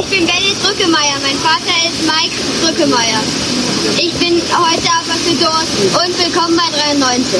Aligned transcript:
Ich 0.00 0.06
bin 0.06 0.26
Benny 0.26 0.56
Drückemeier. 0.62 1.18
Mein 1.22 1.36
Vater 1.36 1.76
ist 1.84 2.00
Mike 2.06 2.34
Drückemeier. 2.62 3.20
Ich 3.98 4.14
bin 4.14 4.40
heute 4.40 4.88
aber 4.88 5.14
für 5.18 5.34
Dorsten 5.34 5.88
und 5.94 6.18
willkommen 6.18 6.56
bei 6.56 6.70
93. 6.96 7.38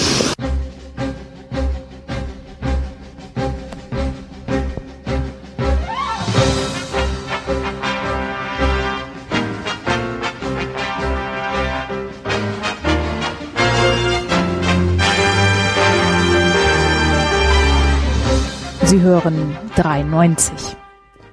Sie 18.82 19.00
hören 19.00 19.56
93. 19.76 20.79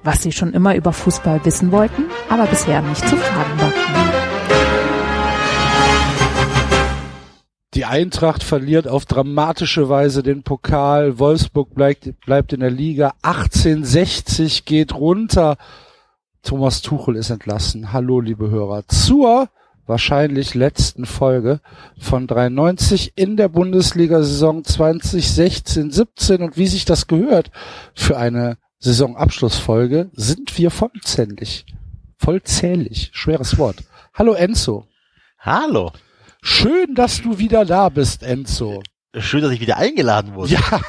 Was 0.07 0.23
Sie 0.23 0.31
schon 0.31 0.53
immer 0.53 0.73
über 0.73 0.93
Fußball 0.93 1.43
wissen 1.43 1.73
wollten, 1.73 2.05
aber 2.29 2.45
bisher 2.45 2.81
nicht 2.81 3.05
zu 3.05 3.17
fragen 3.17 3.59
wagten. 3.59 3.93
Die 7.73 7.83
Eintracht 7.83 8.41
verliert 8.41 8.87
auf 8.87 9.03
dramatische 9.03 9.89
Weise 9.89 10.23
den 10.23 10.43
Pokal. 10.43 11.19
Wolfsburg 11.19 11.75
bleibt, 11.75 12.21
bleibt 12.21 12.53
in 12.53 12.61
der 12.61 12.71
Liga. 12.71 13.15
1860 13.21 14.63
geht 14.63 14.95
runter. 14.95 15.57
Thomas 16.41 16.81
Tuchel 16.81 17.17
ist 17.17 17.29
entlassen. 17.29 17.91
Hallo, 17.91 18.21
liebe 18.21 18.49
Hörer. 18.49 18.87
Zur 18.87 19.49
wahrscheinlich 19.87 20.55
letzten 20.55 21.05
Folge 21.05 21.59
von 21.99 22.27
93 22.27 23.11
in 23.17 23.35
der 23.35 23.49
Bundesliga-Saison 23.49 24.61
2016-17 24.61 26.41
und 26.41 26.55
wie 26.55 26.67
sich 26.67 26.85
das 26.85 27.07
gehört 27.07 27.51
für 27.93 28.15
eine 28.15 28.57
Saisonabschlussfolge, 28.79 30.09
sind 30.13 30.57
wir 30.57 30.71
vollzählig. 30.71 31.65
Vollzählig. 32.17 33.09
Schweres 33.13 33.57
Wort. 33.57 33.77
Hallo 34.13 34.33
Enzo. 34.33 34.87
Hallo. 35.39 35.91
Schön, 36.41 36.93
dass 36.95 37.21
du 37.21 37.37
wieder 37.39 37.65
da 37.65 37.89
bist, 37.89 38.23
Enzo. 38.23 38.81
Schön, 39.17 39.41
dass 39.41 39.51
ich 39.51 39.59
wieder 39.61 39.77
eingeladen 39.77 40.33
wurde. 40.35 40.53
Ja. 40.53 40.61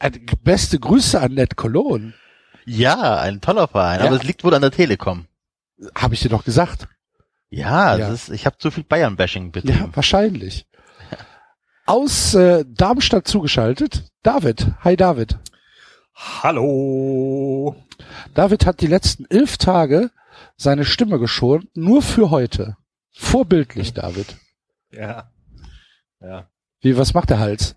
Äh, 0.00 0.10
beste 0.44 0.78
Grüße 0.78 1.18
an 1.20 1.32
Ned 1.32 1.56
Cologne. 1.56 2.12
Ja, 2.66 3.16
ein 3.18 3.40
toller 3.40 3.66
Verein, 3.66 4.00
Ja. 4.00 4.06
aber 4.06 4.16
es 4.16 4.22
liegt 4.24 4.44
wohl 4.44 4.52
an 4.54 4.60
der 4.60 4.70
Telekom. 4.70 5.26
Habe 5.94 6.14
ich 6.14 6.20
dir 6.20 6.28
doch 6.28 6.44
gesagt. 6.44 6.86
Ja, 7.48 7.96
Ja. 7.96 8.08
Ist, 8.12 8.28
ich 8.28 8.44
habe 8.44 8.58
zu 8.58 8.70
viel 8.70 8.84
Bayern-Bashing 8.84 9.46
Ja, 9.46 9.50
betrieben. 9.50 9.90
wahrscheinlich. 9.94 10.66
Aus 11.86 12.34
äh, 12.34 12.64
Darmstadt 12.68 13.26
zugeschaltet, 13.26 14.04
David. 14.22 14.66
Hi 14.84 14.94
David. 14.96 15.38
Hallo. 16.18 17.76
David 18.34 18.66
hat 18.66 18.80
die 18.80 18.88
letzten 18.88 19.24
elf 19.30 19.56
Tage 19.56 20.10
seine 20.56 20.84
Stimme 20.84 21.20
geschont, 21.20 21.68
nur 21.76 22.02
für 22.02 22.30
heute. 22.30 22.76
Vorbildlich, 23.12 23.94
David. 23.94 24.36
Ja. 24.90 25.30
Ja. 26.20 26.48
Wie, 26.80 26.96
was 26.96 27.14
macht 27.14 27.30
der 27.30 27.38
Hals? 27.38 27.76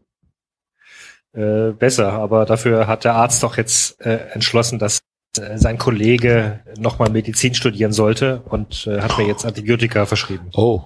Äh, 1.34 1.72
besser, 1.72 2.14
aber 2.14 2.46
dafür 2.46 2.88
hat 2.88 3.04
der 3.04 3.16
Arzt 3.16 3.44
doch 3.44 3.58
jetzt 3.58 4.02
äh, 4.02 4.32
entschlossen, 4.34 4.80
dass 4.80 5.02
äh, 5.38 5.58
sein 5.58 5.78
Kollege 5.78 6.62
nochmal 6.78 7.12
Medizin 7.12 7.54
studieren 7.54 7.94
sollte 7.94 8.42
und 8.42 8.88
äh, 8.88 9.02
hat 9.02 9.18
mir 9.18 9.28
jetzt 9.28 9.46
Antibiotika 9.46 10.06
verschrieben. 10.06 10.50
Oh. 10.54 10.84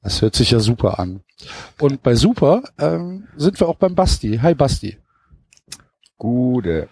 Das 0.00 0.22
hört 0.22 0.36
sich 0.36 0.52
ja 0.52 0.60
super 0.60 1.00
an. 1.00 1.24
Und 1.80 2.04
bei 2.04 2.14
super 2.14 2.62
ähm, 2.78 3.26
sind 3.36 3.58
wir 3.58 3.68
auch 3.68 3.76
beim 3.76 3.96
Basti. 3.96 4.38
Hi 4.40 4.54
Basti. 4.54 4.98
Gute. 6.18 6.88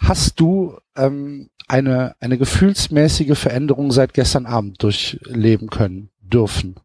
Hast 0.00 0.40
du 0.40 0.78
ähm, 0.96 1.50
eine, 1.68 2.16
eine 2.20 2.38
gefühlsmäßige 2.38 3.38
Veränderung 3.38 3.92
seit 3.92 4.14
gestern 4.14 4.46
Abend 4.46 4.82
durchleben 4.82 5.70
können, 5.70 6.10
dürfen? 6.20 6.76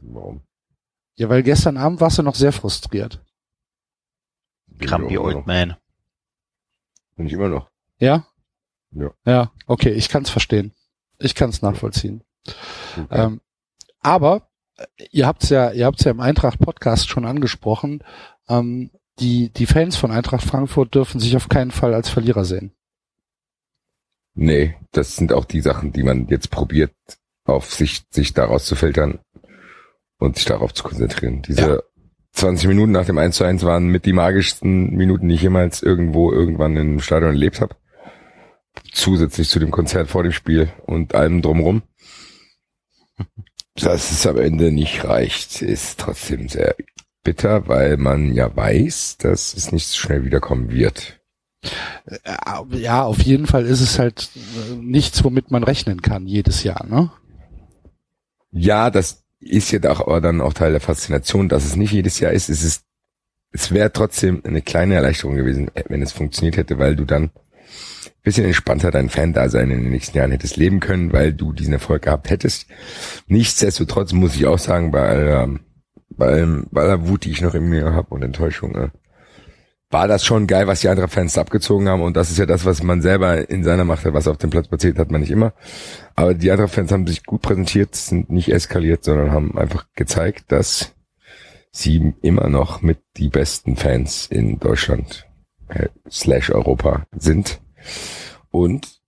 Warum? 0.00 0.42
Ja, 1.16 1.28
weil 1.28 1.42
gestern 1.42 1.76
Abend 1.76 2.00
warst 2.00 2.18
du 2.18 2.22
noch 2.22 2.34
sehr 2.34 2.52
frustriert. 2.52 3.20
Grumpy 4.78 5.18
Old 5.18 5.36
noch. 5.36 5.46
Man. 5.46 5.76
Bin 7.16 7.26
ich 7.26 7.32
immer 7.32 7.48
noch. 7.48 7.70
Ja? 7.98 8.26
Ja. 8.92 9.10
Ja, 9.26 9.52
okay, 9.66 9.90
ich 9.90 10.08
kann 10.08 10.22
es 10.22 10.30
verstehen. 10.30 10.72
Ich 11.18 11.34
kann 11.34 11.50
es 11.50 11.62
nachvollziehen. 11.62 12.22
Okay. 12.96 13.06
Ähm, 13.10 13.40
aber 14.00 14.48
äh, 14.76 14.86
ihr 15.10 15.26
habt's 15.26 15.48
ja, 15.48 15.72
ihr 15.72 15.84
habt's 15.84 16.04
ja 16.04 16.12
im 16.12 16.20
Eintracht 16.20 16.60
Podcast 16.60 17.08
schon 17.08 17.24
angesprochen. 17.24 18.04
Ähm, 18.48 18.90
die 19.20 19.50
die 19.50 19.66
Fans 19.66 19.96
von 19.96 20.10
Eintracht 20.10 20.44
Frankfurt 20.44 20.94
dürfen 20.94 21.20
sich 21.20 21.36
auf 21.36 21.48
keinen 21.48 21.70
Fall 21.70 21.94
als 21.94 22.08
Verlierer 22.08 22.44
sehen. 22.44 22.72
Nee, 24.34 24.76
das 24.92 25.16
sind 25.16 25.32
auch 25.32 25.44
die 25.44 25.60
Sachen, 25.60 25.92
die 25.92 26.04
man 26.04 26.28
jetzt 26.28 26.50
probiert, 26.50 26.92
auf 27.44 27.74
sich, 27.74 28.02
sich 28.10 28.34
daraus 28.34 28.66
zu 28.66 28.76
filtern 28.76 29.18
und 30.18 30.36
sich 30.36 30.44
darauf 30.44 30.72
zu 30.72 30.84
konzentrieren. 30.84 31.42
Diese 31.42 31.60
Ja. 31.60 31.82
20 32.32 32.68
Minuten 32.68 32.92
nach 32.92 33.06
dem 33.06 33.18
1 33.18 33.36
zu 33.36 33.44
1 33.44 33.64
waren 33.64 33.88
mit 33.88 34.06
die 34.06 34.12
magischsten 34.12 34.94
Minuten, 34.94 35.28
die 35.28 35.34
ich 35.34 35.42
jemals 35.42 35.82
irgendwo 35.82 36.30
irgendwann 36.30 36.76
im 36.76 37.00
Stadion 37.00 37.32
erlebt 37.32 37.60
habe. 37.60 37.74
Zusätzlich 38.92 39.48
zu 39.48 39.58
dem 39.58 39.72
Konzert 39.72 40.08
vor 40.08 40.22
dem 40.22 40.30
Spiel 40.32 40.68
und 40.86 41.16
allem 41.16 41.42
drumrum. 41.42 41.82
Dass 43.74 44.12
es 44.12 44.26
am 44.26 44.38
Ende 44.38 44.70
nicht 44.70 45.04
reicht, 45.04 45.62
ist 45.62 45.98
trotzdem 45.98 46.48
sehr 46.48 46.76
bitter, 47.22 47.68
weil 47.68 47.96
man 47.96 48.32
ja 48.32 48.54
weiß, 48.54 49.18
dass 49.18 49.54
es 49.54 49.72
nicht 49.72 49.86
so 49.86 49.96
schnell 49.96 50.24
wiederkommen 50.24 50.70
wird. 50.70 51.20
Äh, 52.06 52.16
Ja, 52.76 53.04
auf 53.04 53.20
jeden 53.20 53.46
Fall 53.46 53.66
ist 53.66 53.80
es 53.80 53.98
halt 53.98 54.30
äh, 54.36 54.74
nichts, 54.76 55.24
womit 55.24 55.50
man 55.50 55.64
rechnen 55.64 56.02
kann 56.02 56.26
jedes 56.26 56.62
Jahr, 56.62 56.86
ne? 56.86 57.10
Ja, 58.50 58.90
das 58.90 59.24
ist 59.40 59.70
ja 59.70 59.80
auch 59.90 60.00
aber 60.00 60.20
dann 60.20 60.40
auch 60.40 60.52
Teil 60.52 60.72
der 60.72 60.80
Faszination, 60.80 61.48
dass 61.48 61.64
es 61.64 61.76
nicht 61.76 61.92
jedes 61.92 62.18
Jahr 62.20 62.32
ist. 62.32 62.48
Es 62.48 62.64
ist, 62.64 62.84
es 63.52 63.72
wäre 63.72 63.92
trotzdem 63.92 64.42
eine 64.44 64.62
kleine 64.62 64.94
Erleichterung 64.94 65.36
gewesen, 65.36 65.70
wenn 65.88 66.02
es 66.02 66.12
funktioniert 66.12 66.56
hätte, 66.56 66.78
weil 66.78 66.96
du 66.96 67.04
dann 67.04 67.24
ein 67.24 68.22
bisschen 68.22 68.46
entspannter 68.46 68.90
dein 68.90 69.10
Fan-Dasein 69.10 69.70
in 69.70 69.82
den 69.82 69.90
nächsten 69.90 70.16
Jahren 70.16 70.32
hättest 70.32 70.56
leben 70.56 70.80
können, 70.80 71.12
weil 71.12 71.32
du 71.32 71.52
diesen 71.52 71.74
Erfolg 71.74 72.02
gehabt 72.02 72.30
hättest. 72.30 72.66
Nichtsdestotrotz 73.26 74.12
muss 74.12 74.34
ich 74.34 74.46
auch 74.46 74.58
sagen, 74.58 74.90
bei 74.90 75.08
aller, 75.08 75.58
bei, 76.10 76.46
bei 76.70 76.82
aller 76.82 77.08
Wut, 77.08 77.24
die 77.24 77.30
ich 77.30 77.42
noch 77.42 77.54
in 77.54 77.68
mir 77.68 77.92
habe 77.92 78.14
und 78.14 78.22
Enttäuschung, 78.22 78.74
äh, 78.74 78.88
war 79.90 80.06
das 80.06 80.24
schon 80.24 80.46
geil, 80.46 80.66
was 80.66 80.80
die 80.80 80.88
anderen 80.88 81.08
Fans 81.08 81.38
abgezogen 81.38 81.88
haben. 81.88 82.02
Und 82.02 82.16
das 82.16 82.30
ist 82.30 82.38
ja 82.38 82.46
das, 82.46 82.64
was 82.64 82.82
man 82.82 83.00
selber 83.00 83.48
in 83.48 83.64
seiner 83.64 83.84
Macht 83.84 84.04
hat, 84.04 84.12
was 84.12 84.28
auf 84.28 84.36
dem 84.36 84.50
Platz 84.50 84.68
passiert, 84.68 84.98
hat 84.98 85.10
man 85.10 85.22
nicht 85.22 85.30
immer. 85.30 85.54
Aber 86.14 86.34
die 86.34 86.50
anderen 86.50 86.70
Fans 86.70 86.92
haben 86.92 87.06
sich 87.06 87.24
gut 87.24 87.40
präsentiert, 87.40 87.94
sind 87.94 88.30
nicht 88.30 88.52
eskaliert, 88.52 89.04
sondern 89.04 89.32
haben 89.32 89.56
einfach 89.56 89.86
gezeigt, 89.94 90.52
dass 90.52 90.94
sie 91.70 92.14
immer 92.22 92.48
noch 92.48 92.82
mit 92.82 92.98
die 93.16 93.28
besten 93.28 93.76
Fans 93.76 94.26
in 94.26 94.58
Deutschland 94.58 95.26
äh, 95.68 95.88
slash 96.10 96.50
Europa 96.50 97.06
sind. 97.16 97.60
Und 98.50 99.00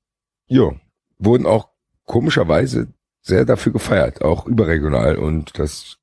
ja, 0.46 0.70
wurden 1.18 1.46
auch 1.46 1.68
komischerweise 2.04 2.88
sehr 3.22 3.44
dafür 3.44 3.72
gefeiert, 3.72 4.22
auch 4.22 4.46
überregional. 4.46 5.16
Und 5.16 5.58
das 5.58 5.98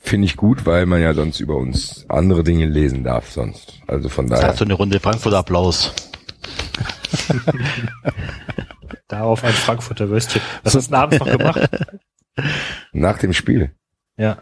finde 0.00 0.24
ich 0.26 0.36
gut, 0.36 0.66
weil 0.66 0.86
man 0.86 1.00
ja 1.00 1.14
sonst 1.14 1.38
über 1.40 1.56
uns 1.56 2.04
andere 2.08 2.42
Dinge 2.42 2.66
lesen 2.66 3.04
darf 3.04 3.30
sonst. 3.30 3.80
Also 3.86 4.08
von 4.08 4.26
Das 4.26 4.40
daher. 4.40 4.50
hat 4.52 4.58
so 4.58 4.64
eine 4.64 4.74
Runde 4.74 4.98
Frankfurter 4.98 5.38
Applaus. 5.38 5.92
Darauf 9.08 9.44
ein 9.44 9.52
Frankfurter 9.52 10.08
Würstchen. 10.08 10.40
Was 10.62 10.74
hast 10.74 10.86
du 10.86 10.90
denn 10.92 11.00
abends 11.00 11.18
noch 11.18 11.26
gemacht? 11.38 11.68
Nach 12.92 13.18
dem 13.18 13.32
Spiel 13.32 13.72
Ja. 14.16 14.38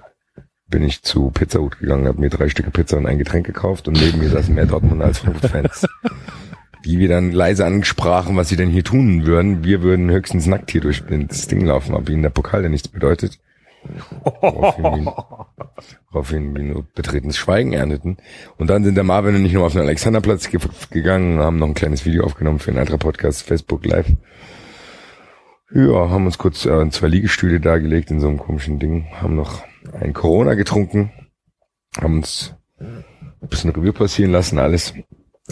bin 0.68 0.82
ich 0.82 1.02
zu 1.02 1.30
Pizza 1.30 1.58
Hut 1.60 1.78
gegangen, 1.78 2.06
habe 2.06 2.20
mir 2.20 2.30
drei 2.30 2.48
Stücke 2.48 2.70
Pizza 2.70 2.96
und 2.98 3.06
ein 3.06 3.18
Getränk 3.18 3.46
gekauft 3.46 3.88
und 3.88 3.94
neben 3.98 4.18
mir 4.18 4.28
saßen 4.28 4.54
mehr 4.54 4.66
Dortmund 4.66 5.02
als 5.02 5.18
Frankfurt-Fans. 5.18 5.86
Die 6.84 6.98
wir 6.98 7.08
dann 7.08 7.32
leise 7.32 7.64
ansprachen, 7.66 8.36
was 8.36 8.48
sie 8.48 8.56
denn 8.56 8.70
hier 8.70 8.84
tun 8.84 9.26
würden. 9.26 9.64
Wir 9.64 9.82
würden 9.82 10.10
höchstens 10.10 10.46
nackt 10.46 10.70
hier 10.70 10.80
durch 10.80 11.02
das 11.06 11.48
Ding 11.48 11.64
laufen, 11.66 11.94
ob 11.94 12.08
ihnen 12.08 12.22
der 12.22 12.30
Pokal 12.30 12.62
denn 12.62 12.70
nichts 12.70 12.88
bedeutet. 12.88 13.38
Wir 16.10 16.40
nur 16.40 16.86
betretenes 16.94 17.36
Schweigen 17.36 17.72
ernteten. 17.72 18.16
Und 18.56 18.68
dann 18.68 18.84
sind 18.84 18.94
der 18.94 19.04
Marvin 19.04 19.36
und 19.36 19.44
ich 19.44 19.52
noch 19.52 19.64
auf 19.64 19.72
den 19.72 19.82
Alexanderplatz 19.82 20.50
ge 20.50 20.60
gegangen 20.90 21.38
und 21.38 21.44
haben 21.44 21.58
noch 21.58 21.68
ein 21.68 21.74
kleines 21.74 22.04
Video 22.04 22.24
aufgenommen 22.24 22.58
für 22.58 22.70
einen 22.70 22.80
anderen 22.80 22.98
Podcast, 22.98 23.42
Facebook 23.42 23.84
Live. 23.84 24.12
Ja, 25.70 26.08
haben 26.08 26.24
uns 26.24 26.38
kurz 26.38 26.64
äh, 26.64 26.88
zwei 26.90 27.08
Liegestühle 27.08 27.60
dargelegt 27.60 28.10
in 28.10 28.20
so 28.20 28.28
einem 28.28 28.38
komischen 28.38 28.78
Ding, 28.78 29.06
haben 29.20 29.36
noch 29.36 29.62
ein 29.92 30.14
Corona 30.14 30.54
getrunken, 30.54 31.12
haben 32.00 32.16
uns 32.16 32.54
ein 32.80 33.04
bisschen 33.48 33.70
Revue 33.70 33.92
passieren 33.92 34.32
lassen, 34.32 34.58
alles. 34.58 34.94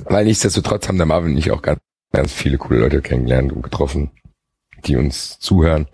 Weil 0.04 0.24
nichtsdestotrotz 0.24 0.88
haben 0.88 0.96
der 0.96 1.06
Marvin 1.06 1.32
und 1.32 1.38
ich 1.38 1.50
auch 1.50 1.62
ganz, 1.62 1.80
ganz 2.12 2.32
viele 2.32 2.58
coole 2.58 2.80
Leute 2.80 3.02
kennengelernt 3.02 3.52
und 3.52 3.62
getroffen, 3.62 4.10
die 4.86 4.96
uns 4.96 5.38
zuhören. 5.38 5.86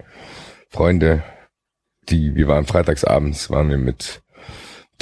Freunde, 0.71 1.25
die, 2.09 2.35
wir 2.35 2.49
waren 2.49 2.67
freitagsabends, 2.67 3.51
waren 3.51 3.71
wir 3.71 3.79
mit 3.79 4.23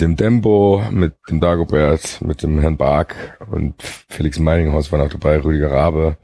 dem 0.01 0.17
Dembo, 0.17 0.83
mit 0.91 1.15
dem 1.29 1.41
Dagobert, 1.41 2.21
mit 2.23 2.43
dem 2.43 2.61
Herrn 2.61 2.77
Bark 2.77 3.39
und 3.51 3.83
Felix 4.09 4.39
Meininghaus 4.39 4.91
war 4.93 4.99
noch 4.99 5.11
dabei, 5.11 5.39
Rüdiger 5.39 5.71
Rabe. 5.71 6.17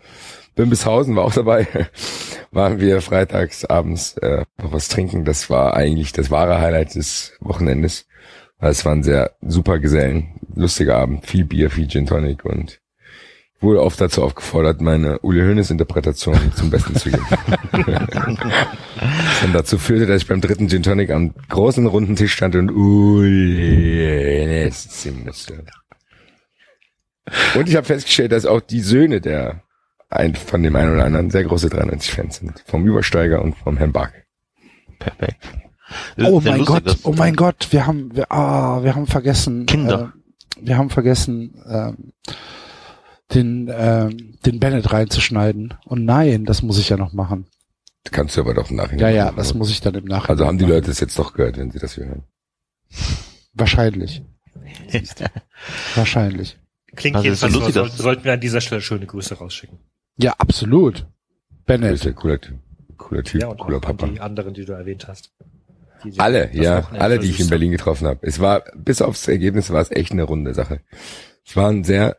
Bimbishausen 0.54 1.14
war 1.16 1.24
auch 1.24 1.34
dabei. 1.34 1.66
Waren 2.50 2.80
wir 2.80 3.02
freitags 3.02 3.66
abends 3.66 4.16
äh, 4.16 4.46
noch 4.56 4.72
was 4.72 4.88
trinken. 4.88 5.26
Das 5.26 5.50
war 5.50 5.74
eigentlich 5.74 6.12
das 6.12 6.30
wahre 6.30 6.58
Highlight 6.58 6.94
des 6.94 7.34
Wochenendes. 7.40 8.06
Weil 8.58 8.70
Es 8.70 8.86
waren 8.86 9.02
sehr 9.02 9.32
super 9.42 9.78
Gesellen, 9.78 10.40
lustiger 10.54 10.96
Abend, 10.96 11.26
viel 11.26 11.44
Bier, 11.44 11.70
viel 11.70 11.88
Gin 11.88 12.06
Tonic 12.06 12.46
und 12.46 12.80
wurde 13.60 13.82
oft 13.82 14.00
dazu 14.00 14.22
aufgefordert, 14.22 14.80
meine 14.80 15.18
Uli 15.20 15.40
Hoeneß 15.40 15.70
Interpretation 15.70 16.38
zum 16.54 16.70
Besten 16.70 16.94
zu 16.94 17.10
geben. 17.10 17.26
Was 17.72 19.40
dann 19.40 19.52
dazu 19.52 19.78
führte, 19.78 20.06
dass 20.06 20.22
ich 20.22 20.28
beim 20.28 20.40
dritten 20.40 20.68
Gin 20.68 20.82
Tonic 20.82 21.10
am 21.10 21.34
großen 21.48 21.86
runden 21.86 22.16
Tisch 22.16 22.32
stand 22.34 22.54
und 22.56 22.70
Uli 22.70 24.42
Hoeneß 24.42 25.02
singen 25.02 25.24
musste. 25.24 25.64
Und 27.54 27.68
ich 27.68 27.76
habe 27.76 27.86
festgestellt, 27.86 28.32
dass 28.32 28.46
auch 28.46 28.60
die 28.60 28.80
Söhne 28.80 29.20
der 29.20 29.62
ein, 30.08 30.34
von 30.34 30.62
dem 30.62 30.76
einen 30.76 30.94
oder 30.94 31.04
anderen 31.04 31.30
sehr 31.30 31.44
große 31.44 31.68
93-Fans 31.68 32.36
sind. 32.36 32.62
Vom 32.66 32.86
Übersteiger 32.86 33.42
und 33.42 33.56
vom 33.56 33.76
Herrn 33.76 33.92
Bark. 33.92 34.26
Perfekt. 34.98 35.42
Das 36.16 36.28
Oh 36.28 36.40
mein 36.40 36.58
lustig, 36.58 36.84
Gott, 36.84 36.98
oh 37.04 37.12
mein 37.12 37.36
Gott, 37.36 37.68
wir 37.70 37.86
haben, 37.86 38.14
wir, 38.14 38.30
ah, 38.30 38.82
wir 38.82 38.94
haben 38.94 39.06
vergessen. 39.06 39.66
Kinder. 39.66 40.12
Äh, 40.14 40.66
wir 40.66 40.78
haben 40.78 40.90
vergessen, 40.90 41.62
ähm, 41.68 42.12
den, 43.34 43.70
ähm, 43.72 44.38
den 44.44 44.60
Bennett 44.60 44.92
reinzuschneiden. 44.92 45.74
Und 45.84 46.04
nein, 46.04 46.44
das 46.44 46.62
muss 46.62 46.78
ich 46.78 46.88
ja 46.88 46.96
noch 46.96 47.12
machen. 47.12 47.46
Kannst 48.12 48.36
du 48.36 48.40
aber 48.42 48.54
doch 48.54 48.70
im 48.70 48.76
Nachhinein. 48.76 49.00
Ja, 49.00 49.08
ja, 49.08 49.24
machen. 49.26 49.36
das 49.36 49.54
muss 49.54 49.70
ich 49.70 49.80
dann 49.80 49.94
im 49.94 50.04
Nachhinein. 50.04 50.30
Also 50.30 50.46
haben 50.46 50.58
die 50.58 50.64
machen. 50.64 50.74
Leute 50.74 50.90
es 50.92 51.00
jetzt 51.00 51.18
doch 51.18 51.32
gehört, 51.34 51.58
wenn 51.58 51.70
sie 51.72 51.78
das 51.80 51.94
hier 51.94 52.06
hören. 52.06 52.22
Wahrscheinlich. 53.54 54.22
Wahrscheinlich. 55.94 56.58
Klingt 56.94 57.16
Also, 57.16 57.24
jedenfalls 57.26 57.52
so 57.52 57.58
so, 57.60 57.64
lustig, 57.66 57.74
soll, 57.74 57.88
dass- 57.88 57.98
sollten 57.98 58.24
wir 58.24 58.32
an 58.32 58.40
dieser 58.40 58.60
Stelle 58.60 58.80
schöne 58.80 59.06
Grüße 59.06 59.34
rausschicken. 59.34 59.78
Ja, 60.18 60.34
absolut. 60.38 61.00
Du 61.00 61.04
bist 61.04 61.66
Bennett. 61.66 62.04
ja 62.04 62.12
cooler 62.12 62.40
Typ. 62.40 62.58
Cooler 62.96 63.22
Typ, 63.24 63.42
Ja, 63.42 63.48
und 63.48 63.58
cooler 63.58 63.80
Papa. 63.80 64.06
die 64.06 64.20
anderen, 64.20 64.54
die 64.54 64.64
du 64.64 64.72
erwähnt 64.72 65.06
hast. 65.08 65.32
Die 66.04 66.18
Alle, 66.18 66.50
ja, 66.54 66.88
alle, 66.92 67.18
die 67.18 67.28
ich 67.28 67.40
in 67.40 67.48
Berlin 67.48 67.72
getroffen 67.72 68.06
habe. 68.06 68.20
Es 68.22 68.38
war, 68.38 68.62
bis 68.76 69.02
aufs 69.02 69.26
Ergebnis 69.28 69.70
war 69.70 69.80
es 69.80 69.90
echt 69.90 70.12
eine 70.12 70.22
runde 70.22 70.54
Sache. 70.54 70.80
Es 71.44 71.56
war 71.56 71.68
ein 71.68 71.84
sehr, 71.84 72.16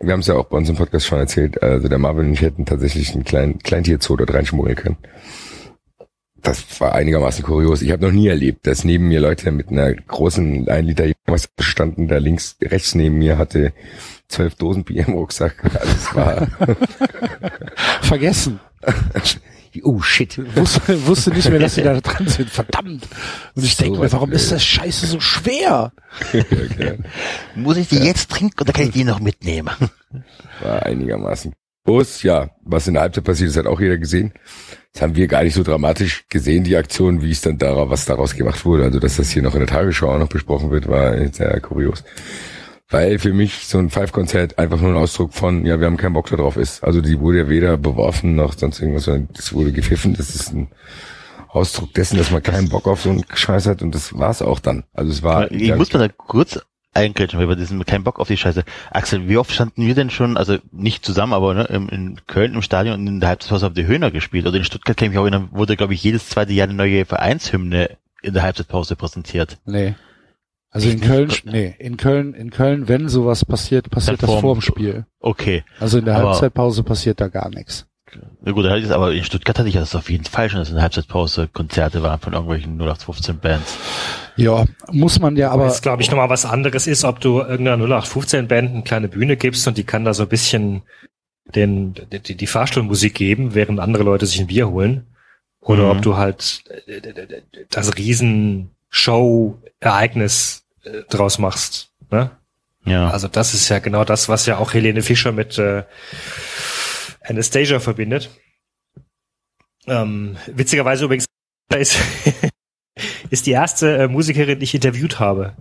wir 0.00 0.12
haben 0.12 0.20
es 0.20 0.26
ja 0.26 0.34
auch 0.34 0.46
bei 0.46 0.56
uns 0.56 0.68
im 0.68 0.76
Podcast 0.76 1.06
schon 1.06 1.18
erzählt, 1.18 1.62
also 1.62 1.88
der 1.88 1.98
Marvin 1.98 2.28
und 2.28 2.32
ich 2.34 2.42
hätten 2.42 2.66
tatsächlich 2.66 3.12
einen 3.14 3.24
kleinen 3.24 3.58
Kleintierzoo 3.58 4.16
dort 4.16 4.32
reinschmuggeln 4.32 4.76
können. 4.76 4.96
Das 6.40 6.80
war 6.80 6.94
einigermaßen 6.94 7.44
kurios. 7.44 7.82
Ich 7.82 7.90
habe 7.90 8.06
noch 8.06 8.12
nie 8.12 8.28
erlebt, 8.28 8.66
dass 8.66 8.84
neben 8.84 9.08
mir 9.08 9.20
Leute 9.20 9.50
mit 9.50 9.70
einer 9.70 9.92
großen 9.92 10.68
1 10.68 10.86
Liter 10.86 11.06
was 11.26 11.48
standen, 11.60 12.06
da 12.06 12.18
links, 12.18 12.56
rechts 12.62 12.94
neben 12.94 13.18
mir 13.18 13.38
hatte 13.38 13.72
zwölf 14.28 14.54
Dosen 14.54 14.84
Bier 14.84 15.06
im 15.06 15.14
Rucksack. 15.14 15.56
Also 15.74 15.92
es 15.92 16.14
war, 16.14 16.46
Vergessen. 18.02 18.60
oh 19.84 20.00
shit. 20.00 20.38
Wusste, 20.56 21.06
wusste 21.06 21.30
nicht 21.30 21.48
mehr, 21.50 21.58
dass 21.58 21.74
sie 21.74 21.82
da 21.82 22.00
dran 22.00 22.26
sind. 22.28 22.50
Verdammt. 22.50 23.06
Und 23.54 23.64
ich 23.64 23.76
So 23.76 23.84
denke 23.84 24.00
mir, 24.00 24.12
warum 24.12 24.32
ist 24.32 24.50
das 24.52 24.64
Scheiße 24.64 25.06
so 25.06 25.20
schwer? 25.20 25.92
okay. 26.32 26.98
Muss 27.54 27.76
ich 27.76 27.88
die 27.88 27.98
jetzt 27.98 28.30
trinken 28.30 28.60
oder 28.60 28.72
kann 28.72 28.84
ich 28.86 28.92
die 28.92 29.04
noch 29.04 29.20
mitnehmen? 29.20 29.70
war 30.60 30.82
einigermaßen 30.84 31.52
groß. 31.84 32.22
Ja, 32.22 32.50
was 32.64 32.86
in 32.86 32.94
der 32.94 33.02
Halbzeit 33.04 33.24
passiert 33.24 33.50
ist, 33.50 33.56
hat 33.56 33.66
auch 33.66 33.80
jeder 33.80 33.98
gesehen. 33.98 34.32
Das 34.92 35.02
haben 35.02 35.16
wir 35.16 35.26
gar 35.26 35.42
nicht 35.44 35.54
so 35.54 35.62
dramatisch 35.62 36.24
gesehen, 36.28 36.64
die 36.64 36.76
Aktion, 36.76 37.22
wie 37.22 37.30
es 37.30 37.40
dann 37.40 37.58
daraus, 37.58 37.90
was 37.90 38.04
daraus 38.06 38.34
gemacht 38.34 38.64
wurde. 38.64 38.84
Also, 38.84 38.98
dass 38.98 39.16
das 39.16 39.30
hier 39.30 39.42
noch 39.42 39.54
in 39.54 39.60
der 39.60 39.68
Tagesschau 39.68 40.10
auch 40.14 40.18
noch 40.18 40.28
besprochen 40.28 40.70
wird, 40.70 40.88
war 40.88 41.14
sehr 41.32 41.60
kurios. 41.60 42.04
Weil 42.90 43.18
für 43.18 43.32
mich 43.34 43.66
so 43.66 43.78
ein 43.78 43.90
Five-Konzert 43.90 44.58
einfach 44.58 44.80
nur 44.80 44.90
ein 44.90 44.96
Ausdruck 44.96 45.34
von, 45.34 45.66
ja, 45.66 45.78
wir 45.78 45.86
haben 45.86 45.98
keinen 45.98 46.14
Bock 46.14 46.30
da 46.30 46.36
drauf 46.36 46.56
ist. 46.56 46.82
Also, 46.82 47.00
die 47.02 47.20
wurde 47.20 47.38
ja 47.38 47.48
weder 47.48 47.76
beworfen 47.76 48.34
noch 48.34 48.54
sonst 48.56 48.80
irgendwas, 48.80 49.04
sondern 49.04 49.28
das 49.34 49.52
wurde 49.52 49.72
gepfiffen. 49.72 50.14
Das 50.14 50.34
ist 50.34 50.52
ein 50.54 50.68
Ausdruck 51.48 51.92
dessen, 51.94 52.16
dass 52.16 52.30
man 52.30 52.42
keinen 52.42 52.68
Bock 52.70 52.86
auf 52.86 53.02
so 53.02 53.10
einen 53.10 53.24
Scheiß 53.34 53.66
hat 53.66 53.82
und 53.82 53.94
das 53.94 54.18
war's 54.18 54.40
auch 54.42 54.58
dann. 54.58 54.84
Also, 54.94 55.10
es 55.12 55.22
war, 55.22 55.50
ich 55.50 55.74
muss 55.76 55.92
mal 55.92 56.08
da 56.08 56.08
kurz 56.08 56.60
eingrätschen, 56.94 57.38
weil 57.38 57.48
wir 57.48 57.56
diesen 57.56 57.84
keinen 57.84 58.04
Bock 58.04 58.18
auf 58.18 58.28
die 58.28 58.36
Scheiße. 58.38 58.64
Axel, 58.90 59.28
wie 59.28 59.36
oft 59.36 59.52
standen 59.52 59.86
wir 59.86 59.94
denn 59.94 60.08
schon, 60.10 60.36
also 60.38 60.56
nicht 60.72 61.04
zusammen, 61.04 61.34
aber 61.34 61.52
ne, 61.54 61.64
im- 61.64 61.88
in 61.90 62.20
Köln 62.26 62.54
im 62.54 62.62
Stadion 62.62 62.98
und 62.98 63.06
in 63.06 63.20
der 63.20 63.28
Halbzeitpause 63.28 63.66
auf 63.66 63.74
die 63.74 63.86
Höhner 63.86 64.10
gespielt. 64.10 64.46
Oder 64.46 64.56
in 64.56 64.64
Stuttgart 64.64 64.96
kann 64.96 65.06
ich 65.06 65.10
mich 65.10 65.18
auch 65.18 65.24
erinnern, 65.24 65.50
wurde, 65.52 65.76
glaube 65.76 65.92
ich, 65.94 66.02
jedes 66.02 66.28
zweite 66.30 66.52
Jahr 66.54 66.66
eine 66.66 66.74
neue 66.76 67.04
Vereinshymne 67.04 67.90
in 68.22 68.32
der 68.34 68.42
Halbzeitpause 68.42 68.96
präsentiert. 68.96 69.58
Nee. 69.66 69.94
Also 70.84 70.90
in? 70.90 71.00
Köln, 71.00 71.32
nee, 71.44 71.74
in 71.78 71.96
Köln, 71.96 72.34
in 72.34 72.50
Köln, 72.50 72.88
wenn 72.88 73.08
sowas 73.08 73.44
passiert, 73.44 73.90
passiert 73.90 74.22
Dann 74.22 74.28
das 74.28 74.30
vorm- 74.30 74.40
vor 74.42 74.54
dem 74.54 74.60
Spiel. 74.62 75.06
Okay. 75.20 75.64
Also 75.80 75.98
in 75.98 76.04
der 76.04 76.16
Aber- 76.16 76.30
Halbzeitpause 76.30 76.82
passiert 76.82 77.20
da 77.20 77.28
gar 77.28 77.48
nichts. 77.50 77.86
Na 78.42 78.52
gut, 78.52 78.64
das, 78.64 78.90
aber 78.90 79.12
in 79.12 79.22
Stuttgart 79.22 79.58
hatte 79.58 79.68
ich 79.68 79.74
das 79.74 79.94
auf 79.94 80.08
jeden 80.08 80.24
Fall 80.24 80.48
schon, 80.48 80.60
dass 80.60 80.70
in 80.70 80.76
der 80.76 80.82
Halbzeitpause 80.82 81.46
Konzerte 81.52 82.02
waren 82.02 82.18
von 82.20 82.32
irgendwelchen 82.32 82.78
0815 82.78 83.38
Bands. 83.38 83.76
Ja, 84.36 84.64
muss 84.90 85.20
man 85.20 85.36
ja 85.36 85.50
Aber 85.50 85.66
jetzt 85.66 85.82
glaube 85.82 86.00
ich 86.00 86.10
nochmal 86.10 86.30
was 86.30 86.46
anderes 86.46 86.86
ist, 86.86 87.04
ob 87.04 87.20
du 87.20 87.40
irgendeiner 87.40 87.84
0815-Band 87.84 88.70
eine 88.70 88.82
kleine 88.82 89.08
Bühne 89.08 89.36
gibst 89.36 89.68
und 89.68 89.76
die 89.76 89.84
kann 89.84 90.06
da 90.06 90.14
so 90.14 90.22
ein 90.22 90.28
bisschen 90.30 90.82
den, 91.54 91.94
die, 92.26 92.34
die 92.36 92.46
Fahrstuhlmusik 92.46 93.14
geben, 93.14 93.54
während 93.54 93.78
andere 93.78 94.04
Leute 94.04 94.24
sich 94.26 94.40
ein 94.40 94.46
Bier 94.46 94.70
holen. 94.70 95.06
Oder 95.60 95.84
Mhm. 95.84 95.90
ob 95.90 96.02
du 96.02 96.16
halt 96.16 96.62
äh, 96.86 97.02
das 97.70 97.94
Riesen-Show-Ereignis 97.98 100.64
äh, 100.92 101.02
draus 101.08 101.38
machst. 101.38 101.92
Ne? 102.10 102.30
Ja. 102.84 103.10
Also 103.10 103.28
das 103.28 103.54
ist 103.54 103.68
ja 103.68 103.78
genau 103.78 104.04
das, 104.04 104.28
was 104.28 104.46
ja 104.46 104.58
auch 104.58 104.74
Helene 104.74 105.02
Fischer 105.02 105.32
mit 105.32 105.58
äh, 105.58 105.84
Anastasia 107.22 107.80
verbindet. 107.80 108.30
Ähm, 109.86 110.36
witzigerweise 110.46 111.04
übrigens 111.04 111.26
ist, 111.74 111.98
ist 113.30 113.46
die 113.46 113.52
erste 113.52 113.96
äh, 113.98 114.08
Musikerin, 114.08 114.58
die 114.58 114.64
ich 114.64 114.74
interviewt 114.74 115.18
habe. 115.20 115.56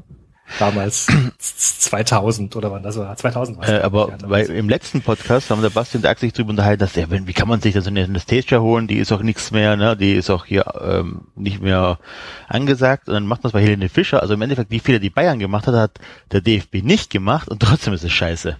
Damals 0.59 1.07
2000 1.39 2.55
oder 2.55 2.71
wann 2.71 2.81
das 2.83 2.97
war? 2.97 3.15
2000 3.15 3.57
war's, 3.57 3.69
Äh, 3.69 3.79
aber 3.79 4.07
bei, 4.27 4.43
im 4.43 4.69
letzten 4.69 5.01
Podcast 5.01 5.49
haben 5.49 5.61
der 5.61 5.69
Basti 5.69 5.97
und 5.97 6.03
der 6.03 6.11
Axel 6.11 6.27
sich 6.27 6.33
drüber 6.33 6.51
unterhalten, 6.51 6.79
dass 6.79 6.95
ja, 6.95 7.09
wenn, 7.09 7.27
wie 7.27 7.33
kann 7.33 7.47
man 7.47 7.61
sich 7.61 7.73
da 7.73 7.81
so 7.81 7.89
eine 7.89 8.03
Anastasia 8.05 8.59
holen, 8.59 8.87
die 8.87 8.97
ist 8.97 9.11
auch 9.11 9.21
nichts 9.21 9.51
mehr, 9.51 9.75
ne, 9.75 9.97
die 9.97 10.13
ist 10.13 10.29
auch 10.29 10.45
hier 10.45 10.65
ähm, 10.81 11.21
nicht 11.35 11.61
mehr 11.61 11.99
angesagt 12.47 13.07
und 13.07 13.13
dann 13.13 13.27
macht 13.27 13.43
man 13.43 13.49
es 13.49 13.53
bei 13.53 13.61
Helene 13.61 13.89
Fischer, 13.89 14.21
also 14.21 14.33
im 14.33 14.41
Endeffekt, 14.41 14.71
wie 14.71 14.79
viele 14.79 14.99
die 14.99 15.09
Bayern 15.09 15.39
gemacht 15.39 15.67
hat, 15.67 15.75
hat 15.75 15.99
der 16.31 16.41
DFB 16.41 16.75
nicht 16.83 17.09
gemacht 17.09 17.49
und 17.49 17.61
trotzdem 17.61 17.93
ist 17.93 18.03
es 18.03 18.11
scheiße. 18.13 18.57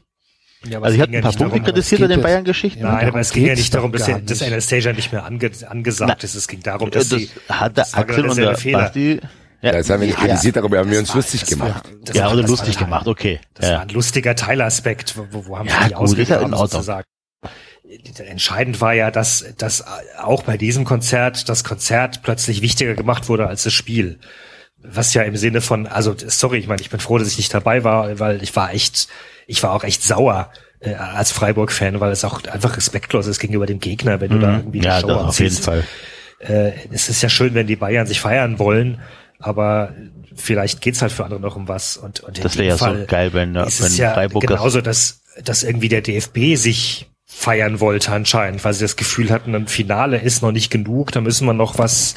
Ja, 0.68 0.78
aber 0.78 0.88
Also 0.88 0.96
ich 0.96 1.02
hatte 1.02 1.14
ein 1.16 1.22
paar 1.22 1.32
ja 1.32 1.40
nicht 1.46 1.52
Punkte 1.52 1.72
kritisiert 1.72 2.02
an 2.02 2.10
den 2.10 2.22
Bayern-Geschichten. 2.22 2.82
Ja, 2.82 2.94
Nein, 2.94 3.08
aber 3.10 3.20
es 3.20 3.32
ging 3.32 3.46
ja 3.46 3.54
nicht 3.54 3.74
darum, 3.74 3.92
dass, 3.92 4.08
gar 4.08 4.20
dass 4.20 4.42
nicht. 4.42 4.52
Anastasia 4.52 4.92
nicht 4.92 5.12
mehr 5.12 5.24
ange, 5.24 5.52
angesagt 5.70 6.14
Na, 6.20 6.24
ist. 6.24 6.36
Es 6.36 6.48
ging 6.48 6.62
darum, 6.64 6.90
Das, 6.92 7.10
dass 7.10 7.20
sie 7.20 7.30
hat 7.48 7.78
der 7.78 7.84
das 7.86 7.94
war 7.94 8.00
Axel 8.02 8.28
und 8.28 8.38
der 8.38 8.58
Fehler. 8.58 8.80
Basti 8.80 9.22
ja, 9.62 9.72
Das 9.72 9.90
haben 9.90 10.02
wir 10.02 10.08
nicht 10.08 10.20
ja, 10.20 10.26
kritisiert, 10.26 10.56
darüber 10.58 10.80
haben 10.80 10.92
wir 10.92 11.00
uns 11.00 11.10
war- 11.10 11.16
lustig 11.18 11.42
das 11.42 11.50
gemacht. 11.50 11.84
War, 11.86 11.92
das 12.06 12.16
ja, 12.16 12.26
war, 12.26 12.34
oder 12.34 12.44
lustig 12.44 12.76
war, 12.76 12.84
gemacht, 12.86 13.08
okay. 13.08 13.40
Das 13.56 13.66
war 13.66 13.72
Ja. 13.74 13.80
ein 13.82 13.90
lustiger 13.90 14.36
Teilaspekt, 14.36 15.18
wo, 15.18 15.28
wo, 15.32 15.46
wo 15.48 15.58
haben 15.58 15.68
Ja, 15.68 15.82
sie 15.84 15.88
die 15.90 15.96
ausgegraben 15.96 16.56
sozusagen. 16.56 17.06
Entscheidend 18.18 18.82
war 18.82 18.94
ja, 18.94 19.12
dass, 19.12 19.46
dass 19.58 19.84
auch 20.20 20.44
bei 20.44 20.58
diesem 20.58 20.84
Konzert 20.84 21.48
das 21.48 21.64
Konzert 21.64 22.22
plötzlich 22.22 22.62
wichtiger 22.62 22.96
gemacht 22.96 23.30
wurde 23.30 23.48
als 23.48 23.64
das 23.64 23.74
Spiel. 23.74 24.20
Was 24.80 25.14
ja 25.14 25.24
im 25.24 25.38
Sinne 25.38 25.62
von, 25.62 25.88
also 25.88 26.14
sorry, 26.18 26.58
ich 26.60 26.68
meine, 26.68 26.82
ich 26.82 26.90
bin 26.90 27.00
froh, 27.00 27.18
dass 27.18 27.28
ich 27.30 27.38
nicht 27.38 27.54
dabei 27.54 27.84
war, 27.84 28.20
weil 28.20 28.44
ich 28.44 28.56
war 28.56 28.74
echt, 28.74 29.08
ich 29.48 29.64
war 29.64 29.72
auch 29.74 29.84
echt 29.84 30.04
sauer 30.04 30.52
äh, 30.80 30.94
als 30.96 31.32
Freiburg-Fan, 31.32 32.00
weil 32.00 32.12
es 32.12 32.24
auch 32.26 32.44
einfach 32.46 32.76
respektlos 32.78 33.26
ist 33.28 33.40
gegenüber 33.40 33.66
dem 33.66 33.80
Gegner, 33.80 34.20
wenn 34.22 34.32
du 34.32 34.40
da 34.40 34.58
irgendwie 34.58 34.80
Mhm. 34.80 34.84
ja, 34.86 35.00
Show 35.00 35.08
das 35.08 35.18
auf 35.18 35.40
jeden 35.40 35.56
anziehst. 35.56 35.66
Fall. 35.66 35.84
Äh, 36.40 36.74
es 36.92 37.10
ist 37.10 37.22
ja 37.24 37.30
schön, 37.30 37.54
wenn 37.56 37.68
die 37.68 37.76
Bayern 37.78 38.06
sich 38.06 38.20
feiern 38.22 38.60
wollen, 38.60 39.00
aber 39.40 39.94
vielleicht 40.36 40.82
geht's 40.82 41.02
halt 41.02 41.12
für 41.12 41.24
andere 41.26 41.40
noch 41.40 41.56
um 41.56 41.68
was. 41.68 41.98
Und, 41.98 42.20
und 42.22 42.38
in 42.38 42.44
Das 42.44 42.54
dem 42.54 42.60
wäre 42.60 42.70
ja 42.70 42.78
Fall 42.78 43.00
so 43.02 43.06
geil, 43.08 43.34
wenn, 43.34 43.56
ist 43.56 43.80
wenn 43.82 43.88
es 43.88 43.98
ja 43.98 44.14
Freiburg 44.14 44.46
genauso, 44.46 44.82
dass, 44.82 45.22
dass 45.44 45.64
irgendwie 45.64 45.90
der 45.90 46.02
DFB 46.02 46.56
sich 46.56 47.10
feiern 47.26 47.80
wollte 47.80 48.12
anscheinend, 48.12 48.64
weil 48.64 48.74
sie 48.74 48.84
das 48.86 48.96
Gefühl 48.96 49.30
hatten, 49.30 49.54
ein 49.54 49.68
Finale 49.68 50.18
ist 50.20 50.42
noch 50.42 50.52
nicht 50.52 50.72
genug, 50.72 51.12
da 51.12 51.22
müssen 51.22 51.46
wir 51.46 51.54
noch 51.54 51.78
was 51.78 52.16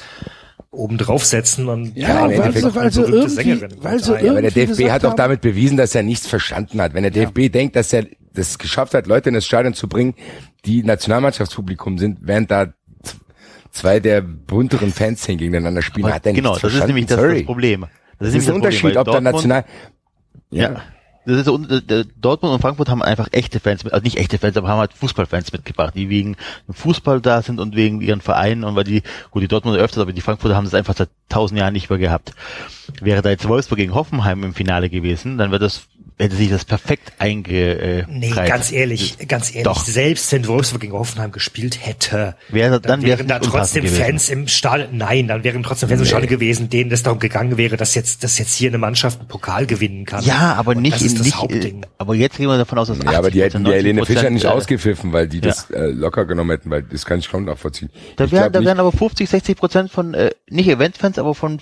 oben 0.71 0.99
draufsetzen 0.99 1.69
und 1.69 1.97
Ja, 1.97 2.27
im 2.27 2.39
weil 2.39 2.53
sie, 2.55 2.63
weil 2.75 2.91
berühmte 2.91 3.11
irgendwie, 3.11 3.29
Sängerin 3.29 3.71
weil 3.81 3.95
ein. 3.95 4.25
Ja, 4.25 4.31
aber 4.31 4.43
der 4.43 4.57
irgendwie 4.57 4.85
DFB 4.85 4.91
hat 4.93 5.03
doch 5.05 5.11
haben- 5.11 5.17
damit 5.17 5.41
bewiesen, 5.41 5.77
dass 5.77 5.95
er 5.95 6.05
nichts 6.05 6.27
verstanden 6.29 6.81
hat. 6.81 6.95
Wenn 6.95 7.03
der 7.03 7.11
DFB 7.11 7.49
denkt, 7.53 7.75
dass 7.75 7.93
er 7.93 8.07
das 8.33 8.59
geschafft 8.59 8.95
hat, 8.95 9.09
Leute 9.09 9.31
in 9.31 9.35
das 9.35 9.45
Stadion 9.45 9.75
zu 9.75 9.89
bringen, 9.89 10.15
die 10.65 10.85
Nationalmannschaftspublikum 10.85 11.99
sind, 11.99 12.19
während 12.23 12.51
da 12.53 12.73
zwei 13.71 14.01
der 14.01 14.21
bunteren 14.21 14.93
Fanszenen 14.93 15.39
gegeneinander 15.39 15.83
spielen, 15.83 16.13
hat 16.13 16.27
er 16.27 16.33
genau, 16.33 16.57
das 16.59 16.75
ist 16.75 16.87
nämlich 16.87 17.07
das, 17.07 17.21
das 17.21 17.45
Problem. 17.45 17.87
Das 18.19 18.29
ist 18.29 18.35
nämlich 18.35 18.49
ein 18.49 18.55
Unterschied, 18.55 18.97
ob 18.97 19.07
da 19.07 19.13
Dortmund- 19.13 19.35
national, 19.35 19.65
Ja. 20.51 20.83
Das 21.27 21.47
ist 21.47 21.47
Dortmund 22.21 22.55
und 22.55 22.61
Frankfurt 22.61 22.89
haben 22.89 23.03
einfach 23.03 23.29
echte 23.33 23.61
Fans, 23.61 23.85
mit, 23.85 23.93
also 23.93 24.03
nicht 24.03 24.17
echte 24.17 24.39
Fans, 24.39 24.57
aber 24.57 24.69
haben 24.69 24.79
halt 24.79 24.95
Fußballfans 24.95 25.53
mitgebracht, 25.53 25.95
die 25.95 26.09
wegen 26.09 26.37
dem 26.67 26.75
Fußball 26.75 27.21
da 27.21 27.43
sind 27.43 27.61
und 27.61 27.77
wegen 27.77 28.01
ihren 28.01 28.23
Vereinen 28.23 28.65
und 28.65 28.75
weil 28.75 28.85
die, 28.85 29.03
gut, 29.31 29.43
die 29.43 29.49
Dortmunder 29.49 29.81
öfters, 29.81 30.01
aber 30.01 30.15
die 30.15 30.23
Frankfurter 30.23 30.57
haben 30.57 30.65
das 30.65 30.75
einfach 30.75 30.97
seit 30.97 31.11
tausend 31.29 31.61
Jahren 31.61 31.75
nicht 31.75 31.91
mehr 31.91 31.99
gehabt. 31.99 32.33
Wäre 33.01 33.21
da 33.21 33.29
jetzt 33.29 33.47
Wolfsburg 33.47 33.79
gegen 33.79 33.95
Hoffenheim 33.95 34.43
im 34.45 34.55
Finale 34.55 34.89
gewesen, 34.89 35.37
dann 35.37 35.51
wäre 35.51 35.61
das 35.61 35.83
hätte 36.21 36.37
sich 36.37 36.51
das 36.51 36.65
perfekt 36.65 37.13
einge. 37.19 37.49
Äh, 37.53 38.05
nee, 38.09 38.31
ganz 38.31 38.71
ehrlich, 38.73 39.17
ganz 39.27 39.51
ehrlich, 39.51 39.65
Doch. 39.65 39.85
selbst 39.85 40.31
wenn 40.33 40.47
Wolfsburg 40.47 40.81
gegen 40.83 40.93
Hoffenheim 40.93 41.33
gespielt 41.33 41.79
hätte, 41.85 42.37
Wäre- 42.49 42.81
dann 42.81 42.83
dann 42.83 43.03
wäre 43.03 43.19
wären 43.19 43.29
da 43.29 43.39
trotzdem 43.39 43.85
unpassend 43.85 44.07
Fans 44.07 44.29
im 44.29 44.47
Stadion. 44.49 44.97
Nein, 44.97 45.27
dann 45.29 45.43
wären 45.45 45.63
trotzdem 45.63 45.89
Fans 45.89 46.01
im 46.03 46.07
Stadion 46.07 46.29
gewesen, 46.29 46.69
denen 46.71 46.93
es 46.93 47.03
darum 47.03 47.19
gegangen 47.19 47.57
wäre, 47.57 47.77
dass 47.77 47.95
jetzt, 47.95 48.23
dass 48.23 48.39
jetzt 48.39 48.55
hier 48.55 48.71
eine 48.71 48.79
Mannschaft 48.79 49.19
einen 49.19 49.29
Pokal 49.29 49.67
gewinnen 49.67 50.05
kann. 50.05 50.25
Ja, 50.25 50.55
aber 50.55 50.73
Und 50.73 50.83
nicht 50.83 50.95
das 50.97 51.03
ist 51.03 51.13
in 51.13 51.19
das 51.19 51.27
nicht, 51.27 51.37
Hauptding. 51.37 51.83
äh, 51.83 51.87
aber 51.99 52.15
jetzt 52.15 52.37
gehen 52.37 52.47
wir 52.47 52.59
davon 52.59 52.79
aus, 52.79 52.89
dass 52.89 52.99
Ja, 52.99 53.19
aber 53.19 53.31
die 53.31 53.43
hätten 53.43 53.65
die 53.65 53.71
80%, 53.71 53.75
Helene 53.75 54.07
Fischer 54.07 54.21
90%, 54.29 54.31
nicht 54.31 54.45
äh, 54.45 54.49
ausgepfiffen, 54.49 55.13
weil 55.13 55.29
die 55.29 55.41
das 55.41 55.71
äh, 55.71 55.87
locker 55.87 56.25
genommen 56.27 56.51
hätten, 56.51 56.71
weil 56.71 56.83
das 56.83 57.05
kann 57.07 57.19
ich 57.19 57.31
kaum 57.31 57.45
nachvollziehen. 57.45 57.91
Da, 58.17 58.25
Ich 58.25 58.33
wär, 58.33 58.41
glaub 58.51 58.53
da 58.53 58.65
wären 58.65 58.79
aber 58.81 58.93
50, 58.93 59.29
60 59.29 59.57
Prozent 59.57 59.91
von, 59.91 60.15
äh, 60.15 60.31
nicht 60.49 60.69
Eventfans, 60.69 61.19
aber 61.19 61.35
von 61.35 61.61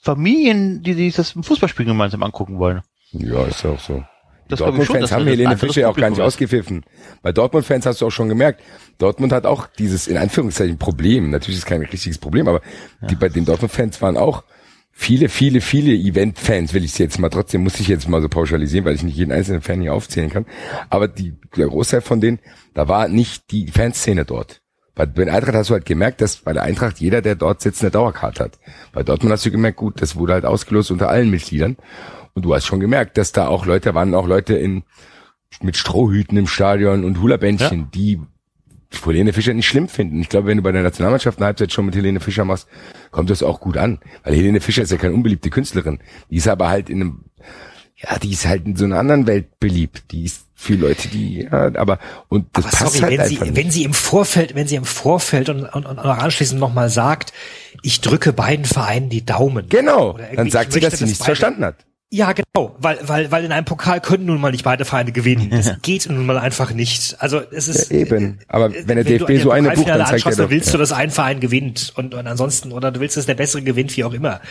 Familien, 0.00 0.82
die 0.82 0.94
sich 0.94 1.14
das 1.14 1.30
Fußballspiel 1.40 1.86
gemeinsam 1.86 2.22
angucken 2.22 2.58
wollen. 2.58 2.82
Ja, 3.12 3.44
ist 3.44 3.62
ja 3.62 3.70
auch 3.70 3.80
so. 3.80 4.02
Dortmund-Fans 4.48 5.12
haben 5.12 5.26
Helene 5.26 5.56
Fischer 5.56 5.82
ja 5.82 5.88
auch 5.88 5.96
gar 5.96 6.10
nicht 6.10 6.20
ausgepfiffen. 6.20 6.84
Bei 7.22 7.32
Dortmund-Fans 7.32 7.86
hast 7.86 8.00
du 8.00 8.06
auch 8.06 8.10
schon 8.10 8.28
gemerkt, 8.28 8.62
Dortmund 8.98 9.32
hat 9.32 9.46
auch 9.46 9.66
dieses, 9.66 10.06
in 10.08 10.16
Anführungszeichen, 10.16 10.78
Problem. 10.78 11.30
Natürlich 11.30 11.58
ist 11.58 11.64
es 11.64 11.68
kein 11.68 11.82
richtiges 11.82 12.18
Problem, 12.18 12.48
aber 12.48 12.60
die 13.08 13.14
bei 13.14 13.28
den 13.28 13.44
Dortmund-Fans 13.44 14.02
waren 14.02 14.16
auch 14.16 14.44
viele, 14.92 15.28
viele, 15.28 15.60
viele 15.60 15.94
Event-Fans, 15.94 16.74
will 16.74 16.84
ich 16.84 16.98
jetzt 16.98 17.18
mal 17.18 17.30
trotzdem, 17.30 17.62
muss 17.62 17.80
ich 17.80 17.88
jetzt 17.88 18.08
mal 18.08 18.20
so 18.20 18.28
pauschalisieren, 18.28 18.84
weil 18.84 18.94
ich 18.94 19.02
nicht 19.02 19.16
jeden 19.16 19.32
einzelnen 19.32 19.62
Fan 19.62 19.80
hier 19.80 19.94
aufzählen 19.94 20.30
kann. 20.30 20.46
Aber 20.90 21.08
die, 21.08 21.34
der 21.56 21.68
Großteil 21.68 22.02
von 22.02 22.20
denen, 22.20 22.38
da 22.74 22.88
war 22.88 23.08
nicht 23.08 23.50
die 23.50 23.68
Fanszene 23.68 24.24
dort. 24.24 24.60
Bei, 24.94 25.06
bei 25.06 25.24
der 25.24 25.34
Eintracht 25.34 25.54
hast 25.54 25.70
du 25.70 25.74
halt 25.74 25.86
gemerkt, 25.86 26.20
dass 26.20 26.36
bei 26.36 26.52
der 26.52 26.64
Eintracht 26.64 26.98
jeder, 26.98 27.22
der 27.22 27.34
dort 27.34 27.62
sitzt, 27.62 27.80
eine 27.80 27.90
Dauerkarte 27.90 28.44
hat. 28.44 28.58
Bei 28.92 29.02
Dortmund 29.02 29.32
hast 29.32 29.46
du 29.46 29.50
gemerkt, 29.50 29.78
gut, 29.78 30.02
das 30.02 30.16
wurde 30.16 30.34
halt 30.34 30.44
ausgelost 30.44 30.90
unter 30.90 31.08
allen 31.08 31.30
Mitgliedern. 31.30 31.78
Und 32.34 32.44
du 32.44 32.54
hast 32.54 32.66
schon 32.66 32.80
gemerkt, 32.80 33.18
dass 33.18 33.32
da 33.32 33.46
auch 33.48 33.66
Leute 33.66 33.94
waren, 33.94 34.14
auch 34.14 34.26
Leute 34.26 34.54
in, 34.54 34.84
mit 35.60 35.76
Strohhüten 35.76 36.38
im 36.38 36.46
Stadion 36.46 37.04
und 37.04 37.20
Hula-Bändchen, 37.20 37.90
die 37.92 38.20
Helene 39.04 39.32
Fischer 39.32 39.54
nicht 39.54 39.66
schlimm 39.66 39.88
finden. 39.88 40.20
Ich 40.20 40.28
glaube, 40.28 40.48
wenn 40.48 40.58
du 40.58 40.62
bei 40.62 40.72
der 40.72 40.82
Nationalmannschaft 40.82 41.38
eine 41.38 41.46
Halbzeit 41.46 41.72
schon 41.72 41.86
mit 41.86 41.94
Helene 41.94 42.20
Fischer 42.20 42.44
machst, 42.44 42.68
kommt 43.10 43.30
das 43.30 43.42
auch 43.42 43.60
gut 43.60 43.76
an. 43.76 44.00
Weil 44.22 44.34
Helene 44.34 44.60
Fischer 44.60 44.82
ist 44.82 44.92
ja 44.92 44.98
keine 44.98 45.14
unbeliebte 45.14 45.50
Künstlerin. 45.50 46.00
Die 46.30 46.36
ist 46.36 46.48
aber 46.48 46.68
halt 46.68 46.90
in 46.90 47.00
einem, 47.00 47.24
ja, 47.96 48.18
die 48.18 48.32
ist 48.32 48.46
halt 48.46 48.66
in 48.66 48.76
so 48.76 48.84
einer 48.84 48.98
anderen 48.98 49.26
Welt 49.26 49.58
beliebt. 49.60 50.04
Die 50.10 50.24
ist 50.24 50.46
für 50.54 50.74
Leute, 50.74 51.08
die, 51.08 51.42
ja, 51.42 51.74
aber, 51.74 51.98
und 52.28 52.46
das 52.52 52.66
Aber 52.66 52.76
passt 52.76 52.92
sorry, 52.98 53.16
halt 53.16 53.18
wenn 53.20 53.28
sie, 53.28 53.34
einfach 53.36 53.46
nicht. 53.46 53.56
wenn 53.56 53.70
sie 53.70 53.84
im 53.84 53.94
Vorfeld, 53.94 54.54
wenn 54.54 54.66
sie 54.68 54.76
im 54.76 54.84
Vorfeld 54.84 55.48
und, 55.48 55.64
und, 55.64 55.86
und 55.86 55.98
anschließend 55.98 56.60
nochmal 56.60 56.88
sagt, 56.90 57.32
ich 57.82 58.00
drücke 58.02 58.32
beiden 58.32 58.64
Vereinen 58.66 59.08
die 59.08 59.24
Daumen. 59.24 59.68
Genau, 59.70 60.18
dann 60.36 60.50
sagt 60.50 60.72
sie, 60.72 60.80
dass 60.80 60.98
sie 60.98 61.04
nichts 61.04 61.18
beide- 61.18 61.26
verstanden 61.26 61.64
hat. 61.64 61.76
Ja, 62.14 62.32
genau, 62.32 62.76
weil, 62.78 62.98
weil, 63.04 63.30
weil 63.30 63.42
in 63.42 63.52
einem 63.52 63.64
Pokal 63.64 63.98
können 64.02 64.26
nun 64.26 64.38
mal 64.38 64.50
nicht 64.50 64.64
beide 64.64 64.84
Vereine 64.84 65.12
gewinnen. 65.12 65.48
Das 65.48 65.72
geht 65.82 66.06
nun 66.10 66.26
mal 66.26 66.36
einfach 66.36 66.74
nicht. 66.74 67.16
Also 67.20 67.40
es 67.50 67.68
ist 67.68 67.90
Ja, 67.90 67.96
eben. 67.96 68.38
Aber 68.48 68.66
äh, 68.66 68.86
wenn 68.86 68.96
der 68.96 69.04
du 69.04 69.24
DFB 69.24 69.42
so 69.42 69.50
eine 69.50 69.70
bucht, 69.70 69.88
dann 69.88 69.96
zeigt 69.96 70.10
er 70.10 70.14
anschaust, 70.14 70.38
dann 70.38 70.44
doch, 70.44 70.50
willst 70.50 70.66
ja. 70.66 70.72
du, 70.72 70.78
dass 70.78 70.92
ein 70.92 71.10
Verein 71.10 71.40
gewinnt 71.40 71.94
und, 71.96 72.14
und 72.14 72.26
ansonsten 72.26 72.70
oder 72.70 72.92
du 72.92 73.00
willst, 73.00 73.16
dass 73.16 73.24
der 73.24 73.34
bessere 73.34 73.62
gewinnt, 73.62 73.96
wie 73.96 74.04
auch 74.04 74.12
immer. 74.12 74.42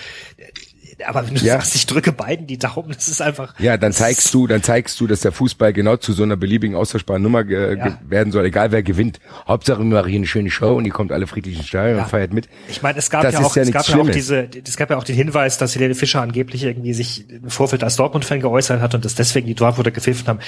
Aber 1.08 1.26
wenn 1.28 1.36
du 1.36 1.42
Ja. 1.42 1.54
sagst, 1.54 1.76
ich 1.76 1.86
drücke 1.86 2.12
beiden 2.12 2.48
die 2.48 2.58
Daumen, 2.58 2.94
das 2.94 3.08
ist 3.08 3.22
einfach. 3.22 3.54
Ja, 3.60 3.78
dann 3.78 3.94
zeigst 3.94 4.34
du, 4.34 4.48
dann 4.48 4.64
zeigst 4.64 5.00
du, 5.00 5.08
dass 5.08 5.22
der 5.22 5.32
Fußball 5.32 5.74
genau 5.74 5.96
zu 5.98 6.14
so 6.14 6.24
einer 6.24 6.36
beliebigen 6.38 6.76
austauschbaren 6.76 7.22
Nummer 7.22 7.44
ge 7.44 7.78
Ja. 7.78 7.84
ge 7.88 7.94
werden 8.08 8.32
soll, 8.32 8.46
egal 8.46 8.72
wer 8.72 8.84
gewinnt. 8.84 9.20
Hauptsache 9.48 9.80
wir 9.80 9.86
machen 9.86 10.10
hier 10.10 10.18
eine 10.20 10.28
schöne 10.28 10.52
Show 10.52 10.76
und 10.76 10.84
die 10.84 10.90
kommt 10.90 11.12
alle 11.12 11.28
friedlich 11.28 11.58
ins 11.58 11.68
Stadion 11.68 11.98
Ja. 11.98 12.04
und 12.04 12.10
feiert 12.10 12.34
mit. 12.34 12.48
Ich 12.70 12.82
meine, 12.82 13.00
es 13.00 13.10
gab 13.10 13.24
Das 13.24 13.34
ja 13.34 13.40
auch, 13.42 13.56
ja 13.56 13.62
es 13.64 13.72
gab 13.72 13.76
nichts 13.82 13.88
ja 13.88 13.94
auch 13.96 13.98
Schlimmes. 14.00 14.16
diese, 14.16 14.48
es 14.68 14.78
gab 14.78 14.90
ja 14.90 14.98
auch 14.98 15.04
den 15.04 15.16
Hinweis, 15.16 15.58
dass 15.58 15.76
Helene 15.76 15.96
Fischer 15.96 16.22
angeblich 16.22 16.64
irgendwie 16.64 16.94
sich 16.94 17.30
im 17.30 17.50
Vorfeld 17.50 17.84
als 17.84 17.96
Dortmund-Fan 17.96 18.40
geäußert 18.42 18.82
hat 18.82 18.96
und 18.96 19.04
dass 19.06 19.16
deswegen 19.16 19.48
die 19.48 19.56
Dortmunder 19.56 19.92
gepfiffen 19.92 20.28
haben, 20.28 20.40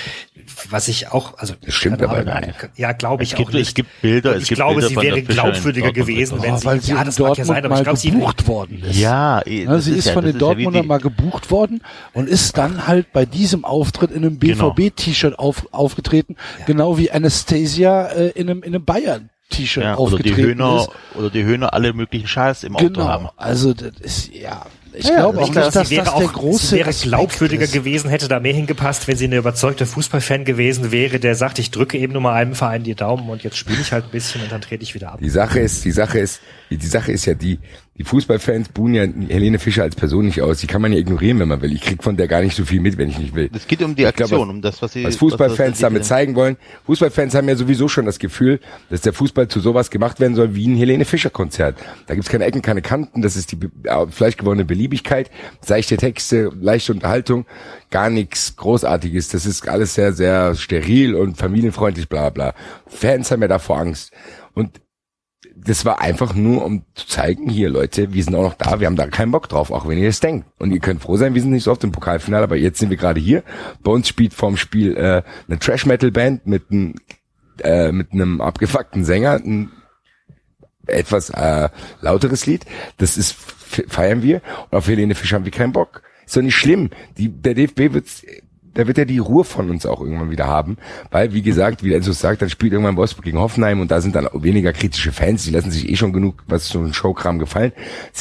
was 0.70 0.88
ich 0.88 1.12
auch, 1.12 1.38
also 1.38 1.54
Das 1.66 1.74
stimmt 1.74 2.02
aber 2.02 2.18
Ahnung, 2.18 2.48
nicht. 2.48 2.70
Ja, 2.76 2.92
glaube 2.92 3.24
ich 3.24 3.32
Es 3.32 3.38
gibt- 3.38 3.50
auch 3.50 3.54
nicht. 3.54 3.68
es 3.70 3.74
gibt 3.74 4.02
Bilder, 4.02 4.32
Und 4.32 4.36
es 4.38 4.44
ich 4.44 4.50
gibt 4.50 4.58
glaube, 4.58 4.82
Bilder 4.82 4.90
sie 4.90 4.96
wäre 5.08 5.22
glaubwürdiger 5.24 5.88
Dortmund. 5.88 6.08
gewesen, 6.08 6.38
wenn 6.42 6.54
Oh, 6.54 6.58
sie, 6.58 6.92
ja, 6.92 7.04
das 7.04 7.20
mag 7.20 7.30
ja 7.30 7.36
Dortmund 7.36 7.48
sein, 7.48 7.58
aber 7.66 7.66
ich 7.66 7.70
mal 7.80 7.84
glaube, 7.84 8.00
sie 8.00 8.12
gebucht 8.12 8.48
worden 8.48 8.84
ist. 8.90 9.00
Ja, 9.00 9.42
das 9.42 9.86
sie 9.86 9.92
ist, 9.96 10.10
von 10.10 10.24
das 10.26 10.34
den 10.52 10.74
ja 10.74 10.84
mal 10.84 11.00
gebucht 11.00 11.52
worden 11.52 11.82
und 12.14 12.28
ist 12.30 12.58
dann 12.58 12.88
halt 12.88 13.12
bei 13.14 13.26
diesem 13.26 13.66
Auftritt 13.66 14.12
in 14.12 14.26
einem 14.26 14.40
Genau. 14.40 14.72
BVB-T-Shirt 14.72 15.38
auf, 15.40 15.68
aufgetreten, 15.72 16.36
genau 16.66 16.98
wie 16.98 17.12
Anastasia 17.12 18.08
äh, 18.08 18.30
in 18.30 18.50
einem, 18.50 18.64
in 18.64 18.76
einem 18.76 18.86
Bayern-T-Shirt 18.86 19.84
ja, 19.84 19.98
oder 19.98 20.18
die 20.18 20.32
aufgetreten 20.32 20.60
Höhner, 20.60 20.82
ist. 20.82 20.90
oder 21.18 21.30
die 21.30 21.44
Höhner 21.44 21.74
alle 21.74 21.94
möglichen 21.94 22.28
Scheiß 22.28 22.64
im 22.64 22.76
Auto 22.76 22.88
Genau, 22.88 23.08
haben. 23.08 23.30
also 23.38 23.74
das 23.74 23.92
ist, 24.02 24.34
ja, 24.34 24.66
ich 24.96 25.06
Ja, 25.08 25.22
glaube 25.22 25.38
ich 25.38 25.44
auch 25.44 25.48
nicht, 25.50 25.56
dass 25.76 25.90
das 25.90 26.08
auch, 26.10 26.20
der 26.20 26.28
große 26.28 26.66
sie 26.68 26.76
wäre 26.78 26.92
glaubwürdiger 26.92 27.64
ist. 27.64 27.74
gewesen, 27.74 28.10
hätte 28.12 28.28
da 28.28 28.40
mehr 28.40 28.54
hingepasst, 28.54 29.08
wenn 29.08 29.18
sie 29.18 29.26
eine 29.26 29.38
überzeugte 29.38 29.88
Fußballfan 29.88 30.46
gewesen 30.46 30.92
wäre, 30.92 31.20
der 31.20 31.34
sagt, 31.34 31.58
ich 31.58 31.72
drücke 31.72 31.98
eben 31.98 32.14
nur 32.14 32.22
mal 32.22 32.34
einem 32.34 32.54
Verein 32.54 32.84
die 32.84 32.94
Daumen 32.94 33.28
und 33.30 33.44
jetzt 33.44 33.58
spiele 33.58 33.82
ich 33.82 33.92
halt 33.92 34.06
ein 34.06 34.12
bisschen 34.12 34.42
und 34.44 34.52
dann 34.52 34.62
trete 34.62 34.84
ich 34.84 34.94
wieder 34.94 35.12
ab. 35.12 35.20
Die 35.22 35.30
Sache 35.32 35.60
ist, 35.60 35.84
die 35.84 35.92
Sache 35.92 36.20
ist, 36.20 36.42
die 36.70 36.78
Sache 36.86 37.12
ist 37.12 37.26
ja 37.26 37.34
die, 37.34 37.58
die 37.96 38.04
Fußballfans 38.04 38.70
buhen 38.70 38.96
ja 38.96 39.04
Helene 39.04 39.60
Fischer 39.60 39.84
als 39.84 39.96
Person 39.96 40.26
nicht 40.26 40.42
aus. 40.42 40.58
Die 40.58 40.66
kann 40.68 40.82
man 40.82 40.92
ja 40.92 40.98
ignorieren, 40.98 41.38
wenn 41.40 41.48
man 41.48 41.62
will. 41.62 41.72
Ich 41.74 41.82
krieg 41.82 42.02
von 42.04 42.18
der 42.18 42.28
gar 42.28 42.42
nicht 42.42 42.56
so 42.56 42.66
viel 42.66 42.80
mit, 42.80 42.98
wenn 42.98 43.08
ich 43.08 43.20
nicht 43.20 43.36
will. 43.36 43.52
Es 43.54 43.68
geht 43.68 43.84
um 43.84 43.96
die 43.96 44.08
Aktion, 44.08 44.28
glaube, 44.30 44.50
um 44.50 44.62
das, 44.64 44.82
was 44.82 44.94
sie, 44.94 45.04
was 45.04 45.14
was- 45.14 45.20
Fußballfans 45.20 45.74
was- 45.74 45.80
damit 45.80 46.04
zeigen 46.04 46.34
wollen. 46.34 46.58
Fußballfans 46.88 47.36
haben 47.36 47.48
ja 47.48 47.56
sowieso 47.56 47.88
schon 47.88 48.08
das 48.08 48.18
Gefühl, 48.18 48.60
dass 48.90 49.02
der 49.02 49.14
Fußball 49.14 49.48
zu 49.48 49.60
sowas 49.60 49.92
gemacht 49.92 50.20
werden 50.20 50.34
soll 50.36 50.56
wie 50.56 50.68
ein 50.68 50.76
Helene 50.76 51.06
Fischer 51.06 51.30
Konzert. 51.30 51.78
Da 52.08 52.16
gibt's 52.16 52.30
keine 52.32 52.46
Ecken, 52.46 52.64
keine 52.64 52.82
Kanten, 52.82 53.22
das 53.22 53.36
ist 53.36 53.52
die 53.52 53.60
vielleicht 54.10 54.40
gewonnene 54.40 54.66
Beliebigkeit, 54.66 55.30
seichte 55.62 55.96
Texte, 55.98 56.50
leichte 56.60 56.94
Unterhaltung, 56.94 57.46
gar 57.92 58.10
nichts 58.10 58.56
Großartiges. 58.56 59.28
Das 59.30 59.46
ist 59.46 59.68
alles 59.70 59.94
sehr, 59.94 60.14
sehr 60.14 60.56
steril 60.56 61.14
und 61.14 61.38
familienfreundlich, 61.38 62.10
bla 62.10 62.32
bla. 62.32 62.56
Fans 62.88 63.30
haben 63.30 63.44
ja 63.44 63.48
davor 63.48 63.78
Angst. 63.78 64.12
Und 64.56 64.82
das 65.56 65.86
war 65.86 66.02
einfach 66.02 66.34
nur, 66.34 66.66
um 66.66 66.84
zu 66.96 67.08
zeigen, 67.08 67.50
hier 67.50 67.70
Leute, 67.70 68.14
wir 68.14 68.24
sind 68.24 68.36
auch 68.36 68.44
noch 68.44 68.54
da, 68.56 68.80
wir 68.80 68.88
haben 68.88 68.96
da 68.96 69.08
keinen 69.08 69.32
Bock 69.32 69.50
drauf, 69.50 69.72
auch 69.72 69.88
wenn 69.88 69.98
ihr 69.98 70.10
es 70.10 70.20
denkt. 70.20 70.48
Und 70.60 70.72
ihr 70.72 70.80
könnt 70.80 71.02
froh 71.02 71.18
sein, 71.18 71.36
wir 71.36 71.42
sind 71.42 71.52
nicht 71.52 71.64
so 71.64 71.72
oft 71.72 71.84
im 71.84 71.92
Pokalfinale, 71.92 72.44
aber 72.44 72.58
jetzt 72.58 72.80
sind 72.80 72.90
wir 72.90 72.98
gerade 72.98 73.20
hier. 73.20 73.44
Bei 73.82 73.92
uns 73.92 74.08
spielt 74.08 74.34
vorm 74.34 74.58
Spiel 74.58 74.96
äh, 74.98 75.24
eine 75.48 75.60
Trash-Metal-Band 75.60 76.48
mit 76.48 76.72
einem 76.72 76.96
äh, 77.60 77.92
mit 77.92 78.12
einem 78.12 78.42
abgefuckten 78.42 79.06
Sänger, 79.06 79.34
ein 79.34 79.72
etwas 80.88 81.30
äh, 81.30 81.70
lauteres 82.02 82.46
Lied. 82.46 82.66
Das 82.98 83.18
ist 83.18 83.34
feiern 83.34 84.22
wir 84.22 84.42
und 84.70 84.78
auf 84.78 84.88
Helene 84.88 85.16
Fischer 85.16 85.36
haben 85.36 85.46
wir 85.46 85.52
keinen 85.52 85.74
Bock. 85.74 86.04
Ist 86.26 86.36
doch 86.36 86.42
nicht 86.42 86.56
schlimm. 86.56 86.90
Die, 87.18 87.30
der 87.30 87.54
DFB 87.54 87.94
wird 87.94 88.06
da 88.74 88.88
wird 88.88 88.98
er 88.98 89.06
die 89.06 89.20
Ruhe 89.20 89.44
von 89.44 89.70
uns 89.70 89.86
auch 89.86 90.02
irgendwann 90.02 90.32
wieder 90.32 90.48
haben, 90.48 90.78
weil 91.12 91.34
wie 91.34 91.42
gesagt, 91.42 91.84
wie 91.84 91.94
Enzo 91.94 92.12
sagt, 92.12 92.42
dann 92.42 92.50
spielt 92.50 92.74
irgendwann 92.74 92.98
Wolfsburg 92.98 93.26
gegen 93.26 93.40
Hoffenheim 93.40 93.82
und 93.82 93.92
da 93.92 94.02
sind 94.02 94.16
dann 94.16 94.28
weniger 94.34 94.74
kritische 94.74 95.12
Fans, 95.12 95.44
die 95.44 95.52
lassen 95.52 95.72
sich 95.72 95.90
eh 95.90 95.96
schon 95.96 96.14
genug 96.14 96.44
was 96.48 96.74
ein 96.74 96.94
Showkram 96.94 97.40
gefallen. 97.40 97.72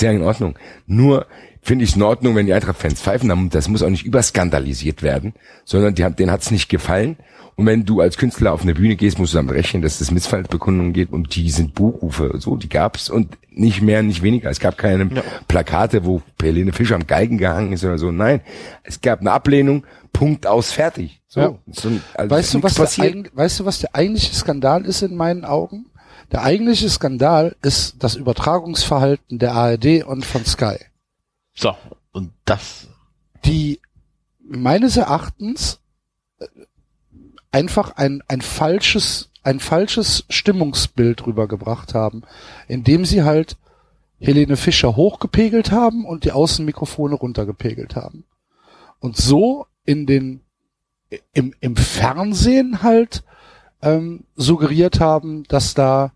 Ja 0.00 0.10
in 0.10 0.22
Ordnung. 0.22 0.58
Nur 0.86 1.26
finde 1.62 1.84
ich 1.84 1.90
es 1.90 1.96
in 1.96 2.02
Ordnung, 2.02 2.34
wenn 2.34 2.46
die 2.46 2.52
Eintracht-Fans 2.52 3.00
pfeifen, 3.00 3.50
das 3.50 3.68
muss 3.68 3.82
auch 3.82 3.88
nicht 3.88 4.04
überskandalisiert 4.04 5.02
werden, 5.02 5.32
sondern 5.64 5.94
die 5.94 6.04
haben, 6.04 6.16
denen 6.16 6.32
hat's 6.32 6.50
nicht 6.50 6.68
gefallen. 6.68 7.16
Und 7.54 7.66
wenn 7.66 7.84
du 7.84 8.00
als 8.00 8.16
Künstler 8.16 8.52
auf 8.52 8.62
eine 8.62 8.74
Bühne 8.74 8.96
gehst, 8.96 9.18
musst 9.18 9.34
du 9.34 9.38
damit 9.38 9.54
rechnen, 9.54 9.82
dass 9.82 10.00
es 10.00 10.10
Missfallsbekundungen 10.10 10.92
geht 10.92 11.12
und 11.12 11.34
die 11.36 11.50
sind 11.50 11.74
Buchrufe. 11.74 12.32
So, 12.38 12.56
die 12.56 12.68
gab's 12.68 13.10
und 13.10 13.36
nicht 13.50 13.82
mehr, 13.82 14.02
nicht 14.02 14.22
weniger. 14.22 14.48
Es 14.50 14.58
gab 14.58 14.78
keine 14.78 15.06
Plakate, 15.48 16.04
wo 16.06 16.22
Helene 16.40 16.72
Fischer 16.72 16.94
am 16.94 17.06
Galgen 17.06 17.36
gehangen 17.38 17.72
ist 17.72 17.84
oder 17.84 17.98
so. 17.98 18.10
Nein, 18.10 18.40
es 18.84 19.00
gab 19.02 19.20
eine 19.20 19.32
Ablehnung, 19.32 19.84
Punkt 20.12 20.46
aus, 20.46 20.72
fertig. 20.72 21.20
So, 21.28 21.40
Ja. 21.40 21.54
so 21.70 21.90
also 22.14 22.30
Weißt 22.34 22.54
du, 22.54 22.62
was 22.62 22.74
der, 22.74 22.86
eig- 22.86 23.30
weißt 23.34 23.60
du, 23.60 23.64
was 23.66 23.80
der 23.80 23.94
eigentliche 23.94 24.34
Skandal 24.34 24.84
ist 24.86 25.02
in 25.02 25.14
meinen 25.14 25.44
Augen? 25.44 25.86
Der 26.30 26.42
eigentliche 26.42 26.88
Skandal 26.88 27.54
ist 27.60 27.96
das 27.98 28.14
Übertragungsverhalten 28.14 29.38
der 29.38 29.52
ARD 29.52 30.04
und 30.04 30.24
von 30.24 30.46
Sky, 30.46 30.76
So, 31.54 31.76
und 32.12 32.30
das, 32.46 32.88
die 33.44 33.80
meines 34.40 34.96
Erachtens 34.96 35.78
einfach 37.52 37.96
ein, 37.96 38.22
ein 38.28 38.40
falsches, 38.40 39.30
ein 39.42 39.60
falsches 39.60 40.24
Stimmungsbild 40.28 41.26
rübergebracht 41.26 41.94
haben, 41.94 42.22
indem 42.68 43.04
sie 43.04 43.22
halt 43.22 43.56
Helene 44.18 44.56
Fischer 44.56 44.94
hochgepegelt 44.96 45.72
haben 45.72 46.04
und 46.04 46.24
die 46.24 46.32
Außenmikrofone 46.32 47.14
runtergepegelt 47.16 47.96
haben. 47.96 48.24
Und 49.00 49.16
so 49.16 49.66
in 49.84 50.06
den, 50.06 50.40
im, 51.32 51.54
im 51.60 51.76
Fernsehen 51.76 52.82
halt 52.82 53.24
ähm, 53.82 54.24
suggeriert 54.36 55.00
haben, 55.00 55.42
dass 55.48 55.74
da 55.74 56.12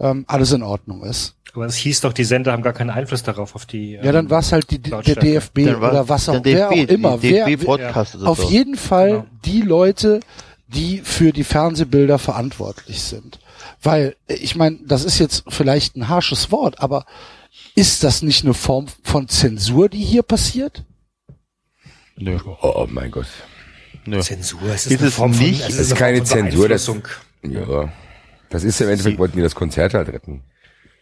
ähm, 0.00 0.24
alles 0.26 0.52
in 0.52 0.62
Ordnung 0.64 1.04
ist. 1.04 1.36
Aber 1.54 1.64
es 1.66 1.76
hieß 1.76 2.02
doch, 2.02 2.12
die 2.12 2.24
Sender 2.24 2.52
haben 2.52 2.62
gar 2.62 2.74
keinen 2.74 2.90
Einfluss 2.90 3.22
darauf, 3.22 3.54
auf 3.54 3.64
die. 3.64 3.92
Ja, 3.92 4.12
dann 4.12 4.28
war 4.28 4.40
es 4.40 4.52
halt 4.52 4.70
die, 4.70 4.78
der. 4.78 5.00
DFB 5.00 5.58
war- 5.80 5.90
oder 5.90 6.08
was 6.08 6.28
auch, 6.28 6.34
dann 6.34 6.44
wer 6.44 6.68
auch 6.68 6.72
DFB, 6.72 6.90
immer. 6.90 7.16
die 7.16 7.30
Wer, 7.30 7.46
DFB 7.46 7.64
Broadcast 7.64 8.16
oder 8.16 8.28
auf 8.28 8.42
jeden 8.50 8.76
Fall 8.76 9.10
Genau. 9.10 9.26
die 9.44 9.62
Leute, 9.62 10.20
die 10.68 10.98
für 10.98 11.32
die 11.32 11.44
Fernsehbilder 11.44 12.18
verantwortlich 12.18 13.02
sind. 13.02 13.38
Weil, 13.82 14.16
ich 14.26 14.56
meine, 14.56 14.78
das 14.84 15.04
ist 15.04 15.18
jetzt 15.18 15.44
vielleicht 15.48 15.96
ein 15.96 16.08
harsches 16.08 16.50
Wort, 16.50 16.80
aber 16.80 17.06
ist 17.74 18.02
das 18.04 18.22
nicht 18.22 18.44
eine 18.44 18.54
Form 18.54 18.86
von 19.02 19.28
Zensur, 19.28 19.88
die 19.88 20.02
hier 20.04 20.22
passiert? 20.22 20.84
Nö. 22.16 22.38
Oh, 22.44 22.56
oh 22.62 22.86
mein 22.90 23.10
Gott. 23.10 23.26
Nö. 24.06 24.20
Zensur. 24.20 24.60
Es 24.72 24.86
Ist 24.86 24.98
eine 25.00 25.08
es 25.08 25.14
Form 25.14 25.34
von- 25.34 25.44
nicht? 25.44 25.60
es 25.60 25.66
Das 25.76 25.78
ist 25.78 25.90
eine 25.92 25.98
keine 25.98 26.16
von 26.18 26.26
Zensur, 26.26 26.68
das-. 26.68 26.90
Ja. 27.42 27.92
Das 28.50 28.64
ist 28.64 28.78
ja 28.80 28.86
im 28.86 28.92
Endeffekt, 28.92 29.18
wollten 29.18 29.36
die 29.36 29.42
das 29.42 29.54
Konzert 29.54 29.94
halt 29.94 30.08
retten. 30.08 30.42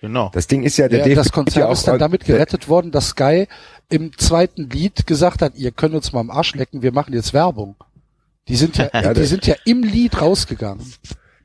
Genau. 0.00 0.30
Das 0.34 0.46
Ding 0.46 0.62
ist 0.64 0.76
ja, 0.76 0.88
der 0.88 0.98
Ja, 1.00 1.04
DFB 1.06 1.16
das 1.16 1.32
Konzert 1.32 1.66
ja 1.66 1.72
ist 1.72 1.84
dann 1.84 1.98
damit 1.98 2.24
gerettet 2.24 2.68
worden, 2.68 2.90
dass 2.90 3.08
Sky 3.10 3.46
im 3.88 4.16
zweiten 4.18 4.68
Lied 4.68 5.06
gesagt 5.06 5.40
hat, 5.40 5.54
ihr 5.54 5.70
könnt 5.72 5.94
uns 5.94 6.12
mal 6.12 6.20
am 6.20 6.30
Arsch 6.30 6.54
lecken, 6.54 6.82
wir 6.82 6.92
machen 6.92 7.14
jetzt 7.14 7.32
Werbung. 7.32 7.76
Die 8.48 8.56
sind 8.56 8.76
ja, 8.76 8.88
Ja, 8.92 9.14
die 9.14 9.24
sind 9.24 9.46
ja 9.46 9.54
im 9.64 9.82
Lied 9.82 10.20
rausgegangen. 10.20 10.84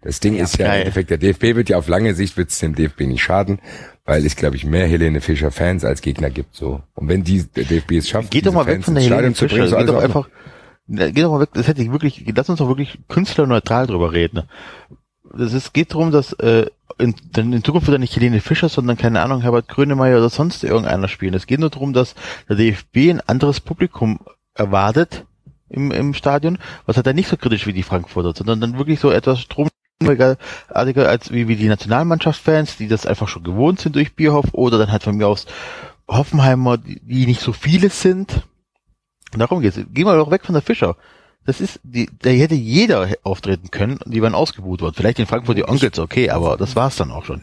Das 0.01 0.19
Ding 0.19 0.35
ist 0.37 0.57
ja 0.57 0.65
im 0.65 0.71
geil. 0.71 0.79
Endeffekt, 0.81 1.09
der 1.09 1.17
DFB 1.17 1.55
wird 1.55 1.69
ja 1.69 1.77
auf 1.77 1.87
lange 1.87 2.15
Sicht 2.15 2.37
wird 2.37 2.49
es 2.51 2.59
dem 2.59 2.73
DFB 2.73 3.01
nicht 3.01 3.21
schaden, 3.21 3.59
weil 4.05 4.25
es, 4.25 4.35
glaube 4.37 4.55
ich, 4.55 4.65
mehr 4.65 4.87
Helene 4.87 5.19
Fischer 5.19 5.51
Fans 5.51 5.83
als 5.83 6.01
Gegner 6.01 6.29
gibt. 6.29 6.55
So. 6.55 6.81
Und 6.95 7.09
wenn 7.09 7.23
die 7.23 7.43
der 7.43 7.65
DFB 7.65 7.91
es 7.93 8.07
schafft, 8.09 8.31
Geht 8.31 8.45
doch 8.45 8.53
mal 8.53 8.65
weg 8.65 8.75
Fans 8.75 8.85
von 8.85 8.95
der 8.95 9.03
Helene 9.03 9.35
Fischer. 9.35 9.55
bringen, 9.55 9.67
so 9.69 9.75
Geht 9.75 9.89
doch 9.89 10.01
einfach, 10.01 10.29
geht 10.87 11.17
doch 11.17 11.31
mal 11.31 11.41
weg, 11.41 11.49
das 11.53 11.67
hätte 11.67 11.81
ich 11.81 11.91
wirklich, 11.91 12.23
lass 12.33 12.49
uns 12.49 12.59
doch 12.59 12.69
wirklich 12.69 12.97
künstlerneutral 13.09 13.87
drüber 13.87 14.13
reden. 14.13 14.43
Das 15.37 15.53
ist, 15.53 15.73
geht 15.73 15.91
darum, 15.91 16.11
dass 16.11 16.33
äh, 16.33 16.67
in, 16.97 17.15
dann 17.33 17.53
in 17.53 17.63
Zukunft 17.63 17.87
wird 17.87 17.95
er 17.97 17.99
nicht 17.99 18.15
Helene 18.15 18.39
Fischer, 18.41 18.69
sondern 18.69 18.97
keine 18.97 19.21
Ahnung, 19.21 19.41
Herbert 19.41 19.67
Grönemeyer 19.67 20.17
oder 20.17 20.29
sonst 20.29 20.63
irgendeiner 20.63 21.07
spielen. 21.09 21.33
Es 21.33 21.45
geht 21.45 21.59
nur 21.59 21.69
darum, 21.69 21.93
dass 21.93 22.15
der 22.47 22.55
DFB 22.55 22.97
ein 23.09 23.21
anderes 23.21 23.59
Publikum 23.59 24.19
erwartet 24.55 25.25
im, 25.69 25.91
im 25.91 26.13
Stadion, 26.13 26.57
was 26.85 26.95
halt 26.95 27.07
dann 27.07 27.15
nicht 27.15 27.29
so 27.29 27.37
kritisch 27.37 27.67
wie 27.67 27.73
die 27.73 27.83
Frankfurter, 27.83 28.33
sondern 28.35 28.59
dann 28.59 28.77
wirklich 28.77 28.99
so 28.99 29.11
etwas 29.11 29.39
stromartiger 29.41 30.37
als 31.07 31.31
wie, 31.31 31.47
wie 31.47 31.55
die 31.55 31.67
Nationalmannschaftsfans, 31.67 32.77
die 32.77 32.87
das 32.87 33.05
einfach 33.05 33.27
schon 33.27 33.43
gewohnt 33.43 33.79
sind 33.79 33.95
durch 33.95 34.15
Bierhoff 34.15 34.53
oder 34.53 34.77
dann 34.77 34.91
halt 34.91 35.03
von 35.03 35.15
mir 35.15 35.27
aus 35.27 35.45
Hoffenheimer, 36.07 36.77
die, 36.77 36.99
die 37.01 37.25
nicht 37.25 37.41
so 37.41 37.53
viele 37.53 37.89
sind. 37.89 38.43
Darum 39.37 39.61
geht's. 39.61 39.75
Gehen 39.75 40.05
wir 40.05 40.15
doch 40.15 40.31
weg 40.31 40.45
von 40.45 40.53
der 40.53 40.63
Fischer. 40.63 40.95
Das 41.49 41.61
ist, 41.61 41.79
die, 41.81 42.07
da 42.21 42.29
hätte 42.29 42.53
jeder 42.53 43.07
auftreten 43.23 43.71
können 43.71 43.97
und 43.97 44.13
die 44.13 44.21
waren 44.21 44.35
ausgebucht 44.35 44.81
worden. 44.81 44.93
Vielleicht 44.95 45.17
in 45.17 45.25
Frankfurt 45.25 45.57
die 45.57 45.67
Onkels, 45.67 45.97
okay, 45.97 46.29
aber 46.29 46.57
das 46.57 46.75
war's 46.75 46.95
dann 46.95 47.09
auch 47.09 47.25
schon. 47.25 47.41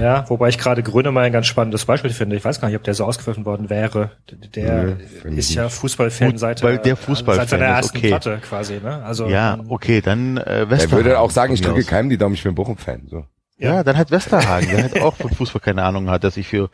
Ja, 0.00 0.24
wobei 0.30 0.48
ich 0.48 0.58
gerade 0.58 0.84
Grönemeyer 0.84 1.24
ein 1.24 1.32
ganz 1.32 1.48
spannendes 1.48 1.84
Beispiel 1.86 2.12
finde. 2.12 2.36
Ich 2.36 2.44
weiß 2.44 2.60
gar 2.60 2.68
nicht, 2.68 2.76
ob 2.76 2.84
der 2.84 2.94
so 2.94 3.04
ausgegriffen 3.04 3.44
worden 3.44 3.68
wäre. 3.68 4.12
Der 4.54 4.96
Nee, 5.24 5.38
ist 5.38 5.52
ja 5.54 5.68
Fußballfan 5.68 6.38
seit, 6.38 6.62
weil 6.62 6.78
der 6.78 6.94
Fußballfan 6.94 7.48
seit 7.48 7.60
seiner 7.60 7.66
ist, 7.80 7.86
ersten 7.86 7.98
okay. 7.98 8.08
Platte 8.10 8.38
quasi. 8.48 8.80
Ne? 8.80 9.02
Also 9.02 9.26
Ja, 9.26 9.54
ähm, 9.54 9.64
okay, 9.70 10.00
dann 10.00 10.36
äh, 10.36 10.60
Er 10.60 10.70
Westerhagen. 10.70 11.04
würde 11.04 11.18
auch 11.18 11.32
sagen, 11.32 11.52
ich 11.52 11.62
drücke 11.62 11.82
keinem 11.82 12.08
die 12.08 12.18
Daumen, 12.18 12.36
ich 12.36 12.44
bin 12.44 12.54
Bochum-Fan. 12.54 13.08
So. 13.10 13.24
Ja, 13.58 13.82
dann 13.82 13.96
halt 13.96 14.10
Westerhagen, 14.10 14.68
der 14.68 14.82
halt 14.82 15.00
auch 15.00 15.16
von 15.16 15.30
Fußball 15.30 15.62
keine 15.62 15.82
Ahnung 15.82 16.10
hat, 16.10 16.24
der 16.24 16.30
sich 16.30 16.48
für 16.48 16.68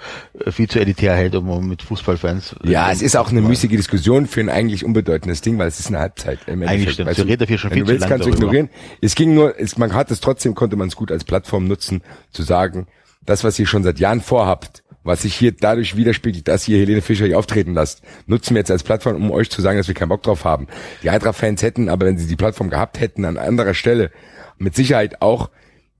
äh, 0.44 0.50
viel 0.50 0.68
zu 0.68 0.80
elitär 0.80 1.14
hält, 1.14 1.36
um, 1.36 1.68
mit 1.68 1.82
Fußballfans. 1.82 2.56
äh, 2.64 2.70
Ja, 2.70 2.90
es 2.90 3.02
ist 3.02 3.16
auch 3.16 3.30
eine 3.30 3.40
müßige 3.40 3.70
Diskussion 3.70 4.26
für 4.26 4.40
ein 4.40 4.48
eigentlich 4.48 4.84
unbedeutendes 4.84 5.42
Ding, 5.42 5.58
weil 5.58 5.68
es 5.68 5.78
ist 5.78 5.88
eine 5.88 6.00
Halbzeit. 6.00 6.40
Im 6.46 6.62
Eigentlich 6.64 6.94
stimmt. 6.94 7.10
weißt 7.10 7.20
du, 7.20 7.22
reden 7.22 7.38
dafür 7.38 7.58
schon 7.58 7.70
viel 7.70 7.80
du 7.80 7.86
zu 7.86 7.92
willst, 7.92 8.08
kannst 8.08 8.26
du 8.26 8.30
ignorieren. 8.30 8.68
Es 9.00 9.14
ging 9.14 9.32
nur, 9.32 9.58
es, 9.60 9.78
man 9.78 9.94
hat 9.94 10.10
es 10.10 10.20
trotzdem, 10.20 10.56
konnte 10.56 10.74
man 10.74 10.88
es 10.88 10.96
gut 10.96 11.12
als 11.12 11.22
Plattform 11.22 11.68
nutzen, 11.68 12.02
zu 12.32 12.42
sagen, 12.42 12.88
das, 13.24 13.44
was 13.44 13.58
ihr 13.60 13.66
schon 13.66 13.84
seit 13.84 14.00
Jahren 14.00 14.20
vorhabt, 14.20 14.82
was 15.04 15.22
sich 15.22 15.36
hier 15.36 15.52
dadurch 15.52 15.96
widerspiegelt, 15.96 16.48
dass 16.48 16.66
ihr 16.66 16.78
Helene 16.78 17.00
Fischer 17.00 17.26
hier 17.26 17.38
auftreten 17.38 17.74
lasst, 17.74 18.02
nutzen 18.26 18.54
wir 18.54 18.60
jetzt 18.60 18.70
als 18.72 18.82
Plattform, 18.82 19.16
um 19.16 19.30
euch 19.30 19.50
zu 19.50 19.62
sagen, 19.62 19.78
dass 19.78 19.86
wir 19.86 19.94
keinen 19.94 20.08
Bock 20.08 20.22
drauf 20.24 20.44
haben. 20.44 20.66
Die 21.04 21.10
Eintracht-Fans 21.10 21.62
hätten, 21.62 21.88
aber 21.88 22.06
wenn 22.06 22.18
sie 22.18 22.26
die 22.26 22.36
Plattform 22.36 22.70
gehabt 22.70 22.98
hätten, 22.98 23.24
an 23.24 23.36
anderer 23.36 23.74
Stelle, 23.74 24.10
mit 24.58 24.74
Sicherheit 24.74 25.22
auch 25.22 25.50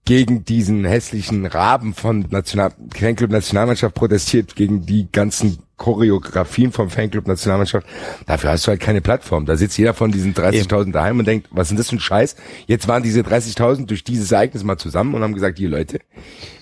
gegen 0.04 0.44
diesen 0.44 0.85
hässlichen 0.85 1.47
Raben 1.47 1.94
von 1.94 2.26
National 2.30 2.73
Fanclub 2.94 3.30
Nationalmannschaft 3.30 3.94
protestiert, 3.94 4.56
gegen 4.56 4.85
die 4.85 5.11
ganzen 5.11 5.59
Choreografien 5.76 6.71
vom 6.71 6.91
Fanclub 6.91 7.26
Nationalmannschaft. 7.26 7.87
Dafür 8.26 8.50
hast 8.50 8.67
du 8.67 8.71
halt 8.71 8.81
keine 8.81 9.00
Plattform. 9.00 9.47
Da 9.47 9.57
sitzt 9.57 9.76
jeder 9.79 9.95
von 9.95 10.12
diesen 10.12 10.33
30.000 10.35 10.93
daheim 10.93 11.19
und 11.19 11.26
denkt, 11.26 11.49
was 11.50 11.64
ist 11.67 11.71
denn 11.71 11.79
das 11.79 11.91
für 11.91 11.97
ein 11.97 12.00
Scheiß? 12.00 12.37
Jetzt 12.67 12.87
waren 12.88 13.02
diese 13.02 13.23
30.000 13.23 13.87
durch 13.87 14.05
dieses 14.05 14.31
Ereignis 14.31 14.62
mal 14.62 14.76
zusammen 14.79 15.14
und 15.14 15.23
haben 15.23 15.35
gesagt, 15.35 15.59
hier 15.59 15.69
Leute, 15.69 15.99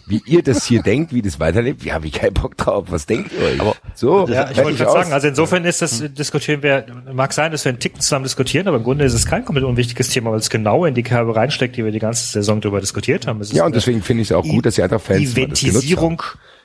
wie 0.06 0.22
ihr 0.26 0.42
das 0.42 0.64
hier 0.64 0.82
denkt, 0.84 1.12
wie 1.12 1.22
das 1.22 1.38
weiterlebt, 1.38 1.84
ja, 1.84 2.02
wie 2.02 2.10
kein 2.10 2.32
Bock 2.32 2.56
drauf. 2.56 2.86
Was 2.88 3.06
denkt 3.06 3.32
ihr 3.32 3.44
euch? 3.44 3.60
Aber 3.60 3.76
so, 3.94 4.26
Ja, 4.26 4.50
ich 4.50 4.56
wollte 4.56 4.78
gerade 4.78 4.92
sagen, 4.92 5.12
also 5.12 5.28
insofern 5.28 5.64
ist 5.64 5.82
das, 5.82 6.02
diskutieren 6.14 6.62
wir, 6.62 6.86
mag 7.12 7.32
sein, 7.32 7.52
dass 7.52 7.64
wir 7.64 7.70
einen 7.70 7.78
Ticken 7.78 8.00
zusammen 8.00 8.24
diskutieren, 8.24 8.68
aber 8.68 8.78
im 8.78 8.84
Grunde 8.84 9.04
ist 9.04 9.12
es 9.14 9.26
kein 9.26 9.44
komplett 9.44 9.64
unwichtiges 9.66 10.08
Thema, 10.08 10.30
weil 10.32 10.38
es 10.38 10.48
genau 10.50 10.84
in 10.86 10.94
die 10.94 11.02
Kerbe 11.02 11.36
reinsteckt, 11.36 11.76
die 11.76 11.84
wir 11.84 11.92
die 11.92 11.98
ganze 11.98 12.24
Saison 12.26 12.60
darüber 12.60 12.80
diskutiert 12.80 13.26
haben. 13.26 13.40
Ja, 13.52 13.66
und 13.66 13.74
deswegen 13.74 14.02
finde 14.02 14.22
ich 14.22 14.30
es 14.30 14.36
auch 14.36 14.44
gut, 14.44 14.64
dass 14.66 14.76
die 14.76 14.82
Eintracht-Fans 14.82 15.36
mal 15.36 15.48
das 15.48 15.60
genutzt 15.60 15.84
haben. 15.96 16.18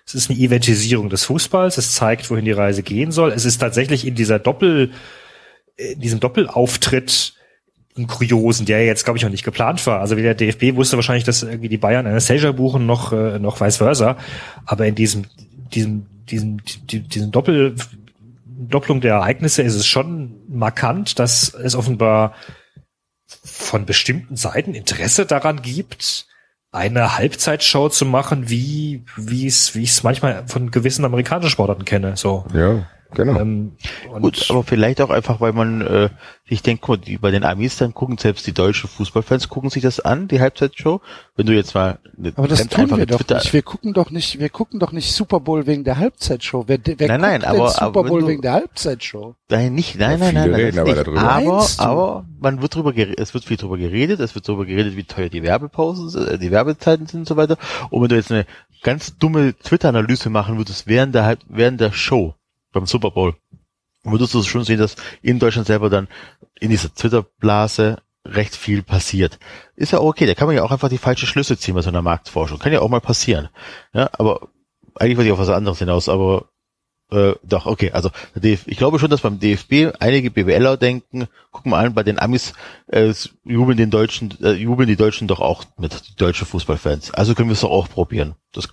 Es 0.07 0.13
ist 0.13 0.29
eine 0.29 0.39
Eventisierung 0.39 1.09
des 1.09 1.25
Fußballs, 1.25 1.77
es 1.77 1.93
zeigt, 1.95 2.29
wohin 2.29 2.45
die 2.45 2.51
Reise 2.51 2.83
gehen 2.83 3.11
soll. 3.11 3.31
Es 3.31 3.43
ist 3.45 3.57
tatsächlich 3.57 4.05
in 4.05 4.13
dieser 4.15 4.37
Doppel, 4.37 4.91
in 5.77 5.99
diesem 5.99 6.19
Doppelauftritt 6.19 7.33
einen 7.97 8.07
Kuriosen, 8.07 8.65
der 8.65 8.85
jetzt, 8.85 9.03
glaube 9.05 9.17
ich, 9.17 9.23
noch 9.23 9.31
nicht 9.31 9.45
geplant 9.45 9.85
war. 9.87 10.01
Also 10.01 10.17
wie 10.17 10.21
der 10.21 10.35
DFB 10.35 10.75
wusste 10.75 10.97
wahrscheinlich, 10.97 11.23
dass 11.23 11.43
irgendwie 11.43 11.69
die 11.69 11.77
Bayern 11.77 12.05
Anastasia 12.05 12.51
buchen, 12.51 12.85
noch, 12.85 13.13
äh, 13.13 13.39
noch 13.39 13.59
vice 13.61 13.77
versa. 13.77 14.17
Aber 14.65 14.85
in 14.85 14.95
diesem, 14.95 15.25
diesem, 15.73 16.05
diesem, 16.29 16.57
die- 16.89 16.99
diesem 16.99 17.31
Doppel, 17.31 17.75
Doppelung 18.45 19.01
der 19.01 19.13
Ereignisse 19.15 19.63
ist 19.63 19.75
es 19.75 19.87
schon 19.87 20.35
markant, 20.49 21.19
dass 21.19 21.53
es 21.53 21.75
offenbar 21.75 22.33
von 23.27 23.85
bestimmten 23.85 24.35
Seiten 24.35 24.75
Interesse 24.75 25.25
daran 25.25 25.61
gibt, 25.61 26.27
eine 26.75 27.17
Halbzeitshow 27.17 27.89
zu 27.89 28.05
machen, 28.05 28.49
wie 28.49 29.03
wie 29.15 29.47
es 29.47 29.75
wie 29.75 29.83
ich 29.83 29.91
es 29.91 30.03
manchmal 30.03 30.43
von 30.47 30.71
gewissen 30.71 31.05
amerikanischen 31.05 31.49
Sportarten 31.49 31.85
kenne. 31.85 32.17
So. 32.17 32.45
Ja, 32.53 32.85
genau. 33.15 33.39
Ähm, 33.39 33.71
und 34.11 34.21
Gut, 34.21 34.45
aber 34.49 34.63
vielleicht 34.63 35.01
auch 35.01 35.09
einfach, 35.09 35.41
weil 35.41 35.53
man 35.53 35.81
äh, 35.81 36.09
sich 36.47 36.61
denkt, 36.61 36.83
guck 36.83 36.99
mal, 36.99 37.03
die, 37.05 37.17
bei 37.17 37.31
den 37.31 37.43
Amis 37.43 37.77
dann 37.77 37.93
gucken 37.93 38.17
selbst 38.19 38.45
die 38.45 38.53
deutschen 38.53 38.87
Fußballfans 38.89 39.49
gucken 39.49 39.69
sich 39.71 39.81
das 39.81 39.99
an, 39.99 40.27
die 40.27 40.39
Halbzeitshow. 40.39 41.01
Wenn 41.35 41.47
du 41.47 41.53
jetzt 41.53 41.73
mal 41.73 41.97
eine 42.17 42.33
Aber 42.35 42.47
das 42.47 42.67
tun 42.67 42.95
wir 42.95 43.05
doch 43.07 43.17
Twitter- 43.17 43.35
nicht. 43.39 43.51
Wir 43.53 43.61
gucken 43.63 43.93
doch 43.93 44.11
nicht, 44.11 44.39
wir 44.39 44.49
gucken 44.49 44.79
doch 44.79 44.91
nicht 44.91 45.11
Super 45.11 45.39
Bowl 45.39 45.65
wegen 45.65 45.83
der 45.83 45.97
Halbzeitshow. 45.97 46.65
Wer, 46.67 46.77
wer 46.85 47.07
Nein, 47.07 47.21
nein, 47.21 47.41
guckt 47.41 47.45
aber- 47.49 47.57
denn 47.57 47.67
Super 47.73 47.85
aber 47.85 48.03
Bowl 48.03 48.21
du- 48.21 48.27
wegen 48.27 48.41
der 48.41 48.53
Halbzeitshow? 48.53 49.35
Nein, 49.49 49.73
nicht, 49.73 49.97
nein, 49.97 50.11
Ja, 50.11 50.17
nein, 50.17 50.33
nein, 50.35 50.51
nein, 50.51 50.59
reden 50.61 50.79
aber 50.79 50.89
nicht. 50.93 51.07
darüber. 51.07 51.21
aber, 51.21 51.67
aber 51.77 52.25
man 52.39 52.61
wird 52.61 52.75
drüber 52.75 52.93
geredet, 52.93 53.19
es 53.19 53.33
wird 53.33 53.45
viel 53.45 53.57
drüber 53.57 53.77
geredet, 53.77 54.19
es 54.19 54.35
wird 54.35 54.47
drüber 54.47 54.65
geredet, 54.65 54.95
wie 54.95 55.03
teuer 55.03 55.29
die 55.29 55.41
Werbepausen, 55.43 56.09
sind, 56.09 56.27
äh, 56.27 56.37
die 56.37 56.51
Werbezeiten 56.51 57.07
sind 57.07 57.21
und 57.21 57.27
so 57.27 57.37
weiter. 57.37 57.57
Und 57.89 58.01
wenn 58.01 58.09
du 58.09 58.15
jetzt 58.15 58.31
eine 58.31 58.45
ganz 58.83 59.17
dumme 59.17 59.55
Twitter-Analyse 59.57 60.29
machen 60.29 60.57
würdest 60.57 60.85
während 60.85 61.15
der, 61.15 61.25
Halb- 61.25 61.39
während 61.49 61.81
der 61.81 61.91
Show 61.91 62.35
beim 62.75 62.85
Super 62.85 63.11
Bowl, 63.11 63.35
würdest 64.03 64.33
du 64.33 64.43
schon 64.43 64.65
sehen, 64.65 64.79
dass 64.79 64.95
in 65.21 65.39
Deutschland 65.39 65.65
selber 65.65 65.89
dann 65.89 66.07
in 66.59 66.69
dieser 66.69 66.93
Twitter-Blase 66.93 67.97
recht 68.25 68.55
viel 68.55 68.83
passiert. 68.83 69.39
Ist 69.75 69.91
ja 69.91 69.99
okay, 69.99 70.25
da 70.25 70.33
kann 70.33 70.47
man 70.47 70.55
ja 70.55 70.63
auch 70.63 70.71
einfach 70.71 70.89
die 70.89 70.97
falschen 70.97 71.27
Schlüsse 71.27 71.57
ziehen 71.57 71.75
bei 71.75 71.81
so 71.81 71.89
einer 71.89 72.01
Marktforschung. 72.01 72.59
Kann 72.59 72.73
ja 72.73 72.81
auch 72.81 72.89
mal 72.89 73.01
passieren. 73.01 73.49
Ja, 73.93 74.09
aber 74.13 74.49
eigentlich 74.95 75.17
wollte 75.17 75.27
ich 75.27 75.33
auf 75.33 75.39
was 75.39 75.49
anderes 75.49 75.79
hinaus, 75.79 76.09
aber 76.09 76.49
äh, 77.11 77.33
doch, 77.43 77.65
okay, 77.67 77.91
also 77.91 78.09
ich 78.41 78.77
glaube 78.77 78.99
schon, 78.99 79.11
dass 79.11 79.21
beim 79.21 79.39
DFB 79.39 79.95
einige 79.99 80.31
BWLer 80.31 80.75
denken, 80.75 81.27
guck 81.51 81.65
mal 81.65 81.85
an, 81.85 81.93
bei 81.93 82.03
den 82.03 82.19
Amis 82.19 82.53
äh, 82.87 83.13
jubeln 83.43 83.77
den 83.77 83.91
Deutschen, 83.91 84.33
äh, 84.41 84.53
jubeln 84.53 84.89
die 84.89 84.95
Deutschen 84.95 85.27
doch 85.27 85.39
auch 85.39 85.65
mit, 85.77 86.09
die 86.09 86.15
deutschen 86.15 86.47
Fußballfans. 86.47 87.13
Also 87.13 87.35
können 87.35 87.49
wir 87.49 87.53
es 87.53 87.61
doch 87.61 87.69
auch 87.69 87.89
probieren. 87.89 88.35
Das 88.53 88.69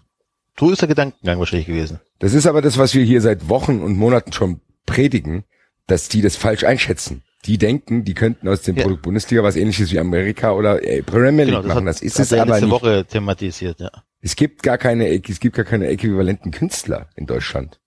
so 0.58 0.70
ist 0.70 0.80
der 0.82 0.88
Gedankengang 0.88 1.38
wahrscheinlich 1.38 1.66
gewesen. 1.66 2.00
Das 2.18 2.34
ist 2.34 2.46
aber 2.46 2.62
das, 2.62 2.78
was 2.78 2.94
wir 2.94 3.04
hier 3.04 3.20
seit 3.20 3.48
Wochen 3.48 3.80
und 3.80 3.96
Monaten 3.96 4.32
schon 4.32 4.60
predigen, 4.86 5.44
dass 5.86 6.08
die 6.08 6.22
das 6.22 6.36
falsch 6.36 6.64
einschätzen. 6.64 7.22
Die 7.44 7.58
denken, 7.58 8.04
die 8.04 8.14
könnten 8.14 8.46
aus 8.48 8.62
dem 8.62 8.76
Ja. 8.76 8.82
Produkt 8.82 9.02
Bundesliga 9.02 9.42
was 9.42 9.56
ähnliches 9.56 9.90
wie 9.92 9.98
Amerika 9.98 10.52
oder 10.52 10.82
äh, 10.86 11.02
Premier 11.02 11.44
League 11.44 11.54
Genau, 11.54 11.62
das 11.62 11.74
machen. 11.74 11.88
hat, 11.88 11.94
Das 11.96 12.02
ist 12.02 12.20
es 12.20 12.30
er 12.30 12.42
aber 12.42 12.52
letzte 12.52 12.66
nicht. 12.66 12.72
Woche 12.74 13.04
thematisiert, 13.04 13.80
ja. 13.80 13.90
Es 14.20 14.36
gibt 14.36 14.62
gar 14.62 14.78
keine, 14.78 15.08
es 15.08 15.40
gibt 15.40 15.56
gar 15.56 15.64
keine 15.64 15.88
äquivalenten 15.88 16.52
Künstler 16.52 17.08
in 17.16 17.26
Deutschland. 17.26 17.80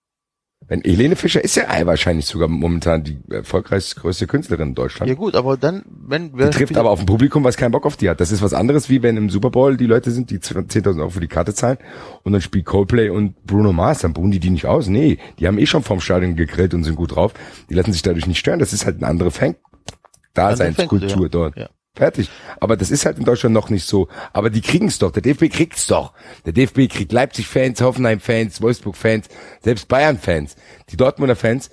Wenn 0.67 0.81
Helene 0.81 1.15
Fischer 1.15 1.43
ist 1.43 1.55
ja 1.55 1.65
wahrscheinlich 1.85 2.25
sogar 2.25 2.47
momentan 2.47 3.03
die 3.03 3.19
erfolgreichste 3.29 3.99
größte 3.99 4.25
Künstlerin 4.25 4.69
in 4.69 4.75
Deutschland. 4.75 5.07
Ja 5.09 5.15
gut, 5.15 5.35
aber 5.35 5.57
dann, 5.57 5.83
wenn 5.85 6.35
Die 6.35 6.49
trifft 6.49 6.75
aber 6.75 6.89
auf 6.89 6.99
ein 6.99 7.05
Publikum, 7.05 7.43
was 7.43 7.55
keinen 7.55 7.71
Bock 7.71 7.85
auf 7.85 7.97
die 7.97 8.09
hat. 8.09 8.19
Das 8.19 8.31
ist 8.31 8.41
was 8.41 8.53
anderes, 8.53 8.89
wie 8.89 9.03
wenn 9.03 9.15
im 9.15 9.29
Super 9.29 9.51
Bowl 9.51 9.77
die 9.77 9.85
Leute 9.85 10.09
sind, 10.09 10.31
die 10.31 10.39
10.000 10.39 10.99
Euro 10.99 11.09
für 11.11 11.19
die 11.19 11.27
Karte 11.27 11.53
zahlen 11.53 11.77
und 12.23 12.33
dann 12.33 12.41
spielt 12.41 12.65
Coldplay 12.65 13.09
und 13.09 13.45
Bruno 13.45 13.73
Mars, 13.73 13.99
dann 13.99 14.13
buchen 14.13 14.31
die 14.31 14.39
die 14.39 14.49
nicht 14.49 14.65
aus. 14.65 14.87
Nee, 14.87 15.19
die 15.37 15.47
haben 15.47 15.59
eh 15.59 15.67
schon 15.67 15.83
vorm 15.83 16.01
Stadion 16.01 16.35
gegrillt 16.35 16.73
und 16.73 16.83
sind 16.83 16.95
gut 16.95 17.15
drauf. 17.15 17.33
Die 17.69 17.75
lassen 17.75 17.93
sich 17.93 18.01
dadurch 18.01 18.25
nicht 18.25 18.39
stören. 18.39 18.59
Das 18.59 18.73
ist 18.73 18.85
halt 18.87 18.97
eine 18.97 19.07
andere 19.07 19.29
Fan-Daseinskultur 19.29 20.49
Andere 20.55 20.73
Fankultur, 21.09 21.29
dort. 21.29 21.57
ja. 21.57 21.69
Fertig. 21.95 22.29
Aber 22.59 22.75
das 22.77 22.91
ist 22.91 23.05
halt 23.05 23.17
in 23.17 23.23
Deutschland 23.25 23.53
noch 23.53 23.69
nicht 23.69 23.87
so. 23.87 24.09
Aber 24.33 24.49
die 24.49 24.61
kriegen's 24.61 24.99
doch. 24.99 25.11
Der 25.11 25.21
DFB 25.21 25.49
kriegt's 25.49 25.87
doch. 25.87 26.13
Der 26.45 26.51
DFB 26.53 26.89
kriegt 26.89 27.11
Leipzig-Fans, 27.11 27.79
Hoffenheim-Fans, 27.81 28.61
Wolfsburg-Fans, 28.61 29.27
selbst 29.61 29.87
Bayern-Fans. 29.87 30.55
Die 30.89 30.97
Dortmunder 30.97 31.35
Fans 31.37 31.69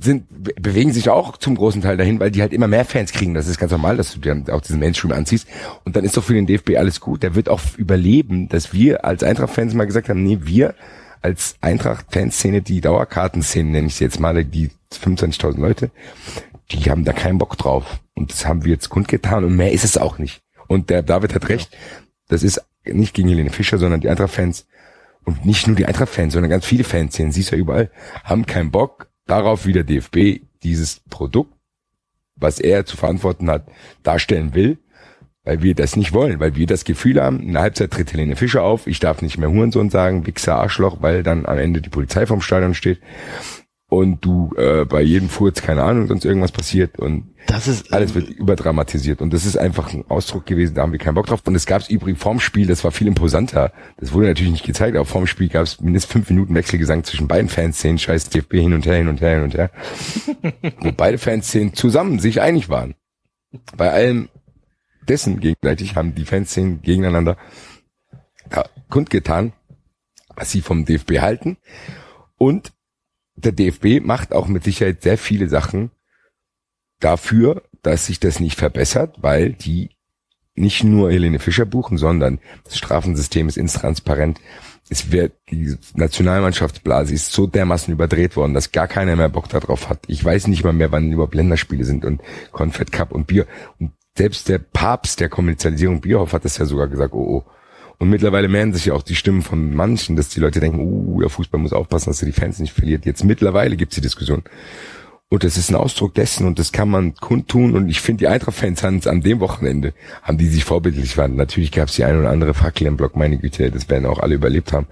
sind, 0.00 0.26
be- 0.30 0.54
bewegen 0.60 0.92
sich 0.92 1.08
auch 1.08 1.36
zum 1.36 1.56
großen 1.56 1.82
Teil 1.82 1.96
dahin, 1.96 2.20
weil 2.20 2.30
die 2.30 2.40
halt 2.40 2.52
immer 2.52 2.68
mehr 2.68 2.84
Fans 2.84 3.12
kriegen. 3.12 3.34
Das 3.34 3.48
ist 3.48 3.58
ganz 3.58 3.72
normal, 3.72 3.96
dass 3.96 4.12
du 4.14 4.20
dir 4.20 4.44
auch 4.54 4.60
diesen 4.60 4.78
Mainstream 4.78 5.12
anziehst. 5.12 5.46
Und 5.84 5.96
dann 5.96 6.04
ist 6.04 6.16
doch 6.16 6.22
für 6.24 6.34
den 6.34 6.46
DFB 6.46 6.76
alles 6.76 7.00
gut. 7.00 7.22
Der 7.22 7.34
wird 7.34 7.48
auch 7.48 7.60
überleben, 7.76 8.48
dass 8.48 8.72
wir 8.72 9.04
als 9.04 9.22
Eintracht-Fans 9.22 9.74
mal 9.74 9.86
gesagt 9.86 10.08
haben, 10.08 10.22
nee, 10.22 10.38
wir 10.42 10.74
als 11.20 11.56
Eintracht-Fanszene, 11.62 12.62
die 12.62 12.80
Dauerkartenszene, 12.80 13.70
nenne 13.70 13.88
ich 13.88 13.96
sie 13.96 14.04
jetzt 14.04 14.20
mal, 14.20 14.44
die 14.44 14.70
25.000 14.92 15.58
Leute, 15.60 15.90
die 16.70 16.90
haben 16.90 17.04
da 17.04 17.12
keinen 17.12 17.38
Bock 17.38 17.56
drauf. 17.56 18.00
Und 18.14 18.32
das 18.32 18.46
haben 18.46 18.64
wir 18.64 18.72
jetzt 18.72 18.88
kundgetan 18.88 19.44
und 19.44 19.56
mehr 19.56 19.72
ist 19.72 19.84
es 19.84 19.96
auch 19.96 20.18
nicht. 20.18 20.42
Und 20.66 20.90
der 20.90 21.02
David 21.02 21.34
hat 21.34 21.48
recht, 21.48 21.76
das 22.28 22.42
ist 22.42 22.62
nicht 22.84 23.14
gegen 23.14 23.28
Helene 23.28 23.50
Fischer, 23.50 23.78
sondern 23.78 24.00
die 24.00 24.08
Eintracht-Fans 24.08 24.66
und 25.24 25.44
nicht 25.44 25.66
nur 25.66 25.76
die 25.76 25.86
Eintracht-Fans, 25.86 26.32
sondern 26.32 26.50
ganz 26.50 26.66
viele 26.66 26.84
Fanszenen, 26.84 27.32
siehst 27.32 27.52
du 27.52 27.56
ja 27.56 27.60
überall, 27.60 27.90
haben 28.24 28.46
keinen 28.46 28.70
Bock 28.70 29.08
darauf, 29.26 29.66
wie 29.66 29.72
der 29.72 29.84
DFB 29.84 30.42
dieses 30.62 31.00
Produkt, 31.10 31.52
was 32.36 32.60
er 32.60 32.86
zu 32.86 32.96
verantworten 32.96 33.50
hat, 33.50 33.66
darstellen 34.02 34.54
will, 34.54 34.78
weil 35.44 35.62
wir 35.62 35.74
das 35.74 35.96
nicht 35.96 36.12
wollen, 36.12 36.40
weil 36.40 36.56
wir 36.56 36.66
das 36.66 36.84
Gefühl 36.84 37.22
haben, 37.22 37.40
in 37.40 37.52
der 37.52 37.62
Halbzeit 37.62 37.90
tritt 37.90 38.12
Helene 38.12 38.36
Fischer 38.36 38.62
auf, 38.62 38.86
ich 38.86 39.00
darf 39.00 39.22
nicht 39.22 39.38
mehr 39.38 39.50
Hurensohn 39.50 39.90
sagen, 39.90 40.26
Wichser 40.26 40.56
Arschloch, 40.56 40.98
weil 41.00 41.22
dann 41.22 41.46
am 41.46 41.58
Ende 41.58 41.80
die 41.80 41.90
Polizei 41.90 42.26
vom 42.26 42.40
Stadion 42.40 42.74
steht 42.74 43.00
und 43.90 44.22
du 44.22 44.52
äh, 44.56 44.84
bei 44.84 45.00
jedem 45.00 45.30
Furz, 45.30 45.62
keine 45.62 45.82
Ahnung, 45.82 46.08
sonst 46.08 46.26
irgendwas 46.26 46.52
passiert 46.52 46.98
und 46.98 47.30
Das 47.46 47.66
ist 47.66 47.90
alles 47.92 48.14
wird 48.14 48.28
überdramatisiert 48.28 49.22
und 49.22 49.32
das 49.32 49.46
ist 49.46 49.56
einfach 49.56 49.94
ein 49.94 50.04
Ausdruck 50.08 50.44
gewesen, 50.44 50.74
da 50.74 50.82
haben 50.82 50.92
wir 50.92 50.98
keinen 50.98 51.14
Bock 51.14 51.26
drauf. 51.26 51.40
Und 51.46 51.54
es 51.54 51.64
gab 51.64 51.80
es 51.80 51.88
übrigens 51.88 52.22
vorm 52.22 52.38
Spiel, 52.38 52.66
das 52.66 52.84
war 52.84 52.90
viel 52.90 53.06
imposanter. 53.06 53.72
Das 53.96 54.12
wurde 54.12 54.26
natürlich 54.26 54.52
nicht 54.52 54.66
gezeigt, 54.66 54.94
aber 54.94 55.06
vorm 55.06 55.26
Spiel 55.26 55.48
gab 55.48 55.62
es 55.62 55.80
mindestens 55.80 56.12
fünf 56.12 56.28
Minuten 56.28 56.54
Wechselgesang 56.54 57.02
zwischen 57.04 57.28
beiden 57.28 57.48
Fanszenen, 57.48 57.98
scheiß 57.98 58.28
DFB 58.28 58.54
hin 58.54 58.74
und 58.74 58.84
her, 58.84 58.96
hin 58.96 59.08
und 59.08 59.22
her, 59.22 59.34
hin 59.36 59.44
und 59.44 59.54
her. 59.54 59.70
wo 60.80 60.92
beide 60.92 61.16
Fanszenen 61.16 61.72
zusammen 61.72 62.18
sich 62.18 62.42
einig 62.42 62.68
waren. 62.68 62.94
Bei 63.74 63.90
allem 63.90 64.28
dessen 65.08 65.40
gegenseitig 65.40 65.96
haben 65.96 66.14
die 66.14 66.26
Fanszenen 66.26 66.82
gegeneinander 66.82 67.38
da 68.50 68.66
kundgetan, 68.90 69.54
was 70.36 70.50
sie 70.50 70.60
vom 70.60 70.84
DFB 70.84 71.20
halten. 71.20 71.56
Und 72.36 72.72
der 73.44 73.52
DFB 73.52 74.04
macht 74.04 74.32
auch 74.32 74.48
mit 74.48 74.64
Sicherheit 74.64 75.02
sehr 75.02 75.18
viele 75.18 75.48
Sachen, 75.48 75.90
dafür, 77.00 77.62
dass 77.82 78.06
sich 78.06 78.20
das 78.20 78.40
nicht 78.40 78.58
verbessert, 78.58 79.16
weil 79.20 79.52
die 79.52 79.90
nicht 80.54 80.82
nur 80.82 81.10
Helene 81.10 81.38
Fischer 81.38 81.66
buchen, 81.66 81.98
sondern 81.98 82.40
das 82.64 82.76
Strafensystem 82.76 83.46
ist 83.48 83.56
intransparent. 83.56 84.40
Es 84.90 85.12
wird, 85.12 85.34
die 85.50 85.76
Nationalmannschaftsblase 85.94 87.14
ist 87.14 87.32
so 87.32 87.46
dermaßen 87.46 87.92
überdreht 87.92 88.34
worden, 88.36 88.54
dass 88.54 88.72
gar 88.72 88.88
keiner 88.88 89.14
mehr 89.14 89.28
Bock 89.28 89.48
darauf 89.48 89.88
hat. 89.88 90.00
Ich 90.08 90.24
weiß 90.24 90.48
nicht 90.48 90.64
mal 90.64 90.72
mehr, 90.72 90.90
wann 90.90 91.12
überhaupt 91.12 91.34
Länderspiele 91.34 91.84
sind 91.84 92.04
und 92.04 92.22
Confed 92.52 92.90
Cup 92.90 93.12
und 93.12 93.26
Bier. 93.26 93.46
Und 93.78 93.92
selbst 94.16 94.48
der 94.48 94.58
Papst 94.58 95.20
der 95.20 95.28
Kommerzialisierung 95.28 96.00
Bierhoff 96.00 96.32
hat 96.32 96.44
das 96.44 96.58
ja 96.58 96.64
sogar 96.64 96.88
gesagt, 96.88 97.14
oh, 97.14 97.44
oh. 97.44 97.50
Und 97.98 98.10
mittlerweile 98.10 98.48
mehren 98.48 98.72
sich 98.72 98.86
ja 98.86 98.94
auch 98.94 99.02
die 99.02 99.16
Stimmen 99.16 99.42
von 99.42 99.74
manchen, 99.74 100.14
dass 100.14 100.28
die 100.28 100.40
Leute 100.40 100.60
denken, 100.60 100.80
uh, 100.80 101.20
der 101.20 101.30
Fußball 101.30 101.60
muss 101.60 101.72
aufpassen, 101.72 102.10
dass 102.10 102.22
er 102.22 102.26
die 102.26 102.32
Fans 102.32 102.60
nicht 102.60 102.72
verliert. 102.72 103.06
Jetzt 103.06 103.24
mittlerweile 103.24 103.76
gibt's 103.76 103.96
die 103.96 104.00
Diskussion. 104.00 104.44
Und 105.30 105.44
das 105.44 105.58
ist 105.58 105.68
ein 105.68 105.74
Ausdruck 105.74 106.14
dessen 106.14 106.46
und 106.46 106.58
das 106.58 106.72
kann 106.72 106.88
man 106.88 107.14
kundtun. 107.14 107.74
Und 107.74 107.88
ich 107.88 108.00
finde, 108.00 108.20
die 108.20 108.28
Eintracht-Fans 108.28 108.82
haben 108.82 108.96
es 108.96 109.06
an 109.06 109.20
dem 109.20 109.40
Wochenende, 109.40 109.92
haben 110.22 110.38
die 110.38 110.46
sich 110.46 110.64
vorbildlich 110.64 111.18
waren. 111.18 111.36
Natürlich 111.36 111.70
gab 111.70 111.88
es 111.88 111.96
die 111.96 112.04
eine 112.04 112.20
oder 112.20 112.30
andere 112.30 112.54
Fackel 112.54 112.86
im 112.86 112.96
Block, 112.96 113.14
meine 113.14 113.36
Güte, 113.36 113.70
das 113.70 113.90
werden 113.90 114.06
auch 114.06 114.20
alle 114.20 114.36
überlebt 114.36 114.72
haben. 114.72 114.86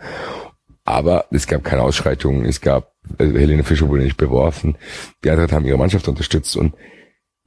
Aber 0.85 1.25
es 1.31 1.47
gab 1.47 1.65
keine 1.65 1.83
Ausschreitungen, 1.83 2.45
es 2.45 2.61
gab, 2.61 2.93
also 3.19 3.37
Helene 3.37 3.65
Fischer 3.65 3.89
wurde 3.89 4.03
nicht 4.03 4.19
beworfen, 4.19 4.77
die 5.25 5.31
Eintracht 5.31 5.53
haben 5.53 5.65
ihre 5.65 5.79
Mannschaft 5.79 6.07
unterstützt 6.07 6.57
und 6.57 6.75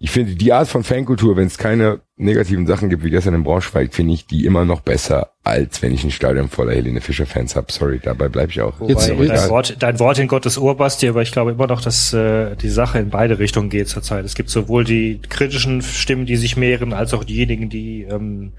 ich 0.02 0.12
finde 0.12 0.36
die 0.36 0.54
Art 0.54 0.70
von 0.70 0.84
Fankultur, 0.86 1.36
wenn 1.36 1.48
es 1.48 1.58
keine 1.58 2.00
negativen 2.16 2.66
Sachen 2.66 2.90
gibt 2.90 3.04
wie 3.04 3.10
gestern 3.10 3.34
in 3.34 3.44
Braunschweig, 3.44 3.94
finde 3.94 4.14
ich 4.14 4.26
die 4.26 4.46
immer 4.46 4.64
noch 4.64 4.80
besser, 4.80 5.32
als 5.44 5.82
wenn 5.82 5.94
ich 5.94 6.04
ein 6.06 6.12
Stadion 6.12 6.48
voller 6.48 6.72
Helene 6.74 7.02
Fischer 7.02 7.26
Fans 7.26 7.56
habe. 7.58 7.70
Sorry, 7.72 8.00
dabei 8.02 8.30
bleibe 8.30 8.52
ich 8.52 8.62
auch. 8.62 8.80
Jetzt- 8.88 9.10
Wobei, 9.10 9.26
jetzt- 9.26 9.44
dein, 9.44 9.50
Wort, 9.50 9.76
dein 9.80 10.00
Wort 10.00 10.20
in 10.20 10.28
Gottes 10.30 10.58
Ohr, 10.58 10.78
Basti, 10.78 11.08
aber 11.10 11.22
ich 11.22 11.32
glaube 11.34 11.52
immer 11.52 11.68
noch, 11.68 11.82
dass 11.82 12.14
äh, 12.14 12.56
die 12.56 12.70
Sache 12.70 13.00
in 13.00 13.10
beide 13.10 13.40
Richtungen 13.40 13.70
geht 13.70 13.90
zurzeit. 13.90 14.24
Es 14.24 14.36
gibt 14.36 14.50
sowohl 14.50 14.86
die 14.86 15.20
kritischen 15.28 15.82
Stimmen, 15.82 16.26
die 16.26 16.38
sich 16.38 16.56
mehren, 16.56 16.94
als 16.94 17.14
auch 17.14 17.26
diejenigen, 17.26 17.70
die 17.70 18.04
ähm, 18.04 18.54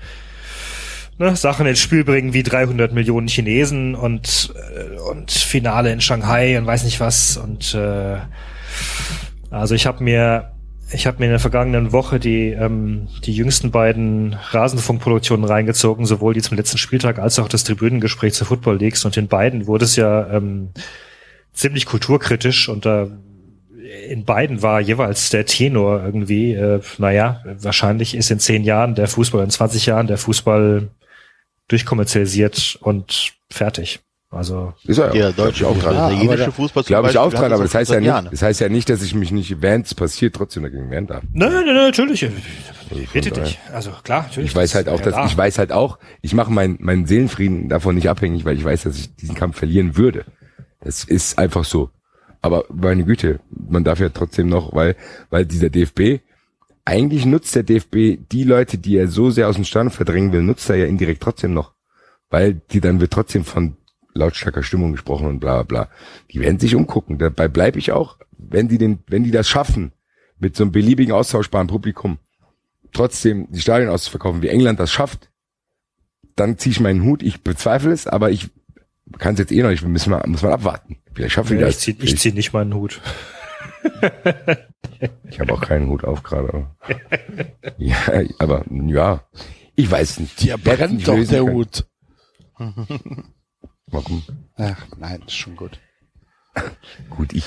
ne, 1.18 1.36
Sachen 1.36 1.66
ins 1.66 1.78
Spiel 1.78 2.04
bringen 2.04 2.34
wie 2.34 2.42
300 2.42 2.92
Millionen 2.92 3.28
Chinesen 3.28 3.94
und 3.94 4.52
äh, 4.76 4.98
und 5.10 5.30
Finale 5.30 5.90
in 5.90 6.02
Shanghai 6.02 6.58
und 6.58 6.66
weiß 6.66 6.84
nicht 6.84 7.00
was 7.00 7.38
und 7.38 7.74
äh, 7.74 8.18
also 9.50 9.74
ich 9.74 9.86
habe 9.86 10.04
mir 10.04 10.52
ich 10.92 11.06
habe 11.06 11.18
mir 11.18 11.26
in 11.26 11.30
der 11.30 11.40
vergangenen 11.40 11.92
Woche 11.92 12.18
die 12.18 12.48
ähm, 12.48 13.08
die 13.24 13.32
jüngsten 13.32 13.70
beiden 13.70 14.34
Rasenfunkproduktionen 14.34 15.44
reingezogen, 15.44 16.06
sowohl 16.06 16.34
die 16.34 16.42
zum 16.42 16.56
letzten 16.56 16.78
Spieltag 16.78 17.18
als 17.18 17.38
auch 17.38 17.48
das 17.48 17.64
Tribünengespräch 17.64 18.34
zur 18.34 18.46
Football 18.46 18.78
Leagues 18.78 19.04
und 19.04 19.16
in 19.16 19.28
beiden 19.28 19.66
wurde 19.66 19.84
es 19.84 19.96
ja 19.96 20.28
ähm, 20.30 20.70
ziemlich 21.52 21.86
kulturkritisch 21.86 22.68
und 22.68 22.86
da 22.86 23.08
in 24.08 24.24
beiden 24.24 24.62
war 24.62 24.80
jeweils 24.80 25.30
der 25.30 25.46
Tenor 25.46 26.02
irgendwie, 26.04 26.52
äh, 26.52 26.80
naja, 26.98 27.42
wahrscheinlich 27.44 28.14
ist 28.14 28.30
in 28.30 28.38
zehn 28.38 28.62
Jahren 28.62 28.94
der 28.94 29.08
Fußball, 29.08 29.42
in 29.42 29.50
20 29.50 29.86
Jahren 29.86 30.06
der 30.06 30.18
Fußball 30.18 30.90
durchkommerzialisiert 31.68 32.78
und 32.80 33.32
fertig. 33.50 34.00
Also 34.32 34.74
Ist 34.84 34.98
er 34.98 35.10
der 35.10 35.32
deutsche 35.32 35.66
auch 35.66 35.76
dran. 35.76 35.92
der 35.94 36.02
aber 36.04 36.12
italienische 36.14 36.52
Fußball 36.52 36.84
Glaube 36.84 37.10
ich 37.10 37.18
auch 37.18 37.32
dran, 37.34 37.52
aber 37.52 37.64
das 37.64 37.74
heißt 37.74 37.90
ja 37.90 37.98
nicht, 37.98 38.32
das 38.32 38.42
heißt 38.42 38.60
ja 38.60 38.68
nicht, 38.68 38.88
dass 38.88 39.02
ich 39.02 39.12
mich 39.14 39.32
nicht, 39.32 39.60
während 39.60 39.86
es 39.86 39.94
passiert, 39.94 40.36
trotzdem 40.36 40.62
dagegen 40.62 40.88
wehren 40.88 41.08
darf. 41.08 41.24
Nein, 41.32 41.52
nein, 41.52 41.64
nein, 41.66 41.74
natürlich. 41.74 42.28
Bitte 43.12 43.30
daher. 43.30 43.44
dich. 43.44 43.58
Also 43.72 43.90
klar, 44.04 44.22
natürlich. 44.22 44.50
Ich 44.50 44.56
weiß 44.56 44.76
halt 44.76 44.88
auch, 44.88 45.00
Ja, 45.00 45.10
dass 45.10 45.30
ich 45.32 45.36
weiß 45.36 45.58
halt 45.58 45.72
auch, 45.72 45.98
ich 46.22 46.32
mache 46.32 46.52
meinen 46.52 46.76
meinen 46.80 47.06
Seelenfrieden 47.06 47.68
davon 47.68 47.96
nicht 47.96 48.08
abhängig, 48.08 48.44
weil 48.44 48.56
ich 48.56 48.64
weiß, 48.64 48.84
dass 48.84 48.98
ich 48.98 49.14
diesen 49.16 49.34
Kampf 49.34 49.58
verlieren 49.58 49.96
würde. 49.96 50.24
Das 50.80 51.02
ist 51.02 51.36
einfach 51.38 51.64
so. 51.64 51.90
Aber 52.40 52.64
meine 52.72 53.04
Güte, 53.04 53.40
man 53.50 53.82
darf 53.82 53.98
ja 53.98 54.10
trotzdem 54.10 54.48
noch, 54.48 54.72
weil 54.74 54.94
weil 55.30 55.44
dieser 55.44 55.70
DFB 55.70 56.20
eigentlich 56.84 57.26
nutzt 57.26 57.54
der 57.56 57.64
DFB 57.64 58.18
die 58.30 58.44
Leute, 58.44 58.78
die 58.78 58.96
er 58.96 59.08
so 59.08 59.30
sehr 59.30 59.48
aus 59.48 59.56
dem 59.56 59.64
Stand 59.64 59.92
verdrängen 59.92 60.32
will, 60.32 60.42
nutzt 60.42 60.70
er 60.70 60.76
ja 60.76 60.86
indirekt 60.86 61.22
trotzdem 61.22 61.52
noch, 61.52 61.72
weil 62.30 62.60
die 62.70 62.80
dann 62.80 63.00
wird 63.00 63.12
trotzdem 63.12 63.44
von 63.44 63.76
lautstarker 64.14 64.62
Stimmung 64.62 64.92
gesprochen 64.92 65.26
und 65.26 65.40
bla 65.40 65.62
bla. 65.62 65.84
bla. 65.84 65.90
Die 66.30 66.40
werden 66.40 66.58
sich 66.58 66.74
umgucken. 66.74 67.18
Dabei 67.18 67.48
bleibe 67.48 67.78
ich 67.78 67.92
auch, 67.92 68.18
wenn 68.38 68.68
die 68.68 68.78
den, 68.78 68.98
wenn 69.08 69.24
die 69.24 69.30
das 69.30 69.48
schaffen 69.48 69.92
mit 70.38 70.56
so 70.56 70.64
einem 70.64 70.72
beliebigen 70.72 71.12
austauschbaren 71.12 71.66
Publikum, 71.68 72.18
trotzdem 72.92 73.46
die 73.50 73.60
Stadien 73.60 73.88
auszuverkaufen, 73.90 74.42
wie 74.42 74.48
England 74.48 74.80
das 74.80 74.90
schafft, 74.90 75.30
dann 76.36 76.58
ziehe 76.58 76.72
ich 76.72 76.80
meinen 76.80 77.04
Hut. 77.04 77.22
Ich 77.22 77.42
bezweifle 77.42 77.92
es, 77.92 78.06
aber 78.06 78.30
ich 78.30 78.48
kann 79.18 79.34
es 79.34 79.40
jetzt 79.40 79.52
eh 79.52 79.62
noch 79.62 79.70
nicht. 79.70 79.86
Müssen 79.86 80.10
wir, 80.10 80.26
muss 80.26 80.42
man 80.42 80.52
abwarten. 80.52 80.96
Vielleicht 81.12 81.34
schaffen 81.34 81.56
die 81.56 81.60
Ja, 81.60 81.66
das. 81.66 81.76
ich 81.86 81.98
zieh, 81.98 82.04
ich 82.04 82.18
zieh 82.18 82.32
nicht 82.32 82.52
meinen 82.52 82.74
Hut. 82.74 83.00
Ich 85.28 85.40
habe 85.40 85.52
auch 85.52 85.60
keinen 85.60 85.88
Hut 85.88 86.04
auf 86.04 86.22
gerade. 86.22 86.48
aber- 86.52 86.76
ja, 87.78 87.96
aber 88.38 88.64
ja, 88.70 89.22
ich 89.76 89.90
weiß 89.90 90.20
nicht. 90.20 90.46
Werd's 90.46 90.62
brennt 90.64 91.08
doch 91.08 91.14
der 91.24 91.26
können. 91.44 91.52
Hut. 91.54 91.86
Gucken. 93.90 94.22
Ach, 94.56 94.86
nein, 94.98 95.22
ist 95.26 95.36
schon 95.36 95.56
gut. 95.56 95.78
Gut, 97.08 97.32
ich 97.32 97.44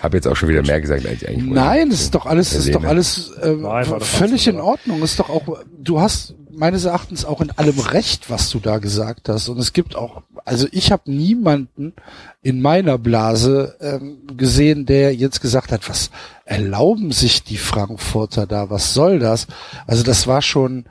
habe 0.00 0.16
jetzt 0.16 0.26
auch 0.26 0.36
schon 0.36 0.48
wieder 0.48 0.62
mehr 0.62 0.80
gesagt, 0.80 1.04
als 1.06 1.22
ich 1.22 1.28
eigentlich 1.28 1.46
wollte. 1.48 1.60
Nein, 1.60 1.90
das 1.90 2.00
ist 2.02 2.14
doch 2.14 2.26
alles, 2.26 2.52
ist 2.52 2.68
doch 2.68 2.82
Helene. 2.82 2.88
alles 2.88 3.32
ähm, 3.42 3.62
Nein, 3.62 4.00
völlig 4.00 4.46
in 4.46 4.60
Ordnung. 4.60 5.02
Ist 5.02 5.18
doch 5.18 5.28
auch, 5.28 5.62
du 5.76 6.00
hast 6.00 6.34
meines 6.50 6.84
Erachtens 6.84 7.24
auch 7.24 7.40
in 7.40 7.50
allem 7.52 7.78
recht, 7.78 8.30
was 8.30 8.50
du 8.50 8.60
da 8.60 8.78
gesagt 8.78 9.28
hast. 9.28 9.48
Und 9.48 9.58
es 9.58 9.72
gibt 9.72 9.96
auch, 9.96 10.22
also 10.44 10.66
ich 10.70 10.92
habe 10.92 11.10
niemanden 11.10 11.94
in 12.42 12.60
meiner 12.60 12.98
Blase 12.98 13.76
ähm, 13.80 14.18
gesehen, 14.36 14.86
der 14.86 15.14
jetzt 15.14 15.40
gesagt 15.40 15.72
hat, 15.72 15.88
was 15.88 16.10
erlauben 16.44 17.10
sich 17.12 17.42
die 17.42 17.56
Frankfurter 17.56 18.46
da? 18.46 18.70
Was 18.70 18.94
soll 18.94 19.18
das? 19.18 19.46
Also 19.86 20.02
das 20.02 20.26
war 20.26 20.42
schon 20.42 20.84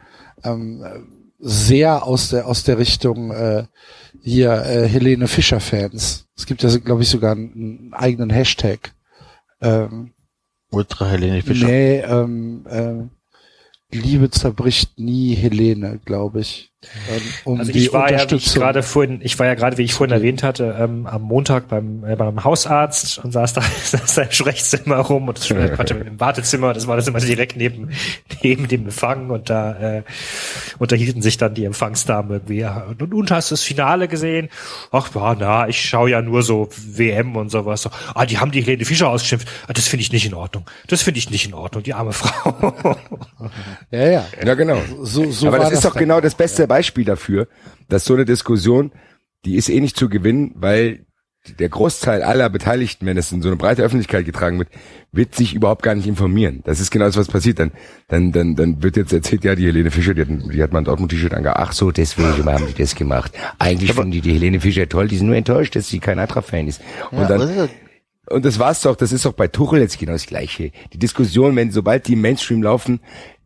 ähm, 0.43 0.83
sehr 1.39 2.05
aus 2.05 2.29
der 2.29 2.47
aus 2.47 2.63
der 2.63 2.77
Richtung 2.77 3.31
äh, 3.31 3.65
hier 4.21 4.51
äh, 4.51 4.87
Helene 4.87 5.27
Fischer 5.27 5.59
Fans. 5.59 6.27
Es 6.37 6.45
gibt 6.45 6.63
ja, 6.63 6.75
glaube 6.77 7.03
ich, 7.03 7.09
sogar 7.09 7.33
einen, 7.33 7.53
einen 7.53 7.93
eigenen 7.93 8.29
Hashtag. 8.29 8.93
Ähm, 9.61 10.13
Ultra 10.71 11.09
Helene 11.09 11.41
Fischer. 11.41 11.65
Nee, 11.65 11.99
ähm, 11.99 12.65
ähm, 12.69 13.09
Liebe 13.91 14.29
zerbricht 14.29 14.97
nie 14.97 15.35
Helene, 15.35 15.99
glaube 16.05 16.41
ich. 16.41 16.70
Ähm, 16.83 17.21
um 17.43 17.59
also 17.59 17.71
ich 17.71 17.93
war 17.93 18.11
ja, 18.11 18.29
wie 18.31 18.35
ich 18.35 18.55
gerade 18.55 18.81
vorhin, 18.81 19.19
ich 19.21 19.37
war 19.37 19.45
ja 19.45 19.53
gerade, 19.53 19.77
wie 19.77 19.83
ich 19.83 19.93
vorhin 19.93 20.15
erwähnt 20.15 20.41
hatte, 20.41 20.75
ähm, 20.79 21.05
am 21.05 21.21
Montag 21.21 21.67
beim, 21.67 22.03
äh, 22.03 22.15
beim 22.15 22.43
Hausarzt 22.43 23.19
und 23.19 23.31
saß 23.31 23.53
da, 23.53 23.61
saß 23.83 24.15
da 24.15 24.21
im 24.23 24.31
Sprechzimmer 24.31 24.97
rum 24.97 25.27
und 25.27 25.37
das 25.37 25.47
Quatsch, 25.47 25.91
im 25.91 26.19
Wartezimmer, 26.19 26.73
das 26.73 26.87
war 26.87 26.95
das 26.95 27.07
immer 27.07 27.19
direkt 27.19 27.55
neben, 27.55 27.91
neben 28.41 28.67
dem 28.67 28.85
Empfang 28.85 29.29
und 29.29 29.51
da 29.51 29.97
äh, 29.97 30.03
unterhielten 30.79 31.21
sich 31.21 31.37
dann 31.37 31.53
die 31.53 31.65
Empfangsdamen 31.65 32.31
irgendwie. 32.31 32.65
Und, 32.65 33.13
und 33.13 33.29
hast 33.29 33.51
du 33.51 33.53
das 33.53 33.61
Finale 33.61 34.07
gesehen? 34.07 34.49
Ach 34.91 35.13
ja, 35.13 35.35
na, 35.39 35.67
ich 35.67 35.79
schaue 35.87 36.09
ja 36.09 36.23
nur 36.23 36.41
so 36.41 36.67
WM 36.75 37.35
und 37.35 37.51
sowas. 37.51 37.83
So, 37.83 37.91
ah, 38.15 38.25
die 38.25 38.39
haben 38.39 38.51
die 38.51 38.61
Helene 38.61 38.85
Fischer 38.85 39.09
ausgeschimpft. 39.09 39.47
Ah, 39.67 39.73
das 39.73 39.87
finde 39.87 40.01
ich 40.01 40.11
nicht 40.11 40.25
in 40.25 40.33
Ordnung. 40.33 40.65
Das 40.87 41.03
finde 41.03 41.19
ich 41.19 41.29
nicht 41.29 41.45
in 41.45 41.53
Ordnung, 41.53 41.83
die 41.83 41.93
arme 41.93 42.11
Frau. 42.21 42.97
ja, 43.91 44.07
ja. 44.07 44.25
Ja, 44.43 44.55
genau. 44.55 44.79
So, 45.03 45.29
so 45.29 45.47
Aber 45.47 45.59
war 45.59 45.65
das 45.65 45.73
ist 45.73 45.85
doch 45.85 45.95
genau 45.95 46.19
das 46.19 46.33
beste 46.33 46.70
Beispiel 46.71 47.03
dafür, 47.03 47.47
dass 47.89 48.05
so 48.05 48.13
eine 48.13 48.23
Diskussion, 48.23 48.91
die 49.43 49.55
ist 49.55 49.69
eh 49.69 49.81
nicht 49.81 49.97
zu 49.97 50.07
gewinnen, 50.07 50.53
weil 50.55 51.05
der 51.59 51.69
Großteil 51.69 52.21
aller 52.21 52.49
Beteiligten, 52.49 53.05
wenn 53.07 53.17
es 53.17 53.31
in 53.31 53.41
so 53.41 53.49
eine 53.49 53.57
breite 53.57 53.81
Öffentlichkeit 53.81 54.25
getragen 54.25 54.59
wird, 54.59 54.69
wird 55.11 55.35
sich 55.35 55.53
überhaupt 55.53 55.83
gar 55.83 55.95
nicht 55.95 56.07
informieren. 56.07 56.61
Das 56.63 56.79
ist 56.79 56.91
genau 56.91 57.05
das, 57.05 57.17
was 57.17 57.27
passiert. 57.27 57.59
Dann, 57.59 57.71
dann, 58.07 58.31
dann, 58.31 58.55
dann 58.55 58.83
wird 58.83 58.95
jetzt 58.95 59.11
erzählt, 59.11 59.43
ja, 59.43 59.55
die 59.55 59.65
Helene 59.65 59.91
Fischer, 59.91 60.13
die 60.13 60.21
hat, 60.21 60.29
die 60.29 60.63
hat 60.63 60.71
mal 60.71 60.79
ein 60.79 60.85
Dortmund-T-Shirt 60.85 61.33
angehabt. 61.33 61.59
Ach 61.59 61.73
so, 61.73 61.91
deswegen 61.91 62.45
haben 62.45 62.67
die 62.67 62.81
das 62.81 62.95
gemacht. 62.95 63.33
Eigentlich 63.57 63.93
finden 63.93 64.11
die 64.11 64.21
die 64.21 64.33
Helene 64.33 64.61
Fischer 64.61 64.87
toll, 64.87 65.07
die 65.07 65.17
sind 65.17 65.27
nur 65.27 65.35
enttäuscht, 65.35 65.75
dass 65.75 65.89
sie 65.89 65.99
kein 65.99 66.19
Eintracht-Fan 66.19 66.67
ist. 66.67 66.81
Und 67.09 67.21
Ja, 67.21 67.27
dann, 67.27 67.69
und 68.29 68.45
das 68.45 68.59
war's 68.59 68.81
doch, 68.81 68.95
das 68.95 69.11
ist 69.11 69.25
doch 69.25 69.33
bei 69.33 69.47
Tuchel 69.47 69.79
jetzt 69.79 69.99
genau 69.99 70.13
das 70.13 70.27
Gleiche. 70.27 70.71
Die 70.93 70.99
Diskussion, 70.99 71.55
wenn 71.55 71.71
sobald 71.71 72.07
die 72.07 72.13
im 72.13 72.21
Mainstream 72.21 72.61
laufen, 72.63 73.01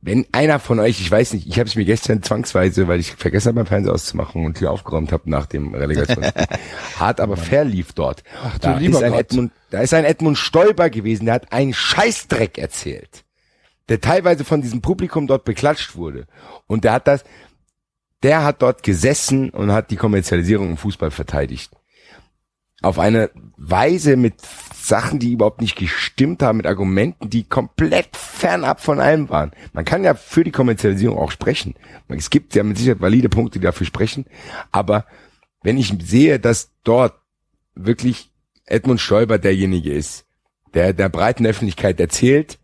wenn 0.05 0.27
einer 0.31 0.59
von 0.59 0.79
euch, 0.79 1.01
ich 1.01 1.09
weiß 1.09 1.33
nicht, 1.33 1.47
ich 1.47 1.57
habe 1.57 1.67
es 1.67 1.75
mir 1.75 1.83
gestern 1.83 2.21
zwangsweise, 2.21 2.87
weil 2.87 2.99
ich 2.99 3.13
vergessen 3.13 3.47
habe, 3.49 3.59
mein 3.59 3.65
Fernseher 3.65 3.93
auszumachen 3.93 4.45
und 4.45 4.59
hier 4.59 4.69
aufgeräumt 4.69 5.11
habe 5.11 5.27
nach 5.31 5.47
dem 5.47 5.73
Relegationsspiel, 5.73 6.45
hart 6.99 7.19
aber 7.19 7.37
fair 7.37 7.65
lief 7.65 7.93
dort. 7.93 8.23
Ach 8.43 8.59
da 8.59 8.77
ist 8.77 9.01
ein 9.01 9.11
Gott. 9.11 9.19
Edmund, 9.19 9.51
da 9.71 9.81
ist 9.81 9.95
ein 9.95 10.05
Edmund 10.05 10.37
Stoiber 10.37 10.91
gewesen, 10.91 11.25
der 11.25 11.33
hat 11.33 11.51
einen 11.51 11.73
Scheißdreck 11.73 12.59
erzählt, 12.59 13.25
der 13.89 13.99
teilweise 13.99 14.45
von 14.45 14.61
diesem 14.61 14.81
Publikum 14.81 15.25
dort 15.25 15.43
beklatscht 15.43 15.95
wurde. 15.95 16.27
Und 16.67 16.83
der 16.83 16.93
hat 16.93 17.07
das, 17.07 17.23
der 18.21 18.43
hat 18.43 18.61
dort 18.61 18.83
gesessen 18.83 19.49
und 19.49 19.71
hat 19.71 19.89
die 19.89 19.97
Kommerzialisierung 19.97 20.69
im 20.69 20.77
Fußball 20.77 21.09
verteidigt 21.09 21.71
auf 22.81 22.99
eine 22.99 23.31
Weise 23.57 24.15
mit 24.15 24.35
Sachen, 24.87 25.19
die 25.19 25.31
überhaupt 25.31 25.61
nicht 25.61 25.75
gestimmt 25.75 26.43
haben, 26.43 26.57
mit 26.57 26.67
Argumenten, 26.67 27.29
die 27.29 27.43
komplett 27.43 28.15
fernab 28.15 28.81
von 28.81 28.99
allem 28.99 29.29
waren. 29.29 29.51
Man 29.73 29.85
kann 29.85 30.03
ja 30.03 30.13
für 30.13 30.43
die 30.43 30.51
Kommerzialisierung 30.51 31.17
auch 31.17 31.31
sprechen. 31.31 31.75
Es 32.09 32.29
gibt 32.29 32.55
ja 32.55 32.63
mit 32.63 32.77
Sicherheit 32.77 33.01
valide 33.01 33.29
Punkte, 33.29 33.59
die 33.59 33.65
dafür 33.65 33.87
sprechen. 33.87 34.25
Aber 34.71 35.05
wenn 35.63 35.77
ich 35.77 35.93
sehe, 36.01 36.39
dass 36.39 36.71
dort 36.83 37.15
wirklich 37.73 38.31
Edmund 38.65 39.01
Stoiber 39.01 39.37
derjenige 39.37 39.91
ist, 39.91 40.25
der 40.73 40.93
der 40.93 41.09
breiten 41.09 41.45
Öffentlichkeit 41.45 41.99
erzählt, 41.99 42.59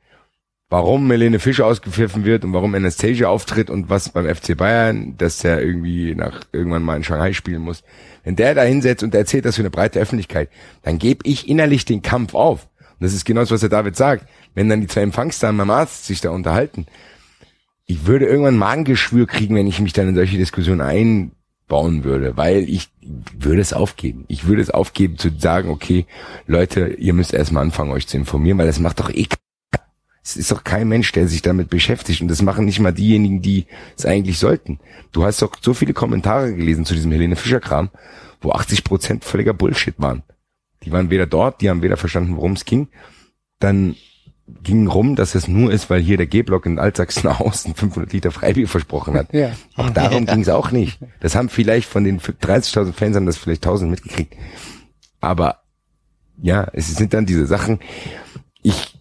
warum 0.72 1.12
Helene 1.12 1.40
Fischer 1.40 1.66
ausgepfiffen 1.66 2.24
wird 2.24 2.46
und 2.46 2.54
warum 2.54 2.74
Anastasia 2.74 3.28
auftritt 3.28 3.70
und 3.70 3.90
was 3.90 4.08
beim 4.08 4.26
FC 4.26 4.56
Bayern, 4.56 5.16
dass 5.18 5.44
er 5.44 5.62
irgendwie 5.62 6.16
nach 6.16 6.46
irgendwann 6.54 6.82
mal 6.82 6.96
in 6.96 7.04
Shanghai 7.04 7.34
spielen 7.34 7.62
muss. 7.62 7.84
Wenn 8.24 8.38
der 8.38 8.56
da 8.56 8.64
hinsetzt 8.64 9.04
und 9.04 9.14
erzählt 9.14 9.44
das 9.44 9.58
für 9.58 9.64
eine 9.64 9.70
breite 9.70 10.00
Öffentlichkeit, 10.00 10.50
dann 10.82 10.98
gebe 10.98 11.28
ich 11.28 11.50
innerlich 11.50 11.84
den 11.84 12.02
Kampf 12.02 12.34
auf. 12.34 12.70
Und 12.80 13.04
das 13.04 13.14
ist 13.14 13.26
genau 13.26 13.42
das, 13.42 13.52
was 13.52 13.60
der 13.60 13.70
David 13.70 13.98
sagt. 13.98 14.26
Wenn 14.56 14.70
dann 14.70 14.80
die 14.80 14.88
zwei 14.88 15.02
Empfangsdamen 15.02 15.58
beim 15.58 15.70
Arzt 15.72 16.06
sich 16.06 16.22
da 16.22 16.30
unterhalten, 16.30 16.86
ich 17.86 18.08
würde 18.08 18.26
irgendwann 18.26 18.58
Magengeschwür 18.58 19.28
kriegen, 19.28 19.56
wenn 19.56 19.68
ich 19.68 19.82
mich 19.82 19.92
dann 19.92 20.08
in 20.08 20.16
solche 20.16 20.38
Diskussionen 20.38 20.80
einbauen 20.80 22.06
würde, 22.06 22.38
weil 22.38 22.64
ich 22.70 22.88
würde 23.38 23.60
es 23.60 23.74
aufgeben. 23.74 24.24
Ich 24.30 24.48
würde 24.48 24.62
es 24.62 24.70
aufgeben 24.70 25.18
zu 25.18 25.32
sagen, 25.38 25.70
okay, 25.70 26.06
Leute, 26.48 26.96
ihr 26.98 27.12
müsst 27.12 27.34
erstmal 27.34 27.64
anfangen, 27.64 27.92
euch 27.92 28.08
zu 28.08 28.16
informieren, 28.16 28.58
weil 28.58 28.68
das 28.68 28.80
macht 28.80 29.02
doch 29.02 29.10
eh 29.10 29.26
es 30.24 30.38
ist 30.38 30.52
doch 30.52 30.64
kein 30.64 30.88
Mensch, 30.88 31.12
der 31.12 31.28
sich 31.28 31.42
damit 31.42 31.70
beschäftigt. 31.70 32.22
Und 32.22 32.28
das 32.28 32.42
machen 32.42 32.66
nicht 32.66 32.80
mal 32.80 32.94
diejenigen, 32.94 33.42
die 33.42 33.66
es 33.98 34.06
eigentlich 34.06 34.38
sollten. 34.38 34.80
Du 35.12 35.24
hast 35.24 35.42
doch 35.42 35.56
so 35.60 35.74
viele 35.74 35.94
Kommentare 35.94 36.54
gelesen 36.54 36.86
zu 36.86 36.94
diesem 36.94 37.12
Helene 37.12 37.36
Fischer-Kram, 37.36 37.90
wo 38.40 38.52
80 38.52 38.84
Prozent 38.84 39.26
völliger 39.26 39.54
Bullshit 39.54 39.96
waren. 39.98 40.24
Die 40.84 40.92
waren 40.92 41.10
weder 41.10 41.26
dort, 41.26 41.62
die 41.62 41.70
haben 41.70 41.82
weder 41.82 41.98
verstanden, 41.98 42.36
worum 42.36 42.54
es 42.54 42.66
ging. 42.66 42.90
Dann 43.60 43.96
ging 44.64 44.88
rum, 44.88 45.16
dass 45.16 45.34
es 45.34 45.48
nur 45.48 45.72
ist, 45.72 45.90
weil 45.90 46.02
hier 46.02 46.18
der 46.18 46.28
G-Block 46.28 46.66
in 46.66 46.78
Altsachsenhausen 46.78 47.74
500 47.76 48.14
Liter 48.14 48.32
Freibier 48.32 48.68
versprochen 48.68 49.16
hat. 49.16 49.34
Ja. 49.34 49.54
Auch 49.76 49.90
darum 49.90 50.26
ging 50.28 50.42
es 50.42 50.50
auch 50.50 50.72
nicht. 50.72 51.00
Das 51.20 51.36
haben 51.36 51.50
vielleicht 51.50 51.88
von 51.88 52.04
den 52.04 52.20
30.000 52.20 52.94
Fans 52.94 53.16
haben 53.16 53.26
das 53.26 53.38
vielleicht 53.38 53.66
1000 53.66 53.90
mitgekriegt. 53.90 54.36
Aber 55.20 55.62
ja, 56.42 56.68
es 56.74 56.94
sind 56.96 57.14
dann 57.14 57.26
diese 57.26 57.46
Sachen. 57.46 57.80
Ich 58.62 59.01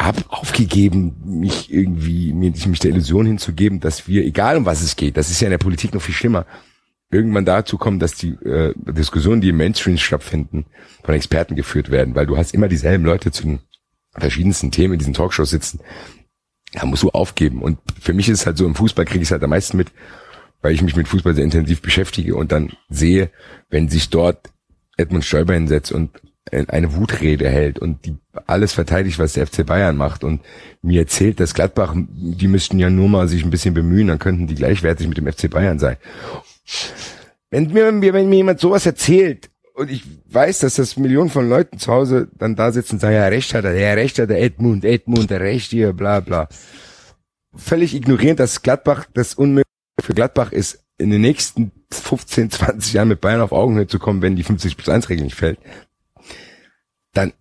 habe 0.00 0.24
aufgegeben, 0.28 1.14
mich 1.24 1.70
irgendwie 1.70 2.32
mich 2.32 2.78
der 2.78 2.90
Illusion 2.90 3.26
hinzugeben, 3.26 3.80
dass 3.80 4.08
wir, 4.08 4.24
egal 4.24 4.56
um 4.56 4.64
was 4.64 4.82
es 4.82 4.96
geht, 4.96 5.16
das 5.16 5.30
ist 5.30 5.40
ja 5.40 5.46
in 5.46 5.52
der 5.52 5.58
Politik 5.58 5.92
noch 5.92 6.00
viel 6.00 6.14
schlimmer, 6.14 6.46
irgendwann 7.10 7.44
dazu 7.44 7.76
kommen, 7.76 7.98
dass 7.98 8.14
die 8.14 8.30
äh, 8.30 8.72
Diskussionen, 8.76 9.40
die 9.40 9.50
im 9.50 9.58
Mainstream 9.58 9.98
stattfinden, 9.98 10.64
von 11.04 11.14
Experten 11.14 11.54
geführt 11.54 11.90
werden, 11.90 12.14
weil 12.14 12.26
du 12.26 12.36
hast 12.36 12.54
immer 12.54 12.68
dieselben 12.68 13.04
Leute 13.04 13.30
zu 13.30 13.42
den 13.42 13.60
verschiedensten 14.12 14.70
Themen 14.70 14.94
in 14.94 14.98
diesen 14.98 15.14
Talkshows 15.14 15.50
sitzen. 15.50 15.80
Da 16.72 16.86
musst 16.86 17.02
du 17.02 17.10
aufgeben. 17.10 17.62
Und 17.62 17.78
für 18.00 18.14
mich 18.14 18.28
ist 18.28 18.40
es 18.40 18.46
halt 18.46 18.56
so, 18.56 18.64
im 18.64 18.74
Fußball 18.74 19.04
kriege 19.04 19.20
ich 19.20 19.28
es 19.28 19.32
halt 19.32 19.42
am 19.42 19.50
meisten 19.50 19.76
mit, 19.76 19.88
weil 20.62 20.72
ich 20.72 20.82
mich 20.82 20.96
mit 20.96 21.08
Fußball 21.08 21.34
sehr 21.34 21.44
intensiv 21.44 21.82
beschäftige 21.82 22.36
und 22.36 22.52
dann 22.52 22.72
sehe, 22.88 23.30
wenn 23.68 23.88
sich 23.88 24.08
dort 24.08 24.50
Edmund 24.96 25.24
Stoiber 25.24 25.54
hinsetzt 25.54 25.92
und 25.92 26.10
eine 26.50 26.96
Wutrede 26.96 27.48
hält 27.48 27.78
und 27.78 28.04
die 28.06 28.16
alles 28.46 28.72
verteidigt, 28.72 29.18
was 29.18 29.34
der 29.34 29.46
FC 29.46 29.64
Bayern 29.64 29.96
macht 29.96 30.24
und 30.24 30.40
mir 30.82 31.00
erzählt, 31.00 31.38
dass 31.38 31.54
Gladbach, 31.54 31.94
die 31.96 32.48
müssten 32.48 32.78
ja 32.78 32.90
nur 32.90 33.08
mal 33.08 33.28
sich 33.28 33.44
ein 33.44 33.50
bisschen 33.50 33.74
bemühen, 33.74 34.08
dann 34.08 34.18
könnten 34.18 34.46
die 34.46 34.54
gleichwertig 34.54 35.06
mit 35.06 35.18
dem 35.18 35.30
FC 35.30 35.50
Bayern 35.50 35.78
sein. 35.78 35.96
Wenn 37.50 37.72
mir, 37.72 37.92
wenn 38.12 38.28
mir 38.28 38.36
jemand 38.36 38.60
sowas 38.60 38.86
erzählt 38.86 39.50
und 39.74 39.90
ich 39.90 40.04
weiß, 40.26 40.60
dass 40.60 40.74
das 40.74 40.96
Millionen 40.96 41.30
von 41.30 41.48
Leuten 41.48 41.78
zu 41.78 41.92
Hause 41.92 42.28
dann 42.36 42.56
da 42.56 42.72
sitzen 42.72 42.94
und 42.94 43.00
sagen, 43.00 43.14
ja, 43.14 43.26
recht 43.26 43.54
hat 43.54 43.64
er, 43.64 43.74
ja, 43.74 43.92
recht 43.92 44.18
hat 44.18 44.30
der 44.30 44.42
Edmund, 44.42 44.84
Edmund, 44.84 45.30
der 45.30 45.40
recht 45.40 45.70
hier, 45.70 45.92
bla, 45.92 46.20
bla. 46.20 46.48
Völlig 47.54 47.94
ignorierend, 47.94 48.40
dass 48.40 48.62
Gladbach 48.62 49.06
das 49.12 49.34
unmöglich 49.34 49.64
für 50.00 50.14
Gladbach 50.14 50.52
ist, 50.52 50.84
in 50.98 51.10
den 51.10 51.20
nächsten 51.20 51.72
15, 51.90 52.50
20 52.50 52.92
Jahren 52.92 53.08
mit 53.08 53.20
Bayern 53.20 53.40
auf 53.40 53.52
Augenhöhe 53.52 53.86
zu 53.86 53.98
kommen, 53.98 54.22
wenn 54.22 54.36
die 54.36 54.42
50 54.42 54.76
plus 54.76 54.88
1 54.88 55.08
Regel 55.08 55.24
nicht 55.24 55.34
fällt, 55.34 55.58
dann 57.12 57.32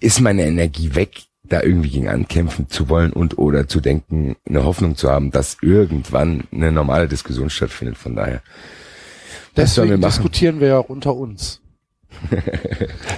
ist 0.00 0.20
meine 0.20 0.44
Energie 0.46 0.94
weg, 0.94 1.22
da 1.42 1.62
irgendwie 1.62 1.90
gegen 1.90 2.08
ankämpfen 2.08 2.68
zu 2.68 2.88
wollen 2.88 3.12
und 3.12 3.38
oder 3.38 3.66
zu 3.68 3.80
denken, 3.80 4.36
eine 4.48 4.64
Hoffnung 4.64 4.96
zu 4.96 5.10
haben, 5.10 5.30
dass 5.30 5.56
irgendwann 5.62 6.44
eine 6.52 6.70
normale 6.72 7.08
Diskussion 7.08 7.50
stattfindet. 7.50 7.98
Von 7.98 8.14
daher. 8.16 8.40
Das 9.54 9.76
wir 9.76 9.82
Deswegen 9.82 10.00
machen. 10.00 10.10
diskutieren 10.10 10.60
wir 10.60 10.68
ja 10.68 10.78
auch 10.78 10.88
unter 10.88 11.14
uns. 11.14 11.60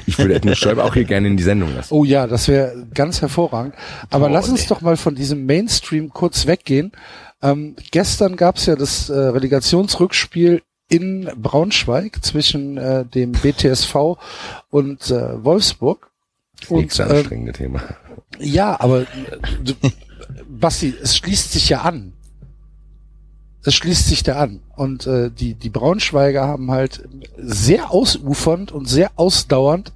Ich 0.06 0.18
würde 0.18 0.34
Edmund 0.34 0.56
Stoiber 0.56 0.84
auch 0.84 0.94
hier 0.94 1.04
gerne 1.04 1.28
in 1.28 1.36
die 1.36 1.42
Sendung 1.42 1.74
lassen. 1.74 1.94
Oh 1.94 2.04
ja, 2.04 2.26
das 2.26 2.48
wäre 2.48 2.86
ganz 2.92 3.20
hervorragend. 3.22 3.74
Aber 4.10 4.26
Oh, 4.26 4.32
lass 4.32 4.48
uns 4.48 4.62
nee. 4.62 4.66
doch 4.68 4.80
mal 4.80 4.96
von 4.96 5.14
diesem 5.14 5.46
Mainstream 5.46 6.10
kurz 6.10 6.46
weggehen. 6.46 6.92
Ähm, 7.40 7.76
gestern 7.92 8.36
gab's 8.36 8.66
ja 8.66 8.76
das 8.76 9.08
äh, 9.08 9.14
Relegationsrückspiel 9.14 10.62
in 10.92 11.30
Braunschweig 11.36 12.22
zwischen 12.22 12.76
äh, 12.76 13.06
dem 13.06 13.32
BTSV 13.32 14.18
und 14.68 15.10
äh, 15.10 15.42
Wolfsburg. 15.42 16.10
Und 16.68 16.82
Nächste 16.82 17.04
ähm, 17.04 17.10
anstrengende 17.10 17.52
Thema. 17.52 17.82
ja, 18.38 18.78
aber 18.78 19.00
äh, 19.00 19.06
du, 19.64 19.72
Basti, 20.48 20.94
es 21.02 21.16
schließt 21.16 21.50
sich 21.50 21.70
ja 21.70 21.80
an. 21.80 22.12
Es 23.64 23.74
schließt 23.74 24.06
sich 24.06 24.22
da 24.22 24.36
an. 24.36 24.60
Und 24.76 25.06
äh, 25.06 25.30
die, 25.30 25.54
die 25.54 25.70
Braunschweiger 25.70 26.46
haben 26.46 26.70
halt 26.70 27.08
sehr 27.38 27.90
ausufernd 27.90 28.70
und 28.70 28.86
sehr 28.86 29.12
ausdauernd 29.16 29.94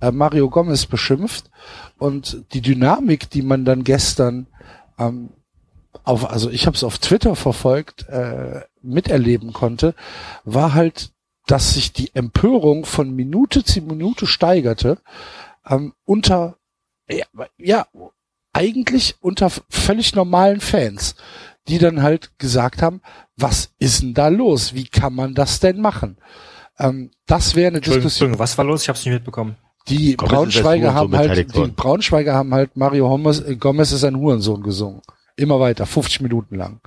äh, 0.00 0.10
Mario 0.10 0.50
Gomez 0.50 0.84
beschimpft. 0.84 1.50
Und 1.96 2.44
die 2.52 2.60
Dynamik, 2.60 3.30
die 3.30 3.42
man 3.42 3.64
dann 3.64 3.82
gestern 3.82 4.46
ähm, 4.98 5.30
auf, 6.02 6.28
also 6.28 6.50
ich 6.50 6.66
habe 6.66 6.76
es 6.76 6.84
auf 6.84 6.98
Twitter 6.98 7.36
verfolgt, 7.36 8.08
äh, 8.08 8.62
miterleben 8.82 9.52
konnte, 9.52 9.94
war 10.44 10.74
halt, 10.74 11.10
dass 11.46 11.74
sich 11.74 11.92
die 11.92 12.14
Empörung 12.14 12.84
von 12.84 13.14
Minute 13.14 13.64
zu 13.64 13.80
Minute 13.82 14.26
steigerte 14.26 14.98
ähm, 15.68 15.94
unter 16.04 16.56
ja, 17.08 17.26
ja, 17.58 17.86
eigentlich 18.52 19.16
unter 19.20 19.50
völlig 19.68 20.14
normalen 20.14 20.60
Fans, 20.60 21.16
die 21.68 21.78
dann 21.78 22.02
halt 22.02 22.38
gesagt 22.38 22.82
haben, 22.82 23.00
was 23.36 23.70
ist 23.78 24.02
denn 24.02 24.14
da 24.14 24.28
los? 24.28 24.74
Wie 24.74 24.86
kann 24.86 25.14
man 25.14 25.34
das 25.34 25.60
denn 25.60 25.80
machen? 25.80 26.16
Ähm, 26.78 27.10
das 27.26 27.54
wäre 27.54 27.68
eine 27.68 27.76
Entschuldigung, 27.78 28.04
Diskussion. 28.04 28.30
Entschuldigung, 28.30 28.38
was 28.38 28.58
war 28.58 28.64
los? 28.64 28.82
Ich 28.82 28.88
habe 28.88 28.98
es 28.98 29.04
nicht 29.04 29.14
mitbekommen. 29.14 29.56
Die 29.88 30.16
Braunschweiger 30.16 30.94
haben 30.94 31.14
halt, 31.14 31.54
die. 31.54 31.66
Braunschweiger 31.68 32.34
haben 32.34 32.54
halt 32.54 32.76
Mario 32.76 33.08
Gomez, 33.08 33.40
äh, 33.40 33.56
Gomez 33.56 33.92
ist 33.92 34.04
ein 34.04 34.16
Hurensohn 34.16 34.62
gesungen. 34.62 35.02
Immer 35.36 35.58
weiter, 35.60 35.86
50 35.86 36.20
Minuten 36.20 36.56
lang. 36.56 36.80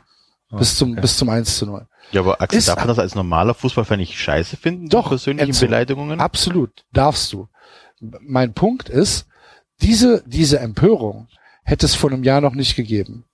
bis 0.52 0.76
zum, 0.78 0.94
okay. 0.94 1.02
bis 1.02 1.18
zum 1.18 1.30
1 1.30 1.58
zu 1.58 1.66
0. 1.66 1.88
Ja, 2.12 2.22
aber 2.22 2.40
Axel, 2.42 2.60
Ist- 2.60 2.68
darf 2.70 2.78
man 2.78 2.88
das 2.88 3.00
als 3.00 3.16
normaler 3.16 3.54
Fußballfan 3.54 4.00
nicht 4.00 4.18
scheiße 4.18 4.56
finden? 4.56 4.88
Doch, 4.88 5.10
Persönliche 5.10 5.48
Enzo. 5.48 5.66
Beleidigungen? 5.66 6.22
Absolut, 6.22 6.86
darfst 6.94 7.34
du. 7.34 7.50
Mein 8.00 8.54
Punkt 8.54 8.88
ist, 8.90 9.26
diese, 9.82 10.24
diese 10.26 10.60
Empörung 10.60 11.28
hätte 11.64 11.86
es 11.86 11.96
vor 11.96 12.12
einem 12.12 12.24
Jahr 12.24 12.40
noch 12.42 12.54
nicht 12.56 12.76
gegeben. 12.76 13.26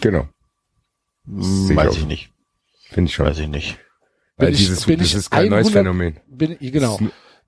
Genau, 0.00 0.26
Hm, 1.26 1.42
Sehe 1.42 1.70
ich 1.72 1.76
Weiß 1.76 1.96
ich 1.96 2.06
nicht. 2.06 2.32
finde 2.90 3.08
ich 3.08 3.14
schon. 3.14 3.26
Weiß 3.26 3.38
ich 3.38 3.46
nicht. 3.48 3.78
Weil 4.36 4.46
Bin 4.48 4.54
ich- 4.54 4.60
dieses, 4.60 4.86
bin 4.86 4.98
das 4.98 5.06
ich 5.08 5.14
ist 5.14 5.30
kein 5.30 5.48
neues 5.50 5.68
100 5.68 5.72
Phänomen. 5.84 6.20
Bin, 6.26 6.56
genau. 6.58 6.98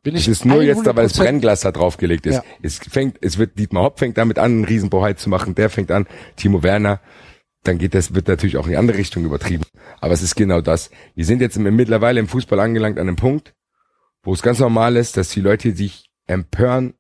Bin 0.05 0.15
Es 0.15 0.23
ich 0.23 0.29
ist 0.29 0.45
nur 0.45 0.63
jetzt, 0.63 0.87
da, 0.87 0.95
weil 0.95 1.05
das 1.09 1.15
100% 1.17 1.19
Brennglas 1.19 1.61
da 1.63 1.73
draufgelegt 1.73 2.27
ist. 2.27 2.35
Ja. 2.37 2.45
Es 2.63 2.79
fängt, 2.79 3.17
es 3.23 3.39
wird, 3.39 3.59
Dietmar 3.59 3.83
Hopp 3.85 3.99
fängt 3.99 4.17
damit 4.19 4.39
an, 4.39 4.53
einen 4.53 4.65
Riesenbohai 4.65 5.15
zu 5.15 5.29
machen, 5.31 5.55
der 5.57 5.71
fängt 5.71 5.91
an, 5.91 6.07
Timo 6.37 6.63
Werner, 6.63 7.01
dann 7.65 7.79
geht 7.79 7.95
das, 7.95 8.15
wird 8.15 8.29
natürlich 8.29 8.57
auch 8.59 8.67
in 8.67 8.73
die 8.73 8.77
andere 8.77 8.99
Richtung 8.99 9.25
übertrieben. 9.25 9.65
Aber 10.01 10.13
es 10.13 10.23
ist 10.23 10.37
genau 10.37 10.61
das. 10.61 10.91
Wir 11.15 11.25
sind 11.25 11.41
jetzt 11.41 11.57
im, 11.57 11.63
mittlerweile 11.75 12.21
im 12.21 12.29
Fußball 12.29 12.61
angelangt 12.61 12.99
an 12.99 13.09
einem 13.09 13.17
Punkt, 13.17 13.55
wo 14.23 14.35
es 14.35 14.43
ganz 14.43 14.59
normal 14.59 14.97
ist, 14.97 15.17
dass 15.17 15.31
die 15.31 15.41
Leute 15.41 15.75
sich 15.75 16.11
empören 16.27 16.95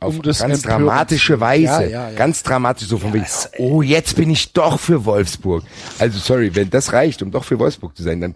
auf 0.00 0.16
Um 0.16 0.22
ganz 0.22 0.62
dramatische. 0.62 1.40
Weise. 1.40 1.64
Ja, 1.64 1.80
ja, 1.82 2.10
ja. 2.10 2.16
Ganz 2.16 2.42
dramatisch, 2.42 2.88
so 2.88 2.98
von 2.98 3.12
wegen, 3.14 3.24
es- 3.24 3.48
oh, 3.58 3.80
jetzt 3.82 4.16
bin 4.16 4.28
ich 4.30 4.52
doch 4.52 4.78
für 4.80 5.04
Wolfsburg. 5.04 5.62
Also 6.00 6.18
sorry, 6.18 6.54
wenn 6.56 6.68
das 6.68 6.92
reicht, 6.92 7.22
um 7.22 7.30
doch 7.30 7.44
für 7.44 7.58
Wolfsburg 7.60 7.96
zu 7.96 8.02
sein, 8.02 8.20
dann, 8.20 8.34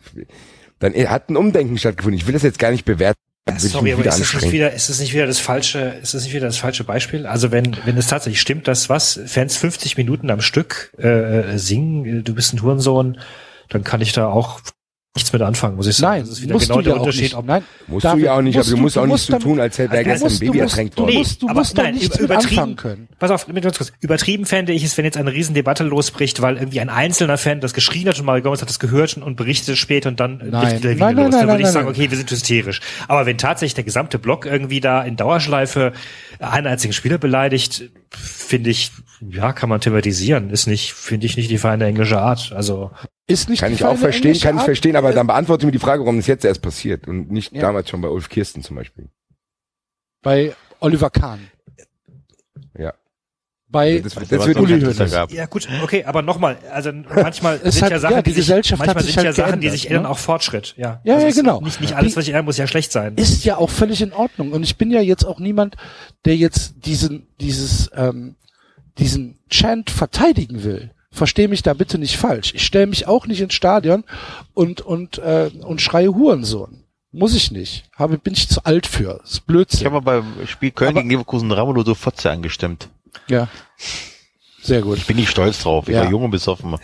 dann 0.79 0.95
hat 0.95 1.29
ein 1.29 1.37
Umdenken 1.37 1.77
stattgefunden. 1.77 2.19
Ich 2.19 2.27
will 2.27 2.33
das 2.35 2.43
jetzt 2.45 2.59
gar 2.61 2.71
nicht 2.71 2.85
bewerten. 2.85 3.19
Sorry, 3.59 3.93
aber 3.93 4.05
ist 4.05 4.19
es 4.19 4.35
nicht 4.35 4.53
wieder, 4.53 4.73
ist 4.73 4.89
es 4.89 5.01
nicht 5.01 5.13
wieder 5.13 5.27
das 5.27 5.39
falsche, 5.39 5.97
ist 6.03 6.15
es 6.15 6.25
nicht 6.25 6.35
wieder 6.35 6.47
das 6.47 6.59
falsche 6.59 6.85
Beispiel? 6.85 7.27
Also 7.27 7.51
wenn, 7.51 7.77
wenn 7.85 7.97
es 7.97 8.07
tatsächlich 8.07 8.41
stimmt, 8.41 8.69
dass 8.69 8.89
was, 8.89 9.21
Fans 9.27 9.57
50 9.57 9.97
Minuten 9.97 10.31
am 10.31 10.41
Stück 10.41 10.93
äh, 10.99 11.57
singen, 11.59 12.05
äh, 12.05 12.23
du 12.23 12.35
bist 12.35 12.53
ein 12.53 12.63
Hurensohn, 12.63 13.19
dann 13.69 13.85
kann 13.85 14.01
ich 14.01 14.13
da 14.13 14.29
auch 14.29 14.61
nichts 15.17 15.33
mit 15.33 15.43
anfangen, 15.43 15.75
muss 15.75 15.89
ich 15.89 15.97
sagen. 15.97 16.13
Nein, 16.19 16.21
das 16.23 16.31
ist 16.31 16.43
wieder 16.43 16.53
musst 16.55 16.69
genau 16.69 16.77
du 16.79 16.83
der 16.85 16.93
ja 16.93 16.97
auch 16.97 17.01
Unterschied, 17.03 17.23
nicht. 17.25 17.35
ob 17.35 17.45
Nein, 17.45 17.65
Musst 17.89 18.05
David, 18.05 18.21
du 18.23 18.27
ja 18.27 18.35
auch 18.37 18.43
nicht, 18.43 18.57
aber 18.59 18.71
du 18.71 18.77
musst 18.77 18.97
auch 18.97 19.07
nicht 19.07 19.19
so 19.19 19.33
damit- 19.33 19.43
tun, 19.43 19.61
als 19.61 19.79
hätte 19.79 19.93
er 19.97 19.99
Also, 19.99 20.11
gestern 20.11 20.29
ein 20.29 20.33
du 20.35 20.39
Baby 20.39 20.59
musst- 20.63 20.73
ertränkt 20.73 20.99
du 20.99 21.03
worden. 21.03 21.15
musst- 21.19 21.43
du 21.43 21.49
aber 21.49 21.59
musst 21.61 21.79
doch 21.79 21.83
nein, 21.83 21.95
nichts 21.95 22.19
übertrieben- 22.21 22.59
anfangen 22.59 22.77
können. 22.77 23.09
Pass 23.19 23.31
auf, 23.33 23.49
mit 23.49 23.67
uns 23.67 23.77
kurz. 23.77 23.93
Übertrieben 24.01 24.47
fände 24.47 24.73
ich 24.73 24.85
es, 24.85 24.97
wenn 24.97 25.05
jetzt 25.05 25.17
eine 25.17 25.33
Riesendebatte 25.33 25.83
losbricht, 25.83 26.41
weil 26.43 26.59
irgendwie 26.59 26.81
ein 26.81 26.91
einzelner 26.91 27.39
Fan 27.39 27.61
das 27.61 27.75
geschrien 27.75 28.07
hat 28.09 28.21
und 28.21 28.25
Mario 28.25 28.45
Gomez 28.45 28.63
hat 28.63 28.69
das 28.69 28.79
gehört 28.79 29.17
und 29.17 29.35
berichtet 29.35 29.77
später 29.79 30.11
und 30.11 30.21
dann 30.21 30.39
Nein. 30.39 30.51
bricht 30.51 30.85
der 30.85 30.95
Nein, 30.95 31.17
los. 31.17 31.23
nein, 31.25 31.41
Dann 31.41 31.49
würde 31.49 31.63
ich 31.65 31.69
sagen, 31.71 31.89
okay, 31.89 32.09
wir 32.09 32.17
sind 32.17 32.31
hysterisch. 32.31 32.81
Aber 33.09 33.27
wenn 33.27 33.37
tatsächlich 33.37 33.75
der 33.75 33.85
gesamte 33.85 34.21
Block 34.21 34.47
irgendwie 34.47 34.81
da 34.81 35.03
in 35.03 35.17
Dauerschleife 35.17 35.93
einen 36.41 36.67
einzigen 36.67 36.93
Spieler 36.93 37.19
beleidigt, 37.19 37.91
finde 38.11 38.71
ich, 38.71 38.91
ja, 39.21 39.53
kann 39.53 39.69
man 39.69 39.81
thematisieren. 39.81 40.51
Ist 40.51 40.67
nicht, 40.67 40.93
finde 40.95 41.27
ich 41.27 41.37
nicht 41.37 41.51
die 41.51 41.59
feine 41.59 41.85
englische 41.85 42.21
Art. 42.21 42.53
Also, 42.53 42.91
Ist 43.27 43.49
nicht 43.49 43.61
Kann 43.61 43.73
ich 43.73 43.85
auch 43.85 43.97
verstehen, 43.97 44.39
kann 44.41 44.57
ich 44.57 44.63
verstehen, 44.63 44.97
aber 44.97 45.13
dann 45.13 45.27
beantworte 45.27 45.67
mir 45.67 45.73
die 45.73 45.79
Frage, 45.79 46.03
warum 46.03 46.17
das 46.17 46.27
jetzt 46.27 46.45
erst 46.45 46.63
passiert 46.63 47.07
und 47.07 47.31
nicht 47.31 47.53
Ja. 47.53 47.61
damals 47.61 47.91
schon 47.91 48.01
bei 48.01 48.09
Ulf 48.09 48.29
Kirsten 48.29 48.63
zum 48.63 48.77
Beispiel. 48.77 49.09
Bei 50.23 50.55
Oliver 50.81 51.11
Kahn. 51.11 51.49
Ja. 53.73 53.79
Bei 53.81 54.01
Das, 54.01 54.15
das, 54.15 54.33
Aber 54.33 54.47
wird 54.49 54.59
Uli 54.59 54.81
gab. 55.11 55.31
ja 55.33 55.47
gut, 55.47 55.69
okay, 55.83 56.03
aber 56.05 56.23
nochmal, 56.23 56.59
also 56.73 56.91
manchmal 57.15 57.61
Es 57.63 57.75
sind 57.77 57.85
hat- 57.85 57.93
ja 57.93 57.99
Sachen, 58.01 58.17
ja, 58.17 58.23
die 58.23 58.31
die 58.31 58.35
sich, 58.35 58.47
Gesellschaft 58.47 58.81
hat 58.81 58.87
manchmal 58.89 59.05
sich 59.05 59.15
sind 59.15 59.23
ja 59.23 59.27
halt 59.29 59.37
Sachen, 59.37 59.61
die 59.61 59.69
sich 59.69 59.87
ändern, 59.89 60.03
ne? 60.03 60.09
auch 60.11 60.19
Fortschritt, 60.19 60.75
ja. 60.77 61.01
Ja, 61.05 61.15
Also 61.15 61.27
ja, 61.29 61.33
genau. 61.33 61.61
Nicht, 61.61 61.81
nicht 61.81 61.95
alles, 61.95 62.17
was 62.17 62.25
sich 62.25 62.35
ändern 62.35 62.47
muss, 62.47 62.57
ja 62.57 62.67
schlecht 62.67 62.91
sein. 62.91 63.15
ist 63.17 63.45
ja 63.45 63.57
auch 63.59 63.71
völlig 63.71 64.03
in 64.03 64.13
Ordnung. 64.13 64.53
Und 64.53 64.65
ich 64.65 64.77
bin 64.77 64.91
ja 64.91 65.01
jetzt 65.01 65.25
auch 65.25 65.39
niemand, 65.39 65.77
der 66.25 66.37
jetzt 66.37 66.75
diesen, 66.85 67.29
dieses, 67.41 67.91
ähm, 67.95 68.35
diesen 68.99 69.39
Chant 69.49 69.91
verteidigen 69.91 70.65
will. 70.65 70.91
Versteh 71.13 71.49
mich 71.49 71.63
da 71.63 71.73
bitte 71.75 71.99
nicht 71.99 72.17
falsch. 72.17 72.53
Ich 72.55 72.65
stelle 72.65 72.87
mich 72.87 73.07
auch 73.09 73.27
nicht 73.27 73.41
ins 73.41 73.55
Stadion 73.55 74.05
und 74.55 74.81
und 74.81 75.19
äh, 75.19 75.51
und 75.63 75.81
schreie 75.81 76.15
Hurensohn. 76.15 76.85
Muss 77.13 77.35
ich 77.35 77.51
nicht. 77.51 77.85
Habe 77.97 78.19
bin 78.19 78.35
ich 78.35 78.49
zu 78.49 78.65
alt 78.65 78.87
für. 78.87 79.19
Das 79.21 79.31
ist 79.31 79.37
Ich 79.39 79.43
Blödsinn. 79.43 79.87
habe 79.87 80.01
mal 80.05 80.21
beim 80.23 80.47
Spiel 80.47 80.71
Köln 80.71 80.91
Aber- 80.91 81.01
gegen 81.01 81.11
Leverkusen 81.11 81.51
Ramelow 81.51 81.83
so 81.85 81.95
Fotze 81.97 82.31
angestimmt. 82.31 82.89
Ja. 83.29 83.49
Sehr 84.63 84.83
gut. 84.83 84.99
Ich 84.99 85.07
bin 85.07 85.17
nicht 85.17 85.31
stolz 85.31 85.63
drauf. 85.63 85.89
Ich 85.89 85.95
Ja. 85.95 86.03
war 86.03 86.11
jung 86.11 86.25
und 86.25 86.31
besoffen. 86.31 86.77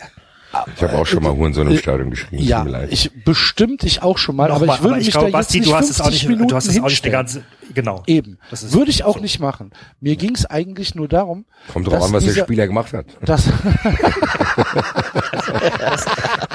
ich 0.75 0.81
habe 0.81 0.97
auch 0.97 1.05
schon 1.05 1.21
mal 1.21 1.31
Hurensohn 1.33 1.67
im 1.69 1.77
Stadion 1.77 2.09
geschrieben. 2.09 2.41
Ja, 2.43 2.65
ich 2.89 3.11
bestimmt 3.23 3.83
ich 3.83 4.01
auch 4.01 4.17
schon 4.17 4.35
mal, 4.35 4.51
aber 4.51 4.65
ich 4.65 4.81
würde 4.81 4.95
mich 4.97 5.11
glaube, 5.11 5.27
da 5.31 5.37
Basti, 5.37 5.57
jetzt 5.57 5.65
nicht 5.67 5.71
du 5.73 5.77
hast 5.77 5.89
es 5.91 6.01
auch 6.01 6.05
50 6.05 6.23
nicht, 6.23 6.29
Minuten 6.29 6.47
du 6.49 6.55
hast 6.55 6.65
es 6.65 6.71
auch 6.71 6.73
nicht 6.75 6.83
hinstellen. 6.85 7.13
ganze, 7.13 7.43
genau. 7.75 8.01
Eben. 8.07 8.39
Das 8.49 8.63
ist 8.63 8.73
Würde 8.73 8.89
ich 8.89 9.03
auch 9.03 9.15
so. 9.17 9.21
nicht 9.21 9.39
machen. 9.39 9.71
Mir 10.01 10.15
ging 10.15 10.33
es 10.33 10.45
eigentlich 10.47 10.95
nur 10.95 11.07
darum, 11.07 11.45
Kommt 11.71 11.85
drauf 11.87 11.95
dass 11.95 12.05
an, 12.05 12.13
was 12.13 12.23
der 12.23 12.33
dieser- 12.33 12.45
Spieler 12.45 12.65
gemacht 12.65 12.93
hat. 12.93 13.05
dass 13.21 13.43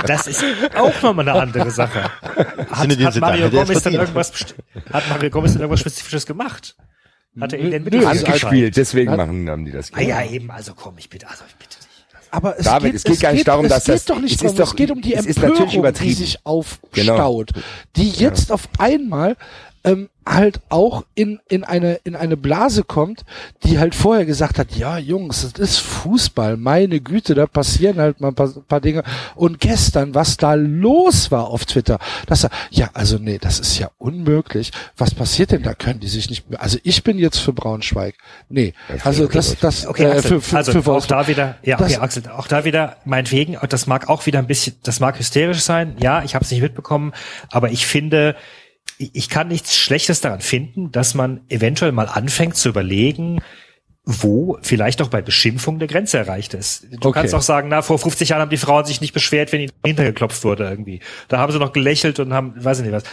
Das 0.07 0.27
ist 0.27 0.45
auch 0.77 1.03
nochmal 1.03 1.29
eine 1.29 1.41
andere 1.41 1.71
Sache. 1.71 2.05
Hat, 2.71 2.89
hat 2.89 3.17
Mario 3.21 3.51
Gomez 3.51 3.83
dann 3.83 3.95
irgendwas, 3.95 4.33
hat 4.93 5.09
Mario 5.09 5.31
Gomez 5.31 5.53
dann 5.53 5.63
irgendwas 5.63 5.81
Spezifisches 5.81 6.27
gemacht? 6.27 6.77
Hat 7.41 7.53
er 7.53 7.59
ihn 7.61 7.71
denn 7.71 7.85
Nö, 7.85 7.99
mit 7.99 8.07
also 8.07 8.27
Gespielt, 8.27 8.77
deswegen 8.77 9.17
machen 9.17 9.49
haben 9.49 9.65
die 9.65 9.73
das. 9.73 9.91
Ah 9.95 10.01
ja, 10.03 10.23
eben, 10.25 10.51
also 10.51 10.75
komm, 10.75 10.95
ich 10.99 11.09
bitte, 11.09 11.29
also 11.29 11.45
ich 11.49 11.55
bitte 11.57 11.77
nicht. 11.79 11.89
Aber 12.31 12.59
es 12.59 12.65
David, 12.65 12.93
geht, 12.93 12.95
es 12.97 13.05
geht 13.05 13.21
gar 13.21 13.33
nicht 13.33 13.49
darum, 13.49 13.65
es 13.67 13.71
dass 13.71 13.85
geht 13.85 13.95
das- 13.95 14.05
doch 14.07 14.19
nicht 14.21 14.33
es 14.33 14.39
darum, 14.39 14.53
ist 14.53 14.59
doch- 14.61 14.69
es 14.69 14.77
geht 14.77 14.91
um 14.91 15.01
die 15.01 15.15
es 15.15 15.27
ist 15.27 15.37
Empörung, 15.37 15.51
natürlich 15.53 15.73
die 15.73 15.79
übertrieben. 15.79 16.15
sich 16.17 16.39
aufstaut, 16.45 16.91
Genau. 16.93 17.45
die 17.97 18.11
jetzt 18.11 18.53
auf 18.53 18.69
einmal 18.79 19.37
ähm, 19.85 20.09
halt 20.25 20.61
auch 20.69 21.05
in 21.17 21.41
in 21.49 21.65
eine 21.65 21.95
in 22.05 22.15
eine 22.15 22.37
Blase 22.37 22.85
kommt, 22.85 23.25
die 23.65 23.81
halt 23.81 23.95
vorher 23.95 24.25
gesagt 24.25 24.59
hat, 24.59 24.77
ja 24.77 24.97
Jungs, 24.97 25.43
das 25.43 25.61
ist 25.71 25.79
Fußball, 25.79 26.57
meine 26.57 27.01
Güte, 27.01 27.35
da 27.35 27.47
passieren 27.47 27.99
halt 27.99 28.21
mal 28.21 28.29
ein 28.29 28.35
paar, 28.37 28.49
paar 28.69 28.81
Dinge. 28.81 29.03
Und 29.35 29.59
gestern, 29.59 30.15
was 30.15 30.37
da 30.37 30.55
los 30.55 31.31
war 31.33 31.49
auf 31.49 31.65
Twitter, 31.65 31.99
dass 32.27 32.45
er, 32.45 32.51
ja 32.71 32.91
also 32.95 33.19
nee, 33.19 33.39
das 33.39 33.59
ist 33.59 33.79
ja 33.79 33.91
unmöglich. 33.99 34.71
Was 34.97 35.13
passiert 35.15 35.51
denn? 35.51 35.65
Da 35.65 35.75
können 35.75 35.99
die 35.99 36.09
sich 36.09 36.31
nicht 36.31 36.49
mehr. 36.49 36.63
Also 36.63 36.79
ich 36.85 37.03
bin 37.03 37.19
jetzt 37.19 37.39
für 37.39 37.53
Braunschweig. 37.53 38.15
Nee, 38.49 38.75
also 39.03 39.27
das 39.27 39.57
das 39.59 39.87
Okay, 39.87 40.05
äh, 40.05 40.23
für, 40.23 40.41
für, 40.41 40.57
also 40.57 40.81
für 40.81 40.93
auch 40.93 41.07
da 41.07 41.27
wieder, 41.27 41.57
ja, 41.65 41.77
Das- 41.77 41.93
okay, 41.95 42.01
Axel, 42.01 42.23
auch 42.31 42.47
da 42.47 42.65
wieder, 42.65 42.99
meinetwegen, 43.05 43.59
das 43.69 43.89
mag 43.89 44.09
auch 44.09 44.27
wieder 44.27 44.39
ein 44.39 44.47
bisschen, 44.47 44.77
das 44.85 45.01
mag 45.01 45.19
hysterisch 45.19 45.63
sein, 45.63 45.97
ja, 46.01 46.23
ich 46.23 46.37
habe 46.37 46.45
es 46.45 46.51
nicht 46.53 46.63
mitbekommen, 46.63 47.13
aber 47.51 47.71
ich 47.73 47.87
finde, 47.87 48.37
ich 49.13 49.29
kann 49.29 49.49
nichts 49.49 49.77
Schlechtes 49.77 50.21
daran 50.21 50.41
finden, 50.41 50.93
dass 50.93 51.15
man 51.15 51.41
eventuell 51.49 51.93
mal 51.93 52.07
anfängt 52.07 52.57
zu 52.57 52.69
überlegen, 52.69 53.41
wo 54.05 54.59
vielleicht 54.63 55.01
auch 55.01 55.09
bei 55.09 55.23
Beschimpfung 55.23 55.79
der 55.79 55.87
Grenze 55.89 56.19
erreicht 56.19 56.55
ist. 56.55 56.87
Du 56.91 57.09
Okay. 57.09 57.21
kannst 57.21 57.35
auch 57.35 57.43
sagen, 57.43 57.69
na, 57.69 57.83
vor 57.83 57.99
50 57.99 58.31
Jahren 58.31 58.41
haben 58.41 58.51
die 58.51 58.57
Frauen 58.57 58.85
sich 58.85 59.01
nicht 59.01 59.13
beschwert, 59.15 59.53
wenn 59.53 59.61
ihnen 59.61 59.73
hintergeklopft 59.85 60.43
wurde 60.45 60.65
irgendwie. 60.69 61.01
Da 61.29 61.39
haben 61.39 61.53
sie 61.53 61.59
noch 61.59 61.73
gelächelt 61.73 62.19
und 62.19 62.33
haben, 62.33 62.53
weiß 62.57 62.81
ich 62.81 62.85
nicht 62.87 62.95
was. 62.95 63.05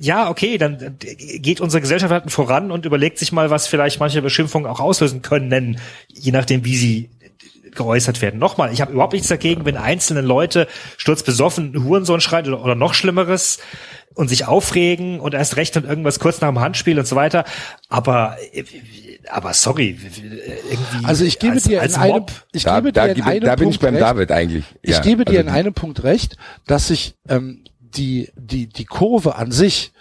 Ja, 0.00 0.28
okay, 0.28 0.58
dann 0.58 0.96
geht 0.98 1.60
unsere 1.60 1.80
Gesellschaft 1.80 2.12
halt 2.12 2.30
voran 2.30 2.70
und 2.72 2.84
überlegt 2.84 3.18
sich 3.18 3.30
mal, 3.32 3.50
was 3.50 3.68
vielleicht 3.68 4.00
manche 4.00 4.20
Beschimpfungen 4.20 4.68
auch 4.68 4.80
auslösen 4.80 5.22
können, 5.22 5.78
je 6.08 6.32
nachdem, 6.32 6.64
wie 6.64 6.76
sie 6.76 7.10
geäußert 7.76 8.22
werden. 8.22 8.38
Nochmal, 8.40 8.72
ich 8.72 8.80
habe 8.80 8.92
überhaupt 8.92 9.12
nichts 9.12 9.28
dagegen, 9.28 9.64
wenn 9.64 9.76
einzelne 9.76 10.20
Leute 10.22 10.66
sturzbesoffen 10.96 11.84
Hurensohn 11.84 12.20
schreien 12.20 12.48
oder, 12.52 12.62
oder 12.64 12.74
noch 12.74 12.94
Schlimmeres 12.94 13.58
und 14.14 14.28
sich 14.28 14.46
aufregen 14.46 15.20
und 15.20 15.34
erst 15.34 15.56
recht 15.56 15.76
und 15.76 15.84
irgendwas 15.84 16.18
kurz 16.18 16.40
nach 16.40 16.48
dem 16.48 16.58
Handspiel 16.60 16.98
und 16.98 17.06
so 17.06 17.16
weiter. 17.16 17.44
Aber, 17.88 18.36
aber 19.30 19.52
sorry, 19.52 19.98
irgendwie. 20.70 21.04
Also 21.04 21.24
ich 21.24 21.38
gebe 21.38 21.54
als, 21.54 21.64
dir 21.64 21.80
als 21.82 21.96
in 21.96 22.00
einem, 22.00 22.24
ich 22.52 22.64
Da, 22.64 22.76
gebe 22.80 22.92
da, 22.92 23.04
dir 23.04 23.10
in 23.10 23.14
gebe- 23.16 23.26
einem 23.28 23.40
da 23.44 23.56
bin 23.56 23.64
Punkt 23.64 23.74
ich 23.76 23.80
beim 23.80 23.94
recht. 23.94 24.02
David 24.06 24.32
eigentlich. 24.32 24.64
Ich 24.82 24.92
Ja, 24.92 25.00
gebe 25.00 25.24
dir 25.24 25.38
also 25.38 25.48
in 25.50 25.54
einem 25.54 25.74
Punkt 25.74 26.02
recht, 26.02 26.36
dass 26.66 26.88
sich 26.88 27.14
ähm, 27.28 27.64
die 27.80 28.30
die 28.36 28.66
die 28.68 28.84
Kurve 28.84 29.36
an 29.36 29.52
sich 29.52 29.92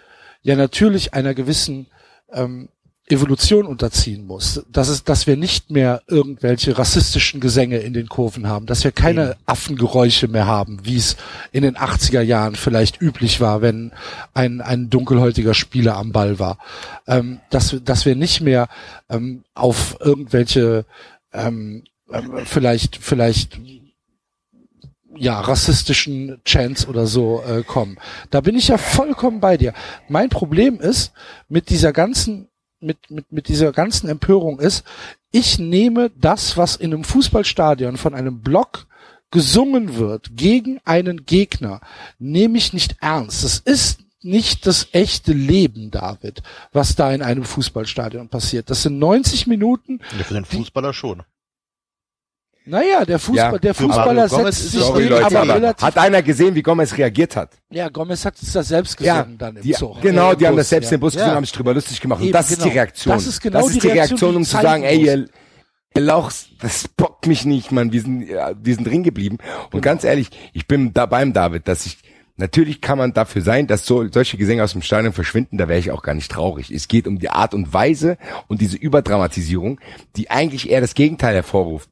ja 0.42 0.56
natürlich 0.56 1.14
einer 1.14 1.34
gewissen 1.34 1.88
ähm, 2.32 2.70
Evolution 3.08 3.68
unterziehen 3.68 4.26
muss. 4.26 4.64
Das 4.72 4.90
ist, 4.90 5.08
dass 5.10 5.28
wir 5.28 5.38
nicht 5.38 5.70
mehr 5.70 6.02
irgendwelche 6.08 6.78
rassistischen 6.78 7.40
Gesänge 7.40 7.78
in 7.78 7.94
den 7.94 8.10
Kurven 8.10 8.48
haben, 8.48 8.66
dass 8.66 8.84
wir 8.84 8.92
keine 8.92 9.38
Affengeräusche 9.46 10.28
mehr 10.28 10.48
haben, 10.48 10.80
wie 10.84 10.96
es 10.98 11.16
in 11.52 11.62
den 11.62 11.78
80er 11.78 12.22
Jahren 12.22 12.56
vielleicht 12.56 13.00
üblich 13.02 13.40
war, 13.42 13.62
wenn 13.62 13.92
ein, 14.34 14.60
ein 14.62 14.90
dunkelhäutiger 14.90 15.54
Spieler 15.54 15.98
am 15.98 16.12
Ball 16.12 16.40
war. 16.40 16.58
Ähm, 17.06 17.40
dass, 17.52 17.74
wir- 17.74 17.80
dass 17.80 18.06
wir 18.08 18.16
nicht 18.16 18.42
mehr 18.42 18.68
ähm, 19.10 19.44
auf 19.54 19.98
irgendwelche 20.00 20.86
ähm, 21.32 21.84
ähm, 22.12 22.40
vielleicht, 22.46 22.96
vielleicht 22.98 23.60
ja, 25.18 25.40
rassistischen 25.40 26.42
Chants 26.44 26.88
oder 26.88 27.06
so 27.08 27.42
äh, 27.48 27.64
kommen. 27.64 27.98
Da 28.32 28.42
bin 28.42 28.56
ich 28.56 28.68
ja 28.70 28.78
vollkommen 28.78 29.40
bei 29.40 29.58
dir. 29.58 29.74
Mein 30.10 30.30
Problem 30.30 30.80
ist 30.80 31.14
mit 31.48 31.70
dieser 31.70 31.94
ganzen 31.94 32.50
mit, 32.80 33.10
mit, 33.10 33.32
mit 33.32 33.48
dieser 33.48 33.72
ganzen 33.72 34.10
Empörung 34.10 34.60
ist, 34.60 34.84
ich 35.32 35.60
nehme 35.60 36.12
das, 36.16 36.58
was 36.58 36.76
in 36.76 36.94
einem 36.94 37.04
Fußballstadion 37.04 37.98
von 37.98 38.14
einem 38.14 38.42
Block 38.42 38.88
gesungen 39.32 39.96
wird 39.98 40.38
gegen 40.38 40.80
einen 40.86 41.26
Gegner, 41.26 41.82
nehme 42.20 42.58
ich 42.58 42.74
nicht 42.74 42.96
ernst. 43.02 43.44
Das 43.44 43.60
ist 43.60 44.00
nicht 44.22 44.66
das 44.66 44.88
echte 44.92 45.34
Leben, 45.34 45.92
David, 45.92 46.42
was 46.72 46.96
da 46.96 47.12
in 47.12 47.22
einem 47.22 47.44
Fußballstadion 47.44 48.30
passiert. 48.30 48.70
Das 48.70 48.82
sind 48.82 48.98
90 48.98 49.46
Minuten, 49.48 50.00
Ja, 50.18 50.24
für 50.24 50.34
den 50.34 50.46
Fußballer 50.46 50.94
schon. 50.94 51.24
Naja, 52.68 53.06
der 53.06 53.20
Fußball, 53.20 53.54
Ja, 53.54 53.58
der 53.60 53.74
Fußballer 53.76 54.28
setzt 54.28 54.72
sich 54.72 54.80
Sorry, 54.82 55.04
Leute, 55.08 55.26
aber 55.28 55.42
aber 55.42 55.56
relativ. 55.56 55.86
hat 55.86 55.98
einer 56.00 56.22
gesehen, 56.24 56.56
wie 56.56 56.64
Gomez 56.64 56.98
reagiert 56.98 57.36
hat? 57.36 57.52
ja, 57.70 57.90
Gomez 57.90 58.26
hat 58.26 58.36
es 58.42 58.52
das 58.54 58.68
selbst 58.70 59.00
Ja, 59.02 59.22
gesungen 59.22 59.38
dann 59.38 59.56
im 59.58 59.62
die, 59.62 59.74
Zug. 59.74 60.02
genau, 60.02 60.34
die 60.34 60.48
haben 60.48 60.54
Bus, 60.56 60.62
das 60.62 60.70
selbst 60.70 60.90
ja. 60.92 60.96
im 60.96 61.02
Bus 61.02 61.14
gesehen, 61.14 61.28
ja. 61.30 61.36
haben 61.36 61.46
sich 61.46 61.54
drüber 61.54 61.74
lustig 61.76 62.02
gemacht. 62.02 62.20
Und 62.22 62.26
Eben, 62.28 62.34
das 62.34 62.50
ist 62.50 62.60
die 62.62 62.64
genau. 62.70 62.74
Reaktion. 62.74 63.14
Das 63.16 63.28
ist 63.28 63.42
genau 63.42 63.60
das 63.62 63.70
ist 63.72 63.84
die 63.84 63.88
Reaktion, 63.90 64.32
die 64.32 64.38
um 64.38 64.44
zu 64.44 64.52
sagen, 64.52 64.84
ey, 64.84 64.98
muss. 64.98 65.06
ihr, 65.08 65.26
ihr 65.96 66.02
Lauchs, 66.02 66.48
das 66.60 66.88
bockt 66.88 67.28
mich 67.28 67.46
nicht, 67.46 67.72
Mann. 67.72 67.92
Wir 67.92 68.02
sind, 68.02 68.28
ja, 68.28 68.52
wir 68.60 68.74
sind 68.76 68.86
drin 68.88 69.04
geblieben. 69.04 69.38
Und 69.66 69.72
Genau. 69.72 69.82
ganz 69.82 70.04
ehrlich, 70.04 70.30
ich 70.54 70.68
bin 70.68 70.92
da 70.94 71.06
beim 71.06 71.34
David, 71.34 71.68
dass 71.68 71.86
ich, 71.86 72.00
natürlich 72.36 72.82
kann 72.82 72.98
man 72.98 73.14
dafür 73.14 73.44
sein, 73.44 73.68
dass 73.68 73.86
so, 73.86 74.08
solche 74.12 74.38
Gesänge 74.38 74.64
aus 74.64 74.72
dem 74.72 74.82
Stadion 74.82 75.14
verschwinden, 75.14 75.58
da 75.60 75.68
wäre 75.68 75.80
ich 75.80 75.92
auch 75.92 76.02
gar 76.02 76.16
nicht 76.16 76.32
traurig. 76.32 76.72
Es 76.72 76.88
geht 76.88 77.06
um 77.08 77.20
die 77.20 77.30
Art 77.30 77.54
und 77.54 77.74
Weise 77.74 78.18
und 78.48 78.60
diese 78.60 78.76
Überdramatisierung, 78.78 79.80
die 80.16 80.32
eigentlich 80.32 80.70
eher 80.72 80.82
das 80.82 80.96
Gegenteil 80.96 81.36
hervorruft. 81.36 81.90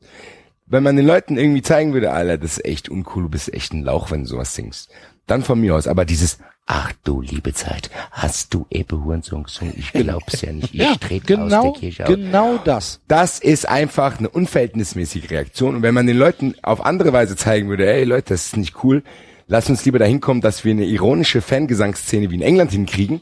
Wenn 0.74 0.82
man 0.82 0.96
den 0.96 1.06
Leuten 1.06 1.38
irgendwie 1.38 1.62
zeigen 1.62 1.94
würde, 1.94 2.10
Alter, 2.12 2.40
das 2.40 2.58
ist 2.58 2.66
echt 2.66 2.90
uncool, 2.90 3.22
du 3.24 3.30
bist 3.30 3.54
echt 3.54 3.74
ein 3.74 3.84
Lauch, 3.84 4.10
wenn 4.10 4.22
du 4.22 4.28
sowas 4.28 4.56
singst. 4.56 4.90
Dann 5.28 5.44
von 5.44 5.62
mir 5.62 5.76
aus. 5.76 5.86
Aber 5.88 6.04
dieses, 6.04 6.40
ach 6.66 6.92
du 7.04 7.22
liebe 7.22 7.54
Zeit, 7.54 7.92
hast 8.10 8.56
du 8.56 8.66
Ebbe 8.72 9.04
Hurensohn 9.04 9.44
gesungen? 9.44 9.76
Ich 9.78 9.92
glaub's 9.94 10.42
ja 10.42 10.52
nicht. 10.52 10.74
Ich 10.74 10.80
Ja, 10.82 10.96
trete 10.96 11.38
aus 11.40 11.50
genau, 11.52 11.64
der 11.64 11.80
Kirche 11.80 12.04
aus. 12.06 12.10
genau 12.10 12.58
das. 12.58 13.02
Das 13.08 13.38
ist 13.38 13.70
einfach 13.70 14.18
eine 14.18 14.30
unverhältnismäßige 14.30 15.30
Reaktion. 15.30 15.76
Und 15.76 15.82
wenn 15.84 15.94
man 15.94 16.08
den 16.08 16.18
Leuten 16.18 16.56
auf 16.64 16.84
andere 16.84 17.14
Weise 17.14 17.36
zeigen 17.36 17.70
würde, 17.70 17.88
ey 17.94 18.04
Leute, 18.04 18.30
das 18.34 18.48
ist 18.48 18.58
nicht 18.58 18.84
cool, 18.84 19.04
lass 19.46 19.70
uns 19.70 19.86
lieber 19.86 20.00
dahin 20.00 20.22
kommen, 20.22 20.42
dass 20.42 20.66
wir 20.66 20.72
eine 20.72 20.86
ironische 20.86 21.42
Fangesangsszene 21.42 22.32
wie 22.32 22.36
in 22.36 22.42
England 22.42 22.72
hinkriegen, 22.72 23.22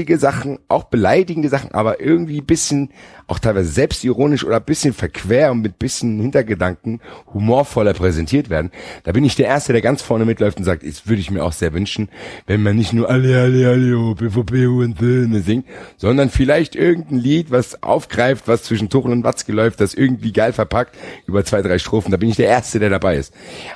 lustige 0.00 0.16
Sachen, 0.16 0.58
auch 0.68 0.84
beleidigende 0.84 1.50
Sachen, 1.50 1.72
aber 1.72 2.00
irgendwie 2.00 2.40
bisschen, 2.40 2.88
auch 3.26 3.38
teilweise 3.38 3.70
selbstironisch 3.70 4.44
oder 4.44 4.58
bisschen 4.58 4.94
verquer 4.94 5.50
und 5.50 5.60
mit 5.60 5.78
bisschen 5.78 6.18
Hintergedanken 6.18 7.02
humorvoller 7.34 7.92
präsentiert 7.92 8.48
werden. 8.48 8.70
Da 9.04 9.12
bin 9.12 9.24
ich 9.24 9.36
der 9.36 9.46
Erste, 9.46 9.74
der 9.74 9.82
ganz 9.82 10.00
vorne 10.00 10.24
mitläuft 10.24 10.56
und 10.56 10.64
sagt, 10.64 10.86
das 10.86 11.06
würde 11.06 11.20
ich 11.20 11.30
mir 11.30 11.44
auch 11.44 11.52
sehr 11.52 11.74
wünschen, 11.74 12.08
wenn 12.46 12.62
man 12.62 12.76
nicht 12.76 12.94
nur 12.94 13.10
alle, 13.10 13.42
alle, 13.42 13.68
alle, 13.68 13.98
oh, 13.98 14.14
BVB 14.14 14.68
und 14.68 14.98
Söhne 14.98 15.40
singt, 15.40 15.66
sondern 15.98 16.30
vielleicht 16.30 16.76
irgendein 16.76 17.18
Lied, 17.18 17.50
was 17.50 17.82
aufgreift, 17.82 18.48
was 18.48 18.62
zwischen 18.62 18.88
Tuchel 18.88 19.12
und 19.12 19.22
Watzke 19.22 19.52
läuft, 19.52 19.82
das 19.82 19.92
irgendwie 19.92 20.32
geil 20.32 20.54
verpackt, 20.54 20.96
über 21.26 21.44
zwei, 21.44 21.60
drei 21.60 21.78
Strophen. 21.78 22.10
Da 22.10 22.16
bin 22.16 22.30
ich 22.30 22.36
der 22.36 22.48
Erste, 22.48 22.78
der 22.78 22.88
dabei 22.88 23.16
ist. 23.16 23.34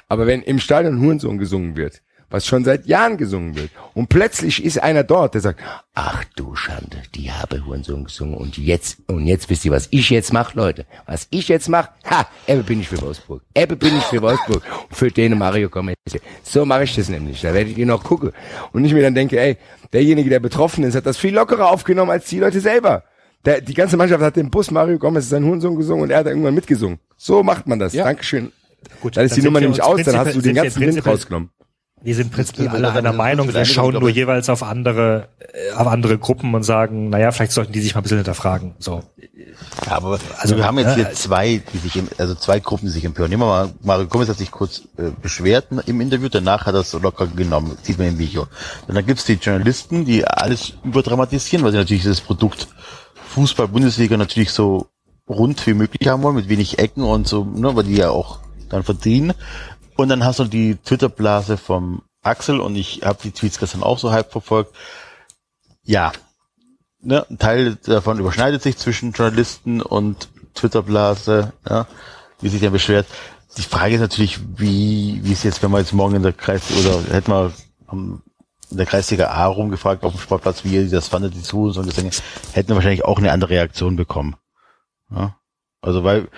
Aber 0.09 0.27
wenn 0.27 0.41
im 0.41 0.59
Stadion 0.59 1.01
Hurensohn 1.01 1.37
gesungen 1.37 1.77
wird, 1.77 2.01
was 2.31 2.47
schon 2.47 2.64
seit 2.64 2.87
Jahren 2.87 3.16
gesungen 3.16 3.55
wird. 3.55 3.70
Und 3.95 4.09
plötzlich 4.09 4.64
ist 4.64 4.83
einer 4.83 5.05
dort, 5.05 5.35
der 5.35 5.41
sagt, 5.41 5.61
ach 5.95 6.25
du 6.37 6.55
Schande, 6.57 7.03
die 7.14 7.31
habe 7.31 7.64
Hurensohn 7.64 8.05
gesungen 8.05 8.37
und 8.37 8.59
jetzt, 8.59 8.99
und 9.07 9.27
jetzt 9.27 9.49
wisst 9.51 9.64
ihr, 9.64 9.72
was 9.72 9.89
ich 9.91 10.11
jetzt 10.11 10.33
mache, 10.33 10.57
Leute. 10.57 10.87
Was 11.07 11.29
ich 11.31 11.49
jetzt 11.49 11.68
mache, 11.68 11.91
ha, 12.09 12.27
Ebbe 12.47 12.62
bin 12.62 12.81
ich 12.81 12.89
für 12.89 13.01
Wolfsburg. 13.01 13.43
Ebbe 13.55 13.77
bin 13.77 13.97
ich 13.97 14.05
für 14.05 14.20
Wolfsburg. 14.20 14.62
Und 14.89 14.97
für 14.97 15.11
den 15.11 15.39
Mario 15.39 15.68
Gomez. 15.68 15.97
So 16.43 16.64
mache 16.64 16.85
ich 16.85 16.95
das 16.95 17.09
nämlich. 17.09 17.41
Da 17.41 17.55
werdet 17.55 17.77
ihr 17.77 17.87
noch 17.87 18.03
gucken. 18.03 18.33
Und 18.72 18.85
ich 18.85 18.93
mir 18.93 19.03
dann 19.03 19.14
denke, 19.14 19.39
ey, 19.39 19.57
derjenige, 19.93 20.31
der 20.31 20.41
betroffen 20.41 20.85
ist, 20.85 20.95
hat 20.95 21.07
das 21.07 21.16
viel 21.16 21.35
lockerer 21.35 21.70
aufgenommen 21.70 22.11
als 22.11 22.27
die 22.27 22.41
Leute 22.41 22.61
selber. 22.61 23.05
Der, 23.45 23.61
die 23.61 23.75
ganze 23.75 23.97
Mannschaft 23.97 24.22
hat 24.22 24.37
den 24.37 24.51
Bus 24.51 24.70
Mario 24.70 24.99
Gomez 24.99 25.29
sein 25.29 25.45
Hurensohn 25.45 25.77
gesungen 25.77 26.05
und 26.05 26.11
er 26.11 26.18
hat 26.18 26.27
da 26.27 26.31
irgendwann 26.31 26.55
mitgesungen. 26.55 26.99
So 27.16 27.43
macht 27.43 27.66
man 27.66 27.79
das. 27.79 27.93
Ja. 27.93 28.05
Dankeschön. 28.05 28.53
Gut, 29.01 29.16
Dann 29.16 29.27
ist 29.27 29.33
dann 29.33 29.41
die 29.41 29.45
Nummer 29.45 29.61
nämlich 29.61 29.83
aus, 29.83 30.03
dann 30.03 30.16
hast 30.16 30.35
du 30.35 30.41
den 30.41 30.55
ganzen 30.55 30.81
Wind 30.81 31.07
rausgenommen. 31.07 31.51
Wir 32.05 32.15
sind 32.15 32.31
prinzipiell 32.33 32.69
alle 32.69 32.91
einer 32.91 32.99
eine 32.99 33.13
Meinung. 33.17 33.53
Wir 33.53 33.65
schauen 33.65 33.95
nur 33.95 34.11
jeweils 34.11 34.51
auf 34.51 34.63
andere, 34.63 35.29
äh, 35.39 35.73
auf 35.73 35.87
andere 35.87 36.19
Gruppen 36.19 36.55
und 36.55 36.63
sagen, 36.63 37.09
naja, 37.09 37.33
vielleicht 37.33 37.53
sollten 37.53 37.73
die 37.73 37.81
sich 37.81 37.95
mal 37.95 38.01
ein 38.01 38.03
bisschen 38.03 38.19
hinterfragen. 38.19 38.75
So. 38.79 39.03
Ja, 39.87 39.93
aber 39.93 40.19
also 40.37 40.57
wir 40.57 40.67
haben 40.67 40.79
jetzt 40.79 40.99
ja, 40.99 41.07
hier 41.07 41.13
zwei, 41.15 41.63
die 41.73 41.79
sich, 41.79 42.03
also 42.19 42.35
zwei 42.35 42.61
Gruppen, 42.61 42.87
die 42.87 42.93
sich 42.93 43.07
empören. 43.07 43.31
Nehmen 43.31 43.43
wir 43.43 43.47
mal, 43.47 43.71
Mario 43.83 44.07
Gomez 44.07 44.29
hat 44.29 44.37
sich 44.37 44.51
kurz 44.51 44.83
äh, 44.99 45.11
beschwert 45.23 45.69
im 45.87 46.01
Interview, 46.03 46.29
danach 46.29 46.67
hat 46.67 46.75
er 46.75 46.83
es 46.83 46.91
so 46.91 46.99
locker 46.99 47.27
genommen, 47.27 47.79
sieht 47.83 47.97
man 47.97 48.09
im 48.09 48.19
Video. 48.19 48.49
Und 48.87 48.95
dann 48.95 49.07
gibt's 49.07 49.25
die 49.25 49.35
Journalisten, 49.35 50.05
die 50.05 50.27
alles 50.27 50.75
überdramatisieren, 50.85 51.65
weil 51.65 51.73
sie 51.73 51.79
natürlich 51.79 52.05
das 52.05 52.21
Produkt 52.21 52.69
Fußball, 53.31 53.69
Bundesliga 53.69 54.19
natürlich 54.19 54.51
so 54.51 54.89
rund 55.27 55.67
wie 55.67 55.73
möglich 55.75 56.07
haben 56.07 56.23
wollen, 56.23 56.37
mit 56.37 56.51
wenig 56.51 56.79
Ecken 56.79 57.03
und 57.03 57.27
so, 57.27 57.45
ne, 57.45 57.75
weil 57.75 57.85
die 57.85 57.97
ja 57.97 58.11
auch 58.11 58.41
dann 58.69 58.83
verdienen. 58.83 59.33
Und 59.97 60.09
dann 60.09 60.24
hast 60.24 60.38
du 60.38 60.45
die 60.45 60.76
Twitter-Blase 60.76 61.57
vom 61.57 62.03
Axel 62.22 62.61
und 62.61 62.74
ich 62.76 63.03
habe 63.05 63.18
die 63.22 63.30
Tweets 63.30 63.59
gestern 63.59 63.82
auch 63.82 63.99
so 63.99 64.11
halb 64.11 64.32
verfolgt. 64.32 64.74
Ja, 65.82 66.12
ne, 67.01 67.26
ein 67.28 67.38
Teil 67.38 67.76
davon 67.76 68.18
überschneidet 68.18 68.62
sich 68.62 68.76
zwischen 68.76 69.12
Journalisten 69.12 69.80
und 69.82 70.28
Twitter-Blase, 70.55 71.53
ja, 71.68 71.86
die 72.40 72.49
sich 72.49 72.61
dann 72.61 72.72
beschwert. 72.72 73.07
Die 73.57 73.62
Frage 73.62 73.95
ist 73.95 74.01
natürlich, 74.01 74.40
wie, 74.57 75.20
wie 75.22 75.32
es 75.32 75.45
jetzt, 75.45 75.62
wenn 75.62 75.70
man 75.70 75.82
jetzt 75.82 75.92
morgen 75.92 76.16
in 76.16 76.22
der 76.22 76.32
Kreis, 76.32 76.62
oder 76.72 77.03
hätten 77.14 77.30
wir 77.30 77.53
am, 77.86 78.22
in 78.70 78.78
der 78.78 78.86
Kreisliga 78.86 79.28
A 79.28 79.47
rumgefragt 79.47 80.03
auf 80.03 80.12
dem 80.12 80.20
Sportplatz, 80.20 80.64
wie 80.64 80.74
ihr 80.74 80.90
das 80.90 81.09
fandet, 81.09 81.34
die 81.34 81.42
zu 81.42 81.64
und 81.64 81.72
so 81.72 81.82
Gesänge, 81.82 82.11
hätten 82.53 82.70
wir 82.70 82.76
wahrscheinlich 82.76 83.05
auch 83.05 83.18
eine 83.18 83.30
andere 83.30 83.51
Reaktion 83.51 83.95
bekommen. 83.95 84.36
Ja? 85.11 85.36
Also, 85.80 86.03
weil 86.03 86.28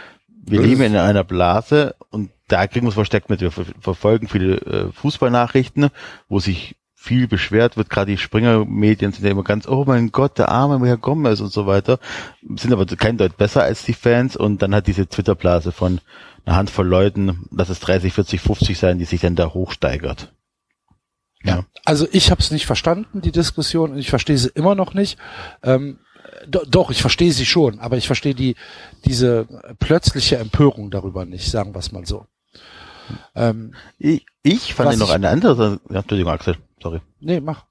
wir 0.46 0.62
leben 0.62 0.82
in 0.82 0.96
einer 0.96 1.24
Blase 1.24 1.94
und 2.10 2.30
da 2.48 2.66
kriegen 2.66 2.86
wir 2.86 2.90
es 2.90 2.94
versteckt 2.94 3.28
mit. 3.30 3.40
Wir 3.40 3.50
ver 3.50 3.64
verfolgen 3.80 4.28
viele 4.28 4.56
äh, 4.58 4.92
Fußballnachrichten, 4.92 5.90
wo 6.28 6.38
sich 6.38 6.76
viel 6.94 7.28
beschwert 7.28 7.76
wird. 7.76 7.90
Gerade 7.90 8.12
die 8.12 8.18
Springer-Medien 8.18 9.12
sind 9.12 9.24
ja 9.24 9.30
immer 9.30 9.44
ganz, 9.44 9.68
oh 9.68 9.84
mein 9.86 10.10
Gott, 10.10 10.38
der 10.38 10.48
arme 10.48 10.84
Herr 10.86 10.96
Gomez 10.96 11.40
und 11.40 11.52
so 11.52 11.66
weiter. 11.66 11.98
Sind 12.56 12.72
aber 12.72 12.86
kein 12.86 13.16
Deut 13.16 13.36
besser 13.36 13.62
als 13.62 13.84
die 13.84 13.92
Fans 13.92 14.36
und 14.36 14.62
dann 14.62 14.74
hat 14.74 14.86
diese 14.86 15.06
Twitter-Blase 15.06 15.72
von 15.72 16.00
einer 16.44 16.56
Handvoll 16.56 16.86
Leuten, 16.86 17.48
lass 17.50 17.68
es 17.68 17.80
30, 17.80 18.12
40, 18.12 18.40
50 18.40 18.78
sein, 18.78 18.98
die 18.98 19.04
sich 19.04 19.20
dann 19.20 19.36
da 19.36 19.52
hochsteigert. 19.52 20.32
Ja. 21.44 21.64
Also 21.84 22.08
ich 22.10 22.30
habe 22.30 22.40
es 22.40 22.50
nicht 22.50 22.66
verstanden, 22.66 23.20
die 23.20 23.32
Diskussion, 23.32 23.92
und 23.92 23.98
ich 23.98 24.10
verstehe 24.10 24.38
sie 24.38 24.50
immer 24.54 24.74
noch 24.74 24.94
nicht. 24.94 25.18
Ähm, 25.62 25.98
doch, 26.48 26.90
ich 26.90 27.00
verstehe 27.00 27.32
sie 27.32 27.46
schon, 27.46 27.78
aber 27.80 27.96
ich 27.96 28.06
verstehe 28.06 28.34
die 28.34 28.56
diese 29.04 29.46
plötzliche 29.78 30.36
Empörung 30.38 30.90
darüber 30.90 31.24
nicht, 31.24 31.50
sagen 31.50 31.74
wir 31.74 31.78
es 31.80 31.92
mal 31.92 32.06
so. 32.06 32.26
Ähm, 33.34 33.74
Ich, 33.98 34.24
ich 34.42 34.74
fand 34.74 34.90
Was 34.90 34.96
noch 34.98 35.08
ich- 35.08 35.14
eine 35.14 35.28
andere, 35.28 35.80
ja, 35.90 36.00
Entschuldigung, 36.00 36.32
Axel, 36.32 36.56
sorry. 36.82 37.00
nee, 37.20 37.40
mach. 37.40 37.64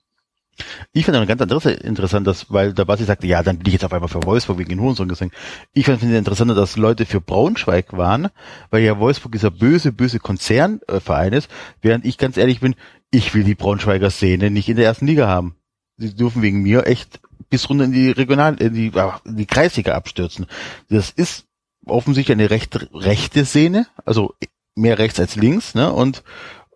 Ich 0.93 1.03
finde 1.03 1.17
eine 1.17 1.27
ganz 1.27 1.41
andere 1.41 1.69
interessant, 1.71 2.25
dass, 2.25 2.49
weil 2.49 2.73
der 2.73 2.85
Basti 2.85 3.03
sagte, 3.03 3.27
ja, 3.27 3.43
dann 3.43 3.57
bin 3.57 3.67
ich 3.67 3.73
jetzt 3.73 3.83
auf 3.83 3.91
einmal 3.91 4.07
für 4.07 4.23
Wolfsburg 4.23 4.57
wegen 4.57 4.69
den 4.69 4.79
Hurensohn 4.79 5.09
gesungen. 5.09 5.33
Ich 5.73 5.83
finde 5.83 6.05
es 6.05 6.11
interessanter, 6.17 6.55
dass 6.55 6.77
Leute 6.77 7.05
für 7.05 7.19
Braunschweig 7.19 7.91
waren, 7.97 8.29
weil 8.69 8.81
ja 8.83 8.97
Wolfsburg 8.97 9.33
dieser 9.33 9.51
böse, 9.51 9.91
böse 9.91 10.19
Konzernverein 10.19 11.33
ist, 11.33 11.49
während 11.81 12.05
ich 12.05 12.17
ganz 12.17 12.37
ehrlich 12.37 12.61
bin, 12.61 12.75
ich 13.11 13.33
will 13.33 13.43
die 13.43 13.55
Braunschweiger 13.55 14.09
Szene 14.09 14.49
nicht 14.49 14.69
in 14.69 14.77
der 14.77 14.85
ersten 14.85 15.07
Liga 15.07 15.27
haben. 15.27 15.55
Sie 15.97 16.15
dürfen 16.15 16.41
wegen 16.41 16.61
mir 16.61 16.87
echt 16.87 17.19
bis 17.49 17.69
runter 17.69 17.85
in 17.85 17.91
die 17.91 18.11
Regional, 18.11 18.55
in 18.61 18.73
die, 18.73 18.91
ah, 18.95 19.21
in 19.25 19.37
die 19.37 19.45
Kreisliga 19.45 19.93
abstürzen. 19.93 20.47
Das 20.89 21.11
ist 21.11 21.45
offensichtlich 21.85 22.35
eine 22.35 22.49
recht, 22.49 22.89
rechte 22.93 23.45
Szene, 23.45 23.87
also 24.05 24.33
mehr 24.75 24.97
rechts 24.97 25.19
als 25.19 25.35
links, 25.35 25.75
ne, 25.75 25.91
und 25.91 26.23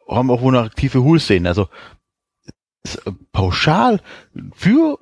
haben 0.08 0.32
auch 0.32 0.42
wohl 0.42 0.56
eine 0.56 0.66
aktive 0.66 1.04
Hul-Szene. 1.04 1.48
Also, 1.48 1.68
äh, 2.84 3.12
pauschal 3.32 4.02
für 4.56 4.98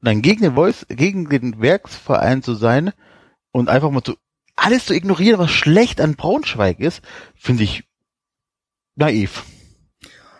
nein, 0.00 0.22
gegen 0.22 0.42
den 0.42 0.54
Voice, 0.54 0.86
gegen 0.88 1.28
den 1.28 1.60
Werksverein 1.60 2.42
zu 2.42 2.54
sein 2.54 2.92
und 3.52 3.68
einfach 3.68 3.90
mal 3.90 4.02
zu 4.02 4.16
alles 4.56 4.86
zu 4.86 4.94
ignorieren, 4.94 5.38
was 5.38 5.50
schlecht 5.50 6.00
an 6.00 6.16
Braunschweig 6.16 6.80
ist, 6.80 7.02
finde 7.34 7.64
ich 7.64 7.84
naiv. 8.94 9.44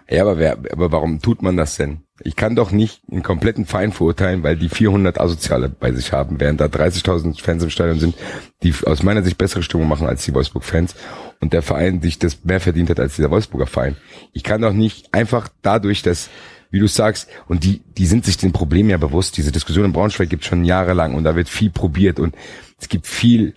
Ja, 0.09 0.23
aber 0.23 0.39
wer, 0.39 0.53
aber 0.53 0.91
warum 0.91 1.21
tut 1.21 1.43
man 1.43 1.57
das 1.57 1.77
denn? 1.77 2.05
Ich 2.23 2.35
kann 2.35 2.57
doch 2.57 2.71
nicht 2.71 3.03
einen 3.11 3.23
kompletten 3.23 3.67
Verein 3.67 3.93
verurteilen, 3.93 4.43
weil 4.43 4.57
die 4.57 4.71
400 4.71 5.21
Asoziale 5.21 5.69
bei 5.69 5.93
sich 5.93 6.12
haben, 6.12 6.41
während 6.41 6.61
da 6.61 6.67
30.000 6.67 7.43
Fans 7.43 7.62
im 7.62 7.71
Stadion 7.71 7.99
sind, 7.99 8.14
die 8.62 8.75
aus 8.87 9.03
meiner 9.03 9.23
Sicht 9.23 9.37
bessere 9.37 9.62
Stimmung 9.62 9.87
machen 9.87 10.07
als 10.07 10.25
die 10.25 10.33
Wolfsburg-Fans 10.33 10.95
und 11.41 11.53
der 11.53 11.62
Verein 11.62 12.01
sich 12.01 12.19
das 12.19 12.45
mehr 12.45 12.61
verdient 12.61 12.89
hat 12.89 13.01
als 13.01 13.17
dieser 13.17 13.31
Wolfsburger 13.31 13.67
Verein. 13.67 13.97
Ich 14.33 14.43
kann 14.43 14.62
doch 14.62 14.73
nicht 14.73 15.12
einfach 15.12 15.49
dadurch, 15.61 16.03
dass, 16.03 16.31
wie 16.71 16.81
du 16.81 16.87
sagst, 16.87 17.29
und 17.49 17.64
die, 17.64 17.83
die 17.99 18.07
sind 18.07 18.25
sich 18.25 18.39
dem 18.39 18.53
Problem 18.53 18.89
ja 18.89 18.97
bewusst, 18.97 19.37
diese 19.37 19.53
Diskussion 19.53 19.85
in 19.85 19.93
Braunschweig 19.93 20.31
gibt 20.31 20.47
schon 20.47 20.64
jahrelang 20.64 21.14
und 21.14 21.25
da 21.25 21.37
wird 21.37 21.51
viel 21.51 21.71
probiert 21.71 22.19
und 22.19 22.35
es 22.81 22.89
gibt 22.89 23.07
viel 23.07 23.55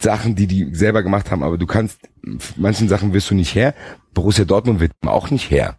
Sachen, 0.00 0.36
die 0.36 0.46
die 0.46 0.72
selber 0.74 1.02
gemacht 1.02 1.32
haben, 1.32 1.42
aber 1.42 1.58
du 1.58 1.66
kannst, 1.66 1.98
manchen 2.56 2.88
Sachen 2.88 3.12
wirst 3.12 3.30
du 3.30 3.34
nicht 3.34 3.56
her. 3.56 3.74
Borussia 4.14 4.44
Dortmund 4.44 4.78
wird 4.78 4.92
auch 5.04 5.30
nicht 5.30 5.50
her. 5.50 5.78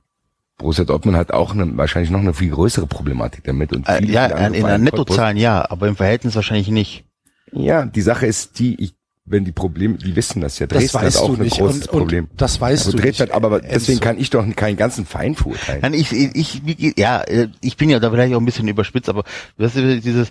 Borussia 0.59 0.83
Dortmund 0.83 1.17
hat 1.17 1.31
auch 1.31 1.53
eine, 1.53 1.75
wahrscheinlich 1.77 2.11
noch 2.11 2.19
eine 2.19 2.33
viel 2.35 2.51
größere 2.51 2.85
Problematik 2.85 3.43
damit. 3.45 3.73
Und 3.73 3.87
Äh, 3.89 4.03
ja, 4.05 4.25
viele 4.27 4.35
andere 4.35 4.61
in 4.61 4.67
den. 4.67 4.83
Nettozahlen 4.83 5.37
ja, 5.37 5.65
aber 5.71 5.87
im 5.87 5.95
Verhältnis 5.95 6.35
wahrscheinlich 6.35 6.67
nicht. 6.67 7.05
Ja, 7.51 7.85
die 7.85 8.01
Sache 8.01 8.27
ist 8.27 8.59
die, 8.59 8.75
ich, 8.79 8.93
wenn 9.25 9.45
die 9.45 9.51
Probleme, 9.51 9.95
die 9.97 10.15
wissen 10.15 10.41
das 10.41 10.59
ja. 10.59 10.67
Das 10.67 10.77
Dresden 10.79 10.97
weißt 11.01 11.17
hat 11.17 11.23
auch 11.23 11.27
du 11.29 11.33
ein 11.35 11.41
nicht. 11.41 11.57
großes 11.57 11.81
und, 11.87 11.89
und 11.93 11.99
Problem. 11.99 12.27
Das 12.37 12.59
weißt 12.61 12.85
Also 12.87 12.97
du 12.97 13.01
Dresden 13.01 13.23
nicht. 13.23 13.33
hat, 13.33 13.43
aber 13.43 13.61
deswegen 13.61 13.97
Enzo. 13.99 14.03
kann 14.03 14.19
ich 14.19 14.29
doch 14.29 14.45
keinen 14.55 14.77
ganzen 14.77 15.05
Verein 15.05 15.33
verurteilen. 15.35 15.81
Nein, 15.81 15.93
ich, 15.95 16.11
ich, 16.13 16.61
wie, 16.65 16.93
ja, 16.97 17.21
äh, 17.21 17.47
ich 17.61 17.75
bin 17.77 17.89
ja 17.89 17.99
da 17.99 18.11
vielleicht 18.11 18.33
auch 18.35 18.39
ein 18.39 18.45
bisschen 18.45 18.67
überspitzt, 18.67 19.09
aber 19.09 19.23
weißt 19.57 19.77
du, 19.77 20.01
dieses, 20.01 20.29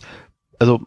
also, 0.58 0.80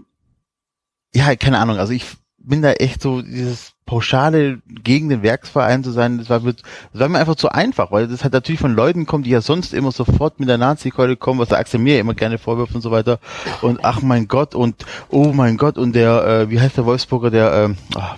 ja, 1.14 1.36
keine 1.36 1.58
Ahnung, 1.60 1.78
also 1.78 1.92
ich 1.94 2.06
bin 2.44 2.62
da 2.62 2.72
echt 2.74 3.02
so 3.02 3.22
dieses 3.22 3.74
pauschale 3.86 4.60
gegen 4.68 5.10
den 5.10 5.22
Werksverein 5.22 5.84
zu 5.84 5.92
sein, 5.92 6.18
das 6.18 6.30
war, 6.30 6.40
das 6.40 6.56
war 6.94 7.10
mir 7.10 7.20
einfach 7.20 7.36
zu 7.36 7.50
einfach, 7.50 7.92
weil 7.92 8.08
das 8.08 8.24
hat 8.24 8.34
natürlich 8.34 8.62
von 8.62 8.74
Leuten 8.74 9.06
kommt, 9.06 9.26
die 9.26 9.32
ja 9.32 9.42
sonst 9.42 9.74
immer 9.74 9.92
sofort 9.92 10.40
mit 10.40 10.48
der 10.50 10.58
Nazi-Keule 10.58 11.18
kommen, 11.18 11.40
was 11.40 11.50
der 11.50 11.60
Axel 11.60 11.80
mir 11.80 12.00
immer 12.00 12.14
gerne 12.14 12.38
vorwirft 12.38 12.74
und 12.74 12.82
so 12.82 12.92
weiter. 12.92 13.20
Und 13.62 13.84
ach 13.84 14.02
mein 14.02 14.28
Gott 14.28 14.56
und 14.56 14.86
oh 15.10 15.34
mein 15.34 15.58
Gott 15.58 15.78
und 15.78 15.94
der, 15.94 16.26
äh, 16.26 16.50
wie 16.50 16.60
heißt 16.60 16.78
der 16.78 16.86
Wolfsburger, 16.86 17.32
der, 17.32 17.54
ähm, 17.54 17.78
ach, 17.96 18.18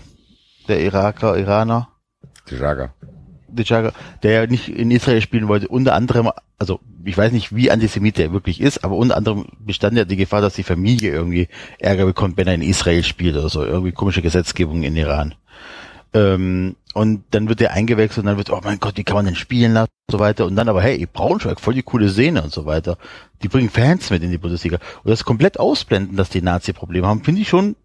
der 0.67 0.82
Iraker, 0.82 1.38
Iraner? 1.38 1.89
Die 2.49 2.55
Jager. 2.55 2.93
Djaga, 3.53 3.91
der 4.24 4.32
ja 4.32 4.47
nicht 4.47 4.69
in 4.69 4.91
Israel 4.91 5.21
spielen 5.21 5.47
wollte, 5.47 5.67
unter 5.67 5.93
anderem, 5.93 6.30
also 6.57 6.80
ich 7.06 7.18
weiß 7.18 7.32
nicht, 7.32 7.56
wie 7.56 7.72
Antisemit 7.72 8.18
der 8.18 8.34
wirklich 8.34 8.62
ist, 8.62 8.84
aber 8.84 8.95
unter 8.95 9.18
anderem 9.18 9.45
bestand 9.60 9.97
ja 9.97 10.06
die 10.06 10.16
Gefahr, 10.16 10.41
dass 10.41 10.56
die 10.56 10.64
Familie 10.64 11.12
irgendwie 11.12 11.47
Ärger 11.80 12.06
bekommt, 12.06 12.38
wenn 12.38 12.47
er 12.47 12.54
in 12.54 12.62
Israel 12.62 13.04
spielt 13.04 13.36
oder 13.36 13.49
so. 13.49 13.64
Irgendwie 13.64 13.91
komische 13.91 14.22
Gesetzgebung 14.22 14.84
in 14.84 14.95
Iran. 14.95 15.36
Ähm, 16.14 16.76
und 16.93 17.24
dann 17.32 17.49
wird 17.49 17.60
er 17.62 17.72
eingewechselt 17.72 18.20
und 18.20 18.28
dann 18.28 18.38
wird, 18.38 18.51
oh 18.51 18.62
mein 18.64 18.80
Gott, 18.80 18.97
wie 18.97 19.04
kann 19.04 19.16
man 19.16 19.26
denn 19.26 19.36
spielen 19.36 19.74
lassen 19.74 19.89
und 20.08 20.12
so 20.12 20.20
weiter. 20.20 20.45
Und 20.45 20.56
dann 20.56 20.70
aber, 20.70 20.82
hey, 20.82 21.08
Braunschweig, 21.12 21.60
voll 21.60 21.74
die 21.74 21.82
coole 21.82 22.10
Szene 22.10 22.43
und 22.43 22.54
so 22.54 22.66
weiter. 22.66 22.97
Die 23.41 23.47
bringen 23.47 23.70
Fans 23.70 24.10
mit 24.12 24.22
in 24.22 24.30
die 24.30 24.38
Bundesliga. 24.38 24.78
Und 25.04 25.10
das 25.10 25.24
komplett 25.24 25.60
ausblenden, 25.60 26.16
dass 26.16 26.30
die 26.30 26.41
Nazi-Probleme 26.41 27.08
haben, 27.08 27.24
finde 27.24 27.41
ich 27.41 27.49
schon 27.49 27.76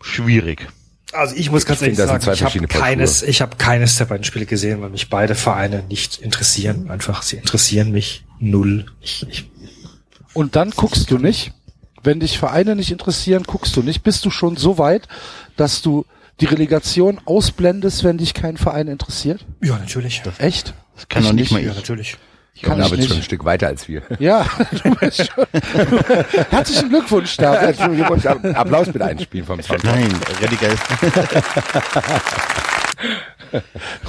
schwierig. 0.00 0.68
Also 1.12 1.34
ich 1.36 1.50
muss 1.50 1.66
ganz 1.66 1.80
Ich 1.82 1.88
ehrlich 1.88 1.98
finde, 1.98 2.12
das 2.14 2.22
sind 2.24 2.36
sagen, 2.36 2.38
zwei 2.38 2.46
ich 2.48 2.54
habe 2.56 2.68
keines, 2.68 3.22
ich 3.22 3.42
habe 3.42 3.56
keines 3.56 3.96
der 3.96 4.06
beiden 4.06 4.24
Spiele 4.24 4.46
gesehen, 4.46 4.80
weil 4.80 4.90
mich 4.90 5.10
beide 5.10 5.34
Vereine 5.34 5.82
nicht 5.88 6.18
interessieren. 6.20 6.90
Einfach, 6.90 7.22
sie 7.22 7.36
interessieren 7.36 7.92
mich 7.92 8.24
null. 8.38 8.86
Ich, 9.00 9.26
ich, 9.28 9.50
Und 10.34 10.56
dann 10.56 10.70
guckst 10.70 11.10
du 11.10 11.18
nicht. 11.18 11.52
Wenn 12.02 12.18
dich 12.18 12.38
Vereine 12.38 12.74
nicht 12.74 12.90
interessieren, 12.90 13.44
guckst 13.46 13.76
du 13.76 13.82
nicht. 13.82 14.02
Bist 14.02 14.24
du 14.24 14.30
schon 14.30 14.56
so 14.56 14.78
weit, 14.78 15.06
dass 15.56 15.82
du 15.82 16.04
die 16.40 16.46
Relegation 16.46 17.20
ausblendest, 17.24 18.02
wenn 18.02 18.18
dich 18.18 18.34
kein 18.34 18.56
Verein 18.56 18.88
interessiert? 18.88 19.44
ja, 19.62 19.78
natürlich. 19.78 20.22
Echt? 20.38 20.74
Das 20.96 21.08
kann 21.08 21.22
Ich 21.22 21.28
doch 21.28 21.34
nicht 21.34 21.52
mal 21.52 21.62
Ja, 21.62 21.70
ich. 21.70 21.76
natürlich. 21.76 22.16
Ich 22.54 22.68
aber 22.68 22.86
jetzt 22.86 23.08
schon 23.08 23.16
ein. 23.16 23.22
Stück 23.22 23.44
weiter 23.44 23.68
als 23.68 23.88
wir. 23.88 24.02
Ja, 24.18 24.46
du 24.82 24.94
bist 24.96 25.30
schon. 25.34 25.46
Herzlichen 26.50 26.88
Glückwunsch, 26.90 27.36
David. 27.36 27.60
Herzlichen 27.60 27.96
Glückwunsch. 27.96 28.26
Applaus 28.26 28.92
bitte 28.92 29.04
einspielen 29.04 29.46
vom 29.46 29.62
Sound. 29.62 29.84
Nein, 29.84 30.10
Relegation. 30.40 30.78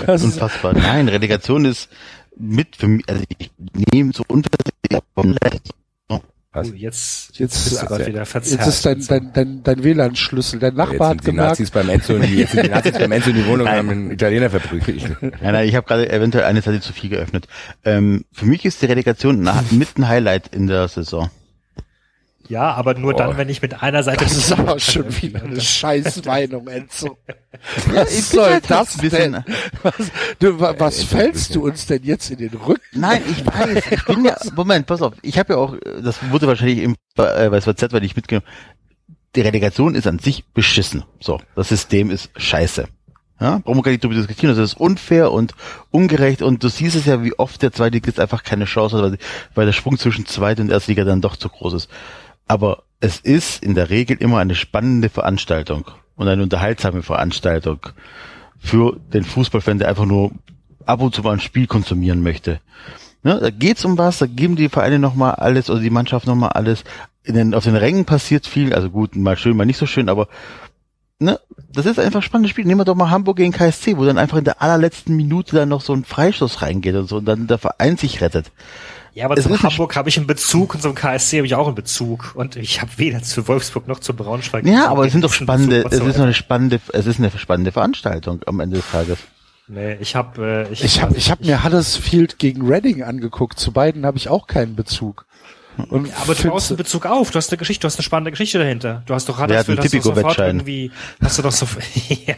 Das 0.06 0.22
ist, 0.22 0.36
Unfassbar. 0.36 0.74
Nein, 0.74 1.10
Relegation 1.10 1.66
ist 1.66 1.90
mit 2.38 2.78
für 2.78 2.88
mich, 2.88 3.04
also 3.10 3.24
ich 3.38 3.52
nehme 3.92 4.14
so 4.14 4.24
unversichtlich 4.28 5.02
vom 5.14 5.34
Rest. 5.34 5.74
Was? 6.54 6.70
Oh, 6.70 6.74
jetzt, 6.76 7.40
Jetzt- 7.40 7.64
bist 7.70 7.82
du 7.82 7.86
gerade 7.88 8.06
wieder 8.06 8.26
verzerrt. 8.26 8.60
jetzt 8.66 8.68
ist 8.68 8.86
dein, 8.86 9.06
dein, 9.08 9.34
dein, 9.34 9.64
dein 9.64 9.84
WLAN-Schlüssel. 9.84 10.60
Dein 10.60 10.72
Jetzt 10.74 10.78
Nachbar 10.78 11.10
hat 11.10 11.14
sind 11.16 11.22
die 11.22 11.26
gemerkt, 11.32 11.50
Nazis 11.50 11.72
beim 11.72 11.90
Enzo 11.90 12.16
in 12.16 12.22
die, 12.22 12.36
jetzt 12.36 12.52
sind 12.52 12.66
die 12.66 12.70
Nazis 12.70 12.92
beim 12.94 13.12
Enzo 13.12 13.30
in 13.32 13.36
die 13.38 13.46
Wohnung 13.48 13.68
und 13.68 13.74
haben 13.74 13.90
einen 13.90 14.12
Italiener 14.12 14.50
verprügelt. 14.52 15.18
Nein, 15.22 15.34
nein, 15.42 15.68
ich 15.68 15.76
habe 15.76 15.88
gerade 15.88 16.10
eventuell 16.12 16.46
eine 16.46 16.62
Seite 16.62 16.80
zu 16.80 16.94
viel 16.94 17.10
geöffnet. 17.10 17.48
Ähm, 17.84 18.24
für 18.32 18.46
mich 18.46 18.66
ist 18.66 18.82
die 18.82 18.86
Relegation 18.86 19.42
na, 19.42 19.64
mit 19.72 19.98
ein 19.98 20.08
Highlight 20.08 20.50
in 20.54 20.68
der 20.68 20.88
Saison. 20.88 21.30
Ja, 22.50 22.74
aber 22.74 22.94
nur 22.96 23.14
Oh. 23.14 23.18
dann, 23.18 23.38
wenn 23.38 23.50
ich 23.50 23.62
mit 23.62 23.82
einer 23.82 24.04
Seite 24.04 24.24
das 24.26 24.36
ist 24.36 24.52
aber 24.52 24.80
schon 24.80 25.06
wieder 25.22 25.42
eine 25.44 25.60
Scheißmeinung, 25.62 26.68
Enzo. 26.68 27.18
Was 27.94 28.30
soll 28.32 28.60
das 28.68 28.96
ein 28.96 29.02
bisschen- 29.02 29.32
denn? 29.34 29.44
Was, 29.82 29.96
du, 30.40 30.60
wa- 30.60 30.76
was 30.78 31.04
fällst 31.04 31.56
du 31.56 31.64
uns 31.66 31.86
denn 31.86 32.04
jetzt 32.04 32.30
in 32.32 32.38
den 32.40 32.54
Rücken? 32.54 32.82
Nein, 32.94 33.22
ich 33.30 33.46
weiß, 33.46 33.84
ich 33.92 34.06
bin 34.06 34.26
ja, 34.26 34.36
Moment, 34.56 34.86
pass 34.88 35.02
auf, 35.02 35.14
ich 35.22 35.38
habe 35.40 35.54
ja 35.54 35.60
auch, 35.60 35.74
äh, 35.76 36.02
das 36.04 36.18
wurde 36.32 36.48
wahrscheinlich 36.48 36.80
im, 36.80 36.94
äh, 37.18 37.50
bei 37.50 37.62
SVZ, 37.62 37.94
weil 37.94 38.04
ich 38.04 38.16
mitgenommen, 38.16 38.46
die 39.36 39.42
Relegation 39.42 39.96
ist 39.96 40.06
an 40.08 40.20
sich 40.20 40.46
beschissen. 40.54 41.04
So, 41.20 41.40
das 41.56 41.70
System 41.70 42.12
ist 42.12 42.30
scheiße. 42.36 42.88
Ja, 43.40 43.60
brauchen 43.64 43.78
wir 43.80 43.84
gar 43.84 43.92
nicht 43.92 44.04
drüber 44.04 44.14
diskutieren, 44.16 44.56
das 44.56 44.72
ist 44.74 44.80
unfair 44.80 45.32
und 45.32 45.54
ungerecht 45.92 46.42
und 46.42 46.64
du 46.64 46.70
siehst 46.70 46.96
es 46.96 47.06
ja, 47.06 47.24
wie 47.24 47.34
oft 47.38 47.62
der 47.62 47.72
Zweitligist 47.74 48.20
einfach 48.20 48.44
keine 48.44 48.66
Chance 48.66 48.98
hat, 48.98 49.04
weil, 49.04 49.18
weil 49.56 49.66
der 49.66 49.74
Sprung 49.74 49.98
zwischen 49.98 50.26
Zweit- 50.28 50.60
und 50.60 50.70
Erstliga 50.70 51.04
dann 51.04 51.20
doch 51.22 51.36
zu 51.36 51.50
groß 51.50 51.74
ist. 51.74 51.90
Aber 52.48 52.84
es 53.00 53.20
ist 53.20 53.64
in 53.64 53.76
der 53.76 53.90
Regel 53.90 54.18
immer 54.18 54.40
eine 54.40 54.56
spannende 54.56 55.10
Veranstaltung 55.10 55.86
und 56.16 56.28
eine 56.28 56.44
unterhaltsame 56.44 57.04
Veranstaltung 57.04 57.80
für 58.60 58.98
den 59.14 59.24
Fußballfan, 59.24 59.80
der 59.80 59.90
einfach 59.90 60.06
nur 60.06 60.32
ab 60.86 61.02
und 61.02 61.14
zu 61.14 61.22
mal 61.22 61.34
ein 61.34 61.40
Spiel 61.40 61.68
konsumieren 61.68 62.24
möchte. 62.24 62.60
Ne, 63.24 63.40
da 63.40 63.50
geht's 63.50 63.86
um 63.86 63.98
was, 63.98 64.20
da 64.20 64.26
geben 64.26 64.56
die 64.56 64.70
Vereine 64.70 65.00
nochmal 65.00 65.36
alles 65.36 65.70
oder 65.70 65.80
die 65.80 65.90
Mannschaft 65.90 66.28
nochmal 66.28 66.50
alles. 66.50 66.84
Den, 67.26 67.54
auf 67.54 67.64
den 67.64 67.76
Rängen 67.76 68.04
passiert 68.04 68.48
viel, 68.48 68.74
also 68.74 68.90
gut, 68.90 69.16
mal 69.16 69.38
schön, 69.38 69.56
mal 69.56 69.66
nicht 69.66 69.78
so 69.78 69.86
schön, 69.86 70.10
aber 70.10 70.28
ne, 71.20 71.40
das 71.74 71.86
ist 71.86 72.00
einfach 72.00 72.20
ein 72.20 72.24
spannendes 72.24 72.52
Spiel. 72.52 72.66
Nehmen 72.66 72.82
wir 72.82 72.86
doch 72.86 72.96
mal 72.96 73.10
Hamburg 73.10 73.38
gegen 73.38 73.54
KSC, 73.54 73.98
wo 73.98 74.06
dann 74.06 74.18
einfach 74.18 74.38
in 74.38 74.44
der 74.44 74.62
allerletzten 74.62 75.16
Minute 75.16 75.56
dann 75.56 75.70
noch 75.70 75.82
so 75.82 75.94
ein 75.94 76.04
Freistoß 76.04 76.62
reingeht 76.62 76.96
und 76.96 77.08
so 77.08 77.18
und 77.18 77.26
dann 77.26 77.48
der 77.48 77.58
Verein 77.58 77.96
sich 77.98 78.22
rettet. 78.22 78.52
Ja, 79.14 79.26
aber 79.26 79.38
Es 79.38 79.46
eine 79.46 79.62
Hamburg 79.62 79.96
habe 79.96 80.10
ich 80.10 80.18
einen 80.18 80.26
Bezug 80.26 80.74
und 80.74 80.82
zum 80.82 80.96
KSC 80.96 81.38
habe 81.38 81.46
ich 81.46 81.56
auch 81.56 81.68
einen 81.68 81.76
Bezug. 81.76 82.34
Und 82.36 82.56
ich 82.56 82.82
habe 82.82 82.92
weder 82.98 83.22
zu 83.22 83.48
Wolfsburg 83.48 83.88
noch 83.88 84.00
zu 84.00 84.14
Braunschweig. 84.16 84.66
Ja, 84.66 84.88
aber 84.90 85.06
es 85.06 85.12
sind 85.12 85.24
doch 85.24 85.34
spannende, 85.34 85.84
Bezug 85.84 85.92
es 85.92 85.98
ist 86.00 86.06
whatsoever. 86.06 86.24
eine 86.24 86.34
spannende, 86.34 86.82
es 86.94 87.06
ist 87.06 87.20
eine 87.20 87.32
spannende 87.32 87.72
Veranstaltung 87.72 88.42
am 88.48 88.60
Ende 88.60 88.78
des 88.78 88.90
Tages. 88.92 89.20
Nee, 89.68 89.94
ich 90.00 90.16
habe 90.16 90.68
äh, 90.70 90.74
ich, 90.74 90.84
Ich 90.84 91.02
habe 91.02 91.16
ich 91.16 91.32
hab 91.32 91.42
mir 91.42 91.64
Huddersfield 91.64 92.40
gegen 92.40 92.68
Reading 92.68 93.04
angeguckt. 93.04 93.60
Zu 93.60 93.72
beiden 93.72 94.06
habe 94.06 94.18
ich 94.18 94.30
auch 94.30 94.48
keinen 94.48 94.76
Bezug. 94.76 95.26
Und 95.90 96.10
aber 96.22 96.36
du 96.36 96.50
baust 96.50 96.70
einen 96.70 96.78
Bezug 96.78 97.06
auf. 97.06 97.32
Du 97.32 97.38
hast 97.38 97.52
eine 97.52 97.58
Geschichte, 97.58 97.82
du 97.82 97.88
hast 97.88 97.98
eine 97.98 98.04
spannende 98.04 98.32
Geschichte 98.32 98.60
dahinter. 98.60 99.02
Du 99.06 99.14
hast 99.14 99.28
doch 99.28 99.40
hat 99.40 99.52
einen 99.52 99.78
hast 99.78 99.94
du 99.94 100.02
sofort 100.02 100.38
irgendwie, 100.38 100.92
hast 101.22 101.38
du 101.38 101.42
doch 101.42 101.52
so, 101.52 101.66
ja. 102.26 102.36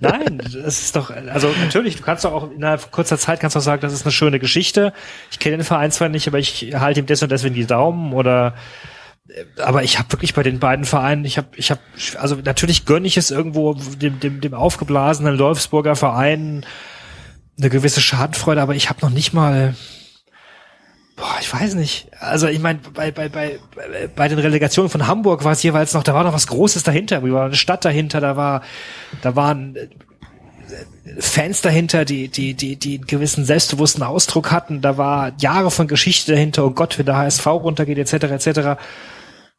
Nein, 0.00 0.38
das 0.38 0.82
ist 0.82 0.96
doch, 0.96 1.10
also 1.10 1.52
natürlich, 1.60 1.96
du 1.96 2.02
kannst 2.02 2.24
doch 2.24 2.32
auch 2.32 2.50
innerhalb 2.50 2.90
kurzer 2.90 3.18
Zeit 3.18 3.40
kannst 3.40 3.54
du 3.54 3.60
auch 3.60 3.64
sagen, 3.64 3.82
das 3.82 3.92
ist 3.92 4.04
eine 4.04 4.12
schöne 4.12 4.38
Geschichte. 4.38 4.92
Ich 5.30 5.38
kenne 5.38 5.58
den 5.58 5.64
Verein 5.64 5.90
zwar 5.92 6.08
nicht, 6.08 6.26
aber 6.26 6.38
ich 6.38 6.74
halte 6.74 7.00
ihm 7.00 7.06
des 7.06 7.22
und 7.22 7.30
deswegen 7.30 7.54
die 7.54 7.66
Daumen 7.66 8.12
oder 8.12 8.54
aber 9.62 9.82
ich 9.82 9.98
habe 9.98 10.10
wirklich 10.12 10.34
bei 10.34 10.42
den 10.42 10.58
beiden 10.58 10.84
Vereinen, 10.84 11.24
ich 11.24 11.36
habe, 11.36 11.48
ich 11.56 11.70
habe, 11.70 11.80
also 12.18 12.36
natürlich 12.36 12.86
gönne 12.86 13.06
ich 13.06 13.18
es 13.18 13.30
irgendwo 13.30 13.74
dem, 13.74 14.20
dem, 14.20 14.40
dem 14.40 14.54
aufgeblasenen 14.54 15.38
Wolfsburger 15.38 15.96
Verein 15.96 16.64
eine 17.58 17.70
gewisse 17.70 18.00
Schadenfreude, 18.00 18.62
aber 18.62 18.74
ich 18.74 18.88
habe 18.88 19.00
noch 19.02 19.10
nicht 19.10 19.34
mal, 19.34 19.74
boah, 21.18 21.36
ich 21.40 21.52
weiß 21.52 21.74
nicht. 21.74 22.08
Also 22.20 22.46
ich 22.46 22.60
meine, 22.60 22.78
bei, 22.94 23.10
bei, 23.10 23.28
bei, 23.28 23.58
bei- 24.14 24.28
den 24.28 24.38
Relegationen 24.38 24.90
von 24.90 25.06
Hamburg 25.06 25.44
war 25.44 25.52
es 25.52 25.62
jeweils 25.62 25.92
noch, 25.94 26.02
da 26.02 26.14
war 26.14 26.24
noch 26.24 26.32
was 26.32 26.46
Großes 26.46 26.82
dahinter, 26.84 27.20
da 27.20 27.32
war 27.32 27.46
eine 27.46 27.54
Stadt 27.56 27.84
dahinter, 27.84 28.20
da 28.20 28.36
war, 28.36 28.62
da 29.22 29.36
waren 29.36 29.76
äh, 29.76 29.88
Fans 31.18 31.60
dahinter, 31.62 32.04
die, 32.04 32.28
die, 32.28 32.54
die, 32.54 32.76
die 32.76 32.96
einen 32.98 33.06
gewissen 33.06 33.44
selbstbewussten 33.44 34.02
Ausdruck 34.02 34.50
hatten, 34.50 34.80
da 34.80 34.96
war 34.96 35.32
Jahre 35.40 35.70
von 35.70 35.88
Geschichte 35.88 36.32
dahinter, 36.32 36.64
oh 36.64 36.70
Gott, 36.70 36.98
wenn 36.98 37.06
der 37.06 37.16
HSV 37.16 37.46
runtergeht, 37.46 37.98
etc., 37.98 38.24
etc. 38.46 38.80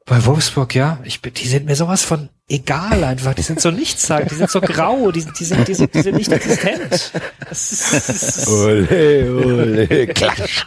Bei 0.05 0.25
Wolfsburg, 0.25 0.73
ja, 0.75 0.99
ich 1.03 1.21
die 1.21 1.47
sind 1.47 1.65
mir 1.65 1.75
sowas 1.75 2.03
von 2.03 2.29
egal 2.49 3.03
einfach. 3.03 3.33
Die 3.33 3.41
sind 3.41 3.61
so 3.61 3.71
nichtssagend, 3.71 4.31
die 4.31 4.35
sind 4.35 4.49
so 4.49 4.59
grau, 4.61 5.11
die, 5.11 5.21
sind- 5.21 5.39
die 5.39 5.45
sind, 5.45 5.67
die 5.67 5.73
sind, 5.73 5.93
die 5.93 6.01
sind 6.01 6.15
nicht 6.17 6.31
existent. 6.31 7.11
Das 7.49 7.71
ist, 7.71 7.93
das 7.93 8.09
ist, 8.37 8.47
Ole, 8.47 9.31
ole, 9.45 10.07
klatsch. 10.07 10.65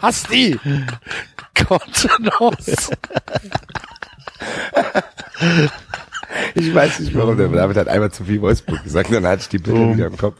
Asti! 0.00 0.58
Kontenance! 1.66 2.76
Ich 6.54 6.74
weiß 6.74 7.00
nicht 7.00 7.14
warum, 7.14 7.36
der 7.36 7.48
David 7.48 7.76
hat 7.76 7.88
einmal 7.88 8.10
zu 8.10 8.24
viel 8.24 8.40
Wolfsburg 8.42 8.82
gesagt, 8.84 9.12
dann 9.12 9.26
hatte 9.26 9.42
ich 9.42 9.48
die 9.48 9.58
Bilder 9.58 9.94
wieder 9.94 10.06
im 10.06 10.16
Kopf. 10.16 10.36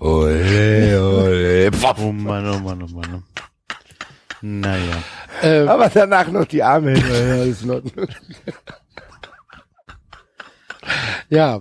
Ole, 0.00 1.00
ole, 1.00 1.70
pop. 1.70 1.98
Oh 2.00 2.10
Mann, 2.12 2.48
oh 2.50 2.58
Mann, 2.58 2.82
oh 2.82 2.88
Mann. 2.94 3.22
Naja. 4.48 5.02
Ähm, 5.42 5.68
Aber 5.68 5.88
danach 5.92 6.28
noch 6.28 6.44
die 6.44 6.62
Arme 6.62 6.92
hin, 6.92 7.50
ist 7.50 7.64
in 7.64 7.70
Ordnung. 7.70 8.06
ja. 11.28 11.60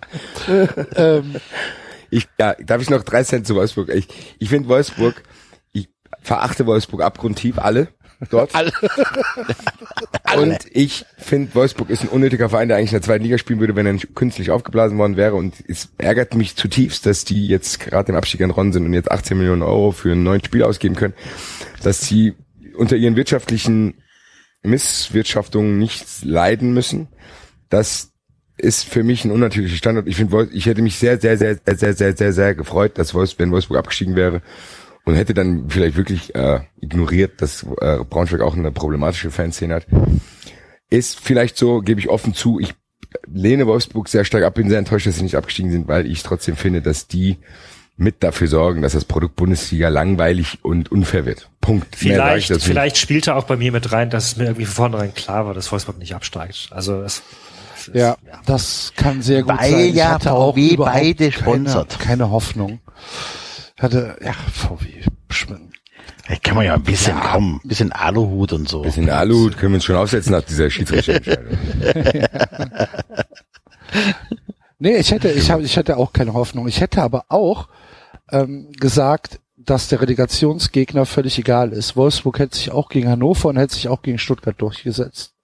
ähm, 0.95 1.35
Ich, 2.11 2.27
ja, 2.39 2.53
darf 2.63 2.83
ich 2.83 2.91
noch 2.91 3.01
drei 3.03 3.23
Cent 3.23 3.47
zu 3.47 3.55
Wolfsburg? 3.55 3.89
Ich, 3.89 4.07
ich 4.37 4.49
finde 4.49 4.69
Wolfsburg, 4.69 5.23
ich 5.73 5.89
verachte 6.21 6.67
Wolfsburg 6.67 7.01
abgrundtief, 7.01 7.57
alle 7.57 7.87
dort. 8.29 8.53
Alle. 8.53 8.71
Und 10.37 10.59
ich 10.71 11.05
finde, 11.17 11.55
Wolfsburg 11.55 11.89
ist 11.89 12.03
ein 12.03 12.09
unnötiger 12.09 12.49
Verein, 12.49 12.67
der 12.67 12.77
eigentlich 12.77 12.91
in 12.91 12.97
der 12.97 13.01
zweiten 13.01 13.23
Liga 13.23 13.39
spielen 13.39 13.59
würde, 13.59 13.75
wenn 13.75 13.87
er 13.87 13.93
nicht 13.93 14.13
künstlich 14.15 14.51
aufgeblasen 14.51 14.97
worden 14.99 15.17
wäre. 15.17 15.33
Und 15.35 15.55
es 15.67 15.89
ärgert 15.97 16.35
mich 16.35 16.55
zutiefst, 16.55 17.05
dass 17.07 17.25
die 17.25 17.47
jetzt 17.47 17.79
gerade 17.79 18.11
im 18.11 18.17
Abstieg 18.17 18.41
entronnen 18.41 18.73
sind 18.73 18.85
und 18.85 18.93
jetzt 18.93 19.09
18 19.11 19.37
Millionen 19.37 19.63
Euro 19.63 19.91
für 19.91 20.11
ein 20.11 20.21
neues 20.23 20.45
Spiel 20.45 20.63
ausgeben 20.63 20.95
können, 20.95 21.15
dass 21.81 22.01
sie 22.01 22.35
unter 22.75 22.95
ihren 22.95 23.15
wirtschaftlichen 23.15 23.95
Misswirtschaftungen 24.63 25.77
nicht 25.77 26.23
leiden 26.23 26.73
müssen. 26.73 27.07
Das 27.69 28.11
ist 28.57 28.85
für 28.85 29.03
mich 29.03 29.25
ein 29.25 29.31
unnatürlicher 29.31 29.75
Standort. 29.75 30.07
Ich 30.07 30.15
finde, 30.15 30.49
ich 30.53 30.65
hätte 30.65 30.81
mich 30.81 30.97
sehr, 30.97 31.19
sehr, 31.19 31.37
sehr, 31.37 31.57
sehr, 31.65 31.77
sehr, 31.77 31.93
sehr, 31.93 32.17
sehr, 32.17 32.33
sehr 32.33 32.55
gefreut, 32.55 32.97
dass 32.97 33.13
Wolfsburg, 33.13 33.39
wenn 33.39 33.51
Wolfsburg 33.51 33.77
abgestiegen 33.77 34.15
wäre 34.15 34.41
und 35.03 35.15
hätte 35.15 35.33
dann 35.33 35.69
vielleicht 35.69 35.97
wirklich 35.97 36.33
äh, 36.35 36.61
ignoriert, 36.79 37.41
dass 37.41 37.63
äh, 37.81 37.99
Braunschweig 38.09 38.41
auch 38.41 38.55
eine 38.55 38.71
problematische 38.71 39.31
Fanszene 39.31 39.75
hat. 39.75 39.87
ist 40.89 41.19
vielleicht 41.19 41.57
so, 41.57 41.81
gebe 41.81 41.99
ich 41.99 42.09
offen 42.09 42.33
zu, 42.33 42.59
ich 42.59 42.73
lehne 43.27 43.67
Wolfsburg 43.67 44.07
sehr 44.07 44.25
stark 44.25 44.43
ab, 44.43 44.55
bin 44.55 44.69
sehr 44.69 44.79
enttäuscht, 44.79 45.07
dass 45.07 45.17
sie 45.17 45.23
nicht 45.23 45.37
abgestiegen 45.37 45.71
sind, 45.71 45.87
weil 45.87 46.05
ich 46.05 46.23
trotzdem 46.23 46.55
finde, 46.55 46.81
dass 46.81 47.07
die 47.07 47.37
mit 47.97 48.23
dafür 48.23 48.47
sorgen, 48.47 48.81
dass 48.81 48.93
das 48.93 49.05
Produkt 49.05 49.35
Bundesliga 49.37 49.87
langweilig 49.89 50.59
und 50.63 50.91
unfair 50.91 51.25
wird. 51.25 51.49
Punkt. 51.61 51.95
Vielleicht, 51.95 52.53
vielleicht 52.61 52.97
spielte 52.97 53.35
auch 53.35 53.45
bei 53.45 53.55
mir 53.55 53.71
mit 53.71 53.91
rein, 53.91 54.09
dass 54.09 54.25
es 54.27 54.35
mir 54.37 54.45
irgendwie 54.45 54.65
von 54.65 54.75
vornherein 54.91 55.13
klar 55.13 55.45
war, 55.45 55.53
dass 55.53 55.71
Wolfsburg 55.71 55.97
nicht 55.97 56.13
absteigt. 56.13 56.67
Also 56.71 57.01
es, 57.01 57.23
es 57.77 57.87
ist- 57.87 57.95
Ja, 57.95 58.17
das 58.45 58.91
kann 58.97 59.21
sehr 59.21 59.43
gut 59.43 59.57
Weil 59.57 59.71
sein. 59.71 59.85
Ich 59.85 59.95
ja 59.95 60.09
hatte 60.09 60.33
auch 60.33 60.53
VW 60.55 60.75
beide 60.75 61.29
keine, 61.29 61.31
sponsert. 61.31 61.99
keine 61.99 62.29
Hoffnung. 62.31 62.79
Hatte, 63.79 64.17
ja, 64.23 64.33
VW. 64.53 64.87
Da 66.27 66.35
kann 66.41 66.55
man 66.55 66.65
ja 66.65 66.73
ein 66.73 66.83
bisschen 66.83 67.19
kommen, 67.19 67.59
ein 67.63 67.67
bisschen 67.67 67.91
Aluhut 67.91 68.51
und 68.53 68.67
so. 68.67 68.81
Bisschen 68.81 69.09
Aluhut 69.09 69.57
können 69.57 69.73
wir 69.73 69.75
uns 69.75 69.85
schon 69.85 69.95
aufsetzen 69.95 70.31
nach 70.31 70.41
dieser 70.41 70.69
Schiedsrichterentscheidung. 70.69 71.57
Nee, 74.77 74.97
ich 74.97 75.11
hätte, 75.11 75.29
ich 75.31 75.49
habe, 75.51 75.63
ich 75.63 75.77
hätte 75.77 75.95
auch 75.97 76.11
keine 76.11 76.33
Hoffnung. 76.33 76.67
Ich 76.67 76.81
hätte 76.81 77.01
aber 77.01 77.25
auch 77.29 77.69
ähm, 78.31 78.71
gesagt, 78.73 79.39
dass 79.57 79.87
der 79.87 80.01
Relegationsgegner 80.01 81.05
völlig 81.05 81.39
egal 81.39 81.71
ist. 81.71 81.95
Wolfsburg 81.95 82.39
hätte 82.39 82.57
sich 82.57 82.71
auch 82.71 82.89
gegen 82.89 83.09
Hannover 83.09 83.49
und 83.49 83.57
hätte 83.57 83.75
sich 83.75 83.87
auch 83.87 84.01
gegen 84.01 84.17
Stuttgart 84.17 84.59
durchgesetzt. 84.59 85.34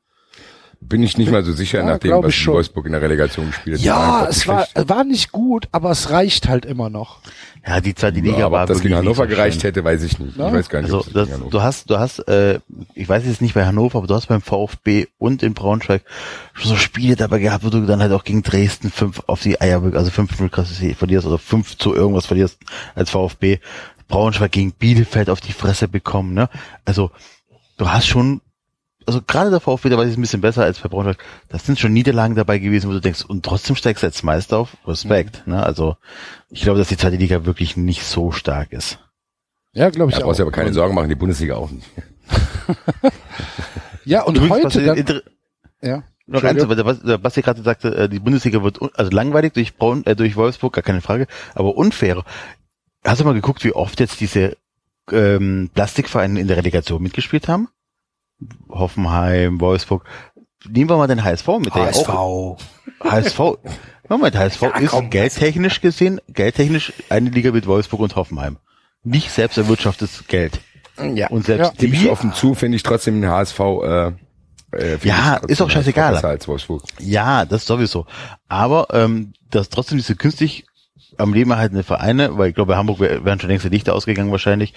Bin 0.83 1.03
ich 1.03 1.17
nicht 1.17 1.31
mal 1.31 1.43
so 1.43 1.53
sicher, 1.53 1.79
Ja, 1.79 1.85
nachdem, 1.85 2.11
was. 2.23 2.45
Wolfsburg 2.47 2.87
in 2.87 2.91
der 2.93 3.01
Relegation 3.01 3.47
gespielt 3.47 3.77
hat. 3.77 3.85
Ja, 3.85 4.27
es 4.27 4.47
war, 4.47 4.65
schlecht. 4.65 4.89
war 4.89 5.03
nicht 5.03 5.31
gut, 5.31 5.67
aber 5.71 5.91
es 5.91 6.09
reicht 6.09 6.49
halt 6.49 6.65
immer 6.65 6.89
noch. 6.89 7.19
Ja, 7.65 7.79
die 7.79 7.93
zweite 7.93 8.19
Liga 8.19 8.39
Ja, 8.39 8.45
aber 8.47 8.55
war 8.57 8.63
ob 8.63 8.69
das 8.69 8.81
gegen 8.81 8.95
Hannover 8.95 9.23
nicht 9.25 9.31
so 9.31 9.35
gereicht 9.37 9.63
hätte, 9.63 9.83
weiß 9.83 10.01
ich 10.03 10.17
nicht. 10.17 10.35
Ja. 10.35 10.47
Ich 10.47 10.53
weiß 10.53 10.69
gar 10.69 10.81
nicht, 10.81 10.91
Also 10.91 11.01
ob 11.01 11.07
es 11.07 11.13
das, 11.13 11.49
du 11.49 11.61
hast, 11.61 11.89
du 11.89 11.99
hast, 11.99 12.19
äh, 12.27 12.59
ich 12.95 13.07
weiß 13.07 13.23
jetzt 13.25 13.41
nicht 13.41 13.53
bei 13.53 13.65
Hannover, 13.65 13.99
aber 13.99 14.07
du 14.07 14.15
hast 14.15 14.25
beim 14.27 14.41
VfB 14.41 15.05
und 15.19 15.43
in 15.43 15.53
Braunschweig 15.53 16.01
schon 16.53 16.69
so 16.71 16.75
Spiele 16.75 17.15
dabei 17.15 17.37
gehabt, 17.39 17.63
wo 17.63 17.69
du 17.69 17.85
dann 17.85 18.01
halt 18.01 18.11
auch 18.11 18.23
gegen 18.23 18.41
Dresden 18.41 18.89
fünf 18.91 19.21
auf 19.27 19.41
die 19.41 19.61
Eier, 19.61 19.81
also 19.93 20.09
fünf 20.09 20.39
0 20.39 20.49
verlierst 20.95 21.27
oder 21.27 21.37
fünf 21.37 21.77
zu 21.77 21.93
irgendwas 21.93 22.25
verlierst 22.25 22.57
als 22.95 23.11
VfB. 23.11 23.59
Braunschweig 24.07 24.51
gegen 24.51 24.71
Bielefeld 24.73 25.29
auf 25.29 25.39
die 25.39 25.53
Fresse 25.53 25.87
bekommen, 25.87 26.33
ne? 26.33 26.49
Also 26.83 27.11
du 27.77 27.89
hast 27.89 28.07
schon, 28.07 28.41
also 29.05 29.21
gerade 29.25 29.49
der 29.49 29.59
VfB, 29.59 29.89
da 29.89 29.97
war 29.97 30.05
es 30.05 30.15
ein 30.17 30.21
bisschen 30.21 30.41
besser 30.41 30.63
als 30.63 30.79
bei 30.79 30.89
Braunschweig. 30.89 31.17
Das 31.49 31.65
sind 31.65 31.79
schon 31.79 31.93
Niederlagen 31.93 32.35
dabei 32.35 32.59
gewesen, 32.59 32.89
wo 32.89 32.93
du 32.93 33.01
denkst, 33.01 33.23
und 33.25 33.43
trotzdem 33.45 33.75
steigst 33.75 34.03
du 34.03 34.07
als 34.07 34.23
Meister 34.23 34.57
auf. 34.57 34.77
Respekt, 34.85 35.45
ne? 35.47 35.63
Also 35.63 35.97
ich 36.49 36.61
glaube, 36.61 36.79
dass 36.79 36.87
die 36.89 36.97
zweite 36.97 37.15
Liga 37.17 37.45
wirklich 37.45 37.77
nicht 37.77 38.03
so 38.03 38.31
stark 38.31 38.71
ist. 38.73 38.99
Ja, 39.73 39.89
glaube 39.89 40.11
ich 40.11 40.17
Da 40.17 40.21
auch. 40.23 40.27
brauchst 40.27 40.39
du 40.39 40.43
aber 40.43 40.51
keine 40.51 40.73
Sorgen 40.73 40.93
machen, 40.95 41.09
die 41.09 41.15
Bundesliga 41.15 41.55
auch 41.55 41.71
nicht. 41.71 41.87
Ja, 44.05 44.23
und 44.23 44.35
Übrigens, 44.37 44.63
was 44.65 44.75
heute 44.75 44.85
dann, 44.85 44.97
inter- 44.97 45.21
ja. 45.81 46.03
Noch 46.25 46.43
eins, 46.43 46.67
weil 46.67 46.75
der 46.75 47.17
Basti 47.17 47.41
gerade 47.41 47.61
sagte, 47.61 47.93
äh, 47.95 48.09
die 48.09 48.19
Bundesliga 48.19 48.63
wird 48.63 48.79
also 48.97 49.11
langweilig 49.11 49.53
durch 49.53 49.75
Braun, 49.75 50.05
äh, 50.05 50.15
durch 50.15 50.35
Wolfsburg, 50.35 50.73
gar 50.73 50.81
keine 50.83 51.01
Frage, 51.01 51.27
aber 51.55 51.75
unfair. 51.75 52.23
Hast 53.03 53.19
du 53.21 53.25
mal 53.25 53.33
geguckt, 53.33 53.63
wie 53.63 53.73
oft 53.73 53.99
jetzt 53.99 54.19
diese 54.21 54.57
ähm, 55.11 55.69
Plastikvereine 55.73 56.39
in 56.39 56.47
der 56.47 56.57
Relegation 56.57 57.01
mitgespielt 57.03 57.47
haben? 57.47 57.67
Hoffenheim, 58.69 59.59
Wolfsburg. 59.59 60.05
Nehmen 60.67 60.89
wir 60.89 60.97
mal 60.97 61.07
den 61.07 61.23
HSV 61.23 61.47
mit. 61.59 61.73
Der 61.75 61.89
ja 61.91 62.09
auch, 62.09 62.57
HSV. 63.03 63.39
Moment, 64.09 64.35
HSV 64.37 64.63
ist 64.79 65.09
geldtechnisch 65.09 65.81
gesehen, 65.81 66.19
geldtechnisch 66.27 66.93
eine 67.09 67.29
Liga 67.29 67.51
mit 67.51 67.65
Wolfsburg 67.65 68.01
und 68.01 68.15
Hoffenheim. 68.15 68.57
Nicht 69.03 69.31
selbst 69.31 69.57
erwirtschaftetes 69.57 70.27
Geld. 70.27 70.59
Ja. 71.15 71.29
Und 71.29 71.45
selbst 71.45 71.81
ich 71.81 71.91
die, 71.91 72.09
offen 72.09 72.33
zu, 72.33 72.53
finde 72.53 72.75
ich 72.75 72.83
trotzdem 72.83 73.21
den 73.21 73.29
HSV, 73.31 73.59
äh, 73.59 74.07
äh, 74.73 74.97
Ja, 75.03 75.37
ist 75.47 75.61
auch 75.61 75.69
scheißegal. 75.69 76.13
Besser 76.13 76.27
als 76.27 76.47
Wolfsburg. 76.47 76.83
Ja, 76.99 77.45
das 77.45 77.65
sowieso. 77.65 78.05
Aber 78.49 78.87
ähm, 78.93 79.33
dass 79.49 79.69
trotzdem 79.69 79.97
diese 79.97 80.15
künstlich 80.15 80.65
am 81.17 81.33
Leben 81.33 81.51
erhaltene 81.51 81.83
Vereine, 81.83 82.37
weil 82.37 82.49
ich 82.49 82.55
glaube, 82.55 82.73
bei 82.73 82.77
Hamburg 82.77 82.99
wär- 82.99 83.23
wären 83.25 83.39
schon 83.39 83.49
längst 83.49 83.65
die 83.65 83.69
Lichter 83.69 83.95
ausgegangen 83.95 84.31
wahrscheinlich, 84.31 84.73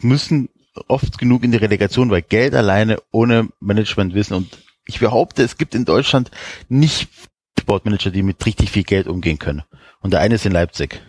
müssen 0.00 0.48
oft 0.88 1.18
genug 1.18 1.44
in 1.44 1.52
die 1.52 1.58
Relegation, 1.58 2.10
weil 2.10 2.22
Geld 2.22 2.54
alleine 2.54 2.98
ohne 3.10 3.48
Managementwissen 3.60 4.36
und 4.36 4.58
ich 4.86 5.00
behaupte, 5.00 5.42
es 5.42 5.56
gibt 5.56 5.74
in 5.74 5.84
Deutschland 5.84 6.30
nicht 6.68 7.08
Sportmanager, 7.58 8.10
die 8.10 8.22
mit 8.22 8.44
richtig 8.44 8.70
viel 8.70 8.82
Geld 8.82 9.06
umgehen 9.06 9.38
können. 9.38 9.62
Und 10.00 10.12
der 10.12 10.20
eine 10.20 10.34
ist 10.34 10.44
in 10.44 10.52
Leipzig. 10.52 11.00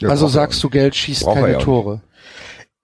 Ja, 0.00 0.08
also 0.08 0.26
sagst 0.26 0.62
du, 0.64 0.70
Geld 0.70 0.96
schießt 0.96 1.26
keine 1.26 1.58
Tore. 1.58 2.00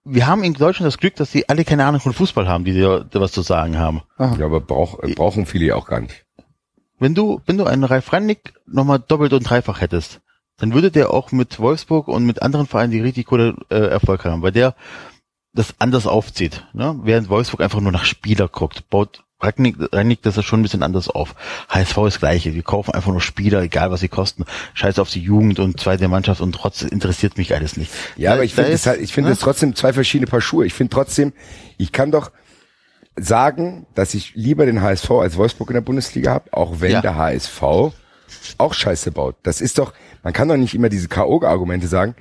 Wir 0.03 0.27
haben 0.27 0.43
in 0.43 0.53
Deutschland 0.53 0.87
das 0.87 0.97
Glück, 0.97 1.15
dass 1.15 1.31
sie 1.31 1.49
alle 1.49 1.65
keine 1.65 1.85
Ahnung 1.85 2.01
von 2.01 2.13
Fußball 2.13 2.47
haben, 2.47 2.65
die 2.65 2.79
da 2.79 2.99
da 2.99 3.19
was 3.19 3.31
zu 3.31 3.41
sagen 3.41 3.77
haben. 3.77 4.01
nicht. 4.17 4.39
Ja, 4.39 4.45
aber 4.45 4.61
brauch, 4.61 4.99
brauchen 5.15 5.45
viele 5.45 5.65
ja 5.65 5.75
auch 5.75 5.87
gar 5.87 5.99
nicht. 5.99 6.25
Wenn 6.99 7.15
du, 7.15 7.41
wenn 7.45 7.57
du 7.57 7.65
einen 7.65 7.83
Ralf 7.83 8.13
Rangnick 8.13 8.53
nochmal 8.65 8.99
doppelt 8.99 9.33
und 9.33 9.49
dreifach 9.49 9.81
hättest, 9.81 10.21
dann 10.61 10.73
würde 10.73 10.91
der 10.91 11.11
auch 11.11 11.31
mit 11.33 11.59
Wolfsburg 11.59 12.07
und 12.07 12.25
mit 12.25 12.41
anderen 12.41 12.67
Vereinen, 12.67 12.91
die 12.91 13.01
richtig 13.01 13.25
coole 13.27 13.55
äh, 13.69 13.75
Erfolg 13.75 14.23
haben, 14.25 14.41
weil 14.41 14.51
der 14.53 14.75
das 15.53 15.73
anders 15.79 16.07
aufzieht. 16.07 16.65
Ne? 16.73 16.97
Während 17.03 17.27
Wolfsburg 17.27 17.59
einfach 17.61 17.81
nur 17.81 17.91
nach 17.91 18.05
Spieler 18.05 18.47
guckt, 18.47 18.89
baut 18.89 19.23
Rangnick, 19.43 19.75
Rangnick 19.91 20.21
das 20.21 20.35
ja 20.35 20.43
schon 20.43 20.59
ein 20.59 20.63
bisschen 20.63 20.83
anders 20.83 21.09
auf. 21.09 21.33
HSV 21.67 21.97
ist 21.97 22.03
das 22.13 22.19
gleiche. 22.19 22.53
Wir 22.53 22.61
kaufen 22.61 22.93
einfach 22.93 23.11
nur 23.11 23.21
Spieler, 23.21 23.61
egal 23.63 23.89
was 23.89 23.99
sie 24.01 24.07
kosten. 24.07 24.45
Scheiß 24.75 24.99
auf 24.99 25.09
die 25.09 25.19
Jugend 25.19 25.57
und 25.59 25.79
zweite 25.79 26.07
Mannschaft 26.07 26.41
und 26.41 26.53
trotzdem 26.53 26.89
interessiert 26.89 27.37
mich 27.39 27.53
alles 27.55 27.75
nicht. 27.75 27.91
Ja, 28.17 28.29
Da- 28.29 28.33
aber 28.35 28.43
ich 28.43 28.53
finde 28.53 28.69
ist- 28.69 28.81
es 28.81 28.85
halt, 28.87 29.01
ich 29.01 29.11
finde 29.13 29.29
ne? 29.29 29.33
es 29.33 29.39
trotzdem 29.39 29.75
zwei 29.75 29.93
verschiedene 29.93 30.29
Paar 30.29 30.41
Schuhe. 30.41 30.65
Ich 30.67 30.75
finde 30.75 30.93
trotzdem, 30.93 31.33
ich 31.79 31.91
kann 31.91 32.11
doch 32.11 32.29
sagen, 33.15 33.87
dass 33.95 34.13
ich 34.13 34.33
lieber 34.35 34.65
den 34.65 34.81
HSV 34.81 35.09
als 35.11 35.35
Wolfsburg 35.37 35.69
in 35.71 35.73
der 35.75 35.81
Bundesliga 35.81 36.31
habe, 36.31 36.53
auch 36.53 36.79
wenn 36.79 36.91
Ja. 36.91 37.01
der 37.01 37.15
HSV 37.15 37.93
auch 38.57 38.73
Scheiße 38.73 39.11
baut. 39.11 39.35
Das 39.43 39.61
ist 39.61 39.77
doch, 39.77 39.93
man 40.23 40.33
kann 40.33 40.47
doch 40.47 40.57
nicht 40.57 40.73
immer 40.73 40.89
diese 40.89 41.07
K.O.-Argumente 41.07 41.87
sagen. 41.87 42.15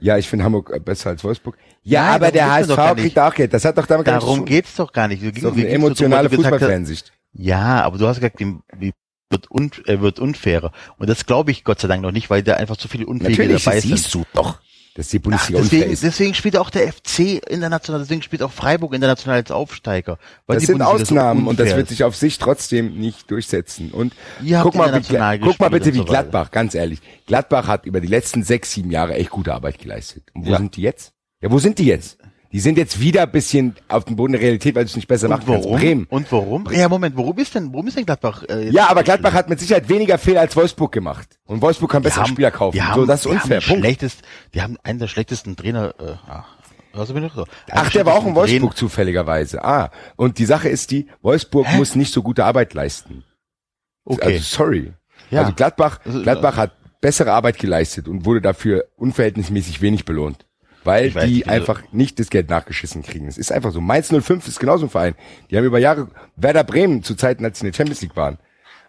Ja, 0.00 0.18
ich 0.18 0.28
finde 0.28 0.44
Hamburg 0.44 0.70
äh, 0.74 0.78
besser 0.78 1.10
als 1.10 1.24
Wolfsburg. 1.24 1.56
Ja, 1.82 2.04
Nein, 2.04 2.14
aber 2.14 2.30
der 2.32 2.52
HSV 2.52 2.96
kriegt 2.96 3.18
auch 3.18 3.34
Geld. 3.34 3.54
Das 3.54 3.64
hat 3.64 3.78
doch 3.78 3.86
damit 3.86 4.06
Darum 4.06 4.44
geht's 4.44 4.74
doch 4.76 4.92
gar 4.92 5.08
nicht. 5.08 5.22
Doch 5.42 5.56
wir 5.56 5.66
eine 5.66 5.74
emotionale 5.74 6.28
du 6.28 6.36
Fußballfansicht. 6.36 7.12
Ja, 7.32 7.82
aber 7.82 7.98
du 7.98 8.06
hast 8.06 8.16
gesagt, 8.16 8.40
die, 8.40 8.92
wird, 9.30 9.50
un, 9.50 9.70
äh, 9.86 10.00
wird 10.00 10.18
unfairer. 10.18 10.72
Und 10.98 11.08
das 11.08 11.26
glaube 11.26 11.50
ich 11.50 11.64
Gott 11.64 11.80
sei 11.80 11.88
Dank 11.88 12.02
noch 12.02 12.12
nicht, 12.12 12.30
weil 12.30 12.42
da 12.42 12.54
einfach 12.54 12.76
zu 12.76 12.88
viele 12.88 13.06
Unfähige 13.06 13.42
Natürlich, 13.42 13.64
dabei 13.64 13.80
sind. 13.80 13.96
siehst 13.96 14.14
du 14.14 14.24
doch, 14.34 14.60
dass 14.96 15.08
die 15.08 15.18
Ach, 15.18 15.22
Bundesliga 15.22 15.60
unfair 15.60 15.78
deswegen, 15.78 15.92
ist. 15.92 16.02
deswegen 16.02 16.34
spielt 16.34 16.56
auch 16.56 16.70
der 16.70 16.92
FC 16.92 17.40
international, 17.48 18.00
deswegen 18.00 18.22
spielt 18.22 18.42
auch 18.42 18.50
Freiburg 18.52 18.94
international 18.94 19.38
als 19.38 19.50
Aufsteiger. 19.50 20.18
Weil 20.46 20.56
Das 20.56 20.62
die 20.62 20.66
sind 20.66 20.78
Bundesliga 20.78 20.98
so 20.98 21.02
Ausnahmen 21.20 21.46
und 21.46 21.60
das 21.60 21.68
wird 21.70 21.82
ist. 21.82 21.88
sich 21.90 22.04
auf 22.04 22.16
sich 22.16 22.38
trotzdem 22.38 22.98
nicht 22.98 23.30
durchsetzen. 23.30 23.90
Und 23.92 24.14
guck 24.62 24.74
mal, 24.74 24.92
wie, 24.94 25.38
guck 25.40 25.60
mal 25.60 25.70
bitte, 25.70 25.92
wie 25.92 25.98
so. 25.98 26.04
Gladbach, 26.04 26.50
ganz 26.50 26.74
ehrlich. 26.74 27.00
Gladbach 27.26 27.66
hat 27.68 27.86
über 27.86 28.00
die 28.00 28.06
letzten 28.08 28.42
sechs, 28.42 28.72
sieben 28.72 28.90
Jahre 28.90 29.14
echt 29.14 29.30
gute 29.30 29.52
Arbeit 29.54 29.78
geleistet. 29.78 30.24
Und 30.34 30.46
wo 30.46 30.50
Ja. 30.50 30.58
sind 30.58 30.76
die 30.76 30.82
jetzt? 30.82 31.12
Ja, 31.42 31.50
wo 31.50 31.58
sind 31.58 31.78
die 31.78 31.84
jetzt? 31.86 32.18
Die 32.52 32.60
sind 32.60 32.78
jetzt 32.78 33.00
wieder 33.00 33.22
ein 33.24 33.30
bisschen 33.32 33.74
auf 33.88 34.04
dem 34.04 34.16
Boden 34.16 34.32
der 34.32 34.40
Realität, 34.40 34.74
weil 34.74 34.84
du 34.84 34.88
es 34.88 34.96
nicht 34.96 35.08
besser 35.08 35.28
machen 35.28 35.42
warum? 35.46 35.78
Bremen. 35.78 36.06
Und 36.08 36.30
warum? 36.32 36.68
Ja, 36.72 36.88
Moment, 36.88 37.16
warum 37.16 37.36
ist 37.38 37.54
denn, 37.54 37.72
warum 37.72 37.86
ist 37.88 37.96
denn 37.96 38.06
Gladbach? 38.06 38.44
Äh, 38.48 38.70
Ja, 38.70 38.88
aber 38.88 39.02
Gladbach 39.02 39.32
hat 39.34 39.48
mit 39.48 39.58
Sicherheit 39.60 39.88
weniger 39.88 40.16
Fehler 40.18 40.40
als 40.40 40.54
Wolfsburg 40.56 40.92
gemacht. 40.92 41.38
Und 41.44 41.60
Wolfsburg 41.60 41.90
kann 41.90 42.02
bessere 42.02 42.22
haben- 42.22 42.30
Spieler 42.30 42.50
kaufen. 42.50 42.76
Die 42.76 42.82
haben, 42.82 43.00
so, 43.00 43.06
das 43.06 43.20
ist 43.20 43.26
unfair. 43.26 43.60
Haben 43.60 43.66
Punkt. 43.66 43.80
schlechtest, 43.82 44.22
die 44.54 44.62
haben 44.62 44.76
einen 44.84 44.98
der 44.98 45.08
schlechtesten 45.08 45.56
Trainer. 45.56 45.94
Äh, 45.98 46.14
hörst 46.96 47.10
du 47.10 47.14
mich 47.14 47.22
noch 47.24 47.34
so? 47.34 47.44
Ach, 47.70 47.90
der 47.90 48.06
war 48.06 48.14
auch 48.14 48.26
in 48.26 48.34
Wolfsburg 48.34 48.72
schlechtesten 48.72 48.76
zufälligerweise. 48.76 49.64
Ah, 49.64 49.90
und 50.16 50.38
die 50.38 50.46
Sache 50.46 50.68
ist 50.68 50.92
die, 50.92 51.08
Wolfsburg 51.22 51.66
muss 51.76 51.94
nicht 51.96 52.12
so 52.12 52.22
gute 52.22 52.44
Arbeit 52.44 52.72
leisten. 52.74 53.24
Trainer- 54.04 54.22
Also 54.22 54.34
Okay. 54.36 54.38
sorry. 54.38 54.92
Ja. 55.30 55.40
Also 55.40 55.52
Gladbach, 55.52 55.98
Also, 56.04 56.22
Gladbach 56.22 56.56
hat 56.56 56.72
bessere 57.00 57.32
Arbeit 57.32 57.58
geleistet 57.58 58.06
und 58.08 58.24
wurde 58.24 58.40
dafür 58.40 58.84
unverhältnismäßig 58.96 59.82
wenig 59.82 60.04
belohnt. 60.04 60.45
Weil 60.86 61.14
weiß 61.14 61.28
die 61.28 61.46
also- 61.46 61.60
einfach 61.60 61.82
nicht 61.92 62.18
das 62.18 62.30
Geld 62.30 62.48
nachgeschissen 62.48 63.02
kriegen. 63.02 63.26
Es 63.28 63.38
ist 63.38 63.52
einfach 63.52 63.72
so. 63.72 63.80
Mainz 63.80 64.10
05 64.10 64.46
ist 64.48 64.60
genauso 64.60 64.86
ein 64.86 64.90
Verein. 64.90 65.14
Die 65.50 65.56
haben 65.56 65.64
über 65.64 65.78
Jahre, 65.78 66.08
Werder 66.36 66.64
Bremen 66.64 67.02
zu 67.02 67.14
Zeiten, 67.14 67.44
als 67.44 67.58
sie 67.58 67.66
in 67.66 67.72
der 67.72 67.76
Champions 67.76 68.00
League 68.02 68.16
waren, 68.16 68.38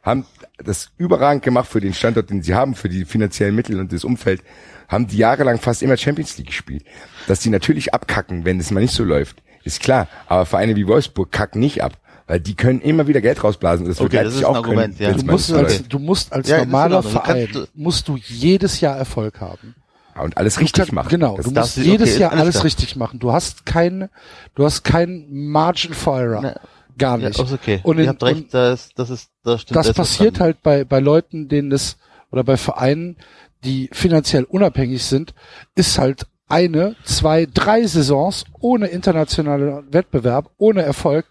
haben 0.04 0.26
das 0.64 0.92
überragend 0.98 1.44
gemacht 1.44 1.70
für 1.70 1.82
den 1.82 1.94
Standort, 1.94 2.30
den 2.30 2.42
sie 2.42 2.56
haben, 2.56 2.76
für 2.76 2.90
die 2.90 3.06
finanziellen 3.06 3.56
Mittel 3.56 3.80
und 3.80 3.92
das 3.92 4.04
Umfeld, 4.04 4.42
haben 4.88 5.08
die 5.08 5.18
jahrelang 5.18 5.60
fast 5.60 5.84
immer 5.84 5.98
Champions 5.98 6.38
League 6.38 6.48
gespielt. 6.48 6.86
Dass 7.28 7.42
die 7.42 7.50
natürlich 7.50 7.94
abkacken, 7.94 8.46
wenn 8.46 8.60
es 8.60 8.72
mal 8.72 8.80
nicht 8.80 8.94
so 8.94 9.04
läuft, 9.04 9.44
ist 9.64 9.82
klar. 9.82 10.08
Aber 10.28 10.46
Vereine 10.46 10.76
wie 10.76 10.88
Wolfsburg 10.88 11.32
kacken 11.32 11.60
nicht 11.60 11.84
ab. 11.84 11.98
Weil 12.28 12.42
die 12.42 12.56
können 12.56 12.82
immer 12.82 13.08
wieder 13.08 13.22
Geld 13.22 13.42
rausblasen. 13.42 13.86
Das 13.88 14.00
wird 14.00 14.14
Okay, 14.14 14.24
das 14.24 14.36
ist 14.36 14.40
ein 14.40 14.46
auch 14.46 14.58
Argument, 14.58 14.98
können, 14.98 15.12
ja. 15.12 15.18
Du 15.18 15.26
musst, 15.26 15.52
als, 15.54 15.88
du 15.88 15.98
musst 15.98 16.34
als 16.34 16.50
Ja, 16.50 16.60
normaler 16.60 17.02
Verein, 17.02 17.48
musst 17.74 18.08
du 18.10 18.18
jedes 18.18 18.82
Jahr 18.82 18.98
Erfolg 18.98 19.40
haben. 19.40 19.76
Und 20.24 20.38
alles 20.38 20.56
Du 20.56 20.62
richtig 20.62 20.88
kann- 20.88 20.96
machen. 20.96 21.10
Genau, 21.10 21.38
Das 21.38 21.46
du 21.46 21.52
musst 21.52 21.78
du- 21.78 21.82
jedes 21.82 22.12
okay, 22.12 22.22
Jahr 22.22 22.32
alles 22.34 22.64
richtig 22.64 22.96
machen. 22.96 23.20
Du 23.20 23.32
hast 23.32 23.66
kein, 23.66 24.10
du 24.56 24.66
hast 24.66 24.84
kein 24.84 25.26
Margin 25.30 25.94
for 25.94 26.20
Error. 26.20 26.56
Gar 26.98 27.20
Ja, 27.20 27.30
nicht. 27.30 27.40
ist 27.40 27.52
okay. 27.54 27.80
Und, 27.84 27.98
Ihr 27.98 28.04
in, 28.06 28.10
habt 28.10 28.24
recht, 28.24 28.42
und 28.46 28.54
das, 28.54 28.90
das 28.96 29.10
ist, 29.12 29.30
das 29.44 29.62
stimmt. 29.62 29.76
das 29.78 29.88
ist 29.88 29.96
passiert 29.96 30.40
halt 30.40 30.64
bei, 30.64 30.84
bei 30.84 31.00
Leuten, 31.00 31.48
denen 31.48 31.70
das, 31.70 31.98
oder 32.32 32.44
bei 32.44 32.58
Vereinen, 32.58 33.18
die 33.64 33.90
finanziell 33.94 34.44
unabhängig 34.46 35.04
sind, 35.04 35.34
ist 35.76 35.98
halt 36.00 36.26
eine, 36.50 36.96
zwei, 37.04 37.46
drei 37.46 37.86
Saisons 37.86 38.46
ohne 38.60 38.88
internationalen 38.88 39.92
Wettbewerb, 39.94 40.50
ohne 40.58 40.82
Erfolg, 40.82 41.26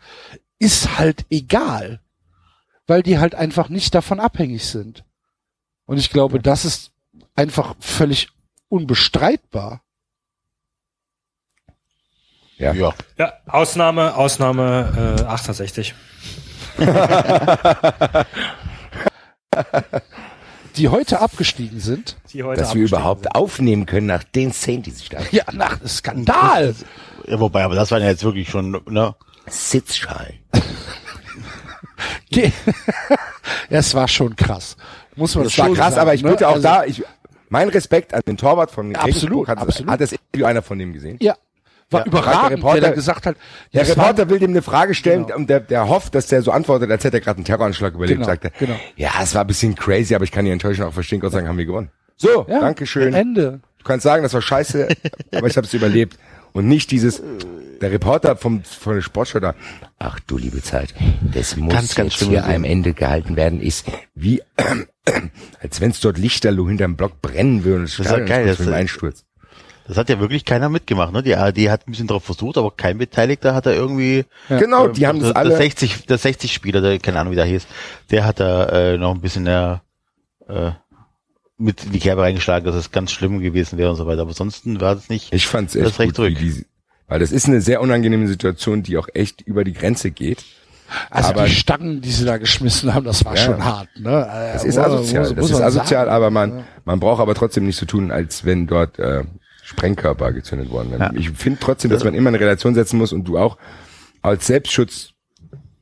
ist 0.59 0.99
halt 0.99 1.25
egal, 1.31 2.01
weil 2.87 3.03
die 3.03 3.19
halt 3.19 3.35
einfach 3.35 3.69
nicht 3.69 3.95
davon 3.95 4.21
abhängig 4.21 4.67
sind. 4.67 5.05
Und 5.87 5.99
ich 5.99 6.11
glaube, 6.11 6.41
das 6.41 6.65
ist 6.65 6.93
einfach 7.35 7.75
völlig 7.81 8.29
unbestreitbar. 8.69 9.83
Ja. 12.59 12.73
Ja. 12.73 12.95
Ja, 13.19 13.33
Ausnahme, 13.47 14.15
Ausnahme 14.17 15.17
äh, 15.21 15.25
68. 15.25 15.95
Die 20.77 20.89
heute 20.89 21.21
abgestiegen 21.21 21.81
sind. 21.81 22.17
Die 22.33 22.43
heute 22.43 22.61
Dass 22.61 22.75
wir 22.75 22.85
überhaupt 22.85 23.23
sind. 23.25 23.35
aufnehmen 23.35 23.87
können 23.87 24.07
nach 24.09 24.25
den 24.25 24.53
Szenen, 24.53 24.83
die 24.83 24.91
sich 24.91 25.09
da. 25.09 25.19
Ja, 25.31 25.45
nach 25.53 25.79
Skandal. 25.87 26.75
ja. 27.27 27.41
Wobei, 27.41 27.65
aber 27.65 27.75
das 27.75 27.91
war 27.91 27.99
ja 27.99 28.07
jetzt 28.09 28.25
wirklich 28.25 28.51
schon, 28.51 28.83
ne? 28.89 29.15
Sitzschal. 29.47 30.35
Ge- 32.31 32.53
ja, 33.71 33.79
es 33.79 33.95
war 33.95 34.07
schon 34.09 34.37
krass. 34.37 34.77
Muss 35.15 35.35
man 35.35 35.45
Das 35.45 35.57
war 35.57 35.67
schon 35.67 35.75
krass, 35.77 35.95
sagen, 35.95 36.03
aber 36.03 36.15
ich 36.15 36.23
ne? 36.23 36.29
würde 36.31 36.47
auch 36.49 36.53
Also, 36.55 36.63
da, 36.63 36.85
ich, 36.85 37.03
mein 37.57 37.69
Respekt 37.71 38.13
an 38.15 38.21
den 38.27 38.37
Torwart 38.37 38.71
von 38.71 38.95
Absolut. 38.95 39.49
Hat, 39.49 39.59
absolut. 39.59 39.91
hat 39.93 40.01
das 40.01 40.13
Interview 40.13 40.45
einer 40.47 40.63
von 40.63 40.79
dem 40.79 40.93
gesehen? 40.93 41.17
Ja, 41.21 41.35
war 41.91 42.01
Ja, 42.01 42.07
überragend, 42.07 42.51
der 42.51 42.59
Reporter- 42.59 42.81
der 42.81 42.93
gesagt 42.93 43.27
hat, 43.27 43.37
Der 43.73 43.85
das 43.85 43.97
war- 43.97 44.07
Reporter 44.09 44.29
will 44.31 44.39
dem 44.41 44.51
eine 44.51 44.63
Frage 44.63 44.95
stellen 44.95 45.25
Genau. 45.27 45.37
und 45.39 45.49
der, 45.49 45.61
der 45.61 45.89
hofft, 45.89 46.15
dass 46.15 46.27
der 46.27 46.43
so 46.43 46.51
antwortet, 46.51 46.91
als 46.91 47.05
hätte 47.05 47.17
er 47.17 47.21
gerade 47.21 47.39
einen 47.39 47.45
Terroranschlag 47.45 47.95
überlebt, 47.95 48.19
Genau, 48.19 48.27
sagt 48.27 48.45
er. 48.45 48.51
genau. 48.59 48.75
Ja, 48.97 49.11
es 49.23 49.35
war 49.35 49.43
ein 49.43 49.47
bisschen 49.47 49.75
crazy, 49.75 50.15
aber 50.15 50.25
ich 50.25 50.33
kann 50.33 50.45
die 50.45 50.51
Enttäuschung 50.51 50.87
auch 50.87 50.93
verstehen. 50.93 51.21
Gott 51.21 51.33
sei 51.33 51.39
Dank 51.39 51.49
haben 51.49 51.59
wir 51.59 51.67
gewonnen. 51.67 51.91
So, 52.17 52.45
ja, 52.49 52.61
Dankeschön. 52.61 53.15
Ende. 53.15 53.61
Du 53.79 53.85
kannst 53.85 54.03
sagen, 54.05 54.23
das 54.25 54.35
war 54.35 54.43
scheiße, 54.43 54.89
aber 55.35 55.47
ich 55.47 55.57
habe 55.57 55.67
es 55.67 55.73
überlebt. 55.75 56.19
Und 56.57 56.69
nicht 56.69 56.91
dieses, 56.91 57.23
der 57.83 57.91
Reporter 57.91 58.35
vom, 58.37 58.65
von 58.65 58.95
der 58.95 59.03
Sportschau 59.03 59.41
da, 59.41 59.55
ach 59.99 60.19
du 60.21 60.39
liebe 60.39 60.63
Zeit, 60.63 60.95
das 61.35 61.55
muss 61.55 61.71
Ganz, 61.75 61.95
ganz 61.95 62.19
jetzt 62.19 62.29
hier 62.31 62.47
am 62.47 62.65
Ende 62.65 62.95
gehalten 62.95 63.37
werden, 63.37 63.61
ist 63.61 63.87
wie, 64.15 64.41
als 65.61 65.83
wenn 65.83 65.91
es 65.91 66.01
dort 66.01 66.17
Lichterloh 66.17 66.67
hinterm 66.67 66.97
Block 66.97 67.21
brennen 67.21 67.65
würde. 67.65 67.81
und 67.81 67.85
ist 67.85 67.99
ja 67.99 68.19
geil, 68.21 68.47
Das 68.47 68.57
das- 68.57 68.67
ist 68.67 68.73
ein 68.73 68.75
Einsturz. 68.75 69.25
Das 69.87 69.99
hat 69.99 70.09
ja 70.09 70.19
wirklich 70.19 70.47
keiner 70.47 70.69
mitgemacht, 70.71 71.13
ne? 71.13 71.23
Die 71.23 71.37
ARD 71.37 71.69
hat 71.69 71.87
ein 71.87 71.91
bisschen 71.93 72.09
drauf 72.09 72.25
versucht, 72.25 72.57
aber 72.59 72.71
kein 72.73 72.97
Beteiligter 72.99 73.55
hat 73.55 73.67
da 73.67 73.71
irgendwie. 73.73 74.25
Genau, 74.49 74.89
die 74.89 75.07
haben 75.07 75.21
der, 75.21 75.29
das 75.29 75.37
alle. 75.37 75.51
Der 75.51 75.59
60, 75.59 76.07
der 76.07 76.19
60 76.19 76.53
Spieler, 76.53 76.81
der 76.81 76.99
keine 76.99 77.21
Ahnung 77.21 77.33
wie 77.33 77.37
der 77.37 77.45
hieß, 77.45 77.67
der 78.11 78.25
hat 78.25 78.41
da 78.41 78.67
äh, 78.71 78.99
noch 78.99 79.15
ein 79.15 79.21
bisschen 79.21 79.45
mehr 79.45 79.83
äh, 80.49 80.73
mit 81.59 81.85
in 81.85 81.93
die 81.93 82.01
Kerbe 82.01 82.23
reingeschlagen, 82.23 82.67
dass 82.67 82.75
es 82.75 82.91
ganz 82.91 83.13
schlimm 83.13 83.41
gewesen 83.41 83.79
wäre 83.79 83.91
und 83.91 83.97
so 83.97 84.07
weiter. 84.07 84.23
Aber 84.23 84.31
ansonsten 84.31 84.81
war 84.81 84.95
das 84.95 85.09
nicht. 85.09 85.33
Ich 85.33 85.47
fand's 85.47 85.73
Das 85.73 85.83
echt 85.89 85.99
recht 85.99 86.17
gut, 86.17 86.39
die, 86.39 86.67
weil 87.09 87.19
das 87.21 87.33
ist 87.33 87.47
eine 87.47 87.61
sehr 87.61 87.81
unangenehme 87.81 88.29
Situation, 88.29 88.83
die 88.83 88.99
auch 88.99 89.09
echt 89.15 89.41
über 89.43 89.65
die 89.65 89.73
Grenze 89.73 90.11
geht. 90.11 90.45
Also 91.11 91.31
Aber- 91.31 91.45
die 91.47 91.51
Stangen, 91.53 92.01
die 92.01 92.11
sie 92.11 92.25
da 92.25 92.37
geschmissen 92.37 92.95
haben, 92.95 93.05
das 93.07 93.25
war 93.25 93.35
Ja. 93.35 93.43
schon 93.43 93.65
hart. 93.65 93.89
Ne? 93.99 94.11
Das 94.53 94.65
ist 94.65 94.79
asozial, 94.79 95.35
das 95.35 95.51
ist 95.51 95.61
asozial, 95.61 96.09
aber 96.09 96.31
man, 96.31 96.65
man 96.85 97.01
braucht 97.01 97.21
aber 97.21 97.35
trotzdem 97.35 97.67
nicht 97.67 97.77
so 97.77 97.87
tun, 97.87 98.11
als 98.13 98.45
wenn 98.45 98.67
dort 98.67 98.99
äh, 98.99 99.25
Sprengkörper 99.65 100.33
gezündet 100.33 100.71
worden 100.71 100.93
wären. 100.93 101.01
Ja. 101.03 101.11
Ich 101.19 101.31
finde 101.31 101.59
trotzdem, 101.61 101.91
dass 101.91 102.05
man 102.05 102.15
immer 102.15 102.29
eine 102.29 102.39
Relation 102.39 102.75
setzen 102.75 102.99
muss 102.99 103.13
und 103.13 103.25
du 103.25 103.37
auch 103.39 103.57
als 104.23 104.47
Selbstschutz 104.47 105.11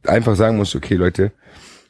einfach 0.06 0.36
sagen 0.36 0.56
musst, 0.56 0.74
okay 0.74 0.94
Leute, 0.94 1.32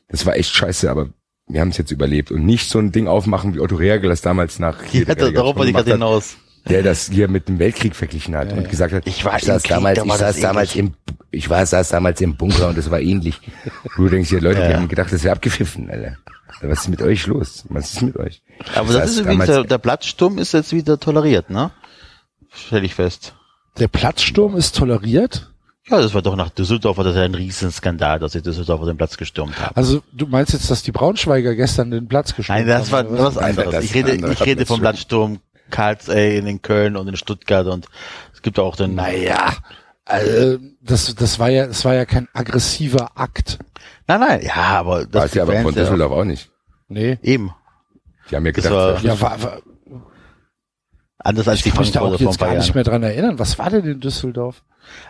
das 0.09 0.27
war 0.27 0.37
echt 0.37 0.53
scheiße, 0.55 0.91
aber 0.91 1.09
wir 1.47 1.61
haben 1.61 1.69
es 1.69 1.79
jetzt 1.79 1.91
überlebt 1.91 2.31
und 2.31 2.45
nicht 2.45 2.69
so 2.71 2.79
ein 2.79 2.91
Ding 2.93 3.07
aufmachen 3.09 3.55
wie 3.55 3.61
Otto 3.61 3.77
Reagel 3.77 4.09
das 4.11 4.23
damals 4.23 4.59
nach 4.59 4.77
Ja, 4.93 5.05
der 5.15 5.31
darauf 5.33 5.57
wollte 5.57 5.71
ich 5.71 5.77
gerade 5.77 5.93
hinaus. 5.93 6.37
der 6.69 6.83
das 6.83 7.11
hier 7.11 7.29
mit 7.29 7.49
dem 7.49 7.59
Weltkrieg 7.59 7.95
verglichen 7.95 8.35
hat 8.37 8.53
und 8.53 8.69
gesagt 8.71 8.95
hat, 8.95 9.07
Ich 9.07 9.25
war 9.25 9.39
im 9.39 9.45
saß 9.45 9.63
Krieg, 9.63 9.71
damals, 9.77 9.97
da 9.99 10.05
ich 10.05 10.09
war 10.11 10.19
das 10.19 10.33
saß 10.37 10.41
damals 10.43 10.75
im, 10.77 10.95
ich 11.31 11.51
war, 11.51 11.67
saß 11.67 11.89
damals 11.91 12.21
im 12.23 12.37
Bunker 12.37 12.69
und 12.69 12.79
es 12.79 12.91
war 12.91 13.01
ähnlich. 13.01 13.41
Du 13.97 14.09
denkst 14.09 14.31
dir, 14.31 14.41
Leute, 14.41 14.61
Ja, 14.61 14.65
wir 14.67 14.71
ja. 14.73 14.77
haben 14.79 14.89
gedacht, 14.89 15.13
das 15.13 15.23
wäre 15.25 15.35
abgepfiffen, 15.35 15.91
Alter. 15.91 16.17
Was 16.63 16.83
ist 16.83 16.89
mit 16.89 17.03
euch 17.03 17.27
los? 17.27 17.65
Was 17.69 17.93
ist 17.93 18.03
mit 18.03 18.17
euch? 18.17 18.41
Aber 18.75 18.89
Ich 18.91 18.97
das 18.97 19.11
ist 19.11 19.19
übrigens, 19.21 19.47
der, 19.47 19.65
der 19.65 19.79
Platzsturm 19.79 20.39
ist 20.39 20.53
jetzt 20.55 20.73
wieder 20.73 20.99
toleriert, 20.99 21.51
ne? 21.51 21.73
Stell 22.51 22.85
ich 22.85 22.95
fest. 22.95 23.35
Der 23.79 23.89
Platzsturm 23.89 24.57
ist 24.57 24.77
toleriert. 24.77 25.53
Ja, 25.89 26.01
das 26.01 26.15
war 26.15 26.23
doch 26.23 26.35
nach 26.37 26.49
Düsseldorf, 26.49 26.97
war 26.97 27.05
das 27.05 27.15
ja 27.15 27.23
ein 27.23 27.35
Riesenskandal, 27.35 28.19
dass 28.19 28.33
sie 28.33 28.41
Düsseldorfer 28.41 28.87
den 28.87 28.97
Platz 28.97 29.19
gestürmt 29.19 29.61
haben. 29.61 29.77
Also 29.77 30.03
du 30.13 30.27
meinst 30.27 30.55
jetzt, 30.55 30.71
dass 30.71 30.83
die 30.83 30.93
Braunschweiger 30.93 31.55
gestern 31.55 31.91
den 31.91 32.09
Platz 32.09 32.35
gestürmt 32.35 32.61
Nein, 32.61 32.67
das 32.69 32.91
war 32.91 33.01
haben? 33.01 33.09
oder 33.11 33.25
was 33.25 33.35
Nein, 33.35 33.51
anderes. 33.51 33.71
das 33.75 33.85
ich 33.85 33.95
rede, 33.95 34.13
andere 34.13 34.33
ich 34.33 34.41
rede 34.47 34.65
vom 34.65 34.81
Platzsturm 34.81 35.41
Karls, 35.71 36.09
in 36.09 36.63
Köln 36.63 36.97
und 36.97 37.09
in 37.09 37.17
Stuttgart 37.17 37.67
und 37.67 37.87
es 38.33 38.41
gibt 38.41 38.59
auch 38.59 38.77
den, 38.77 38.95
Naja, 38.95 39.53
also, 40.07 40.59
das, 40.83 41.15
das 41.15 41.39
war 41.39 41.49
ja, 41.51 41.67
das 41.67 41.85
war 41.85 41.95
ja 41.95 42.07
kein 42.07 42.29
aggressiver 42.33 43.11
Akt. 43.15 43.59
nein, 44.07 44.21
nein, 44.21 44.41
ja, 44.43 44.55
aber 44.55 45.05
das 45.07 45.25
Weiß 45.25 45.35
ja 45.35 45.43
aber 45.43 45.55
die 45.57 45.63
von 45.63 45.75
ja- 45.75 45.81
Düsseldorf 45.83 46.13
auch 46.13 46.25
nicht. 46.25 46.51
Nee. 46.89 47.19
Eben. 47.23 47.51
Die 48.31 48.37
haben 48.37 48.47
ja 48.47 48.53
Das 48.53 48.65
gedacht, 48.65 48.75
war- 48.75 49.01
ja, 49.03 49.21
war, 49.21 49.43
war, 49.43 49.59
Anders 51.19 51.49
als 51.49 51.59
ich 51.59 51.65
die 51.65 51.71
kann 51.71 51.81
mich 51.81 51.93
da 51.93 52.01
auch 52.01 52.19
jetzt 52.21 52.39
gar 52.39 52.55
nicht 52.55 52.75
mehr 52.75 52.85
dran 52.85 53.03
erinnern. 53.03 53.39
Was 53.39 53.59
war 53.59 53.71
denn 53.71 53.85
in 53.85 54.01
Düsseldorf? 54.01 54.63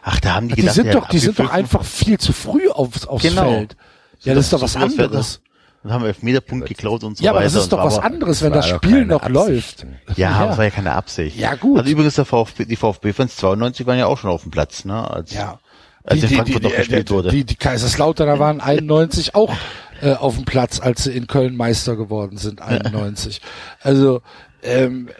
Ach, 0.02 0.20
da 0.20 0.34
haben 0.34 0.48
die 0.48 0.54
Die, 0.54 0.60
gedacht, 0.62 0.74
sind 0.76 0.86
ja, 0.86 0.92
doch, 0.94 1.08
die 1.08 1.18
sind 1.18 1.38
doch 1.38 1.50
einfach 1.50 1.84
viel 1.84 2.18
zu 2.18 2.32
früh 2.32 2.68
aufs, 2.68 3.06
aufs 3.06 3.22
Genau. 3.22 3.50
Feld. 3.50 3.76
Ja, 4.20 4.34
das 4.34 4.46
ist 4.46 4.52
doch 4.52 4.62
was 4.62 4.76
anderes. 4.76 5.40
und 5.82 5.92
haben 5.92 6.04
Elfmeterpunkt 6.06 6.66
geklaut 6.68 7.04
und 7.04 7.16
so 7.18 7.24
Ja, 7.24 7.30
aber 7.32 7.40
weiter. 7.40 7.52
das 7.52 7.62
ist 7.64 7.72
doch 7.72 7.84
was 7.84 7.98
anderes, 7.98 8.42
wenn 8.42 8.52
das 8.52 8.68
Spiel 8.68 9.04
noch 9.04 9.22
Absicht. 9.22 9.34
läuft. 9.34 9.86
Ja, 10.16 10.30
Ja. 10.40 10.46
das 10.46 10.56
war 10.56 10.64
ja 10.64 10.70
keine 10.70 10.92
Absicht. 10.92 11.36
Ja, 11.38 11.54
gut. 11.56 11.78
Also 11.78 11.90
übrigens 11.90 12.14
der 12.14 12.24
VfB, 12.24 12.64
die 12.64 12.76
VfB-Fans 12.76 13.36
92 13.36 13.86
waren 13.86 13.98
ja 13.98 14.06
auch 14.06 14.16
schon 14.18 14.30
auf 14.30 14.42
dem 14.42 14.50
Platz, 14.50 14.84
ne? 14.86 15.10
Als, 15.10 15.32
Ja. 15.34 15.58
als 16.04 16.22
in 16.22 16.28
Frankfurt 16.30 16.62
noch 16.62 16.74
gespielt 16.74 17.10
wurde. 17.10 17.28
Die, 17.30 17.44
die 17.44 17.56
Kaiserslauterner 17.56 18.38
waren 18.38 18.60
91 18.62 19.34
auch 19.34 19.52
äh, 20.00 20.12
auf 20.14 20.36
dem 20.36 20.44
Platz, 20.46 20.80
als 20.80 21.04
sie 21.04 21.12
in 21.12 21.26
Köln 21.26 21.54
Meister 21.56 21.96
geworden 21.96 22.38
sind, 22.38 22.62
91. 22.62 23.42
Also, 23.82 24.22
ähm, 24.62 25.10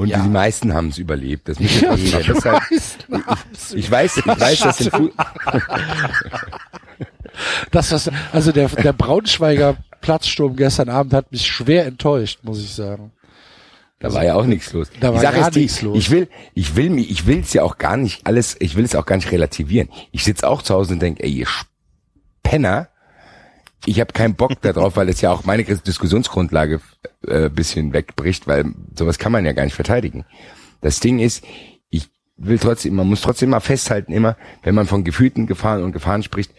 Und 0.00 0.08
Ja. 0.08 0.22
die 0.22 0.30
meisten 0.30 0.72
haben 0.72 0.88
es 0.88 0.96
überlebt. 0.96 1.46
Das 1.46 1.60
muss 1.60 1.70
ich 1.70 1.82
ja. 1.82 1.94
Deshalb, 1.94 2.70
meisten 2.70 3.26
haben's 3.26 3.74
ich 3.74 3.90
weiß, 3.90 4.16
ich 4.16 4.26
weiß, 4.26 4.60
dass 4.60 4.80
im 4.80 4.90
Fu 4.90 5.10
Das, 7.70 7.92
was, 7.92 8.10
also 8.32 8.50
der, 8.50 8.68
der 8.68 8.94
Braunschweiger 8.94 9.76
Platzsturm 10.00 10.56
gestern 10.56 10.88
Abend 10.88 11.12
hat 11.12 11.30
mich 11.30 11.46
schwer 11.46 11.84
enttäuscht, 11.84 12.38
muss 12.42 12.60
ich 12.64 12.74
sagen. 12.74 13.12
Da 13.98 14.10
war 14.14 14.24
ja 14.24 14.36
auch 14.36 14.46
nichts 14.46 14.72
los. 14.72 14.90
Da 15.00 15.12
war 15.12 15.50
die, 15.50 15.58
nichts 15.60 15.82
los. 15.82 15.98
ich 15.98 16.10
will, 16.10 16.28
ich 16.54 16.76
will 16.76 16.88
mich, 16.88 17.10
ich 17.10 17.26
will 17.26 17.40
es 17.40 17.52
ja 17.52 17.62
auch 17.62 17.76
gar 17.76 17.98
nicht 17.98 18.26
alles, 18.26 18.56
ich 18.58 18.76
will 18.76 18.84
es 18.86 18.94
auch 18.94 19.04
gar 19.04 19.16
nicht 19.16 19.30
relativieren. 19.30 19.90
Ich 20.12 20.24
sitze 20.24 20.48
auch 20.48 20.62
zu 20.62 20.74
Hause 20.74 20.94
und 20.94 21.02
denke, 21.02 21.22
ey, 21.22 21.30
ihr 21.30 21.46
Penner, 22.42 22.88
ich 23.86 24.00
habe 24.00 24.12
keinen 24.12 24.34
Bock 24.34 24.60
darauf, 24.60 24.96
weil 24.96 25.08
es 25.08 25.20
ja 25.20 25.30
auch 25.30 25.44
meine 25.44 25.64
Diskussionsgrundlage 25.64 26.80
äh, 27.26 27.48
bisschen 27.48 27.92
wegbricht, 27.92 28.46
weil 28.46 28.74
sowas 28.94 29.18
kann 29.18 29.32
man 29.32 29.44
ja 29.44 29.52
gar 29.52 29.64
nicht 29.64 29.74
verteidigen. 29.74 30.24
Das 30.80 31.00
Ding 31.00 31.18
ist, 31.18 31.44
ich 31.88 32.08
will 32.36 32.58
trotzdem, 32.58 32.94
man 32.94 33.08
muss 33.08 33.22
trotzdem 33.22 33.50
mal 33.50 33.60
festhalten, 33.60 34.12
immer, 34.12 34.36
wenn 34.62 34.74
man 34.74 34.86
von 34.86 35.04
gefühlten 35.04 35.46
Gefahren 35.46 35.82
und 35.82 35.92
Gefahren 35.92 36.22
spricht, 36.22 36.52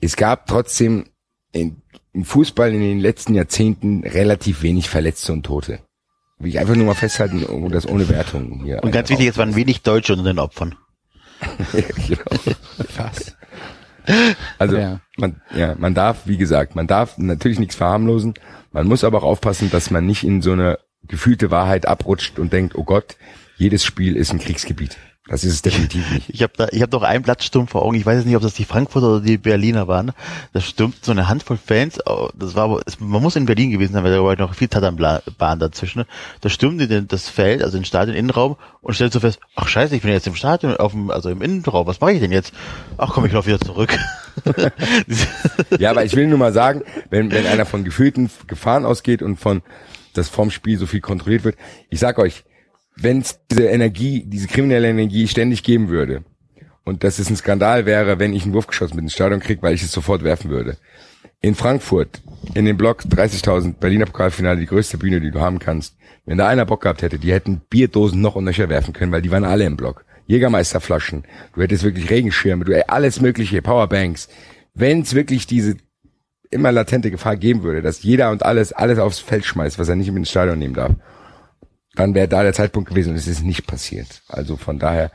es 0.00 0.16
gab 0.16 0.46
trotzdem 0.46 1.06
in, 1.52 1.82
im 2.12 2.24
Fußball 2.24 2.72
in 2.72 2.80
den 2.80 3.00
letzten 3.00 3.34
Jahrzehnten 3.34 4.04
relativ 4.04 4.62
wenig 4.62 4.88
Verletzte 4.88 5.32
und 5.32 5.44
Tote. 5.44 5.80
Will 6.38 6.48
ich 6.48 6.58
einfach 6.58 6.74
nur 6.74 6.86
mal 6.86 6.94
festhalten, 6.94 7.44
um 7.44 7.70
das 7.70 7.86
ohne 7.86 8.08
Wertung 8.08 8.64
hier. 8.64 8.82
Und 8.82 8.90
ganz 8.90 9.08
wichtig, 9.08 9.28
es 9.28 9.38
waren 9.38 9.54
wenig 9.54 9.82
Deutsche 9.82 10.12
unter 10.12 10.24
den 10.24 10.38
Opfern. 10.40 10.74
genau. 11.72 12.56
Was? 12.96 13.36
Also 14.58 14.76
Ja. 14.76 15.00
Man, 15.16 15.40
ja, 15.54 15.74
man 15.78 15.94
darf, 15.94 16.26
wie 16.26 16.36
gesagt, 16.36 16.74
man 16.74 16.86
darf 16.86 17.18
natürlich 17.18 17.58
nichts 17.58 17.76
verharmlosen. 17.76 18.34
Man 18.72 18.86
muss 18.86 19.04
aber 19.04 19.18
auch 19.18 19.24
aufpassen, 19.24 19.70
dass 19.70 19.90
man 19.90 20.06
nicht 20.06 20.24
in 20.24 20.42
so 20.42 20.52
eine 20.52 20.78
gefühlte 21.06 21.50
Wahrheit 21.50 21.86
abrutscht 21.86 22.38
und 22.38 22.52
denkt, 22.52 22.74
oh 22.74 22.84
Gott, 22.84 23.16
jedes 23.56 23.84
Spiel 23.84 24.16
ist 24.16 24.32
ein 24.32 24.38
Kriegsgebiet. 24.38 24.96
Das 25.26 25.42
ist 25.42 25.54
es 25.54 25.62
definitiv 25.62 26.10
nicht. 26.12 26.28
Ich 26.28 26.42
habe 26.42 26.52
da, 26.54 26.68
ich 26.70 26.82
habe 26.82 26.90
doch 26.90 27.02
einen 27.02 27.24
Platzsturm 27.24 27.66
vor 27.66 27.82
Augen. 27.82 27.96
Ich 27.96 28.04
weiß 28.04 28.16
jetzt 28.16 28.26
nicht, 28.26 28.36
ob 28.36 28.42
das 28.42 28.52
die 28.52 28.66
Frankfurter 28.66 29.08
oder 29.08 29.20
die 29.22 29.38
Berliner 29.38 29.88
waren. 29.88 30.12
Da 30.52 30.60
stürmt 30.60 31.02
so 31.02 31.12
eine 31.12 31.28
Handvoll 31.28 31.56
Fans. 31.56 31.98
oh, 32.04 32.28
Das 32.34 32.54
war, 32.54 32.68
man 32.98 33.22
muss 33.22 33.34
in 33.34 33.46
Berlin 33.46 33.70
gewesen 33.70 33.94
sein, 33.94 34.04
weil 34.04 34.12
da 34.12 34.22
war 34.22 34.36
noch 34.36 34.54
viel 34.54 34.68
Tatanbahn 34.68 35.58
dazwischen. 35.58 36.04
Da 36.42 36.50
stürmen 36.50 36.76
die 36.76 36.88
den, 36.88 37.08
das 37.08 37.30
Feld, 37.30 37.62
also 37.62 37.78
den 37.78 37.86
Stadion-Innenraum 37.86 38.56
und 38.82 38.94
stellt 38.94 39.14
so 39.14 39.20
fest: 39.20 39.40
Ach 39.54 39.66
Scheiße, 39.66 39.96
ich 39.96 40.02
bin 40.02 40.10
jetzt 40.10 40.26
im 40.26 40.34
Stadion, 40.34 40.76
auf 40.76 40.92
dem, 40.92 41.10
also 41.10 41.30
im 41.30 41.40
Innenraum. 41.40 41.86
Was 41.86 42.02
mache 42.02 42.12
ich 42.12 42.20
denn 42.20 42.32
jetzt? 42.32 42.52
Ach 42.98 43.10
komm, 43.14 43.24
ich 43.24 43.32
laufe 43.32 43.48
wieder 43.48 43.60
zurück. 43.60 43.96
Ja, 45.78 45.90
aber 45.90 46.04
ich 46.04 46.16
will 46.16 46.26
nur 46.26 46.38
mal 46.38 46.52
sagen, 46.52 46.82
wenn, 47.08 47.30
wenn 47.30 47.46
einer 47.46 47.66
von 47.66 47.84
gefühlten 47.84 48.30
Gefahren 48.46 48.84
ausgeht 48.84 49.22
und 49.22 49.36
von, 49.38 49.62
dass 50.12 50.28
vorm 50.28 50.50
Spiel 50.50 50.76
so 50.76 50.86
viel 50.86 51.00
kontrolliert 51.00 51.44
wird, 51.44 51.56
ich 51.88 52.00
sag 52.00 52.18
euch, 52.18 52.44
wenn 52.96 53.20
es 53.20 53.40
diese 53.50 53.66
Energie, 53.66 54.24
diese 54.26 54.48
kriminelle 54.48 54.88
Energie 54.88 55.26
ständig 55.28 55.62
geben 55.62 55.88
würde 55.88 56.24
und 56.84 57.02
dass 57.04 57.18
es 57.18 57.30
ein 57.30 57.36
Skandal 57.36 57.86
wäre, 57.86 58.18
wenn 58.18 58.34
ich 58.34 58.44
einen 58.44 58.54
Wurfgeschoss 58.54 58.94
mit 58.94 59.02
ins 59.02 59.14
Stadion 59.14 59.40
kriege, 59.40 59.62
weil 59.62 59.74
ich 59.74 59.82
es 59.82 59.92
sofort 59.92 60.22
werfen 60.22 60.50
würde. 60.50 60.76
In 61.40 61.54
Frankfurt, 61.54 62.22
in 62.54 62.64
dem 62.64 62.76
Block 62.76 63.02
30.000, 63.02 63.74
Berliner 63.74 64.06
Pokalfinale, 64.06 64.60
die 64.60 64.66
größte 64.66 64.98
Bühne, 64.98 65.20
die 65.20 65.30
du 65.30 65.40
haben 65.40 65.58
kannst. 65.58 65.96
Wenn 66.24 66.38
da 66.38 66.48
einer 66.48 66.64
Bock 66.64 66.82
gehabt 66.82 67.02
hätte, 67.02 67.18
die 67.18 67.32
hätten 67.32 67.60
Bierdosen 67.68 68.20
noch 68.20 68.34
und 68.34 68.44
nöcher 68.44 68.68
werfen 68.68 68.94
können, 68.94 69.12
weil 69.12 69.20
die 69.20 69.30
waren 69.30 69.44
alle 69.44 69.64
im 69.64 69.76
Block. 69.76 70.04
Jägermeisterflaschen, 70.26 71.24
du 71.54 71.60
hättest 71.60 71.84
wirklich 71.84 72.08
Regenschirme, 72.08 72.64
du 72.64 72.88
alles 72.88 73.20
mögliche, 73.20 73.60
Powerbanks. 73.60 74.28
Wenn 74.72 75.02
es 75.02 75.14
wirklich 75.14 75.46
diese 75.46 75.76
immer 76.50 76.72
latente 76.72 77.10
Gefahr 77.10 77.36
geben 77.36 77.62
würde, 77.62 77.82
dass 77.82 78.02
jeder 78.02 78.30
und 78.30 78.42
alles 78.42 78.72
alles 78.72 78.98
aufs 78.98 79.18
Feld 79.18 79.44
schmeißt, 79.44 79.78
was 79.78 79.88
er 79.88 79.96
nicht 79.96 80.08
mit 80.08 80.18
ins 80.18 80.30
Stadion 80.30 80.58
nehmen 80.58 80.74
darf, 80.74 80.92
dann 81.94 82.14
wäre 82.14 82.28
da 82.28 82.42
der 82.42 82.52
Zeitpunkt 82.52 82.88
gewesen 82.88 83.10
und 83.10 83.16
es 83.16 83.26
ist 83.26 83.42
nicht 83.42 83.66
passiert. 83.66 84.22
Also 84.28 84.56
von 84.56 84.78
daher, 84.78 85.10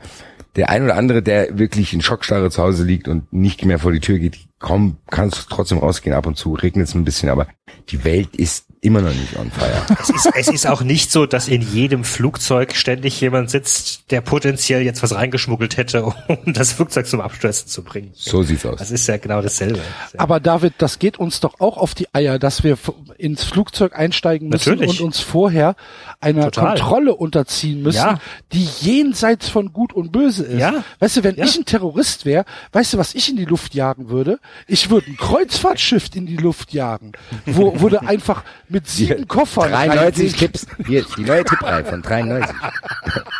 der 0.56 0.70
ein 0.70 0.84
oder 0.84 0.96
andere, 0.96 1.22
der 1.22 1.58
wirklich 1.58 1.92
in 1.92 2.00
Schockstarre 2.00 2.50
zu 2.50 2.62
Hause 2.62 2.84
liegt 2.84 3.08
und 3.08 3.32
nicht 3.32 3.64
mehr 3.64 3.78
vor 3.78 3.92
die 3.92 4.00
Tür 4.00 4.18
geht, 4.18 4.38
komm, 4.58 4.98
kannst 5.10 5.48
trotzdem 5.48 5.78
rausgehen 5.78 6.14
ab 6.14 6.26
und 6.26 6.36
zu, 6.36 6.54
regnet 6.54 6.88
es 6.88 6.94
ein 6.94 7.04
bisschen, 7.04 7.28
aber 7.28 7.46
die 7.88 8.04
Welt 8.04 8.36
ist 8.36 8.66
immer 8.82 9.02
noch 9.02 9.12
nicht 9.12 9.36
on 9.36 9.50
fire. 9.50 9.70
Es 10.00 10.08
ist, 10.10 10.30
es 10.34 10.48
ist 10.48 10.66
auch 10.66 10.82
nicht 10.82 11.10
so, 11.12 11.26
dass 11.26 11.48
in 11.48 11.60
jedem 11.60 12.04
Flugzeug 12.04 12.74
ständig 12.74 13.20
jemand 13.20 13.50
sitzt, 13.50 14.10
der 14.10 14.20
potenziell 14.22 14.82
jetzt 14.82 15.02
was 15.02 15.14
reingeschmuggelt 15.14 15.76
hätte, 15.76 16.04
um 16.28 16.52
das 16.52 16.72
Flugzeug 16.72 17.06
zum 17.06 17.20
Abstürzen 17.20 17.68
zu 17.68 17.82
bringen. 17.82 18.12
So 18.14 18.42
sieht's 18.42 18.64
aus. 18.64 18.78
Das 18.78 18.90
ist 18.90 19.06
ja 19.06 19.18
genau 19.18 19.42
dasselbe. 19.42 19.80
Aber 20.16 20.40
David, 20.40 20.74
das 20.78 20.98
geht 20.98 21.18
uns 21.18 21.40
doch 21.40 21.60
auch 21.60 21.76
auf 21.76 21.94
die 21.94 22.08
Eier, 22.14 22.38
dass 22.38 22.64
wir 22.64 22.78
ins 23.18 23.44
Flugzeug 23.44 23.94
einsteigen 23.94 24.48
müssen 24.48 24.70
Natürlich. 24.70 25.00
und 25.00 25.06
uns 25.06 25.20
vorher 25.20 25.76
einer 26.20 26.50
Total. 26.50 26.76
Kontrolle 26.78 27.14
unterziehen 27.14 27.82
müssen, 27.82 27.96
Ja. 27.98 28.18
die 28.52 28.66
jenseits 28.80 29.48
von 29.48 29.72
Gut 29.72 29.92
und 29.92 30.12
Böse 30.12 30.44
ist. 30.44 30.58
Ja. 30.58 30.84
Weißt 31.00 31.18
du, 31.18 31.24
wenn 31.24 31.36
Ja. 31.36 31.44
ich 31.44 31.56
ein 31.58 31.64
Terrorist 31.66 32.24
wäre, 32.24 32.44
weißt 32.72 32.94
du, 32.94 32.98
was 32.98 33.14
ich 33.14 33.28
in 33.28 33.36
die 33.36 33.44
Luft 33.44 33.74
jagen 33.74 34.08
würde? 34.08 34.38
Ich 34.66 34.88
würde 34.90 35.08
ein 35.10 35.16
Kreuzfahrtschiff 35.18 36.06
in 36.14 36.26
die 36.26 36.36
Luft 36.36 36.72
jagen, 36.72 37.12
wo 37.46 37.78
wurde 37.80 38.00
einfach 38.08 38.42
mit 38.70 38.88
sieben 38.88 39.26
Koffern 39.26 39.70
93 39.70 40.00
reinlegen. 40.00 40.38
Tipps. 40.38 40.66
Hier 40.86 41.00
ist 41.00 41.16
die 41.16 41.22
neue 41.22 41.44
Tippreihe 41.44 41.84
von 41.84 42.02
93. 42.02 42.56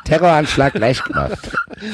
Terroranschlag 0.05 0.75
leicht 0.75 1.05
gemacht. 1.05 1.39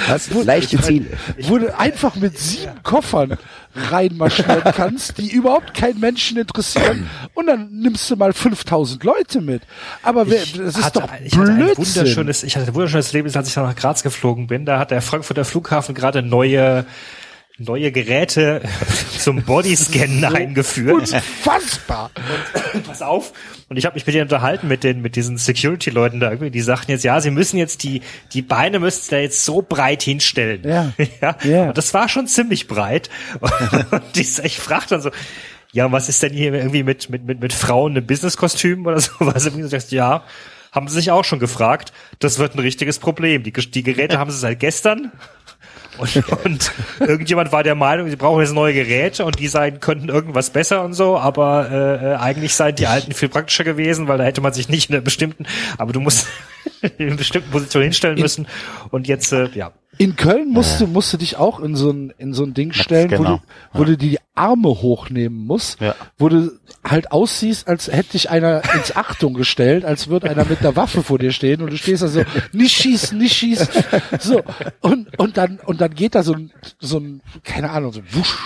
Was? 0.09 0.31
Leichte 0.45 0.81
Ziele. 0.81 1.07
wo 1.43 1.59
du 1.59 1.79
einfach 1.79 2.17
mit 2.17 2.39
sieben 2.39 2.83
Koffern 2.83 3.37
reinmarschieren 3.75 4.63
kannst, 4.75 5.19
die 5.19 5.31
überhaupt 5.31 5.75
keinen 5.75 6.01
Menschen 6.01 6.39
interessieren 6.39 7.09
und 7.35 7.47
dann 7.47 7.69
nimmst 7.71 8.11
du 8.11 8.17
mal 8.17 8.33
5000 8.33 9.05
Leute 9.05 9.41
mit. 9.43 9.63
Aber 10.03 10.29
wer, 10.29 10.41
das 10.41 10.77
ist 10.77 10.85
hatte, 10.85 11.01
doch 11.01 11.11
ich 11.23 11.37
hatte 11.37 11.51
ein 11.51 11.57
Blödsinn. 11.57 11.85
wunderschönes, 11.85 12.43
ich 12.43 12.57
hatte 12.57 12.69
ein 12.69 12.75
wunderschönes 12.75 13.13
Leben, 13.13 13.31
als 13.35 13.49
ich 13.49 13.55
dann 13.55 13.65
nach 13.65 13.77
Graz 13.77 14.03
geflogen 14.03 14.47
bin. 14.47 14.65
Da 14.65 14.79
hat 14.79 14.91
der 14.91 15.03
Frankfurter 15.03 15.45
Flughafen 15.45 15.95
gerade 15.95 16.23
neue 16.23 16.87
neue 17.59 17.91
Geräte 17.91 18.63
zum 19.19 19.43
Bodyscannen 19.43 20.25
eingeführt. 20.25 21.13
Unfassbar. 21.13 22.11
Pass 22.87 23.03
auf. 23.03 23.33
Und 23.69 23.77
ich 23.77 23.87
habe 23.87 23.95
mich 23.95 24.07
mit 24.07 24.15
denen 24.15 24.25
unterhalten, 24.25 24.69
mit 24.69 24.85
den, 24.85 25.01
mit 25.01 25.17
diesen 25.17 25.39
Security-Leuten 25.39 26.21
da 26.21 26.31
irgendwie, 26.31 26.51
die 26.51 26.61
sagten 26.61 26.91
jetzt, 26.91 27.05
ja, 27.05 27.21
sie 27.21 27.31
müssen 27.31 27.57
jetzt 27.57 27.83
die, 27.83 28.03
die 28.33 28.43
Beine 28.43 28.79
müssen 28.79 29.03
sie 29.03 29.11
da 29.11 29.19
jetzt 29.19 29.45
so 29.45 29.63
breit 29.63 30.03
hinstellen. 30.03 30.63
Ja. 30.65 30.93
ja. 31.21 31.37
Ja. 31.43 31.69
Und 31.69 31.79
das 31.79 31.95
war 31.95 32.09
schon 32.09 32.27
ziemlich 32.27 32.69
breit. 32.69 33.09
Und 33.91 34.17
ich, 34.17 34.39
ich 34.39 34.59
frage 34.59 34.87
dann 34.91 35.01
so, 35.01 35.11
ja, 35.73 35.91
was 35.91 36.09
ist 36.09 36.23
denn 36.23 36.33
hier 36.33 36.53
irgendwie 36.55 36.83
mit, 36.83 37.11
mit, 37.11 37.25
mit, 37.25 37.41
mit 37.41 37.53
Frauen 37.53 37.97
im 37.97 38.07
Business-Kostüm 38.07 38.87
oder 38.87 39.01
sowas? 39.01 39.47
Und 39.47 39.59
du 39.59 39.69
sagst, 39.69 39.93
ja, 39.93 40.25
haben 40.73 40.89
sie 40.89 40.97
sich 40.97 41.11
auch 41.11 41.25
schon 41.25 41.39
gefragt. 41.39 41.93
Das 42.19 42.39
wird 42.39 42.55
ein 42.55 42.61
richtiges 42.61 42.99
Problem. 42.99 43.43
Die, 43.43 43.53
die 43.53 43.83
Geräte 43.83 44.19
haben 44.19 44.31
sie 44.31 44.39
seit 44.39 44.61
gestern. 44.61 45.11
Und, 45.99 46.23
und 46.45 46.73
irgendjemand 47.01 47.53
war 47.53 47.63
der 47.63 47.75
Meinung, 47.75 48.09
sie 48.09 48.17
brauchen 48.17 48.41
jetzt 48.41 48.53
neue 48.53 48.75
Geräte 48.75 49.25
und 49.25 49.39
die 49.39 49.49
seien, 49.49 49.81
könnten 49.81 50.09
irgendwas 50.09 50.51
besser 50.51 50.85
und 50.85 50.93
so, 50.93 51.19
aber 51.19 51.71
äh, 51.71 52.13
äh, 52.13 52.15
eigentlich 52.17 52.55
seien 52.55 52.75
die 52.75 52.87
alten 52.87 53.13
viel 53.13 53.29
praktischer 53.29 53.65
gewesen, 53.65 54.09
weil 54.09 54.19
da 54.19 54.25
hätte 54.25 54.41
man 54.41 54.53
sich 54.53 54.69
nicht 54.69 54.91
in 54.91 54.97
einer 54.97 55.05
bestimmten, 55.05 55.47
aber 55.79 55.93
du 55.93 56.01
musst 56.01 56.27
in 56.99 57.09
einer 57.09 57.17
bestimmten 57.17 57.51
Position 57.51 57.83
hinstellen 57.83 58.19
müssen. 58.19 58.47
Und 58.91 59.09
jetzt, 59.09 59.33
äh, 59.33 59.49
ja. 59.55 59.73
In 59.99 60.17
Köln 60.17 60.51
musst 60.51 60.81
du, 60.81 60.87
musst 60.87 61.13
du 61.13 61.17
dich 61.17 61.37
auch 61.37 61.61
in 61.61 61.75
so 61.77 61.91
ein, 61.91 62.13
in 62.19 62.35
so 62.35 62.45
ein 62.45 62.53
Ding 62.55 62.73
stellen, 62.73 63.11
wo, 63.13 63.17
genau. 63.17 63.37
du, 63.73 63.79
wo 63.81 63.85
du 63.85 63.97
die 63.97 64.19
Arme 64.35 64.69
hochnehmen 64.69 65.47
musst, 65.47 65.81
Ja. 65.81 65.95
wo 66.19 66.29
du 66.29 66.53
halt 66.85 67.13
aussiehst, 67.13 67.67
als 67.69 67.89
hätte 67.91 68.13
dich 68.13 68.29
einer 68.31 68.63
ins 68.75 68.95
Achtung 68.97 69.35
gestellt, 69.35 69.85
als 69.85 70.09
würde 70.09 70.29
einer 70.31 70.45
mit 70.45 70.61
einer 70.61 70.77
Waffe 70.77 71.03
vor 71.03 71.19
dir 71.19 71.33
stehen 71.33 71.63
und 71.63 71.71
du 71.73 71.77
stehst 71.79 72.03
da 72.03 72.09
so, 72.09 72.23
nicht 72.53 72.77
schießen, 72.77 73.17
nicht 73.17 73.35
schießen. 73.37 73.69
So. 74.21 74.43
Und, 74.81 75.19
und 75.19 75.37
dann, 75.37 75.59
und 75.65 75.81
dann 75.81 75.95
geht 75.95 76.15
da 76.15 76.23
so 76.23 76.35
ein, 76.35 76.53
so 76.79 76.99
ein, 76.99 77.23
keine 77.43 77.71
Ahnung, 77.71 77.93
so 77.93 78.01
ein 78.01 78.07
Wusch. 78.11 78.37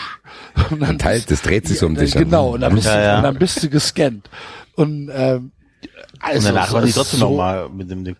Und 0.71 0.81
dann 0.81 0.99
Teil, 0.99 1.21
das 1.29 1.43
dreht 1.43 1.67
sich 1.67 1.79
so 1.79 1.87
um 1.87 1.95
dich. 1.97 2.13
Genau, 2.15 2.55
und 2.55 2.61
dann 2.61 2.75
bist, 2.75 2.87
Ja, 2.87 2.97
du, 2.97 3.03
ja. 3.03 3.17
und 3.19 3.23
dann 3.25 3.39
bist 3.39 3.63
du 3.63 3.69
gescannt. 3.69 4.31
Und, 4.77 5.11
ähm, 5.13 5.53
also, 6.21 6.49
Und 6.49 6.55
danach 6.55 6.73
war 6.73 6.83
die 6.83 6.93
trotzdem 6.93 7.21
so, 7.21 7.31
nochmal 7.31 7.69
mit 7.71 7.91
dem 7.91 8.17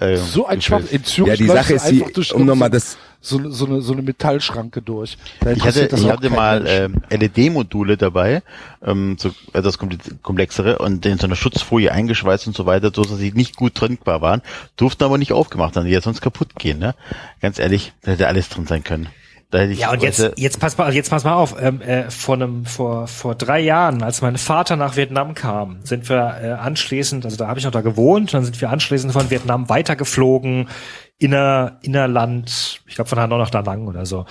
äh, 0.00 0.16
so 0.16 0.46
ein 0.46 0.60
Schwach. 0.60 0.82
In 0.90 1.04
Zürich 1.04 1.30
Ja, 1.30 1.36
die 1.36 1.46
Sache 1.46 1.74
ist 1.74 1.88
die, 1.90 2.00
einfach 2.00 2.12
durch 2.12 2.34
um 2.34 2.44
nochmal 2.44 2.70
das, 2.70 2.96
so, 3.20 3.50
so, 3.50 3.66
eine, 3.66 3.80
so 3.80 3.92
eine 3.92 4.02
Metallschranke 4.02 4.80
durch. 4.80 5.18
Da 5.40 5.52
Ich 5.52 5.62
hatte, 5.64 5.88
das 5.88 6.00
ich 6.00 6.08
hatte 6.08 6.30
mal 6.30 6.64
ähm, 6.66 7.02
LED-Module 7.10 7.96
dabei, 7.96 8.42
ähm, 8.84 9.16
so 9.18 9.30
etwas 9.52 9.78
komplex- 9.78 10.14
komplexere 10.22 10.78
und 10.78 11.04
in 11.04 11.18
so 11.18 11.26
einer 11.26 11.36
Schutzfolie 11.36 11.90
eingeschweißt 11.90 12.46
und 12.46 12.56
so 12.56 12.66
weiter, 12.66 12.92
so 12.94 13.04
dass 13.04 13.18
sie 13.18 13.32
nicht 13.32 13.56
gut 13.56 13.74
trinkbar 13.74 14.22
waren, 14.22 14.42
durften 14.76 15.04
aber 15.04 15.18
nicht 15.18 15.32
aufgemacht 15.32 15.74
werden, 15.74 15.86
die 15.86 15.92
ja 15.92 16.00
sonst 16.00 16.20
kaputt 16.20 16.54
gehen. 16.54 16.78
Ne? 16.78 16.94
Ganz 17.40 17.58
ehrlich, 17.58 17.92
da 18.02 18.12
hätte 18.12 18.28
alles 18.28 18.48
drin 18.48 18.66
sein 18.66 18.84
können. 18.84 19.08
Da 19.50 19.60
hätte 19.60 19.72
ich 19.72 19.78
Ja, 19.80 19.92
und 19.92 20.02
jetzt, 20.02 20.32
jetzt 20.36 20.60
pass 20.60 20.76
mal, 20.76 20.92
jetzt 20.94 21.08
pass 21.08 21.24
mal 21.24 21.34
auf. 21.34 21.56
Ähm, 21.58 21.80
äh, 21.80 22.10
vor 22.10 22.34
einem, 22.34 22.66
vor, 22.66 23.06
vor 23.08 23.34
drei 23.34 23.60
Jahren, 23.60 24.02
als 24.02 24.20
mein 24.20 24.36
Vater 24.36 24.76
nach 24.76 24.96
Vietnam 24.96 25.34
kam, 25.34 25.78
sind 25.84 26.08
wir 26.10 26.38
äh, 26.42 26.50
anschließend, 26.52 27.24
also 27.24 27.36
da 27.36 27.48
habe 27.48 27.58
ich 27.58 27.64
noch 27.64 27.72
da 27.72 27.80
gewohnt, 27.80 28.34
dann 28.34 28.44
sind 28.44 28.60
wir 28.60 28.68
anschließend 28.68 29.12
von 29.12 29.30
Vietnam 29.30 29.70
weitergeflogen, 29.70 30.68
inner, 31.16 31.78
innerland, 31.80 32.82
ich 32.86 32.94
glaube 32.94 33.08
von 33.08 33.18
Hanoi 33.18 33.38
nach 33.38 33.50
Da 33.50 33.62
Nang 33.62 33.86
oder 33.86 34.04
so. 34.04 34.26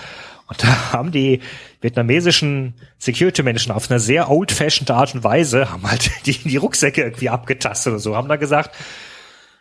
Und 0.48 0.64
da 0.64 0.68
haben 0.94 1.12
die 1.12 1.42
vietnamesischen 1.82 2.76
Security-Menschen 3.00 3.72
auf 3.72 3.90
eine 3.90 4.00
sehr 4.00 4.30
old-fashioned 4.30 4.92
Art 4.92 5.16
und 5.16 5.24
Weise, 5.24 5.72
haben 5.72 5.90
halt 5.90 6.12
die, 6.28 6.38
die 6.38 6.58
Rucksäcke 6.58 7.02
irgendwie 7.02 7.30
abgetastet 7.30 7.94
oder 7.94 8.00
so, 8.00 8.16
haben 8.16 8.30
da 8.30 8.36
gesagt, 8.36 8.76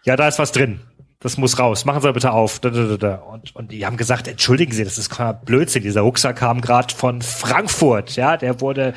ja, 0.04 0.16
da 0.16 0.28
ist 0.28 0.38
was 0.38 0.52
drin. 0.52 0.80
Das 1.20 1.38
muss 1.38 1.58
raus. 1.58 1.84
Machen 1.84 2.02
Sie 2.02 2.12
bitte 2.12 2.32
auf. 2.32 2.60
Und, 2.62 3.56
und 3.56 3.72
die 3.72 3.86
haben 3.86 3.96
gesagt, 3.96 4.28
entschuldigen 4.28 4.72
Sie, 4.72 4.84
das 4.84 4.98
ist 4.98 5.10
Blödsinn. 5.44 5.82
Dieser 5.82 6.02
Rucksack 6.02 6.36
kam 6.36 6.60
gerade 6.60 6.94
von 6.94 7.22
Frankfurt. 7.22 8.16
Ja, 8.16 8.36
der 8.36 8.60
wurde 8.60 8.94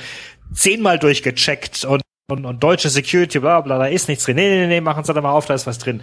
zehnmal 0.53 0.99
durchgecheckt 0.99 1.85
und, 1.85 2.01
und, 2.31 2.45
und 2.45 2.63
deutsche 2.63 2.89
Security, 2.89 3.39
bla 3.39 3.61
bla, 3.61 3.77
da 3.77 3.85
ist 3.85 4.07
nichts 4.07 4.23
drin. 4.25 4.35
Nee, 4.35 4.49
nee, 4.49 4.67
nee, 4.67 4.81
machen 4.81 5.03
Sie 5.03 5.13
da 5.13 5.21
mal 5.21 5.31
auf, 5.31 5.45
da 5.45 5.53
ist 5.53 5.67
was 5.67 5.77
drin. 5.77 6.01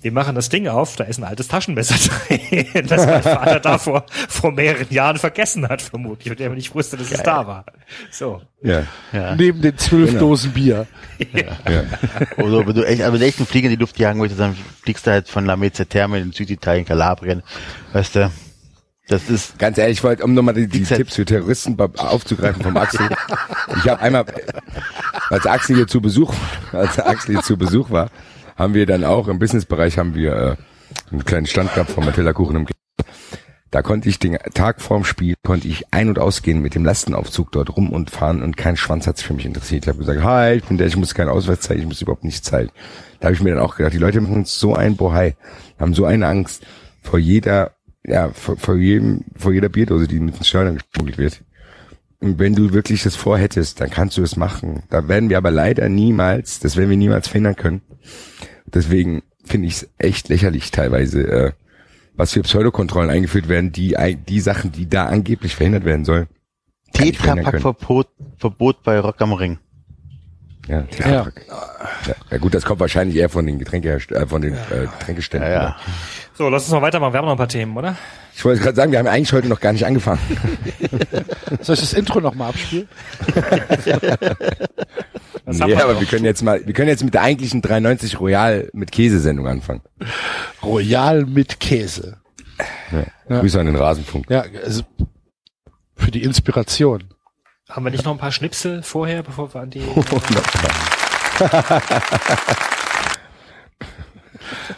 Wir 0.00 0.10
machen 0.10 0.34
das 0.34 0.48
Ding 0.48 0.66
auf, 0.66 0.96
da 0.96 1.04
ist 1.04 1.18
ein 1.18 1.24
altes 1.24 1.46
Taschenmesser 1.46 1.94
drin, 2.28 2.86
das 2.88 3.06
mein 3.06 3.22
Vater 3.22 3.60
da 3.60 3.78
vor, 3.78 4.04
vor 4.28 4.50
mehreren 4.50 4.88
Jahren 4.90 5.16
vergessen 5.16 5.68
hat, 5.68 5.80
vermutlich, 5.80 6.28
und 6.30 6.40
der 6.40 6.50
nicht 6.50 6.74
wusste, 6.74 6.96
dass 6.96 7.12
es 7.12 7.22
da 7.22 7.46
war. 7.46 7.64
So. 8.10 8.42
ja, 8.62 8.82
ja. 9.12 9.36
Neben 9.36 9.62
den 9.62 9.78
zwölf 9.78 10.08
Genau. 10.08 10.20
Dosen 10.20 10.52
Bier. 10.52 10.86
ja. 11.32 11.84
Oder 12.42 12.66
wenn 12.66 12.74
du 12.74 12.82
echt, 12.84 13.02
aber 13.02 13.12
wenn 13.12 13.20
du 13.20 13.26
echt 13.26 13.38
einen 13.38 13.46
Flieger 13.46 13.66
in 13.68 13.74
die 13.74 13.80
Luft 13.80 13.96
jagen 14.00 14.18
möchtest, 14.18 14.40
dann 14.40 14.56
fliegst 14.82 15.06
du 15.06 15.12
halt 15.12 15.28
von 15.28 15.46
La 15.46 15.54
Mezza 15.56 15.84
Terme 15.84 16.18
in 16.18 16.32
Süditalien, 16.32 16.84
Kalabrien. 16.84 17.42
Weißt 17.92 18.16
du, 18.16 18.30
das 19.08 19.28
ist, 19.28 19.58
Ganz 19.58 19.78
ehrlich, 19.78 19.98
ich 19.98 20.04
wollte, 20.04 20.24
um 20.24 20.34
nochmal 20.34 20.54
die, 20.54 20.68
die 20.68 20.84
Tipps 20.84 21.16
für 21.16 21.24
Terroristen 21.24 21.78
aufzugreifen 21.78 22.62
vom 22.62 22.76
Axel. 22.76 23.08
Ich 23.78 23.88
habe 23.88 24.00
einmal, 24.00 24.24
als 25.28 25.46
Axel 25.46 25.76
hier 25.76 25.86
zu 25.86 26.00
Besuch, 26.00 26.32
als 26.72 26.98
Axel 26.98 27.34
hier 27.34 27.42
zu 27.42 27.56
Besuch 27.56 27.90
war, 27.90 28.10
haben 28.56 28.74
wir 28.74 28.86
dann 28.86 29.04
auch 29.04 29.28
im 29.28 29.38
Businessbereich 29.38 29.98
haben 29.98 30.14
wir 30.14 30.32
äh, 30.32 30.56
einen 31.10 31.24
kleinen 31.24 31.46
Stand 31.46 31.74
gehabt 31.74 31.90
von 31.90 32.04
Matilda 32.04 32.32
Kuchen 32.32 32.56
im. 32.56 32.66
Da 33.70 33.80
konnte 33.80 34.08
ich 34.08 34.18
den 34.18 34.36
Tag 34.52 34.82
vorm 34.82 35.04
Spiel, 35.04 35.34
konnte 35.42 35.66
ich 35.66 35.84
ein- 35.92 36.10
und 36.10 36.18
ausgehen 36.18 36.60
mit 36.60 36.74
dem 36.74 36.84
Lastenaufzug 36.84 37.50
dort 37.52 37.74
rum 37.74 37.90
und 37.90 38.10
fahren 38.10 38.42
und 38.42 38.58
kein 38.58 38.76
Schwanz 38.76 39.06
hat's 39.06 39.22
für 39.22 39.32
mich 39.32 39.46
interessiert. 39.46 39.84
Ich 39.84 39.88
habe 39.88 39.98
gesagt, 39.98 40.22
hi, 40.22 40.56
ich 40.56 40.64
bin 40.64 40.76
der, 40.76 40.86
ich 40.86 40.96
muss 40.96 41.14
keinen 41.14 41.30
Ausweis 41.30 41.60
zeigen, 41.60 41.80
ich 41.80 41.86
muss 41.86 42.02
überhaupt 42.02 42.24
nichts 42.24 42.42
zeigen. 42.42 42.70
Da 43.18 43.26
habe 43.26 43.34
ich 43.34 43.42
mir 43.42 43.54
dann 43.54 43.64
auch 43.64 43.76
gedacht, 43.76 43.94
die 43.94 43.98
Leute 43.98 44.20
machen 44.20 44.36
uns 44.36 44.58
so 44.58 44.74
ein 44.74 44.96
Bohai, 44.96 45.36
haben 45.80 45.94
so 45.94 46.04
eine 46.04 46.26
Angst 46.26 46.66
vor 47.00 47.18
jeder, 47.18 47.72
ja, 48.04 48.30
vor, 48.30 48.56
vor 48.56 48.76
jedem, 48.76 49.24
vor 49.36 49.52
jeder 49.52 49.68
Bierdose, 49.68 50.08
die 50.08 50.20
mit 50.20 50.36
ins 50.36 50.48
Stadion 50.48 50.78
geschmuggelt 50.78 51.18
wird. 51.18 51.42
Und 52.20 52.38
wenn 52.38 52.54
du 52.54 52.72
wirklich 52.72 53.02
das 53.02 53.16
vorhättest, 53.16 53.80
dann 53.80 53.90
kannst 53.90 54.16
du 54.16 54.22
es 54.22 54.36
machen. 54.36 54.84
Da 54.90 55.08
werden 55.08 55.28
wir 55.28 55.38
aber 55.38 55.50
leider 55.50 55.88
niemals, 55.88 56.60
das 56.60 56.76
werden 56.76 56.90
wir 56.90 56.96
niemals 56.96 57.28
verhindern 57.28 57.56
können. 57.56 57.82
Deswegen 58.66 59.22
finde 59.44 59.68
ich 59.68 59.74
es 59.74 59.90
echt 59.98 60.28
lächerlich 60.28 60.70
teilweise, 60.70 61.22
äh, 61.26 61.52
was 62.14 62.32
für 62.32 62.42
Pseudokontrollen 62.42 63.10
eingeführt 63.10 63.48
werden, 63.48 63.72
die 63.72 63.96
die 64.28 64.40
Sachen, 64.40 64.70
die 64.70 64.88
da 64.88 65.06
angeblich 65.06 65.56
verhindert 65.56 65.84
werden 65.84 66.04
sollen. 66.04 66.28
Tetrapack-Verbot 66.92 68.08
Verbot 68.36 68.82
bei 68.82 69.00
Rock 69.00 69.20
am 69.20 69.32
Ring. 69.32 69.58
Ja, 70.68 70.82
Tetrapack. 70.82 71.46
Ja. 71.48 72.14
ja 72.30 72.38
gut, 72.38 72.54
das 72.54 72.64
kommt 72.64 72.80
wahrscheinlich 72.80 73.16
eher 73.16 73.28
von 73.28 73.46
den 73.46 73.58
Getränke, 73.58 73.94
äh, 73.94 74.26
von 74.26 74.42
den 74.42 74.54
äh, 74.54 74.86
Getränkeständen. 74.98 75.50
Ja, 75.50 75.62
ja. 75.62 75.76
So, 76.34 76.48
lass 76.48 76.64
uns 76.64 76.72
mal 76.72 76.82
weitermachen. 76.82 77.12
Wir 77.12 77.18
haben 77.18 77.26
noch 77.26 77.32
ein 77.32 77.38
paar 77.38 77.48
Themen, 77.48 77.76
oder? 77.76 77.96
Ich 78.34 78.44
wollte 78.44 78.62
gerade 78.62 78.76
sagen, 78.76 78.92
wir 78.92 78.98
haben 78.98 79.06
eigentlich 79.06 79.32
heute 79.32 79.48
noch 79.48 79.60
gar 79.60 79.72
nicht 79.72 79.84
angefangen. 79.84 80.20
Soll 81.60 81.74
ich 81.74 81.80
das 81.80 81.92
Intro 81.92 82.20
nochmal 82.20 82.50
abspielen? 82.50 82.88
Haben 85.44 85.58
nee, 85.58 85.66
wir 85.66 85.82
aber 85.82 85.98
wir 85.98 86.06
können 86.06 86.24
jetzt 86.24 86.42
mal, 86.42 86.64
wir 86.64 86.72
können 86.72 86.88
jetzt 86.88 87.02
mit 87.02 87.14
der 87.14 87.22
eigentlichen 87.22 87.60
93 87.62 88.20
Royal 88.20 88.70
mit 88.72 88.92
Käsesendung 88.92 89.48
anfangen. 89.48 89.82
Royal 90.62 91.26
mit 91.26 91.58
Käse. 91.58 92.18
Ja. 93.28 93.40
Grüße 93.40 93.58
an 93.58 93.66
den 93.66 93.76
Rasenfunk. 93.76 94.30
Ja, 94.30 94.44
also 94.64 94.82
für 95.96 96.12
die 96.12 96.22
Inspiration. 96.22 97.04
Haben 97.68 97.84
wir 97.84 97.90
nicht 97.90 98.04
noch 98.04 98.12
ein 98.12 98.18
paar 98.18 98.32
Schnipsel 98.32 98.82
vorher, 98.82 99.22
bevor 99.22 99.52
wir 99.52 99.60
an 99.62 99.70
die... 99.70 99.80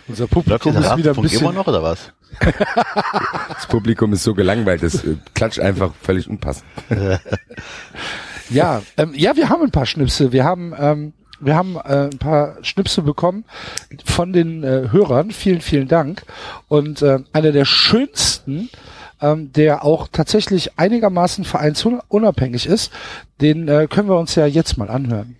Unser 0.08 0.26
Publikum 0.26 0.76
ist 0.76 0.96
wieder 0.96 1.12
ein 1.14 1.22
bisschen 1.22 1.40
immer 1.40 1.52
noch 1.52 1.66
oder 1.66 1.82
was? 1.82 2.12
Das 3.48 3.66
Publikum 3.66 4.12
ist 4.12 4.24
so 4.24 4.34
gelangweilt, 4.34 4.82
das 4.82 5.04
äh, 5.04 5.16
klatscht 5.34 5.60
einfach 5.60 5.92
völlig 6.02 6.28
unpassend. 6.28 6.66
Ja, 8.50 8.82
ähm, 8.96 9.12
ja, 9.14 9.36
wir 9.36 9.48
haben 9.48 9.62
ein 9.62 9.70
paar 9.70 9.86
Schnipsel. 9.86 10.32
Wir 10.32 10.44
haben, 10.44 10.74
ähm, 10.78 11.12
wir 11.40 11.56
haben 11.56 11.76
äh, 11.76 12.10
ein 12.10 12.18
paar 12.18 12.56
Schnipsel 12.62 13.02
bekommen 13.02 13.44
von 14.04 14.32
den 14.32 14.62
äh, 14.62 14.88
Hörern. 14.90 15.30
Vielen, 15.30 15.60
vielen 15.60 15.88
Dank. 15.88 16.22
Und 16.68 17.02
äh, 17.02 17.20
einer 17.32 17.52
der 17.52 17.64
schönsten, 17.64 18.68
ähm, 19.20 19.52
der 19.52 19.84
auch 19.84 20.08
tatsächlich 20.12 20.78
einigermaßen 20.78 21.44
vereinsunabhängig 21.44 22.66
ist, 22.66 22.92
den 23.40 23.68
äh, 23.68 23.86
können 23.88 24.08
wir 24.08 24.18
uns 24.18 24.34
ja 24.34 24.46
jetzt 24.46 24.76
mal 24.76 24.90
anhören. 24.90 25.36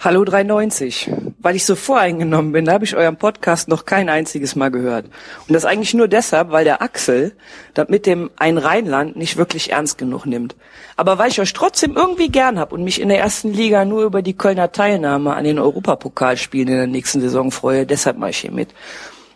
Hallo 0.00 0.24
390. 0.24 1.10
Weil 1.40 1.54
ich 1.54 1.64
so 1.64 1.76
voreingenommen 1.76 2.50
bin, 2.50 2.68
habe 2.68 2.84
ich 2.84 2.96
euren 2.96 3.16
Podcast 3.16 3.68
noch 3.68 3.84
kein 3.84 4.08
einziges 4.08 4.56
Mal 4.56 4.70
gehört. 4.70 5.06
Und 5.46 5.54
das 5.54 5.64
eigentlich 5.64 5.94
nur 5.94 6.08
deshalb, 6.08 6.50
weil 6.50 6.64
der 6.64 6.82
Axel 6.82 7.32
das 7.74 7.88
mit 7.88 8.06
dem 8.06 8.30
Ein 8.36 8.58
Rheinland 8.58 9.16
nicht 9.16 9.36
wirklich 9.36 9.70
ernst 9.70 9.98
genug 9.98 10.26
nimmt. 10.26 10.56
Aber 10.96 11.18
weil 11.18 11.30
ich 11.30 11.40
euch 11.40 11.52
trotzdem 11.52 11.96
irgendwie 11.96 12.28
gern 12.28 12.58
hab 12.58 12.72
und 12.72 12.82
mich 12.82 13.00
in 13.00 13.08
der 13.08 13.20
ersten 13.20 13.52
Liga 13.52 13.84
nur 13.84 14.02
über 14.02 14.20
die 14.20 14.36
Kölner 14.36 14.72
Teilnahme 14.72 15.34
an 15.34 15.44
den 15.44 15.60
Europapokalspielen 15.60 16.68
in 16.68 16.76
der 16.76 16.86
nächsten 16.88 17.20
Saison 17.20 17.52
freue, 17.52 17.86
deshalb 17.86 18.18
mache 18.18 18.30
ich 18.30 18.38
hier 18.38 18.52
mit. 18.52 18.70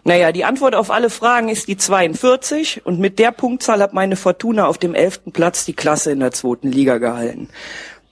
Naja, 0.04 0.32
die 0.32 0.44
Antwort 0.44 0.74
auf 0.74 0.90
alle 0.90 1.10
Fragen 1.10 1.48
ist 1.48 1.68
die 1.68 1.76
42 1.76 2.84
und 2.84 2.98
mit 2.98 3.20
der 3.20 3.30
Punktzahl 3.30 3.80
hat 3.80 3.92
meine 3.92 4.16
Fortuna 4.16 4.66
auf 4.66 4.78
dem 4.78 4.96
elften 4.96 5.30
Platz 5.30 5.64
die 5.64 5.74
Klasse 5.74 6.10
in 6.10 6.18
der 6.18 6.32
zweiten 6.32 6.72
Liga 6.72 6.98
gehalten. 6.98 7.48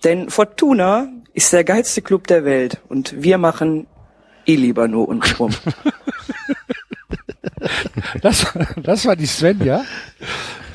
Denn 0.05 0.31
Fortuna 0.31 1.09
ist 1.41 1.55
der 1.55 1.65
geilste 1.65 2.03
Club 2.03 2.27
der 2.27 2.45
Welt 2.45 2.81
und 2.91 3.15
wir 3.23 3.39
machen 3.39 3.87
eh 4.45 4.57
lieber 4.57 4.89
nur 4.89 5.09
uns 5.09 5.41
rum. 5.41 5.55
Das, 8.21 8.47
das 8.83 9.07
war 9.07 9.17
die 9.17 9.25
Svenja, 9.27 9.83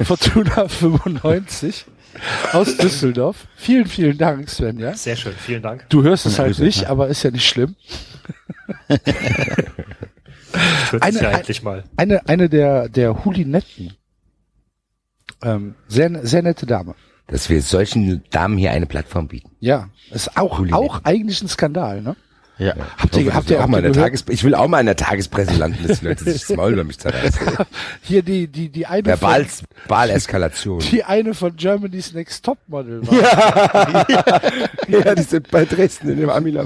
Fortuna 0.04 0.68
95 0.68 1.86
aus 2.52 2.78
Düsseldorf. 2.78 3.46
Vielen, 3.56 3.86
vielen 3.86 4.18
Dank, 4.18 4.50
Svenja. 4.50 4.96
Sehr 4.96 5.16
schön, 5.16 5.34
vielen 5.34 5.62
Dank. 5.62 5.86
Du 5.90 6.02
hörst 6.02 6.26
es 6.26 6.40
halt 6.40 6.58
nicht, 6.58 6.86
aber 6.88 7.10
ist 7.10 7.22
ja 7.22 7.30
nicht 7.30 7.48
schlimm. 7.48 7.76
Eine- 11.00 11.22
ja 11.22 11.30
endlich 11.32 11.62
mal. 11.62 11.84
Eine, 11.96 12.28
eine 12.28 12.50
der, 12.50 12.90
der 12.90 13.24
Hulinetten. 13.24 13.94
Ähm, 15.44 15.76
sehr, 15.88 16.26
sehr 16.26 16.42
nette 16.42 16.66
Dame. 16.66 16.96
Dass 17.28 17.50
wir 17.50 17.62
solchen 17.62 18.24
Damen 18.30 18.58
hier 18.58 18.72
eine 18.72 18.86
Plattform 18.86 19.28
bieten. 19.28 19.50
Ja, 19.60 19.90
ist 20.12 20.38
auch, 20.38 20.60
auch 20.72 21.02
eigentlich 21.04 21.42
ein 21.42 21.48
Skandal, 21.48 22.02
ne? 22.02 22.16
Ja. 22.58 22.74
Habt 22.98 23.18
ihr, 23.18 23.34
habt 23.34 23.50
ihr, 23.50 23.62
auch 23.62 23.68
mal 23.68 23.84
in 23.84 23.92
der? 23.92 24.02
Tages 24.02 24.24
ich 24.30 24.44
will 24.46 24.56
auch 24.56 24.68
mal 24.70 24.80
in 24.80 24.86
der 24.86 24.96
Tagespresse 24.96 25.56
landen, 25.56 25.86
dass 25.86 26.00
die 26.00 26.06
Leute 26.06 26.24
sich 26.24 26.46
das 26.48 26.56
Maul 26.56 26.72
über 26.74 26.86
mich 26.86 26.98
zerreißen. 26.98 27.42
Hier 28.02 28.24
die, 28.24 28.48
die, 28.48 28.70
die 28.70 28.86
eine 28.86 29.06
Verbal, 29.06 29.44
von, 29.44 29.68
Baleskalation. 29.90 30.80
die 30.80 31.04
eine 31.04 31.34
von 31.34 31.58
Germany's 31.58 32.14
Next 32.14 32.46
Topmodel 32.46 33.06
war. 33.06 34.06
ja, 34.88 35.16
die 35.16 35.24
sind 35.24 35.52
bei 35.52 35.66
Dresden 35.66 36.10
in 36.10 36.20
dem 36.20 36.30
Amila 36.30 36.66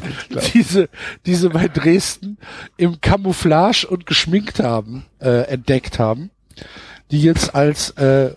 diese, 0.54 0.90
diese 1.26 1.50
bei 1.50 1.68
Dresden 1.68 2.38
im 2.78 3.02
Camouflage 3.02 3.88
und 3.88 4.06
geschminkt 4.06 4.60
haben, 4.60 5.06
äh, 5.20 5.48
entdeckt 5.48 5.98
haben, 5.98 6.30
die 7.10 7.22
jetzt 7.22 7.56
als, 7.56 7.92
äh, 7.92 8.36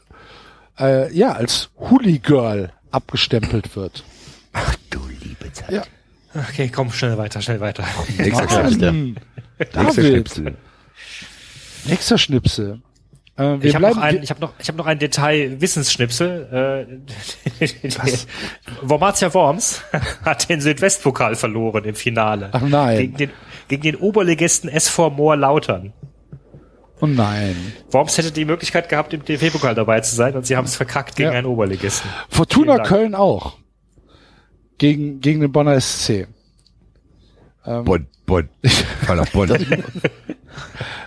äh, 0.83 1.12
ja, 1.12 1.33
als 1.33 1.70
Hooli-Girl 1.78 2.72
abgestempelt 2.91 3.74
wird. 3.76 4.05
Ach 4.53 4.74
du 4.91 5.01
liebe 5.09 5.53
Zeit. 5.53 5.70
Ja. 5.70 5.83
Okay, 6.35 6.70
komm, 6.74 6.91
schnell 6.93 7.18
weiter, 7.18 7.41
schnell 7.43 7.61
weiter. 7.61 7.85
Nächster 8.18 8.49
Schnipsel. 8.70 9.14
Nächster 9.59 9.93
Schnipsel. 9.93 10.57
nächster 11.85 12.18
Schnipsel. 12.18 12.80
Äh, 13.39 13.57
Ich 13.66 13.74
habe 13.74 13.89
noch 13.89 13.97
ein, 13.99 14.22
ich 14.22 14.30
habe 14.30 14.41
noch, 14.41 14.53
ich 14.59 14.68
habe 14.68 14.78
noch 14.78 14.87
ein 14.87 14.99
Detail 14.99 15.61
Wissensschnipsel. 15.61 16.87
Äh, 17.61 17.66
Wormatia 18.83 19.33
Worms 19.35 19.83
hat 20.24 20.49
den 20.49 20.61
Südwestpokal 20.61 21.35
verloren 21.35 21.85
im 21.85 21.95
Finale. 21.95 22.49
Ach 22.53 22.61
nein. 22.62 22.99
Gegen 22.99 23.16
den, 23.16 23.30
gegen 23.68 23.83
den 23.83 23.97
Oberligisten 23.97 24.68
SV 24.70 25.11
Moor 25.11 25.37
Lautern. 25.37 25.93
Oh 27.03 27.07
nein. 27.07 27.55
Worms 27.90 28.16
hätte 28.16 28.32
die 28.32 28.46
Möglichkeit 28.46 28.88
gehabt, 28.88 29.12
im 29.12 29.22
DFB-Pokal 29.24 29.74
dabei 29.74 30.00
zu 30.00 30.16
sein 30.16 30.34
und 30.34 30.46
sie 30.46 30.57
haben 30.57 30.64
es 30.64 30.76
verkackt 30.76 31.16
gegen 31.16 31.32
Ja. 31.32 31.36
einen 31.38 31.46
Oberligisten. 31.46 32.09
Fortuna. 32.30 32.78
Köln 32.84 33.14
auch. 33.14 33.59
Gegen, 34.78 35.20
gegen 35.20 35.40
den 35.40 35.53
Bonner 35.53 35.78
SC. 35.80 36.26
Bonn, 37.64 38.07
Bonn. 38.26 38.48
Voll 39.07 39.16
nach 39.16 39.28
Bonn. 39.28 39.50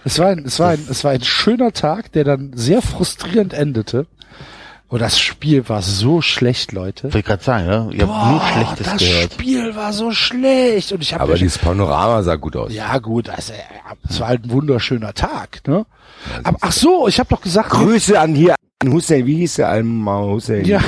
Es 0.08 0.20
war, 0.20 0.28
ein, 0.28 0.46
es, 0.46 0.60
war 0.60 0.70
ein, 0.70 0.88
es 0.88 1.04
war 1.04 1.12
ein 1.12 1.24
schöner 1.24 1.72
Tag, 1.72 2.12
der 2.12 2.24
dann 2.24 2.52
sehr 2.56 2.84
frustrierend 2.84 3.54
endete. 3.54 4.06
Und 4.88 5.02
das 5.02 5.20
Spiel 5.20 5.68
war 5.68 5.82
so 5.82 6.22
schlecht, 6.22 6.72
Leute. 6.72 7.08
Ich 7.08 7.26
gerade 7.26 7.44
sagen, 7.44 7.68
ja? 7.68 7.90
Ich 7.92 8.02
habe 8.02 8.32
nur 8.32 8.42
Schlechtes 8.42 8.86
das 8.88 8.98
gehört. 8.98 9.34
Spiel 9.34 9.76
war 9.76 9.94
so 9.94 10.12
schlecht. 10.12 10.92
Und 10.92 11.02
ich 11.02 11.14
habe 11.14 11.24
Aber 11.24 11.34
dieses 11.36 11.58
Panorama 11.58 12.22
sah 12.22 12.36
gut 12.36 12.56
aus. 12.56 12.72
ja 12.72 12.98
gut, 13.00 13.30
also, 13.30 13.54
es 14.08 14.20
war 14.20 14.28
halt 14.28 14.46
ein 14.46 14.52
wunderschöner 14.52 15.14
Tag, 15.14 15.68
ne? 15.68 15.86
Aber 16.44 16.58
ach 16.62 16.72
so, 16.72 17.08
ich 17.08 17.20
habe 17.20 17.30
doch 17.30 17.42
gesagt, 17.42 17.72
Grüße 17.72 18.20
an 18.20 18.36
hier 18.36 18.56
an 18.82 18.92
Hussein. 18.92 19.26
Wie 19.26 19.38
hieß 19.38 19.56
der? 19.56 19.70
Alma 19.70 20.20
Hussein. 20.20 20.66
ja, 20.66 20.80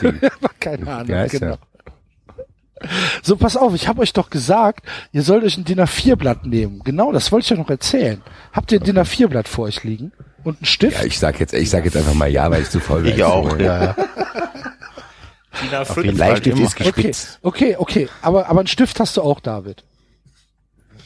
keine 0.60 0.90
Ahnung, 0.90 1.16
heißt 1.16 1.40
genau. 1.40 1.56
der? 1.56 2.90
So, 3.22 3.36
pass 3.36 3.56
auf, 3.56 3.74
ich 3.74 3.88
habe 3.88 4.00
euch 4.00 4.12
doch 4.12 4.30
gesagt, 4.30 4.86
ihr 5.12 5.22
sollt 5.22 5.44
euch 5.44 5.58
ein 5.58 5.64
DIN 5.64 5.80
A4-Blatt 5.80 6.46
nehmen. 6.46 6.80
Genau, 6.84 7.12
das 7.12 7.30
wollte 7.30 7.44
ich 7.44 7.50
ja 7.50 7.56
noch 7.56 7.68
erzählen. 7.68 8.22
Habt 8.52 8.72
ihr 8.72 8.80
ein 8.80 8.84
DIN 8.84 8.98
A4-Blatt 8.98 9.48
vor 9.48 9.66
euch 9.66 9.84
liegen? 9.84 10.12
Und 10.44 10.58
einen 10.58 10.66
Stift? 10.66 10.96
Ja, 10.98 11.04
ich 11.04 11.18
sag 11.18 11.38
jetzt, 11.40 11.52
ich 11.52 11.68
sag 11.70 11.84
jetzt 11.84 11.96
einfach 11.96 12.14
mal 12.14 12.28
ja, 12.30 12.50
weil 12.50 12.62
ich 12.62 12.70
zu 12.70 12.80
voll 12.80 13.02
bin. 13.02 13.14
Ich 13.14 13.22
auch, 13.22 13.58
ja. 13.58 13.84
ja. 13.84 13.92
DIN 15.62 15.70
A5. 15.70 16.02
jeden 16.02 16.16
Der 16.16 16.26
Fall 16.26 16.40
Bleistift 16.40 16.58
ist 16.60 16.76
gespitzt. 16.76 17.38
Okay, 17.42 17.76
okay, 17.76 18.08
aber, 18.22 18.48
aber 18.48 18.60
einen 18.60 18.66
Stift 18.68 19.00
hast 19.00 19.16
du 19.16 19.22
auch, 19.22 19.40
David. 19.40 19.84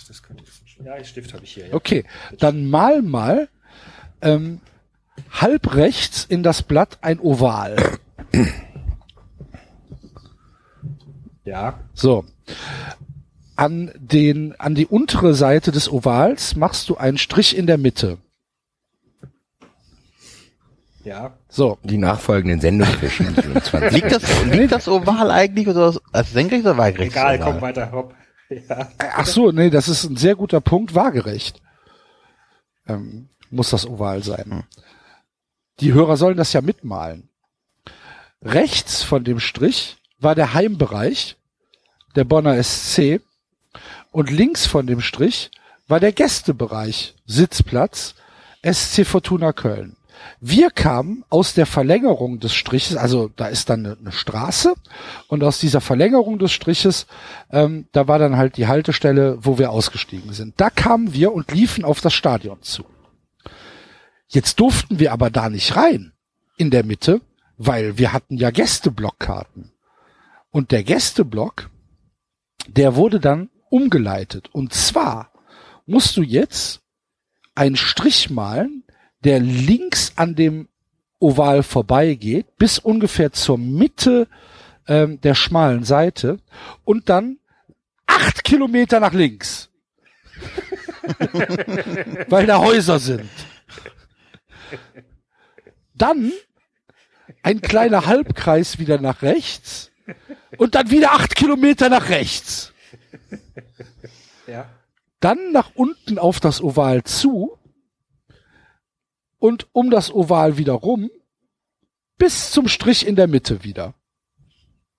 Das 0.07 0.23
kann 0.23 0.37
ich- 0.39 0.85
Ja, 0.85 0.95
den 0.97 1.05
Stift 1.05 1.33
habe 1.35 1.43
ich 1.45 1.53
hier. 1.55 1.69
Ja. 1.69 1.75
Okay, 1.75 2.05
dann 2.39 2.69
mal 2.71 3.03
mal 3.03 3.49
ähm, 4.23 4.61
halb 5.31 5.75
rechts 5.75 6.25
in 6.29 6.43
das 6.43 6.63
Blatt 6.63 6.99
ein 7.01 7.19
Oval. 7.19 7.77
ja. 11.45 11.79
So. 11.95 12.25
An 13.57 13.93
den, 13.97 14.59
an 14.61 14.75
die 14.75 14.87
untere 14.87 15.35
Seite 15.35 15.71
des 15.73 15.91
Ovals 15.91 16.57
machst 16.57 16.89
du 16.89 16.97
einen 16.97 17.19
Strich 17.19 17.57
in 17.57 17.67
der 17.67 17.79
Mitte. 17.79 18.19
Ja. 21.05 21.37
So. 21.49 21.79
Die 21.83 21.99
nachfolgenden 21.99 22.61
Sendungen 22.61 22.95
für 22.95 23.11
Schienen 23.11 23.37
20. 23.37 23.93
Liegt 23.93 24.13
das, 24.13 24.45
liegt 24.47 24.73
das 24.73 24.89
Oval 24.89 25.31
eigentlich 25.31 25.69
oder 25.69 25.95
als 26.13 26.33
senkrecht 26.33 26.65
oder 26.65 26.79
waagerecht? 26.79 27.13
Egal, 27.13 27.39
komm 27.39 27.61
weiter, 27.61 27.93
hopp. 27.93 28.15
Ja. 28.49 28.89
Ach 28.99 29.27
so, 29.27 29.53
nee, 29.53 29.71
das 29.71 29.89
ist 29.89 30.05
ein 30.05 30.17
sehr 30.17 30.35
guter 30.35 30.61
Punkt, 30.61 30.95
waagerecht. 30.95 31.61
Ähm, 32.87 33.29
muss 33.51 33.71
das 33.71 33.87
Oval 33.87 34.23
sein. 34.23 34.65
Die 35.81 35.93
Hörer 35.93 36.17
sollen 36.17 36.37
das 36.37 36.53
ja 36.53 36.61
mitmalen. 36.61 37.29
Rechts 38.43 39.03
von 39.03 39.25
dem 39.25 39.41
Strich 39.41 39.97
war 40.19 40.35
der 40.35 40.55
Heimbereich, 40.55 41.37
der 42.17 42.25
Bonner 42.25 42.63
SC, 42.63 43.21
und 44.11 44.31
links 44.31 44.67
von 44.67 44.87
dem 44.87 45.01
Strich 45.01 45.51
war 45.89 46.01
der 46.01 46.13
Gästebereich, 46.13 47.15
Sitzplatz, 47.27 48.15
SC 48.63 49.05
Fortuna 49.05 49.53
Köln. 49.53 49.97
Wir 50.41 50.71
kamen 50.71 51.25
aus 51.31 51.55
der 51.55 51.67
Verlängerung 51.67 52.41
des 52.41 52.55
Striches, 52.55 52.97
also 52.97 53.31
da 53.37 53.47
ist 53.47 53.71
dann 53.71 53.87
eine, 53.87 54.13
Straße 54.13 54.75
und 55.29 55.43
aus 55.43 55.59
dieser 55.59 55.81
Verlängerung 55.81 56.39
des 56.39 56.53
Striches, 56.53 57.07
ähm, 57.51 57.87
da 57.93 58.09
war 58.09 58.19
dann 58.19 58.37
halt 58.37 58.57
die 58.57 58.67
Haltestelle, 58.67 59.39
wo 59.41 59.59
wir 59.59 59.71
ausgestiegen 59.71 60.33
sind. 60.33 60.55
Da 60.61 60.71
kamen 60.71 61.15
wir 61.15 61.33
und 61.33 61.53
liefen 61.53 61.85
auf 61.85 62.01
das 62.01 62.15
Stadion 62.15 62.63
zu. 62.63 62.85
Jetzt 64.29 64.61
durften 64.61 64.99
wir 64.99 65.13
aber 65.13 65.31
da 65.31 65.49
nicht 65.49 65.77
rein 65.77 66.13
in 66.57 66.71
der 66.71 66.85
Mitte, 66.85 67.21
weil 67.57 67.99
wir 67.99 68.13
hatten 68.13 68.37
ja 68.37 68.51
Gästeblockkarten. 68.51 69.73
Und 70.51 70.71
der 70.71 70.85
Gästeblock, 70.85 71.71
der 72.67 72.97
wurde 72.97 73.21
dann 73.21 73.51
umgeleitet. 73.71 74.51
Und 74.53 74.73
zwar 74.73 75.33
musst 75.87 76.17
du 76.17 76.23
jetzt 76.23 76.81
einen 77.55 77.77
Strich 77.77 78.31
malen, 78.31 78.84
der 79.25 79.41
links 79.41 80.13
an 80.17 80.35
dem 80.35 80.69
Oval 81.19 81.63
vorbeigeht, 81.63 82.57
bis 82.59 82.79
ungefähr 82.79 83.33
zur 83.33 83.59
Mitte 83.59 84.29
ähm, 84.87 85.21
der 85.23 85.35
schmalen 85.35 85.85
Seite 85.85 86.39
und 86.85 87.09
dann 87.09 87.39
acht 88.07 88.45
Kilometer 88.45 89.01
nach 89.01 89.13
links. 89.13 89.71
weil 92.29 92.47
da 92.47 92.59
Häuser 92.59 92.99
sind. 92.99 93.31
Dann 95.95 96.33
ein 97.43 97.61
kleiner 97.61 98.07
Halbkreis 98.07 98.79
wieder 98.79 99.01
nach 99.01 99.23
rechts 99.23 99.91
und 100.57 100.75
dann 100.75 100.91
wieder 100.91 101.13
acht 101.13 101.37
Kilometer 101.37 101.89
nach 101.89 102.09
rechts. 102.09 102.73
Ja. 104.47 104.69
Dann 105.21 105.53
nach 105.53 105.71
unten 105.75 106.19
auf 106.19 106.41
das 106.41 106.61
Oval 106.61 107.05
zu 107.05 107.59
und 109.45 109.69
um 109.73 109.91
das 109.91 110.11
Oval 110.11 110.57
wieder 110.57 110.73
rum 110.73 111.11
bis 112.17 112.51
zum 112.51 112.67
Strich 112.67 113.07
in 113.07 113.15
der 113.15 113.27
Mitte 113.27 113.63
wieder. 113.63 113.93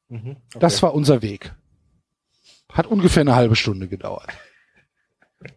Mhm. 0.07 0.37
Okay. 0.49 0.59
Das 0.59 0.83
war 0.83 0.93
unser 0.93 1.23
Weg. 1.23 1.55
Hat 2.71 2.85
ungefähr 2.85 3.21
eine 3.21 3.35
halbe 3.35 3.55
Stunde 3.55 3.87
gedauert. 3.87 4.29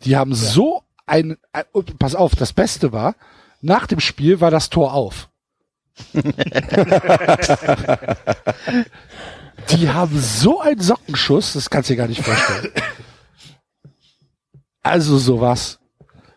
Die 0.04 0.16
haben 0.16 0.32
so 0.34 0.84
ein, 1.04 1.36
ein 1.52 1.64
und 1.72 1.98
pass 1.98 2.14
auf, 2.14 2.34
das 2.34 2.54
Beste 2.54 2.90
war, 2.90 3.14
nach 3.60 3.86
dem 3.86 4.00
Spiel 4.00 4.40
war 4.40 4.50
das 4.50 4.70
Tor 4.70 4.94
auf. 4.94 5.28
Die 9.68 9.90
haben 9.90 10.18
so 10.18 10.60
einen 10.62 10.80
Sockenschuss, 10.80 11.52
das 11.52 11.68
kannst 11.68 11.90
du 11.90 11.92
dir 11.92 11.98
gar 11.98 12.08
nicht 12.08 12.22
vorstellen. 12.22 12.72
Also 14.80 15.18
sowas. 15.18 15.78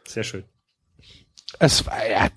Sehr 0.06 0.26
schön. 0.26 0.44
Es 1.64 1.86
war 1.86 2.10
ja, 2.10 2.28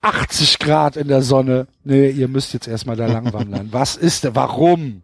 80 0.00 0.58
Grad 0.60 0.96
in 0.96 1.08
der 1.08 1.20
Sonne. 1.20 1.66
Nee, 1.84 2.08
ihr 2.08 2.26
müsst 2.26 2.54
jetzt 2.54 2.68
erstmal 2.68 2.96
da 2.96 3.06
lang 3.06 3.34
wandern. 3.34 3.70
Was 3.70 3.96
ist 3.96 4.24
denn? 4.24 4.34
Warum? 4.34 5.02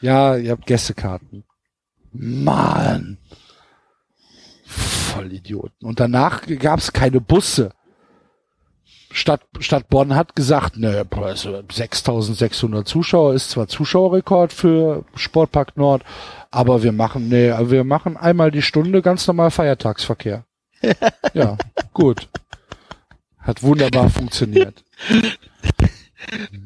Ja, 0.00 0.34
ihr 0.36 0.52
habt 0.52 0.64
Gästekarten. 0.64 1.44
Mann. 2.10 3.18
Voll 4.64 5.30
Idioten. 5.34 5.84
Und 5.84 6.00
danach 6.00 6.46
gab's 6.46 6.94
keine 6.94 7.20
Busse. 7.20 7.72
Stadt, 9.12 9.42
Stadt 9.58 9.90
Bonn 9.90 10.14
hat 10.14 10.34
gesagt, 10.34 10.78
ne, 10.78 11.04
also 11.10 11.62
6600 11.70 12.88
Zuschauer 12.88 13.34
ist 13.34 13.50
zwar 13.50 13.68
Zuschauerrekord 13.68 14.54
für 14.54 15.04
Sportpark 15.16 15.76
Nord, 15.76 16.04
aber 16.50 16.82
wir 16.82 16.92
machen, 16.92 17.28
nee, 17.28 17.52
wir 17.68 17.84
machen 17.84 18.16
einmal 18.16 18.52
die 18.52 18.62
Stunde 18.62 19.02
ganz 19.02 19.26
normal 19.26 19.50
Feiertagsverkehr. 19.50 20.46
ja, 21.34 21.56
gut. 21.92 22.28
Hat 23.38 23.62
wunderbar 23.62 24.10
funktioniert. 24.10 24.84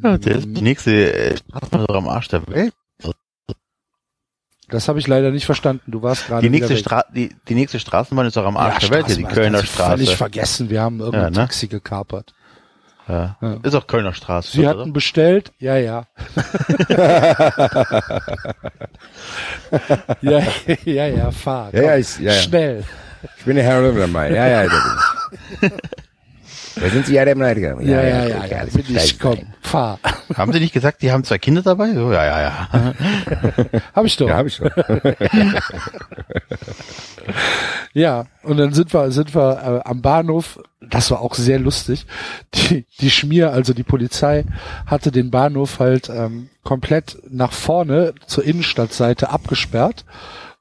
Ja, 0.03 0.19
der 0.19 0.37
ist 0.37 0.47
die 0.49 0.62
nächste 0.62 1.12
äh, 1.15 1.37
Straßenbahn 1.37 1.87
doch 1.87 1.95
am 1.95 2.09
Arsch 2.09 2.29
der 2.29 2.47
Welt. 2.49 2.75
Das 4.69 4.89
habe 4.89 4.99
ich 4.99 5.07
leider 5.07 5.31
nicht 5.31 5.47
verstanden. 5.47 5.91
Du 5.93 6.03
warst 6.03 6.27
gerade 6.27 6.43
Die 6.43 6.51
nächste. 6.51 6.77
Stra 6.77 7.05
die, 7.15 7.35
die 7.49 7.55
nächste 7.55 7.79
Straßenbahn 7.79 8.27
ist 8.27 8.37
doch 8.37 8.45
am 8.47 8.57
Arsch 8.57 8.83
Ja, 8.83 8.89
der 8.89 8.91
Welt, 8.91 9.07
hier, 9.07 9.17
die 9.17 9.25
Kölner 9.25 9.61
ich 9.62 9.71
Völlig 9.71 10.07
Straße. 10.09 10.17
vergessen, 10.17 10.71
wir 10.71 10.83
haben 10.83 10.99
irgendein 11.01 11.23
Ja, 11.23 11.31
ne? 11.31 11.37
Taxi 11.37 11.69
gekapert. 11.69 12.35
Ja. 13.07 13.37
Ja. 13.41 13.57
Ist 13.62 13.75
auch 13.75 13.87
Kölner 13.87 14.15
Straße. 14.15 14.51
Sie 14.53 14.61
oder? 14.61 14.71
hatten 14.71 14.93
bestellt, 14.95 15.53
ja, 15.59 15.77
ja. 15.77 16.07
ja, 20.23 20.43
ja, 20.85 21.07
ja, 21.07 21.31
fahr. 21.31 21.73
Ja, 21.75 21.83
ja, 21.83 21.97
ich- 21.99 22.19
ja, 22.19 22.33
ja. 22.33 22.41
Schnell. 22.41 22.85
Ich 23.39 23.45
bin 23.45 23.57
der 23.57 23.64
Herr 23.64 23.93
dabei. 23.93 24.31
Ja, 24.31 24.47
ja, 24.47 24.64
da 24.64 24.68
bin 25.61 25.70
ich. 25.70 25.72
Da 26.77 26.89
sind 26.89 27.07
Sie 27.07 27.14
ja 27.14 27.25
der 27.25 27.37
Meinung. 27.37 27.81
Ja, 27.83 28.03
ja, 28.03 28.27
ja, 28.27 28.37
okay, 28.39 28.51
ja. 28.51 28.59
alles 28.59 28.75
Bin 28.75 28.85
ich, 28.89 29.18
komm, 29.20 29.39
fahr. 29.62 29.99
Haben 30.37 30.53
Sie 30.53 30.59
nicht 30.59 30.72
gesagt, 30.72 31.03
die 31.03 31.12
haben 31.12 31.22
zwei 31.22 31.39
Kinder 31.39 31.62
dabei? 31.62 31.93
So, 31.95 32.12
ja, 32.12 32.25
ja, 32.25 32.41
ja. 32.72 32.95
Hab 33.95 34.05
ich 34.05 34.16
doch. 34.16 34.29
Ja, 34.29 34.37
habe 34.37 34.49
ich 34.49 34.55
schon. 34.57 34.70
Ja, 37.95 38.27
und 38.43 38.57
dann 38.57 38.72
sind 38.72 38.93
wir, 38.93 39.12
sind 39.12 39.35
wir 39.37 39.83
äh, 39.85 39.89
am 39.89 40.03
Bahnhof. 40.03 40.61
Das 40.81 41.12
war 41.12 41.20
auch 41.20 41.35
sehr 41.35 41.61
lustig. 41.61 42.07
Die, 42.55 42.87
die 43.01 43.11
Schmier, 43.11 43.53
also 43.53 43.72
die 43.72 43.85
Polizei, 43.85 44.45
hatte 44.85 45.12
den 45.12 45.31
Bahnhof 45.31 45.79
halt 45.79 46.09
ähm, 46.09 46.51
komplett 46.64 47.18
nach 47.31 47.53
vorne 47.53 48.14
zur 48.27 48.45
Innenstadtseite 48.45 49.31
abgesperrt. 49.31 50.05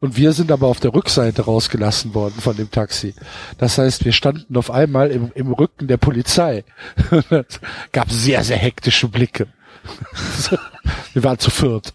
Und 0.03 0.17
wir 0.17 0.33
sind 0.33 0.51
aber 0.51 0.67
auf 0.67 0.81
der 0.81 0.93
Rückseite 0.93 1.43
rausgelassen 1.43 2.13
worden 2.13 2.35
von 2.41 2.57
dem 2.57 2.69
Taxi. 2.69 3.15
Das 3.57 3.77
heißt, 3.77 4.03
wir 4.03 4.11
standen 4.11 4.57
auf 4.57 4.69
einmal 4.69 5.11
im, 5.11 5.31
im 5.33 5.53
Rücken 5.53 5.87
der 5.87 5.95
Polizei. 5.95 6.65
Es 7.29 7.61
gab 7.93 8.11
sehr, 8.11 8.43
sehr 8.43 8.57
hektische 8.57 9.07
Blicke. 9.07 9.47
Wir 11.13 11.23
waren 11.23 11.39
zu 11.39 11.49
viert 11.49 11.93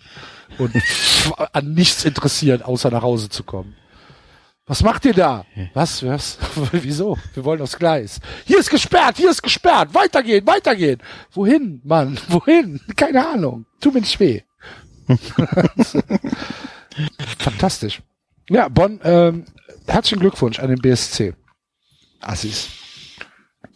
und 0.57 0.75
an 1.53 1.75
nichts 1.75 2.07
interessiert, 2.07 2.65
außer 2.65 2.91
nach 2.91 3.03
Hause 3.03 3.29
zu 3.29 3.45
kommen. 3.45 3.77
Was 4.67 4.83
macht 4.83 5.05
ihr 5.05 5.13
da? 5.13 5.45
Was? 5.75 6.03
Was? 6.03 6.39
Wieso? 6.73 7.19
Wir 7.35 7.45
wollen 7.45 7.61
aufs 7.61 7.79
Gleis. 7.79 8.21
Hier 8.47 8.59
ist 8.59 8.71
gesperrt, 8.71 9.19
hier 9.19 9.31
ist 9.31 9.43
gesperrt. 9.43 9.93
Weitergehen, 9.93 10.47
weitergehen. 10.47 11.03
Wohin, 11.33 11.83
Mann? 11.85 12.19
Wohin? 12.29 12.81
Keine 12.97 13.29
Ahnung. 13.29 13.67
Tu 13.81 13.91
mir 13.91 14.01
nicht 14.01 14.19
weh. 14.19 14.41
Fantastisch. 17.39 18.03
Ja, 18.51 18.69
Bonn, 18.69 19.01
ähm, 19.05 19.45
herzlichen 19.87 20.21
Glückwunsch 20.21 20.59
an 20.59 20.69
den 20.71 20.81
BSC. 20.81 21.35
Assis. 22.21 22.69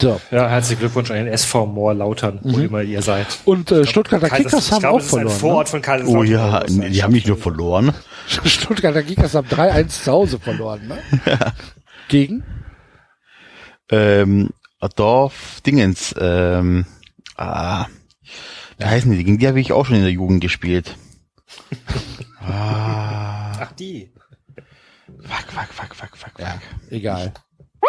So. 0.01 0.21
Ja, 0.33 0.49
herzlichen 0.49 0.81
Glückwunsch 0.81 1.11
an 1.11 1.19
den 1.19 1.29
SV 1.29 1.67
Moor 1.67 1.95
Lautern, 1.95 2.41
wo 2.43 2.57
Mhm. 2.59 2.65
immer 2.65 2.83
ihr 2.83 3.03
seid. 3.03 3.27
Und 3.45 3.71
äh, 3.71 3.87
Stuttgarter 3.87 4.31
Kickers 4.31 4.67
ich 4.67 4.73
haben 4.73 4.81
glaube, 4.81 4.97
auch 4.97 4.99
es 5.01 5.07
ist 5.07 5.13
ein 5.13 5.19
verloren. 5.21 5.39
Vorort 5.39 5.69
von 5.69 5.79
Oh 5.81 5.83
Kaiserslautern. 5.83 6.27
ja, 6.31 6.61
Das 6.61 6.71
ist 6.73 6.81
ein 6.83 6.93
die 6.93 7.03
haben 7.05 7.13
nicht 7.13 7.27
nur 7.29 7.37
verloren. 7.37 7.85
Ne? 7.87 7.95
Stuttgarter 8.49 9.03
Kickers 9.05 9.35
haben 9.35 9.47
3-1 9.47 9.89
zu 10.03 10.11
Hause 10.13 10.41
verloren. 10.41 10.89
Ne? 10.89 10.99
Gegen? 12.09 12.43
Ähm, 13.91 14.51
Dorf 14.97 15.61
Dingens, 15.65 16.13
ähm, 16.19 16.87
ah, 17.37 17.87
wie 18.79 18.85
heißen 18.85 19.13
die? 19.13 19.19
Gegen 19.23 19.39
die 19.39 19.47
habe 19.47 19.61
ich 19.61 19.71
auch 19.73 19.87
schon 19.87 19.97
in 19.97 20.03
der 20.03 20.11
Jugend 20.11 20.41
gespielt. 20.41 20.97
ah, 22.49 23.53
Ach, 23.61 23.73
die. 23.73 24.11
fuck, 25.23 25.53
fuck, 25.53 25.69
fuck, 25.73 25.95
fuck, 25.95 26.17
fuck, 26.17 26.33
fuck. 26.41 26.59
Egal. 26.91 27.33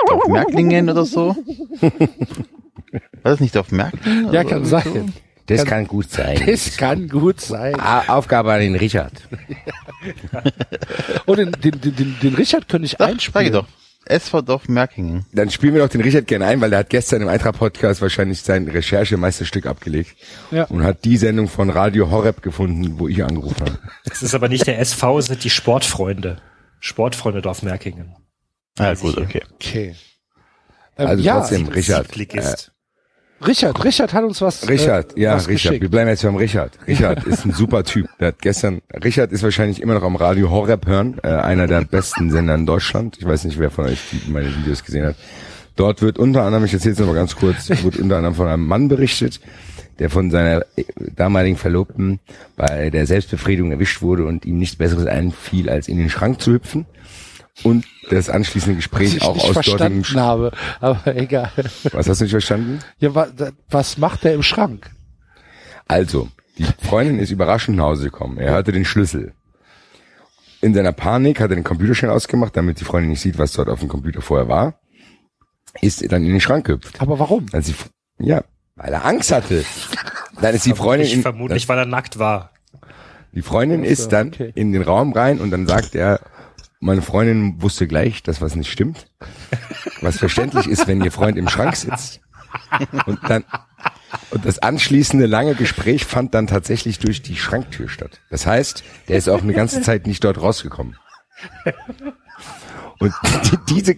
Dorf 0.08 0.28
Märklingen 0.28 0.90
oder 0.90 1.06
so? 1.06 1.36
War 1.82 3.32
das 3.32 3.40
nicht 3.40 3.56
Dorf 3.56 3.72
Märklingen? 3.72 4.34
Ja, 4.34 4.44
kann 4.44 4.66
so? 4.66 4.80
sein. 4.80 5.14
Das 5.48 5.66
kann 5.66 5.88
gut 5.88 6.10
sein. 6.10 6.42
Das 6.46 6.78
kann 6.78 7.10
gut 7.10 7.42
sein. 7.42 7.78
A- 7.80 8.04
Aufgabe 8.16 8.54
an 8.54 8.62
den 8.62 8.76
Richard. 8.76 9.12
Und 11.26 11.38
den, 11.38 11.52
den, 11.52 11.82
den, 11.82 12.16
den, 12.22 12.36
Richard 12.36 12.70
könnte 12.70 12.86
ich 12.86 12.94
Doch, 12.94 13.00
sag 13.00 13.08
ich 13.10 13.14
einspielen. 13.16 13.52
doch. 13.54 13.68
SV 14.06 14.42
Dorf 14.42 14.68
Märkingen. 14.68 15.26
Dann 15.32 15.50
spielen 15.50 15.74
wir 15.74 15.82
doch 15.82 15.90
den 15.90 16.02
Richard 16.02 16.28
gerne 16.28 16.46
ein, 16.46 16.60
weil 16.62 16.70
der 16.70 16.80
hat 16.80 16.90
gestern 16.90 17.22
im 17.22 17.28
Eintracht-Podcast 17.30 18.02
wahrscheinlich 18.02 18.42
sein 18.42 18.68
Recherchemeisterstück 18.68 19.66
abgelegt 19.66 20.16
Ja. 20.52 20.66
und 20.66 20.84
hat 20.84 21.06
die 21.06 21.18
Sendung 21.18 21.48
von 21.48 21.70
Radio 21.70 22.12
Horeb 22.12 22.42
gefunden, 22.42 23.00
wo 23.00 23.08
ich 23.08 23.24
angerufen 23.24 23.62
habe. 23.62 23.80
Es 24.12 24.22
ist 24.22 24.36
aber 24.36 24.50
nicht 24.50 24.68
der 24.68 24.80
SV, 24.80 25.20
es 25.20 25.28
sind 25.28 25.44
die 25.44 25.50
Sportfreunde. 25.50 26.42
Sportfreunde 26.80 27.42
Dorfmerkingen. 27.42 28.16
Ah, 28.78 28.94
gut, 28.94 29.18
okay. 29.18 29.44
Okay. 29.54 29.96
Ähm, 30.98 31.08
Also 31.08 31.24
ja, 31.24 31.40
trotzdem, 31.40 31.68
Richard. 31.70 32.08
Siebtligist. 32.08 32.73
Richard, 33.48 33.84
Richard 33.84 34.14
hat 34.14 34.24
uns 34.24 34.42
was. 34.42 34.68
Richard, 34.68 35.18
äh, 35.18 35.22
ja, 35.22 35.36
was 35.36 35.48
Richard. 35.48 35.74
Wir 35.74 35.80
geschickt. 35.80 35.92
bleiben 35.92 36.10
jetzt 36.10 36.24
beim 36.24 36.36
Richard. 36.36 36.72
Richard 36.88 37.24
ist 37.28 37.46
ein 37.46 37.52
super 37.52 37.84
Typ. 37.84 38.08
Der 38.20 38.30
hat 38.30 38.42
gestern, 38.42 38.82
Richard 39.04 39.32
ist 39.32 39.44
wahrscheinlich 39.44 39.82
immer 39.82 39.96
noch 39.96 40.04
am 40.04 40.16
Radio 40.16 40.50
Horeb 40.50 40.86
hören, 40.86 41.20
äh, 41.24 41.28
einer 41.28 41.68
der 41.68 41.82
besten 41.82 42.32
Sender 42.32 42.56
in 42.56 42.66
Deutschland. 42.66 43.18
Ich 43.20 43.26
weiß 43.26 43.46
nicht, 43.46 43.60
wer 43.60 43.70
von 43.70 43.86
euch 43.86 44.00
die, 44.12 44.32
meine 44.32 44.48
Videos 44.56 44.84
gesehen 44.84 45.06
hat. 45.06 45.16
Dort 45.76 46.02
wird 46.02 46.20
unter 46.20 46.44
anderem, 46.44 46.66
ich 46.66 46.74
erzähle 46.74 46.94
es 46.94 47.00
noch 47.00 47.08
mal 47.08 47.16
ganz 47.16 47.36
kurz, 47.36 47.70
wird 47.70 47.98
unter 47.98 48.18
anderem 48.18 48.36
von 48.36 48.48
einem 48.48 48.68
Mann 48.68 48.88
berichtet, 48.90 49.40
der 50.00 50.10
von 50.10 50.30
seiner 50.30 50.66
äh, 50.76 50.84
damaligen 51.16 51.58
Verlobten 51.58 52.20
bei 52.56 52.90
der 52.90 53.08
Selbstbefriedigung 53.08 53.72
erwischt 53.72 54.02
wurde 54.02 54.26
und 54.26 54.46
ihm 54.46 54.58
nichts 54.60 54.76
Besseres 54.76 55.08
einfiel, 55.08 55.70
als 55.70 55.88
in 55.88 55.98
den 55.98 56.10
Schrank 56.10 56.42
zu 56.42 56.54
hüpfen. 56.54 56.86
Und 57.62 57.86
das 58.10 58.30
anschließende 58.30 58.78
Was 58.78 58.84
Gespräch 58.86 59.16
ich 59.16 59.22
auch 59.22 59.36
nicht 59.36 59.46
aus 59.46 59.52
verstanden 59.54 60.02
dortigem, 60.02 60.20
habe, 60.22 60.52
aber 60.80 61.16
egal. 61.16 61.52
was 61.92 62.10
hast 62.10 62.20
du 62.20 62.24
nicht 62.26 62.32
verstanden? 62.32 62.80
Ja, 62.98 63.14
wa, 63.14 63.28
da- 63.28 63.52
was 63.70 63.98
macht 64.00 64.24
der 64.24 64.34
im 64.34 64.42
Schrank? 64.42 64.90
Also, 65.88 66.30
die 66.58 66.66
Freundin 66.82 67.20
ist 67.20 67.30
überraschend 67.30 67.78
nach 67.78 67.86
Hause 67.86 68.06
gekommen. 68.06 68.38
Er 68.40 68.54
hatte 68.54 68.72
den 68.72 68.86
Schlüssel. 68.86 69.34
In 70.62 70.74
seiner 70.74 70.94
Panik 70.94 71.40
hat 71.42 71.52
er 71.52 71.56
den 71.56 71.64
Computer 71.64 71.94
schnell 71.94 72.12
ausgemacht, 72.12 72.56
damit 72.58 72.80
die 72.80 72.86
Freundin 72.86 73.12
nicht 73.12 73.22
sieht, 73.22 73.38
was 73.38 73.52
dort 73.52 73.70
auf 73.70 73.80
dem 73.82 73.90
Computer 73.90 74.22
vorher 74.22 74.48
war. 74.48 74.80
Ist 75.82 76.02
dann 76.12 76.24
in 76.24 76.30
den 76.32 76.42
Schrank 76.42 76.66
gehüpft. 76.66 77.02
Aber 77.02 77.20
warum? 77.20 77.48
Die, 77.48 77.76
ja, 78.20 78.44
weil 78.76 78.94
er 78.94 79.06
Angst 79.06 79.32
hatte. 79.32 79.64
Dann 80.42 80.56
ist 80.56 80.66
die 80.66 80.74
Freundin, 80.76 81.08
Ich 81.08 81.14
in, 81.16 81.22
vermutlich, 81.22 81.68
weil 81.68 81.78
er 81.80 81.86
nackt 81.86 82.18
war. 82.18 82.52
die 83.34 83.42
Freundin 83.42 83.84
ist 83.84 84.10
dann 84.14 84.30
okay. 84.30 84.52
in 84.56 84.72
den 84.72 84.82
Raum 84.84 85.12
rein 85.14 85.40
und 85.40 85.52
dann 85.52 85.68
sagt 85.68 85.96
er, 85.96 86.20
meine 86.84 87.02
Freundin 87.02 87.62
wusste 87.62 87.88
gleich, 87.88 88.24
dass 88.24 88.42
was 88.42 88.56
nicht 88.56 88.72
stimmt. 88.72 89.08
Was 90.02 90.18
verständlich 90.18 90.68
ist, 90.68 90.88
wenn 90.88 91.04
ihr 91.04 91.12
Freund 91.12 91.38
im 91.38 91.48
Schrank 91.48 91.76
sitzt. 91.76 92.22
Und 93.06 93.20
dann, 93.28 93.46
und 94.32 94.46
das 94.46 94.60
anschließende 94.60 95.26
lange 95.26 95.56
Gespräch 95.56 96.06
fand 96.06 96.34
dann 96.34 96.48
tatsächlich 96.48 97.00
durch 97.00 97.22
die 97.22 97.36
Schranktür 97.36 97.88
statt. 97.88 98.20
Das 98.30 98.46
heißt, 98.46 98.84
der 99.08 99.18
ist 99.18 99.30
auch 99.30 99.42
eine 99.42 99.54
ganze 99.54 99.82
Zeit 99.82 100.08
nicht 100.08 100.24
dort 100.24 100.42
rausgekommen. 100.42 100.98
Und 103.00 103.14
die, 103.24 103.74
diese, 103.74 103.98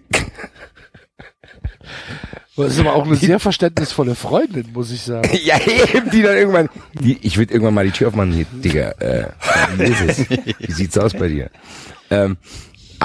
Das 2.56 2.74
ist 2.74 2.80
aber 2.80 2.96
auch 2.96 3.06
eine 3.06 3.16
sehr 3.16 3.40
verständnisvolle 3.40 4.16
Freundin, 4.16 4.72
muss 4.74 4.92
ich 4.92 5.02
sagen. 5.02 5.30
ja 5.44 5.60
eben, 5.60 6.10
die 6.10 6.22
dann 6.22 6.38
irgendwann, 6.38 6.70
die, 6.94 7.18
ich 7.22 7.38
würde 7.38 7.54
irgendwann 7.54 7.74
mal 7.74 7.86
die 7.86 7.92
Tür 7.92 8.08
aufmachen, 8.08 8.32
hier, 8.32 8.46
Digga, 8.64 8.92
äh, 9.00 9.30
wie 9.78 9.84
ist 9.84 10.02
es? 10.02 10.30
Wie 10.60 10.72
sieht's 10.72 10.98
aus 10.98 11.14
bei 11.14 11.28
dir? 11.28 11.50
Ähm, 12.10 12.38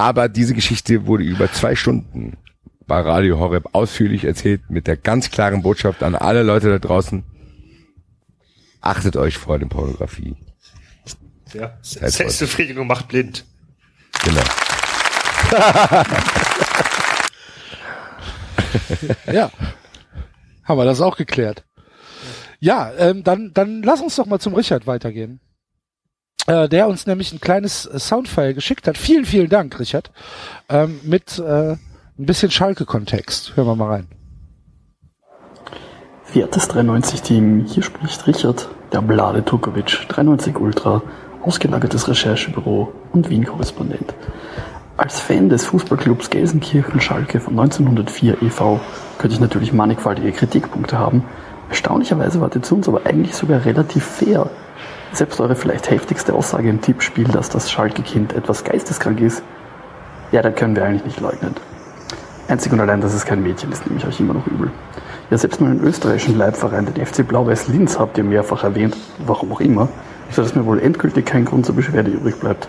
aber 0.01 0.31
diese 0.31 0.55
Geschichte 0.55 1.07
wurde 1.07 1.25
über 1.25 1.53
zwei 1.53 1.77
Stunden 1.77 2.39
bei 2.87 3.01
Radio 3.03 3.39
Horeb 3.39 3.69
ausführlich 3.73 4.25
erzählt 4.25 4.63
mit 4.71 4.87
der 4.87 4.97
ganz 4.97 5.31
klaren 5.31 5.61
Botschaft 5.61 6.03
an 6.03 6.15
alle 6.15 6.43
Leute 6.43 6.71
da 6.71 6.79
draußen. 6.79 7.23
Achtet 8.81 9.17
euch 9.17 9.37
vor 9.37 9.59
der 9.59 9.67
Pornografie. 9.67 10.37
Ja, 11.53 11.77
Selbstbefriedigung 11.83 12.87
macht 12.87 13.09
blind. 13.09 13.45
Genau. 14.25 14.41
Ja. 19.33 19.51
Haben 20.65 20.79
wir 20.79 20.85
das 20.85 21.01
auch 21.01 21.17
geklärt. 21.17 21.65
Ja, 22.61 22.93
ähm, 22.99 23.25
dann, 23.25 23.53
dann 23.55 23.83
lass 23.83 24.01
uns 24.01 24.17
doch 24.17 24.27
mal 24.27 24.39
zum 24.39 24.55
Richard 24.55 24.87
weitergehen. 24.87 25.41
Äh, 26.51 26.69
der 26.69 26.89
uns 26.89 27.07
nämlich 27.07 27.33
ein 27.33 27.41
kleines 27.41 27.87
äh, 27.87 28.01
Soundfile 28.01 28.55
geschickt 28.55 28.89
hat. 28.89 28.99
Vielen, 28.99 29.25
vielen 29.25 29.49
Dank, 29.49 29.79
Richard. 29.79 30.11
Ähm, 30.69 30.99
mit 31.05 31.39
äh, 31.39 31.75
ein 31.75 31.79
bisschen 32.17 32.51
Schalke-Kontext. 32.51 33.53
Hören 33.55 33.69
wir 33.69 33.77
mal 33.77 33.89
rein. 33.89 34.09
Viertes 36.25 36.69
93-Team, 36.69 37.67
hier 37.67 37.85
spricht 37.85 38.27
Richard, 38.27 38.69
der 38.93 39.01
Blade 39.01 39.45
Turkovic, 39.45 40.09
93 40.09 40.59
Ultra, 40.59 41.03
ausgelagertes 41.43 42.09
Recherchebüro 42.09 42.93
und 43.13 43.31
Wien-Korrespondent. 43.31 44.13
Als 44.97 45.21
Fan 45.21 45.51
des 45.51 45.65
Fußballclubs 45.67 46.31
Gelsenkirchen-Schalke 46.31 47.39
von 47.39 47.61
1904 47.61 48.43
e.V. 48.43 48.81
könnte 49.19 49.35
ich 49.35 49.41
natürlich 49.41 49.73
mannigfaltige 49.73 50.33
Kritikpunkte 50.33 50.99
haben. 50.99 51.25
Erstaunlicherweise 51.69 52.41
war 52.41 52.51
die 52.51 52.61
zu 52.61 52.75
uns 52.75 52.89
aber 52.89 53.07
eigentlich 53.07 53.37
sogar 53.37 53.65
relativ 53.65 54.05
fair. 54.05 54.51
Selbst 55.12 55.41
eure 55.41 55.57
vielleicht 55.57 55.91
heftigste 55.91 56.35
Aussage 56.35 56.69
im 56.69 56.81
Tippspiel, 56.81 57.24
dass 57.24 57.49
das 57.49 57.70
Schalke-Kind 57.70 58.32
etwas 58.32 58.65
geisteskrank 58.65 59.20
ist, 59.20 59.43
ja, 60.32 60.43
das 60.43 60.55
können 60.55 60.77
wir 60.77 60.85
eigentlich 60.85 61.05
nicht 61.05 61.20
leugnen. 61.20 61.57
Einzig 62.47 62.73
und 62.73 62.81
allein, 62.81 63.01
dass 63.01 63.15
es 63.15 63.24
kein 63.24 63.43
Mädchen 63.43 63.73
ist, 63.73 63.87
nehme 63.87 63.99
ich 63.99 64.07
euch 64.07 64.20
immer 64.20 64.35
noch 64.35 64.47
übel. 64.47 64.70
Ja, 65.31 65.39
selbst 65.39 65.61
meinen 65.61 65.81
österreichischen 65.82 66.39
Leibverein, 66.39 66.87
den 66.87 67.05
FC 67.05 67.27
Blau-Weiß 67.27 67.69
Linz, 67.69 67.99
habt 67.99 68.19
ihr 68.19 68.24
mehrfach 68.24 68.65
erwähnt, 68.65 68.97
warum 69.24 69.53
auch 69.53 69.61
immer, 69.61 69.89
sodass 70.31 70.55
mir 70.55 70.66
wohl 70.66 70.81
endgültig 70.81 71.27
kein 71.27 71.45
Grund 71.45 71.66
zur 71.66 71.74
Beschwerde 71.74 72.11
übrig 72.11 72.39
bleibt. 72.39 72.69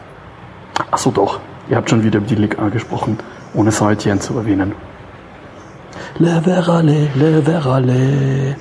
Ach 0.90 0.98
so 0.98 1.12
doch, 1.12 1.40
ihr 1.70 1.78
habt 1.78 1.90
schon 1.90 2.04
wieder 2.04 2.18
über 2.18 2.28
die 2.28 2.36
Ligue 2.36 2.60
angesprochen, 2.60 3.18
ohne 3.54 3.72
Saint 3.72 4.02
zu 4.22 4.38
erwähnen. 4.38 4.74
Le 6.18 6.42
Verale, 6.42 7.08
Le 7.16 7.42
Verale. 7.42 8.56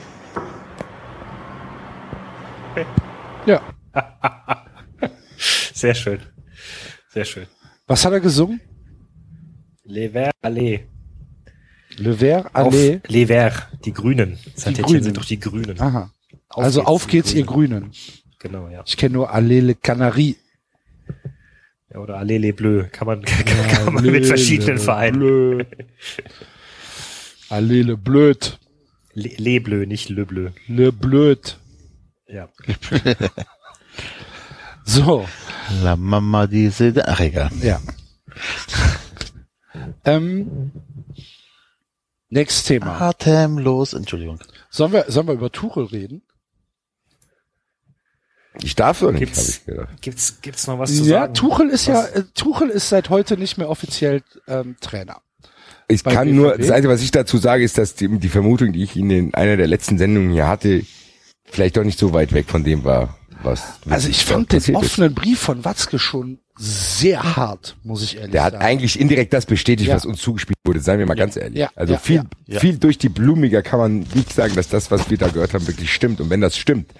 Sehr 5.72 5.94
schön. 5.94 6.20
Sehr 7.08 7.24
schön. 7.24 7.46
Was 7.86 8.04
hat 8.04 8.12
er 8.12 8.20
gesungen? 8.20 8.60
Lever 9.84 10.30
Allee. 10.42 10.86
Le 11.96 12.14
Vert 12.14 12.46
Auf 12.54 12.72
Allee. 12.72 13.00
Lever, 13.08 13.52
die 13.84 13.92
Grünen. 13.92 14.38
Saint-Etienne 14.54 14.86
Grünen. 14.86 15.02
sind 15.04 15.16
doch 15.16 15.24
die 15.24 15.40
Grünen. 15.40 15.80
Aha. 15.80 16.10
Auf 16.48 16.64
also 16.64 16.80
geht's, 16.80 16.88
auf 16.88 17.06
die 17.06 17.10
geht's, 17.10 17.34
ihr 17.34 17.44
Grünen. 17.44 17.80
Grünen. 17.80 17.92
Genau, 18.38 18.68
ja. 18.68 18.82
Ich 18.86 18.96
kenne 18.96 19.14
nur 19.14 19.30
Allee 19.32 19.60
le 19.60 19.74
Canaries. 19.74 20.36
ja 21.92 21.98
oder 21.98 22.16
Allee 22.16 22.38
Les 22.38 22.52
Bleus. 22.54 22.86
Kann 22.92 23.06
man, 23.06 23.22
kann 23.24 23.92
man 23.92 24.04
mit 24.04 24.26
verschiedenen 24.26 24.78
Vereinen. 24.78 25.18
Bleu. 25.18 25.64
Allee 27.48 27.82
le 27.82 27.96
Blöd. 27.96 28.58
Le, 29.12 29.28
Les 29.36 29.60
Bleus, 29.60 29.86
nicht 29.86 30.08
Le 30.08 30.24
Bleu. 30.24 30.50
Le 30.68 30.92
Blöd. 30.92 31.58
Ja. 32.28 32.48
So, 34.84 35.26
La 35.82 35.96
Mama 35.96 36.46
diese, 36.46 36.92
ach 37.06 37.20
egal. 37.20 37.50
ja. 37.62 37.80
ähm, 40.04 40.72
nächstes 42.28 42.64
Thema. 42.64 43.00
Atemlos, 43.00 43.92
Entschuldigung. 43.92 44.38
Sollen 44.70 44.92
wir, 44.92 45.04
sollen 45.08 45.26
wir 45.28 45.34
über 45.34 45.50
Tuchel 45.52 45.84
reden? 45.84 46.22
Ich 48.62 48.74
darf 48.74 48.98
so 48.98 49.10
nicht, 49.10 49.14
habe 49.20 49.26
Gibt's, 49.26 49.48
ich 49.48 49.64
gedacht. 49.64 50.02
gibt's, 50.02 50.40
gibt's 50.42 50.66
noch 50.66 50.78
was 50.78 50.94
zu 50.96 51.04
Ja, 51.04 51.20
sagen? 51.20 51.34
Tuchel 51.34 51.68
ist 51.70 51.86
ja, 51.86 51.94
Was? 51.94 52.10
äh, 52.10 52.24
Tuchel 52.34 52.68
ist 52.70 52.88
seit 52.88 53.08
heute 53.08 53.36
nicht 53.36 53.58
mehr 53.58 53.68
offiziell 53.68 54.22
ähm, 54.48 54.76
Trainer. 54.80 55.22
Ich 55.88 56.02
Bei 56.02 56.12
kann 56.14 56.26
BVB? 56.28 56.36
nur, 56.36 56.58
das 56.58 56.70
Einzige, 56.70 56.92
was 56.92 57.02
ich 57.02 57.10
dazu 57.12 57.38
sage, 57.38 57.62
ist, 57.64 57.78
dass 57.78 57.94
die, 57.94 58.08
die 58.18 58.28
Vermutung, 58.28 58.72
die 58.72 58.82
ich 58.82 58.96
in 58.96 59.08
den, 59.08 59.34
einer 59.34 59.56
der 59.56 59.66
letzten 59.68 59.98
Sendungen 59.98 60.30
hier 60.32 60.48
hatte, 60.48 60.84
vielleicht 61.44 61.76
doch 61.76 61.84
nicht 61.84 61.98
so 61.98 62.12
weit 62.12 62.32
weg 62.32 62.48
von 62.48 62.64
dem 62.64 62.84
war, 62.84 63.16
was 63.42 63.62
Also 63.88 64.08
ich 64.08 64.24
fand 64.24 64.52
den 64.52 64.58
passiert 64.58 64.78
ist. 64.78 64.84
offenen 64.84 65.14
Brief 65.14 65.38
von 65.40 65.64
Watzke 65.64 65.98
schon 65.98 66.38
sehr 66.56 67.36
hart, 67.36 67.76
muss 67.84 68.02
ich 68.02 68.16
ehrlich 68.16 68.32
Der 68.32 68.42
hat 68.44 68.52
sagen. 68.52 68.64
eigentlich 68.64 69.00
indirekt 69.00 69.32
das 69.32 69.46
bestätigt, 69.46 69.88
Ja. 69.88 69.96
was 69.96 70.04
uns 70.04 70.20
zugespielt 70.20 70.58
wurde, 70.64 70.80
seien 70.80 70.98
wir 70.98 71.06
mal 71.06 71.14
ganz 71.14 71.36
ehrlich. 71.36 71.58
Ja. 71.58 71.70
Also 71.74 71.94
Ja. 71.94 71.98
viel, 71.98 72.16
Ja. 72.16 72.54
Ja. 72.54 72.60
viel 72.60 72.76
durch 72.78 72.98
die 72.98 73.08
Blumiger 73.08 73.62
kann 73.62 73.78
man 73.78 74.00
nicht 74.14 74.32
sagen, 74.32 74.54
dass 74.56 74.68
das, 74.68 74.90
was 74.90 75.08
wir 75.10 75.16
da 75.16 75.28
gehört 75.28 75.54
haben, 75.54 75.66
wirklich 75.66 75.92
stimmt. 75.92 76.20
Und 76.20 76.28
wenn 76.28 76.40
das 76.42 76.56
stimmt, 76.58 76.90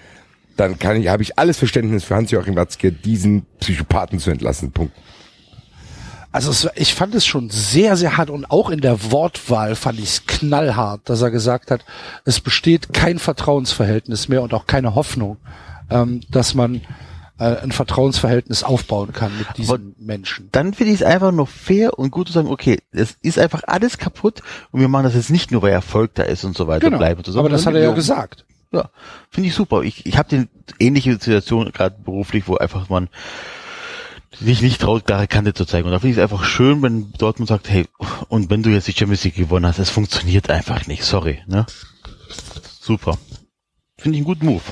dann 0.57 0.79
kann 0.79 0.95
ich, 0.99 1.07
habe 1.09 1.21
ich 1.23 1.37
alles 1.37 1.57
Verständnis 1.57 2.03
für 2.03 2.15
Hans-Joachim 2.15 2.55
Watzke, 2.55 2.91
diesen 2.91 3.45
Psychopathen 3.59 4.19
zu 4.19 4.31
entlassen. 4.31 4.71
Punkt. 4.71 4.93
Also 6.33 6.49
es, 6.51 6.67
ich 6.75 6.93
fand 6.93 7.13
es 7.13 7.25
schon 7.25 7.49
sehr, 7.49 7.97
sehr 7.97 8.15
hart 8.17 8.29
und 8.29 8.49
auch 8.49 8.69
in 8.69 8.79
der 8.79 9.11
Wortwahl 9.11 9.75
fand 9.75 9.99
ich 9.99 10.05
es 10.05 10.25
knallhart, 10.25 11.01
dass 11.09 11.21
er 11.21 11.29
gesagt 11.29 11.71
hat, 11.71 11.83
es 12.25 12.39
besteht 12.39 12.93
kein 12.93 13.19
Vertrauensverhältnis 13.19 14.29
mehr 14.29 14.41
und 14.41 14.53
auch 14.53 14.65
keine 14.65 14.95
Hoffnung, 14.95 15.37
ähm, 15.91 16.21
dass 16.29 16.53
man 16.53 16.81
äh, 17.41 17.57
ein 17.61 17.71
Vertrauensverhältnis 17.71 18.63
aufbauen 18.63 19.13
kann 19.13 19.31
mit 19.37 19.47
diesen 19.57 19.73
Aber 19.73 19.83
Menschen. 19.97 20.49
Dann 20.51 20.73
finde 20.73 20.93
ich 20.93 21.01
es 21.01 21.05
einfach 21.05 21.31
nur 21.31 21.47
fair 21.47 21.97
und 21.97 22.11
gut 22.11 22.27
zu 22.27 22.33
sagen, 22.33 22.47
okay, 22.47 22.79
es 22.91 23.17
ist 23.21 23.39
einfach 23.39 23.63
alles 23.65 23.97
kaputt 23.97 24.41
und 24.71 24.79
wir 24.79 24.87
machen 24.87 25.05
das 25.05 25.15
jetzt 25.15 25.31
nicht 25.31 25.51
nur, 25.51 25.61
weil 25.61 25.71
Erfolg 25.71 26.13
da 26.15 26.23
ist 26.23 26.43
und 26.43 26.55
so 26.55 26.67
weiter 26.67 26.89
Genau, 26.89 27.21
so, 27.23 27.39
aber 27.39 27.49
das 27.49 27.65
hat 27.65 27.73
er 27.73 27.81
ja 27.81 27.93
gesagt. 27.93 28.45
Ja, 28.71 28.89
finde 29.29 29.49
ich 29.49 29.55
super. 29.55 29.81
Ich, 29.81 30.05
ich 30.05 30.17
habe 30.17 30.29
den 30.29 30.49
ähnliche 30.79 31.11
Situation 31.13 31.71
gerade 31.73 31.97
beruflich, 31.99 32.47
wo 32.47 32.55
einfach 32.55 32.87
man 32.89 33.09
sich 34.39 34.61
nicht 34.61 34.79
traut, 34.79 35.05
klare 35.05 35.27
Kante 35.27 35.53
zu 35.53 35.65
zeigen. 35.65 35.87
Und 35.87 35.91
da 35.91 35.99
finde 35.99 36.11
ich 36.11 36.17
es 36.17 36.23
einfach 36.23 36.45
schön, 36.45 36.81
wenn 36.81 37.11
Dortmund 37.13 37.49
sagt, 37.49 37.69
hey, 37.69 37.85
und 38.29 38.49
wenn 38.49 38.63
du 38.63 38.69
jetzt 38.69 38.87
die 38.87 38.93
Champions 38.93 39.23
League 39.23 39.35
gewonnen 39.35 39.65
hast, 39.65 39.79
es 39.79 39.89
funktioniert 39.89 40.49
einfach 40.49 40.87
nicht. 40.87 41.03
Sorry, 41.03 41.41
ne? 41.47 41.65
Super. 42.79 43.17
Finde 43.97 44.17
ich 44.17 44.21
einen 44.21 44.25
guten 44.25 44.45
Move. 44.45 44.63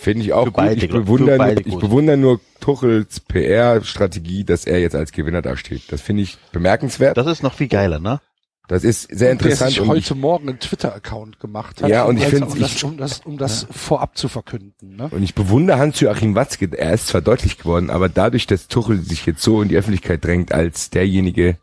Finde 0.00 0.22
ich 0.24 0.32
auch 0.32 0.44
Für 0.44 0.50
gut. 0.52 0.56
beide, 0.56 0.84
ich 0.84 0.90
bewundere, 0.90 1.54
ich 1.64 1.76
bewundere 1.76 2.16
nur 2.16 2.40
Tuchels 2.60 3.20
PR-Strategie, 3.20 4.44
dass 4.44 4.64
er 4.64 4.80
jetzt 4.80 4.94
als 4.94 5.12
Gewinner 5.12 5.42
dasteht. 5.42 5.90
Das 5.90 6.00
finde 6.00 6.22
ich 6.22 6.38
bemerkenswert. 6.52 7.16
Das 7.16 7.26
ist 7.26 7.42
noch 7.42 7.54
viel 7.54 7.68
geiler, 7.68 7.98
ne? 7.98 8.20
Das 8.68 8.84
ist 8.84 9.02
sehr 9.08 9.16
Der 9.18 9.30
interessant. 9.32 9.70
sich 9.70 9.80
und 9.80 9.88
heute 9.88 10.00
ich, 10.00 10.14
Morgen 10.14 10.48
einen 10.50 10.60
Twitter-Account 10.60 11.40
gemacht 11.40 11.82
hat. 11.82 11.88
Ja, 11.88 12.04
und 12.04 12.16
um 12.16 12.16
ich 12.18 12.24
das- 12.24 12.30
find's- 12.30 12.52
um 12.54 12.60
das, 12.60 12.72
ich- 12.76 12.84
um 12.84 12.96
das, 12.98 13.20
um 13.24 13.38
das 13.38 13.66
vorab 13.70 14.16
zu 14.18 14.28
verkünden. 14.28 14.94
Ne? 14.96 15.08
und 15.10 15.22
ich 15.22 15.34
bewundere 15.34 15.78
Hans-Joachim 15.78 16.34
Watzke. 16.34 16.68
Er 16.76 16.92
ist 16.92 17.06
zwar 17.08 17.22
deutlich 17.22 17.56
geworden, 17.58 17.88
aber 17.90 18.08
dadurch, 18.10 18.46
dass 18.46 18.68
Tuchel 18.68 19.00
sich 19.00 19.24
jetzt 19.26 19.42
so 19.42 19.62
in 19.62 19.68
die 19.68 19.76
Öffentlichkeit 19.76 20.22
drängt 20.24 20.52
als 20.52 20.90
derjenige, 20.90 21.56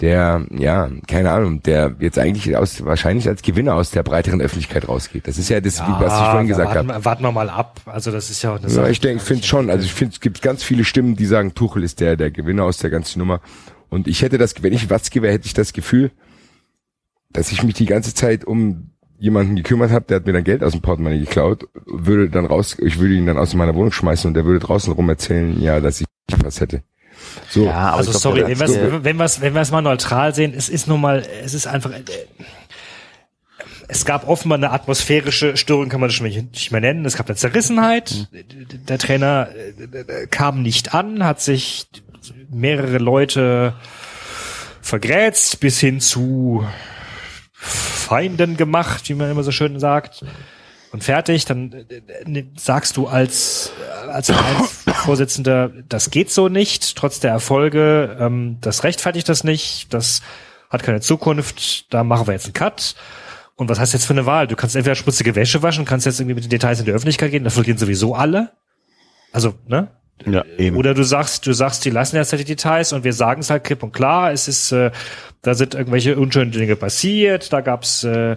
der, 0.00 0.46
ja, 0.50 0.90
keine 1.06 1.30
Ahnung, 1.30 1.62
der 1.62 1.94
jetzt 2.00 2.18
eigentlich 2.18 2.56
aus, 2.56 2.84
wahrscheinlich 2.84 3.28
als 3.28 3.42
Gewinner 3.42 3.74
aus 3.74 3.90
der 3.90 4.02
breiteren 4.02 4.40
Öffentlichkeit 4.40 4.88
rausgeht. 4.88 5.28
Das 5.28 5.36
ist 5.36 5.48
ja 5.50 5.60
das, 5.60 5.80
wie, 5.80 5.92
was 5.92 6.12
ich 6.14 6.26
vorhin 6.26 6.48
wir 6.48 6.56
gesagt 6.56 6.74
habe. 6.74 7.04
warten 7.04 7.22
wir 7.22 7.32
mal 7.32 7.50
ab. 7.50 7.80
Also 7.84 8.10
das 8.10 8.30
ist 8.30 8.42
ja 8.42 8.52
auch 8.52 8.56
eine 8.56 8.64
Ja, 8.64 8.70
Sache. 8.70 8.90
ich 8.90 9.00
denke, 9.00 9.22
finde 9.22 9.44
schon. 9.44 9.68
Also 9.70 9.84
ich 9.84 9.92
finde, 9.92 10.14
es 10.14 10.20
gibt 10.20 10.40
ganz 10.42 10.62
viele 10.62 10.84
Stimmen, 10.84 11.16
die 11.16 11.26
sagen, 11.26 11.54
Tuchel 11.54 11.82
ist 11.84 12.00
der, 12.00 12.16
der 12.16 12.30
Gewinner 12.30 12.64
aus 12.64 12.78
der 12.78 12.88
ganzen 12.90 13.18
Nummer. 13.18 13.40
Und 13.90 14.08
ich 14.08 14.22
hätte 14.22 14.38
das, 14.38 14.62
wenn 14.62 14.72
ich 14.72 14.88
Watzke 14.88 15.20
wäre, 15.20 15.34
hätte 15.34 15.46
ich 15.46 15.54
das 15.54 15.72
Gefühl, 15.72 16.10
dass 17.32 17.52
ich 17.52 17.62
mich 17.62 17.74
die 17.74 17.86
ganze 17.86 18.14
Zeit 18.14 18.44
um 18.44 18.90
jemanden 19.18 19.54
gekümmert 19.56 19.90
habe, 19.90 20.06
der 20.08 20.16
hat 20.16 20.26
mir 20.26 20.32
dann 20.32 20.44
Geld 20.44 20.64
aus 20.64 20.72
dem 20.72 20.80
Portemonnaie 20.80 21.18
geklaut, 21.20 21.68
würde 21.84 22.30
dann 22.30 22.46
raus, 22.46 22.76
ich 22.80 22.98
würde 22.98 23.14
ihn 23.14 23.26
dann 23.26 23.36
aus 23.36 23.52
meiner 23.54 23.74
Wohnung 23.74 23.92
schmeißen 23.92 24.28
und 24.28 24.34
der 24.34 24.46
würde 24.46 24.60
draußen 24.60 24.92
rum 24.94 25.08
erzählen, 25.10 25.60
ja, 25.60 25.78
dass 25.80 26.00
ich 26.00 26.06
was 26.42 26.60
hätte. 26.60 26.82
So. 27.48 27.64
Ja, 27.64 27.94
Also 27.94 28.12
sorry, 28.12 28.46
wenn 28.46 28.58
wir 28.58 28.66
es 28.66 29.04
wenn 29.04 29.16
wir's, 29.18 29.40
wenn 29.40 29.54
wir's 29.54 29.70
mal 29.70 29.82
neutral 29.82 30.34
sehen, 30.34 30.54
es 30.56 30.68
ist 30.68 30.86
nun 30.88 31.00
mal, 31.00 31.22
es 31.42 31.54
ist 31.54 31.66
einfach, 31.66 31.90
äh, 31.90 32.02
es 33.88 34.04
gab 34.04 34.28
offenbar 34.28 34.56
eine 34.56 34.70
atmosphärische 34.70 35.56
Störung, 35.56 35.88
kann 35.88 36.00
man 36.00 36.08
das 36.08 36.14
schon 36.14 36.28
nicht 36.28 36.70
mehr 36.70 36.80
nennen. 36.80 37.04
Es 37.04 37.16
gab 37.16 37.28
eine 37.28 37.36
Zerrissenheit. 37.36 38.28
Der 38.88 38.98
Trainer 38.98 39.48
äh, 39.52 40.26
kam 40.28 40.62
nicht 40.62 40.94
an, 40.94 41.24
hat 41.24 41.40
sich 41.40 41.88
mehrere 42.50 42.98
Leute 42.98 43.74
vergrätzt 44.80 45.60
bis 45.60 45.80
hin 45.80 46.00
zu 46.00 46.64
Feinden 47.52 48.56
gemacht, 48.56 49.08
wie 49.08 49.14
man 49.14 49.30
immer 49.30 49.42
so 49.42 49.50
schön 49.50 49.78
sagt. 49.80 50.24
Und 50.92 51.04
fertig, 51.04 51.44
dann 51.44 51.72
äh, 51.72 52.44
sagst 52.56 52.96
du 52.96 53.06
als, 53.06 53.72
äh, 54.06 54.10
als 54.10 54.30
Vereinsvorsitzender, 54.30 55.70
das 55.88 56.10
geht 56.10 56.30
so 56.30 56.48
nicht, 56.48 56.96
trotz 56.96 57.20
der 57.20 57.30
Erfolge, 57.30 58.16
ähm, 58.18 58.58
das 58.60 58.82
rechtfertigt 58.82 59.28
das 59.28 59.44
nicht, 59.44 59.94
das 59.94 60.22
hat 60.68 60.82
keine 60.82 61.00
Zukunft, 61.00 61.92
da 61.92 62.04
machen 62.04 62.26
wir 62.26 62.34
jetzt 62.34 62.46
einen 62.46 62.54
Cut. 62.54 62.94
Und 63.56 63.68
was 63.68 63.78
heißt 63.78 63.92
jetzt 63.92 64.06
für 64.06 64.14
eine 64.14 64.24
Wahl? 64.24 64.46
Du 64.46 64.56
kannst 64.56 64.74
entweder 64.74 64.94
schmutzige 64.94 65.34
Wäsche 65.34 65.62
waschen, 65.62 65.84
kannst 65.84 66.06
jetzt 66.06 66.18
irgendwie 66.18 66.34
mit 66.34 66.44
den 66.44 66.50
Details 66.50 66.80
in 66.80 66.86
die 66.86 66.92
Öffentlichkeit 66.92 67.30
gehen, 67.30 67.44
da 67.44 67.50
verlieren 67.50 67.78
sowieso 67.78 68.14
alle. 68.14 68.52
Also, 69.32 69.54
ne? 69.66 69.88
Ja, 70.26 70.44
eben. 70.58 70.76
Oder 70.76 70.94
du 70.94 71.02
sagst, 71.02 71.46
du 71.46 71.52
sagst, 71.52 71.84
die 71.84 71.90
lassen 71.90 72.16
jetzt 72.16 72.32
halt 72.32 72.40
die 72.40 72.46
Details 72.46 72.92
und 72.92 73.04
wir 73.04 73.12
sagen 73.12 73.40
es 73.40 73.50
halt 73.50 73.64
klipp 73.64 73.82
und 73.82 73.92
klar, 73.92 74.32
es 74.32 74.48
ist, 74.48 74.72
äh, 74.72 74.90
da 75.42 75.54
sind 75.54 75.74
irgendwelche 75.74 76.18
unschönen 76.18 76.50
Dinge 76.50 76.76
passiert, 76.76 77.52
da 77.52 77.60
gab's, 77.60 78.04
äh, 78.04 78.36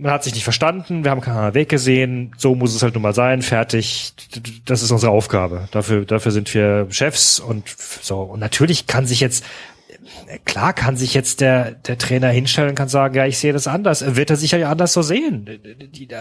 man 0.00 0.12
hat 0.12 0.24
sich 0.24 0.34
nicht 0.34 0.44
verstanden, 0.44 1.04
wir 1.04 1.10
haben 1.10 1.20
keinen 1.20 1.54
Weg 1.54 1.68
gesehen, 1.68 2.32
so 2.36 2.54
muss 2.54 2.74
es 2.74 2.82
halt 2.82 2.94
nun 2.94 3.02
mal 3.02 3.14
sein, 3.14 3.42
fertig, 3.42 4.12
das 4.64 4.82
ist 4.82 4.90
unsere 4.90 5.12
Aufgabe. 5.12 5.68
Dafür, 5.72 6.04
dafür 6.04 6.32
sind 6.32 6.52
wir 6.54 6.86
Chefs 6.90 7.38
und 7.38 7.68
so. 7.68 8.22
Und 8.22 8.40
natürlich 8.40 8.86
kann 8.86 9.06
sich 9.06 9.20
jetzt, 9.20 9.44
klar 10.44 10.72
kann 10.72 10.96
sich 10.96 11.12
jetzt 11.12 11.40
der, 11.40 11.72
der 11.72 11.98
Trainer 11.98 12.28
hinstellen 12.28 12.70
und 12.70 12.76
kann 12.76 12.88
sagen, 12.88 13.14
ja, 13.14 13.26
ich 13.26 13.38
sehe 13.38 13.52
das 13.52 13.66
anders. 13.66 14.16
Wird 14.16 14.30
er 14.30 14.36
sicher 14.36 14.58
ja 14.58 14.70
anders 14.70 14.92
so 14.92 15.02
sehen. 15.02 15.60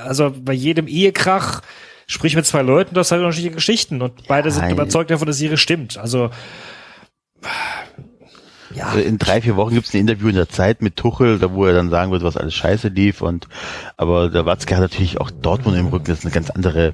Also 0.04 0.34
bei 0.38 0.54
jedem 0.54 0.88
Ehekrach, 0.88 1.62
sprich 2.06 2.36
mit 2.36 2.46
zwei 2.46 2.62
Leuten, 2.62 2.96
das 2.96 3.10
sind 3.10 3.20
unterschiedliche 3.20 3.56
Geschichten 3.56 4.02
und 4.02 4.28
beide 4.28 4.52
sind 4.52 4.64
Nein. 4.64 4.72
überzeugt 4.72 5.10
davon, 5.10 5.28
dass 5.28 5.40
ihre 5.40 5.58
stimmt. 5.58 5.98
Also 5.98 6.32
ja, 8.80 8.88
Also 8.88 9.00
in 9.00 9.18
drei, 9.18 9.42
vier 9.42 9.56
Wochen 9.56 9.74
gibt's 9.74 9.94
ein 9.94 10.00
Interview 10.00 10.30
in 10.30 10.36
der 10.36 10.50
Zeit 10.50 10.82
mit 10.82 10.96
Tuchel, 10.96 11.38
da 11.40 11.52
wo 11.54 11.66
er 11.66 11.74
dann 11.74 11.90
sagen 11.90 12.12
wird, 12.12 12.24
was 12.24 12.38
alles 12.38 12.54
scheiße 12.54 12.88
lief 12.88 13.22
und 13.22 13.48
aber 13.98 14.30
der 14.30 14.46
Watzke 14.46 14.76
hat 14.76 14.82
natürlich 14.82 15.20
auch 15.20 15.32
Dortmund 15.32 15.78
im 15.78 15.88
Rücken, 15.88 16.06
das 16.06 16.20
ist 16.20 16.26
eine 16.26 16.34
ganz 16.34 16.50
andere, 16.50 16.94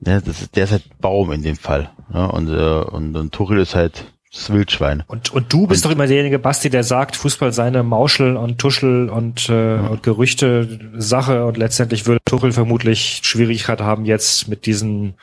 ne, 0.00 0.20
das 0.24 0.42
ist, 0.42 0.56
der 0.56 0.64
ist 0.64 0.72
halt 0.72 1.00
Baum 1.00 1.32
in 1.32 1.42
dem 1.42 1.56
Fall. 1.56 1.90
Ne, 2.12 2.30
und, 2.30 2.48
äh, 2.48 2.90
und, 2.90 3.16
und 3.16 3.32
Tuchel 3.32 3.58
ist 3.58 3.74
halt 3.74 4.06
das 4.32 4.50
Wildschwein. 4.50 5.04
Und, 5.06 5.32
und 5.32 5.52
du 5.52 5.68
bist 5.68 5.84
doch 5.84 5.92
immer 5.92 6.08
derjenige, 6.08 6.40
Basti, 6.40 6.68
der 6.68 6.82
sagt, 6.82 7.14
Fußball 7.14 7.52
sei 7.52 7.66
eine 7.66 7.84
Mauschel 7.84 8.36
und 8.36 8.58
Tuschel 8.58 9.08
und, 9.08 9.48
äh, 9.48 9.76
und 9.76 10.02
Gerüchte 10.02 10.90
Sache 10.96 11.46
und 11.46 11.56
letztendlich 11.56 12.06
würde 12.06 12.20
Tuchel 12.24 12.50
vermutlich 12.50 13.20
Schwierigkeit 13.22 13.80
haben, 13.80 14.04
jetzt 14.04 14.48
mit 14.48 14.66
diesen 14.66 15.14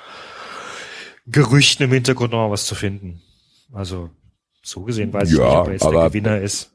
Gerüchten 1.27 1.83
im 1.85 1.91
Hintergrund 1.91 2.31
noch 2.31 2.49
was 2.49 2.65
zu 2.65 2.75
finden. 2.75 3.21
Also 3.73 4.09
so 4.61 4.81
gesehen 4.81 5.11
weiß 5.13 5.31
ich 5.31 5.37
Ja, 5.37 5.43
nicht, 5.45 5.55
ob 5.57 5.67
er 5.67 5.73
jetzt 5.73 5.81
der 5.83 5.89
aber- 5.91 6.09
Gewinner 6.09 6.39
ist. 6.39 6.71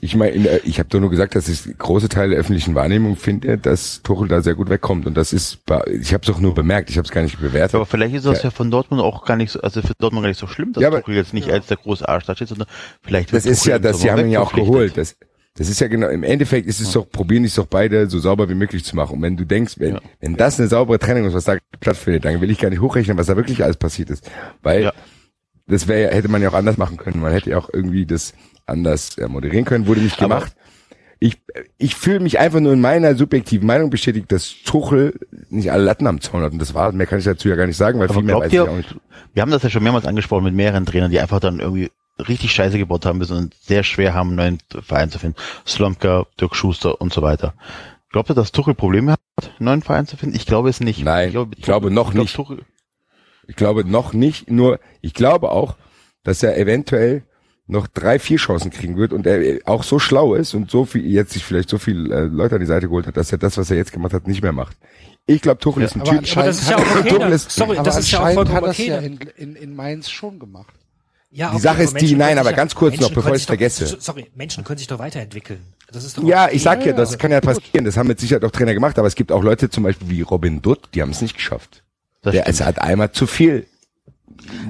Ich 0.00 0.16
meine, 0.16 0.58
ich 0.64 0.78
habe 0.80 0.88
doch 0.90 1.00
nur 1.00 1.08
gesagt, 1.08 1.34
dass 1.34 1.48
ich 1.48 1.78
große 1.78 2.10
Teile 2.10 2.30
der 2.30 2.40
öffentlichen 2.40 2.74
Wahrnehmung 2.74 3.16
finde, 3.16 3.56
dass 3.56 4.02
Tuchel 4.02 4.28
da 4.28 4.42
sehr 4.42 4.54
gut 4.54 4.68
wegkommt. 4.68 5.06
Und 5.06 5.14
das 5.16 5.32
ist, 5.32 5.60
ich 5.98 6.12
habe 6.12 6.22
es 6.24 6.30
auch 6.30 6.40
nur 6.40 6.52
bemerkt, 6.52 6.90
ich 6.90 6.98
habe 6.98 7.06
es 7.06 7.12
gar 7.12 7.22
nicht 7.22 7.40
bewertet. 7.40 7.76
Aber 7.76 7.86
vielleicht 7.86 8.14
ist 8.14 8.26
das 8.26 8.38
Ja. 8.38 8.44
ja 8.44 8.50
von 8.50 8.70
Dortmund 8.70 9.00
auch 9.00 9.24
gar 9.24 9.36
nicht 9.36 9.50
so, 9.52 9.60
also 9.62 9.80
für 9.80 9.94
Dortmund 9.98 10.24
gar 10.24 10.28
nicht 10.28 10.38
so 10.40 10.46
schlimm, 10.46 10.72
dass 10.74 10.82
Ja, 10.82 10.88
aber- 10.88 11.00
Tuchel 11.00 11.14
jetzt 11.14 11.32
nicht 11.32 11.48
als 11.48 11.68
der 11.68 11.78
große 11.78 12.06
Arsch 12.06 12.26
da 12.26 12.34
steht, 12.34 12.48
sondern 12.48 12.68
vielleicht 13.02 13.32
wird 13.32 13.44
Das 13.46 13.50
ist 13.50 13.60
Tuchel 13.60 13.70
ja, 13.70 13.78
das, 13.78 14.00
sie 14.00 14.10
haben 14.10 14.20
ihn 14.22 14.30
ja 14.30 14.40
auch 14.40 14.52
geholt. 14.52 14.96
Das, 14.98 15.16
das 15.56 15.68
ist 15.70 15.80
ja 15.80 15.86
genau, 15.88 16.08
im 16.08 16.24
Endeffekt 16.24 16.66
ist 16.66 16.80
es 16.80 16.92
doch, 16.92 17.08
probieren 17.08 17.44
es 17.44 17.54
doch 17.54 17.66
beide 17.66 18.10
so 18.10 18.18
sauber 18.18 18.48
wie 18.50 18.54
möglich 18.54 18.84
zu 18.84 18.96
machen. 18.96 19.14
Und 19.14 19.22
wenn 19.22 19.36
du 19.38 19.46
denkst, 19.46 19.74
wenn, 19.78 19.94
Ja. 19.94 20.00
wenn 20.20 20.36
das 20.36 20.58
eine 20.58 20.68
saubere 20.68 20.98
Trennung 20.98 21.24
ist, 21.28 21.34
was 21.34 21.44
da 21.44 21.56
stattfindet, 21.80 22.26
dann 22.26 22.40
will 22.42 22.50
ich 22.50 22.58
gar 22.58 22.68
nicht 22.68 22.80
hochrechnen, 22.80 23.16
was 23.16 23.28
da 23.28 23.36
wirklich 23.36 23.62
alles 23.64 23.76
passiert 23.76 24.10
ist. 24.10 24.28
Weil 24.62 24.82
Ja. 24.82 24.92
Das 25.66 25.88
wäre, 25.88 26.02
ja- 26.10 26.16
hätte 26.16 26.28
man 26.28 26.42
ja 26.42 26.50
auch 26.50 26.54
anders 26.54 26.76
machen 26.76 26.96
können. 26.96 27.20
Man 27.20 27.32
hätte 27.32 27.50
ja 27.50 27.58
auch 27.58 27.68
irgendwie 27.72 28.06
das 28.06 28.34
anders 28.66 29.16
äh, 29.18 29.28
moderieren 29.28 29.64
können, 29.64 29.86
wurde 29.86 30.00
nicht 30.00 30.20
Aber- 30.22 30.36
gemacht. 30.36 30.56
Ich, 31.20 31.38
ich 31.78 31.94
fühle 31.94 32.20
mich 32.20 32.38
einfach 32.38 32.60
nur 32.60 32.74
in 32.74 32.82
meiner 32.82 33.14
subjektiven 33.14 33.66
Meinung 33.66 33.88
bestätigt, 33.88 34.30
dass 34.30 34.54
Tuchel 34.66 35.18
nicht 35.48 35.72
alle 35.72 35.82
Latten 35.84 36.06
am 36.06 36.20
Zaun 36.20 36.42
hat. 36.42 36.52
Und 36.52 36.58
das 36.58 36.74
war, 36.74 36.92
mehr 36.92 37.06
kann 37.06 37.18
ich 37.18 37.24
dazu 37.24 37.48
ja 37.48 37.56
gar 37.56 37.66
nicht 37.66 37.78
sagen, 37.78 37.98
weil 37.98 38.06
Aber 38.08 38.14
viel 38.14 38.24
mehr 38.24 38.36
weiß 38.40 38.50
glaubt 38.50 38.52
ich 38.52 38.54
ihr, 38.58 38.70
auch 38.72 38.76
nicht. 38.76 38.94
wir 39.32 39.40
haben 39.40 39.50
das 39.50 39.62
ja 39.62 39.70
schon 39.70 39.82
mehrmals 39.82 40.04
angesprochen 40.04 40.44
mit 40.44 40.52
mehreren 40.54 40.84
Trainern, 40.84 41.10
die 41.10 41.20
einfach 41.20 41.40
dann 41.40 41.60
irgendwie 41.60 41.90
richtig 42.28 42.52
Scheiße 42.52 42.76
gebaut 42.76 43.06
haben 43.06 43.18
müssen 43.18 43.38
und 43.38 43.54
sehr 43.54 43.84
schwer 43.84 44.12
haben, 44.12 44.38
einen 44.38 44.58
neuen 44.72 44.82
Verein 44.84 45.10
zu 45.10 45.18
finden. 45.18 45.36
Slomka, 45.66 46.26
Dirk 46.38 46.54
Schuster 46.56 47.00
und 47.00 47.12
so 47.14 47.22
weiter. 47.22 47.54
Glaubt 48.10 48.28
ihr, 48.30 48.34
dass 48.34 48.52
Tuchel 48.52 48.74
Probleme 48.74 49.12
hat, 49.12 49.20
einen 49.58 49.64
neuen 49.64 49.82
Verein 49.82 50.06
zu 50.06 50.18
finden? 50.18 50.36
Ich 50.36 50.44
glaube 50.44 50.68
es 50.68 50.80
nicht. 50.80 51.02
Nein, 51.04 51.28
ich 51.28 51.32
glaube 51.62 51.90
noch 51.90 52.08
ich 52.08 52.12
glaube, 52.12 52.18
nicht. 52.18 52.34
Tuchel, 52.36 52.58
Ich 53.48 53.56
glaube 53.56 53.84
noch 53.84 54.12
nicht, 54.12 54.50
nur 54.50 54.78
ich 55.00 55.14
glaube 55.14 55.50
auch, 55.50 55.76
dass 56.22 56.42
er 56.42 56.56
eventuell 56.58 57.22
noch 57.66 57.86
drei, 57.86 58.18
vier 58.18 58.36
Chancen 58.36 58.70
kriegen 58.70 58.96
wird 58.98 59.12
und 59.12 59.26
er 59.26 59.58
auch 59.66 59.84
so 59.84 59.98
schlau 59.98 60.34
ist 60.34 60.52
und 60.54 60.70
so 60.70 60.84
viel, 60.84 61.06
jetzt 61.06 61.32
sich 61.32 61.44
vielleicht 61.44 61.68
so 61.70 61.78
viel 61.78 62.12
äh, 62.12 62.24
Leute 62.24 62.56
an 62.56 62.60
die 62.60 62.66
Seite 62.66 62.88
geholt 62.88 63.06
hat, 63.06 63.16
dass 63.16 63.32
er 63.32 63.38
das, 63.38 63.56
was 63.56 63.70
er 63.70 63.76
jetzt 63.78 63.92
gemacht 63.92 64.12
hat, 64.12 64.26
nicht 64.26 64.42
mehr 64.42 64.52
macht. 64.52 64.76
Ich 65.26 65.40
glaube, 65.40 65.58
Tuchel 65.60 65.84
ist 65.84 65.94
ein 65.96 66.02
aber 66.02 66.10
Typ. 66.20 66.36
Aber 66.36 66.46
das 66.46 66.60
ist 66.60 66.68
ja 66.70 66.76
auch 66.76 66.96
okay. 66.96 67.08
Tuchel 67.08 67.32
ist- 67.32 67.50
Sorry, 67.50 67.76
Aber 67.78 67.84
das 67.84 67.98
ist 67.98 68.10
ja 68.10 68.18
auch 68.20 68.32
vollkommen 68.34 68.56
hat 68.56 68.64
das 68.64 68.78
okay. 68.78 68.88
ja 68.88 68.98
in, 68.98 69.18
in, 69.36 69.56
in 69.56 69.74
Mainz 69.74 70.10
schon 70.10 70.38
gemacht. 70.38 70.74
Ja, 71.30 71.52
Die 71.54 71.60
Sache 71.60 71.82
ist 71.84 71.90
die- 71.92 71.94
Menschen 72.02 72.18
nein, 72.18 72.38
aber 72.38 72.52
ganz 72.52 72.74
kurz 72.74 72.94
noch, 72.94 73.00
Menschen 73.00 73.14
bevor 73.14 73.22
können 73.30 73.34
ich's 73.36 73.42
sich 73.42 73.46
doch- 73.46 73.52
vergesse. 73.86 73.96
Sorry, 74.00 74.26
Menschen 74.34 74.62
können 74.62 74.78
sich 74.78 74.86
doch 74.86 74.98
weiterentwickeln. 74.98 75.60
Das 75.90 76.04
ist 76.04 76.18
doch 76.18 76.22
Ja, 76.24 76.44
okay. 76.46 76.56
ich 76.56 76.62
sag 76.62 76.80
ja, 76.80 76.88
Ja, 76.88 76.92
das 76.92 77.12
ja. 77.12 77.16
kann 77.16 77.30
ja 77.30 77.40
passieren. 77.40 77.84
Das 77.86 77.96
haben 77.96 78.08
mit 78.08 78.20
Sicherheit 78.20 78.44
auch 78.44 78.50
Trainer 78.50 78.74
gemacht, 78.74 78.98
aber 78.98 79.08
es 79.08 79.14
gibt 79.14 79.32
auch 79.32 79.42
Leute 79.42 79.70
zum 79.70 79.84
Beispiel 79.84 80.10
wie 80.10 80.20
Robin 80.20 80.60
Dutt, 80.60 80.90
die 80.94 81.00
haben 81.00 81.10
es 81.12 81.22
nicht 81.22 81.34
geschafft. 81.36 81.82
Das 82.24 82.32
Der 82.32 82.48
es 82.48 82.60
hat 82.60 82.80
einmal 82.80 83.12
zu 83.12 83.26
viel. 83.26 83.66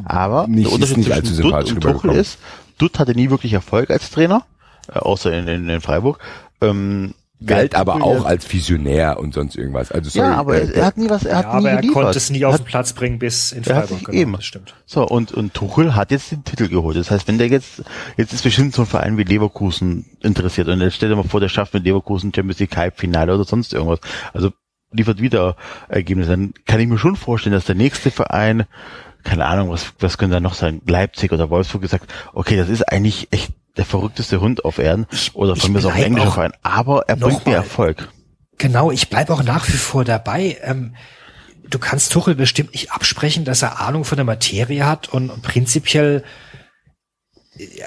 Aber 0.04 0.46
nicht- 0.46 0.58
der 0.58 0.66
ist 0.66 0.72
Unterschied 0.74 0.96
nicht 0.98 1.12
allzu 1.12 1.32
zwischen 1.34 1.42
Dutt 1.42 1.66
sympathisch 1.68 1.72
und 1.74 1.80
Tuchel 1.80 2.10
ist, 2.16 2.38
Dutt 2.78 2.98
hatte 2.98 3.14
nie 3.14 3.30
wirklich 3.30 3.52
Erfolg 3.52 3.90
als 3.90 4.10
Trainer, 4.10 4.44
äh, 4.92 4.98
außer 4.98 5.32
in, 5.32 5.48
in, 5.48 5.68
in 5.68 5.80
Freiburg. 5.80 6.18
Ähm, 6.60 7.14
Galt 7.44 7.74
aber 7.74 7.96
auch 8.02 8.20
ja- 8.20 8.24
als 8.24 8.50
Visionär 8.50 9.18
und 9.18 9.34
sonst 9.34 9.56
irgendwas. 9.56 9.90
Also 9.92 10.08
sorry, 10.08 10.28
Ja, 10.28 10.36
aber 10.36 10.54
äh, 10.56 10.66
er, 10.68 10.74
er 10.76 10.86
hat 10.86 10.96
nie 10.96 11.10
was, 11.10 11.24
er 11.24 11.32
Ja, 11.32 11.36
hat 11.38 11.46
aber 11.46 11.60
nie 11.60 11.66
er 11.66 11.76
geliefert. 11.76 12.02
konnte 12.04 12.18
es 12.18 12.30
nie 12.30 12.44
auf 12.44 12.56
den 12.56 12.64
Platz 12.64 12.92
bringen 12.94 13.18
bis 13.18 13.52
in 13.52 13.64
Er 13.64 13.74
hat 13.76 13.82
Freiburg. 13.88 13.98
sich 13.98 14.06
Genau, 14.06 14.18
eben. 14.20 14.32
das 14.34 14.44
stimmt. 14.44 14.74
So, 14.86 15.06
und, 15.06 15.32
und 15.32 15.52
Tuchel 15.52 15.94
hat 15.94 16.10
jetzt 16.10 16.30
den 16.30 16.44
Titel 16.44 16.68
geholt. 16.68 16.96
Das 16.96 17.10
heißt, 17.10 17.26
wenn 17.28 17.36
der 17.38 17.48
jetzt, 17.48 17.82
jetzt 18.16 18.32
ist 18.32 18.44
bestimmt 18.44 18.74
so 18.74 18.82
ein 18.82 18.86
Verein 18.86 19.18
wie 19.18 19.24
Leverkusen 19.24 20.06
interessiert 20.20 20.68
und 20.68 20.80
jetzt 20.80 20.94
stell 20.94 21.10
dir 21.10 21.16
mal 21.16 21.24
vor, 21.24 21.40
der 21.40 21.48
schafft 21.48 21.74
mit 21.74 21.84
Leverkusen 21.84 22.32
Champions 22.34 22.60
League 22.60 22.76
Halbfinale 22.76 23.34
oder 23.34 23.44
sonst 23.44 23.74
irgendwas. 23.74 23.98
Also 24.32 24.50
liefert 24.94 25.20
wieder 25.20 25.56
Ergebnisse. 25.88 26.30
Dann 26.30 26.54
kann 26.66 26.80
ich 26.80 26.88
mir 26.88 26.98
schon 26.98 27.16
vorstellen, 27.16 27.54
dass 27.54 27.64
der 27.64 27.74
nächste 27.74 28.10
Verein, 28.10 28.64
keine 29.22 29.46
Ahnung, 29.46 29.70
was, 29.70 29.92
was 29.98 30.18
könnte 30.18 30.34
da 30.34 30.40
noch 30.40 30.54
sein, 30.54 30.80
Leipzig 30.86 31.32
oder 31.32 31.50
Wolfsburg 31.50 31.82
gesagt, 31.82 32.12
okay, 32.32 32.56
das 32.56 32.68
ist 32.68 32.82
eigentlich 32.82 33.28
echt 33.30 33.52
der 33.76 33.84
verrückteste 33.84 34.40
Hund 34.40 34.64
auf 34.64 34.78
Erden 34.78 35.06
oder 35.32 35.56
von 35.56 35.72
mir 35.72 35.80
ist 35.80 35.86
auch 35.86 35.94
ein 35.94 36.04
englischer 36.04 36.30
Verein, 36.30 36.52
aber 36.62 37.08
er 37.08 37.16
bringt 37.16 37.44
mir. 37.46 37.56
Erfolg. 37.56 38.08
Genau, 38.58 38.90
ich 38.90 39.10
bleib 39.10 39.30
auch 39.30 39.42
nach 39.42 39.66
wie 39.68 39.72
vor 39.72 40.04
dabei. 40.04 40.58
Ähm, 40.62 40.94
du 41.68 41.78
kannst 41.78 42.12
Tuchel 42.12 42.36
bestimmt 42.36 42.72
nicht 42.72 42.92
absprechen, 42.92 43.44
dass 43.44 43.62
er 43.62 43.80
Ahnung 43.80 44.04
von 44.04 44.16
der 44.16 44.24
Materie 44.24 44.86
hat 44.86 45.08
und, 45.08 45.30
und 45.30 45.42
prinzipiell 45.42 46.22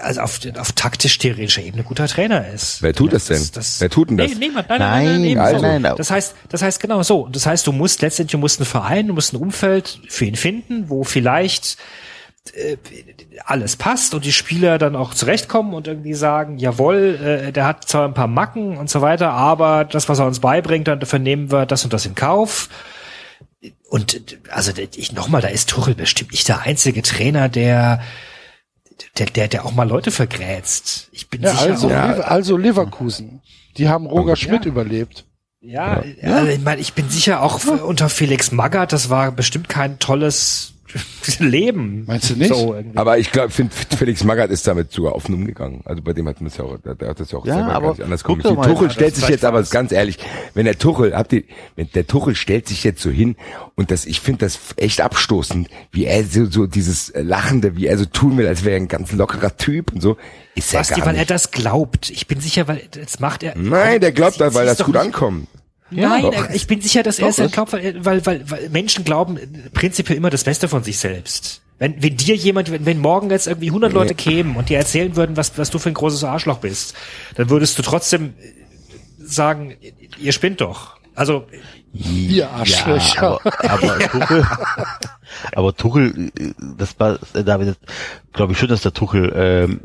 also 0.01 0.21
auf, 0.21 0.39
auf 0.57 0.71
taktisch-theoretischer 0.71 1.61
Ebene 1.61 1.83
guter 1.83 2.07
Trainer 2.07 2.47
ist. 2.47 2.81
Wer 2.81 2.93
tut 2.93 3.13
das 3.13 3.25
denn? 3.25 3.41
Wer 3.79 3.89
tut 3.89 4.09
denn 4.09 4.17
das? 4.17 4.31
Nee, 4.31 4.47
niemand. 4.47 4.69
Nein, 4.69 4.79
nein, 4.79 5.05
nein, 5.05 5.21
nein, 5.21 5.37
also. 5.39 5.61
nein, 5.61 5.81
nein. 5.81 5.93
Das 5.97 6.09
heißt, 6.09 6.35
das 6.49 6.61
heißt 6.61 6.79
genau 6.79 7.03
so. 7.03 7.21
Und 7.21 7.35
Das 7.35 7.45
heißt, 7.45 7.67
du 7.67 7.71
musst 7.71 8.01
letztendlich, 8.01 8.31
du 8.31 8.37
musst 8.37 8.59
einen 8.59 8.65
Verein, 8.65 9.07
du 9.07 9.13
musst 9.13 9.33
ein 9.33 9.37
Umfeld 9.37 9.99
für 10.07 10.25
ihn 10.25 10.35
finden, 10.35 10.89
wo 10.89 11.03
vielleicht 11.03 11.77
äh, 12.53 12.77
alles 13.45 13.75
passt 13.75 14.13
und 14.13 14.23
die 14.23 14.31
Spieler 14.31 14.77
dann 14.77 14.95
auch 14.95 15.13
zurechtkommen 15.13 15.73
und 15.73 15.87
irgendwie 15.87 16.13
sagen, 16.13 16.57
jawohl, 16.57 17.19
äh, 17.47 17.51
der 17.51 17.65
hat 17.65 17.87
zwar 17.89 18.07
ein 18.07 18.13
paar 18.13 18.27
Macken 18.27 18.77
und 18.77 18.89
so 18.89 19.01
weiter, 19.01 19.31
aber 19.31 19.83
das, 19.83 20.07
was 20.07 20.19
er 20.19 20.27
uns 20.27 20.39
beibringt, 20.39 20.87
dann 20.87 21.01
vernehmen 21.01 21.51
wir 21.51 21.65
das 21.65 21.83
und 21.83 21.91
das 21.91 22.05
in 22.05 22.15
Kauf. 22.15 22.69
Und 23.89 24.21
also 24.49 24.71
ich 24.95 25.11
nochmal, 25.11 25.41
da 25.41 25.47
ist 25.49 25.69
Tuchel 25.69 25.95
bestimmt 25.95 26.31
nicht 26.31 26.47
der 26.47 26.61
einzige 26.61 27.01
Trainer, 27.01 27.49
der 27.49 28.01
der, 29.17 29.25
der, 29.27 29.47
der 29.47 29.65
auch 29.65 29.73
mal 29.73 29.87
Leute 29.87 30.11
vergrätzt. 30.11 31.09
Ich 31.11 31.29
bin 31.29 31.41
Ja, 31.41 31.51
sicher 31.51 31.63
also, 31.71 31.87
Lever- 31.89 32.23
also 32.27 32.57
Leverkusen. 32.57 33.41
Die 33.77 33.89
haben 33.89 34.05
Roger 34.07 34.35
Schmidt 34.35 34.65
überlebt. 34.65 35.25
Ja, 35.59 36.03
Also 36.21 36.47
ich 36.47 36.61
meine, 36.61 36.79
ich 36.81 36.93
bin 36.93 37.09
sicher 37.09 37.41
auch 37.41 37.63
unter 37.65 38.09
Felix 38.09 38.51
Magath, 38.51 38.93
das 38.93 39.09
war 39.09 39.31
bestimmt 39.31 39.67
kein 39.69 39.99
tolles 39.99 40.73
Leben. 41.39 42.03
Meinst 42.07 42.29
du 42.29 42.35
nicht? 42.35 42.49
So. 42.53 42.75
Aber 42.95 43.17
ich 43.17 43.31
glaube, 43.31 43.49
finde 43.49 43.73
Felix 43.97 44.23
Magath 44.23 44.49
ist 44.49 44.65
damit 44.67 44.91
sogar 44.91 45.13
offen 45.15 45.35
umgegangen. 45.35 45.81
Also 45.85 46.01
bei 46.01 46.13
dem 46.13 46.27
hat 46.27 46.39
man 46.41 46.47
es 46.47 46.57
ja 46.57 46.63
auch, 46.63 46.77
der, 46.79 46.95
der 46.95 47.09
hat 47.09 47.19
das 47.19 47.31
ja 47.31 47.37
auch 47.39 47.45
Ja, 47.45 47.55
selber 47.55 47.71
aber 47.73 47.85
gar 47.87 47.91
nicht 47.93 48.03
anders 48.03 48.23
guck 48.23 48.41
kommuniziert. 48.41 48.71
Tuchel 48.73 48.87
ja, 48.87 48.93
stellt 48.93 49.15
sich 49.15 49.27
jetzt 49.27 49.45
aber 49.45 49.63
ganz 49.63 49.91
ehrlich, 49.91 50.17
wenn 50.53 50.65
der 50.65 50.77
Tuchel, 50.77 51.15
habt 51.15 51.33
ihr, 51.33 51.43
wenn 51.75 51.89
der 51.93 52.07
Tuchel 52.07 52.35
stellt 52.35 52.67
sich 52.67 52.83
jetzt 52.83 53.01
so 53.01 53.09
hin 53.09 53.35
und 53.75 53.91
das, 53.91 54.05
ich 54.05 54.21
finde 54.21 54.45
das 54.45 54.59
echt 54.77 55.01
abstoßend, 55.01 55.69
wie 55.91 56.05
er 56.05 56.23
so, 56.23 56.45
so 56.45 56.65
dieses 56.67 57.11
Lachende, 57.15 57.75
wie 57.75 57.87
er 57.87 57.97
so 57.97 58.05
tun 58.05 58.37
will, 58.37 58.47
als 58.47 58.63
wäre 58.63 58.75
er 58.75 58.81
ein 58.81 58.87
ganz 58.87 59.11
lockerer 59.11 59.55
Typ 59.57 59.91
und 59.93 60.01
so, 60.01 60.17
ist 60.55 60.73
er 60.73 60.79
Basti, 60.79 60.95
gar 60.95 61.07
weil 61.07 61.15
er 61.15 61.19
nicht. 61.19 61.31
das 61.31 61.51
glaubt. 61.51 62.09
Ich 62.09 62.27
bin 62.27 62.39
sicher, 62.39 62.67
weil 62.67 62.81
das 62.91 63.19
macht 63.19 63.43
er. 63.43 63.55
Nein, 63.57 64.01
der 64.01 64.11
glaubt 64.11 64.39
das, 64.41 64.53
weil 64.53 64.65
Sie- 64.67 64.75
das 64.77 64.85
gut 64.85 64.95
doch 64.95 65.01
ankommt. 65.91 66.33
Nein, 66.33 66.43
doch. 66.43 66.49
ich 66.49 66.67
bin 66.67 66.81
sicher, 66.81 67.03
dass 67.03 67.19
er 67.19 67.29
es 67.29 67.51
glaubt, 67.51 67.73
weil, 67.73 68.05
weil, 68.05 68.25
weil, 68.25 68.49
weil 68.49 68.69
Menschen 68.69 69.03
glauben 69.03 69.39
prinzipiell 69.73 70.17
immer 70.17 70.29
das 70.29 70.43
Beste 70.43 70.67
von 70.67 70.83
sich 70.83 70.99
selbst. 70.99 71.61
Wenn, 71.79 72.01
wenn 72.01 72.17
dir 72.17 72.35
jemand, 72.35 72.71
wenn, 72.71 72.85
wenn 72.85 72.99
morgen 72.99 73.29
jetzt 73.29 73.47
irgendwie 73.47 73.67
100 73.67 73.93
Leute 73.93 74.15
kämen 74.15 74.55
und 74.55 74.69
dir 74.69 74.77
erzählen 74.77 75.15
würden, 75.15 75.37
was, 75.37 75.57
was 75.57 75.69
du 75.69 75.77
für 75.77 75.89
ein 75.89 75.93
großes 75.93 76.23
Arschloch 76.23 76.57
bist, 76.57 76.95
dann 77.35 77.49
würdest 77.49 77.77
du 77.77 77.83
trotzdem 77.83 78.33
sagen, 79.19 79.75
ihr 80.17 80.31
spinnt 80.31 80.61
doch. 80.61 80.97
Also 81.13 81.45
Ihr 81.93 82.49
Arschlöcher. 82.51 83.39
Ja, 83.43 83.69
aber, 83.69 83.93
aber 83.93 83.99
Tuchel, 84.11 84.47
aber 85.53 85.75
Tuchel, 85.75 86.31
äh, 86.37 86.53
das 86.77 86.99
war, 86.99 87.19
äh, 87.33 87.43
David, 87.43 87.77
glaube 88.33 88.53
ich 88.53 88.59
schon, 88.59 88.69
dass 88.69 88.81
der 88.81 88.93
Tuchel 88.93 89.33
ähm, 89.35 89.81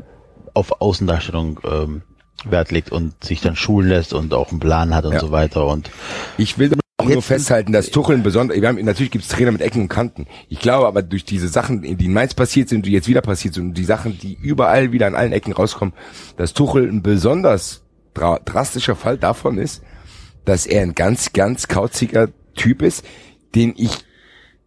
auf 0.53 0.81
Außendarstellung 0.81 1.59
ähm, 1.63 2.01
Wert 2.49 2.71
legt 2.71 2.91
und 2.91 3.23
sich 3.23 3.41
dann 3.41 3.55
schulen 3.55 3.89
lässt 3.89 4.13
und 4.13 4.33
auch 4.33 4.51
einen 4.51 4.59
Plan 4.59 4.93
hat 4.95 5.05
und 5.05 5.13
Ja. 5.13 5.19
so 5.19 5.31
weiter 5.31 5.65
und 5.67 5.89
Ich 6.37 6.57
will 6.57 6.71
auch 6.97 7.05
nur 7.09 7.21
festhalten, 7.21 7.71
dass 7.73 7.89
Tuchel 7.89 8.15
ein 8.15 8.23
besonderer, 8.23 8.61
wir 8.61 8.67
haben, 8.67 8.83
natürlich 8.85 9.11
gibt 9.11 9.25
es 9.25 9.29
Trainer 9.31 9.51
mit 9.51 9.61
Ecken 9.61 9.81
und 9.83 9.89
Kanten. 9.89 10.27
Ich 10.49 10.59
glaube 10.59 10.87
aber 10.87 11.01
durch 11.01 11.25
diese 11.25 11.47
Sachen, 11.47 11.81
die 11.81 12.05
in 12.05 12.13
Mainz 12.13 12.33
passiert 12.33 12.69
sind, 12.69 12.85
die 12.85 12.91
jetzt 12.91 13.07
wieder 13.07 13.21
passiert 13.21 13.55
sind 13.55 13.67
und 13.69 13.73
die 13.77 13.83
Sachen, 13.83 14.17
die 14.17 14.37
überall 14.41 14.91
wieder 14.91 15.07
an 15.07 15.15
allen 15.15 15.33
Ecken 15.33 15.53
rauskommen, 15.53 15.93
dass 16.37 16.53
Tuchel 16.53 16.87
ein 16.87 17.01
besonders 17.01 17.81
dra 18.13 18.39
drastischer 18.45 18.95
Fall 18.95 19.17
davon 19.17 19.57
ist, 19.57 19.81
dass 20.45 20.65
er 20.65 20.81
ein 20.83 20.93
ganz, 20.93 21.33
ganz 21.33 21.67
kauziger 21.67 22.29
Typ 22.55 22.81
ist, 22.83 23.03
den 23.55 23.73
ich 23.75 23.91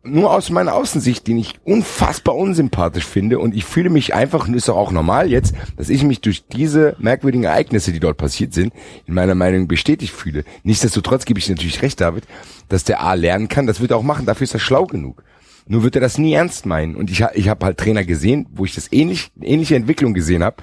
nur 0.06 0.32
aus 0.32 0.50
meiner 0.50 0.74
Außensicht, 0.74 1.26
den 1.26 1.38
ich 1.38 1.54
unfassbar 1.64 2.36
unsympathisch 2.36 3.04
finde 3.04 3.38
und 3.38 3.54
ich 3.54 3.64
fühle 3.64 3.90
mich 3.90 4.14
einfach, 4.14 4.46
und 4.46 4.54
ist 4.54 4.68
auch 4.68 4.92
normal 4.92 5.30
jetzt, 5.30 5.54
dass 5.76 5.88
ich 5.88 6.02
mich 6.02 6.20
durch 6.20 6.46
diese 6.46 6.96
merkwürdigen 6.98 7.44
Ereignisse, 7.44 7.92
die 7.92 8.00
dort 8.00 8.16
passiert 8.16 8.54
sind, 8.54 8.72
in 9.06 9.14
meiner 9.14 9.34
Meinung 9.34 9.68
bestätigt 9.68 10.12
fühle. 10.12 10.44
Nichtsdestotrotz 10.62 11.24
gebe 11.24 11.38
ich 11.38 11.48
natürlich 11.48 11.82
recht, 11.82 12.00
David, 12.00 12.24
dass 12.68 12.84
der 12.84 13.00
A 13.02 13.14
lernen 13.14 13.48
kann, 13.48 13.66
das 13.66 13.80
wird 13.80 13.90
er 13.90 13.96
auch 13.96 14.02
machen, 14.02 14.26
dafür 14.26 14.44
ist 14.44 14.54
er 14.54 14.60
schlau 14.60 14.86
genug. 14.86 15.22
Nur 15.68 15.82
wird 15.82 15.96
er 15.96 16.00
das 16.00 16.16
nie 16.16 16.32
ernst 16.32 16.64
meinen. 16.64 16.94
Und 16.94 17.10
ich, 17.10 17.24
ich 17.34 17.48
habe 17.48 17.66
halt 17.66 17.78
Trainer 17.78 18.04
gesehen, 18.04 18.46
wo 18.52 18.64
ich 18.64 18.74
das 18.74 18.92
ähnlich, 18.92 19.32
ähnliche 19.40 19.74
Entwicklung 19.74 20.14
gesehen 20.14 20.44
habe, 20.44 20.56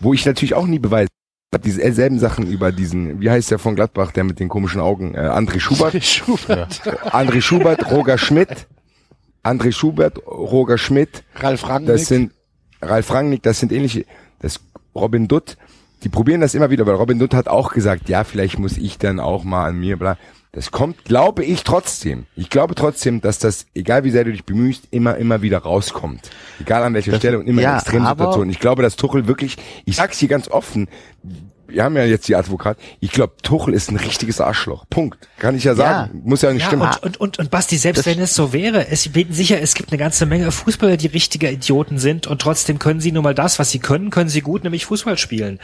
wo 0.00 0.14
ich 0.14 0.24
natürlich 0.24 0.54
auch 0.54 0.66
nie 0.66 0.78
beweise, 0.78 1.08
habe 1.52 1.62
diese 1.62 1.92
selben 1.92 2.18
Sachen 2.18 2.46
über 2.46 2.72
diesen, 2.72 3.20
wie 3.20 3.30
heißt 3.30 3.50
der 3.50 3.58
von 3.58 3.76
Gladbach, 3.76 4.12
der 4.12 4.24
mit 4.24 4.40
den 4.40 4.48
komischen 4.48 4.80
Augen, 4.80 5.14
äh, 5.14 5.18
André 5.18 5.60
Schubert. 5.60 6.02
Schubert, 6.02 6.80
André 7.12 7.42
Schubert, 7.42 7.90
Roger 7.90 8.16
Schmidt, 8.16 8.66
André 9.42 9.72
Schubert, 9.72 10.18
Roger 10.26 10.78
Schmidt, 10.78 11.24
Ralf 11.36 11.68
Rangnick. 11.68 11.88
das 11.88 12.06
sind 12.06 12.32
Ralf 12.80 13.12
Rangnick, 13.12 13.42
das 13.42 13.60
sind 13.60 13.70
ähnliche, 13.70 14.06
das 14.40 14.60
Robin 14.94 15.28
Dutt, 15.28 15.58
die 16.04 16.08
probieren 16.08 16.40
das 16.40 16.54
immer 16.54 16.70
wieder, 16.70 16.86
weil 16.86 16.94
Robin 16.94 17.18
Dutt 17.18 17.34
hat 17.34 17.48
auch 17.48 17.72
gesagt, 17.72 18.08
ja, 18.08 18.24
vielleicht 18.24 18.58
muss 18.58 18.78
ich 18.78 18.98
dann 18.98 19.20
auch 19.20 19.44
mal 19.44 19.68
an 19.68 19.78
mir, 19.78 19.98
bla. 19.98 20.16
Das 20.54 20.70
kommt, 20.70 21.06
glaube 21.06 21.44
ich 21.44 21.64
trotzdem. 21.64 22.26
Ich 22.36 22.50
glaube 22.50 22.74
trotzdem, 22.74 23.22
dass 23.22 23.38
das, 23.38 23.64
egal 23.74 24.04
wie 24.04 24.10
sehr 24.10 24.24
du 24.24 24.32
dich 24.32 24.44
bemühst, 24.44 24.84
immer, 24.90 25.16
immer 25.16 25.40
wieder 25.40 25.58
rauskommt. 25.58 26.30
Egal 26.60 26.82
an 26.82 26.92
welcher 26.92 27.12
Das- 27.12 27.20
Stelle 27.20 27.38
und 27.38 27.46
immer 27.46 27.62
ja, 27.62 27.72
in 27.72 27.76
Extremsituationen. 27.78 28.50
Ich 28.50 28.58
glaube, 28.60 28.82
dass 28.82 28.96
Tuchel 28.96 29.26
wirklich, 29.26 29.56
ich 29.86 29.96
sag's 29.96 30.18
hier 30.18 30.28
ganz 30.28 30.48
offen, 30.48 30.88
wir 31.68 31.84
haben 31.84 31.96
ja 31.96 32.04
jetzt 32.04 32.28
die 32.28 32.36
Advokat, 32.36 32.76
ich 33.00 33.12
glaube, 33.12 33.32
Tuchel 33.42 33.72
ist 33.72 33.90
ein 33.90 33.96
richtiges 33.96 34.42
Arschloch. 34.42 34.84
Punkt. 34.90 35.26
Kann 35.38 35.56
ich 35.56 35.64
ja 35.64 35.74
sagen. 35.74 36.20
Muss 36.22 36.42
ja 36.42 36.52
nicht 36.52 36.60
Ja, 36.64 36.66
stimmen. 36.68 36.82
und, 36.82 37.02
und, 37.02 37.16
und, 37.18 37.38
und 37.38 37.50
Basti, 37.50 37.78
selbst 37.78 38.04
wenn 38.04 38.20
es 38.20 38.34
so 38.34 38.52
wäre, 38.52 38.88
es 38.88 39.08
bin 39.10 39.32
sicher, 39.32 39.58
es 39.58 39.72
gibt 39.72 39.90
eine 39.90 39.96
ganze 39.96 40.26
Menge 40.26 40.52
Fußballer, 40.52 40.98
die 40.98 41.06
richtige 41.06 41.50
Idioten 41.50 41.96
sind 41.96 42.26
und 42.26 42.42
trotzdem 42.42 42.78
können 42.78 43.00
sie 43.00 43.10
nur 43.10 43.22
mal 43.22 43.34
das, 43.34 43.58
was 43.58 43.70
sie 43.70 43.78
können, 43.78 44.10
können 44.10 44.28
sie 44.28 44.42
gut, 44.42 44.64
nämlich 44.64 44.84
Fußball 44.84 45.16
spielen. 45.16 45.60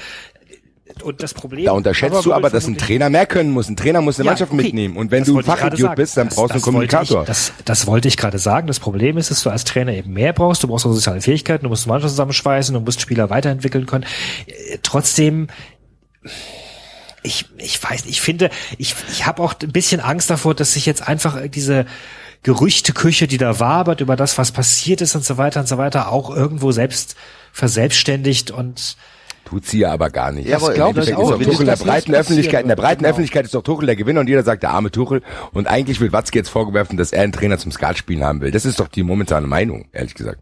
Und 1.02 1.22
das 1.22 1.34
Problem. 1.34 1.66
Da 1.66 1.72
unterschätzt 1.72 2.24
du 2.24 2.32
aber, 2.32 2.50
dass 2.50 2.66
ein 2.66 2.76
Trainer 2.78 3.10
mehr 3.10 3.26
können 3.26 3.50
muss. 3.50 3.68
Ein 3.68 3.76
Trainer 3.76 4.00
muss 4.00 4.18
eine 4.18 4.24
Ja, 4.26 4.30
Mannschaft 4.32 4.52
okay. 4.52 4.62
mitnehmen. 4.62 4.96
Und 4.96 5.10
wenn 5.10 5.20
Das 5.24 5.28
du 5.28 5.40
Fachidiot 5.42 5.94
bist, 5.96 6.16
dann 6.16 6.28
Das- 6.28 6.36
brauchst 6.36 6.50
du 6.50 6.54
einen 6.54 6.62
Kommunikator. 6.62 7.22
Ich, 7.22 7.26
das, 7.26 7.52
das 7.64 7.86
wollte 7.86 8.08
ich 8.08 8.16
gerade 8.16 8.38
sagen. 8.38 8.66
Das 8.66 8.80
Problem 8.80 9.16
ist, 9.18 9.30
dass 9.30 9.42
du 9.42 9.50
als 9.50 9.64
Trainer 9.64 9.92
eben 9.92 10.12
mehr 10.12 10.32
brauchst. 10.32 10.62
Du 10.62 10.68
brauchst 10.68 10.86
auch 10.86 10.92
soziale 10.92 11.20
Fähigkeiten, 11.20 11.64
du 11.64 11.68
musst 11.68 11.84
eine 11.84 11.92
Mannschaft 11.92 12.10
zusammenschweißen, 12.12 12.74
du 12.74 12.80
musst 12.80 13.00
Spieler 13.00 13.30
weiterentwickeln 13.30 13.86
können. 13.86 14.04
Äh, 14.46 14.78
Trotzdem, 14.82 15.48
ich, 17.22 17.46
ich 17.58 17.82
weiß, 17.82 18.04
ich 18.06 18.20
finde, 18.20 18.50
ich, 18.78 18.94
ich 19.10 19.26
habe 19.26 19.42
auch 19.42 19.54
ein 19.62 19.72
bisschen 19.72 20.00
Angst 20.00 20.30
davor, 20.30 20.54
dass 20.54 20.72
sich 20.72 20.86
jetzt 20.86 21.06
einfach 21.06 21.38
diese 21.48 21.86
Gerüchteküche, 22.44 23.26
die 23.26 23.38
da 23.38 23.58
wabert 23.60 24.00
über 24.00 24.16
das, 24.16 24.38
was 24.38 24.52
passiert 24.52 25.00
ist 25.00 25.14
und 25.16 25.24
so 25.24 25.36
weiter 25.36 25.60
und 25.60 25.68
so 25.68 25.76
weiter, 25.78 26.10
auch 26.12 26.34
irgendwo 26.34 26.70
selbst 26.72 27.16
verselbstständigt 27.52 28.50
und 28.50 28.96
Tut 29.48 29.64
sie 29.64 29.78
ja 29.78 29.92
aber 29.92 30.10
gar 30.10 30.30
nicht. 30.30 30.46
Ja, 30.46 30.56
aber 30.58 30.74
glaub 30.74 30.94
Im 30.94 31.02
ich 31.02 31.14
auch. 31.14 31.38
Tuchel 31.38 31.60
in 31.60 31.66
der 31.66 31.76
breiten. 31.76 32.14
Öffentlichkeit, 32.14 32.62
in 32.62 32.68
der 32.68 32.76
breiten 32.76 32.98
Genau. 32.98 33.08
Öffentlichkeit 33.08 33.46
ist 33.46 33.54
doch 33.54 33.62
Tuchel 33.62 33.86
der 33.86 33.96
Gewinner 33.96 34.20
und 34.20 34.28
jeder 34.28 34.42
sagt, 34.42 34.62
der 34.62 34.70
arme 34.72 34.90
Tuchel. 34.90 35.22
Und 35.54 35.66
eigentlich 35.66 36.00
will 36.00 36.12
Watzke 36.12 36.38
jetzt 36.38 36.50
vorgewerfen, 36.50 36.98
dass 36.98 37.12
er 37.12 37.22
einen 37.22 37.32
Trainer 37.32 37.56
zum 37.56 37.72
Skatspielen 37.72 38.22
haben 38.22 38.42
will. 38.42 38.50
Das 38.50 38.66
ist 38.66 38.78
doch 38.78 38.88
die 38.88 39.02
momentane 39.02 39.46
Meinung, 39.46 39.86
ehrlich 39.92 40.14
gesagt. 40.14 40.40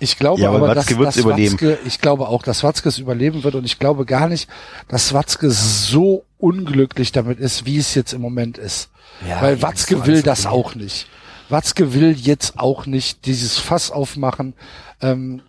Ich 0.00 0.18
glaube 0.18 0.40
Ja, 0.40 0.48
aber 0.48 0.58
aber, 0.58 0.76
Watzke 0.76 0.96
dass, 0.96 1.14
dass 1.14 1.16
überleben. 1.18 1.52
Watzke, 1.52 1.78
ich 1.84 2.00
glaube 2.00 2.26
auch, 2.26 2.42
dass 2.42 2.64
Watzke 2.64 2.88
es 2.88 2.98
überleben 2.98 3.44
wird 3.44 3.54
und 3.54 3.64
ich 3.64 3.78
glaube 3.78 4.04
gar 4.04 4.28
nicht, 4.28 4.50
dass 4.88 5.12
Watzke 5.14 5.50
so 5.50 6.24
unglücklich 6.38 7.12
damit 7.12 7.38
ist, 7.38 7.66
wie 7.66 7.76
es 7.76 7.94
jetzt 7.94 8.12
im 8.14 8.20
Moment 8.20 8.58
ist. 8.58 8.90
Ja, 9.28 9.40
Weil 9.42 9.62
Watzke 9.62 10.06
will 10.06 10.22
das 10.22 10.46
okay. 10.46 10.54
auch 10.54 10.74
nicht. 10.74 11.06
Watzke 11.50 11.94
will 11.94 12.16
jetzt 12.18 12.58
auch 12.58 12.86
nicht 12.86 13.26
dieses 13.26 13.58
Fass 13.58 13.90
aufmachen, 13.90 14.54
ähm, 15.02 15.42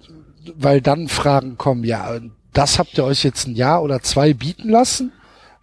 weil 0.56 0.82
dann 0.82 1.08
Fragen 1.08 1.58
kommen, 1.58 1.84
ja, 1.84 2.20
das 2.54 2.80
habt 2.80 2.98
ihr 2.98 3.04
euch 3.06 3.24
jetzt 3.24 3.48
ein 3.48 3.56
Jahr 3.56 3.82
oder 3.84 4.02
zwei 4.02 4.34
bieten 4.34 4.70
lassen? 4.70 5.12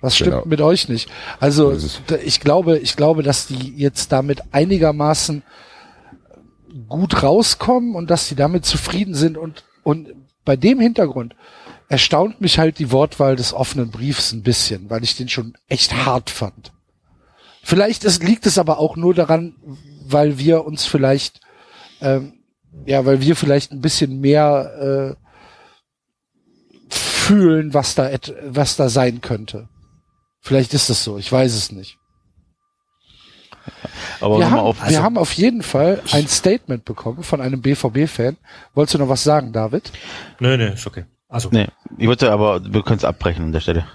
Was 0.01 0.15
stimmt 0.17 0.31
Genau. 0.33 0.47
mit 0.47 0.61
euch 0.61 0.89
nicht? 0.89 1.11
Also 1.41 1.77
ich 2.25 2.41
glaube, 2.41 2.79
ich 2.79 2.97
glaube, 2.97 3.23
dass 3.23 3.47
die 3.47 3.75
jetzt 3.77 4.13
damit 4.13 4.43
einigermaßen 4.53 5.43
gut 6.89 7.23
rauskommen 7.23 7.95
und 7.95 8.09
dass 8.11 8.29
sie 8.29 8.37
damit 8.37 8.65
zufrieden 8.65 9.15
sind 9.15 9.37
und 9.37 9.65
und 9.83 10.09
bei 10.45 10.57
dem 10.57 10.81
Hintergrund 10.81 11.35
erstaunt 11.89 12.41
mich 12.41 12.59
halt 12.59 12.79
die 12.79 12.93
Wortwahl 12.93 13.37
des 13.37 13.53
offenen 13.55 13.91
Briefs 13.91 14.33
ein 14.33 14.43
bisschen, 14.43 14.91
weil 14.91 15.03
ich 15.03 15.17
den 15.17 15.29
schon 15.29 15.55
echt 15.69 15.95
hart 16.05 16.29
fand. 16.31 16.73
Vielleicht 17.63 18.05
ist, 18.05 18.23
liegt 18.23 18.45
es 18.47 18.59
aber 18.59 18.79
auch 18.79 18.97
nur 18.97 19.15
daran, 19.15 19.57
weil 20.07 20.39
wir 20.39 20.65
uns 20.67 20.85
vielleicht 20.85 21.41
ähm, 22.01 22.35
ja, 22.87 23.05
weil 23.07 23.21
wir 23.21 23.35
vielleicht 23.35 23.73
ein 23.73 23.81
bisschen 23.81 24.21
mehr 24.21 25.17
äh, 25.19 25.28
fühlen, 27.29 27.75
was 27.75 27.95
da 27.95 28.11
was 28.45 28.77
da 28.77 28.89
sein 28.89 29.21
könnte. 29.21 29.69
Vielleicht 30.41 30.73
ist 30.73 30.89
es 30.89 31.05
so, 31.05 31.19
ich 31.19 31.31
weiß 31.31 31.55
es 31.55 31.73
nicht. 31.73 31.99
aber 34.21 34.39
Wir 34.39 34.51
haben, 34.51 34.61
auf, 34.61 34.89
wir 34.89 35.03
haben 35.03 35.19
auf 35.19 35.33
jeden 35.33 35.63
Fall 35.63 36.01
ein 36.13 36.27
Statement 36.27 36.85
bekommen 36.85 37.23
von 37.23 37.41
einem 37.41 37.61
BVB-Fan. 37.61 38.37
Wolltest 38.75 38.95
du 38.95 38.99
noch 38.99 39.09
was 39.09 39.25
sagen, 39.25 39.53
David? 39.53 39.93
Nö, 40.39 40.57
nö, 40.57 40.69
ist 40.73 40.87
okay. 40.87 41.05
Also, 41.29 41.51
nee, 41.53 41.67
ich 41.99 42.07
wollte 42.07 42.33
aber, 42.33 42.65
wir 42.65 42.83
können 42.83 42.99
es 42.99 43.05
abbrechen 43.05 43.45
an 43.45 43.53
der 43.53 43.61
Stelle. 43.61 43.87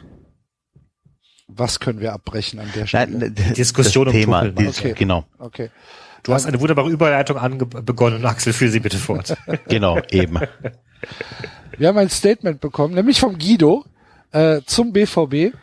Was 1.47 1.79
können 1.79 1.99
wir 1.99 2.13
abbrechen 2.13 2.59
an 2.59 2.69
der 2.75 2.85
Stelle? 2.85 3.17
Nein, 3.17 3.35
Diskussion 3.55 4.05
das 4.05 4.13
um 4.13 4.21
Thema, 4.21 4.51
okay. 4.55 4.93
genau, 4.95 5.25
Okay. 5.39 5.71
Du 6.23 6.33
hast 6.33 6.45
eine 6.45 6.59
wunderbare 6.59 6.89
Überleitung 6.89 7.37
ange 7.37 7.65
begonnen. 7.65 8.25
Axel, 8.25 8.53
führ 8.53 8.69
sie 8.69 8.79
bitte 8.79 8.97
fort. 8.97 9.35
genau, 9.67 9.99
eben. 10.09 10.39
Wir 11.77 11.87
haben 11.87 11.97
ein 11.97 12.09
Statement 12.09 12.61
bekommen, 12.61 12.95
nämlich 12.95 13.19
vom 13.19 13.37
Guido 13.37 13.85
äh, 14.31 14.61
zum 14.65 14.93
BVB. 14.93 15.55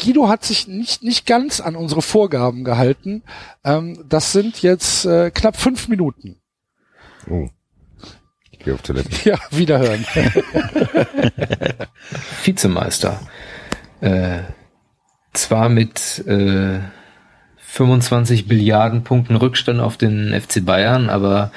Guido 0.00 0.28
hat 0.28 0.44
sich 0.44 0.68
nicht, 0.68 1.02
nicht 1.02 1.26
ganz 1.26 1.60
an 1.60 1.76
unsere 1.76 2.02
Vorgaben 2.02 2.64
gehalten. 2.64 3.22
Ähm, 3.64 4.04
das 4.08 4.32
sind 4.32 4.62
jetzt 4.62 5.04
äh, 5.04 5.30
knapp 5.30 5.56
fünf 5.56 5.88
Minuten. 5.88 6.36
Oh. 7.28 7.48
Ich 8.50 8.58
gehe 8.60 8.74
auf 8.74 8.82
Toilette. 8.82 9.10
Ja, 9.28 9.38
wiederhören. 9.50 10.04
Vizemeister. 12.44 13.20
Äh, 14.00 14.40
zwar 15.32 15.68
mit 15.68 16.24
äh, 16.26 16.80
25 17.70 18.48
Billiarden 18.48 19.04
Punkten 19.04 19.36
Rückstand 19.36 19.80
auf 19.80 19.96
den 19.96 20.38
FC 20.38 20.64
Bayern, 20.64 21.10
aber 21.10 21.52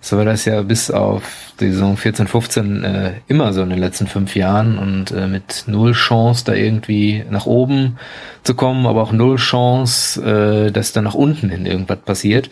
so 0.00 0.16
war 0.16 0.24
das 0.24 0.46
ja 0.46 0.62
bis 0.62 0.90
auf 0.90 1.52
die 1.60 1.70
Saison 1.70 1.98
14, 1.98 2.26
15 2.26 2.84
äh, 2.84 3.12
immer 3.28 3.52
so 3.52 3.62
in 3.62 3.68
den 3.68 3.78
letzten 3.78 4.06
fünf 4.06 4.34
Jahren 4.34 4.78
und 4.78 5.10
äh, 5.10 5.26
mit 5.26 5.64
null 5.66 5.92
Chance 5.92 6.44
da 6.46 6.54
irgendwie 6.54 7.22
nach 7.28 7.44
oben 7.44 7.98
zu 8.42 8.54
kommen, 8.54 8.86
aber 8.86 9.02
auch 9.02 9.12
null 9.12 9.36
Chance, 9.36 10.22
äh, 10.22 10.72
dass 10.72 10.92
da 10.92 11.02
nach 11.02 11.14
unten 11.14 11.50
hin 11.50 11.66
irgendwas 11.66 11.98
passiert. 11.98 12.48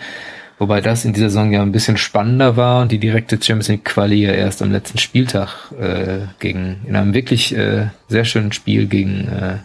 Wobei 0.58 0.82
das 0.82 1.06
in 1.06 1.14
dieser 1.14 1.30
Saison 1.30 1.50
ja 1.50 1.62
ein 1.62 1.72
bisschen 1.72 1.96
spannender 1.96 2.56
war 2.56 2.82
und 2.82 2.92
die 2.92 2.98
direkte 2.98 3.36
Champions 3.36 3.68
League 3.68 3.84
Quali 3.86 4.22
ja 4.22 4.32
erst 4.32 4.60
am 4.60 4.70
letzten 4.70 4.98
Spieltag 4.98 5.72
äh, 5.80 6.26
gegen 6.40 6.80
in 6.86 6.96
einem 6.96 7.14
wirklich 7.14 7.56
äh, 7.56 7.86
sehr 8.08 8.26
schönen 8.26 8.52
Spiel 8.52 8.86
gegen 8.86 9.28
äh, 9.28 9.56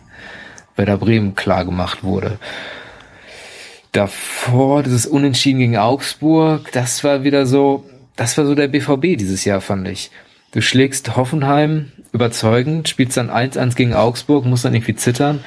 Werder 0.78 0.98
Bremen 0.98 1.36
klar 1.36 1.66
gemacht 1.66 2.04
wurde. 2.04 2.38
Davor 3.94 4.84
dieses 4.84 5.06
Unentschieden 5.06 5.60
gegen 5.60 5.78
Augsburg, 5.78 6.72
das 6.72 7.04
war 7.04 7.24
wieder 7.24 7.46
so, 7.46 7.86
das 8.16 8.38
war 8.38 8.46
so 8.46 8.56
der 8.56 8.68
BVB 8.68 9.18
dieses 9.18 9.46
Jahr, 9.46 9.62
fand 9.62 9.88
ich. 9.88 10.12
Du 10.52 10.62
schlägst 10.62 11.16
Hoffenheim 11.16 11.92
überzeugend, 12.12 12.90
spielst 12.90 13.18
dann 13.18 13.30
1-1 13.30 13.76
gegen 13.76 13.94
Augsburg, 13.94 14.46
musst 14.46 14.66
dann 14.66 14.74
irgendwie 14.74 14.96
zittern 14.96 15.44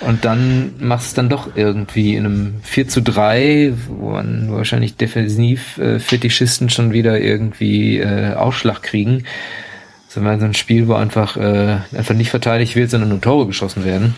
und 0.00 0.24
dann 0.24 0.74
machst 0.78 1.12
du 1.12 1.16
dann 1.16 1.28
doch 1.28 1.56
irgendwie 1.56 2.14
in 2.14 2.24
einem 2.24 2.54
4 2.62 2.88
zu 2.88 3.02
3, 3.02 3.72
wo 3.88 4.10
man 4.10 4.52
wahrscheinlich 4.52 4.96
defensiv 4.96 5.78
äh, 5.78 5.98
Fetischisten 5.98 6.70
schon 6.70 6.92
wieder 6.92 7.18
irgendwie 7.18 7.98
äh, 7.98 8.34
Ausschlag 8.34 8.82
kriegen. 8.82 9.24
So 10.08 10.20
ein 10.20 10.54
Spiel, 10.54 10.88
wo 10.88 10.94
einfach, 10.94 11.36
äh, 11.36 11.78
einfach 11.96 12.14
nicht 12.14 12.30
verteidigt 12.30 12.76
wird, 12.76 12.90
sondern 12.90 13.10
nur 13.10 13.20
Tore 13.20 13.46
geschossen 13.46 13.84
werden. 13.84 14.14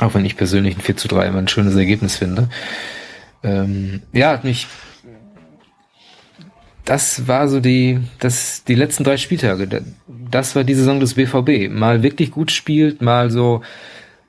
Auch 0.00 0.14
wenn 0.14 0.24
ich 0.24 0.36
persönlich 0.36 0.76
ein 0.76 0.82
4 0.82 0.96
zu 0.96 1.08
3 1.08 1.28
immer 1.28 1.38
ein 1.38 1.48
schönes 1.48 1.74
Ergebnis 1.76 2.16
finde. 2.16 2.48
Ähm, 3.46 4.02
ja, 4.12 4.40
mich 4.42 4.66
das 6.86 7.26
war 7.26 7.48
so 7.48 7.60
die, 7.60 7.98
das, 8.20 8.62
die 8.64 8.76
letzten 8.76 9.04
drei 9.04 9.16
Spieltage. 9.16 9.82
Das 10.30 10.54
war 10.56 10.64
die 10.64 10.74
Saison 10.74 11.00
des 11.00 11.14
BVB. 11.14 11.68
Mal 11.68 12.02
wirklich 12.02 12.30
gut 12.30 12.52
spielt, 12.52 13.02
mal 13.02 13.30
so, 13.30 13.62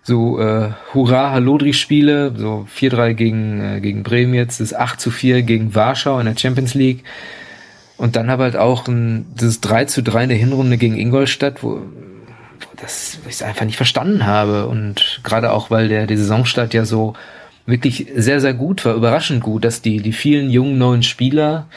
so 0.02 0.40
äh, 0.40 0.72
Hurra 0.94 1.32
Halodri 1.32 1.74
Spiele, 1.74 2.34
so 2.36 2.68
4-3 2.76 3.14
gegen 3.14 3.62
äh, 3.62 3.80
gegen 3.80 4.02
Bremen 4.02 4.34
jetzt, 4.34 4.60
das 4.60 4.74
8 4.74 5.00
zu 5.00 5.12
4 5.12 5.44
gegen 5.44 5.76
Warschau 5.76 6.20
in 6.20 6.26
der 6.26 6.36
Champions 6.36 6.74
League. 6.74 7.04
Und 7.96 8.16
dann 8.16 8.30
aber 8.30 8.46
halt 8.46 8.58
auch 8.58 8.88
ein, 8.88 9.28
das 9.36 9.62
3 9.62 9.86
zu 9.86 10.02
3 10.02 10.24
in 10.24 10.30
der 10.30 10.38
Hinrunde 10.40 10.78
gegen 10.78 10.98
Ingolstadt, 10.98 11.62
wo, 11.62 11.76
wo 11.76 12.68
das 12.76 13.20
ich 13.30 13.46
einfach 13.46 13.66
nicht 13.66 13.78
verstanden 13.78 14.26
habe. 14.26 14.66
Und 14.66 15.22
gerade 15.24 15.52
auch, 15.52 15.70
weil 15.70 15.90
der 15.90 16.08
die 16.08 16.18
Saisonstart 16.18 16.74
ja 16.74 16.86
so 16.86 17.14
wirklich 17.68 18.08
sehr, 18.16 18.42
sehr 18.42 18.56
gut 18.56 18.84
war, 18.86 18.96
überraschend 18.96 19.44
gut, 19.44 19.64
dass 19.64 19.84
die, 19.84 20.02
die 20.02 20.14
vielen 20.14 20.50
jungen 20.50 20.80
neuen 20.80 21.04
Spieler 21.04 21.68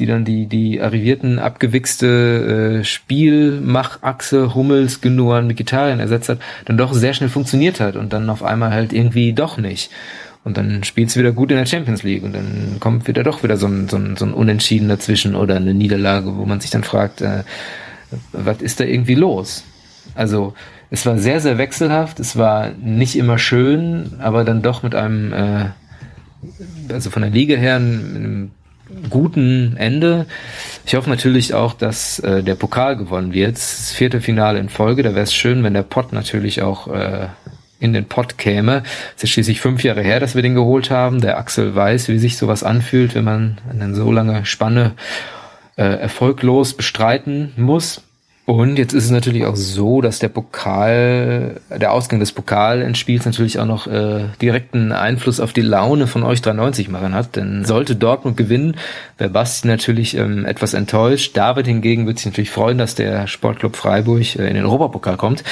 die 0.00 0.06
dann 0.06 0.24
die, 0.24 0.46
die 0.46 0.80
arrivierten, 0.80 1.38
abgewichste 1.38 2.80
äh, 2.80 2.84
Spielmachachse 2.84 4.54
Hummels, 4.54 5.02
Genuan, 5.02 5.46
Mkhitaryan 5.46 6.00
ersetzt 6.00 6.30
hat, 6.30 6.38
dann 6.64 6.78
doch 6.78 6.94
sehr 6.94 7.12
schnell 7.12 7.28
funktioniert 7.28 7.80
hat 7.80 7.96
und 7.96 8.12
dann 8.12 8.30
auf 8.30 8.42
einmal 8.42 8.70
halt 8.70 8.92
irgendwie 8.92 9.34
doch 9.34 9.58
nicht. 9.58 9.90
Und 10.42 10.56
dann 10.56 10.84
spielt's 10.84 11.18
wieder 11.18 11.32
gut 11.32 11.50
in 11.50 11.58
der 11.58 11.66
Champions 11.66 12.02
League 12.02 12.22
und 12.22 12.34
dann 12.34 12.78
kommt 12.80 13.06
wieder 13.06 13.22
doch 13.22 13.42
wieder 13.42 13.58
so 13.58 13.66
ein, 13.66 13.88
so 13.88 13.98
ein, 13.98 14.16
so 14.16 14.24
ein 14.24 14.32
Unentschieden 14.32 14.88
dazwischen 14.88 15.34
oder 15.34 15.56
eine 15.56 15.74
Niederlage, 15.74 16.34
wo 16.34 16.46
man 16.46 16.60
sich 16.60 16.70
dann 16.70 16.82
fragt, 16.82 17.20
äh, 17.20 17.44
was 18.32 18.62
ist 18.62 18.80
da 18.80 18.84
irgendwie 18.84 19.14
los? 19.14 19.64
Also 20.14 20.54
es 20.90 21.06
war 21.06 21.18
sehr, 21.18 21.40
sehr 21.40 21.58
wechselhaft, 21.58 22.20
es 22.20 22.36
war 22.36 22.70
nicht 22.70 23.16
immer 23.16 23.38
schön, 23.38 24.14
aber 24.18 24.44
dann 24.44 24.62
doch 24.62 24.82
mit 24.82 24.94
einem, 24.94 25.32
äh, 25.32 25.66
also 26.92 27.10
von 27.10 27.22
der 27.22 27.30
Liga 27.30 27.56
her, 27.56 27.76
einem 27.76 28.50
guten 29.08 29.76
Ende. 29.76 30.26
Ich 30.84 30.94
hoffe 30.94 31.08
natürlich 31.08 31.54
auch, 31.54 31.74
dass 31.74 32.18
äh, 32.18 32.42
der 32.42 32.56
Pokal 32.56 32.96
gewonnen 32.96 33.32
wird. 33.32 33.56
Das 33.56 33.92
vierte 33.92 34.20
Finale 34.20 34.58
in 34.58 34.68
Folge. 34.68 35.02
Da 35.02 35.10
wäre 35.10 35.22
es 35.22 35.34
schön, 35.34 35.62
wenn 35.62 35.74
der 35.74 35.82
Pott 35.82 36.12
natürlich 36.12 36.62
auch 36.62 36.88
äh, 36.88 37.28
in 37.78 37.92
den 37.92 38.06
Pott 38.06 38.36
käme. 38.36 38.82
Es 39.16 39.24
ist 39.24 39.30
schließlich 39.30 39.60
fünf 39.60 39.82
Jahre 39.84 40.02
her, 40.02 40.20
dass 40.20 40.34
wir 40.34 40.42
den 40.42 40.54
geholt 40.54 40.90
haben. 40.90 41.20
Der 41.20 41.38
Axel 41.38 41.74
weiß, 41.74 42.08
wie 42.08 42.18
sich 42.18 42.36
sowas 42.36 42.62
anfühlt, 42.62 43.14
wenn 43.14 43.24
man 43.24 43.58
eine 43.70 43.94
so 43.94 44.10
lange 44.10 44.44
Spanne 44.44 44.92
äh, 45.76 45.84
erfolglos 45.84 46.74
bestreiten 46.74 47.52
muss. 47.56 48.02
Und 48.50 48.80
jetzt 48.80 48.94
ist 48.94 49.04
es 49.04 49.10
natürlich 49.12 49.46
auch 49.46 49.54
so, 49.54 50.00
dass 50.00 50.18
der 50.18 50.28
Pokal, 50.28 51.60
der 51.70 51.92
Ausgang 51.92 52.18
des 52.18 52.32
Pokalendspiels 52.32 53.24
natürlich 53.24 53.60
auch 53.60 53.64
noch 53.64 53.86
äh, 53.86 54.24
direkten 54.42 54.90
Einfluss 54.90 55.38
auf 55.38 55.52
die 55.52 55.60
Laune 55.60 56.08
von 56.08 56.24
euch 56.24 56.42
93 56.42 56.88
machen 56.88 57.14
hat. 57.14 57.36
Denn 57.36 57.64
sollte 57.64 57.94
Dortmund 57.94 58.36
gewinnen, 58.36 58.76
wäre 59.18 59.30
Basti 59.30 59.68
natürlich 59.68 60.16
ähm, 60.16 60.46
etwas 60.46 60.74
enttäuscht. 60.74 61.36
David 61.36 61.68
hingegen 61.68 62.08
wird 62.08 62.18
sich 62.18 62.26
natürlich 62.26 62.50
freuen, 62.50 62.76
dass 62.76 62.96
der 62.96 63.28
Sportclub 63.28 63.76
Freiburg 63.76 64.34
äh, 64.34 64.48
in 64.48 64.56
den 64.56 64.64
Europapokal 64.64 65.16
kommt. 65.16 65.44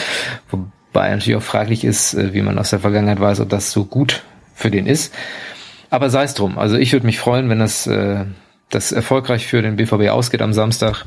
Wobei 0.51 1.11
natürlich 1.11 1.37
auch 1.37 1.43
fraglich 1.43 1.85
ist, 1.85 2.15
äh, 2.15 2.35
wie 2.35 2.43
man 2.43 2.59
aus 2.59 2.71
der 2.71 2.81
Vergangenheit 2.81 3.21
weiß, 3.21 3.39
ob 3.39 3.49
das 3.49 3.71
so 3.71 3.85
gut 3.85 4.25
für 4.57 4.73
den 4.73 4.89
ist. 4.89 5.15
Aber 5.89 6.11
sei 6.11 6.25
es 6.25 6.35
drum. 6.35 6.59
Also 6.59 6.77
ich 6.77 6.93
würde 6.93 7.07
mich 7.07 7.21
freuen, 7.21 7.49
wenn 7.49 7.61
das, 7.61 7.87
äh, 7.87 8.25
das 8.71 8.91
erfolgreich 8.91 9.47
für 9.47 9.63
den 9.63 9.77
BVB 9.77 10.09
ausgeht 10.09 10.43
am 10.43 10.53
Samstag. 10.53 11.05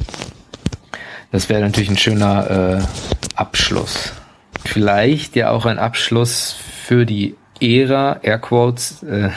Das 1.31 1.47
wäre 1.47 1.61
natürlich 1.61 1.89
ein 1.89 1.97
schöner 1.97 2.79
äh, 2.79 3.35
Abschluss. 3.35 4.13
Vielleicht 4.65 5.35
ja 5.35 5.49
auch 5.51 5.65
ein 5.65 5.79
Abschluss 5.79 6.55
für 6.85 7.05
die 7.05 7.35
Ära, 7.61 8.19
Airquotes, 8.21 9.03
äh, 9.03 9.29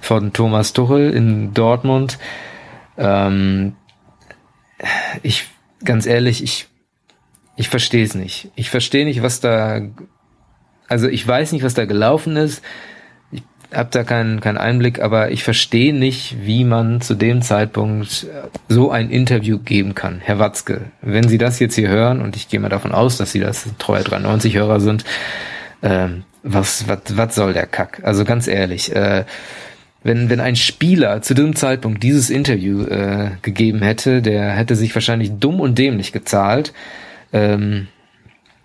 von 0.00 0.32
Thomas 0.32 0.72
Tuchel 0.72 1.10
in 1.10 1.52
Dortmund. 1.54 2.18
Ähm, 2.96 3.76
ich, 5.22 5.48
ganz 5.84 6.06
ehrlich, 6.06 6.42
ich, 6.42 6.66
ich 7.56 7.68
verstehe 7.68 8.04
es 8.04 8.14
nicht. 8.14 8.50
Ich 8.56 8.70
verstehe 8.70 9.04
nicht, 9.04 9.22
was 9.22 9.40
da, 9.40 9.82
also 10.88 11.08
ich 11.08 11.26
weiß 11.26 11.52
nicht, 11.52 11.62
was 11.62 11.74
da 11.74 11.84
gelaufen 11.84 12.36
ist 12.36 12.62
habe 13.72 13.88
da 13.90 14.04
keinen 14.04 14.40
keinen 14.40 14.58
Einblick, 14.58 15.00
aber 15.00 15.30
ich 15.30 15.44
verstehe 15.44 15.94
nicht, 15.94 16.36
wie 16.44 16.64
man 16.64 17.00
zu 17.00 17.14
dem 17.14 17.42
Zeitpunkt 17.42 18.26
so 18.68 18.90
ein 18.90 19.10
Interview 19.10 19.58
geben 19.58 19.94
kann. 19.94 20.20
Herr 20.22 20.38
Watzke, 20.38 20.82
wenn 21.00 21.28
Sie 21.28 21.38
das 21.38 21.58
jetzt 21.58 21.74
hier 21.74 21.88
hören, 21.88 22.20
und 22.20 22.36
ich 22.36 22.48
gehe 22.48 22.60
mal 22.60 22.68
davon 22.68 22.92
aus, 22.92 23.16
dass 23.16 23.32
Sie 23.32 23.40
das 23.40 23.66
treue 23.78 24.02
93-Hörer 24.02 24.80
sind, 24.80 25.04
äh, 25.80 26.08
was, 26.42 26.88
was, 26.88 27.16
was 27.16 27.34
soll 27.34 27.52
der 27.52 27.66
Kack? 27.66 28.00
Also 28.02 28.24
ganz 28.24 28.48
ehrlich, 28.48 28.94
äh, 28.94 29.24
wenn, 30.04 30.28
wenn 30.30 30.40
ein 30.40 30.56
Spieler 30.56 31.22
zu 31.22 31.34
diesem 31.34 31.54
Zeitpunkt 31.54 32.02
dieses 32.02 32.30
Interview 32.30 32.82
äh, 32.84 33.30
gegeben 33.42 33.82
hätte, 33.82 34.20
der 34.20 34.50
hätte 34.50 34.74
sich 34.74 34.94
wahrscheinlich 34.94 35.32
dumm 35.38 35.60
und 35.60 35.78
dämlich 35.78 36.12
gezahlt. 36.12 36.72
Ähm, 37.32 37.88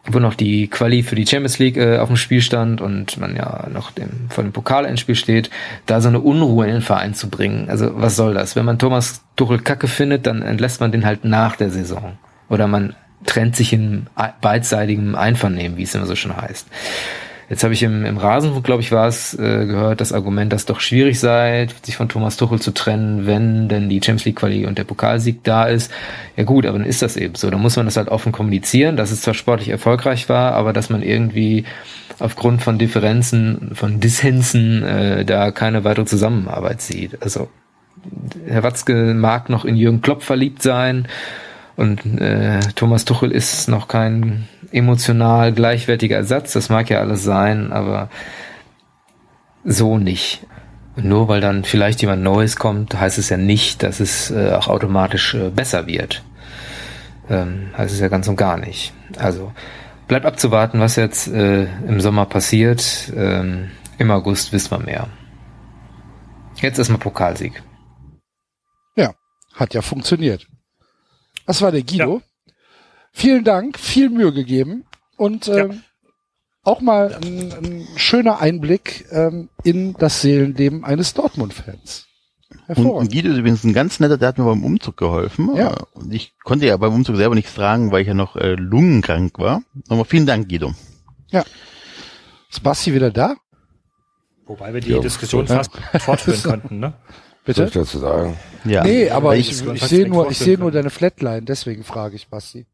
wo 0.10 0.20
noch 0.20 0.34
die 0.34 0.68
Quali 0.68 1.04
für 1.04 1.16
die 1.16 1.28
Champions 1.28 1.60
League 1.60 1.78
äh, 1.78 1.98
auf 1.98 2.08
dem 2.08 2.18
Spiel 2.18 2.42
stand 2.42 2.82
und 2.82 3.18
man 3.18 3.36
ja 3.36 3.68
noch 3.72 3.92
dem, 3.92 4.30
vor 4.30 4.44
dem 4.44 4.54
Pokalendspiel 4.54 5.16
steht, 5.16 5.50
da 5.86 6.02
so 6.02 6.08
eine 6.08 6.20
Unruhe 6.20 6.66
in 6.66 6.74
den 6.74 6.82
Verein 6.82 7.14
zu 7.14 7.30
bringen. 7.30 7.70
Also 7.70 7.92
was 7.96 8.16
soll 8.16 8.34
das? 8.34 8.56
Wenn 8.56 8.66
man 8.66 8.80
Thomas 8.80 9.22
Tuchel 9.36 9.60
kacke 9.60 9.88
findet, 9.88 10.26
dann 10.26 10.42
entlässt 10.42 10.80
man 10.80 10.92
den 10.92 11.06
halt 11.06 11.26
nach 11.26 11.56
der 11.56 11.70
Saison. 11.70 12.18
Oder 12.50 12.68
man 12.68 12.96
trennt 13.26 13.56
sich 13.56 13.74
in 13.74 14.08
beidseitigem 14.42 15.16
Einvernehmen, 15.16 15.78
wie 15.78 15.84
es 15.84 15.96
immer 15.96 16.06
so 16.06 16.16
schon 16.16 16.36
heißt. 16.36 16.68
Jetzt 17.50 17.64
habe 17.64 17.74
ich 17.74 17.82
im, 17.82 18.04
im 18.04 18.18
Rasenfunk, 18.18 18.66
glaube 18.66 18.82
ich, 18.82 18.92
war 18.92 19.08
es, 19.08 19.34
äh, 19.34 19.66
gehört, 19.66 20.02
das 20.02 20.12
Argument, 20.12 20.52
dass 20.52 20.66
doch 20.66 20.82
schwierig 20.82 21.20
sei, 21.20 21.68
sich 21.82 21.96
von 21.96 22.10
Thomas 22.10 22.36
Tuchel 22.36 22.60
zu 22.60 22.74
trennen, 22.74 23.26
wenn 23.26 23.70
denn 23.70 23.88
die 23.88 24.02
Champions 24.04 24.26
League 24.26 24.36
Quali 24.36 24.66
und 24.66 24.78
der 24.78 24.84
Pokalsieg 24.84 25.44
da 25.44 25.66
ist. 25.66 25.90
Ja 26.36 26.44
gut, 26.44 26.66
aber 26.66 26.78
dann 26.78 26.88
ist 26.88 27.02
das 27.02 27.16
eben 27.16 27.36
so. 27.36 27.50
Dann 27.50 27.62
muss 27.62 27.78
man 27.78 27.86
das 27.86 27.96
halt 27.96 28.10
offen 28.10 28.34
kommunizieren, 28.34 28.98
dass 28.98 29.12
es 29.12 29.22
zwar 29.22 29.34
sportlich 29.34 29.70
erfolgreich 29.70 30.28
war, 30.28 30.54
aber 30.54 30.74
dass 30.74 30.90
man 30.90 31.02
irgendwie 31.02 31.64
aufgrund 32.20 32.64
von 32.64 32.78
Differenzen, 32.78 33.72
von 33.76 34.02
Dissensen 34.02 34.84
äh, 34.84 35.24
da 35.24 35.52
keine 35.52 35.86
weitere 35.86 36.06
Zusammenarbeit 36.06 36.82
sieht. 36.82 37.22
Also 37.22 37.48
Herr 38.46 38.64
Watzke 38.64 39.14
mag 39.14 39.50
noch 39.50 39.64
in 39.64 39.76
Jürgen 39.78 40.02
Klopp 40.02 40.24
verliebt 40.24 40.62
sein 40.62 41.08
und 41.78 42.04
äh, 42.20 42.60
Thomas 42.76 43.06
Tuchel 43.06 43.32
ist 43.32 43.70
noch 43.70 43.88
kein 43.88 44.48
emotional 44.72 45.54
gleichwertiger 45.54 46.18
Ersatz, 46.18 46.54
das 46.54 46.70
mag 46.70 46.90
ja 46.90 47.00
alles 47.00 47.24
sein, 47.24 47.72
aber 47.72 48.10
so 49.64 49.98
nicht. 49.98 50.46
Nur 50.96 51.28
weil 51.28 51.42
dann 51.42 51.64
vielleicht 51.64 52.02
jemand 52.02 52.24
Neues 52.24 52.56
kommt, 52.56 53.00
heißt 53.00 53.20
es 53.20 53.30
ja 53.30 53.38
nicht, 53.38 53.84
dass 53.84 54.00
es 54.00 54.32
äh, 54.32 54.52
auch 54.52 54.68
automatisch 54.68 55.36
äh, 55.36 55.50
besser 55.50 55.86
wird. 55.86 56.24
Ähm, 57.30 57.72
heißt 57.78 57.94
es 57.94 58.00
ja 58.00 58.08
ganz 58.08 58.28
und 58.28 58.36
gar 58.36 58.58
nicht. 58.58 58.94
Also 59.18 59.52
bleibt 60.08 60.26
abzuwarten, 60.26 60.80
was 60.80 60.96
jetzt 60.96 61.28
äh, 61.28 61.66
im 61.88 62.02
Sommer 62.02 62.26
passiert. 62.26 63.12
Ähm, 63.16 63.70
Im 64.00 64.10
August 64.10 64.54
wissen 64.54 64.72
wir 64.72 64.80
mehr. 64.80 65.08
Jetzt 66.56 66.80
erstmal 66.80 67.00
Pokalsieg. 67.00 67.62
Ja, 68.96 69.14
hat 69.54 69.74
ja 69.76 69.82
funktioniert. 69.82 70.48
Das 71.46 71.62
war 71.62 71.72
der 71.72 71.84
Guido. 71.84 72.18
Ja. 72.18 72.27
Vielen 73.18 73.44
Dank, 73.44 73.80
viel 73.80 74.12
Mühe 74.12 74.32
gegeben 74.32 74.84
und 75.16 75.48
ähm, 75.48 75.72
ja. 75.72 75.78
auch 76.62 76.82
mal 76.82 77.16
ein, 77.16 77.52
ein, 77.52 77.88
schöner 77.96 78.42
Einblick 78.42 79.06
ähm, 79.12 79.50
in 79.64 79.94
das 79.94 80.22
Seelenleben 80.22 80.86
eines 80.86 81.16
Dortmund-Fans. 81.16 82.06
Und 82.68 83.12
Guido 83.12 83.32
ist 83.32 83.38
übrigens 83.40 83.64
ein 83.64 83.74
ganz 83.74 84.00
netter, 84.00 84.20
der 84.20 84.28
hat 84.28 84.38
mir 84.38 84.46
beim 84.46 84.64
Umzug 84.64 84.98
geholfen. 84.98 85.56
Ja. 85.56 85.76
Und 85.94 86.14
ich 86.14 86.36
konnte 86.44 86.68
ja 86.68 86.78
beim 86.78 86.94
Umzug 86.94 87.16
selber 87.16 87.34
nichts 87.34 87.56
tragen, 87.56 87.92
weil 87.92 88.02
ich 88.02 88.08
ja 88.08 88.14
noch 88.14 88.36
äh, 88.36 88.54
lungenkrank 88.54 89.40
war. 89.40 89.64
Nochmal 89.90 90.06
vielen 90.06 90.28
Dank, 90.28 90.48
Guido. 90.48 90.76
Ja. 91.32 91.44
Ist 92.52 92.62
Basti 92.62 92.94
wieder 92.94 93.10
da? 93.10 93.34
Wobei 94.46 94.76
wir 94.76 94.82
die 94.82 94.92
jo. 94.92 95.02
Diskussion 95.02 95.48
fast 95.48 95.72
fortführen 95.98 96.44
konnten, 96.44 96.80
ne? 96.80 96.94
Bitte? 97.46 97.62
Soll 97.62 97.68
ich 97.68 97.74
dazu 97.74 97.98
sagen? 97.98 98.38
Ja. 98.64 98.84
Nee, 98.84 99.10
aber 99.10 99.38
ich, 99.38 99.50
ich, 99.50 99.68
ich 99.68 99.84
sehe 99.86 100.08
nur, 100.08 100.30
ich 100.30 100.38
sehe 100.38 100.60
nur 100.60 100.70
deine 100.70 100.92
Flatline, 100.92 101.42
deswegen 101.42 101.84
frage 101.84 102.16
ich 102.16 102.28
Basti. 102.28 102.68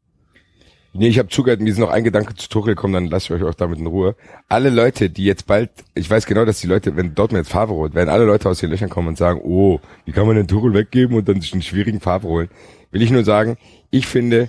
Nee, 0.96 1.08
ich 1.08 1.18
habe 1.18 1.28
zugehört, 1.28 1.60
mir 1.60 1.70
ist 1.70 1.78
noch 1.78 1.90
ein 1.90 2.04
Gedanke 2.04 2.36
zu 2.36 2.48
Tuchel 2.48 2.76
gekommen, 2.76 2.94
dann 2.94 3.06
lasse 3.08 3.26
ich 3.26 3.42
euch 3.42 3.48
auch 3.48 3.54
damit 3.54 3.80
in 3.80 3.86
Ruhe. 3.88 4.14
Alle 4.48 4.70
Leute, 4.70 5.10
die 5.10 5.24
jetzt 5.24 5.44
bald, 5.44 5.70
ich 5.96 6.08
weiß 6.08 6.24
genau, 6.24 6.44
dass 6.44 6.60
die 6.60 6.68
Leute, 6.68 6.94
wenn 6.94 7.16
dort 7.16 7.32
mir 7.32 7.38
jetzt 7.38 7.50
Favre 7.50 7.74
holt, 7.74 7.96
werden 7.96 8.08
alle 8.08 8.24
Leute 8.24 8.48
aus 8.48 8.60
den 8.60 8.70
Löchern 8.70 8.90
kommen 8.90 9.08
und 9.08 9.18
sagen, 9.18 9.40
oh, 9.42 9.80
wie 10.04 10.12
kann 10.12 10.24
man 10.24 10.36
den 10.36 10.46
Tuchel 10.46 10.72
weggeben 10.72 11.16
und 11.16 11.28
dann 11.28 11.40
sich 11.40 11.52
einen 11.52 11.62
schwierigen 11.62 11.98
Favre 11.98 12.28
holen? 12.28 12.48
Will 12.92 13.02
ich 13.02 13.10
nur 13.10 13.24
sagen, 13.24 13.56
ich 13.90 14.06
finde, 14.06 14.48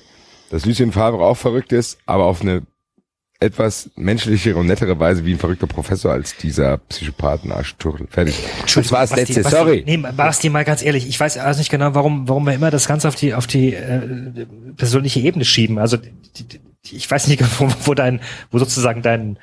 dass 0.52 0.68
Lucien 0.68 0.92
Favre 0.92 1.26
auch 1.26 1.38
verrückt 1.38 1.74
ist, 1.74 1.98
aber 2.06 2.26
auf 2.26 2.44
eine 2.44 2.62
etwas 3.40 3.90
menschlichere 3.96 4.58
und 4.58 4.68
nettere 4.68 4.98
Weise 5.00 5.26
wie 5.26 5.34
ein 5.34 5.40
verrückter 5.40 5.68
Professor 5.68 6.12
als 6.14 6.38
dieser 6.38 6.78
Psychopathenarsch 6.78 7.76
Tuchel. 7.78 8.08
Fertig. 8.10 8.36
Das 8.74 8.92
war 8.92 9.02
das 9.02 9.16
letzte, 9.16 9.42
Basti, 9.42 9.58
sorry. 9.58 9.84
Nee, 9.86 9.98
Basti, 9.98 10.50
mal 10.50 10.64
ganz 10.64 10.82
ehrlich, 10.82 11.08
ich 11.08 11.20
weiß 11.20 11.38
also 11.38 11.60
nicht 11.60 11.70
genau, 11.70 11.94
warum, 11.94 12.28
warum 12.30 12.46
wir 12.46 12.54
immer 12.54 12.72
das 12.72 12.88
Ganze 12.88 13.08
auf 13.08 13.16
die, 13.16 13.34
auf 13.34 13.46
die 13.48 13.74
äh, 13.74 14.46
persönliche 14.78 15.20
Ebene 15.20 15.44
schieben. 15.44 15.78
Also 15.80 15.98
die, 15.98 16.44
die, 16.48 16.96
ich 16.96 17.10
weiß 17.10 17.28
nicht, 17.28 17.44
wo, 17.60 17.68
wo 17.84 17.94
dein, 17.94 18.22
wo 18.52 18.60
sozusagen 18.60 19.02
dein 19.02 19.38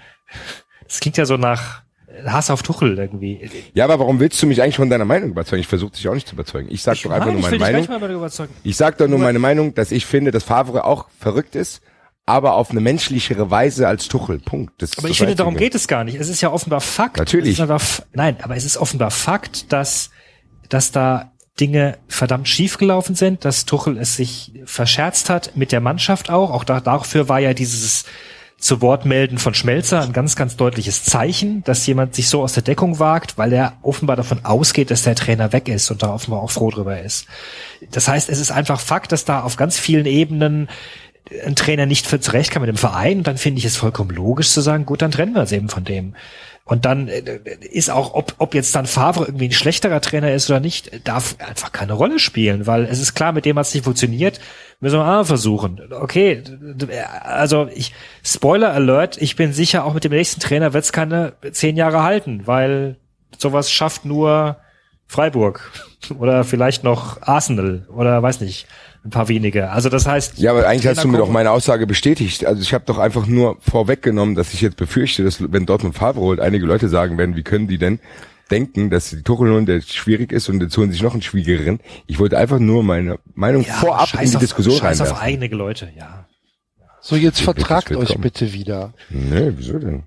Das 0.86 1.00
klingt 1.00 1.16
ja 1.18 1.26
so 1.26 1.36
nach 1.36 1.82
Hass 2.26 2.50
auf 2.50 2.62
Tuchel 2.62 2.98
irgendwie. 2.98 3.50
Ja, 3.74 3.84
aber 3.84 3.98
warum 3.98 4.20
willst 4.20 4.40
du 4.42 4.46
mich 4.46 4.62
eigentlich 4.62 4.76
von 4.76 4.90
deiner 4.90 5.04
Meinung 5.04 5.30
überzeugen? 5.30 5.60
Ich 5.60 5.66
versuche 5.66 5.92
dich 5.92 6.08
auch 6.08 6.14
nicht 6.14 6.28
zu 6.28 6.34
überzeugen. 6.34 6.68
Ich 6.70 6.82
sag 6.82 7.00
doch 7.02 7.10
einfach 7.10 7.26
Nein, 7.26 7.40
nur 7.40 7.44
ich 7.44 7.50
meine 7.50 7.58
Meinung. 7.72 7.86
gleich 7.86 8.00
mal 8.00 8.10
überzeugen. 8.10 8.52
Ich 8.64 8.76
sag 8.76 8.98
doch 8.98 9.08
nur 9.08 9.18
Nur- 9.18 9.26
meine 9.26 9.38
Meinung, 9.38 9.74
dass 9.74 9.92
ich 9.92 10.06
finde, 10.06 10.30
dass 10.30 10.44
Favre 10.44 10.84
auch 10.84 11.08
verrückt 11.18 11.56
ist, 11.56 11.82
aber 12.32 12.54
auf 12.54 12.70
eine 12.70 12.80
menschlichere 12.80 13.50
Weise 13.50 13.86
als 13.86 14.08
Tuchel. 14.08 14.38
Punkt. 14.38 14.80
Das 14.80 14.96
Aber 14.96 15.08
ich 15.08 15.18
finde, 15.18 15.34
darum 15.34 15.54
geht 15.54 15.74
es 15.74 15.86
gar 15.86 16.02
nicht. 16.02 16.18
Es 16.18 16.30
ist 16.30 16.40
ja 16.40 16.50
offenbar 16.50 16.80
Fakt. 16.80 17.18
Natürlich. 17.18 17.60
Offenbar, 17.60 17.80
nein, 18.14 18.38
aber 18.42 18.56
es 18.56 18.64
ist 18.64 18.78
offenbar 18.78 19.10
Fakt, 19.10 19.70
dass, 19.70 20.10
dass 20.70 20.92
da 20.92 21.32
Dinge 21.60 21.98
verdammt 22.08 22.48
schief 22.48 22.78
gelaufen 22.78 23.14
sind, 23.14 23.44
dass 23.44 23.66
Tuchel 23.66 23.98
es 23.98 24.16
sich 24.16 24.52
verscherzt 24.64 25.28
hat 25.28 25.56
mit 25.56 25.72
der 25.72 25.80
Mannschaft 25.80 26.30
auch. 26.30 26.50
Auch 26.50 26.64
da, 26.64 26.80
dafür 26.80 27.28
war 27.28 27.38
ja 27.38 27.52
dieses 27.52 28.06
zu 28.56 28.80
Wort 28.80 29.04
melden 29.04 29.38
von 29.38 29.52
Schmelzer 29.52 30.00
ein 30.00 30.12
ganz, 30.12 30.34
ganz 30.34 30.56
deutliches 30.56 31.04
Zeichen, 31.04 31.62
dass 31.64 31.86
jemand 31.86 32.14
sich 32.14 32.28
so 32.28 32.42
aus 32.42 32.52
der 32.52 32.62
Deckung 32.62 32.98
wagt, 33.00 33.36
weil 33.36 33.52
er 33.52 33.74
offenbar 33.82 34.16
davon 34.16 34.44
ausgeht, 34.44 34.90
dass 34.90 35.02
der 35.02 35.16
Trainer 35.16 35.52
weg 35.52 35.68
ist 35.68 35.90
und 35.90 36.02
da 36.02 36.14
offenbar 36.14 36.40
auch 36.40 36.50
froh 36.52 36.70
drüber 36.70 37.00
ist. 37.00 37.26
Das 37.90 38.08
heißt, 38.08 38.30
es 38.30 38.38
ist 38.38 38.52
einfach 38.52 38.80
Fakt, 38.80 39.12
dass 39.12 39.24
da 39.24 39.42
auf 39.42 39.56
ganz 39.56 39.78
vielen 39.78 40.06
Ebenen 40.06 40.68
ein 41.44 41.56
Trainer 41.56 41.86
nicht 41.86 42.06
für 42.06 42.20
zurecht 42.20 42.50
kann 42.50 42.62
mit 42.62 42.68
dem 42.68 42.76
Verein 42.76 43.22
dann 43.22 43.36
finde 43.36 43.58
ich 43.58 43.64
es 43.64 43.76
vollkommen 43.76 44.10
logisch 44.10 44.50
zu 44.50 44.60
sagen, 44.60 44.86
gut, 44.86 45.02
dann 45.02 45.10
trennen 45.10 45.34
wir 45.34 45.40
uns 45.42 45.52
eben 45.52 45.68
von 45.68 45.84
dem. 45.84 46.14
Und 46.64 46.84
dann 46.84 47.08
äh, 47.08 47.40
ist 47.60 47.90
auch, 47.90 48.14
ob, 48.14 48.34
ob 48.38 48.54
jetzt 48.54 48.74
dann 48.74 48.86
Favre 48.86 49.24
irgendwie 49.24 49.48
ein 49.48 49.52
schlechterer 49.52 50.00
Trainer 50.00 50.32
ist 50.32 50.48
oder 50.48 50.60
nicht, 50.60 51.06
darf 51.06 51.36
einfach 51.38 51.72
keine 51.72 51.94
Rolle 51.94 52.18
spielen, 52.18 52.66
weil 52.66 52.84
es 52.84 53.00
ist 53.00 53.14
klar, 53.14 53.32
mit 53.32 53.44
dem 53.44 53.58
hat 53.58 53.66
es 53.66 53.74
nicht 53.74 53.84
funktioniert, 53.84 54.40
müssen 54.80 54.98
wir 54.98 55.20
auch 55.20 55.26
versuchen. 55.26 55.80
Okay, 55.92 56.42
also 57.24 57.68
ich, 57.74 57.94
Spoiler 58.24 58.72
Alert, 58.72 59.20
ich 59.20 59.34
bin 59.34 59.52
sicher, 59.52 59.84
auch 59.84 59.94
mit 59.94 60.04
dem 60.04 60.12
nächsten 60.12 60.40
Trainer 60.40 60.72
wird 60.72 60.84
es 60.84 60.92
keine 60.92 61.32
zehn 61.50 61.76
Jahre 61.76 62.04
halten, 62.04 62.42
weil 62.46 62.96
sowas 63.38 63.72
schafft 63.72 64.04
nur 64.04 64.58
Freiburg 65.06 65.72
oder 66.18 66.44
vielleicht 66.44 66.84
noch 66.84 67.22
Arsenal 67.22 67.88
oder 67.92 68.22
weiß 68.22 68.40
nicht, 68.40 68.68
ein 69.04 69.10
paar 69.10 69.28
wenige. 69.28 69.70
Also 69.70 69.88
das 69.88 70.06
heißt, 70.06 70.38
Ja, 70.38 70.52
aber 70.52 70.66
eigentlich 70.68 70.86
hast 70.86 71.02
du 71.02 71.08
mir 71.08 71.18
doch 71.18 71.28
meine 71.28 71.50
Aussage 71.50 71.86
bestätigt. 71.86 72.44
Also 72.46 72.62
ich 72.62 72.72
habe 72.72 72.84
doch 72.86 72.98
einfach 72.98 73.26
nur 73.26 73.56
vorweggenommen, 73.60 74.34
dass 74.36 74.54
ich 74.54 74.60
jetzt 74.60 74.76
befürchte, 74.76 75.24
dass 75.24 75.52
wenn 75.52 75.66
Dortmund 75.66 75.96
Favre 75.96 76.20
holt, 76.20 76.40
einige 76.40 76.66
Leute 76.66 76.88
sagen 76.88 77.18
werden, 77.18 77.34
wie 77.36 77.42
können 77.42 77.66
die 77.66 77.78
denn 77.78 77.98
denken, 78.50 78.90
dass 78.90 79.10
die 79.10 79.22
Tuchel 79.22 79.50
holen, 79.50 79.66
der 79.66 79.80
schwierig 79.80 80.30
ist 80.30 80.48
und 80.48 80.60
jetzt 80.62 80.76
holen 80.76 80.92
sich 80.92 81.02
noch 81.02 81.14
einen 81.14 81.22
schwierigeren. 81.22 81.80
Ich 82.06 82.18
wollte 82.18 82.36
einfach 82.38 82.58
nur 82.58 82.82
meine 82.84 83.18
Meinung 83.34 83.64
Ja, 83.64 83.72
vorab 83.74 84.12
in 84.20 84.28
die 84.28 84.36
auf, 84.36 84.40
Diskussion 84.40 84.76
Scheiß 84.76 85.00
auf 85.00 85.08
reinwerfen. 85.08 85.26
eigene 85.44 85.56
Leute, 85.56 85.88
ja. 85.96 86.26
So, 87.00 87.16
jetzt 87.16 87.40
vertragt 87.40 87.90
euch 87.96 88.10
kommen. 88.10 88.20
bitte 88.20 88.52
wieder. 88.52 88.92
Nee, 89.10 89.52
wieso 89.56 89.78
denn? 89.78 90.04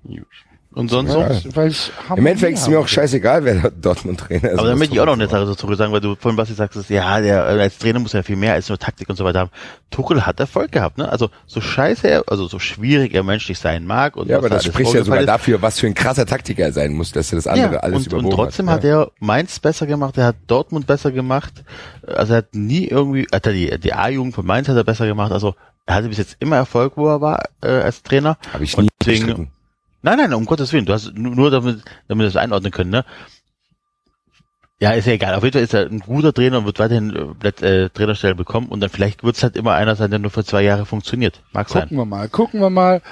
Und 0.76 0.90
sonst 0.90 1.14
Ja. 1.14 1.32
so? 1.32 1.56
Weil 1.56 1.68
ich 1.70 1.90
Im 2.14 2.26
Endeffekt 2.26 2.58
ist 2.58 2.68
mir 2.68 2.78
auch 2.78 2.86
scheißegal, 2.86 3.44
wer 3.46 3.54
der 3.54 3.70
Dortmund-Trainer 3.70 4.50
ist. 4.50 4.58
Aber 4.58 4.64
dann 4.68 4.72
Was 4.74 4.78
möchte 4.78 4.94
ich 4.94 5.00
auch 5.00 5.06
noch 5.06 5.14
eine 5.14 5.26
Sache 5.26 5.46
dazu 5.46 5.74
sagen, 5.74 5.90
weil 5.90 6.02
du 6.02 6.16
vorhin 6.16 6.36
was 6.36 6.50
sagst, 6.50 6.76
ist, 6.76 6.90
ja, 6.90 7.18
der 7.22 7.46
äh, 7.48 7.62
als 7.62 7.78
Trainer 7.78 7.98
muss 7.98 8.12
ja 8.12 8.22
viel 8.22 8.36
mehr 8.36 8.52
als 8.52 8.68
nur 8.68 8.78
Taktik 8.78 9.08
und 9.08 9.16
so 9.16 9.24
weiter 9.24 9.40
haben. 9.40 9.50
Tuchel 9.90 10.26
hat 10.26 10.38
Erfolg 10.38 10.72
gehabt, 10.72 10.98
ne? 10.98 11.08
Also 11.08 11.30
so 11.46 11.62
scheiße 11.62 12.06
er, 12.10 12.24
also 12.26 12.46
so 12.46 12.58
schwierig 12.58 13.14
er 13.14 13.22
menschlich 13.22 13.58
sein 13.58 13.86
mag 13.86 14.16
und 14.18 14.28
Ja, 14.28 14.36
aber 14.36 14.50
da 14.50 14.56
das 14.56 14.66
spricht 14.66 14.92
ja 14.92 15.02
sogar 15.02 15.20
ist. 15.20 15.26
dafür, 15.28 15.62
was 15.62 15.80
für 15.80 15.86
ein 15.86 15.94
krasser 15.94 16.26
Taktiker 16.26 16.64
er 16.64 16.72
sein 16.72 16.92
muss, 16.92 17.10
dass 17.10 17.32
er 17.32 17.36
das 17.36 17.46
andere 17.46 17.72
ja, 17.76 17.80
alles 17.80 17.96
und, 18.00 18.06
überwogen 18.08 18.26
und 18.26 18.32
trotzdem 18.34 18.68
hat. 18.68 18.76
hat 18.76 18.84
er 18.84 19.10
Mainz 19.18 19.58
besser 19.58 19.86
gemacht, 19.86 20.18
er 20.18 20.26
hat 20.26 20.36
Dortmund 20.46 20.86
besser 20.86 21.10
gemacht, 21.10 21.64
also 22.06 22.34
er 22.34 22.38
hat 22.38 22.54
nie 22.54 22.86
irgendwie, 22.86 23.26
hat 23.32 23.46
er 23.46 23.54
die, 23.54 23.80
die 23.80 23.94
A-Jugend 23.94 24.34
von 24.34 24.44
Mainz 24.44 24.68
hat 24.68 24.76
er 24.76 24.84
besser 24.84 25.06
gemacht, 25.06 25.32
also 25.32 25.54
er 25.86 25.94
hatte 25.94 26.08
bis 26.08 26.18
jetzt 26.18 26.36
immer 26.40 26.56
Erfolg, 26.56 26.92
wo 26.96 27.08
er 27.08 27.22
war 27.22 27.44
äh, 27.62 27.68
als 27.68 28.02
Trainer. 28.02 28.36
Habe 28.52 28.64
ich 28.64 28.76
und 28.76 28.84
nie 28.84 28.90
deswegen- 29.00 29.20
bestritten. 29.26 29.50
Nein, 30.06 30.18
nein, 30.18 30.34
um 30.34 30.46
Gottes 30.46 30.72
Willen, 30.72 30.86
du 30.86 30.92
hast 30.92 31.14
nur 31.14 31.50
damit, 31.50 31.82
damit 32.06 32.22
wir 32.22 32.26
das 32.26 32.36
einordnen 32.36 32.70
können, 32.70 32.90
ne? 32.90 33.04
Ja, 34.78 34.92
ist 34.92 35.08
ja 35.08 35.14
egal. 35.14 35.34
Auf 35.34 35.42
jeden 35.42 35.54
Fall 35.54 35.64
ist 35.64 35.74
er 35.74 35.86
ein 35.86 35.98
guter 35.98 36.32
Trainer 36.32 36.58
und 36.58 36.64
wird 36.64 36.78
weiterhin 36.78 37.34
äh, 37.42 37.48
äh, 37.48 37.88
Trainerstelle 37.88 38.36
bekommen 38.36 38.68
und 38.68 38.78
dann 38.78 38.88
vielleicht 38.88 39.24
wird 39.24 39.34
es 39.34 39.42
halt 39.42 39.56
immer 39.56 39.72
einer 39.74 39.96
sein, 39.96 40.10
der 40.10 40.20
nur 40.20 40.30
für 40.30 40.44
zwei 40.44 40.62
Jahre 40.62 40.86
funktioniert. 40.86 41.42
Mag 41.52 41.68
sein. 41.68 41.82
Gucken 41.82 41.96
wir 41.96 42.04
mal, 42.04 42.28
gucken 42.28 42.60
wir 42.60 42.70
mal. 42.70 43.02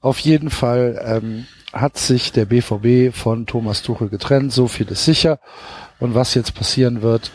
Auf 0.00 0.18
jeden 0.18 0.50
Fall 0.50 1.00
ähm, 1.04 1.46
hat 1.72 1.98
sich 1.98 2.32
der 2.32 2.46
BVB 2.46 3.14
von 3.16 3.46
Thomas 3.46 3.82
Tuchel 3.82 4.08
getrennt, 4.08 4.52
so 4.52 4.66
viel 4.66 4.88
ist 4.88 5.04
sicher. 5.04 5.38
Und 6.00 6.16
was 6.16 6.34
jetzt 6.34 6.56
passieren 6.56 7.00
wird, 7.00 7.30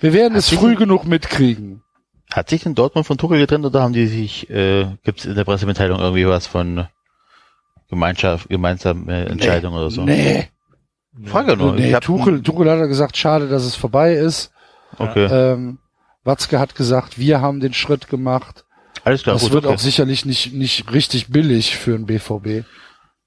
wir 0.00 0.12
werden 0.12 0.34
Hat 0.34 0.40
es 0.40 0.48
früh 0.48 0.74
genug 0.74 1.04
mitkriegen. 1.04 1.84
Hat 2.32 2.50
sich 2.50 2.64
denn 2.64 2.74
Dortmund 2.74 3.06
von 3.06 3.16
Tuchel 3.16 3.38
getrennt 3.38 3.64
oder 3.64 3.80
haben 3.80 3.92
die 3.92 4.08
sich, 4.08 4.50
äh, 4.50 4.86
gibt 5.04 5.20
es 5.20 5.26
in 5.26 5.36
der 5.36 5.44
Pressemitteilung 5.44 6.00
irgendwie 6.00 6.26
was 6.26 6.48
von 6.48 6.88
Gemeinschaft, 7.88 8.48
gemeinsame 8.48 9.26
Entscheidung 9.26 9.74
oder 9.74 9.90
so? 9.90 10.02
Nee, 10.04 10.48
Frage 11.24 11.56
nur. 11.56 11.74
nee 11.74 11.88
Ich 11.88 11.94
hab- 11.94 12.02
Tuchel, 12.02 12.42
Tuchel 12.42 12.70
hat 12.70 12.78
ja 12.78 12.86
gesagt, 12.86 13.16
schade, 13.16 13.48
dass 13.48 13.64
es 13.64 13.74
vorbei 13.76 14.14
ist. 14.14 14.50
Okay, 14.98 15.26
Ähm, 15.30 15.78
Watzke 16.24 16.58
hat 16.58 16.74
gesagt, 16.74 17.18
wir 17.18 17.40
haben 17.40 17.60
den 17.60 17.72
Schritt 17.74 18.08
gemacht. 18.08 18.64
alles 19.04 19.22
klar, 19.22 19.34
das 19.34 19.44
gut. 19.44 19.52
wird 19.52 19.64
okay. 19.66 19.74
auch 19.74 19.78
sicherlich 19.78 20.24
nicht, 20.24 20.52
nicht 20.52 20.92
richtig 20.92 21.28
billig 21.28 21.76
für 21.76 21.94
einen 21.94 22.06
BVB. 22.06 22.64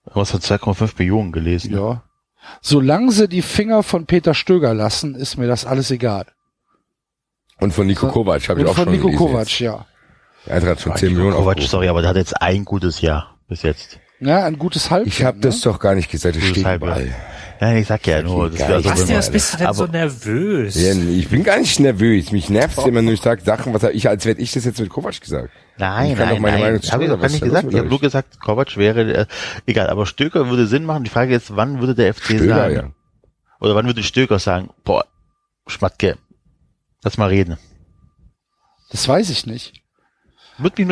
Was 0.06 0.34
hat 0.34 0.41
2,5 0.41 0.95
Millionen 0.98 1.31
gelesen? 1.31 1.73
Ja. 1.73 2.03
Solange 2.61 3.11
sie 3.11 3.27
die 3.27 3.41
Finger 3.41 3.84
von 3.84 4.06
Peter 4.06 4.34
Stöger 4.34 4.73
lassen, 4.73 5.15
ist 5.15 5.38
mir 5.38 5.48
das 5.48 5.65
alles 5.65 5.91
egal. 5.91 6.26
Und 7.60 7.73
von 7.73 7.86
Nico 7.88 8.07
Kovac 8.07 8.48
habe 8.49 8.61
ich 8.61 8.65
Und 8.65 8.72
auch 8.72 8.76
von 8.76 8.86
schon 8.86 8.94
Nico 8.94 9.07
gelesen 9.07 9.18
Kovac, 9.27 9.48
jetzt. 9.48 9.60
ja. 9.60 9.86
Der 10.45 10.56
Eintracht 10.56 10.72
hat 10.72 10.81
schon 10.81 10.91
Ah, 10.94 10.95
10 10.95 11.10
Nico 11.10 11.19
Millionen 11.22 11.38
Kovac, 11.38 11.61
sorry, 11.61 11.88
aber 11.90 12.02
der 12.02 12.10
hat 12.11 12.18
jetzt 12.18 12.41
ein 12.41 12.65
gutes 12.65 13.02
Jahr 13.02 13.38
bis 13.48 13.61
jetzt. 13.64 13.99
Ja, 14.19 14.45
ein 14.45 14.57
gutes 14.57 14.91
Halbjahr. 14.91 15.07
Ich 15.07 15.23
habe 15.23 15.39
das 15.39 15.61
doch 15.61 15.79
gar 15.79 15.91
ne? 15.91 15.97
nicht 15.97 16.11
gesagt, 16.11 16.35
das 16.35 16.41
Gutes 16.41 16.57
steht 16.57 16.65
Halbjahr. 16.65 16.99
überall. 17.01 17.15
Ja, 17.61 17.73
ich 17.75 17.87
sag 17.87 18.07
ja 18.07 18.21
nur, 18.21 18.49
das 18.49 18.59
wäre 18.59 18.81
so, 18.81 18.89
Basti, 18.89 19.09
wenn 19.09 19.17
was 19.17 19.31
bist 19.31 19.53
du 19.53 19.57
denn 19.57 19.73
so 19.73 19.85
nervös? 19.85 20.75
Ja, 20.81 20.93
ich 20.93 21.27
bin 21.27 21.43
gar 21.43 21.59
nicht 21.59 21.77
nervös. 21.79 22.31
Mich 22.31 22.49
nervt 22.49 22.85
immer 22.87 23.01
nur, 23.01 23.13
ich 23.13 23.21
sag 23.21 23.41
Sachen, 23.41 23.73
was 23.73 23.83
hab 23.83 23.91
ich, 23.91 24.07
als 24.07 24.23
hätte 24.23 24.41
ich 24.41 24.53
das 24.53 24.63
jetzt 24.63 24.79
mit 24.79 24.89
Kovac 24.89 25.19
gesagt. 25.19 25.49
Nein, 25.77 26.11
Ich 26.11 26.17
kann 26.17 26.27
nein, 26.27 26.35
doch 26.35 26.41
meine 26.41 26.55
nein. 26.57 26.65
Meinung 26.65 26.81
zu 26.81 26.91
Hab 26.91 27.01
ich 27.01 27.09
doch 27.09 27.19
gar 27.19 27.29
nicht 27.29 27.41
gesagt. 27.41 27.67
Ich 27.69 27.77
habe 27.77 27.89
nur 27.89 27.99
gesagt, 27.99 28.39
Kovac 28.39 28.77
wäre, 28.77 29.13
äh, 29.13 29.25
egal, 29.65 29.89
aber 29.89 30.05
Stöker 30.05 30.49
würde 30.49 30.67
Sinn 30.67 30.85
machen. 30.85 31.03
Die 31.03 31.09
Frage 31.09 31.35
ist, 31.35 31.55
wann 31.55 31.81
würde 31.81 31.95
der 31.95 32.13
FC 32.13 32.25
Stöger, 32.25 32.55
sagen, 32.55 32.75
ja. 32.75 32.91
oder 33.59 33.75
wann 33.75 33.85
würde 33.87 34.03
Stöker 34.03 34.39
sagen, 34.39 34.69
boah, 34.85 35.05
Schmatke, 35.67 36.17
lass 37.03 37.17
mal 37.17 37.27
reden. 37.27 37.57
Das 38.91 39.05
weiß 39.07 39.29
ich 39.29 39.45
nicht. 39.45 39.78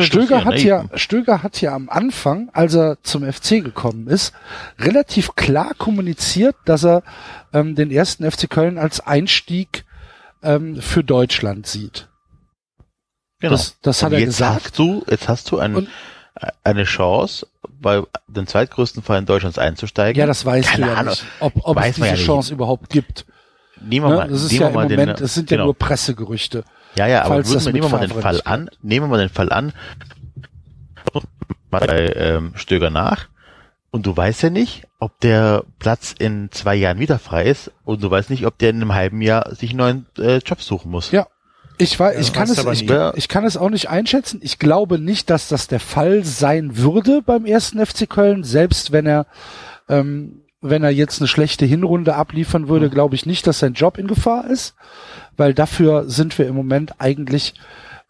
Stöger 0.00 0.44
hat 0.44 0.60
ja, 0.60 0.84
Stöger 0.94 1.42
hat 1.42 1.60
ja 1.60 1.74
am 1.74 1.88
Anfang, 1.88 2.50
als 2.52 2.74
er 2.74 2.98
zum 3.02 3.30
FC 3.30 3.62
gekommen 3.64 4.06
ist, 4.08 4.32
relativ 4.78 5.34
klar 5.36 5.74
kommuniziert, 5.74 6.56
dass 6.64 6.84
er 6.84 7.02
ähm, 7.52 7.74
den 7.74 7.90
ersten 7.90 8.28
FC 8.30 8.48
Köln 8.48 8.78
als 8.78 9.00
Einstieg 9.00 9.84
ähm, 10.42 10.80
für 10.80 11.04
Deutschland 11.04 11.66
sieht. 11.66 12.08
Genau. 13.40 13.52
Das, 13.52 13.76
das 13.82 14.02
hat 14.02 14.08
Und 14.10 14.14
er 14.14 14.20
jetzt 14.20 14.28
gesagt. 14.38 14.64
Hast 14.64 14.78
du, 14.78 15.04
jetzt 15.08 15.28
hast 15.28 15.50
du 15.50 15.58
ein, 15.58 15.74
Und- 15.76 15.88
eine 16.64 16.84
Chance, 16.84 17.46
bei 17.80 18.02
den 18.28 18.46
zweitgrößten 18.46 19.02
Verein 19.02 19.26
Deutschlands 19.26 19.58
einzusteigen. 19.58 20.18
Ja, 20.18 20.26
das 20.26 20.44
weißt 20.44 20.68
Keine 20.68 20.86
du 20.86 20.92
ja 20.92 20.96
Ahnung. 20.98 21.10
nicht, 21.10 21.24
ob, 21.40 21.52
ob 21.62 21.76
Weiß 21.76 21.90
es 21.90 21.94
diese 21.96 22.08
ja. 22.08 22.14
Chance 22.14 22.52
überhaupt 22.52 22.90
gibt. 22.90 23.26
Nehmen 23.80 24.06
wir 24.06 24.10
Ne? 24.10 24.16
mal, 24.16 24.28
Das 24.28 24.42
ist 24.42 24.52
ja 24.52 24.68
im 24.68 24.72
Moment, 24.74 24.90
den, 24.92 25.08
es 25.10 25.34
sind 25.34 25.50
ja 25.50 25.56
genau. 25.56 25.66
nur 25.66 25.74
Pressegerüchte. 25.74 26.64
Ja, 26.94 27.06
ja, 27.06 27.22
aber 27.24 27.46
würden 27.46 27.64
wir, 27.64 27.72
nehmen 27.72 27.84
wir 27.84 27.98
mal 27.98 28.06
den 28.06 28.20
Fall 28.20 28.40
an, 28.44 28.70
nehmen 28.82 29.06
wir 29.06 29.10
mal 29.10 29.18
den 29.18 29.28
Fall 29.28 29.52
an, 29.52 29.72
mal 31.70 31.86
bei 31.86 32.12
ähm, 32.16 32.52
Stöger 32.56 32.90
nach 32.90 33.28
und 33.90 34.06
du 34.06 34.16
weißt 34.16 34.42
ja 34.42 34.50
nicht, 34.50 34.86
ob 34.98 35.18
der 35.20 35.64
Platz 35.78 36.14
in 36.18 36.50
zwei 36.50 36.74
Jahren 36.74 36.98
wieder 36.98 37.18
frei 37.18 37.44
ist 37.44 37.70
und 37.84 38.02
du 38.02 38.10
weißt 38.10 38.30
nicht, 38.30 38.46
ob 38.46 38.58
der 38.58 38.70
in 38.70 38.76
einem 38.76 38.94
halben 38.94 39.22
Jahr 39.22 39.54
sich 39.54 39.70
einen 39.70 39.78
neuen 39.78 40.06
äh, 40.18 40.38
Job 40.38 40.60
suchen 40.60 40.90
muss. 40.90 41.10
Ja. 41.10 41.26
Ich 41.80 41.98
weiß, 41.98 42.18
ich 42.18 42.32
kann 42.32 42.50
es, 42.50 42.58
ich, 42.58 42.90
ich 43.14 43.28
kann 43.28 43.44
es 43.44 43.56
auch 43.56 43.70
nicht 43.70 43.88
einschätzen. 43.88 44.40
Ich 44.42 44.58
glaube 44.58 44.98
nicht, 44.98 45.30
dass 45.30 45.46
das 45.46 45.68
der 45.68 45.78
Fall 45.78 46.24
sein 46.24 46.76
würde 46.76 47.22
beim 47.22 47.46
ersten 47.46 47.84
FC 47.84 48.10
Köln, 48.10 48.42
selbst 48.42 48.90
wenn 48.90 49.06
er, 49.06 49.26
ähm, 49.88 50.42
wenn 50.60 50.82
er 50.82 50.90
jetzt 50.90 51.20
eine 51.20 51.28
schlechte 51.28 51.66
Hinrunde 51.66 52.16
abliefern 52.16 52.68
würde, 52.68 52.90
glaube 52.90 53.14
ich 53.14 53.26
nicht, 53.26 53.46
dass 53.46 53.60
sein 53.60 53.74
Job 53.74 53.98
in 53.98 54.08
Gefahr 54.08 54.48
ist, 54.48 54.74
weil 55.36 55.54
dafür 55.54 56.08
sind 56.08 56.36
wir 56.38 56.46
im 56.48 56.54
Moment 56.54 57.00
eigentlich 57.00 57.54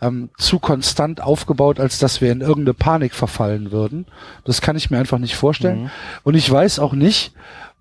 ähm, 0.01 0.31
zu 0.39 0.59
konstant 0.59 1.21
aufgebaut, 1.21 1.81
als 1.81 1.99
dass 1.99 2.21
wir 2.21 2.33
in 2.33 2.41
irgendeine 2.41 2.75
Panik 2.75 3.15
verfallen 3.15 3.71
würden. 3.73 4.07
Das 4.45 4.61
kann 4.61 4.77
ich 4.77 4.91
mir 4.91 4.99
einfach 4.99 5.19
nicht 5.19 5.37
vorstellen. 5.37 5.91
Und 6.23 6.35
ich 6.35 6.51
weiß 6.51 6.79
auch 6.79 6.93
nicht, 6.93 7.33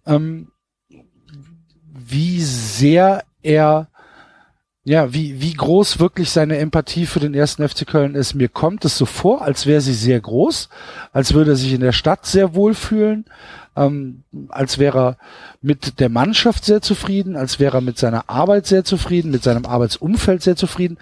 ähm, 0.05 0.51
wie 1.93 2.41
sehr 2.41 3.23
er 3.41 3.89
ja, 4.87 5.13
wie, 5.13 5.41
wie 5.41 5.51
groß 5.51 5.99
wirklich 5.99 6.29
seine 6.29 6.59
Empathie 6.59 7.07
für 7.07 7.19
den 7.19 7.33
ersten 7.33 7.67
FC 7.67 7.85
Köln 7.85 8.15
ist. 8.15 8.35
Mir 8.35 8.47
kommt 8.47 8.85
es 8.85 8.97
so 8.97 9.05
vor, 9.05 9.41
als 9.41 9.65
wäre 9.65 9.81
sie 9.81 9.93
sehr 9.93 10.21
groß, 10.21 10.69
als 11.11 11.33
würde 11.33 11.51
er 11.51 11.55
sich 11.57 11.73
in 11.73 11.81
der 11.81 11.91
Stadt 11.91 12.25
sehr 12.25 12.55
wohlfühlen, 12.55 13.25
ähm, 13.75 14.23
als 14.47 14.77
wäre 14.77 14.99
er 14.99 15.17
mit 15.61 15.99
der 15.99 16.07
Mannschaft 16.07 16.63
sehr 16.63 16.81
zufrieden, 16.81 17.35
als 17.35 17.59
wäre 17.59 17.79
er 17.79 17.81
mit 17.81 17.97
seiner 17.97 18.29
Arbeit 18.29 18.65
sehr 18.65 18.85
zufrieden, 18.85 19.29
mit 19.29 19.43
seinem 19.43 19.65
Arbeitsumfeld 19.65 20.41
sehr 20.41 20.55
zufrieden. 20.55 20.97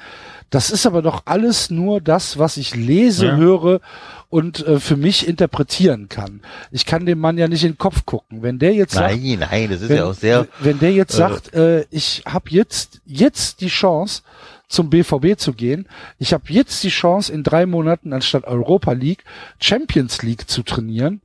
Das 0.55 0.69
ist 0.69 0.85
aber 0.85 1.01
doch 1.01 1.23
alles 1.25 1.69
nur 1.69 1.99
das, 1.99 2.37
was 2.39 2.55
ich 2.55 2.75
lese, 2.75 3.25
Ja. 3.25 3.35
höre 3.35 3.81
und 4.29 4.65
äh, 4.65 4.79
für 4.79 4.95
mich 4.95 5.27
interpretieren 5.27 6.07
kann. 6.07 6.39
Ich 6.71 6.85
kann 6.85 7.05
dem 7.05 7.19
Mann 7.19 7.37
ja 7.37 7.49
nicht 7.49 7.65
in 7.65 7.73
den 7.73 7.77
Kopf 7.77 8.05
gucken. 8.05 8.41
Wenn 8.41 8.57
der 8.57 8.73
jetzt 8.73 8.93
sagt, 8.93 9.21
Nein, 9.21 9.39
nein, 9.39 9.69
das 9.69 9.81
ist 9.81 9.89
wenn, 9.89 9.97
ja 9.97 10.05
auch 10.05 10.13
sehr. 10.13 10.47
wenn 10.61 10.79
der 10.79 10.93
jetzt 10.93 11.13
äh, 11.13 11.17
sagt, 11.17 11.53
äh, 11.53 11.83
ich 11.91 12.23
habe 12.25 12.49
jetzt 12.51 13.01
jetzt 13.05 13.59
die 13.59 13.67
Chance 13.67 14.21
zum 14.69 14.89
BVB 14.89 15.37
zu 15.37 15.51
gehen, 15.51 15.89
ich 16.19 16.31
habe 16.31 16.45
jetzt 16.47 16.81
die 16.85 16.89
Chance 16.89 17.33
in 17.33 17.43
drei 17.43 17.65
Monaten 17.65 18.13
anstatt 18.13 18.45
Europa 18.45 18.93
League 18.93 19.25
Champions 19.59 20.21
League 20.23 20.49
zu 20.49 20.63
trainieren, 20.63 21.21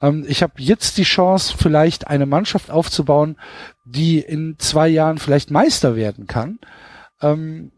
ähm, 0.00 0.24
ich 0.26 0.42
habe 0.42 0.54
jetzt 0.56 0.98
die 0.98 1.04
Chance 1.04 1.54
vielleicht 1.56 2.08
eine 2.08 2.26
Mannschaft 2.26 2.68
aufzubauen, 2.72 3.36
die 3.84 4.18
in 4.18 4.56
zwei 4.58 4.88
Jahren 4.88 5.18
vielleicht 5.18 5.52
Meister 5.52 5.94
werden 5.94 6.26
kann. 6.26 6.58
Ähm, 7.20 7.70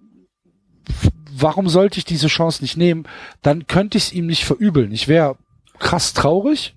warum 1.36 1.68
sollte 1.68 1.98
ich 1.98 2.04
diese 2.04 2.28
Chance 2.28 2.62
nicht 2.62 2.76
nehmen? 2.76 3.04
Dann 3.42 3.66
könnte 3.66 3.98
ich 3.98 4.04
es 4.04 4.12
ihm 4.12 4.26
nicht 4.26 4.44
verübeln. 4.44 4.92
Ich 4.92 5.08
wäre 5.08 5.36
krass 5.78 6.12
traurig, 6.12 6.74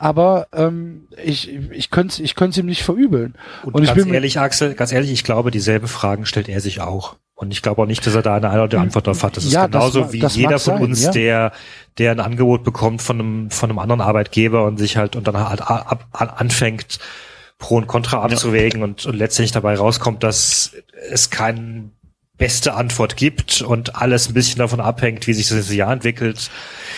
aber 0.00 0.48
ähm, 0.52 1.06
ich 1.24 1.48
ich 1.70 1.90
könnte 1.90 2.22
ich 2.22 2.34
könnte 2.34 2.50
es 2.50 2.58
ihm 2.58 2.66
nicht 2.66 2.82
verübeln. 2.82 3.34
Und, 3.64 3.74
Und 3.74 3.82
ich 3.84 3.94
ganz 3.94 4.06
ehrlich, 4.06 4.38
Axel, 4.38 4.74
ganz 4.74 4.92
ehrlich, 4.92 5.12
ich 5.12 5.24
glaube, 5.24 5.50
dieselben 5.50 5.86
Fragen 5.88 6.26
stellt 6.26 6.48
er 6.48 6.60
sich 6.60 6.80
auch. 6.80 7.16
Und 7.36 7.52
ich 7.52 7.62
glaube 7.62 7.82
auch 7.82 7.86
nicht, 7.86 8.04
dass 8.04 8.16
er 8.16 8.22
da 8.22 8.34
eine 8.34 8.50
eindeutige 8.50 8.82
Antwort 8.82 9.06
darauf 9.06 9.22
hat. 9.22 9.36
Das 9.36 9.44
ist 9.44 9.52
Ja, 9.52 9.68
das 9.68 9.70
genauso 9.80 10.00
mag- 10.00 10.12
wie 10.12 10.18
das 10.18 10.34
jeder 10.34 10.58
von 10.58 10.74
sein, 10.74 10.82
uns, 10.82 11.04
ja. 11.04 11.10
der, 11.12 11.52
der 11.98 12.10
ein 12.10 12.18
Angebot 12.18 12.64
bekommt 12.64 13.00
von 13.00 13.20
einem, 13.20 13.50
von 13.52 13.70
einem 13.70 13.78
anderen 13.78 14.00
Arbeitgeber 14.00 14.64
und 14.66 14.76
sich 14.78 14.96
halt 14.96 15.14
und 15.14 15.28
dann 15.28 15.38
halt 15.38 15.60
ab, 15.60 16.06
an, 16.10 16.28
anfängt, 16.30 16.98
Pro 17.58 17.76
und 17.76 17.86
Contra 17.86 18.22
abzuwägen 18.22 18.82
und, 18.82 19.06
und 19.06 19.14
letztendlich 19.14 19.52
dabei 19.52 19.76
rauskommt, 19.76 20.24
dass 20.24 20.72
es 21.10 21.30
keine 21.30 21.90
beste 22.38 22.74
Antwort 22.74 23.16
gibt 23.16 23.60
und 23.62 23.96
alles 23.96 24.28
ein 24.28 24.34
bisschen 24.34 24.58
davon 24.60 24.80
abhängt, 24.80 25.26
wie 25.26 25.34
sich 25.34 25.48
das 25.48 25.56
nächste 25.56 25.74
Jahr 25.74 25.92
entwickelt. 25.92 26.50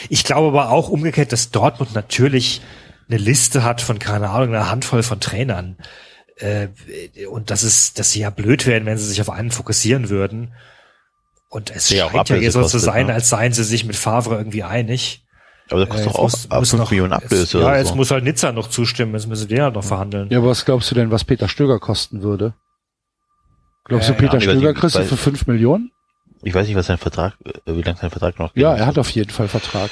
Ich 0.08 0.22
glaube 0.24 0.48
aber 0.48 0.70
auch 0.70 0.88
umgekehrt, 0.88 1.32
dass 1.32 1.50
Dortmund 1.50 1.94
natürlich 1.94 2.60
eine 3.08 3.18
Liste 3.18 3.64
hat 3.64 3.80
von, 3.80 3.98
keine 3.98 4.28
Ahnung, 4.30 4.54
einer 4.54 4.70
Handvoll 4.70 5.02
von 5.02 5.18
Trainern. 5.18 5.76
Äh, 6.36 6.68
und 7.30 7.50
das 7.50 7.62
ist, 7.64 7.98
dass 7.98 8.12
sie 8.12 8.20
ja 8.20 8.30
blöd 8.30 8.66
wären, 8.66 8.86
wenn 8.86 8.98
sie 8.98 9.06
sich 9.06 9.20
auf 9.20 9.30
einen 9.30 9.50
fokussieren 9.50 10.10
würden. 10.10 10.52
Und 11.48 11.70
es 11.70 11.86
auch 12.00 12.12
scheint 12.12 12.28
ja 12.28 12.36
eher 12.36 12.52
so 12.52 12.62
zu 12.64 12.78
sein, 12.78 13.06
ne? 13.06 13.14
als 13.14 13.28
seien 13.30 13.52
sie 13.52 13.64
sich 13.64 13.84
mit 13.84 13.96
Favre 13.96 14.36
irgendwie 14.36 14.62
einig. 14.62 15.24
Aber 15.70 15.80
da 15.80 15.86
kostet 15.86 16.06
Äh, 16.06 16.10
doch 16.10 16.18
auch 16.18 16.22
muss- 16.24 16.50
ab 16.50 16.58
muss 16.60 16.70
5 16.70 16.82
noch- 16.82 16.90
Millionen 16.90 17.12
Ablöse 17.12 17.60
Ja, 17.60 17.76
jetzt 17.76 17.88
so. 17.88 17.94
muss 17.96 18.10
halt 18.10 18.24
Nizza 18.24 18.52
noch 18.52 18.68
zustimmen, 18.68 19.14
jetzt 19.14 19.26
müssen 19.26 19.48
die 19.48 19.54
ja 19.56 19.70
noch 19.70 19.84
verhandeln. 19.84 20.28
Ja, 20.30 20.38
aber 20.38 20.48
was 20.48 20.64
glaubst 20.64 20.90
du 20.90 20.94
denn, 20.94 21.10
was 21.10 21.24
Peter 21.24 21.48
Stöger 21.48 21.78
kosten 21.80 22.22
würde? 22.22 22.54
Glaubst 23.90 24.08
Äh, 24.08 24.12
du, 24.12 24.18
Peter 24.18 24.34
ja, 24.34 24.40
Stöger 24.40 24.72
kriegst 24.72 24.96
du 24.96 25.04
für 25.04 25.16
5 25.16 25.46
Millionen? 25.46 25.90
Ich 26.42 26.54
weiß 26.54 26.66
nicht, 26.66 26.76
was 26.76 26.86
sein 26.86 26.96
Vertrag, 26.96 27.34
äh, 27.44 27.50
wie 27.66 27.82
lange 27.82 27.98
sein 27.98 28.10
Vertrag 28.10 28.38
noch 28.38 28.54
geht. 28.54 28.62
Ja, 28.62 28.74
er 28.74 28.86
hat 28.86 28.98
auf 28.98 29.10
jeden 29.10 29.30
Fall 29.30 29.48
Vertrag. 29.48 29.90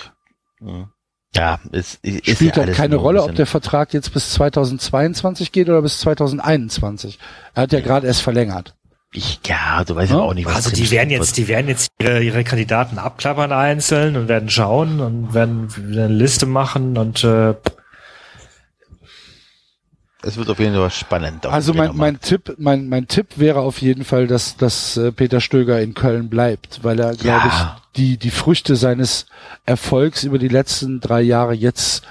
Mhm. 0.61 0.87
Ja, 1.35 1.59
es, 1.73 1.99
es 2.03 2.15
ist 2.21 2.37
Spielt 2.37 2.57
ja 2.57 2.65
halt 2.65 2.75
keine 2.75 2.97
Rolle, 2.97 3.23
ob 3.23 3.35
der 3.35 3.45
Vertrag 3.47 3.93
jetzt 3.93 4.15
bis 4.15 4.31
2022 4.33 5.53
geht 5.53 5.69
oder 5.69 5.83
bis 5.83 6.01
2021. 6.01 7.19
Er 7.55 7.65
hat 7.65 7.73
ja 7.73 7.81
gerade 7.81 8.07
erst 8.07 8.23
verlängert. 8.23 8.75
Ich, 9.13 9.41
ja, 9.47 9.85
du 9.85 9.95
weißt 9.95 10.13
Ja? 10.13 10.19
ja 10.19 10.23
auch 10.23 10.35
nicht, 10.35 10.47
was 10.47 10.55
Also 10.55 10.71
die 10.71 10.91
werden 10.91 11.11
jetzt, 11.11 11.37
die 11.37 11.49
werden 11.49 11.67
jetzt 11.69 11.91
ihre, 12.01 12.23
ihre 12.23 12.45
Kandidaten 12.45 12.99
abklappern 12.99 13.53
einzeln 13.53 14.17
und 14.17 14.29
werden 14.29 14.49
schauen 14.49 15.01
und 15.01 15.35
werden 15.35 15.69
eine 15.77 16.09
Liste 16.09 16.47
machen 16.47 16.97
und 16.97 17.25
äh, 17.25 17.55
Es 20.29 20.37
wird 20.37 20.51
auf 20.51 20.59
jeden 20.59 20.75
Fall 20.75 20.91
spannend. 20.91 21.47
Also 21.47 21.73
mein, 21.75 21.97
mein. 21.97 22.21
Tipp, 22.21 22.55
mein, 22.59 22.89
mein 22.89 23.09
Tipp 23.09 23.29
wäre 23.37 23.61
auf 23.61 23.81
jeden 23.81 24.05
Fall, 24.05 24.27
dass, 24.27 24.57
dass 24.57 24.97
äh, 24.97 25.11
Peter 25.13 25.41
Stöger 25.41 25.81
in 25.81 25.95
Köln 25.95 26.29
bleibt, 26.29 26.85
weil 26.85 27.01
er, 27.01 27.15
glaube 27.15 27.49
Ja. 27.49 27.77
ich, 27.77 27.93
die, 27.97 28.17
die 28.19 28.31
Früchte 28.31 28.77
seines 28.77 29.27
Erfolgs 29.65 30.23
über 30.25 30.39
die 30.39 30.49
letzten 30.49 31.01
drei 31.01 31.23
Jahre 31.23 31.55
jetzt 31.55 32.05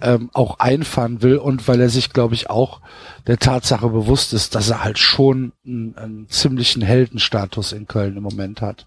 ähm, 0.00 0.30
auch 0.32 0.58
einfahren 0.58 1.22
will 1.22 1.36
und 1.38 1.66
weil 1.68 1.80
er 1.80 1.88
sich, 1.88 2.10
glaube 2.12 2.34
ich, 2.34 2.50
auch 2.50 2.80
der 3.26 3.38
Tatsache 3.38 3.88
bewusst 3.88 4.32
ist, 4.32 4.54
dass 4.54 4.70
er 4.70 4.84
halt 4.84 4.98
schon 4.98 5.52
einen, 5.66 5.96
einen 5.96 6.28
ziemlichen 6.28 6.82
Heldenstatus 6.82 7.72
in 7.72 7.86
Köln 7.86 8.16
im 8.16 8.22
Moment 8.22 8.60
hat. 8.60 8.86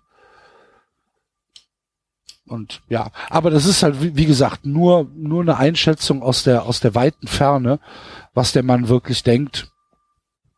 Und 2.45 2.81
ja, 2.89 3.11
aber 3.29 3.51
das 3.51 3.65
ist 3.65 3.83
halt, 3.83 4.01
wie, 4.01 4.15
wie 4.15 4.25
gesagt, 4.25 4.65
nur, 4.65 5.07
nur 5.15 5.41
eine 5.41 5.57
Einschätzung 5.57 6.23
aus 6.23 6.43
der, 6.43 6.63
aus 6.65 6.79
der 6.79 6.95
weiten 6.95 7.27
Ferne, 7.27 7.79
was 8.39 8.53
der 8.53 8.63
Mann 8.63 8.87
wirklich 8.87 9.21
denkt, 9.23 9.69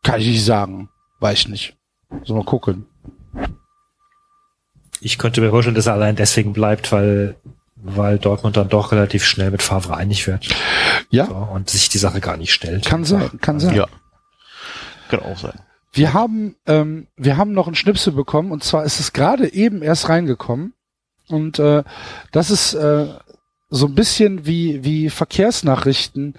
kann 0.03 0.21
ich 0.21 0.27
nicht 0.27 0.45
sagen. 0.45 0.89
Weiß 1.19 1.39
ich 1.39 1.47
nicht. 1.47 1.77
So 2.23 2.35
mal 2.35 2.45
gucken. 2.45 2.85
ich 4.99 5.17
könnte 5.17 5.41
mir 5.41 5.49
vorstellen, 5.49 5.73
dass 5.73 5.87
er 5.87 5.93
allein 5.93 6.15
deswegen 6.15 6.53
bleibt, 6.53 6.91
weil 6.91 7.35
weil 7.75 8.19
Dortmund 8.19 8.55
dann 8.55 8.69
doch 8.69 8.91
relativ 8.91 9.25
schnell 9.25 9.49
mit 9.49 9.63
Favre 9.63 9.97
einig 9.97 10.27
wird 10.27 10.47
Ja, 11.09 11.25
so, 11.25 11.33
und 11.33 11.71
sich 11.71 11.89
die 11.89 11.97
Sache 11.97 12.21
gar 12.21 12.37
nicht 12.37 12.53
stellt. 12.53 12.85
kann 12.85 13.03
sein, 13.03 13.39
kann 13.41 13.59
sein. 13.59 13.73
Ja. 13.73 13.87
Kann 15.09 15.21
auch 15.21 15.39
sein. 15.39 15.59
Wir 15.91 16.13
haben, 16.13 16.55
ähm, 16.67 17.07
wir 17.17 17.37
haben 17.37 17.53
noch 17.53 17.65
einen 17.65 17.75
Schnipsel 17.75 18.13
bekommen 18.13 18.51
und 18.51 18.63
zwar 18.63 18.83
ist 18.83 18.99
es 18.99 19.11
gerade 19.11 19.51
eben 19.51 19.81
erst 19.81 20.07
reingekommen 20.07 20.75
und 21.29 21.57
äh, 21.57 21.83
das 22.31 22.51
ist 22.51 22.75
äh, 22.75 23.07
so 23.71 23.87
ein 23.87 23.95
bisschen 23.95 24.45
wie 24.45 24.83
wie 24.83 25.09
Verkehrsnachrichten 25.09 26.35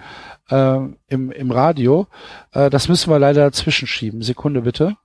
äh, 0.50 0.78
im 1.08 1.32
im 1.32 1.50
Radio. 1.50 2.06
Äh, 2.52 2.70
das 2.70 2.88
müssen 2.88 3.10
wir 3.10 3.18
leider 3.18 3.42
dazwischen 3.42 3.88
schieben. 3.88 4.22
Sekunde 4.22 4.60
bitte. 4.60 4.96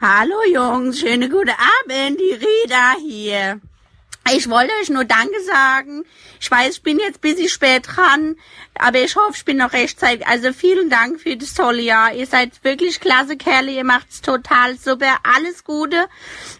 Hallo 0.00 0.36
Jungs, 0.52 1.00
schöne 1.00 1.28
gute 1.28 1.52
Abend, 1.52 2.18
die 2.18 2.34
Reda 2.34 2.94
hier. 3.06 3.60
Ich 4.36 4.50
wollte 4.50 4.72
euch 4.80 4.90
nur 4.90 5.04
Danke 5.04 5.40
sagen. 5.42 6.04
Ich 6.40 6.50
weiß, 6.50 6.76
ich 6.76 6.82
bin 6.82 6.98
jetzt 6.98 7.18
ein 7.18 7.20
bisschen 7.20 7.48
spät 7.48 7.84
dran, 7.86 8.36
aber 8.74 9.00
ich 9.00 9.16
hoffe, 9.16 9.34
ich 9.34 9.44
bin 9.44 9.56
noch 9.56 9.72
rechtzeitig. 9.72 10.26
Also 10.26 10.52
vielen 10.52 10.90
Dank 10.90 11.20
für 11.20 11.36
das 11.36 11.54
tolle 11.54 11.82
Jahr. 11.82 12.12
Ihr 12.12 12.26
seid 12.26 12.62
wirklich 12.62 13.00
klasse 13.00 13.36
Kerle, 13.36 13.72
ihr 13.72 13.84
macht's 13.84 14.20
total 14.20 14.76
super. 14.76 15.16
Alles 15.22 15.64
Gute. 15.64 16.08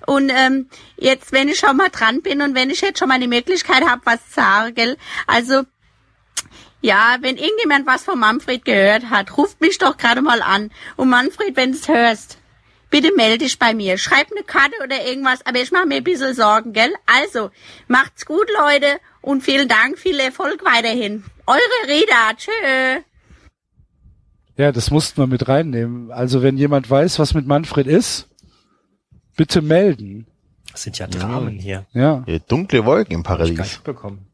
Und 0.07 0.31
ähm, 0.31 0.69
jetzt, 0.97 1.33
wenn 1.33 1.49
ich 1.49 1.59
schon 1.59 1.77
mal 1.77 1.91
dran 1.91 2.23
bin 2.23 2.43
und 2.43 2.55
wenn 2.55 2.71
ich 2.71 2.81
jetzt 2.81 2.99
schon 2.99 3.09
mal 3.09 3.21
die 3.21 3.29
Möglichkeit 3.29 3.85
habe, 3.87 4.03
was 4.05 4.27
zu 4.29 4.35
sagen, 4.35 4.75
gell? 4.75 4.97
Also 5.27 5.65
ja, 6.81 7.17
wenn 7.21 7.37
irgendjemand 7.37 7.87
was 7.87 8.05
von 8.05 8.19
Manfred 8.19 8.65
gehört 8.65 9.11
hat, 9.11 9.37
ruft 9.37 9.61
mich 9.61 9.79
doch 9.79 9.97
gerade 9.97 10.23
mal 10.23 10.43
an. 10.43 10.71
Und 10.97 11.09
Manfred, 11.11 11.57
wenn 11.57 11.73
du 11.73 11.79
es 11.79 11.89
hörst, 11.89 12.38
bitte 12.91 13.13
melde 13.17 13.39
dich 13.39 13.59
bei 13.59 13.75
mir. 13.75 13.99
Schreib 13.99 14.31
eine 14.31 14.45
Karte 14.45 14.75
oder 14.85 15.05
irgendwas, 15.07 15.45
aber 15.47 15.61
ich 15.61 15.71
mache 15.73 15.87
mir 15.87 15.97
ein 15.97 16.05
bisschen 16.05 16.35
Sorgen, 16.35 16.73
gell? 16.73 16.93
Also, 17.07 17.51
macht's 17.87 18.27
gut, 18.27 18.49
Leute, 18.59 18.99
und 19.21 19.43
vielen 19.43 19.69
Dank, 19.69 19.99
viel 19.99 20.19
Erfolg 20.21 20.65
weiterhin. 20.65 21.25
Eure 21.47 21.59
Reda, 21.89 22.35
tschö. 22.37 23.01
Ja, 24.57 24.73
das 24.73 24.91
mussten 24.91 25.23
wir 25.23 25.27
mit 25.29 25.49
reinnehmen. 25.49 26.11
Also 26.11 26.43
wenn 26.43 26.57
jemand 26.59 26.91
weiß, 26.91 27.19
was 27.21 27.33
mit 27.33 27.47
Manfred 27.47 27.87
ist, 27.87 28.29
bitte 29.37 29.63
melden. 29.63 30.27
Das 30.73 30.83
sind 30.83 30.99
ja 30.99 31.07
Dramen 31.07 31.59
hier. 31.59 31.87
Ja. 31.93 32.25
Ja, 32.27 32.39
Dunkle 32.41 32.85
Wolken 32.85 33.15
im 33.15 33.25
Hab 33.25 33.41
ich 33.41 33.55
Paradies. 33.55 33.79
bekommen. 33.79 34.27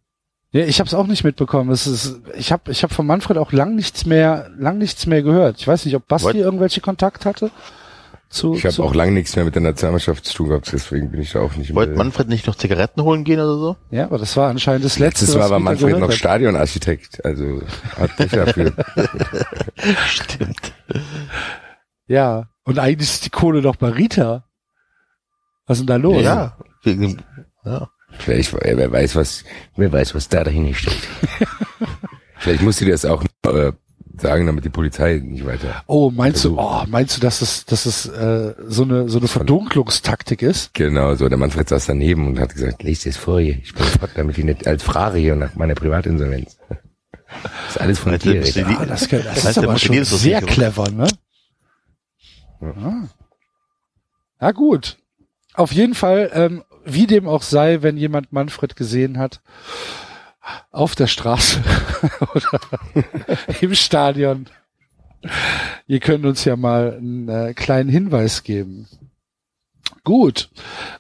Ja, 0.52 0.64
ich 0.64 0.78
habe 0.78 0.86
es 0.86 0.94
auch 0.94 1.06
nicht 1.06 1.24
mitbekommen. 1.24 1.70
Es 1.70 1.86
ist, 1.86 2.20
ich 2.36 2.52
habe 2.52 2.70
ich 2.70 2.82
hab 2.85 2.93
von 2.93 3.06
Manfred 3.06 3.36
auch 3.39 3.52
lang 3.52 3.74
nichts 3.74 4.06
mehr, 4.06 4.51
lang 4.56 4.78
nichts 4.78 5.05
mehr 5.06 5.22
gehört. 5.22 5.59
Ich 5.59 5.66
weiß 5.66 5.85
nicht, 5.85 5.97
ob 5.97 6.06
Basti 6.06 6.28
What? 6.28 6.35
irgendwelche 6.36 6.81
Kontakt 6.81 7.26
hatte. 7.26 7.51
Zu, 8.35 8.55
Ich 8.55 8.66
habe 8.66 8.82
auch 8.82 8.94
lange 8.94 9.12
nichts 9.12 9.36
mehr 9.36 9.44
mit 9.44 9.55
der 9.55 9.62
Nationalmannschaft 9.62 10.24
zu 10.24 10.35
tun 10.35 10.48
gehabt, 10.48 10.69
deswegen 10.73 11.09
bin 11.12 11.20
ich 11.20 11.31
da 11.31 11.40
auch 11.40 11.55
nicht 11.55 11.73
Wollte 11.73 11.93
mehr. 11.93 11.98
Manfred 11.98 12.28
nicht 12.28 12.48
noch 12.48 12.56
Zigaretten 12.56 13.02
holen 13.02 13.23
gehen 13.23 13.39
oder 13.39 13.56
so? 13.56 13.77
Ja, 13.93 14.06
aber 14.06 14.19
das 14.19 14.36
war 14.36 14.51
anscheinend 14.51 14.85
das 14.85 14.98
letzte. 14.98 15.27
Das 15.27 15.36
war 15.36 15.43
was 15.43 15.52
aber 15.52 15.59
Rita 15.59 15.70
Manfred 15.70 15.98
noch 16.01 16.09
hat. 16.09 16.15
Stadionarchitekt, 16.15 17.24
also 17.24 17.62
hat 17.97 18.19
nicht 18.19 18.35
dafür. 18.35 18.73
Stimmt. 20.09 20.73
Ja. 22.09 22.48
Und 22.65 22.81
eigentlich 22.81 23.09
ist 23.09 23.24
die 23.24 23.31
Kohle 23.31 23.62
doch 23.62 23.77
bei 23.77 23.90
Rita. 23.90 24.44
Was 25.66 25.78
ist 25.78 25.82
denn 25.82 25.86
da 25.86 25.97
los? 25.97 26.23
Ja. 26.23 26.56
Wegen 26.82 27.23
ja. 27.65 27.89
Vielleicht, 28.19 28.52
wer 28.52 28.90
weiß, 28.90 29.15
was, 29.15 29.44
wer 29.77 29.93
weiß, 29.93 30.15
was 30.15 30.28
da 30.28 30.43
dahinter 30.43 30.74
steckt. 30.74 31.09
Vielleicht 32.39 32.62
musste 32.62 32.85
die 32.85 32.90
das 32.90 33.05
auch 33.05 33.23
äh, 33.47 33.73
sagen, 34.16 34.46
damit 34.46 34.64
die 34.64 34.68
Polizei 34.70 35.20
nicht 35.22 35.44
weiter. 35.46 35.82
Oh, 35.86 36.10
meinst 36.10 36.44
du, 36.44 36.58
Also- 36.58 36.82
oh, 36.82 36.86
meinst 36.88 37.16
du, 37.16 37.20
dass 37.20 37.42
es, 37.42 37.64
dass 37.64 37.86
es 37.86 38.06
äh, 38.06 38.54
so 38.68 38.82
eine 38.84 39.08
so 39.08 39.18
eine 39.18 39.28
Verdunklungstaktik 39.28 40.42
ist? 40.42 40.72
Genau, 40.74 41.14
so 41.14 41.28
der 41.28 41.38
Manfred 41.38 41.68
saß 41.68 41.86
daneben 41.86 42.26
und 42.28 42.38
hat 42.40 42.54
gesagt, 42.54 42.82
lest 42.82 43.06
es 43.06 43.16
vor 43.16 43.40
hier. 43.40 43.58
Ich 43.62 43.74
bin 43.74 43.84
fort, 43.84 44.10
damit 44.14 44.38
ich 44.38 44.44
nicht 44.44 44.66
als 44.66 44.82
Frage 44.82 45.18
hier 45.18 45.34
nach 45.36 45.54
meiner 45.56 45.74
Privatinsolvenz. 45.74 46.56
Das 46.68 46.78
ist 47.70 47.80
alles 47.80 47.98
von 47.98 48.12
du, 48.12 48.18
dir. 48.18 48.40
du 48.40 48.46
Rita. 48.46 48.68
die- 48.68 48.76
Ah, 48.76 48.86
das, 48.86 49.08
das 49.08 49.24
Meinst 49.24 49.44
ist 49.46 49.56
du, 49.56 49.62
aber 49.62 49.78
schon 49.78 50.04
sehr 50.04 50.40
clever, 50.42 50.90
ne? 50.90 51.06
Ah. 52.60 53.08
Ja 54.40 54.50
gut. 54.52 54.96
Auf 55.54 55.72
jeden 55.72 55.94
Fall, 55.94 56.30
ähm, 56.34 56.64
wie 56.84 57.06
dem 57.06 57.26
auch 57.28 57.42
sei, 57.42 57.82
wenn 57.82 57.96
jemand 57.96 58.32
Manfred 58.32 58.76
gesehen 58.76 59.18
hat, 59.18 59.40
auf 60.70 60.94
der 60.94 61.06
Straße 61.06 61.62
oder 62.34 62.60
im 63.60 63.74
Stadion, 63.74 64.46
ihr 65.86 66.00
könnt 66.00 66.24
uns 66.26 66.44
ja 66.44 66.56
mal 66.56 66.96
einen 66.98 67.28
äh, 67.28 67.54
kleinen 67.54 67.88
Hinweis 67.88 68.42
geben. 68.42 68.88
Gut. 70.02 70.50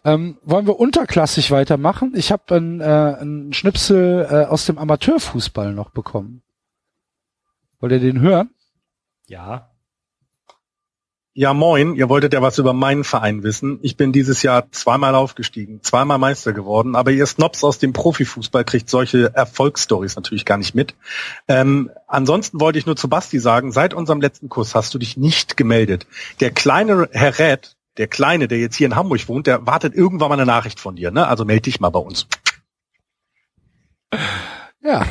Ähm, 0.04 0.38
wollen 0.42 0.66
wir 0.66 0.80
unterklassig 0.80 1.50
weitermachen? 1.50 2.12
Ich 2.16 2.32
habe 2.32 2.54
einen, 2.54 2.80
äh, 2.80 2.84
einen 2.84 3.52
Schnipsel 3.52 4.26
äh, 4.30 4.44
aus 4.46 4.64
dem 4.64 4.78
Amateurfußball 4.78 5.74
noch 5.74 5.90
bekommen. 5.90 6.42
Wollt 7.80 7.92
ihr 7.92 8.00
den 8.00 8.20
hören? 8.20 8.50
Ja. 9.26 9.73
Ja, 11.36 11.52
moin. 11.52 11.96
Ihr 11.96 12.08
wolltet 12.08 12.32
ja 12.32 12.42
was 12.42 12.58
über 12.58 12.72
meinen 12.72 13.02
Verein 13.02 13.42
wissen. 13.42 13.80
Ich 13.82 13.96
bin 13.96 14.12
dieses 14.12 14.44
Jahr 14.44 14.70
zweimal 14.70 15.16
aufgestiegen, 15.16 15.82
zweimal 15.82 16.18
Meister 16.18 16.52
geworden, 16.52 16.94
aber 16.94 17.10
ihr 17.10 17.26
Snobs 17.26 17.64
aus 17.64 17.80
dem 17.80 17.92
Profifußball 17.92 18.62
kriegt 18.64 18.88
solche 18.88 19.34
Erfolgsstories 19.34 20.14
natürlich 20.14 20.44
gar 20.44 20.58
nicht 20.58 20.76
mit. 20.76 20.94
Ähm, 21.48 21.90
ansonsten 22.06 22.60
wollte 22.60 22.78
ich 22.78 22.86
nur 22.86 22.94
zu 22.94 23.08
Basti 23.08 23.40
sagen, 23.40 23.72
seit 23.72 23.94
unserem 23.94 24.20
letzten 24.20 24.48
Kurs 24.48 24.76
hast 24.76 24.94
du 24.94 24.98
dich 24.98 25.16
nicht 25.16 25.56
gemeldet. 25.56 26.06
Der 26.38 26.52
kleine 26.52 27.08
Herr 27.10 27.36
Red, 27.36 27.74
der 27.96 28.06
Kleine, 28.06 28.46
der 28.46 28.58
jetzt 28.58 28.76
hier 28.76 28.86
in 28.86 28.94
Hamburg 28.94 29.26
wohnt, 29.26 29.48
der 29.48 29.66
wartet 29.66 29.92
irgendwann 29.92 30.28
mal 30.28 30.36
eine 30.36 30.46
Nachricht 30.46 30.78
von 30.78 30.94
dir. 30.94 31.10
Ne? 31.10 31.26
Also 31.26 31.44
melde 31.44 31.62
dich 31.62 31.80
mal 31.80 31.90
bei 31.90 31.98
uns. 31.98 32.28
Ja, 34.84 35.02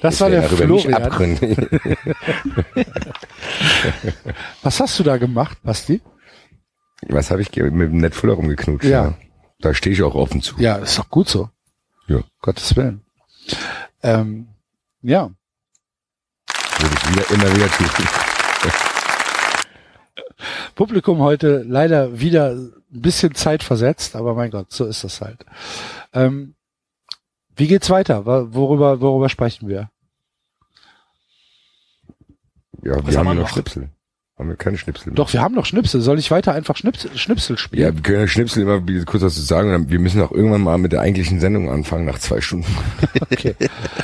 das 0.00 0.14
ich 0.14 0.20
war 0.20 0.30
der 0.30 0.42
Florian. 0.44 1.38
Was 4.62 4.80
hast 4.80 4.98
du 4.98 5.02
da 5.02 5.18
gemacht, 5.18 5.58
Basti? 5.62 6.00
Was 7.08 7.30
habe 7.30 7.42
ich 7.42 7.54
mit 7.54 7.90
dem 7.90 7.98
Netfuller 7.98 8.32
rumgeknutscht? 8.32 8.88
Ja. 8.88 9.12
Da 9.60 9.74
stehe 9.74 9.94
ich 9.94 10.02
auch 10.02 10.14
offen 10.14 10.40
zu. 10.40 10.56
Ja, 10.58 10.76
ist 10.76 10.98
doch 10.98 11.10
gut 11.10 11.28
so. 11.28 11.50
Ja. 12.08 12.20
Gottes 12.40 12.74
Willen. 12.74 13.02
Ähm, 14.02 14.48
ja, 15.02 15.30
Würde 16.78 16.94
ich 16.94 17.10
wieder, 17.12 17.30
immer 17.30 17.54
wieder 17.54 17.68
tun. 17.70 17.86
Publikum 20.74 21.18
heute 21.18 21.64
leider 21.68 22.18
wieder 22.18 22.52
ein 22.52 22.72
bisschen 22.88 23.34
Zeit 23.34 23.62
versetzt, 23.62 24.16
aber 24.16 24.34
mein 24.34 24.50
Gott, 24.50 24.72
so 24.72 24.86
ist 24.86 25.04
das 25.04 25.20
halt. 25.20 25.44
Ähm, 26.14 26.55
wie 27.56 27.66
geht's 27.66 27.90
weiter? 27.90 28.26
Worüber, 28.26 29.00
worüber 29.00 29.28
sprechen 29.28 29.68
wir? 29.68 29.90
Ja, 32.82 32.96
Was 32.96 33.06
wir 33.12 33.18
haben 33.18 33.28
haben 33.28 33.36
wir 33.36 33.42
noch? 33.42 33.48
Schnipsel. 33.48 33.90
Haben 34.38 34.50
wir 34.50 34.56
keine 34.56 34.76
Schnipsel? 34.76 35.08
mehr? 35.10 35.14
Doch, 35.16 35.32
wir 35.32 35.40
haben 35.40 35.54
noch 35.54 35.64
Schnipsel. 35.64 36.02
Soll 36.02 36.18
ich 36.18 36.30
weiter 36.30 36.52
einfach 36.52 36.76
Schnipsel, 36.76 37.16
Schnipsel 37.16 37.56
Ja, 37.56 37.58
spielen? 37.58 37.94
wir 37.96 38.02
können 38.02 38.20
ja 38.20 38.26
Schnipsel 38.28 38.62
immer 38.62 38.80
kurz 39.06 39.22
was 39.22 39.34
zu 39.34 39.40
sagen. 39.40 39.88
Wir 39.88 39.98
müssen 39.98 40.20
auch 40.20 40.30
irgendwann 40.30 40.60
mal 40.60 40.76
mit 40.76 40.92
der 40.92 41.00
eigentlichen 41.00 41.40
Sendung 41.40 41.70
anfangen 41.70 42.04
nach 42.04 42.18
zwei 42.18 42.40
Stunden. 42.40 42.66
Okay, 43.32 43.54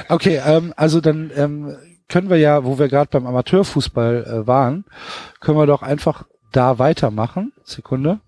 okay 0.08 0.40
ähm, 0.44 0.72
also 0.76 1.00
dann 1.00 1.30
ähm, 1.36 1.76
können 2.08 2.28
wir 2.30 2.38
ja, 2.38 2.64
wo 2.64 2.78
wir 2.78 2.88
gerade 2.88 3.08
beim 3.10 3.26
Amateurfußball 3.26 4.24
äh, 4.24 4.46
waren, 4.46 4.84
können 5.40 5.58
wir 5.58 5.66
doch 5.66 5.82
einfach 5.82 6.24
da 6.50 6.78
weitermachen. 6.78 7.52
Sekunde. 7.64 8.20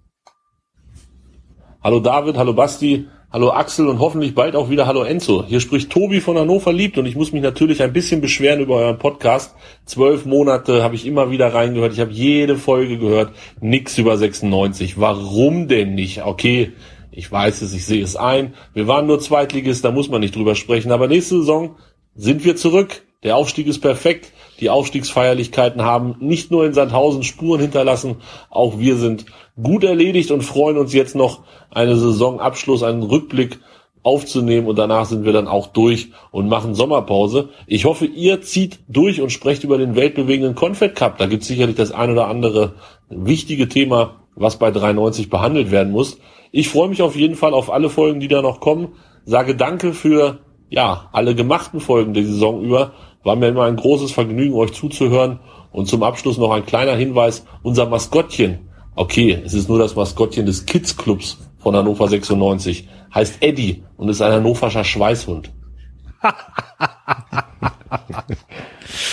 Hallo 1.83 2.01
David, 2.01 2.37
hallo 2.37 2.53
Basti, 2.55 3.09
hallo 3.35 3.51
Axel 3.51 3.89
und 3.89 3.99
hoffentlich 3.99 4.37
bald 4.37 4.55
auch 4.55 4.71
wieder 4.71 4.87
hallo 4.87 5.03
Enzo. 5.03 5.45
Hier 5.45 5.59
spricht 5.59 5.91
Tobi 5.91 6.21
von 6.21 6.39
Hannover 6.39 6.73
liebt 6.73 6.99
und 6.99 7.07
ich 7.07 7.17
muss 7.17 7.33
mich 7.33 7.43
natürlich 7.43 7.83
ein 7.83 7.93
bisschen 7.93 8.21
beschweren 8.21 8.61
über 8.61 8.77
euren 8.77 8.97
Podcast. 8.97 9.57
Zwölf 9.87 10.25
Monate 10.25 10.85
habe 10.85 10.95
ich 10.95 11.05
immer 11.05 11.33
wieder 11.33 11.53
reingehört. 11.53 11.93
Ich 11.93 11.99
habe 11.99 12.13
jede 12.13 12.55
Folge 12.55 12.97
gehört. 12.97 13.33
Nix 13.61 13.99
über 13.99 14.17
96. 14.17 15.01
Warum 15.01 15.67
denn 15.67 15.97
nicht? 15.97 16.25
Okay, 16.25 16.75
ich 17.11 17.31
weiß 17.33 17.63
es, 17.63 17.75
ich 17.75 17.85
sehe 17.85 18.05
es 18.05 18.15
ein. 18.15 18.55
Wir 18.73 18.87
waren 18.87 19.09
nur 19.09 19.19
Zweitligist, 19.19 19.85
da 19.85 19.91
muss 19.91 20.09
man 20.09 20.21
nicht 20.21 20.37
drüber 20.37 20.55
sprechen. 20.55 20.93
Aber 20.93 21.09
nächste 21.09 21.39
Saison 21.39 21.75
sind 22.15 22.45
wir 22.45 22.55
zurück. 22.55 23.03
Der 23.25 23.35
Aufstieg 23.35 23.67
ist 23.67 23.81
perfekt. 23.81 24.33
Die 24.61 24.71
Aufstiegsfeierlichkeiten 24.71 25.83
haben 25.83 26.15
nicht 26.21 26.53
nur 26.53 26.65
in 26.65 26.75
Sandhausen 26.75 27.25
Spuren 27.25 27.61
hinterlassen, 27.61 28.17
auch 28.51 28.79
wir 28.79 28.97
sind 28.97 29.27
gut 29.61 29.83
erledigt 29.83 30.31
und 30.31 30.43
freuen 30.43 30.77
uns 30.77 30.93
jetzt 30.93 31.17
noch 31.17 31.43
eine 31.75 31.97
Saisonabschluss, 31.97 32.83
einen 32.83 33.03
Rückblick 33.03 33.61
aufzunehmen 34.05 34.67
und 34.67 34.79
danach 34.79 35.07
sind 35.07 35.25
wir 35.25 35.33
dann 35.33 35.49
auch 35.49 35.69
durch 35.69 36.11
und 36.31 36.49
machen 36.49 36.75
Sommerpause. 36.75 37.49
Ich 37.67 37.87
hoffe, 37.87 38.05
ihr 38.05 38.43
zieht 38.43 38.81
durch 38.87 39.21
und 39.21 39.31
sprecht 39.31 39.65
über 39.65 39.79
den 39.79 39.97
weltbewegenden 39.97 40.55
Confed 40.55 40.95
Cup. 40.95 41.17
Da 41.19 41.27
gibt 41.27 41.43
es 41.43 41.49
sicherlich 41.49 41.75
das 41.75 41.91
ein 41.91 42.11
oder 42.11 42.29
andere 42.29 42.75
wichtige 43.09 43.69
Thema, 43.69 44.17
was 44.37 44.59
bei 44.59 44.71
93 44.71 45.31
behandelt 45.31 45.71
werden 45.71 45.91
muss. 45.91 46.19
Ich 46.53 46.69
freue 46.69 46.89
mich 46.89 47.01
auf 47.01 47.17
jeden 47.17 47.35
Fall 47.35 47.55
auf 47.55 47.73
alle 47.73 47.89
Folgen, 47.89 48.21
die 48.21 48.29
da 48.29 48.43
noch 48.43 48.61
kommen. 48.61 48.93
Sage 49.25 49.57
danke 49.57 49.95
für 49.95 50.41
ja 50.69 51.09
alle 51.13 51.35
gemachten 51.35 51.81
Folgen 51.81 52.13
der 52.13 52.25
Saison 52.25 52.63
über. 52.63 52.93
War 53.23 53.37
mir 53.37 53.49
immer 53.49 53.65
ein 53.65 53.77
großes 53.77 54.13
Vergnügen, 54.13 54.55
euch 54.55 54.75
zuzuhören. 54.75 55.41
Und 55.73 55.89
zum 55.89 56.03
Abschluss 56.03 56.37
noch 56.37 56.51
ein 56.51 56.67
kleiner 56.67 56.95
Hinweis. 56.95 57.47
Unser 57.63 57.87
Maskottchen, 57.87 58.69
okay, 58.95 59.41
es 59.45 59.55
ist 59.55 59.69
nur 59.71 59.79
das 59.79 59.97
Maskottchen 59.97 60.45
des 60.45 60.67
Kids 60.67 60.97
Clubs 60.97 61.39
von 61.65 61.75
Hannover 61.75 62.07
96, 62.07 62.89
heißt 63.13 63.39
Eddie 63.41 63.83
und 63.97 64.09
ist 64.11 64.21
ein 64.21 64.33
hannoverscher 64.33 64.85
Schweißhund. 64.85 65.51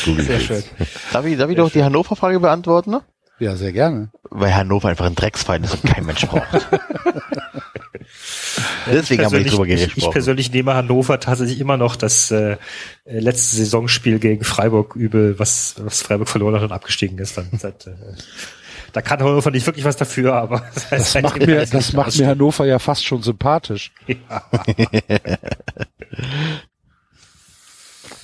Sehr 0.06 0.40
schön. 0.40 0.64
Darf 1.14 1.26
ich, 1.26 1.38
darf 1.38 1.50
ich 1.50 1.56
doch 1.56 1.72
die 1.72 1.84
Hannover-Frage 1.84 2.40
beantworten? 2.40 2.92
Ne? 2.92 3.02
Ja, 3.40 3.56
sehr 3.56 3.72
gerne. 3.72 4.12
Weil 4.30 4.54
Hannover 4.54 4.90
einfach 4.90 5.06
ein 5.06 5.16
Drecksfeind 5.16 5.66
ist 5.66 5.76
und 5.76 5.84
kein 5.84 6.06
Mensch 6.06 6.28
braucht. 6.28 6.46
Deswegen 8.86 9.24
haben 9.24 9.32
wir 9.32 9.40
nicht 9.40 9.54
drüber 9.54 9.66
ich, 9.66 9.82
ich 9.82 9.94
gesprochen. 9.96 10.12
persönlich 10.12 10.52
nehme 10.52 10.74
Hannover 10.74 11.20
tatsächlich 11.22 11.60
immer 11.62 11.78
noch 11.78 11.96
das 11.96 12.32
äh, 12.32 12.58
äh, 13.06 13.20
letzte 13.20 13.56
Saisonspiel 13.56 14.20
gegen 14.20 14.44
Freiburg 14.44 14.96
übel, 14.98 15.40
was, 15.40 15.76
was 15.80 16.02
Freiburg 16.02 16.28
verloren 16.28 16.56
hat 16.56 16.64
und 16.64 16.74
abgestiegen 16.74 17.18
ist. 17.20 17.38
Dann, 17.38 17.48
seit, 17.58 17.88
äh, 17.88 17.94
da 18.94 19.02
kann 19.02 19.20
Hannover 19.20 19.52
nicht 19.52 19.66
wirklich 19.66 19.86
was 19.86 19.98
dafür, 19.98 20.34
aber 20.34 20.64
Das 20.90 21.20
macht 21.22 21.46
mir, 21.46 21.66
das 21.66 21.94
macht 21.94 22.18
mir 22.18 22.28
Hannover 22.28 22.66
ja 22.66 22.80
fast 22.80 23.06
schon 23.06 23.22
sympathisch. 23.22 23.92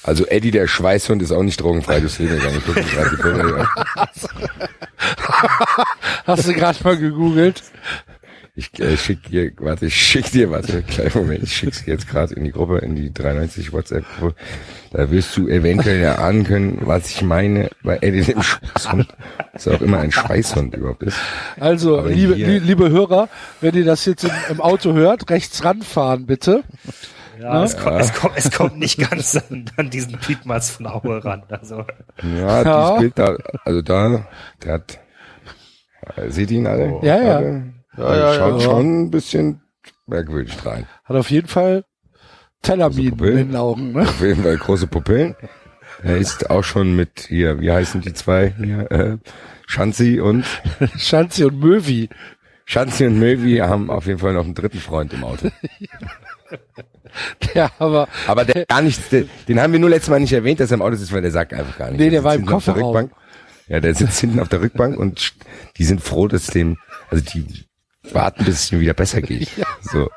Also 0.08 0.26
Eddie, 0.26 0.52
der 0.52 0.68
Schweißhund, 0.68 1.22
ist 1.22 1.34
auch 1.34 1.44
nicht 1.44 1.60
drogenfrei. 1.60 2.00
Das 2.00 2.18
gar 2.18 2.52
nicht. 2.54 2.66
Bilder 3.22 3.68
an. 3.96 4.08
Hast 6.26 6.48
du 6.48 6.54
gerade 6.54 6.82
mal 6.82 6.96
gegoogelt? 6.96 7.62
Ich 8.60 8.72
äh, 8.80 8.98
schick 8.98 9.30
dir, 9.30 9.52
warte, 9.60 9.86
ich 9.86 9.96
schick 9.96 10.32
dir, 10.32 10.50
warte, 10.50 10.82
kleinen 10.88 11.12
Moment, 11.14 11.44
ich 11.44 11.56
schick's 11.56 11.86
dir 11.86 11.92
jetzt 11.92 12.10
gerade 12.10 12.34
in 12.34 12.44
die 12.44 12.52
Gruppe, 12.52 12.80
in 12.80 12.96
die 12.96 13.14
93 13.14 13.72
WhatsApp-Gruppe. 13.72 14.34
Da 14.92 15.12
wirst 15.12 15.38
du 15.38 15.48
eventuell 15.48 16.02
erahnen 16.02 16.44
können, 16.44 16.80
was 16.82 17.08
ich 17.12 17.22
meine 17.22 17.70
bei 17.84 17.98
Eddie 18.02 18.24
dem 18.24 18.42
Schweißhund. 18.42 19.08
Was 19.54 19.68
auch 19.68 19.80
immer 19.82 20.00
ein 20.00 20.12
Schweißhund 20.12 20.74
überhaupt 20.76 21.04
ist. 21.04 21.18
Also, 21.60 22.00
Aber 22.00 22.10
liebe, 22.10 22.34
hier- 22.34 22.48
li 22.48 22.58
liebe 22.60 22.90
Hörer, 22.90 23.30
wenn 23.62 23.76
ihr 23.76 23.86
das 23.86 24.06
jetzt 24.06 24.24
im, 24.24 24.32
im 24.50 24.60
Auto 24.60 24.94
hört, 24.94 25.30
rechts 25.30 25.64
ranfahren 25.64 26.26
bitte. 26.26 26.64
Ja, 27.40 27.60
Ne? 27.60 27.66
es, 27.66 27.78
kommt, 27.78 28.00
es, 28.02 28.14
kommt, 28.16 28.34
es 28.38 28.50
kommt 28.52 28.80
nicht 28.80 28.98
ganz 29.12 29.36
an, 29.36 29.66
an 29.78 29.92
diesen 29.92 30.18
Piepmatz 30.18 30.72
von 30.72 30.88
Aue 30.88 31.24
ran. 31.24 31.44
Also, 31.50 31.86
Ja, 32.24 32.64
Ja. 32.64 32.88
dieses 32.88 33.00
Bild 33.02 33.20
da, 33.20 33.38
also 33.66 33.84
da, 33.84 34.28
der 34.64 34.74
hat, 34.74 35.00
seht 36.30 36.50
ihr 36.50 36.58
ihn 36.58 36.66
alle? 36.66 36.98
Ja, 37.04 37.22
ja. 37.22 37.36
Alle? 37.38 37.64
Ja, 37.98 38.16
ja, 38.16 38.34
Schaut 38.36 38.62
ja. 38.62 38.66
schon 38.66 39.04
ein 39.04 39.12
bisschen 39.12 39.62
merkwürdig 40.06 40.66
rein. 40.66 40.88
Hat 41.04 41.16
auf 41.16 41.30
jeden 41.32 41.48
Fall 41.48 41.84
Tellerminen 42.62 43.12
Pupillen. 43.12 43.38
in 43.38 43.48
den 43.50 43.56
Augen. 43.56 43.92
Ne? 43.94 44.02
Auf 44.02 44.22
jeden 44.22 44.44
Fall 44.44 44.58
große 44.58 44.88
Pupillen. 44.88 45.36
Er 46.04 46.18
ist 46.18 46.50
auch 46.50 46.64
schon 46.64 46.96
mit 46.96 47.26
hier, 47.28 47.60
wie 47.60 47.72
heißen 47.72 48.02
die 48.02 48.14
zwei 48.14 48.54
hier, 48.58 48.92
äh, 48.92 49.18
Schanzi 49.68 50.20
und 50.20 50.46
Schanzi 50.98 51.44
und 51.46 51.60
Möwi. 51.60 52.10
Schanzi 52.66 53.06
und 53.06 53.18
Möwi 53.20 53.58
haben 53.58 53.90
auf 53.90 54.08
jeden 54.08 54.20
Fall 54.20 54.34
noch 54.34 54.44
einen 54.44 54.56
dritten 54.56 54.80
Freund 54.80 55.14
im 55.14 55.24
Auto. 55.24 55.50
Ja, 57.54 57.72
aber 57.80 58.08
Aber 58.28 58.46
der 58.46 58.66
gar 58.66 58.82
nicht, 58.82 59.12
den, 59.12 59.30
den 59.48 59.60
haben 59.60 59.74
wir 59.74 59.80
nur 59.80 59.90
letztes 59.90 60.10
Mal 60.10 60.20
nicht 60.20 60.34
erwähnt, 60.34 60.60
dass 60.60 60.72
er 60.72 60.76
im 60.76 60.82
Auto 60.82 60.96
sitzt, 60.96 61.12
weil 61.12 61.22
der 61.22 61.32
sagt 61.32 61.54
einfach 61.54 61.78
gar 61.78 61.90
nicht. 61.90 62.00
Nee, 62.00 62.10
der 62.10 62.24
war 62.24 62.34
sitzt 62.34 62.42
im 62.42 62.46
der 62.48 62.54
Kofferraum. 62.54 63.10
Ja, 63.68 63.80
der 63.80 63.96
sitzt 63.96 64.20
hinten 64.20 64.40
auf 64.40 64.50
der 64.50 64.62
Rückbank 64.62 64.98
und 64.98 65.34
die 65.78 65.84
sind 65.84 66.02
froh, 66.02 66.28
dass 66.28 66.48
dem, 66.48 66.78
also 67.10 67.24
die 67.24 67.66
warten, 68.14 68.46
bis 68.46 68.56
es 68.64 68.72
ihm 68.72 68.80
wieder 68.80 68.94
besser 68.94 69.22
geht. 69.22 69.50
So. 69.90 70.10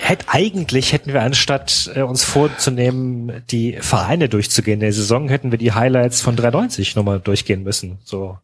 hätt, 0.00 0.24
eigentlich 0.26 0.92
hätten 0.92 1.12
wir 1.12 1.22
anstatt 1.22 1.88
äh, 1.94 2.02
uns 2.02 2.24
vorzunehmen, 2.24 3.44
die 3.48 3.74
Vereine 3.80 4.28
durchzugehen 4.28 4.74
in 4.74 4.80
der 4.80 4.92
Saison, 4.92 5.28
hätten 5.28 5.52
wir 5.52 5.58
die 5.58 5.70
Highlights 5.72 6.20
von 6.20 6.34
93 6.34 6.96
nochmal 6.96 7.20
durchgehen 7.20 7.62
müssen. 7.62 7.98
So 8.02 8.38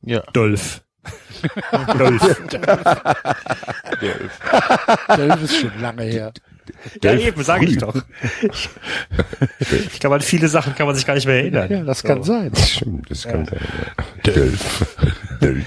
Ja. 0.00 0.20
Dolph. 0.32 0.82
Dolph. 1.98 2.36
das 5.08 5.42
ist 5.42 5.60
schon 5.60 5.78
lange 5.80 6.04
her. 6.04 6.32
Ja, 7.02 7.12
Dolph 7.12 7.26
eben, 7.26 7.42
sage 7.44 7.66
ich 7.66 7.78
doch. 7.78 7.94
Ich 9.92 10.00
glaube, 10.00 10.16
an 10.16 10.20
viele 10.22 10.48
Sachen 10.48 10.74
kann 10.74 10.86
man 10.86 10.94
sich 10.94 11.06
gar 11.06 11.14
nicht 11.14 11.26
mehr 11.26 11.36
erinnern. 11.36 11.70
Ja, 11.70 11.82
das 11.82 12.02
kann 12.02 12.22
sein. 12.22 12.50
Das 12.52 12.70
stimmt, 12.70 13.10
das 13.10 13.24
kann 13.24 13.44
sein. 13.46 13.58
Ja. 14.24 14.32
Dölf. 14.32 14.96
Dölf. 15.40 15.66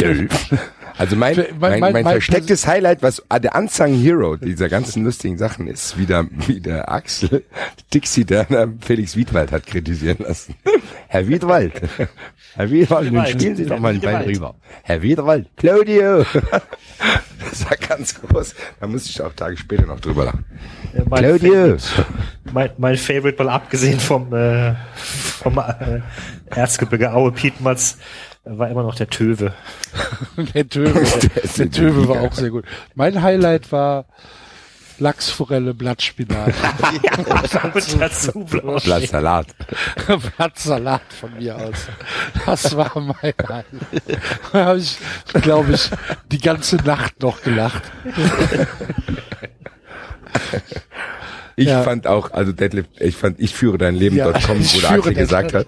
Dölf. 0.00 0.50
Also 0.98 1.16
mein, 1.16 1.36
mein, 1.36 1.58
mein- 1.58 1.80
mein, 1.80 1.92
mein 1.92 2.04
verstecktes 2.04 2.66
Highlight, 2.66 3.02
was 3.02 3.22
ah, 3.28 3.38
der 3.38 3.54
Unsung 3.54 3.94
Hero 3.94 4.36
dieser 4.36 4.68
ganzen 4.68 5.04
lustigen 5.04 5.38
Sachen 5.38 5.66
ist, 5.66 5.98
wie 5.98 6.06
der, 6.06 6.26
wie 6.46 6.60
der 6.60 6.90
Axel 6.90 7.44
Dixie 7.92 8.24
Derner 8.24 8.68
Felix 8.80 9.16
Wiedwald 9.16 9.52
hat 9.52 9.66
kritisieren 9.66 10.18
lassen. 10.20 10.54
Herr 11.08 11.26
Wiedwald, 11.28 11.80
Herr 12.54 12.70
Wiedwald, 12.70 13.04
nun 13.12 13.14
Wiedewald, 13.22 13.30
spielen 13.40 13.56
Sie 13.56 13.66
doch 13.66 13.78
mal 13.78 13.94
ein 13.94 14.00
Bein 14.00 14.22
rüber. 14.22 14.54
Herr 14.82 15.02
Wiedwald, 15.02 15.48
Claudio. 15.56 16.24
Das 17.50 17.68
war 17.68 17.76
ganz 17.76 18.14
groß. 18.20 18.54
Da 18.80 18.86
musste 18.86 19.10
ich 19.10 19.20
auch 19.20 19.32
Tage 19.32 19.56
später 19.56 19.84
noch 19.84 19.98
drüber 19.98 20.26
lachen. 20.26 20.44
Ja, 20.94 21.02
mein 21.10 21.22
Claudio. 21.24 21.76
Mein, 22.52 22.70
mein 22.78 22.96
Favorite, 22.96 23.42
mal 23.42 23.50
abgesehen 23.52 23.98
vom, 23.98 24.32
äh, 24.32 24.74
vom 24.94 25.58
äh, 25.58 26.00
Erzgebirge 26.54 27.12
Aue 27.12 27.32
Pietmatz, 27.32 27.98
war 28.44 28.68
immer 28.68 28.82
noch 28.82 28.94
der 28.94 29.08
Töwe. 29.08 29.52
Der 30.54 30.68
Töwe, 30.68 31.06
der 31.58 31.70
Töwe 31.70 32.08
war 32.08 32.20
auch 32.22 32.32
sehr 32.32 32.50
gut. 32.50 32.64
Mein 32.94 33.22
Highlight 33.22 33.70
war 33.72 34.06
Lachsforelle, 34.98 35.74
Blattspinat. 35.74 36.54
Und 37.74 38.00
dazu 38.00 38.44
Blanche. 38.44 38.84
Blattsalat. 38.84 39.46
Blattsalat 40.36 41.02
von 41.20 41.34
mir 41.38 41.56
aus. 41.56 41.88
Das 42.46 42.76
war 42.76 42.92
mein 43.00 43.16
Highlight. 43.22 43.66
Da 44.52 44.64
habe 44.66 44.78
ich, 44.78 44.98
glaube 45.42 45.72
ich, 45.72 45.90
die 46.30 46.38
ganze 46.38 46.76
Nacht 46.76 47.20
noch 47.20 47.42
gelacht. 47.42 47.82
Ich 51.56 51.68
Ja. 51.68 51.82
fand 51.82 52.06
auch, 52.06 52.30
also 52.32 52.52
Detlef, 52.52 52.86
ich 52.98 53.16
fand, 53.16 53.38
ich 53.40 53.54
führe 53.54 53.78
dein 53.78 53.94
Leben.com, 53.94 54.32
Ja, 54.32 54.54
ich 54.60 54.74
wo 54.76 54.80
der 54.80 54.90
Axel 54.90 55.14
gesagt 55.14 55.54
hat, 55.54 55.66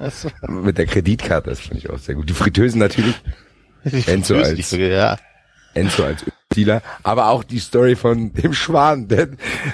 mit 0.49 0.79
der 0.79 0.87
Kreditkarte, 0.87 1.51
das 1.51 1.61
fand 1.61 1.77
ich 1.79 1.91
auch 1.91 1.99
sehr 1.99 2.15
gut. 2.15 2.29
Die 2.29 2.35
Fritteusen 2.35 2.79
natürlich. 2.79 3.15
Enzo 4.07 4.37
als, 4.37 4.71
ja. 4.71 5.19
Enzo 5.75 6.05
als 6.05 6.25
Dealer, 6.57 6.83
aber 7.03 7.29
auch 7.29 7.45
die 7.45 7.59
Story 7.59 7.97
von 7.97 8.33
dem 8.33 8.55
Schwan, 8.55 9.09
der 9.09 9.29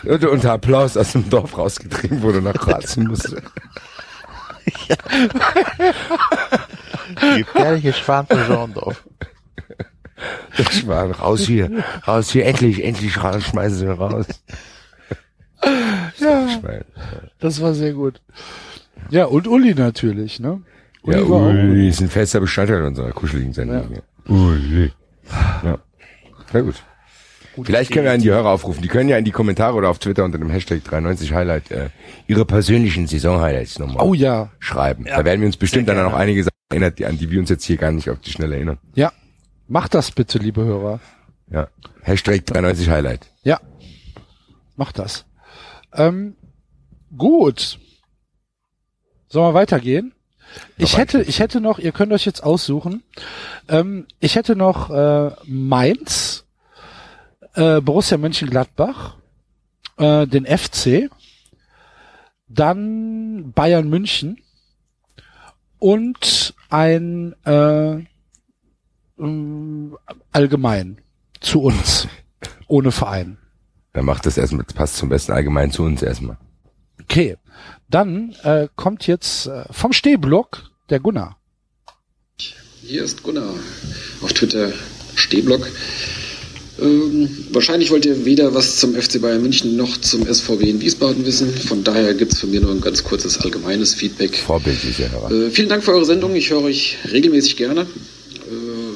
unter, 0.05 0.53
Applaus 0.53 0.97
aus 0.97 1.13
dem 1.13 1.29
Dorf 1.31 1.57
rausgetrieben 1.57 2.23
wurde 2.23 2.39
und 2.39 2.45
nach 2.45 2.55
Kroatien 2.55 3.07
musste. 3.07 3.43
Gefährliche 7.37 7.93
Schwan 7.93 8.27
von 8.27 8.45
Schorndorf. 8.47 9.05
Der 10.59 10.65
Schwan, 10.65 11.13
raus 11.13 11.41
hier, 11.41 11.71
raus 12.07 12.31
hier, 12.31 12.47
endlich, 12.47 12.85
endlich 12.85 13.23
raus, 13.23 13.43
schmeißen 13.45 13.79
sie 13.79 13.87
raus. 13.89 14.27
Ja, 16.19 16.49
das 17.39 17.61
war 17.61 17.75
sehr 17.75 17.93
gut. 17.93 18.21
Ja, 19.11 19.25
und 19.27 19.47
Uli 19.49 19.75
natürlich, 19.75 20.41
ne? 20.41 20.61
Uli 21.03 21.17
Ja, 21.19 21.23
Uli 21.25 21.89
ist 21.89 22.01
ein 22.01 22.09
fester 22.11 22.41
Bestandteil 22.41 22.83
unserer 22.83 23.11
kuscheligen 23.13 23.53
Sendung. 23.53 23.95
Ja. 23.95 24.35
Uli. 24.35 24.93
Ja. 25.65 25.79
Na 26.53 26.61
gut. 26.61 26.83
Vielleicht 27.63 27.93
können 27.93 28.05
wir 28.05 28.13
an 28.13 28.21
die 28.23 28.31
Hörer 28.31 28.49
aufrufen. 28.49 28.81
Die 28.83 28.89
können 28.89 29.09
ja 29.09 29.17
in 29.19 29.25
die 29.25 29.33
Kommentare 29.33 29.75
oder 29.77 29.89
auf 29.91 29.99
Twitter 29.99 30.25
unter 30.25 30.39
dem 30.39 30.51
Hashtag 30.51 30.83
93 30.85 31.33
Highlight 31.35 31.71
äh, 31.71 31.91
ihre 32.27 32.45
persönlichen 32.47 33.07
Saison-Highlights 33.07 33.79
nochmal 33.79 34.07
Oh 34.07 34.15
ja, 34.15 34.51
schreiben. 34.61 35.07
Ja, 35.07 35.19
da 35.19 35.25
werden 35.25 35.41
wir 35.41 35.47
uns 35.47 35.57
bestimmt 35.57 35.89
dann 35.89 35.99
auch 35.99 36.11
gerne. 36.11 36.17
einige 36.17 36.45
Sachen 36.45 36.55
erinnert, 36.71 36.99
die, 36.99 37.07
an 37.07 37.19
die 37.19 37.31
wir 37.31 37.41
uns 37.41 37.51
jetzt 37.51 37.65
hier 37.65 37.77
gar 37.77 37.91
nicht 37.93 38.09
auf 38.09 38.19
die 38.21 38.31
Schnelle 38.31 38.55
erinnern. 38.57 38.79
ja. 38.95 39.13
Macht 39.69 39.95
das 39.95 40.11
bitte, 40.11 40.39
liebe 40.39 40.65
Hörer. 40.65 40.99
Ja. 41.49 41.69
Hashtag 42.03 42.45
93 42.47 42.89
Highlight. 42.91 43.31
Ja, 43.45 43.61
macht 44.75 44.99
das. 44.99 45.25
Ähm, 45.93 46.37
gut. 47.17 47.79
Sollen 49.29 49.49
wir 49.49 49.55
weitergehen? 49.55 50.15
Ich 50.77 50.97
hätte, 50.97 51.23
ich 51.23 51.39
hätte 51.39 51.61
noch, 51.61 51.79
ihr 51.79 51.93
könnt 51.93 52.13
euch 52.13 52.25
jetzt 52.25 52.43
aussuchen. 52.43 53.03
Ähm, 53.69 54.07
ich 54.19 54.35
hätte 54.35 54.57
noch 54.57 54.91
äh, 54.91 55.31
Mainz, 55.45 56.45
äh, 57.55 57.81
Borussia 57.81 58.19
Mönchengladbach, 58.19 59.17
äh, 59.99 60.27
den 60.27 60.47
FC, 60.47 61.11
dann 62.49 63.53
Bayern 63.53 63.89
München 63.89 64.41
und 65.79 66.55
ein 66.69 67.35
äh, 67.45 68.05
ähm, 69.19 69.97
allgemein 70.33 71.01
zu 71.41 71.63
uns 71.63 72.09
ohne 72.67 72.93
Verein. 72.93 73.39
Dann 73.93 74.05
macht 74.05 74.27
das 74.27 74.37
erstmal, 74.37 74.65
das 74.65 74.75
passt 74.75 74.97
zum 74.97 75.09
besten 75.09 75.33
allgemein 75.33 75.73
zu 75.73 75.83
uns 75.83 76.03
erstmal. 76.03 76.39
Okay, 77.03 77.37
dann 77.89 78.37
äh, 78.45 78.69
kommt 78.77 79.07
jetzt 79.07 79.47
äh, 79.47 79.65
vom 79.71 79.93
Stehblock 79.93 80.71
der 80.91 81.01
Gunnar. 81.01 81.37
Hier 82.83 83.05
ist 83.05 83.23
Gunnar. 83.23 83.55
Auf 84.23 84.33
Twitter 84.33 84.73
Stehblock. 85.15 85.69
Ähm, 86.81 87.29
wahrscheinlich 87.53 87.91
wollt 87.91 88.07
ihr 88.07 88.25
weder 88.25 88.55
was 88.55 88.77
zum 88.77 88.95
FC 88.95 89.21
Bayern 89.21 89.43
München 89.43 89.77
noch 89.77 90.01
zum 90.01 90.27
SVW 90.27 90.71
in 90.71 90.81
Wiesbaden 90.81 91.27
wissen. 91.27 91.53
Von 91.53 91.85
daher 91.85 92.15
gibt's 92.15 92.41
von 92.41 92.51
mir 92.51 92.61
nur 92.61 92.71
ein 92.71 92.81
ganz 92.81 93.05
kurzes 93.05 93.39
allgemeines 93.39 93.95
Feedback. 93.95 94.37
Vorbildliche 94.37 95.11
Hörer. 95.11 95.31
Äh, 95.31 95.51
vielen 95.51 95.69
Dank 95.69 95.85
für 95.85 95.93
eure 95.93 96.07
Sendung. 96.07 96.35
Ich 96.35 96.51
höre 96.51 96.63
euch 96.63 96.97
regelmäßig 97.13 97.57
gerne. 97.57 97.83
Äh, 97.83 98.90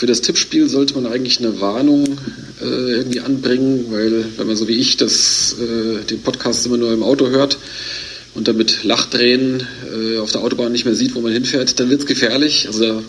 für 0.00 0.06
das 0.06 0.22
Tippspiel 0.22 0.66
sollte 0.66 0.94
man 0.94 1.04
eigentlich 1.04 1.40
eine 1.40 1.60
Warnung 1.60 2.18
äh, 2.62 2.64
irgendwie 2.64 3.20
anbringen, 3.20 3.84
weil 3.90 4.24
wenn 4.38 4.46
man 4.46 4.56
so 4.56 4.66
wie 4.66 4.78
ich 4.78 4.96
das, 4.96 5.56
äh, 5.60 6.02
den 6.06 6.22
Podcast 6.22 6.64
immer 6.64 6.78
nur 6.78 6.90
im 6.90 7.02
Auto 7.02 7.28
hört 7.28 7.58
und 8.34 8.48
damit 8.48 8.82
Lachdrehen 8.82 9.62
äh, 9.94 10.16
auf 10.16 10.32
der 10.32 10.40
Autobahn 10.40 10.72
nicht 10.72 10.86
mehr 10.86 10.94
sieht, 10.94 11.14
wo 11.14 11.20
man 11.20 11.34
hinfährt, 11.34 11.78
dann 11.78 11.90
wird's 11.90 12.06
gefährlich. 12.06 12.66
Also 12.66 12.82
da 12.82 13.02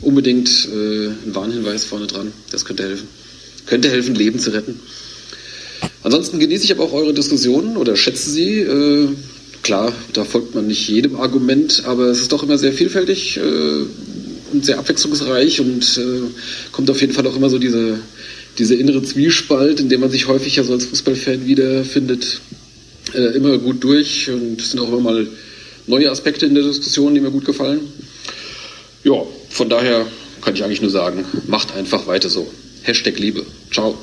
unbedingt 0.00 0.48
äh, 0.72 1.08
ein 1.08 1.34
Warnhinweis 1.34 1.84
vorne 1.84 2.06
dran. 2.06 2.32
Das 2.50 2.64
könnte 2.64 2.84
helfen. 2.84 3.08
Könnte 3.66 3.90
helfen, 3.90 4.14
Leben 4.14 4.38
zu 4.38 4.48
retten. 4.48 4.80
Ansonsten 6.02 6.38
genieße 6.38 6.64
ich 6.64 6.72
aber 6.72 6.84
auch 6.84 6.94
eure 6.94 7.12
Diskussionen 7.12 7.76
oder 7.76 7.94
schätze 7.94 8.30
sie. 8.30 8.60
Äh, 8.60 9.08
klar, 9.62 9.92
da 10.14 10.24
folgt 10.24 10.54
man 10.54 10.66
nicht 10.66 10.88
jedem 10.88 11.16
Argument, 11.16 11.82
aber 11.84 12.06
es 12.06 12.22
ist 12.22 12.32
doch 12.32 12.42
immer 12.42 12.56
sehr 12.56 12.72
vielfältig 12.72 13.36
äh, 13.36 13.82
und 14.52 14.64
sehr 14.64 14.78
abwechslungsreich 14.78 15.60
und 15.60 15.98
äh, 15.98 16.70
kommt 16.72 16.90
auf 16.90 17.00
jeden 17.00 17.12
Fall 17.12 17.26
auch 17.26 17.36
immer 17.36 17.50
so 17.50 17.58
diese, 17.58 17.98
diese 18.58 18.74
innere 18.74 19.02
Zwiespalt, 19.02 19.80
in 19.80 19.88
dem 19.88 20.00
man 20.00 20.10
sich 20.10 20.28
häufig 20.28 20.56
ja 20.56 20.64
so 20.64 20.72
als 20.72 20.84
Fußballfan 20.86 21.46
wiederfindet, 21.46 22.40
äh, 23.14 23.36
immer 23.36 23.58
gut 23.58 23.82
durch 23.82 24.30
und 24.30 24.60
es 24.60 24.70
sind 24.70 24.80
auch 24.80 24.88
immer 24.88 25.00
mal 25.00 25.26
neue 25.86 26.10
Aspekte 26.10 26.46
in 26.46 26.54
der 26.54 26.64
Diskussion, 26.64 27.14
die 27.14 27.20
mir 27.20 27.30
gut 27.30 27.44
gefallen. 27.44 27.80
Ja, 29.04 29.24
von 29.50 29.68
daher 29.68 30.06
kann 30.42 30.54
ich 30.54 30.62
eigentlich 30.62 30.82
nur 30.82 30.90
sagen, 30.90 31.24
macht 31.46 31.74
einfach 31.74 32.06
weiter 32.06 32.28
so. 32.28 32.50
Hashtag 32.82 33.18
Liebe. 33.18 33.44
Ciao. 33.72 33.98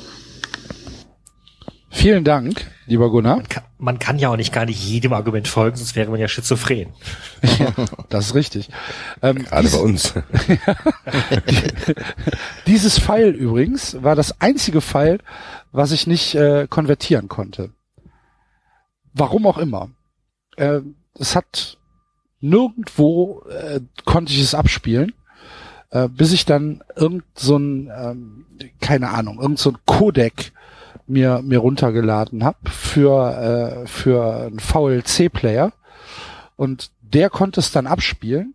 Vielen 1.96 2.24
Dank, 2.24 2.66
lieber 2.86 3.10
Gunnar. 3.10 3.36
Man 3.36 3.48
kann, 3.48 3.62
man 3.78 3.98
kann 3.98 4.18
ja 4.18 4.28
auch 4.28 4.36
nicht 4.36 4.52
gar 4.52 4.66
nicht 4.66 4.84
jedem 4.84 5.14
Argument 5.14 5.48
folgen, 5.48 5.76
sonst 5.78 5.96
wäre 5.96 6.10
man 6.10 6.20
ja 6.20 6.28
schizophren. 6.28 6.88
Das 8.10 8.26
ist 8.26 8.34
richtig. 8.34 8.68
Ähm, 9.22 9.44
Gerade 9.44 9.62
dies- 9.62 9.72
bei 9.72 9.78
uns. 9.78 10.12
Dieses 12.66 12.98
Pfeil 12.98 13.30
übrigens 13.30 14.02
war 14.02 14.14
das 14.14 14.40
einzige 14.42 14.82
Pfeil, 14.82 15.20
was 15.72 15.90
ich 15.90 16.06
nicht 16.06 16.34
äh, 16.34 16.66
konvertieren 16.68 17.28
konnte. 17.28 17.70
Warum 19.14 19.46
auch 19.46 19.56
immer. 19.58 19.88
Äh, 20.56 20.80
es 21.18 21.34
hat 21.34 21.78
nirgendwo 22.40 23.42
äh, 23.48 23.80
konnte 24.04 24.32
ich 24.34 24.40
es 24.42 24.54
abspielen, 24.54 25.14
äh, 25.90 26.08
bis 26.08 26.32
ich 26.32 26.44
dann 26.44 26.82
irgend 26.94 27.24
so 27.34 27.56
ein, 27.56 27.90
ähm, 27.96 28.46
keine 28.82 29.08
Ahnung, 29.08 29.40
irgend 29.40 29.58
so 29.58 29.70
ein 29.70 29.78
Codec 29.86 30.52
mir 31.06 31.42
mir 31.42 31.58
runtergeladen 31.58 32.44
habe 32.44 32.58
für 32.70 33.84
äh, 33.84 33.86
für 33.86 34.46
einen 34.46 34.58
VLC-Player 34.58 35.72
und 36.56 36.90
der 37.02 37.30
konnte 37.30 37.60
es 37.60 37.70
dann 37.70 37.86
abspielen 37.86 38.54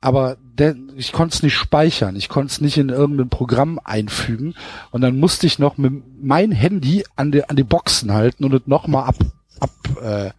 aber 0.00 0.38
der, 0.40 0.76
ich 0.96 1.12
konnte 1.12 1.34
es 1.34 1.42
nicht 1.42 1.56
speichern, 1.56 2.16
ich 2.16 2.28
konnte 2.28 2.50
es 2.50 2.60
nicht 2.60 2.78
in 2.78 2.88
irgendein 2.88 3.28
Programm 3.28 3.78
einfügen 3.84 4.54
und 4.90 5.02
dann 5.02 5.18
musste 5.18 5.46
ich 5.46 5.58
noch 5.58 5.76
mit 5.76 6.02
mein 6.22 6.52
Handy 6.52 7.04
an 7.16 7.32
die, 7.32 7.46
an 7.48 7.56
die 7.56 7.64
Boxen 7.64 8.12
halten 8.12 8.44
und 8.44 8.54
es 8.54 8.66
nochmal 8.66 9.04
ab, 9.04 9.16
ab 9.60 9.70
äh, 10.02 10.30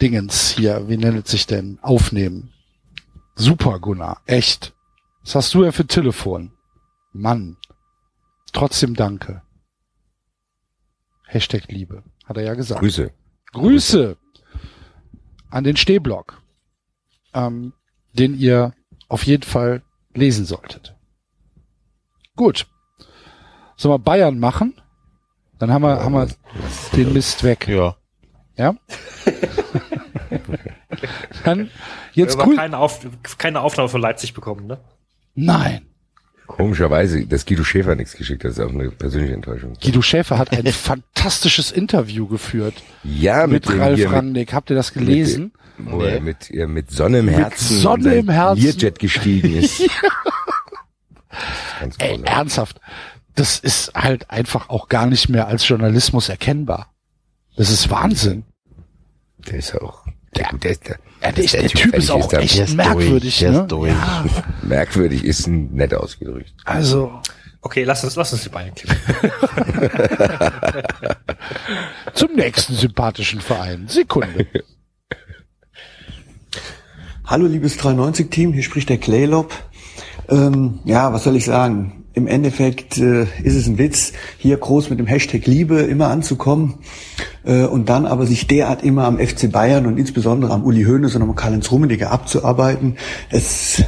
Dingens 0.00 0.50
hier, 0.50 0.88
wie 0.88 0.96
nennt 0.96 1.26
es 1.26 1.30
sich 1.30 1.46
denn, 1.46 1.78
aufnehmen. 1.80 2.50
Super, 3.36 3.78
Gunnar, 3.78 4.20
echt. 4.26 4.74
Was 5.22 5.34
hast 5.34 5.54
du 5.54 5.64
ja 5.64 5.72
für 5.72 5.86
Telefon? 5.86 6.52
Mann. 7.12 7.56
Trotzdem 8.52 8.94
danke. 8.94 9.42
Hashtag 11.32 11.68
Liebe, 11.68 12.02
hat 12.24 12.36
er 12.36 12.42
ja 12.42 12.54
gesagt. 12.54 12.80
Grüße. 12.80 13.12
Grüße 13.52 14.16
an 15.48 15.64
den 15.64 15.76
Stehblock, 15.76 16.42
ähm, 17.34 17.72
den 18.12 18.36
ihr 18.36 18.74
auf 19.08 19.24
jeden 19.24 19.44
Fall 19.44 19.82
lesen 20.12 20.44
solltet. 20.44 20.96
Gut. 22.36 22.66
Sollen 23.76 23.94
wir 23.94 23.98
Bayern 23.98 24.38
machen? 24.38 24.80
Dann 25.58 25.72
haben 25.72 25.82
wir, 25.82 26.02
haben 26.02 26.12
wir 26.12 26.28
den 26.94 27.12
Mist 27.12 27.44
weg. 27.44 27.68
Ja. 27.68 27.96
Ja? 28.56 28.74
Dann, 31.44 31.70
jetzt 32.12 32.38
cool. 32.38 32.56
keine, 32.56 32.78
Auf, 32.78 33.06
keine 33.38 33.60
Aufnahme 33.60 33.88
von 33.88 34.00
Leipzig 34.00 34.34
bekommen, 34.34 34.66
ne? 34.66 34.80
Nein. 35.34 35.86
Komischerweise, 36.56 37.26
dass 37.26 37.46
Guido 37.46 37.64
Schäfer 37.64 37.94
nichts 37.94 38.16
geschickt 38.16 38.44
hat, 38.44 38.50
ist 38.52 38.60
auch 38.60 38.70
eine 38.70 38.90
persönliche 38.90 39.34
Enttäuschung. 39.34 39.74
Guido 39.82 40.02
Schäfer 40.02 40.38
hat 40.38 40.52
ein 40.52 40.66
fantastisches 40.72 41.70
Interview 41.72 42.26
geführt 42.26 42.74
Ja, 43.04 43.46
mit, 43.46 43.68
mit, 43.68 43.78
Ralf 43.78 43.96
hier, 43.96 44.08
mit, 44.08 44.16
Randig. 44.18 44.52
Habt 44.52 44.70
ihr 44.70 44.76
das 44.76 44.92
gelesen? 44.92 45.52
wo 45.82 46.02
er 46.02 46.20
mit, 46.20 46.50
ja, 46.50 46.66
mit 46.66 46.90
Sonne 46.90 47.20
im 47.20 47.26
Mit 47.26 47.36
Herzen 47.36 47.78
Sonne 47.78 48.02
in 48.02 48.10
sein 48.10 48.18
im 48.18 48.28
Herzen. 48.28 48.62
Learjet 48.62 48.98
gestiegen 48.98 49.56
ist. 49.56 49.80
Ganz 51.80 51.94
Ey, 51.98 52.08
großartig. 52.08 52.26
ernsthaft. 52.26 52.80
Das 53.34 53.58
ist 53.58 53.92
halt 53.94 54.30
einfach 54.30 54.68
auch 54.68 54.88
gar 54.88 55.06
nicht 55.06 55.28
mehr 55.30 55.46
als 55.46 55.66
Journalismus 55.66 56.28
erkennbar. 56.28 56.92
Das 57.56 57.70
ist 57.70 57.88
Wahnsinn. 57.90 58.44
Der 59.48 59.54
ist 59.58 59.74
auch, 59.80 60.04
der, 60.36 60.48
der, 60.58 60.70
ist, 60.70 60.86
der, 60.88 60.98
Ja, 61.22 61.32
der, 61.32 61.42
dass 61.42 61.52
der 61.52 61.66
Typ 61.68 61.94
ist 61.94 62.10
auch 62.10 62.28
da- 62.28 62.38
echt 62.38 62.56
Der 62.58 62.64
ist 62.64 62.76
merkwürdig. 62.76 63.20
durch, 63.22 63.38
der 63.40 63.52
ne? 63.52 63.60
ist 63.60 63.66
durch. 63.72 63.90
Ja, 63.90 64.24
merkwürdig 64.62 65.24
ist 65.24 65.46
ein 65.46 65.72
nett 65.74 65.94
ausgedrückt. 65.94 66.52
also 66.64 67.20
Okay, 67.62 67.84
lass 67.84 68.02
uns, 68.04 68.16
lass 68.16 68.32
uns 68.32 68.42
die 68.44 68.48
Beine 68.48 68.72
klippen. 68.72 68.96
zum 72.14 72.34
nächsten 72.34 72.74
sympathischen 72.74 73.40
Verein. 73.42 73.86
Sekunde. 73.86 74.46
Hallo 77.26 77.46
liebes 77.46 77.78
390-Team, 77.78 78.54
hier 78.54 78.62
spricht 78.62 78.88
der 78.88 78.96
Claylop. 78.98 79.52
Ähm, 80.30 80.80
ja, 80.84 81.12
was 81.12 81.24
soll 81.24 81.36
ich 81.36 81.44
sagen? 81.44 81.99
Im 82.20 82.26
Endeffekt 82.26 82.98
äh, 82.98 83.22
ist 83.42 83.54
es 83.54 83.66
ein 83.66 83.78
Witz, 83.78 84.12
hier 84.36 84.58
groß 84.58 84.90
mit 84.90 84.98
dem 84.98 85.06
Hashtag 85.06 85.46
Liebe 85.46 85.78
immer 85.78 86.08
anzukommen 86.08 86.74
äh, 87.46 87.64
und 87.64 87.88
dann 87.88 88.04
aber 88.04 88.26
sich 88.26 88.46
derart 88.46 88.84
immer 88.84 89.04
am 89.04 89.18
FC 89.18 89.50
Bayern 89.50 89.86
und 89.86 89.98
insbesondere 89.98 90.52
am 90.52 90.62
Uli 90.62 90.84
Hoeneß 90.84 91.16
und 91.16 91.22
am 91.22 91.34
Karl-Heinz 91.34 91.70
Rummenigge 91.70 92.10
abzuarbeiten. 92.10 92.96
Es 93.30 93.84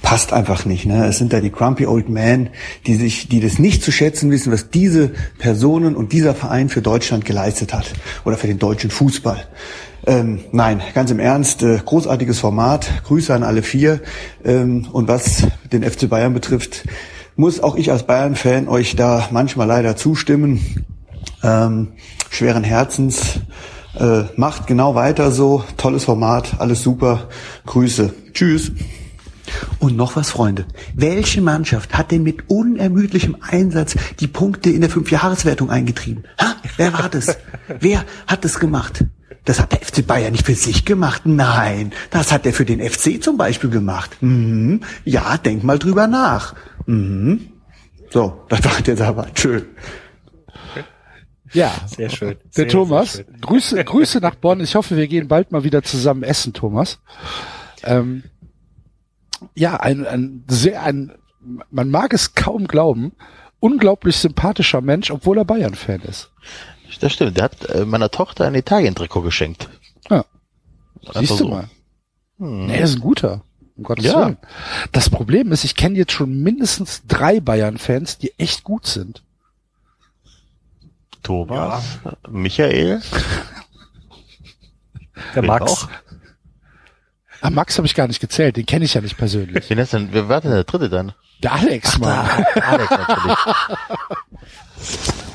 passt 0.00 0.32
einfach 0.32 0.64
nicht. 0.64 0.86
Ne? 0.86 1.04
Es 1.04 1.18
sind 1.18 1.34
da 1.34 1.40
die 1.40 1.52
grumpy 1.52 1.86
old 1.86 2.08
men, 2.08 2.48
die 2.86 2.94
sich, 2.94 3.28
die 3.28 3.40
das 3.40 3.58
nicht 3.58 3.82
zu 3.82 3.92
schätzen 3.92 4.30
wissen, 4.30 4.50
was 4.50 4.70
diese 4.70 5.10
Personen 5.36 5.94
und 5.94 6.14
dieser 6.14 6.34
Verein 6.34 6.70
für 6.70 6.80
Deutschland 6.80 7.26
geleistet 7.26 7.74
hat 7.74 7.92
oder 8.24 8.38
für 8.38 8.46
den 8.46 8.58
deutschen 8.58 8.88
Fußball. 8.88 9.46
Ähm, 10.06 10.40
nein, 10.52 10.80
ganz 10.94 11.10
im 11.10 11.18
Ernst, 11.18 11.62
äh, 11.62 11.78
großartiges 11.84 12.38
Format. 12.38 13.04
Grüße 13.04 13.34
an 13.34 13.42
alle 13.42 13.62
vier. 13.62 14.00
Ähm, 14.42 14.88
und 14.90 15.06
was 15.06 15.46
den 15.70 15.82
FC 15.82 16.08
Bayern 16.08 16.32
betrifft, 16.32 16.84
muss 17.36 17.60
auch 17.60 17.76
ich 17.76 17.90
als 17.90 18.04
Bayern-Fan 18.04 18.68
euch 18.68 18.96
da 18.96 19.28
manchmal 19.30 19.66
leider 19.66 19.96
zustimmen. 19.96 20.84
Ähm, 21.42 21.92
schweren 22.30 22.64
Herzens. 22.64 23.40
Äh, 23.98 24.24
macht 24.36 24.66
genau 24.66 24.94
weiter 24.94 25.30
so. 25.30 25.64
Tolles 25.76 26.04
Format, 26.04 26.54
alles 26.58 26.82
super. 26.82 27.28
Grüße. 27.66 28.12
Tschüss. 28.32 28.72
Und 29.78 29.96
noch 29.96 30.16
was, 30.16 30.30
Freunde. 30.30 30.66
Welche 30.94 31.42
Mannschaft 31.42 31.96
hat 31.96 32.10
denn 32.10 32.22
mit 32.22 32.48
unermüdlichem 32.48 33.36
Einsatz 33.40 33.94
die 34.20 34.26
Punkte 34.26 34.70
in 34.70 34.80
der 34.80 34.90
Fünfjahreswertung 34.90 35.70
eingetrieben? 35.70 36.24
Ha? 36.40 36.56
Wer 36.76 36.92
war 36.92 37.08
das? 37.08 37.36
Wer 37.80 38.04
hat 38.26 38.44
das 38.44 38.58
gemacht? 38.58 39.04
Das 39.44 39.60
hat 39.60 39.72
der 39.72 39.80
FC 39.80 40.06
Bayern 40.06 40.32
nicht 40.32 40.46
für 40.46 40.54
sich 40.54 40.84
gemacht. 40.84 41.22
Nein, 41.24 41.92
das 42.10 42.32
hat 42.32 42.46
er 42.46 42.52
für 42.54 42.64
den 42.64 42.80
FC 42.80 43.22
zum 43.22 43.36
Beispiel 43.36 43.68
gemacht. 43.70 44.16
Mhm. 44.22 44.80
Ja, 45.04 45.36
denk 45.36 45.64
mal 45.64 45.78
drüber 45.78 46.06
nach. 46.06 46.54
Mhm. 46.86 47.48
So, 48.10 48.44
das 48.48 48.64
war 48.64 48.72
jetzt 48.86 49.02
aber 49.02 49.26
schön. 49.34 49.66
Ja, 51.52 51.72
Sehr 51.86 52.10
schön. 52.10 52.30
der 52.30 52.38
Sehr, 52.50 52.68
Thomas. 52.68 53.12
sehr 53.12 53.24
schön. 53.26 53.40
Grüße, 53.40 53.84
Grüße 53.84 54.18
nach 54.20 54.34
Bonn. 54.34 54.60
Ich 54.60 54.74
hoffe, 54.74 54.96
wir 54.96 55.06
gehen 55.06 55.28
bald 55.28 55.52
mal 55.52 55.62
wieder 55.62 55.82
zusammen 55.82 56.22
essen, 56.24 56.52
Thomas. 56.52 56.98
Ähm, 57.84 58.24
ja, 59.54 59.76
ein, 59.76 60.04
ein 60.06 60.44
sehr, 60.48 60.82
ein, 60.82 61.12
man 61.70 61.90
mag 61.90 62.12
es 62.12 62.34
kaum 62.34 62.66
glauben, 62.66 63.12
unglaublich 63.60 64.16
sympathischer 64.16 64.80
Mensch, 64.80 65.10
obwohl 65.12 65.38
er 65.38 65.44
Bayern-Fan 65.44 66.00
ist. 66.02 66.30
Das 67.00 67.12
stimmt. 67.12 67.36
Der 67.36 67.44
hat 67.44 67.64
äh, 67.70 67.84
meiner 67.84 68.10
Tochter 68.10 68.46
ein 68.46 68.54
Italien-Trikot 68.54 69.22
geschenkt. 69.22 69.68
Ja. 70.10 70.24
Einfach 71.06 71.20
Siehst 71.20 71.32
du 71.32 71.36
so. 71.36 71.48
mal. 71.48 71.68
Hm. 72.38 72.66
Nee, 72.66 72.76
er 72.78 72.84
ist 72.84 72.94
ein 72.96 73.00
guter. 73.00 73.42
Um 73.76 73.84
Gottes 73.84 74.04
Ja. 74.04 74.20
Willen. 74.26 74.38
Das 74.92 75.10
Problem 75.10 75.50
ist, 75.52 75.64
ich 75.64 75.74
kenne 75.74 75.96
jetzt 75.98 76.12
schon 76.12 76.42
mindestens 76.42 77.02
drei 77.06 77.40
Bayern-Fans, 77.40 78.18
die 78.18 78.32
echt 78.38 78.62
gut 78.64 78.86
sind. 78.86 79.22
Thomas, 81.22 81.82
Michael. 82.28 83.00
Der 85.34 85.42
Wen 85.42 85.46
Max. 85.48 85.72
auch? 85.72 85.88
Ah, 87.40 87.50
Max 87.50 87.76
habe 87.78 87.86
ich 87.86 87.94
gar 87.94 88.06
nicht 88.08 88.20
gezählt, 88.20 88.56
den 88.56 88.66
kenne 88.66 88.84
ich 88.84 88.94
ja 88.94 89.00
nicht 89.00 89.16
persönlich. 89.16 89.68
Wen 89.70 89.78
ist 89.78 89.92
denn, 89.92 90.08
wer 90.12 90.28
war 90.28 90.40
denn 90.40 90.50
der 90.50 90.64
dritte 90.64 90.88
dann? 90.88 91.12
Der 91.42 91.52
Alex, 91.52 91.98
Mann. 91.98 92.26
Alex 92.62 92.90
natürlich. 92.90 93.36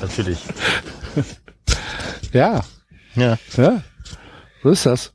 natürlich. 0.00 0.38
Ja, 2.32 2.60
Ja. 3.14 3.36
ja. 3.56 3.82
So 4.62 4.70
ist 4.70 4.86
das. 4.86 5.12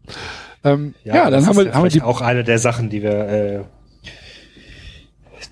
Ähm, 0.64 0.96
ja, 1.04 1.16
Ja, 1.16 1.24
dann 1.30 1.34
das 1.42 1.46
haben 1.48 1.60
ist 1.60 1.66
wir, 1.66 1.74
haben 1.74 1.84
wir 1.84 1.92
die, 1.92 2.02
auch 2.02 2.22
eine 2.22 2.44
der 2.44 2.58
Sachen, 2.60 2.90
die 2.90 3.04
wir, 3.04 3.12
äh, 3.12 3.64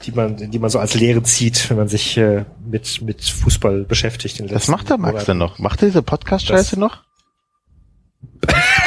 die 0.03 0.11
man, 0.11 0.35
die 0.51 0.59
man 0.59 0.69
so 0.69 0.79
als 0.79 0.95
Lehre 0.95 1.23
zieht, 1.23 1.69
wenn 1.69 1.77
man 1.77 1.87
sich 1.87 2.17
äh, 2.17 2.43
mit 2.65 3.01
mit 3.01 3.23
Fußball 3.23 3.83
beschäftigt. 3.85 4.39
in 4.39 4.47
den 4.47 4.55
Was 4.55 4.67
macht 4.67 4.89
der 4.89 4.97
Max 4.97 5.11
Monaten. 5.13 5.25
denn 5.27 5.37
noch? 5.37 5.59
Macht 5.59 5.81
er 5.81 5.87
diese 5.87 6.01
Podcast-Scheiße 6.01 6.79
noch? 6.79 7.03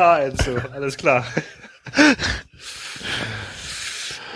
Ja, 0.00 0.18
Enzo, 0.20 0.52
alles 0.72 0.96
klar. 0.96 1.26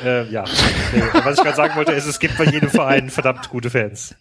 äh, 0.05 0.31
ja, 0.31 0.45
nee, 0.93 1.03
was 1.25 1.39
ich 1.39 1.43
gerade 1.43 1.57
sagen 1.57 1.75
wollte, 1.77 1.93
ist, 1.93 2.05
es 2.05 2.19
gibt 2.19 2.37
bei 2.37 2.45
jedem 2.45 2.69
Verein 2.69 3.09
verdammt 3.09 3.49
gute 3.49 3.71
Fans. 3.71 4.15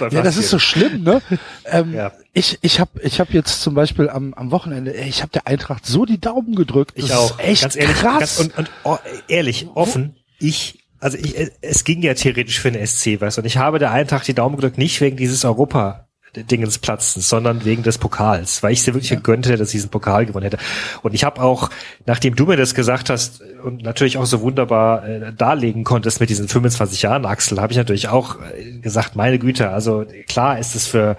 Bei 0.00 0.08
ja, 0.08 0.22
das 0.22 0.36
ist 0.36 0.50
so 0.50 0.58
schlimm, 0.58 1.04
ne? 1.04 1.22
Ähm, 1.66 1.94
Ja. 1.94 2.10
Ich, 2.32 2.58
ich 2.62 2.80
habe 2.80 3.00
ich 3.00 3.20
hab 3.20 3.32
jetzt 3.32 3.62
zum 3.62 3.74
Beispiel 3.74 4.10
am, 4.10 4.34
am 4.34 4.50
Wochenende, 4.50 4.92
ich 4.92 5.22
habe 5.22 5.30
der 5.30 5.46
Eintracht 5.46 5.86
so 5.86 6.04
die 6.04 6.20
Daumen 6.20 6.56
gedrückt. 6.56 6.94
Ich 6.96 7.06
das 7.06 7.16
auch. 7.16 7.38
Ist 7.38 7.46
echt 7.46 7.62
ganz 7.62 7.76
ehrlich, 7.76 7.96
krass. 7.96 8.18
Ganz, 8.18 8.40
und, 8.40 8.58
und 8.58 8.70
oh, 8.82 8.98
ehrlich, 9.28 9.68
offen, 9.72 10.16
ich, 10.40 10.80
also 10.98 11.16
ich, 11.16 11.36
es 11.60 11.84
ging 11.84 12.02
ja 12.02 12.14
theoretisch 12.14 12.58
für 12.58 12.72
den 12.72 12.84
SC, 12.84 13.20
weißt 13.20 13.36
du, 13.36 13.42
und 13.42 13.46
ich 13.46 13.58
habe 13.58 13.78
der 13.78 13.92
Eintracht 13.92 14.26
die 14.26 14.34
Daumen 14.34 14.56
gedrückt, 14.56 14.78
nicht 14.78 15.00
wegen 15.00 15.16
dieses 15.16 15.44
Europa. 15.44 16.05
Dingens 16.44 16.78
platzen, 16.78 17.22
sondern 17.22 17.64
wegen 17.64 17.82
des 17.82 17.98
Pokals, 17.98 18.62
weil 18.62 18.72
ich 18.72 18.82
sie 18.82 18.94
wirklich 18.94 19.10
gegönnt 19.10 19.46
hätte, 19.46 19.58
dass 19.58 19.70
sie 19.70 19.78
diesen 19.78 19.90
Pokal 19.90 20.26
gewonnen 20.26 20.44
hätte. 20.44 20.58
Und 21.02 21.14
ich 21.14 21.24
habe 21.24 21.40
auch, 21.40 21.70
nachdem 22.06 22.36
du 22.36 22.46
mir 22.46 22.56
das 22.56 22.74
gesagt 22.74 23.10
hast 23.10 23.42
und 23.62 23.82
natürlich 23.82 24.18
auch 24.18 24.26
so 24.26 24.40
wunderbar 24.40 25.08
äh, 25.08 25.32
darlegen 25.32 25.84
konntest 25.84 26.20
mit 26.20 26.30
diesen 26.30 26.48
25 26.48 27.02
Jahren, 27.02 27.24
Axel, 27.24 27.60
habe 27.60 27.72
ich 27.72 27.78
natürlich 27.78 28.08
auch 28.08 28.36
äh, 28.40 28.78
gesagt, 28.80 29.16
meine 29.16 29.38
Güte, 29.38 29.70
also 29.70 30.04
klar 30.28 30.58
ist 30.58 30.74
es 30.74 30.86
für 30.86 31.16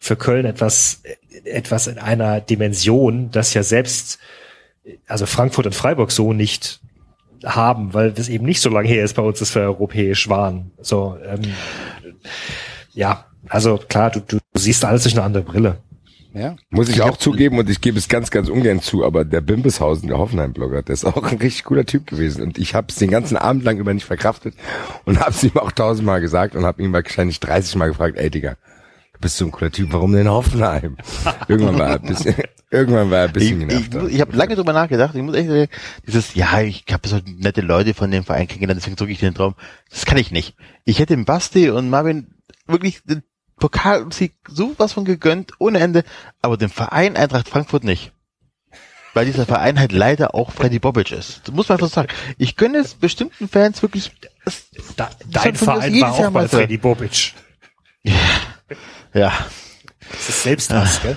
für 0.00 0.16
Köln 0.16 0.44
etwas 0.44 1.00
etwas 1.44 1.86
in 1.86 1.98
einer 1.98 2.40
Dimension, 2.40 3.30
das 3.30 3.54
ja 3.54 3.62
selbst 3.62 4.18
also 5.06 5.26
Frankfurt 5.26 5.66
und 5.66 5.74
Freiburg 5.74 6.10
so 6.10 6.32
nicht 6.32 6.80
haben, 7.44 7.94
weil 7.94 8.12
das 8.12 8.28
eben 8.28 8.44
nicht 8.44 8.60
so 8.60 8.70
lange 8.70 8.88
her 8.88 9.04
ist 9.04 9.14
bei 9.14 9.22
uns, 9.22 9.38
dass 9.38 9.54
wir 9.54 9.62
europäisch 9.62 10.28
waren. 10.28 10.70
So, 10.80 11.16
ähm, 11.26 11.54
ja, 12.92 13.26
also 13.48 13.78
klar, 13.88 14.10
du, 14.10 14.20
du 14.20 14.38
siehst 14.54 14.84
alles 14.84 15.02
durch 15.04 15.14
eine 15.14 15.24
andere 15.24 15.42
Brille. 15.42 15.76
ja. 16.32 16.56
Muss 16.70 16.88
ich 16.88 17.02
auch 17.02 17.16
zugeben 17.16 17.58
und 17.58 17.68
ich 17.70 17.80
gebe 17.80 17.98
es 17.98 18.08
ganz, 18.08 18.30
ganz 18.30 18.48
ungern 18.48 18.80
zu, 18.80 19.04
aber 19.04 19.24
der 19.24 19.40
Bimbeshausen, 19.40 20.08
der 20.08 20.18
Hoffenheim-Blogger, 20.18 20.82
der 20.82 20.92
ist 20.92 21.04
auch 21.04 21.22
ein 21.30 21.38
richtig 21.38 21.64
cooler 21.64 21.84
Typ 21.86 22.06
gewesen 22.06 22.42
und 22.42 22.58
ich 22.58 22.74
habe 22.74 22.86
es 22.90 22.96
den 22.96 23.10
ganzen 23.10 23.36
Abend 23.36 23.64
lang 23.64 23.78
über 23.78 23.94
nicht 23.94 24.06
verkraftet 24.06 24.54
und 25.04 25.20
habe 25.20 25.30
es 25.30 25.42
ihm 25.44 25.56
auch 25.56 25.72
tausendmal 25.72 26.20
gesagt 26.20 26.56
und 26.56 26.64
habe 26.64 26.82
ihn 26.82 26.92
wahrscheinlich 26.92 27.40
30 27.40 27.76
Mal 27.76 27.88
gefragt, 27.88 28.16
ey 28.18 28.30
Digga, 28.30 28.56
du 29.12 29.20
bist 29.20 29.36
so 29.36 29.44
ein 29.44 29.52
cooler 29.52 29.70
Typ, 29.70 29.92
warum 29.92 30.12
denn 30.12 30.28
Hoffenheim? 30.28 30.96
Irgendwann 31.48 31.78
war 31.78 31.88
er 31.90 32.00
ein 32.00 32.06
bisschen, 32.08 32.34
irgendwann 32.70 33.10
war 33.10 33.18
er 33.18 33.24
ein 33.28 33.32
bisschen 33.32 33.60
Ich, 33.70 33.90
genervt. 33.90 34.08
ich, 34.08 34.14
ich 34.16 34.20
habe 34.20 34.36
lange 34.36 34.56
drüber 34.56 34.72
nachgedacht. 34.72 35.14
Ich 35.14 35.22
muss 35.22 35.36
echt 35.36 35.48
sagen, 35.48 35.68
dieses, 36.06 36.34
ja, 36.34 36.60
ich 36.60 36.84
habe 36.90 37.06
so 37.06 37.20
nette 37.38 37.60
Leute 37.60 37.94
von 37.94 38.10
dem 38.10 38.24
Verein 38.24 38.48
kennengelernt, 38.48 38.80
deswegen 38.80 38.96
drücke 38.96 39.12
ich 39.12 39.20
den 39.20 39.34
Traum. 39.34 39.54
Das 39.90 40.04
kann 40.06 40.18
ich 40.18 40.32
nicht. 40.32 40.56
Ich 40.84 40.98
hätte 40.98 41.14
dem 41.14 41.24
Basti 41.24 41.70
und 41.70 41.88
Marvin 41.90 42.34
wirklich 42.66 43.02
den 43.04 43.22
Pokalsieg 43.56 44.34
sowas 44.48 44.92
von 44.92 45.04
gegönnt, 45.04 45.52
ohne 45.58 45.80
Ende, 45.80 46.04
aber 46.42 46.56
dem 46.56 46.70
Verein 46.70 47.16
Eintracht 47.16 47.48
Frankfurt 47.48 47.84
nicht. 47.84 48.12
Weil 49.14 49.26
dieser 49.26 49.46
Verein 49.46 49.78
halt 49.78 49.92
leider 49.92 50.34
auch 50.34 50.50
Freddy 50.50 50.80
Bobic 50.80 51.12
ist. 51.12 51.42
Das 51.44 51.54
muss 51.54 51.68
man 51.68 51.78
einfach 51.78 51.92
sagen. 51.92 52.08
Ich 52.36 52.56
gönne 52.56 52.78
es 52.78 52.94
bestimmten 52.94 53.48
Fans 53.48 53.80
wirklich. 53.80 54.10
Das, 54.44 54.66
Da, 54.96 55.08
dein 55.26 55.54
Verein 55.54 55.92
war 55.92 55.98
Jahr 56.00 56.12
auch 56.12 56.18
bei 56.18 56.30
Meister. 56.30 56.58
Freddy 56.58 56.78
Bobic. 56.78 57.32
Ja. 59.14 59.32
Das 60.10 60.28
ist 60.28 60.42
Selbsthass, 60.42 61.00
gell? 61.02 61.16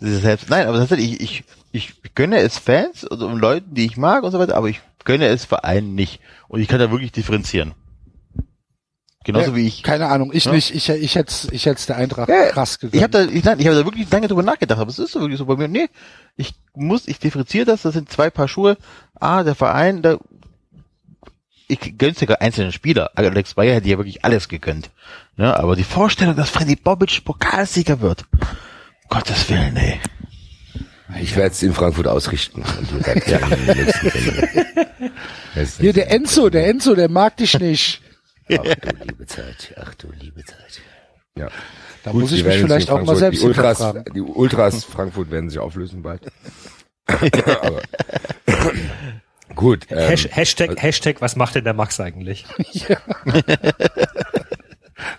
Das 0.00 0.10
ist 0.10 0.22
selbst, 0.22 0.50
nein, 0.50 0.66
aber 0.66 0.78
tatsächlich, 0.78 1.20
ich, 1.20 1.44
ich, 1.72 1.94
ich 2.02 2.14
gönne 2.14 2.38
es 2.38 2.58
Fans 2.58 3.04
und, 3.04 3.22
und 3.22 3.38
Leuten, 3.38 3.74
die 3.74 3.86
ich 3.86 3.96
mag 3.96 4.22
und 4.22 4.32
so 4.32 4.38
weiter, 4.38 4.54
aber 4.54 4.68
ich 4.68 4.82
gönne 5.04 5.26
es 5.28 5.46
Vereinen 5.46 5.94
nicht. 5.94 6.20
Und 6.48 6.60
ich 6.60 6.68
kann 6.68 6.78
da 6.78 6.90
wirklich 6.90 7.12
differenzieren. 7.12 7.72
Genauso 9.24 9.50
Ja, 9.50 9.56
wie 9.56 9.66
ich. 9.66 9.82
Keine 9.82 10.06
Ahnung, 10.08 10.30
ich 10.32 10.44
Ja. 10.44 10.52
nicht. 10.52 10.74
Ich, 10.74 10.88
ich 10.88 11.14
hätte 11.16 11.34
ich 11.50 11.66
hätte 11.66 11.86
der 11.86 11.96
Eintracht 11.96 12.28
Ja, 12.28 12.50
krass 12.50 12.78
gegönnt. 12.78 12.94
Ich 12.94 13.02
habe 13.02 13.10
da, 13.10 13.24
ich, 13.24 13.42
nein, 13.42 13.58
ich 13.58 13.66
hab 13.66 13.74
da 13.74 13.84
wirklich 13.84 14.10
lange 14.10 14.28
drüber 14.28 14.42
nachgedacht, 14.42 14.78
aber 14.78 14.90
es 14.90 14.98
ist 14.98 15.12
so 15.12 15.20
wirklich 15.20 15.38
so 15.38 15.46
bei 15.46 15.56
mir. 15.56 15.66
Nee, 15.68 15.88
ich 16.36 16.54
muss, 16.74 17.08
ich 17.08 17.18
differenziere 17.18 17.64
das, 17.64 17.82
das 17.82 17.94
sind 17.94 18.10
zwei 18.12 18.30
Paar 18.30 18.48
Schuhe. 18.48 18.76
Ah, 19.18 19.42
der 19.42 19.54
Verein, 19.54 20.02
da, 20.02 20.18
ich 21.66 21.96
gönn's 21.96 22.20
sogar 22.20 22.42
einzelnen 22.42 22.72
Spieler. 22.72 23.10
Alex 23.14 23.54
Bayer 23.54 23.74
hätte 23.76 23.88
ja 23.88 23.96
wirklich 23.96 24.24
alles 24.24 24.48
gegönnt. 24.48 24.90
Ja, 25.36 25.56
aber 25.56 25.74
die 25.74 25.84
Vorstellung, 25.84 26.36
dass 26.36 26.50
Freddy 26.50 26.76
Bobic 26.76 27.24
Pokalsieger 27.24 28.00
wird, 28.00 28.24
Gottes 29.08 29.48
Willen, 29.48 29.76
ey. 29.76 30.00
Ich 31.20 31.36
werde 31.36 31.52
es 31.52 31.62
in 31.62 31.72
Frankfurt 31.72 32.08
ausrichten. 32.08 32.64
Ja. 33.26 33.38
Hier, 35.78 35.92
der 35.92 36.10
Enzo, 36.10 36.50
der 36.50 36.66
Enzo, 36.66 36.94
der 36.94 37.08
mag 37.08 37.36
dich 37.36 37.58
nicht. 37.60 38.00
Ach 38.50 38.62
du 38.62 39.04
liebe 39.04 39.26
Zeit, 39.26 39.74
ach 39.80 39.94
du 39.94 40.08
liebe 40.20 40.44
Zeit. 40.44 40.80
Ja. 41.36 41.48
Da 42.04 42.12
Gut, 42.12 42.22
muss 42.22 42.32
ich 42.32 42.44
mich 42.44 42.56
vielleicht 42.58 42.90
auch 42.90 43.02
mal 43.02 43.16
selbst 43.16 43.42
die 43.42 43.46
Ultras, 43.46 43.78
hinterfragen. 43.78 44.14
die 44.14 44.20
Ultras 44.20 44.84
Frankfurt 44.84 45.30
werden 45.30 45.48
sich 45.50 45.58
auflösen 45.58 46.02
bald. 46.02 46.20
Aber 47.06 47.82
gut. 49.54 49.86
Ähm, 49.90 49.98
Hash, 49.98 50.28
Hashtag, 50.30 50.80
Hashtag, 50.80 51.20
was 51.20 51.36
macht 51.36 51.54
denn 51.54 51.64
der 51.64 51.74
Max 51.74 51.98
eigentlich? 52.00 52.44
Ja. 52.72 52.98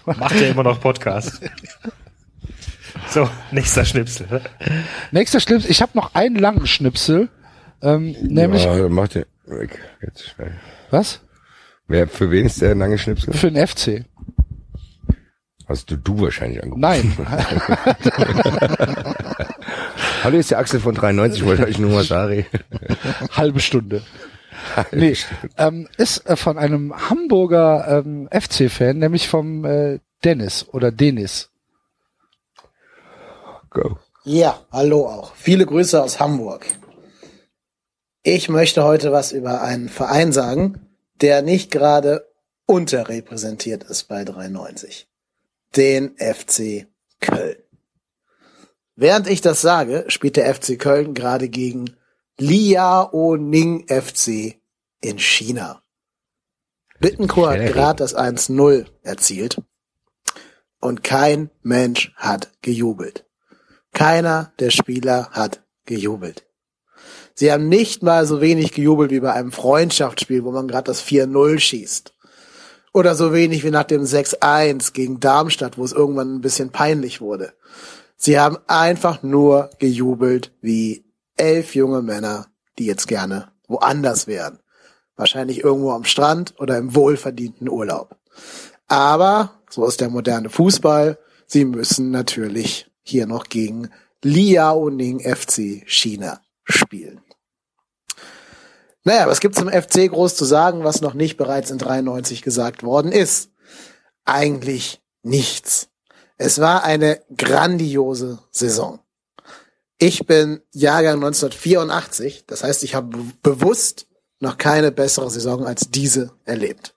macht 0.06 0.36
er 0.40 0.50
immer 0.50 0.64
noch 0.64 0.80
Podcast? 0.80 1.42
So, 3.10 3.30
nächster 3.52 3.84
Schnipsel. 3.86 4.42
Nächster 5.12 5.40
Schnipsel. 5.40 5.70
Ich 5.70 5.82
habe 5.82 5.92
noch 5.96 6.16
einen 6.16 6.38
langen 6.38 6.66
Schnipsel. 6.68 7.30
Ähm, 7.82 8.16
nämlich, 8.22 8.64
ja, 8.64 8.88
mach 8.90 9.08
den 9.10 9.26
weg. 9.46 9.80
Jetzt 10.02 10.30
schnell. 10.30 10.56
was? 10.92 11.22
Wer, 11.88 12.08
für 12.08 12.32
wen 12.32 12.48
ist 12.48 12.62
der 12.62 12.76
lange 12.76 12.98
Schnipsel? 12.98 13.34
Für 13.34 13.52
den 13.52 13.68
FC. 13.68 14.06
Hast 15.68 15.90
du 15.90 15.98
du 15.98 16.22
wahrscheinlich 16.22 16.62
angerufen? 16.62 16.82
Nein. 16.82 17.18
Hallo, 20.24 20.38
ist 20.38 20.52
der 20.52 20.60
Axel 20.60 20.80
von 20.80 20.96
93, 20.96 21.42
ich 21.42 21.48
wollte 21.48 21.66
euch 21.66 21.80
nur 21.80 21.92
mal 21.92 22.04
sagen. 22.04 22.46
Halbe 23.32 23.60
Stunde. 23.60 24.04
Nee, 24.92 25.16
ähm, 25.58 25.88
ist 25.98 26.28
äh, 26.28 26.36
von 26.36 26.58
einem 26.58 27.10
Hamburger 27.10 28.04
ähm, 28.04 28.28
FC-Fan, 28.32 28.98
nämlich 28.98 29.28
vom 29.28 29.66
äh, 29.66 30.00
Dennis 30.24 30.68
oder 30.72 30.92
Denis. 30.92 31.50
Go. 33.70 33.98
Ja, 34.24 34.60
hallo 34.72 35.08
auch. 35.08 35.36
Viele 35.36 35.66
Grüße 35.66 36.02
aus 36.02 36.20
Hamburg. 36.20 36.66
Ich 38.24 38.50
möchte 38.50 38.84
heute 38.84 39.12
was 39.12 39.32
über 39.32 39.62
einen 39.62 39.90
Verein 39.90 40.32
sagen, 40.32 40.85
der 41.22 41.42
nicht 41.42 41.72
gerade 41.72 42.28
unterrepräsentiert 42.66 43.84
ist 43.84 44.06
bei 44.06 44.24
93. 44.24 45.08
Den 45.76 46.16
FC 46.18 46.88
Köln. 47.20 47.58
Während 48.96 49.28
ich 49.28 49.42
das 49.42 49.62
sage, 49.62 50.06
spielt 50.08 50.38
der 50.38 50.54
FC 50.54 50.80
Köln 50.80 51.14
gerade 51.14 51.50
gegen 51.50 51.96
Liaoning 52.38 53.88
FC 53.88 54.60
in 55.02 55.20
China. 55.20 55.82
Bittencourt 57.00 57.60
hat 57.60 57.74
gerade 57.74 57.98
das 57.98 58.16
1-0 58.16 58.86
erzielt 59.04 59.62
und 60.80 61.04
kein 61.04 61.50
Mensch 61.62 62.14
hat 62.16 62.52
gejubelt. 62.62 63.26
Keiner 63.94 64.54
der 64.60 64.72
Spieler 64.72 65.30
hat 65.32 65.64
gejubelt. 65.86 66.46
Sie 67.38 67.52
haben 67.52 67.68
nicht 67.68 68.02
mal 68.02 68.26
so 68.26 68.40
wenig 68.40 68.72
gejubelt 68.72 69.12
wie 69.12 69.20
bei 69.20 69.34
einem 69.34 69.52
Freundschaftsspiel, 69.52 70.46
wo 70.46 70.52
man 70.52 70.70
gerade 70.70 70.86
das 70.86 71.04
4-0 71.04 71.60
schießt. 71.60 72.14
Oder 72.94 73.14
so 73.14 73.34
wenig 73.34 73.66
wie 73.66 73.72
nach 73.72 73.84
dem 73.84 74.04
6-1 74.04 74.94
gegen 74.94 75.20
Darmstadt, 75.20 75.78
wo 75.78 75.84
es 75.84 75.92
irgendwann 75.92 76.36
ein 76.36 76.42
bisschen 76.42 76.72
peinlich 76.72 77.20
wurde. 77.20 77.54
Sie 78.16 78.40
haben 78.40 78.58
einfach 78.68 79.22
nur 79.22 79.70
gejubelt 79.80 80.54
wie 80.62 81.04
elf 81.36 81.76
junge 81.76 82.02
Männer, 82.02 82.48
die 82.80 82.86
jetzt 82.86 83.10
gerne 83.10 83.52
woanders 83.68 84.28
wären. 84.28 84.60
Wahrscheinlich 85.18 85.62
irgendwo 85.62 85.92
am 85.92 86.06
Strand 86.06 86.54
oder 86.58 86.78
im 86.78 86.96
wohlverdienten 86.96 87.68
Urlaub. 87.68 88.16
Aber, 88.88 89.62
so 89.70 89.86
ist 89.86 90.00
der 90.00 90.10
moderne 90.10 90.50
Fußball, 90.50 91.18
sie 91.48 91.66
müssen 91.66 92.12
natürlich 92.12 92.90
hier 93.02 93.28
noch 93.28 93.50
gegen 93.50 93.90
Liaoning 94.22 95.20
FC 95.20 95.84
China 95.86 96.40
spielen. 96.64 97.25
Naja, 99.06 99.28
was 99.28 99.40
gibt's 99.40 99.62
im 99.62 99.70
FC 99.70 100.10
groß 100.10 100.36
zu 100.36 100.46
sagen, 100.46 100.84
was 100.84 101.00
noch 101.02 101.14
nicht 101.14 101.38
bereits 101.38 101.72
in 101.72 101.78
93 101.78 102.42
gesagt 102.42 102.84
worden 102.84 103.12
ist? 103.12 103.52
Eigentlich 104.26 105.02
nichts. 105.22 105.90
Es 106.38 106.60
war 106.60 106.84
eine 106.84 107.22
grandiose 107.38 108.40
Saison. 108.52 109.00
Ich 110.00 110.26
bin 110.26 110.60
Jahrgang 110.72 111.16
1984, 111.24 112.46
das 112.48 112.64
heißt, 112.64 112.84
ich 112.84 112.96
habe 112.96 113.16
be- 113.18 113.24
bewusst 113.44 114.08
noch 114.40 114.58
keine 114.58 114.92
bessere 114.92 115.30
Saison 115.30 115.66
als 115.66 115.90
diese 115.92 116.32
erlebt. 116.44 116.96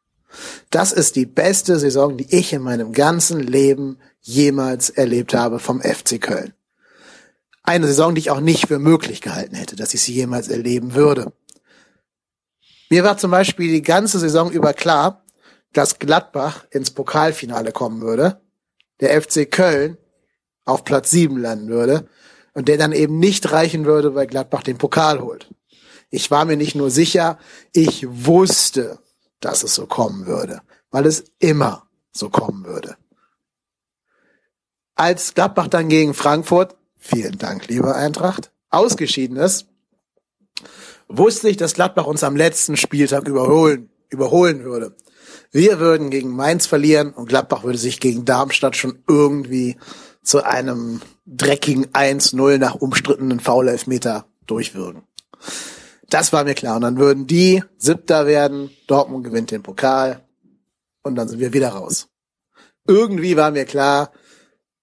Das 0.71 0.93
ist 0.93 1.15
die 1.15 1.27
beste 1.27 1.79
Saison, 1.79 2.17
die 2.17 2.35
ich 2.35 2.53
in 2.53 2.63
meinem 2.63 2.93
ganzen 2.93 3.39
Leben 3.41 3.99
jemals 4.21 4.91
erlebt 4.91 5.35
habe 5.35 5.59
vom 5.59 5.81
FC 5.81 6.21
Köln. 6.21 6.55
Eine 7.63 7.87
Saison, 7.87 8.15
die 8.15 8.21
ich 8.21 8.31
auch 8.31 8.41
nicht 8.41 8.67
für 8.67 8.79
möglich 8.79 9.21
gehalten 9.21 9.55
hätte, 9.55 9.77
dass 9.77 9.95
ich 9.95 10.01
sie 10.03 10.15
jemals 10.15 10.49
erleben 10.49 10.95
würde. 10.95 11.33
Mir 12.91 13.05
war 13.05 13.19
zum 13.19 13.31
Beispiel 13.31 13.71
die 13.71 13.83
ganze 13.83 14.19
Saison 14.19 14.51
über 14.51 14.73
klar, 14.73 15.25
dass 15.73 15.99
Gladbach 15.99 16.67
ins 16.71 16.91
Pokalfinale 16.91 17.73
kommen 17.73 18.01
würde, 18.01 18.41
der 19.01 19.21
FC 19.21 19.51
Köln 19.51 19.99
auf 20.65 20.85
Platz 20.85 21.11
7 21.11 21.37
landen 21.37 21.69
würde 21.69 22.09
und 22.55 22.69
der 22.69 22.79
dann 22.79 22.93
eben 22.93 23.19
nicht 23.19 23.53
reichen 23.53 23.85
würde, 23.85 24.15
weil 24.15 24.27
Gladbach 24.27 24.63
den 24.63 24.79
Pokal 24.79 25.21
holt. 25.21 25.49
Ich 26.11 26.31
war 26.31 26.45
mir 26.47 26.57
nicht 26.57 26.75
nur 26.75 26.91
sicher, 26.91 27.39
ich 27.73 28.07
wusste, 28.09 28.99
dass 29.41 29.63
es 29.63 29.75
so 29.75 29.87
kommen 29.87 30.27
würde, 30.27 30.63
weil 30.91 31.07
es 31.07 31.25
immer 31.39 31.89
so 32.13 32.31
kommen 32.31 32.65
würde. 32.65 32.97
Als 34.95 35.35
Gladbach 35.35 35.69
dann 35.69 35.89
gegen 35.89 36.15
Frankfurt, 36.15 36.77
vielen 36.97 37.39
Dank, 37.39 37.69
lieber 37.69 37.95
Eintracht, 37.95 38.51
ausgeschieden 38.71 39.37
ist, 39.37 39.67
wusste 41.09 41.49
ich, 41.49 41.57
dass 41.57 41.75
Gladbach 41.75 42.07
uns 42.07 42.23
am 42.23 42.37
letzten 42.37 42.77
Spieltag 42.77 43.27
überholen, 43.27 43.91
überholen 44.11 44.65
würde. 44.65 44.95
Wir 45.51 45.81
würden 45.81 46.11
gegen 46.11 46.31
Mainz 46.31 46.67
verlieren 46.67 47.13
und 47.13 47.29
Gladbach 47.29 47.65
würde 47.65 47.79
sich 47.79 48.01
gegen 48.01 48.25
Darmstadt 48.25 48.77
schon 48.77 49.03
irgendwie 49.09 49.77
zu 50.23 50.45
einem 50.45 51.01
dreckigen 51.27 51.87
1-0 51.87 52.59
nach 52.59 52.75
umstrittenen 52.75 53.41
Foul-Elfmeter 53.41 54.27
durchwürgen. 54.47 55.03
Das 56.11 56.33
war 56.33 56.45
mir 56.45 56.55
klar. 56.55 56.77
Und 56.77 56.83
dann 56.83 56.99
würden 56.99 57.27
die 57.27 57.63
Siebter 57.79 58.27
werden, 58.27 58.71
Dortmund 58.87 59.25
gewinnt 59.25 59.51
den 59.51 59.63
Pokal 59.63 60.27
und 61.03 61.15
dann 61.15 61.29
sind 61.29 61.41
wir 61.41 61.53
wieder 61.53 61.71
raus. 61.71 62.09
Irgendwie 62.87 63.37
war 63.37 63.51
mir 63.51 63.65
klar, 63.65 64.13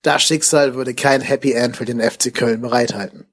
das 0.01 0.21
Schicksal 0.21 0.75
würde 0.75 0.93
kein 0.93 1.21
Happy 1.21 1.53
End 1.53 1.75
für 1.77 1.85
den 1.85 1.99
FC 1.99 2.33
Köln 2.33 2.61
bereithalten. 2.61 3.25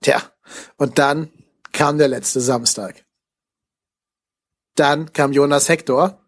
Tja, 0.00 0.31
und 0.76 0.98
dann 0.98 1.30
kam 1.72 1.98
der 1.98 2.08
letzte 2.08 2.40
Samstag. 2.40 3.04
Dann 4.74 5.12
kam 5.12 5.32
Jonas 5.32 5.68
Hector 5.68 6.18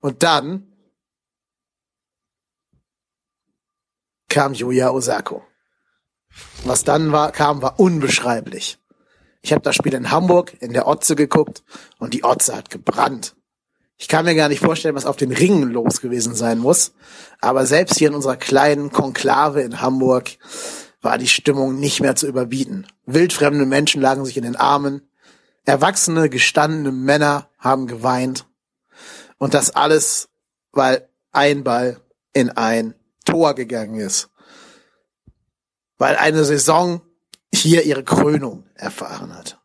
und 0.00 0.22
dann 0.22 0.72
kam 4.28 4.54
Yuya 4.54 4.90
Osako. 4.90 5.42
Was 6.64 6.84
dann 6.84 7.12
war, 7.12 7.30
kam, 7.32 7.62
war 7.62 7.78
unbeschreiblich. 7.78 8.78
Ich 9.42 9.52
habe 9.52 9.62
das 9.62 9.76
Spiel 9.76 9.94
in 9.94 10.10
Hamburg 10.10 10.56
in 10.60 10.72
der 10.72 10.88
Otze 10.88 11.16
geguckt 11.16 11.62
und 11.98 12.14
die 12.14 12.24
Otze 12.24 12.56
hat 12.56 12.70
gebrannt. 12.70 13.36
Ich 13.96 14.08
kann 14.08 14.24
mir 14.24 14.34
gar 14.34 14.48
nicht 14.48 14.60
vorstellen, 14.60 14.96
was 14.96 15.06
auf 15.06 15.16
den 15.16 15.32
Ringen 15.32 15.70
los 15.70 16.00
gewesen 16.00 16.34
sein 16.34 16.58
muss. 16.58 16.94
Aber 17.40 17.64
selbst 17.66 17.98
hier 17.98 18.08
in 18.08 18.14
unserer 18.14 18.36
kleinen 18.36 18.90
Konklave 18.90 19.62
in 19.62 19.80
Hamburg 19.80 20.30
war 21.04 21.18
die 21.18 21.28
Stimmung 21.28 21.78
nicht 21.78 22.00
mehr 22.00 22.16
zu 22.16 22.26
überbieten. 22.26 22.86
Wildfremde 23.06 23.66
Menschen 23.66 24.00
lagen 24.00 24.24
sich 24.24 24.36
in 24.36 24.44
den 24.44 24.56
Armen. 24.56 25.08
Erwachsene, 25.64 26.28
gestandene 26.28 26.92
Männer 26.92 27.48
haben 27.58 27.86
geweint. 27.86 28.46
Und 29.38 29.54
das 29.54 29.70
alles, 29.70 30.28
weil 30.72 31.08
ein 31.32 31.64
Ball 31.64 32.00
in 32.32 32.50
ein 32.50 32.94
Tor 33.24 33.54
gegangen 33.54 34.00
ist. 34.00 34.30
Weil 35.98 36.16
eine 36.16 36.44
Saison 36.44 37.02
hier 37.52 37.84
ihre 37.84 38.04
Krönung 38.04 38.64
erfahren 38.74 39.34
hat. 39.34 39.60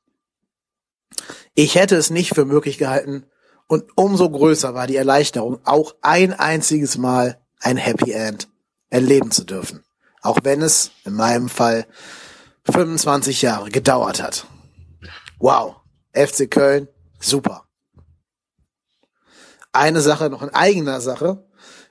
Ich 1.55 1.75
hätte 1.75 1.95
es 1.95 2.09
nicht 2.09 2.35
für 2.35 2.45
möglich 2.45 2.77
gehalten 2.77 3.25
und 3.67 3.85
umso 3.95 4.29
größer 4.29 4.73
war 4.73 4.87
die 4.87 4.95
Erleichterung, 4.95 5.59
auch 5.63 5.95
ein 6.01 6.33
einziges 6.33 6.97
Mal 6.97 7.39
ein 7.59 7.77
Happy 7.77 8.11
End 8.11 8.47
erleben 8.89 9.31
zu 9.31 9.43
dürfen. 9.43 9.83
Auch 10.21 10.39
wenn 10.43 10.61
es 10.61 10.91
in 11.05 11.13
meinem 11.13 11.49
Fall 11.49 11.85
25 12.65 13.41
Jahre 13.41 13.69
gedauert 13.69 14.21
hat. 14.21 14.45
Wow. 15.39 15.77
FC 16.13 16.49
Köln, 16.49 16.87
super. 17.19 17.65
eine 19.71 20.01
Sache 20.01 20.29
noch 20.29 20.41
in 20.41 20.49
eigener 20.49 21.01
Sache. 21.01 21.45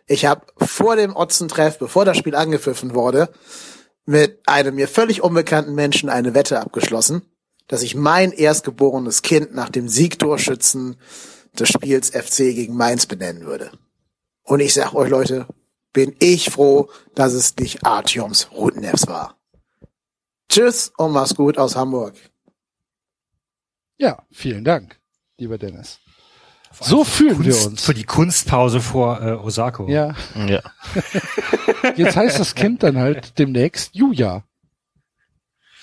Ich 0.07 0.27
habe 0.27 0.47
vor 0.57 0.97
dem 0.97 1.15
Otzentreff, 1.15 1.79
bevor 1.79 2.05
das 2.05 2.17
Spiel 2.17 2.35
angepfiffen 2.35 2.95
wurde, 2.95 3.31
mit 4.07 4.41
einem 4.47 4.75
mir 4.75 4.89
völlig 4.89 5.23
unbekannten 5.23 5.75
Menschen 5.75 6.09
eine 6.09 6.35
Wette 6.35 6.61
abgeschlossen, 6.61 7.23
dass 7.67 7.83
ich 7.83 7.95
mein 7.95 8.33
erstgeborenes 8.33 9.23
Kind 9.23 9.55
nach 9.55 9.69
dem 9.69 9.89
Siegtorschützen 9.89 10.97
des 11.59 11.69
Spiels 11.69 12.11
FC 12.11 12.55
gegen 12.55 12.75
Mainz 12.75 13.07
benennen 13.07 13.45
würde. 13.45 13.71
Und 14.43 14.61
ich 14.61 14.73
sag 14.73 14.95
euch 14.95 15.11
Leute, 15.11 15.47
bin 15.93 16.15
ich 16.21 16.51
froh, 16.51 16.91
dass 17.15 17.33
es 17.33 17.57
nicht 17.57 17.85
Artyoms 17.85 18.51
Rudnevs 18.53 19.07
war. 19.09 19.37
Tschüss 20.49 20.93
und 20.97 21.13
mach's 21.13 21.35
gut 21.35 21.59
aus 21.59 21.77
Hamburg. 21.77 22.15
Ja, 23.99 24.23
vielen 24.31 24.65
Dank, 24.65 24.99
lieber 25.39 25.59
Dennis. 25.59 25.99
So 26.81 27.03
fühlen 27.03 27.43
wir 27.45 27.53
Kunst, 27.53 27.67
uns. 27.67 27.85
Für 27.85 27.95
die 27.95 28.05
Kunstpause 28.05 28.81
vor 28.81 29.21
äh, 29.23 29.33
Osako. 29.33 29.89
Ja. 29.89 30.15
Ja. 30.47 30.63
Jetzt 31.97 32.17
heißt 32.17 32.39
das 32.39 32.55
Kind 32.55 32.83
dann 32.83 32.99
halt 32.99 33.39
demnächst 33.39 33.95
Juja. 33.95 34.45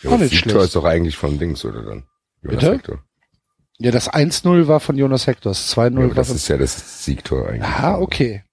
Ja, 0.04 0.10
Auch 0.12 0.18
nicht 0.18 0.32
Victor 0.32 0.52
schlecht. 0.52 0.66
ist 0.68 0.76
doch 0.76 0.86
eigentlich 0.86 1.18
von 1.18 1.38
Dings, 1.40 1.66
oder 1.66 1.82
dann? 1.82 2.04
Jonas 2.44 2.60
Bitte? 2.60 2.74
Hector. 2.74 3.04
Ja, 3.78 3.92
das 3.92 4.10
1-0 4.10 4.68
war 4.68 4.80
von 4.80 4.98
Jonas 4.98 5.28
Hector, 5.28 5.50
das 5.50 5.76
2-0 5.76 6.00
Ja, 6.02 6.08
war 6.08 6.16
das 6.16 6.28
von... 6.28 6.36
ist 6.38 6.48
ja 6.48 6.58
das 6.58 7.04
Siegtor 7.04 7.48
eigentlich. 7.50 7.64
Ah, 7.64 7.98
okay. 7.98 8.44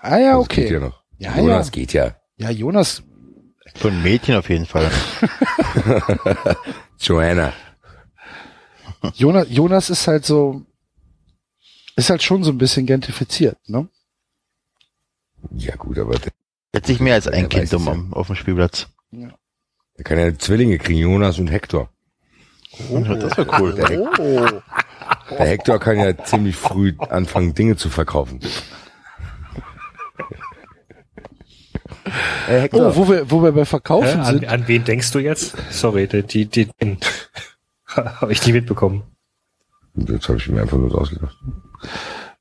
Ah 0.00 0.18
ja, 0.18 0.32
Das 0.32 0.40
okay. 0.44 0.62
geht 0.62 0.70
ja 0.72 0.80
noch. 0.80 1.02
Ja, 1.18 1.36
Jonas 1.36 1.66
ja. 1.66 1.70
geht 1.72 1.92
ja. 1.92 2.16
Ja, 2.36 2.50
Jonas, 2.50 3.02
Für 3.74 3.88
ein 3.88 4.02
Mädchen 4.02 4.36
auf 4.36 4.48
jeden 4.48 4.66
Fall. 4.66 4.90
Joanna. 7.00 7.52
Jonas, 9.14 9.46
Jonas 9.50 9.90
ist 9.90 10.06
halt 10.08 10.24
so, 10.24 10.62
ist 11.96 12.10
halt 12.10 12.22
schon 12.22 12.42
so 12.44 12.50
ein 12.50 12.58
bisschen 12.58 12.86
gentrifiziert, 12.86 13.56
ne? 13.68 13.88
Ja 15.52 15.76
gut, 15.76 15.98
aber 15.98 16.18
der, 16.18 16.32
Jetzt 16.74 16.88
sich 16.88 17.00
mehr 17.00 17.14
als 17.14 17.28
ein 17.28 17.48
Kind 17.48 17.72
um, 17.74 17.86
ja. 17.86 17.92
am- 17.92 18.12
auf 18.14 18.26
dem 18.26 18.36
Spielplatz. 18.36 18.88
der 19.12 20.04
kann 20.04 20.18
ja 20.18 20.36
Zwillinge 20.36 20.78
kriegen, 20.78 20.98
Jonas 21.00 21.38
und 21.38 21.48
Hector. 21.48 21.90
Das 22.78 23.36
wäre 23.36 23.46
cool. 23.60 23.74
Der, 23.74 23.86
Hec- 23.88 24.18
Oh. 24.18 24.60
der 25.30 25.46
Hector 25.46 25.78
kann 25.78 25.98
ja 25.98 26.16
ziemlich 26.24 26.56
früh 26.56 26.94
anfangen, 26.98 27.54
Dinge 27.54 27.76
zu 27.76 27.88
verkaufen. 27.88 28.40
Hector. 32.46 32.88
Oh, 32.88 32.96
wo 32.96 33.08
wir, 33.08 33.30
wo 33.30 33.42
wir 33.42 33.52
bei 33.52 33.64
Verkaufen 33.64 34.22
Hä? 34.22 34.28
An, 34.28 34.34
sind. 34.40 34.46
an 34.48 34.68
wen 34.68 34.84
denkst 34.84 35.10
du 35.12 35.18
jetzt? 35.18 35.54
Sorry, 35.70 36.06
die, 36.06 36.22
die, 36.22 36.46
die, 36.46 36.68
den 36.80 36.98
habe 37.86 38.32
ich 38.32 38.46
nie 38.46 38.52
mitbekommen. 38.52 39.02
Jetzt 39.94 40.28
habe 40.28 40.38
ich 40.38 40.48
mir 40.48 40.62
einfach 40.62 40.78
nur 40.78 40.90
so 40.90 40.98
ausgedacht. 40.98 41.36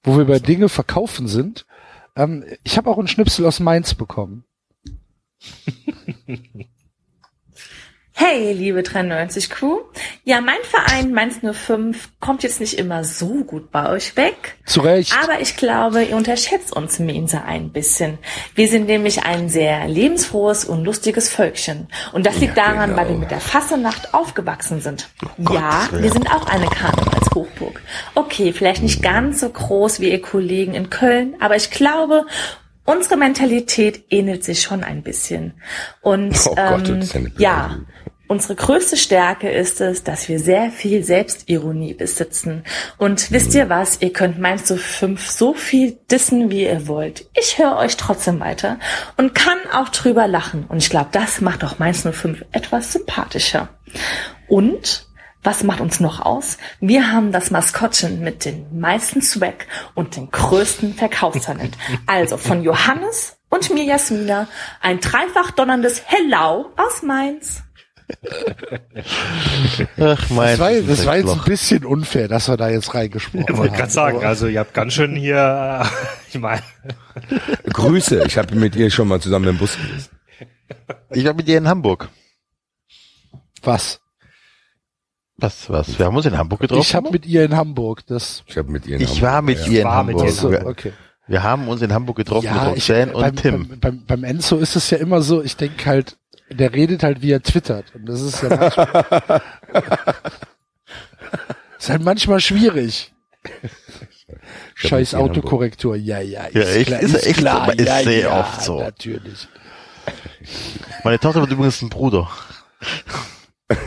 wo 0.03 0.17
wir 0.17 0.25
bei 0.25 0.39
Dinge 0.39 0.69
verkaufen 0.69 1.27
sind. 1.27 1.65
Ähm, 2.15 2.45
ich 2.63 2.77
habe 2.77 2.89
auch 2.89 2.97
einen 2.97 3.07
Schnipsel 3.07 3.45
aus 3.45 3.59
Mainz 3.59 3.93
bekommen. 3.93 4.43
Hey, 8.19 8.51
liebe 8.51 8.81
93 8.81 9.47
Crew. 9.51 9.77
Ja, 10.23 10.41
mein 10.41 10.57
Verein 10.63 11.13
Mainz 11.13 11.35
05 11.39 12.09
kommt 12.19 12.41
jetzt 12.41 12.59
nicht 12.59 12.79
immer 12.79 13.03
so 13.03 13.43
gut 13.43 13.69
bei 13.71 13.91
euch 13.91 14.17
weg. 14.17 14.57
Zu 14.65 14.81
Recht. 14.81 15.15
Aber 15.21 15.39
ich 15.39 15.55
glaube, 15.55 16.01
ihr 16.03 16.15
unterschätzt 16.15 16.75
uns 16.75 16.97
Mainzer 16.97 17.45
ein 17.45 17.69
bisschen. 17.71 18.17
Wir 18.55 18.67
sind 18.69 18.87
nämlich 18.87 19.23
ein 19.23 19.49
sehr 19.49 19.87
lebensfrohes 19.87 20.65
und 20.65 20.83
lustiges 20.83 21.29
Völkchen. 21.29 21.89
Und 22.11 22.25
das 22.25 22.39
liegt 22.39 22.57
Ja, 22.57 22.71
daran, 22.71 22.89
genau. 22.89 23.01
weil 23.01 23.09
wir 23.09 23.17
mit 23.17 23.29
der 23.29 23.39
Fassenacht 23.39 24.15
aufgewachsen 24.15 24.81
sind. 24.81 25.09
Gott, 25.43 25.53
ja, 25.53 25.87
ja. 25.91 26.01
wir 26.01 26.11
sind 26.11 26.27
auch 26.31 26.47
eine 26.47 26.65
Karnevals 26.65 27.29
Hochburg. 27.35 27.79
Okay, 28.15 28.51
vielleicht 28.51 28.81
nicht 28.81 29.03
ganz 29.03 29.41
so 29.41 29.49
groß 29.49 29.99
wie 29.99 30.09
ihr 30.09 30.23
Kollegen 30.23 30.73
in 30.73 30.89
Köln, 30.89 31.35
aber 31.39 31.55
ich 31.55 31.69
glaube, 31.69 32.25
unsere 32.83 33.15
Mentalität 33.15 34.05
ähnelt 34.09 34.43
sich 34.43 34.63
schon 34.63 34.83
ein 34.83 35.03
bisschen. 35.03 35.53
Und 36.01 36.35
Oh 36.47 36.55
Gott, 36.55 36.89
ähm, 36.89 37.01
ist 37.01 37.15
ja. 37.37 37.77
Unsere 38.27 38.55
größte 38.55 38.97
Stärke 38.97 39.49
ist 39.49 39.79
es, 39.79 40.03
dass 40.03 40.27
wir 40.27 40.39
sehr 40.39 40.69
viel 40.71 41.03
Selbstironie 41.03 41.93
besitzen. 41.93 42.63
Und 42.97 43.31
wisst 43.31 43.55
ihr 43.55 43.69
was? 43.69 44.01
Ihr 44.01 44.11
könnt 44.11 44.37
Mainz 44.37 44.67
so 44.67 44.75
fünf 44.75 45.29
so 45.29 45.53
viel 45.53 45.97
dissen, 46.11 46.49
wie 46.49 46.65
ihr 46.65 46.87
wollt. 46.87 47.29
Ich 47.33 47.57
höre 47.57 47.77
euch 47.77 47.95
trotzdem 47.95 48.39
weiter 48.41 48.79
und 49.15 49.33
kann 49.33 49.57
auch 49.71 49.89
drüber 49.89 50.27
lachen. 50.27 50.65
Und 50.67 50.77
ich 50.77 50.89
glaube, 50.89 51.09
das 51.13 51.39
macht 51.39 51.63
auch 51.63 51.79
Mainz 51.79 52.03
05 52.03 52.43
etwas 52.51 52.91
sympathischer. 52.91 53.69
Und 54.49 55.07
was 55.43 55.63
macht 55.63 55.79
uns 55.79 56.01
noch 56.01 56.19
aus? 56.19 56.57
Wir 56.81 57.09
haben 57.11 57.31
das 57.31 57.51
Maskottchen 57.51 58.19
mit 58.19 58.43
den 58.43 58.77
meisten 58.77 59.21
Swag 59.21 59.67
und 59.95 60.17
dem 60.17 60.29
größten 60.29 60.95
Verkaufstalent. 60.95 61.77
Also 62.05 62.35
von 62.35 62.63
Johannes 62.63 63.37
und 63.49 63.73
mir 63.73 63.85
Jasmina 63.85 64.47
ein 64.81 64.99
dreifach 64.99 65.51
donnerndes 65.51 66.03
Hello 66.05 66.73
aus 66.75 67.01
Mainz. 67.01 67.63
Ach 69.99 70.29
mein, 70.29 70.57
Das 70.57 70.59
war, 70.59 70.71
das 70.81 71.05
war 71.05 71.17
jetzt 71.17 71.29
ein 71.31 71.43
bisschen 71.43 71.85
unfair, 71.85 72.27
dass 72.27 72.47
wir 72.49 72.57
da 72.57 72.69
jetzt 72.69 72.93
reingesprochen 72.93 73.45
Ich 73.49 73.57
wollte 73.57 73.71
haben. 73.71 73.77
gerade 73.77 73.91
sagen, 73.91 74.23
also 74.23 74.47
ihr 74.47 74.59
habt 74.59 74.73
ganz 74.73 74.93
schön 74.93 75.15
hier, 75.15 75.85
ich 76.29 76.39
meine, 76.39 76.61
Grüße. 77.73 78.23
Ich 78.25 78.37
habe 78.37 78.55
mit 78.55 78.75
ihr 78.75 78.89
schon 78.91 79.07
mal 79.07 79.19
zusammen 79.19 79.47
im 79.47 79.57
Bus 79.57 79.75
gesessen. 79.77 80.11
Ich 81.11 81.25
war 81.25 81.33
mit 81.33 81.47
dir 81.47 81.57
in 81.57 81.67
Hamburg. 81.67 82.09
Was? 83.63 83.99
Was, 85.37 85.69
was? 85.69 85.99
Wir 85.99 86.05
haben 86.05 86.15
uns 86.15 86.25
in 86.25 86.37
Hamburg 86.37 86.61
getroffen. 86.61 86.81
Ich 86.81 86.95
habe 86.95 87.11
mit 87.11 87.25
ihr 87.25 87.43
in 87.45 87.55
Hamburg 87.55 88.05
das. 88.07 88.43
Ich 88.47 88.57
habe 88.57 88.71
mit 88.71 88.87
ihr 88.87 88.95
in 88.95 89.01
Ich 89.01 89.09
Hamburg- 89.09 89.21
war 89.23 89.41
mit 89.41 89.59
ja. 89.59 89.67
ihr 89.67 89.79
in 89.81 89.85
war 89.85 90.03
mit 90.03 90.15
Hamburg. 90.15 90.33
ihr 90.41 90.43
in 90.43 90.51
wir, 90.51 90.65
okay. 90.67 90.93
wir 91.27 91.43
haben 91.43 91.67
uns 91.67 91.81
in 91.81 91.93
Hamburg 91.93 92.17
getroffen 92.17 92.45
Ja, 92.45 92.53
mit 92.69 92.77
ich, 92.77 92.89
Roxanne 92.89 93.13
und 93.13 93.21
beim, 93.21 93.35
Tim. 93.35 93.67
Beim, 93.67 93.79
beim, 93.79 94.05
beim 94.05 94.23
Enzo 94.23 94.57
ist 94.57 94.75
es 94.75 94.89
ja 94.89 94.97
immer 94.97 95.21
so, 95.21 95.43
ich 95.43 95.55
denke 95.55 95.85
halt, 95.85 96.17
der 96.49 96.73
redet 96.73 97.03
halt, 97.03 97.21
wie 97.21 97.31
er 97.31 97.41
twittert. 97.41 97.93
Und 97.95 98.07
das 98.07 98.21
ist 98.21 98.41
ja 98.41 98.49
manchmal, 98.49 99.41
ist 101.79 101.89
halt 101.89 102.03
manchmal 102.03 102.39
schwierig. 102.39 103.13
Scheiß 104.75 105.15
Autokorrektur, 105.15 105.95
ja, 105.95 106.19
ja, 106.19 106.45
ist 106.45 106.55
Ja, 106.55 106.61
echt, 106.63 106.87
klar, 106.87 106.99
ist 106.99 107.15
ist, 107.15 107.25
echt 107.25 107.39
klar, 107.39 107.65
so, 107.65 107.71
ist 107.71 107.87
ja, 107.87 108.03
sehr 108.03 108.19
ja, 108.19 108.39
oft 108.39 108.61
so. 108.61 108.79
Natürlich. 108.79 109.47
Meine 111.03 111.19
Tochter 111.19 111.41
wird 111.41 111.51
übrigens 111.51 111.81
ein 111.81 111.89
Bruder. 111.89 112.29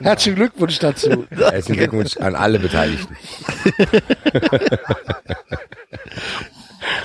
Herzlichen 0.00 0.36
Glückwunsch 0.36 0.78
dazu. 0.78 1.26
Herzlichen 1.30 1.78
Glückwunsch 1.78 2.16
an 2.18 2.34
alle 2.34 2.58
Beteiligten. 2.58 3.16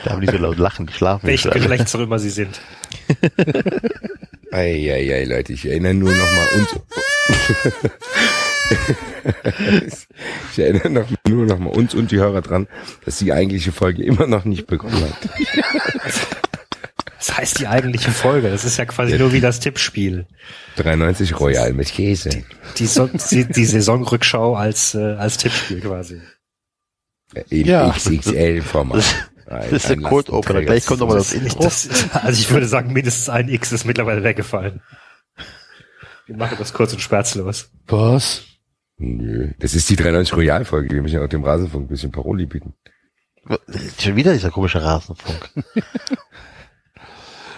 Da 0.04 0.12
haben 0.12 0.22
die 0.22 0.28
so 0.28 0.38
laut 0.38 0.58
lachen, 0.58 0.86
die 0.88 0.94
schlafen. 0.94 1.28
welchen 1.28 1.48
nicht 1.50 1.56
alle. 1.56 1.68
Geschlechts 1.68 1.96
auch 1.96 2.00
immer 2.02 2.20
sie 2.20 2.30
sind. 2.30 2.60
Eieiei, 4.52 5.26
Leute, 5.26 5.54
ich 5.54 5.66
erinnere 5.66 5.94
nur 5.94 6.12
noch 6.12 6.32
mal 6.32 6.48
uns. 6.56 6.70
ich 10.52 10.60
erinnere 10.60 10.90
noch, 10.90 11.08
nur 11.28 11.46
noch 11.46 11.60
mal 11.60 11.70
uns 11.72 11.94
und 11.94 12.12
die 12.12 12.18
Hörer 12.18 12.42
dran, 12.42 12.68
dass 13.04 13.18
die 13.18 13.34
eigentliche 13.34 13.72
Folge 13.72 14.04
immer 14.04 14.28
noch 14.28 14.46
nicht 14.46 14.68
begonnen 14.68 15.04
hat. 15.04 15.30
Das 17.18 17.38
heißt 17.38 17.60
die 17.60 17.68
eigentliche 17.68 18.12
Folge. 18.12 18.50
Das 18.50 18.64
ist 18.66 18.78
ja 18.78 18.86
quasi 18.86 19.18
nur 19.18 19.34
wie 19.34 19.42
das 19.42 19.60
Tippspiel. 19.60 20.26
93 20.78 21.40
Royal 21.40 21.74
mit 21.74 21.92
Käse. 21.92 22.44
Die, 22.78 22.86
so 22.86 23.10
die, 23.32 23.46
die 23.46 23.66
Saisonrückschau 23.66 24.56
als, 24.56 24.94
äh, 24.96 25.00
als 25.16 25.38
Tippspiel 25.38 25.82
quasi. 25.82 26.22
In 27.50 27.66
Ja. 27.66 27.90
XXL-Format. 27.92 29.04
Das 29.48 29.72
ist 29.72 29.90
der 29.90 29.98
Cold 29.98 30.30
Opener. 30.30 30.62
Gleich 30.64 30.86
kommt 30.86 31.00
nochmal 31.02 31.18
das 31.18 31.34
Intro. 31.34 31.64
Das, 31.64 31.88
also 32.14 32.40
ich 32.40 32.50
würde 32.50 32.68
sagen, 32.68 32.92
mindestens 32.94 33.30
ein 33.30 33.48
X 33.50 33.72
ist 33.72 33.86
mittlerweile 33.86 34.24
weggefallen. 34.24 34.82
Wir 36.26 36.36
machen 36.38 36.56
das 36.58 36.74
kurz 36.74 36.92
und 36.94 37.02
schmerzlos. 37.02 37.70
Was? 37.88 38.44
Nö, 38.98 39.52
das 39.60 39.76
ist 39.76 39.90
die 39.90 39.96
93 39.96 40.36
Royal-Folge. 40.36 40.96
Wir 40.96 41.02
müssen 41.02 41.16
ja 41.16 41.24
auch 41.24 41.30
dem 41.30 41.44
Rasenfunk 41.44 41.86
ein 41.86 41.88
bisschen 41.90 42.12
Paroli 42.12 42.46
bieten. 42.46 42.74
Schon 44.00 44.16
wieder 44.16 44.34
dieser 44.34 44.50
komische 44.52 44.82
Rasenfunk. 44.84 45.50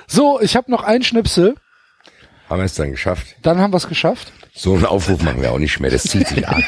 So, 0.09 0.39
ich 0.39 0.55
habe 0.55 0.71
noch 0.71 0.83
einen 0.83 1.03
Schnipsel, 1.03 1.55
Haben 2.49 2.59
wir 2.61 2.65
es 2.65 2.75
dann 2.75 2.91
geschafft? 2.91 3.35
dann 3.41 3.59
haben 3.59 3.73
wir 3.73 3.77
es 3.77 3.89
geschafft. 3.89 4.31
So 4.53 4.73
einen 4.73 4.85
Aufruf 4.85 5.21
machen 5.21 5.41
wir 5.41 5.51
auch 5.51 5.59
nicht 5.59 5.81
mehr. 5.81 5.91
Das 5.91 6.03
zieht 6.03 6.25
sich 6.29 6.47
arg. 6.47 6.63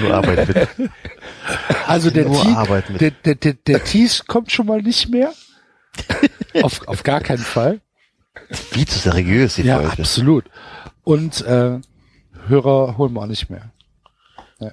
Nur 0.00 0.14
Arbeit 0.14 0.48
mit. 0.48 0.68
Also 1.86 2.10
der, 2.10 2.24
Nur 2.26 2.42
Tee- 2.42 2.54
Arbeit 2.54 2.90
mit. 2.90 3.00
der, 3.00 3.10
der, 3.10 3.34
der, 3.34 3.52
der 3.54 3.84
Tease 3.84 4.24
kommt 4.26 4.50
schon 4.52 4.66
mal 4.66 4.82
nicht 4.82 5.08
mehr. 5.10 5.32
auf, 6.62 6.86
auf 6.88 7.02
gar 7.02 7.20
keinen 7.20 7.38
Fall. 7.38 7.80
Viel 8.50 8.86
zu 8.86 8.98
seriös, 8.98 9.54
die 9.56 9.62
Ja, 9.62 9.80
Folge. 9.80 9.98
absolut. 10.02 10.44
Und 11.04 11.42
äh, 11.42 11.78
Hörer 12.48 12.96
holen 12.98 13.12
wir 13.14 13.22
auch 13.22 13.26
nicht 13.26 13.48
mehr. 13.50 13.70
Ja. 14.58 14.70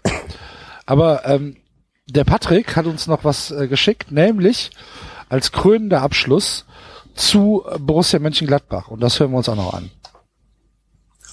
Aber 0.85 1.26
ähm, 1.26 1.57
der 2.07 2.23
Patrick 2.23 2.76
hat 2.76 2.85
uns 2.85 3.07
noch 3.07 3.23
was 3.23 3.52
äh, 3.52 3.68
geschickt, 3.68 4.11
nämlich 4.11 4.72
als 5.30 5.52
krönender 5.52 6.02
Abschluss 6.02 6.65
zu 7.14 7.64
Borussia 7.80 8.19
Mönchengladbach. 8.19 8.88
Und 8.88 8.99
das 9.02 9.19
hören 9.19 9.31
wir 9.31 9.38
uns 9.38 9.48
auch 9.49 9.56
noch 9.56 9.73
an. 9.73 9.91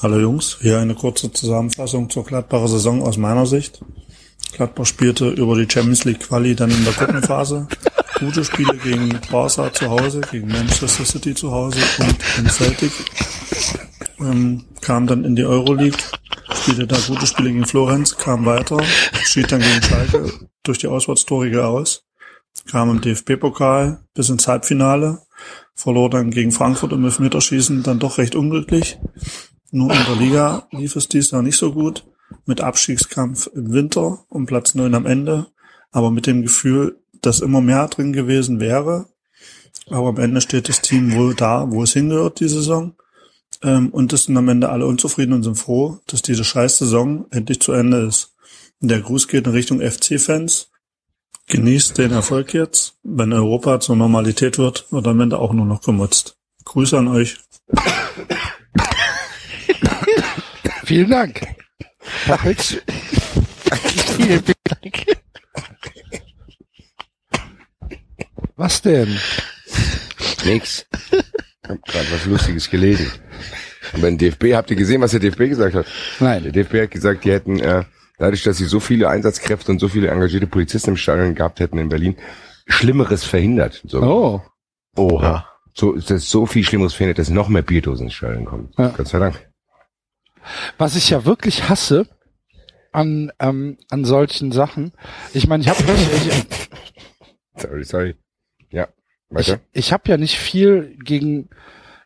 Hallo 0.00 0.20
Jungs, 0.20 0.58
hier 0.60 0.78
eine 0.78 0.94
kurze 0.94 1.32
Zusammenfassung 1.32 2.08
zur 2.08 2.24
Gladbacher 2.24 2.68
Saison 2.68 3.02
aus 3.02 3.16
meiner 3.16 3.46
Sicht. 3.46 3.80
Gladbach 4.52 4.86
spielte 4.86 5.28
über 5.30 5.56
die 5.56 5.68
Champions 5.68 6.04
League 6.04 6.20
Quali 6.20 6.54
dann 6.54 6.70
in 6.70 6.84
der 6.84 6.92
Gruppenphase. 6.92 7.66
Gute 8.20 8.44
Spiele 8.44 8.76
gegen 8.76 9.18
Barca 9.28 9.72
zu 9.72 9.90
Hause, 9.90 10.20
gegen 10.30 10.46
Manchester 10.46 11.04
City 11.04 11.34
zu 11.34 11.50
Hause 11.50 11.80
und 11.98 12.16
in 12.38 12.48
Celtic. 12.48 12.92
Ähm, 14.20 14.66
kam 14.82 15.08
dann 15.08 15.24
in 15.24 15.34
die 15.34 15.44
Euroleague, 15.44 15.98
spielte 16.54 16.86
da 16.86 16.96
gute 17.04 17.26
Spiele 17.26 17.50
gegen 17.50 17.66
Florenz, 17.66 18.16
kam 18.16 18.46
weiter, 18.46 18.78
schied 19.24 19.50
dann 19.50 19.60
gegen 19.60 19.82
Schalke 19.82 20.32
durch 20.62 20.78
die 20.78 20.86
Auswärtstorige 20.86 21.66
aus, 21.66 22.04
kam 22.70 22.90
im 22.90 23.00
DFB-Pokal 23.00 24.04
bis 24.14 24.28
ins 24.28 24.46
Halbfinale, 24.46 25.22
verlor 25.74 26.08
dann 26.08 26.30
gegen 26.30 26.52
Frankfurt 26.52 26.92
im 26.92 27.04
Elfmeterschießen 27.04 27.82
dann 27.82 27.98
doch 27.98 28.18
recht 28.18 28.36
unglücklich. 28.36 28.96
Nur 29.70 29.92
in 29.92 30.04
der 30.04 30.16
Liga 30.16 30.68
lief 30.70 30.96
es 30.96 31.08
dies 31.08 31.30
Jahr 31.30 31.42
nicht 31.42 31.58
so 31.58 31.72
gut, 31.72 32.04
mit 32.46 32.60
Abstiegskampf 32.60 33.48
im 33.54 33.72
Winter 33.72 34.24
um 34.28 34.46
Platz 34.46 34.74
9 34.74 34.94
am 34.94 35.06
Ende, 35.06 35.46
aber 35.90 36.10
mit 36.10 36.26
dem 36.26 36.42
Gefühl, 36.42 36.98
dass 37.20 37.40
immer 37.40 37.60
mehr 37.60 37.86
drin 37.88 38.12
gewesen 38.12 38.60
wäre. 38.60 39.06
Aber 39.90 40.08
am 40.08 40.18
Ende 40.18 40.40
steht 40.40 40.68
das 40.68 40.80
Team 40.80 41.14
wohl 41.14 41.34
da, 41.34 41.70
wo 41.70 41.82
es 41.82 41.92
hingehört, 41.92 42.40
die 42.40 42.48
Saison. 42.48 42.94
Ähm, 43.62 43.90
und 43.90 44.12
es 44.12 44.24
sind 44.24 44.36
am 44.36 44.48
Ende 44.48 44.68
alle 44.68 44.86
unzufrieden 44.86 45.32
und 45.32 45.42
sind 45.42 45.56
froh, 45.56 45.98
dass 46.06 46.22
diese 46.22 46.44
scheiß 46.44 46.78
Saison 46.78 47.26
endlich 47.30 47.60
zu 47.60 47.72
Ende 47.72 48.06
ist. 48.06 48.34
Der 48.80 49.00
Gruß 49.00 49.28
geht 49.28 49.46
in 49.46 49.52
Richtung 49.52 49.80
FC-Fans. 49.80 50.70
Genießt 51.48 51.96
den 51.98 52.12
Erfolg 52.12 52.52
jetzt. 52.52 52.98
Wenn 53.02 53.32
Europa 53.32 53.80
zur 53.80 53.96
Normalität 53.96 54.58
wird, 54.58 54.86
wird 54.92 55.06
am 55.06 55.20
Ende 55.20 55.38
auch 55.38 55.52
nur 55.52 55.66
noch 55.66 55.80
gemutzt. 55.80 56.36
Grüße 56.64 56.96
an 56.96 57.08
euch. 57.08 57.38
Vielen 60.88 61.10
Dank. 61.10 61.42
Vielen 64.16 64.42
Dank. 64.64 65.06
Was 68.56 68.80
denn? 68.80 69.14
Nix. 70.46 70.86
Ich 71.12 71.68
hab 71.68 71.84
gerade 71.84 72.06
was 72.10 72.24
Lustiges 72.24 72.70
gelesen. 72.70 73.12
Und 73.92 74.00
beim 74.00 74.16
DFB, 74.16 74.54
habt 74.54 74.70
ihr 74.70 74.76
gesehen, 74.76 75.02
was 75.02 75.10
der 75.10 75.20
DFB 75.20 75.50
gesagt 75.50 75.74
hat? 75.74 75.84
Nein. 76.20 76.44
Der 76.44 76.52
DFB 76.52 76.80
hat 76.80 76.90
gesagt, 76.90 77.24
die 77.26 77.32
hätten, 77.32 77.60
äh, 77.60 77.84
dadurch, 78.16 78.42
dass 78.44 78.56
sie 78.56 78.64
so 78.64 78.80
viele 78.80 79.10
Einsatzkräfte 79.10 79.70
und 79.70 79.80
so 79.80 79.88
viele 79.88 80.08
engagierte 80.08 80.46
Polizisten 80.46 80.92
im 80.92 80.96
Stadion 80.96 81.34
gehabt 81.34 81.60
hätten 81.60 81.76
in 81.76 81.90
Berlin, 81.90 82.16
Schlimmeres 82.66 83.24
verhindert. 83.24 83.82
So. 83.84 84.00
Oh. 84.02 84.42
Oha. 84.96 85.46
So, 85.74 85.92
ist 85.92 86.10
das 86.10 86.30
so 86.30 86.46
viel 86.46 86.64
Schlimmeres 86.64 86.94
verhindert, 86.94 87.18
dass 87.18 87.28
noch 87.28 87.50
mehr 87.50 87.60
Bierdosen 87.60 88.06
ins 88.06 88.14
Stadion 88.14 88.46
kommen. 88.46 88.72
Ja. 88.78 88.88
Gott 88.96 89.08
sei 89.08 89.18
Dank. 89.18 89.47
Was 90.76 90.96
ich 90.96 91.10
ja 91.10 91.24
wirklich 91.24 91.68
hasse 91.68 92.06
an, 92.92 93.32
ähm, 93.38 93.78
an 93.90 94.04
solchen 94.04 94.52
Sachen. 94.52 94.92
Ich 95.34 95.46
meine, 95.46 95.62
ich 95.62 95.68
habe 95.68 95.82
ich, 95.82 97.62
Sorry, 97.62 97.84
sorry. 97.84 98.14
Ja, 98.70 98.88
ich, 99.30 99.36
weiter. 99.36 99.60
ich 99.72 99.92
habe 99.92 100.08
ja 100.10 100.16
nicht 100.16 100.38
viel 100.38 100.96
gegen 101.02 101.48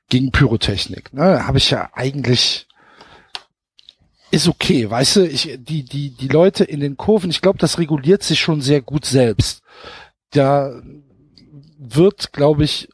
gegen 0.08 0.30
Pyrotechnik. 0.30 1.12
Ne? 1.14 1.46
Habe 1.46 1.58
ich 1.58 1.70
ja 1.70 1.90
eigentlich 1.94 2.66
ist 4.30 4.48
okay, 4.48 4.88
weißt 4.88 5.16
du, 5.16 5.26
ich, 5.26 5.58
die, 5.60 5.84
die, 5.84 6.16
die 6.16 6.28
Leute 6.28 6.64
in 6.64 6.80
den 6.80 6.96
Kurven, 6.96 7.30
ich 7.30 7.42
glaube, 7.42 7.58
das 7.58 7.78
reguliert 7.78 8.22
sich 8.22 8.40
schon 8.40 8.62
sehr 8.62 8.80
gut 8.80 9.04
selbst. 9.04 9.62
Da 10.30 10.82
wird, 11.78 12.32
glaube 12.32 12.64
ich, 12.64 12.88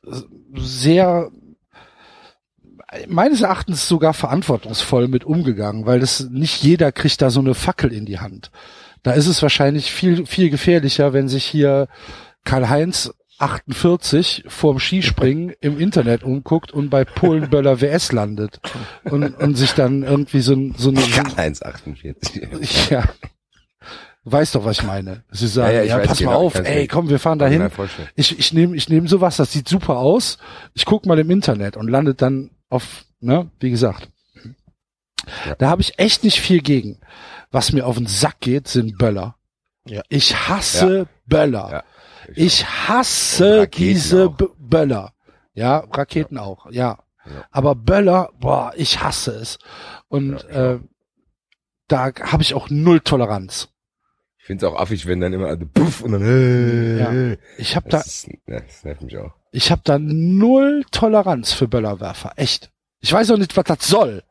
sehr 0.55 1.31
meines 3.09 3.43
Erachtens 3.43 3.87
sogar 3.89 4.15
verantwortungsvoll 4.15 5.09
mit 5.09 5.25
umgegangen, 5.25 5.87
weil 5.87 6.01
das 6.01 6.29
nicht 6.31 6.63
jeder 6.63 6.93
kriegt 6.93 7.21
da 7.23 7.31
so 7.31 7.41
eine 7.41 7.55
Fackel 7.55 7.93
in 7.93 8.07
die 8.07 8.19
Hand. 8.19 8.51
Da 9.03 9.13
ist 9.13 9.27
es 9.27 9.43
wahrscheinlich 9.43 9.93
viel, 9.93 10.27
viel 10.27 10.51
gefährlicher, 10.51 11.13
wenn 11.13 11.29
sich 11.29 11.45
hier 11.45 11.89
Karl-Heinz 12.45 13.13
48 13.41 14.45
vorm 14.49 14.81
Skispringen 14.81 15.53
im 15.61 15.79
Internet 15.79 16.25
umguckt 16.25 16.73
und 16.73 16.91
bei 16.91 17.05
Polenböller 17.05 17.81
WS 17.81 18.11
landet 18.13 18.61
und, 19.05 19.37
und 19.39 19.55
sich 19.57 19.73
dann 19.75 20.03
irgendwie 20.03 20.41
so, 20.41 20.55
ein- 20.55 20.75
so 20.77 20.89
eine, 20.91 21.01
Karl-Heinz 21.03 21.63
48. 21.63 22.43
ja, 22.91 23.05
weiß 24.25 24.53
doch, 24.53 24.65
was 24.65 24.79
ich 24.81 24.85
meine. 24.87 25.23
Sie 25.31 25.47
sagen, 25.47 25.75
Ja, 25.75 25.83
ja, 25.83 25.99
ja, 25.99 26.07
pass 26.07 26.21
mal 26.21 26.33
genau, 26.33 26.47
auf, 26.47 26.55
kannst 26.55 26.71
ey, 26.71 26.87
komm, 26.89 27.09
wir 27.09 27.19
fahren 27.21 27.39
dahin. 27.39 27.61
Ich, 28.17 28.39
ich 28.39 28.53
nehme 28.53 28.75
ich 28.77 28.89
nehm 28.89 29.07
sowas, 29.07 29.37
das 29.37 29.53
sieht 29.53 29.69
super 29.69 29.99
aus. 29.99 30.39
Ich 30.75 30.85
guck 30.85 31.07
mal 31.07 31.19
im 31.19 31.31
Internet 31.31 31.77
und 31.77 31.89
landet 31.89 32.21
dann 32.23 32.51
auf, 32.69 33.05
ne, 33.21 33.51
wie 33.61 33.71
gesagt. 33.71 34.09
Da 35.59 35.69
habe 35.69 35.83
ich 35.83 35.99
echt 35.99 36.25
nicht 36.25 36.41
viel 36.41 36.61
gegen. 36.61 37.01
Was 37.51 37.73
mir 37.73 37.87
auf 37.87 37.97
den 37.97 38.07
Sack 38.07 38.41
geht, 38.41 38.69
sind 38.69 38.99
Böller. 38.99 39.37
Ja. 39.87 40.03
Ich 40.09 40.49
hasse 40.49 40.99
Ja. 40.99 41.07
Böller. 41.27 41.85
ich 42.35 42.67
hasse 42.67 43.69
diese 43.69 44.31
B 44.31 44.47
Böller. 44.59 45.13
Ja, 45.55 45.79
Raketen 45.93 46.39
auch, 46.39 46.71
ja. 46.71 46.99
Aber 47.51 47.75
Böller, 47.75 48.31
boah, 48.39 48.73
ich 48.77 49.03
hasse 49.03 49.33
es. 49.33 49.59
Und 50.09 50.45
äh, 50.45 50.79
da 51.89 52.13
habe 52.21 52.43
ich 52.43 52.55
auch 52.55 52.71
null 52.71 53.01
Toleranz. 53.01 53.69
Ich 54.49 54.51
finde 54.51 54.65
es 54.65 54.73
auch 54.73 54.79
affig, 54.81 55.05
wenn 55.05 55.21
dann 55.21 55.35
immer 55.35 55.49
also 55.49 55.67
puff 55.67 56.01
und 56.01 56.13
dann 56.13 56.23
äh, 56.23 56.99
Ja. 57.33 57.37
Ich 57.59 57.77
hab 57.77 57.87
da- 57.91 58.01
ist- 58.01 58.29
Ja, 58.47 58.61
das 58.61 58.83
nervt 58.83 59.03
mich 59.03 59.19
auch. 59.19 59.35
Ich 59.53 59.71
habe 59.71 59.83
da 59.85 59.99
null 59.99 60.87
Toleranz 60.91 61.53
für 61.53 61.69
Böllerwerfer. 61.69 62.33
Echt. 62.37 62.71
Ich 63.01 63.13
weiß 63.13 63.31
auch 63.31 63.37
nicht, 63.37 63.55
was 63.59 63.65
das 63.65 63.87
soll. 63.87 64.23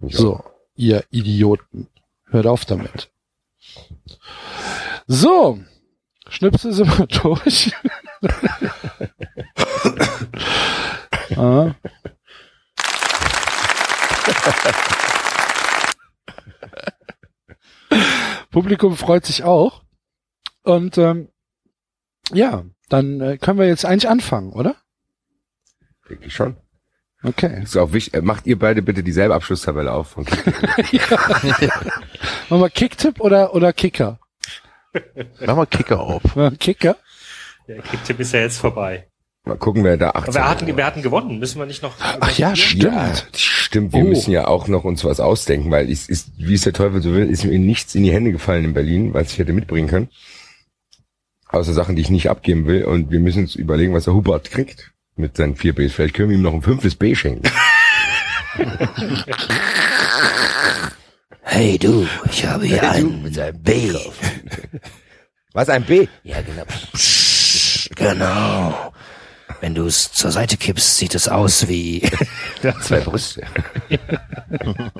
Ich 0.00 0.16
so, 0.16 0.42
ihr 0.74 1.04
Idioten. 1.10 1.86
Hört 2.26 2.46
auf 2.46 2.64
damit. 2.64 3.12
So. 5.06 5.60
Schnipsel 6.28 6.72
sind 6.72 6.98
wir 6.98 7.06
durch. 7.22 7.72
ah. 11.36 11.72
Publikum 18.54 18.96
freut 18.96 19.26
sich 19.26 19.42
auch. 19.42 19.82
Und 20.62 20.96
ähm, 20.96 21.28
ja, 22.32 22.64
dann 22.88 23.20
äh, 23.20 23.36
können 23.36 23.58
wir 23.58 23.66
jetzt 23.66 23.84
eigentlich 23.84 24.08
anfangen, 24.08 24.52
oder? 24.52 24.76
Denke 26.08 26.26
ich 26.26 26.34
schon. 26.34 26.56
Okay. 27.24 27.64
Ist 27.64 27.76
auch 27.76 27.92
wichtig. 27.92 28.14
äh, 28.14 28.22
Macht 28.22 28.46
ihr 28.46 28.56
beide 28.56 28.80
bitte 28.80 29.02
dieselbe 29.02 29.34
Abschlusstabelle 29.34 29.90
auf. 29.90 30.10
Von 30.10 30.24
Machen 32.48 32.50
wir 32.62 32.70
Kicktipp 32.70 33.20
oder, 33.20 33.54
oder 33.54 33.72
Kicker? 33.72 34.20
Mach 35.44 35.56
mal 35.56 35.66
Kicker 35.66 35.98
auf. 35.98 36.22
Kicker? 36.60 36.96
Der 37.66 37.82
Kicktipp 37.82 38.20
ist 38.20 38.32
ja 38.32 38.40
jetzt 38.40 38.58
vorbei. 38.58 39.08
Mal 39.46 39.58
gucken, 39.58 39.84
wer 39.84 39.98
da 39.98 40.10
18 40.10 40.22
Aber 40.22 40.34
wir 40.34 40.48
hatten, 40.48 40.76
wir 40.76 40.86
hatten 40.86 41.02
gewonnen. 41.02 41.38
Müssen 41.38 41.58
wir 41.58 41.66
nicht 41.66 41.82
noch. 41.82 41.92
Ach 42.00 42.38
ja, 42.38 42.56
stimmt. 42.56 42.82
Ja, 42.84 43.12
stimmt. 43.36 43.92
Wir 43.92 44.00
Oh. 44.02 44.08
müssen 44.08 44.30
ja 44.30 44.46
auch 44.46 44.68
noch 44.68 44.84
uns 44.84 45.04
was 45.04 45.20
ausdenken, 45.20 45.70
weil 45.70 45.90
es 45.90 46.08
ist, 46.08 46.30
wie 46.38 46.54
es 46.54 46.62
der 46.62 46.72
Teufel 46.72 47.02
so 47.02 47.12
will, 47.12 47.28
ist 47.28 47.44
mir 47.44 47.58
nichts 47.58 47.94
in 47.94 48.04
die 48.04 48.12
Hände 48.12 48.32
gefallen 48.32 48.64
in 48.64 48.72
Berlin, 48.72 49.12
was 49.12 49.32
ich 49.32 49.38
hätte 49.38 49.52
mitbringen 49.52 49.88
können. 49.88 50.08
Außer 51.48 51.74
Sachen, 51.74 51.94
die 51.94 52.02
ich 52.02 52.10
nicht 52.10 52.30
abgeben 52.30 52.66
will. 52.66 52.84
Und 52.84 53.10
wir 53.10 53.20
müssen 53.20 53.42
uns 53.42 53.54
überlegen, 53.54 53.92
was 53.92 54.04
der 54.04 54.14
Hubert 54.14 54.50
kriegt 54.50 54.92
mit 55.14 55.36
seinen 55.36 55.56
vier 55.56 55.74
Bs. 55.74 55.92
Vielleicht 55.92 56.14
können 56.14 56.30
wir 56.30 56.36
ihm 56.36 56.42
noch 56.42 56.54
ein 56.54 56.62
fünftes 56.62 56.94
B 56.94 57.14
schenken. 57.14 57.42
Hey 61.42 61.78
du, 61.78 62.06
ich 62.30 62.46
habe 62.46 62.64
hier 62.64 62.80
Hey, 62.80 63.02
du, 63.02 63.08
ein 63.10 63.22
mit 63.22 63.38
einem 63.38 63.62
B. 63.62 63.92
Was, 65.52 65.68
ein 65.68 65.84
B? 65.84 66.08
Ja, 66.24 66.40
genau. 66.40 66.64
Psst, 66.92 67.94
genau. 67.94 68.92
Wenn 69.60 69.74
du 69.74 69.86
es 69.86 70.12
zur 70.12 70.30
Seite 70.30 70.56
kippst, 70.56 70.98
sieht 70.98 71.14
es 71.14 71.28
aus 71.28 71.68
wie 71.68 72.08
zwei 72.82 73.00
Brüste. 73.00 73.46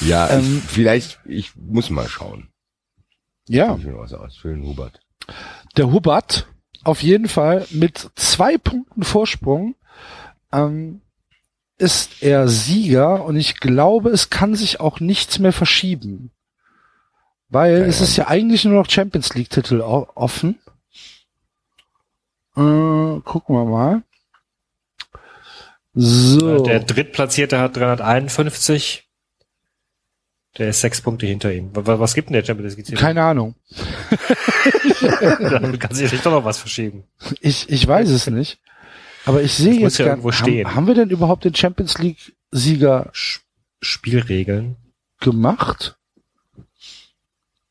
Ja, 0.00 0.28
Ähm, 0.30 0.58
ich, 0.58 0.70
vielleicht, 0.70 1.20
ich 1.24 1.56
muss 1.56 1.90
mal 1.90 2.08
schauen. 2.08 2.48
Ja. 3.48 3.76
Ich 3.76 3.84
mir 3.84 3.96
was 3.96 4.12
aus 4.12 4.36
für 4.36 4.48
den 4.48 4.64
Hubert. 4.64 5.00
Der 5.76 5.90
Hubert 5.90 6.46
auf 6.84 7.02
jeden 7.02 7.28
Fall 7.28 7.66
mit 7.70 8.10
zwei 8.14 8.58
Punkten 8.58 9.04
Vorsprung 9.04 9.74
ähm, 10.52 11.00
ist 11.78 12.22
er 12.22 12.48
Sieger 12.48 13.24
und 13.24 13.36
ich 13.36 13.58
glaube, 13.60 14.10
es 14.10 14.30
kann 14.30 14.54
sich 14.54 14.80
auch 14.80 15.00
nichts 15.00 15.38
mehr 15.38 15.52
verschieben. 15.52 16.30
Weil 17.48 17.82
es 17.82 18.00
ist 18.00 18.16
ja 18.16 18.26
eigentlich 18.26 18.64
nur 18.64 18.74
noch 18.74 18.90
Champions 18.90 19.34
League 19.34 19.50
Titel 19.50 19.80
offen. 19.80 20.58
Äh, 22.56 23.20
gucken 23.20 23.54
wir 23.54 23.64
mal. 23.64 24.02
So. 25.94 26.62
Der 26.62 26.80
Drittplatzierte 26.80 27.58
hat 27.58 27.76
351. 27.76 29.04
Der 30.58 30.70
ist 30.70 30.80
sechs 30.80 31.00
Punkte 31.02 31.26
hinter 31.26 31.52
ihm. 31.52 31.70
Was, 31.72 32.14
gibt 32.14 32.28
denn 32.28 32.34
der 32.34 32.44
Champions 32.44 32.76
League? 32.76 32.96
Keine 32.96 33.22
Ahnung. 33.22 33.54
Dann 35.40 35.78
kann 35.78 35.94
sich 35.94 36.10
doch 36.22 36.30
noch 36.32 36.44
was 36.44 36.58
verschieben. 36.58 37.04
Ich, 37.40 37.68
ich 37.68 37.86
weiß 37.86 38.08
es 38.08 38.26
nicht. 38.28 38.58
Aber 39.26 39.42
ich 39.42 39.52
sehe 39.52 39.74
jetzt 39.80 39.98
ja 39.98 40.06
gar 40.06 40.12
irgendwo 40.12 40.32
stehen. 40.32 40.66
Haben, 40.68 40.76
haben 40.76 40.86
wir 40.86 40.94
denn 40.94 41.10
überhaupt 41.10 41.44
den 41.44 41.54
Champions 41.54 41.98
League 41.98 42.36
Sieger 42.52 43.10
Spielregeln 43.12 44.76
gemacht? 45.20 45.98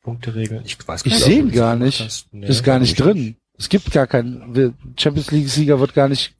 Punkteregeln. 0.02 0.62
Ich 0.64 0.76
weiß 0.86 1.04
Ich 1.06 1.12
nicht, 1.12 1.24
sehe 1.24 1.42
ob 1.42 1.48
ihn 1.48 1.52
gar 1.52 1.74
nicht. 1.74 2.28
Nee, 2.30 2.46
ist 2.46 2.62
gar 2.62 2.78
nicht 2.78 2.92
ich 2.92 2.98
drin. 2.98 3.36
Es 3.58 3.68
gibt 3.68 3.90
gar 3.90 4.06
keinen 4.06 4.74
Champions 4.98 5.30
League 5.30 5.48
Sieger 5.48 5.80
wird 5.80 5.94
gar 5.94 6.08
nicht 6.08 6.34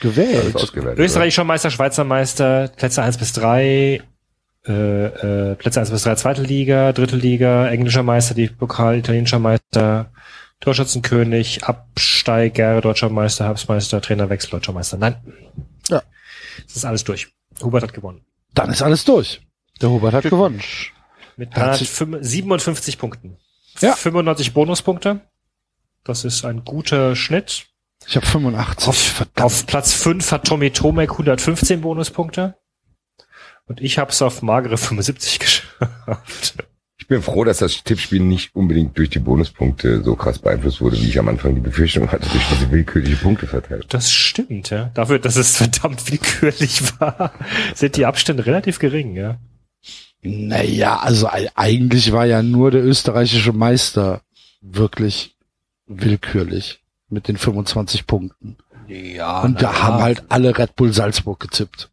gewählt. 0.00 0.54
Österreichischer 0.98 1.44
Meister, 1.44 1.70
Schweizer 1.70 2.04
Meister, 2.04 2.68
Plätze 2.68 3.02
1 3.02 3.18
bis 3.18 3.32
3, 3.32 4.02
äh, 4.66 4.72
äh, 4.72 5.54
Plätze 5.54 5.80
1 5.80 5.90
bis 5.90 6.02
3 6.02 6.14
zweite 6.16 6.42
Liga, 6.42 6.92
dritte 6.92 7.16
Liga, 7.16 7.68
englischer 7.68 8.02
Meister, 8.02 8.34
die 8.34 8.48
Pokal, 8.48 8.98
italienischer 8.98 9.38
Meister, 9.38 10.12
Torschützenkönig, 10.60 11.64
Absteiger, 11.64 12.80
deutscher 12.80 13.08
Meister, 13.08 13.44
Herbstmeister, 13.46 14.00
Trainerwechsel, 14.00 14.50
deutscher 14.50 14.72
Meister. 14.72 14.96
Nein. 14.96 15.16
Ja. 15.88 16.02
Das 16.66 16.76
ist 16.76 16.84
alles 16.84 17.04
durch. 17.04 17.28
Hubert 17.62 17.82
hat 17.82 17.92
gewonnen. 17.94 18.22
Dann 18.54 18.70
ist 18.70 18.82
alles 18.82 19.04
durch. 19.04 19.40
Der 19.80 19.90
Hubert 19.90 20.14
hat 20.14 20.24
gewonnen. 20.24 20.60
Mit 21.36 21.54
Herzlich- 21.54 21.92
357 21.94 22.98
Punkten. 22.98 23.36
Ja. 23.80 23.94
95 23.94 24.52
Bonuspunkte. 24.52 25.20
Das 26.04 26.24
ist 26.24 26.44
ein 26.44 26.64
guter 26.64 27.16
Schnitt. 27.16 27.66
Ich 28.06 28.16
habe 28.16 28.26
85. 28.26 28.88
Auf, 28.88 29.26
auf 29.40 29.66
Platz 29.66 29.92
5 29.92 30.30
hat 30.32 30.46
Tommy 30.46 30.70
Tomek 30.70 31.10
115 31.12 31.80
Bonuspunkte. 31.80 32.56
Und 33.66 33.80
ich 33.80 33.98
hab's 33.98 34.22
auf 34.22 34.42
magere 34.42 34.76
75 34.76 35.38
geschafft. 35.40 36.54
Ich 36.98 37.08
bin 37.08 37.22
froh, 37.22 37.44
dass 37.44 37.58
das 37.58 37.84
Tippspiel 37.84 38.20
nicht 38.20 38.54
unbedingt 38.54 38.96
durch 38.98 39.10
die 39.10 39.18
Bonuspunkte 39.18 40.02
so 40.02 40.16
krass 40.16 40.38
beeinflusst 40.38 40.80
wurde, 40.80 40.96
wie 40.96 41.08
ich 41.08 41.18
am 41.18 41.28
Anfang 41.28 41.54
die 41.54 41.60
Befürchtung 41.60 42.10
hatte, 42.10 42.28
durch 42.28 42.48
diese 42.48 42.70
willkürliche 42.70 43.16
Punkteverteilung. 43.16 43.84
Das 43.88 44.12
stimmt, 44.12 44.70
ja. 44.70 44.90
Dafür, 44.94 45.18
dass 45.18 45.36
es 45.36 45.56
verdammt 45.56 46.10
willkürlich 46.10 46.82
war, 47.00 47.32
sind 47.74 47.96
die 47.96 48.06
Abstände 48.06 48.46
relativ 48.46 48.78
gering, 48.78 49.14
ja. 49.14 49.38
Naja, 50.22 50.98
also 50.98 51.28
eigentlich 51.54 52.12
war 52.12 52.26
ja 52.26 52.42
nur 52.42 52.70
der 52.70 52.84
österreichische 52.84 53.52
Meister 53.52 54.22
wirklich 54.60 55.36
willkürlich 55.86 56.82
mit 57.08 57.28
den 57.28 57.36
25 57.36 58.06
Punkten. 58.06 58.56
Ja. 58.88 59.42
Und 59.42 59.62
da 59.62 59.72
ja. 59.72 59.82
haben 59.82 60.02
halt 60.02 60.24
alle 60.28 60.56
Red 60.56 60.74
Bull 60.76 60.92
Salzburg 60.92 61.40
getippt. 61.40 61.90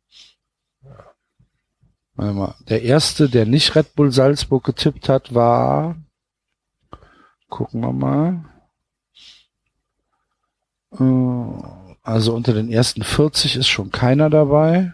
Warte 2.15 2.33
mal. 2.33 2.55
Der 2.69 2.83
erste, 2.83 3.29
der 3.29 3.45
nicht 3.45 3.75
Red 3.75 3.95
Bull 3.95 4.11
Salzburg 4.11 4.63
getippt 4.63 5.09
hat, 5.09 5.33
war, 5.33 5.95
gucken 7.49 7.81
wir 7.81 7.93
mal. 7.93 8.45
Äh, 10.99 11.93
Also 12.03 12.35
unter 12.35 12.53
den 12.53 12.69
ersten 12.71 13.03
40 13.03 13.55
ist 13.55 13.67
schon 13.67 13.91
keiner 13.91 14.29
dabei. 14.29 14.93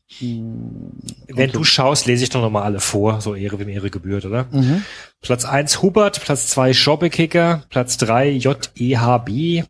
Hm, 0.00 0.01
Wenn 0.20 1.02
unter- 1.28 1.46
du 1.48 1.64
schaust, 1.64 2.06
lese 2.06 2.24
ich 2.24 2.30
doch 2.30 2.42
nochmal 2.42 2.62
alle 2.64 2.80
vor, 2.80 3.20
so 3.20 3.34
Ehre 3.34 3.58
wem 3.58 3.68
Ehre 3.68 3.90
gebührt, 3.90 4.24
oder? 4.24 4.46
Mhm. 4.50 4.84
Platz 5.20 5.44
1 5.44 5.82
Hubert, 5.82 6.20
Platz 6.22 6.48
2 6.48 6.72
Schobbekicker, 6.72 7.64
Platz 7.70 7.96
3 7.98 8.30
JEHB, 8.30 9.64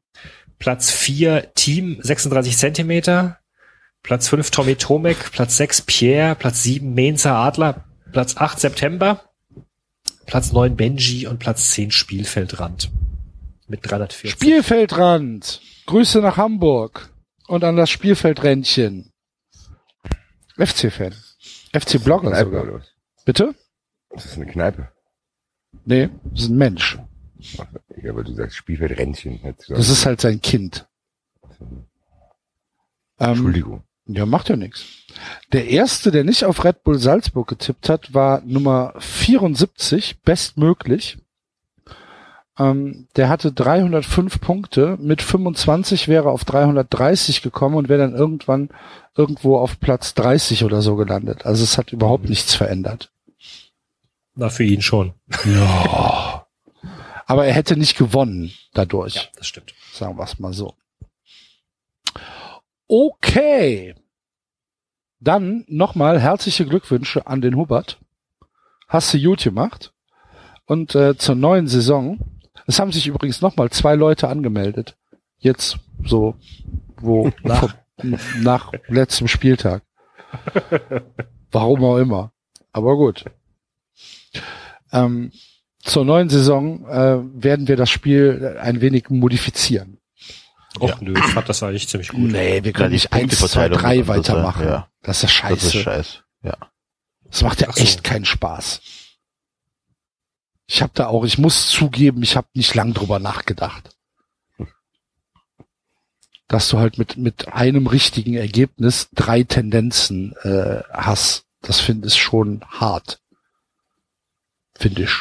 Platz 0.58 0.90
4 0.90 1.52
Team 1.54 1.98
36 2.00 2.56
Zentimeter, 2.56 3.38
Platz 4.02 4.28
5 4.28 4.50
Tommy 4.50 4.76
Tomek, 4.76 5.30
Platz 5.32 5.56
6 5.56 5.82
Pierre, 5.82 6.34
Platz 6.34 6.62
7 6.62 6.92
Menzer 6.94 7.34
Adler, 7.34 7.84
Platz 8.12 8.36
8 8.36 8.58
September, 8.60 9.20
Platz 10.26 10.52
9 10.52 10.76
Benji 10.76 11.26
und 11.26 11.38
Platz 11.38 11.70
10 11.72 11.90
Spielfeldrand. 11.90 12.90
Mit 13.68 13.80
340. 13.88 14.30
Spielfeldrand. 14.32 15.60
Grüße 15.86 16.20
nach 16.20 16.36
Hamburg 16.36 17.08
und 17.46 17.64
an 17.64 17.76
das 17.76 17.90
Spielfeldrändchen. 17.90 19.11
FC-Fan. 20.56 21.14
FC-Blogger 21.72 22.34
sogar. 22.44 22.62
oder 22.62 22.74
was? 22.74 22.92
Bitte? 23.24 23.54
Das 24.10 24.26
ist 24.26 24.36
eine 24.36 24.46
Kneipe. 24.46 24.88
Nee, 25.84 26.10
das 26.24 26.42
ist 26.42 26.48
ein 26.50 26.56
Mensch. 26.58 26.98
Ja, 28.02 28.10
aber 28.10 28.24
du 28.24 28.34
sagst 28.34 28.56
Spielfeldrändchen. 28.56 29.40
Das 29.68 29.88
ist 29.88 30.06
halt 30.06 30.20
sein 30.20 30.40
Kind. 30.40 30.86
Ähm, 33.18 33.30
Entschuldigung. 33.30 33.84
Ja, 34.06 34.26
macht 34.26 34.48
ja 34.48 34.56
nichts. 34.56 34.84
Der 35.52 35.68
erste, 35.68 36.10
der 36.10 36.24
nicht 36.24 36.44
auf 36.44 36.64
Red 36.64 36.82
Bull 36.82 36.98
Salzburg 36.98 37.48
getippt 37.48 37.88
hat, 37.88 38.12
war 38.12 38.42
Nummer 38.42 38.94
74, 38.98 40.22
bestmöglich. 40.22 41.18
Ähm, 42.58 43.08
der 43.16 43.28
hatte 43.28 43.52
305 43.52 44.40
Punkte. 44.40 44.96
Mit 45.00 45.22
25 45.22 46.08
wäre 46.08 46.28
er 46.28 46.32
auf 46.32 46.44
330 46.44 47.42
gekommen 47.42 47.76
und 47.76 47.88
wäre 47.88 48.00
dann 48.00 48.14
irgendwann 48.14 48.68
irgendwo 49.16 49.58
auf 49.58 49.80
Platz 49.80 50.14
30 50.14 50.64
oder 50.64 50.82
so 50.82 50.96
gelandet. 50.96 51.46
Also 51.46 51.64
es 51.64 51.78
hat 51.78 51.92
überhaupt 51.92 52.28
nichts 52.28 52.54
verändert. 52.54 53.10
Na, 54.34 54.48
für 54.48 54.64
ihn 54.64 54.82
schon. 54.82 55.14
Ja. 55.44 56.46
Aber 57.26 57.46
er 57.46 57.54
hätte 57.54 57.76
nicht 57.76 57.96
gewonnen 57.96 58.52
dadurch. 58.74 59.14
Ja, 59.14 59.22
das 59.36 59.46
stimmt. 59.46 59.74
Sagen 59.92 60.18
wir 60.18 60.24
es 60.24 60.38
mal 60.38 60.52
so. 60.52 60.74
Okay. 62.88 63.94
Dann 65.20 65.64
nochmal 65.68 66.20
herzliche 66.20 66.66
Glückwünsche 66.66 67.26
an 67.26 67.40
den 67.40 67.56
Hubert. 67.56 67.98
Hast 68.88 69.14
du 69.14 69.22
gut 69.22 69.42
gemacht. 69.42 69.92
Und 70.66 70.94
äh, 70.94 71.16
zur 71.16 71.34
neuen 71.34 71.68
Saison. 71.68 72.18
Es 72.66 72.78
haben 72.78 72.92
sich 72.92 73.06
übrigens 73.06 73.40
nochmal 73.40 73.70
zwei 73.70 73.94
Leute 73.94 74.28
angemeldet. 74.28 74.96
Jetzt 75.38 75.78
so, 76.04 76.36
wo 76.96 77.30
Nach. 77.42 77.74
nach 78.40 78.72
letztem 78.88 79.28
Spieltag. 79.28 79.82
Warum 81.50 81.84
auch 81.84 81.98
immer. 81.98 82.32
Aber 82.72 82.96
gut. 82.96 83.24
Ähm, 84.92 85.32
zur 85.80 86.04
neuen 86.04 86.28
Saison 86.28 86.86
äh, 86.88 87.18
werden 87.42 87.68
wir 87.68 87.76
das 87.76 87.90
Spiel 87.90 88.56
ein 88.60 88.80
wenig 88.80 89.10
modifizieren. 89.10 89.98
Och 90.80 91.00
nö, 91.02 91.12
ich 91.18 91.24
fand 91.32 91.48
das 91.48 91.62
eigentlich 91.62 91.86
ziemlich 91.88 92.08
gut. 92.08 92.30
Nee, 92.32 92.64
wir 92.64 92.72
können 92.72 92.90
Ja, 92.90 92.94
nicht 92.94 93.12
eins, 93.12 93.36
zwei, 93.38 93.68
Punkteverteilung 93.68 93.78
drei 93.78 93.98
und 93.98 94.04
so, 94.06 94.12
weitermachen. 94.32 94.64
ja. 94.66 94.88
Das 95.02 95.22
ist 95.22 95.32
scheiße. 95.32 95.54
Das 95.54 95.64
ist 95.74 95.82
scheiß. 95.82 96.22
Ja. 96.42 96.56
Das 97.24 97.42
macht 97.42 97.60
ja 97.60 97.70
so. 97.72 97.82
echt 97.82 98.04
keinen 98.04 98.24
Spaß. 98.24 98.80
Ich 100.74 100.80
habe 100.80 100.92
da 100.94 101.08
auch, 101.08 101.24
ich 101.26 101.36
muss 101.36 101.68
zugeben, 101.68 102.22
ich 102.22 102.34
habe 102.34 102.46
nicht 102.54 102.74
lang 102.74 102.94
drüber 102.94 103.18
nachgedacht. 103.18 103.94
Dass 106.48 106.70
du 106.70 106.78
halt 106.78 106.96
mit 106.96 107.18
mit 107.18 107.48
einem 107.52 107.86
richtigen 107.86 108.32
Ergebnis 108.32 109.10
drei 109.14 109.42
Tendenzen 109.42 110.34
äh, 110.44 110.80
hast, 110.90 111.44
das 111.60 111.80
finde 111.80 112.08
ich 112.08 112.16
schon 112.16 112.64
hart. 112.66 113.20
Finde 114.74 115.02
ich. 115.02 115.12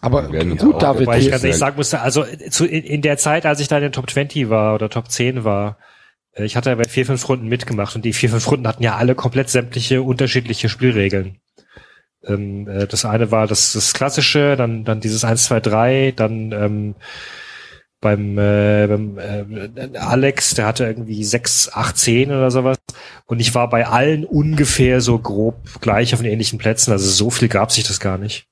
Aber 0.00 0.26
gut, 0.28 0.74
auch- 0.76 0.78
David, 0.78 1.06
Wobei 1.06 1.18
ich 1.18 1.30
ganz 1.30 1.42
ehrlich 1.44 1.58
sagen 1.58 1.76
musste, 1.76 2.00
also 2.00 2.24
äh, 2.24 2.48
zu, 2.48 2.64
in, 2.64 2.82
in 2.82 3.02
der 3.02 3.18
Zeit, 3.18 3.44
als 3.44 3.60
ich 3.60 3.68
da 3.68 3.76
in 3.76 3.82
den 3.82 3.92
Top 3.92 4.08
20 4.10 4.48
war 4.48 4.74
oder 4.74 4.88
Top 4.88 5.10
10 5.10 5.44
war, 5.44 5.76
äh, 6.32 6.46
ich 6.46 6.56
hatte 6.56 6.70
ja 6.70 6.76
bei 6.76 6.84
vier, 6.88 7.04
fünf 7.04 7.28
Runden 7.28 7.48
mitgemacht 7.48 7.94
und 7.94 8.06
die 8.06 8.14
vier, 8.14 8.30
fünf 8.30 8.50
Runden 8.50 8.66
hatten 8.66 8.82
ja 8.82 8.96
alle 8.96 9.14
komplett 9.14 9.50
sämtliche 9.50 10.00
unterschiedliche 10.00 10.70
Spielregeln. 10.70 11.42
Ähm, 12.26 12.68
äh, 12.68 12.86
das 12.86 13.04
eine 13.04 13.30
war 13.30 13.46
das, 13.46 13.72
das 13.72 13.92
klassische, 13.92 14.56
dann, 14.56 14.84
dann 14.84 15.00
dieses 15.00 15.24
1, 15.24 15.44
2, 15.44 15.60
3, 15.60 16.12
dann 16.16 16.52
ähm, 16.52 16.94
beim, 18.00 18.38
äh, 18.38 18.86
beim 18.88 19.18
äh, 19.18 19.98
Alex, 19.98 20.54
der 20.54 20.66
hatte 20.66 20.84
irgendwie 20.84 21.24
6, 21.24 21.70
8, 21.72 21.96
10 21.96 22.30
oder 22.30 22.50
sowas. 22.50 22.78
Und 23.26 23.40
ich 23.40 23.54
war 23.54 23.68
bei 23.68 23.86
allen 23.86 24.24
ungefähr 24.24 25.00
so 25.00 25.18
grob 25.18 25.56
gleich 25.80 26.14
auf 26.14 26.20
den 26.20 26.30
ähnlichen 26.30 26.58
Plätzen. 26.58 26.92
Also 26.92 27.10
so 27.10 27.30
viel 27.30 27.48
gab 27.48 27.72
sich 27.72 27.84
das 27.84 28.00
gar 28.00 28.18
nicht. 28.18 28.46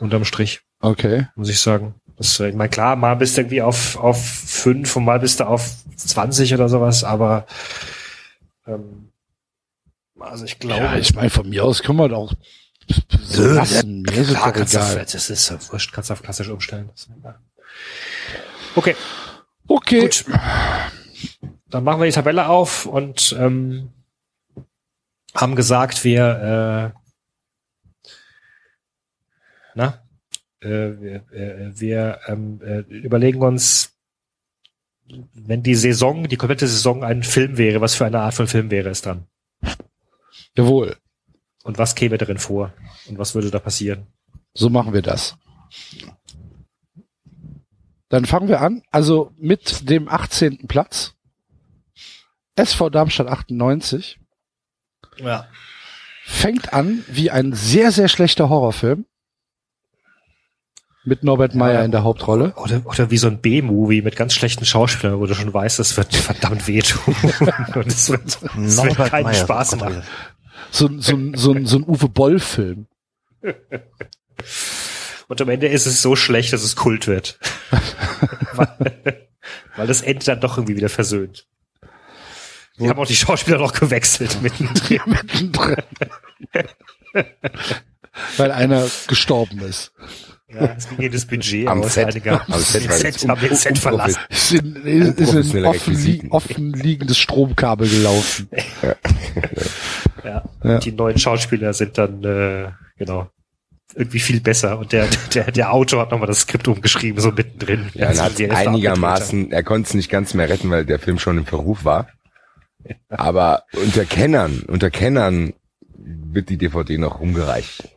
Unterm 0.00 0.24
Strich 0.24 0.60
okay. 0.80 1.28
muss 1.34 1.48
ich 1.48 1.60
sagen. 1.60 1.94
Das, 2.16 2.40
äh, 2.40 2.48
ich 2.48 2.54
meine, 2.54 2.70
klar, 2.70 2.96
mal 2.96 3.14
bist 3.14 3.36
du 3.36 3.42
irgendwie 3.42 3.62
auf, 3.62 3.96
auf 3.96 4.24
fünf 4.24 4.96
und 4.96 5.04
mal 5.04 5.20
bist 5.20 5.40
du 5.40 5.46
auf 5.46 5.70
20 5.96 6.54
oder 6.54 6.68
sowas, 6.68 7.04
aber 7.04 7.46
ähm, 8.66 9.10
also 10.18 10.44
ich 10.44 10.58
glaube. 10.58 10.82
Ja, 10.82 10.96
ich 10.96 11.14
meine, 11.14 11.30
von 11.30 11.48
mir 11.48 11.64
aus 11.64 11.82
können 11.82 11.98
wir 11.98 12.08
doch 12.08 12.34
lassen. 13.36 14.02
Mir 14.02 14.12
ist 14.12 14.30
klar, 14.30 14.52
kannst 14.52 14.74
egal. 14.74 15.06
das 15.10 15.30
ist 15.30 15.48
ja 15.50 15.58
wurscht, 15.70 15.92
kannst 15.92 16.10
du 16.10 16.14
auf 16.14 16.22
klassisch 16.22 16.48
umstellen. 16.48 16.90
Das. 16.94 17.08
Okay, 18.74 18.94
Okay. 19.68 20.00
gut. 20.00 20.24
Dann 21.68 21.84
machen 21.84 22.00
wir 22.00 22.06
die 22.06 22.12
Tabelle 22.14 22.48
auf 22.48 22.86
und 22.86 23.36
ähm, 23.38 23.90
haben 25.34 25.54
gesagt, 25.54 26.04
wir 26.04 26.94
äh, 26.94 26.98
na, 29.74 30.02
äh, 30.60 30.68
wir, 30.68 31.32
äh, 31.32 31.70
wir 31.78 32.20
ähm, 32.26 32.60
äh, 32.64 32.78
überlegen 32.88 33.42
uns, 33.42 33.92
wenn 35.34 35.62
die 35.62 35.74
Saison, 35.74 36.26
die 36.28 36.36
komplette 36.36 36.66
Saison 36.66 37.04
ein 37.04 37.22
Film 37.22 37.58
wäre, 37.58 37.80
was 37.80 37.94
für 37.94 38.06
eine 38.06 38.20
Art 38.20 38.34
von 38.34 38.48
Film 38.48 38.70
wäre 38.70 38.88
es 38.88 39.02
dann? 39.02 39.26
Jawohl. 40.56 40.96
Und 41.64 41.78
was 41.78 41.94
käme 41.94 42.18
darin 42.18 42.38
vor? 42.38 42.72
Und 43.08 43.18
was 43.18 43.34
würde 43.34 43.50
da 43.50 43.58
passieren? 43.58 44.06
So 44.54 44.70
machen 44.70 44.92
wir 44.92 45.02
das. 45.02 45.36
Dann 48.08 48.24
fangen 48.24 48.48
wir 48.48 48.60
an. 48.60 48.82
Also 48.90 49.32
mit 49.36 49.88
dem 49.88 50.08
18. 50.08 50.66
Platz. 50.66 51.14
SV 52.56 52.90
Darmstadt 52.90 53.28
98. 53.28 54.18
Ja. 55.18 55.46
Fängt 56.24 56.72
an 56.72 57.04
wie 57.08 57.30
ein 57.30 57.52
sehr, 57.52 57.92
sehr 57.92 58.08
schlechter 58.08 58.48
Horrorfilm. 58.48 59.06
Mit 61.04 61.24
Norbert 61.24 61.54
Meyer 61.54 61.84
in 61.84 61.90
der 61.90 62.02
Hauptrolle. 62.02 62.52
Oder, 62.56 62.82
oder 62.84 63.10
wie 63.10 63.16
so 63.16 63.28
ein 63.28 63.40
B-Movie 63.40 64.02
mit 64.02 64.14
ganz 64.14 64.34
schlechten 64.34 64.66
Schauspielern, 64.66 65.18
wo 65.18 65.24
du 65.24 65.34
schon 65.34 65.54
weißt, 65.54 65.78
es 65.78 65.96
wird 65.96 66.14
verdammt 66.14 66.66
wehtun. 66.66 67.14
Und 67.74 67.86
es 67.86 68.10
wird, 68.10 68.26
es 68.26 68.82
wird 68.82 68.96
keinen 68.96 69.24
Meyer, 69.24 69.34
Spaß 69.34 69.76
machen. 69.76 70.02
So, 70.70 70.86
ein- 70.86 71.00
so, 71.00 71.14
ein- 71.16 71.34
so, 71.34 71.52
ein- 71.52 71.66
so 71.66 71.76
ein 71.78 71.84
Uwe 71.84 72.08
Boll-Film. 72.08 72.86
Und 75.28 75.40
am 75.40 75.48
Ende 75.48 75.68
ist 75.68 75.86
es 75.86 76.02
so 76.02 76.16
schlecht, 76.16 76.52
dass 76.52 76.62
es 76.62 76.76
Kult 76.76 77.06
wird. 77.06 77.38
weil, 78.52 79.28
weil 79.76 79.86
das 79.86 80.02
Ende 80.02 80.24
dann 80.24 80.40
doch 80.40 80.56
irgendwie 80.58 80.76
wieder 80.76 80.88
versöhnt. 80.88 81.46
Die 82.78 82.88
haben 82.88 82.98
auch 82.98 83.06
die 83.06 83.16
Schauspieler 83.16 83.58
noch 83.58 83.72
gewechselt 83.72 84.40
mittendrin. 84.40 85.00
mittendrin. 85.06 85.82
Weil 88.36 88.52
einer 88.52 88.86
gestorben 89.08 89.58
ist. 89.60 89.92
Ja, 90.50 90.74
es 90.76 90.88
ging 90.88 91.10
das 91.12 91.26
Budget 91.26 91.68
Am 91.68 91.82
aus. 91.82 91.94
Set. 91.94 92.06
Einige 92.06 92.40
Am 92.40 92.58
Set, 92.58 93.28
haben 93.28 93.40
den 93.40 93.54
Set 93.54 93.78
verlassen. 93.78 94.20
Ist 94.30 94.52
in, 94.52 94.76
ist 94.76 94.86
in 94.86 95.06
Unprofessionelle 95.08 95.68
offen, 95.68 95.94
li 95.94 96.22
offen 96.30 96.72
liegendes 96.72 97.18
Stromkabel 97.18 97.88
gelaufen. 97.88 98.48
Ja. 100.24 100.42
Ja. 100.64 100.78
Die 100.80 100.90
neuen 100.92 101.16
Schauspieler 101.16 101.72
sind 101.72 101.96
dann, 101.96 102.22
äh, 102.24 102.70
genau, 102.98 103.30
irgendwie 103.94 104.18
viel 104.18 104.40
besser. 104.40 104.78
Und 104.78 104.92
der, 104.92 105.06
der, 105.32 105.50
der 105.52 105.72
Autor 105.72 106.02
hat 106.02 106.10
nochmal 106.10 106.26
das 106.26 106.40
Skript 106.40 106.66
umgeschrieben, 106.68 107.22
so 107.22 107.30
mittendrin. 107.30 107.88
Ja, 107.94 108.10
und 108.10 108.20
hat 108.20 108.40
einigermaßen, 108.40 109.52
er 109.52 109.62
konnte 109.62 109.88
es 109.88 109.94
nicht 109.94 110.10
ganz 110.10 110.34
mehr 110.34 110.48
retten, 110.48 110.70
weil 110.70 110.84
der 110.84 110.98
Film 110.98 111.18
schon 111.18 111.38
im 111.38 111.46
Verruf 111.46 111.84
war. 111.84 112.08
Aber 113.08 113.62
unter 113.72 114.04
Kennern, 114.04 114.64
unter 114.66 114.90
Kennern 114.90 115.54
wird 115.96 116.48
die 116.48 116.58
DVD 116.58 116.98
noch 116.98 117.20
rumgereicht. 117.20 117.88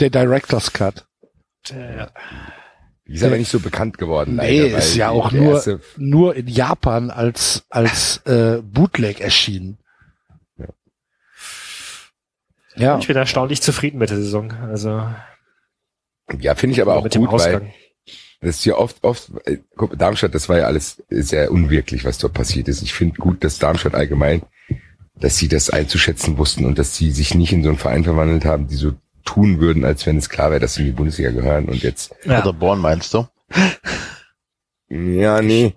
Der 0.00 0.10
Director's 0.10 0.72
Cut. 0.72 1.06
abgedreht. 1.70 2.08
Die 3.06 3.14
ist 3.14 3.24
aber 3.24 3.38
nicht 3.38 3.50
so 3.50 3.58
bekannt 3.60 3.96
geworden. 3.96 4.36
Nee, 4.36 4.62
leider, 4.64 4.78
ist 4.78 4.94
ja 4.94 5.08
auch 5.08 5.30
der 5.30 5.40
nur, 5.40 5.54
erste- 5.54 5.80
nur 5.96 6.36
in 6.36 6.46
Japan 6.46 7.10
als, 7.10 7.64
als 7.70 8.18
äh, 8.26 8.60
Bootleg 8.62 9.20
erschienen. 9.20 9.78
Ja. 12.76 12.98
Ich 12.98 13.06
bin 13.08 13.16
erstaunlich 13.16 13.60
zufrieden 13.62 13.98
mit 13.98 14.10
der 14.10 14.18
Saison. 14.18 14.52
Also 14.52 15.02
Ja, 16.38 16.54
finde 16.54 16.74
ich 16.74 16.82
aber 16.82 16.96
auch 16.96 17.08
gut, 17.08 17.32
weil 17.32 17.72
das 18.40 18.56
ist 18.58 18.64
ja 18.66 18.76
oft, 18.76 19.02
oft, 19.02 19.30
äh, 19.46 19.58
guck, 19.74 19.98
Darmstadt, 19.98 20.32
das 20.34 20.48
war 20.48 20.58
ja 20.58 20.66
alles 20.66 21.02
sehr 21.10 21.50
unwirklich, 21.50 22.04
was 22.04 22.18
dort 22.18 22.34
passiert 22.34 22.68
ist. 22.68 22.82
Ich 22.82 22.94
finde 22.94 23.16
gut, 23.16 23.42
dass 23.42 23.58
Darmstadt 23.58 23.94
allgemein, 23.96 24.42
dass 25.16 25.38
sie 25.38 25.48
das 25.48 25.70
einzuschätzen 25.70 26.38
wussten 26.38 26.64
und 26.64 26.78
dass 26.78 26.94
sie 26.96 27.10
sich 27.10 27.34
nicht 27.34 27.52
in 27.52 27.64
so 27.64 27.70
einen 27.70 27.78
Verein 27.78 28.04
verwandelt 28.04 28.44
haben, 28.44 28.68
die 28.68 28.76
so 28.76 28.92
tun 29.28 29.60
würden, 29.60 29.84
als 29.84 30.06
wenn 30.06 30.16
es 30.16 30.30
klar 30.30 30.50
wäre, 30.50 30.60
dass 30.60 30.74
sie 30.74 30.80
in 30.80 30.86
die 30.86 30.92
Bundesliga 30.92 31.30
gehören 31.30 31.66
und 31.66 31.82
jetzt. 31.82 32.14
Oder 32.24 32.54
Born 32.54 32.80
meinst 32.80 33.12
du? 33.12 33.26
Ja, 34.88 35.42
nee. 35.42 35.74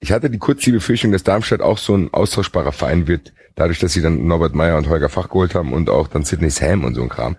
Ich 0.00 0.10
hatte 0.10 0.30
die 0.30 0.38
kurz 0.38 0.62
die 0.62 0.72
Befürchtung, 0.72 1.12
dass 1.12 1.22
Darmstadt 1.22 1.60
auch 1.60 1.76
so 1.76 1.94
ein 1.94 2.14
austauschbarer 2.14 2.72
Verein 2.72 3.06
wird, 3.06 3.34
dadurch, 3.56 3.78
dass 3.78 3.92
sie 3.92 4.00
dann 4.00 4.26
Norbert 4.26 4.54
Meyer 4.54 4.78
und 4.78 4.88
Holger 4.88 5.10
Fach 5.10 5.28
geholt 5.28 5.54
haben 5.54 5.74
und 5.74 5.90
auch 5.90 6.08
dann 6.08 6.24
Sidney 6.24 6.48
Sam 6.48 6.84
und 6.84 6.94
so 6.94 7.02
ein 7.02 7.10
Kram. 7.10 7.36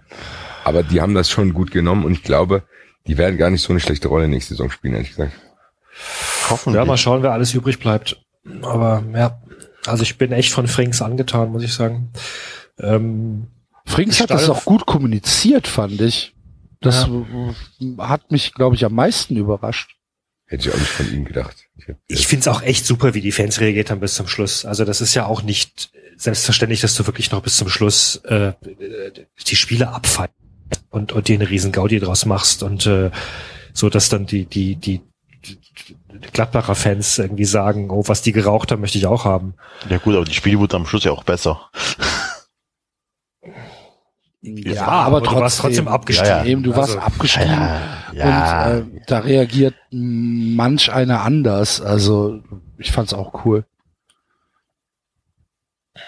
Aber 0.65 0.83
die 0.83 1.01
haben 1.01 1.15
das 1.15 1.31
schon 1.31 1.53
gut 1.53 1.71
genommen 1.71 2.05
und 2.05 2.11
ich 2.11 2.23
glaube, 2.23 2.63
die 3.07 3.17
werden 3.17 3.39
gar 3.39 3.49
nicht 3.49 3.63
so 3.63 3.73
eine 3.73 3.79
schlechte 3.79 4.07
Rolle 4.07 4.27
nächste 4.27 4.53
Saison 4.53 4.69
spielen, 4.69 4.93
ehrlich 4.93 5.09
gesagt. 5.09 5.31
Ja, 6.67 6.85
mal 6.85 6.97
schauen, 6.97 7.23
wer 7.23 7.31
alles 7.31 7.55
übrig 7.55 7.79
bleibt. 7.79 8.21
Aber 8.61 9.03
ja, 9.15 9.41
also 9.87 10.03
ich 10.03 10.17
bin 10.17 10.31
echt 10.31 10.53
von 10.53 10.67
Frings 10.67 11.01
angetan, 11.01 11.51
muss 11.51 11.63
ich 11.63 11.73
sagen. 11.73 12.11
Ähm, 12.79 13.47
Frings 13.89 14.19
hat 14.21 14.29
das 14.29 14.49
auch 14.49 14.65
gut 14.65 14.85
kommuniziert, 14.85 15.67
fand 15.67 15.99
ich. 16.01 16.33
Das 16.81 17.07
äh, 17.07 17.97
hat 17.97 18.31
mich, 18.31 18.53
glaube 18.53 18.75
ich, 18.75 18.85
am 18.85 18.93
meisten 18.93 19.35
überrascht. 19.35 19.97
Hätte 20.45 20.69
ich 20.69 20.73
auch 20.73 20.79
nicht 20.79 20.89
von 20.89 21.13
ihm 21.13 21.25
gedacht. 21.25 21.55
Ich 21.77 21.87
Ich 22.07 22.27
find's 22.27 22.47
auch 22.47 22.61
echt 22.61 22.85
super, 22.85 23.13
wie 23.13 23.21
die 23.21 23.31
Fans 23.31 23.59
reagiert 23.59 23.91
haben 23.91 23.99
bis 23.99 24.15
zum 24.15 24.27
Schluss. 24.27 24.65
Also 24.65 24.85
das 24.85 25.01
ist 25.01 25.13
ja 25.13 25.25
auch 25.25 25.43
nicht 25.43 25.91
selbstverständlich, 26.17 26.81
dass 26.81 26.95
du 26.95 27.05
wirklich 27.05 27.31
noch 27.31 27.41
bis 27.41 27.57
zum 27.57 27.69
Schluss 27.69 28.17
äh, 28.25 28.53
die 29.47 29.55
Spiele 29.55 29.89
abfeiern 29.89 30.29
und, 30.89 31.11
und 31.11 31.27
dir 31.27 31.35
eine 31.35 31.49
riesen 31.49 31.71
Gaudi 31.71 31.99
draus 31.99 32.25
machst 32.25 32.63
und 32.63 32.85
äh, 32.85 33.11
so, 33.73 33.89
dass 33.89 34.09
dann 34.09 34.25
die, 34.25 34.45
die, 34.45 34.75
die, 34.75 35.01
die 35.45 35.57
Gladbacher 36.33 36.75
Fans 36.75 37.17
irgendwie 37.17 37.45
sagen, 37.45 37.91
oh, 37.91 38.03
was 38.07 38.21
die 38.21 38.31
geraucht 38.31 38.71
haben, 38.71 38.81
möchte 38.81 38.97
ich 38.97 39.05
auch 39.05 39.25
haben. 39.25 39.53
Ja 39.89 39.97
gut, 39.97 40.15
aber 40.15 40.25
die 40.25 40.33
Spiele 40.33 40.59
wurden 40.59 40.75
am 40.75 40.85
Schluss 40.85 41.03
ja 41.03 41.11
auch 41.11 41.23
besser. 41.23 41.69
Ja, 44.41 44.87
aber, 44.87 45.19
du 45.19 45.25
trotzdem, 45.25 45.41
warst 45.41 45.59
trotzdem 45.59 45.87
abgestiegen. 45.89 46.29
Ja, 46.31 46.37
ja. 46.39 46.45
Eben, 46.45 46.63
du 46.63 46.75
warst 46.75 46.91
Also, 46.95 46.99
abgestiegen. 47.01 47.49
ja. 48.13 48.71
Und 48.71 48.97
äh, 48.97 49.01
da 49.07 49.19
reagiert 49.19 49.75
manch 49.91 50.91
einer 50.91 51.21
anders. 51.23 51.81
Also 51.81 52.41
ich 52.77 52.91
fand's 52.91 53.13
auch 53.13 53.45
cool. 53.45 53.65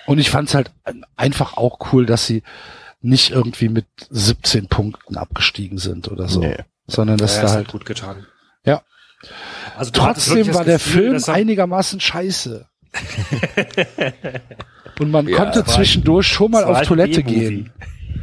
Und 0.05 0.19
ich 0.19 0.29
fand's 0.29 0.55
halt 0.55 0.71
einfach 1.17 1.57
auch 1.57 1.91
cool, 1.91 2.05
dass 2.05 2.25
sie 2.25 2.43
nicht 3.01 3.31
irgendwie 3.31 3.67
mit 3.67 3.85
17 4.09 4.67
Punkten 4.67 5.17
abgestiegen 5.17 5.77
sind 5.77 6.07
oder 6.09 6.29
so. 6.29 6.39
Nee. 6.39 6.55
Sondern 6.87 7.17
dass 7.17 7.35
Ja, 7.35 7.41
da 7.43 7.49
halt. 7.51 7.65
hat 7.65 7.71
gut 7.73 7.85
getan. 7.85 8.25
Ja. 8.65 8.81
Also 9.77 9.91
du 9.91 9.99
Trotzdem 9.99 10.53
war 10.53 10.63
der 10.63 10.75
Gefühl, 10.75 11.19
Film 11.19 11.23
er- 11.27 11.33
einigermaßen 11.33 11.99
scheiße. 11.99 12.65
Und 14.99 15.11
man 15.11 15.27
Ja, 15.27 15.37
konnte 15.37 15.65
zwischendurch 15.65 16.27
schon 16.27 16.51
mal 16.51 16.63
auf 16.63 16.81
Toilette 16.83 17.23
B-Movie. 17.23 17.39
gehen. 17.39 17.73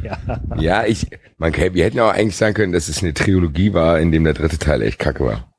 Ja. 0.03 0.17
Ja, 0.57 0.85
ich, 0.85 1.07
man 1.37 1.51
kann, 1.51 1.73
wir 1.73 1.85
hätten 1.85 1.99
auch 1.99 2.13
eigentlich 2.13 2.37
sagen 2.37 2.53
können, 2.53 2.73
dass 2.73 2.89
es 2.89 3.01
eine 3.01 3.13
Trilogie 3.13 3.73
war, 3.73 3.99
in 3.99 4.11
dem 4.11 4.23
der 4.23 4.33
dritte 4.33 4.57
Teil 4.57 4.81
echt 4.81 4.99
kacke 4.99 5.25
war. 5.25 5.53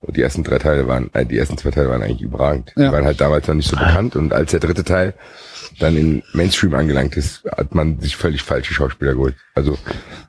Und 0.00 0.16
die 0.16 0.22
ersten 0.22 0.44
drei 0.44 0.58
Teile 0.58 0.86
waren, 0.86 1.12
äh, 1.14 1.24
die 1.24 1.38
ersten 1.38 1.58
zwei 1.58 1.70
Teile 1.70 1.88
waren 1.88 2.02
eigentlich 2.02 2.22
überragend. 2.22 2.72
Ja. 2.76 2.88
Die 2.88 2.92
waren 2.92 3.04
halt 3.04 3.20
damals 3.20 3.48
noch 3.48 3.54
nicht 3.54 3.68
so 3.68 3.76
bekannt 3.76 4.16
und 4.16 4.32
als 4.32 4.50
der 4.50 4.60
dritte 4.60 4.84
Teil 4.84 5.14
dann 5.78 5.96
in 5.96 6.22
Mainstream 6.32 6.74
angelangt 6.74 7.16
ist, 7.16 7.44
hat 7.56 7.74
man 7.74 8.00
sich 8.00 8.16
völlig 8.16 8.42
falsche 8.42 8.72
Schauspieler 8.72 9.12
geholt. 9.12 9.34
Also 9.54 9.76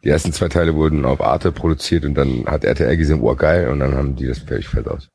die 0.04 0.10
ersten 0.10 0.34
zwei 0.34 0.50
Teile 0.50 0.76
wurden 0.76 1.06
auf 1.06 1.22
Arte 1.22 1.52
produziert 1.52 2.06
und 2.06 2.16
dann 2.16 2.46
hat 2.48 2.66
RTL 2.66 2.98
gesehen, 2.98 3.22
oh 3.22 3.36
geil, 3.36 3.70
und 3.70 3.80
dann 3.80 3.96
haben 3.96 4.16
die 4.16 4.28
das 4.28 4.40
völlig 4.40 4.68
fett 4.68 4.88
aus. 4.88 5.10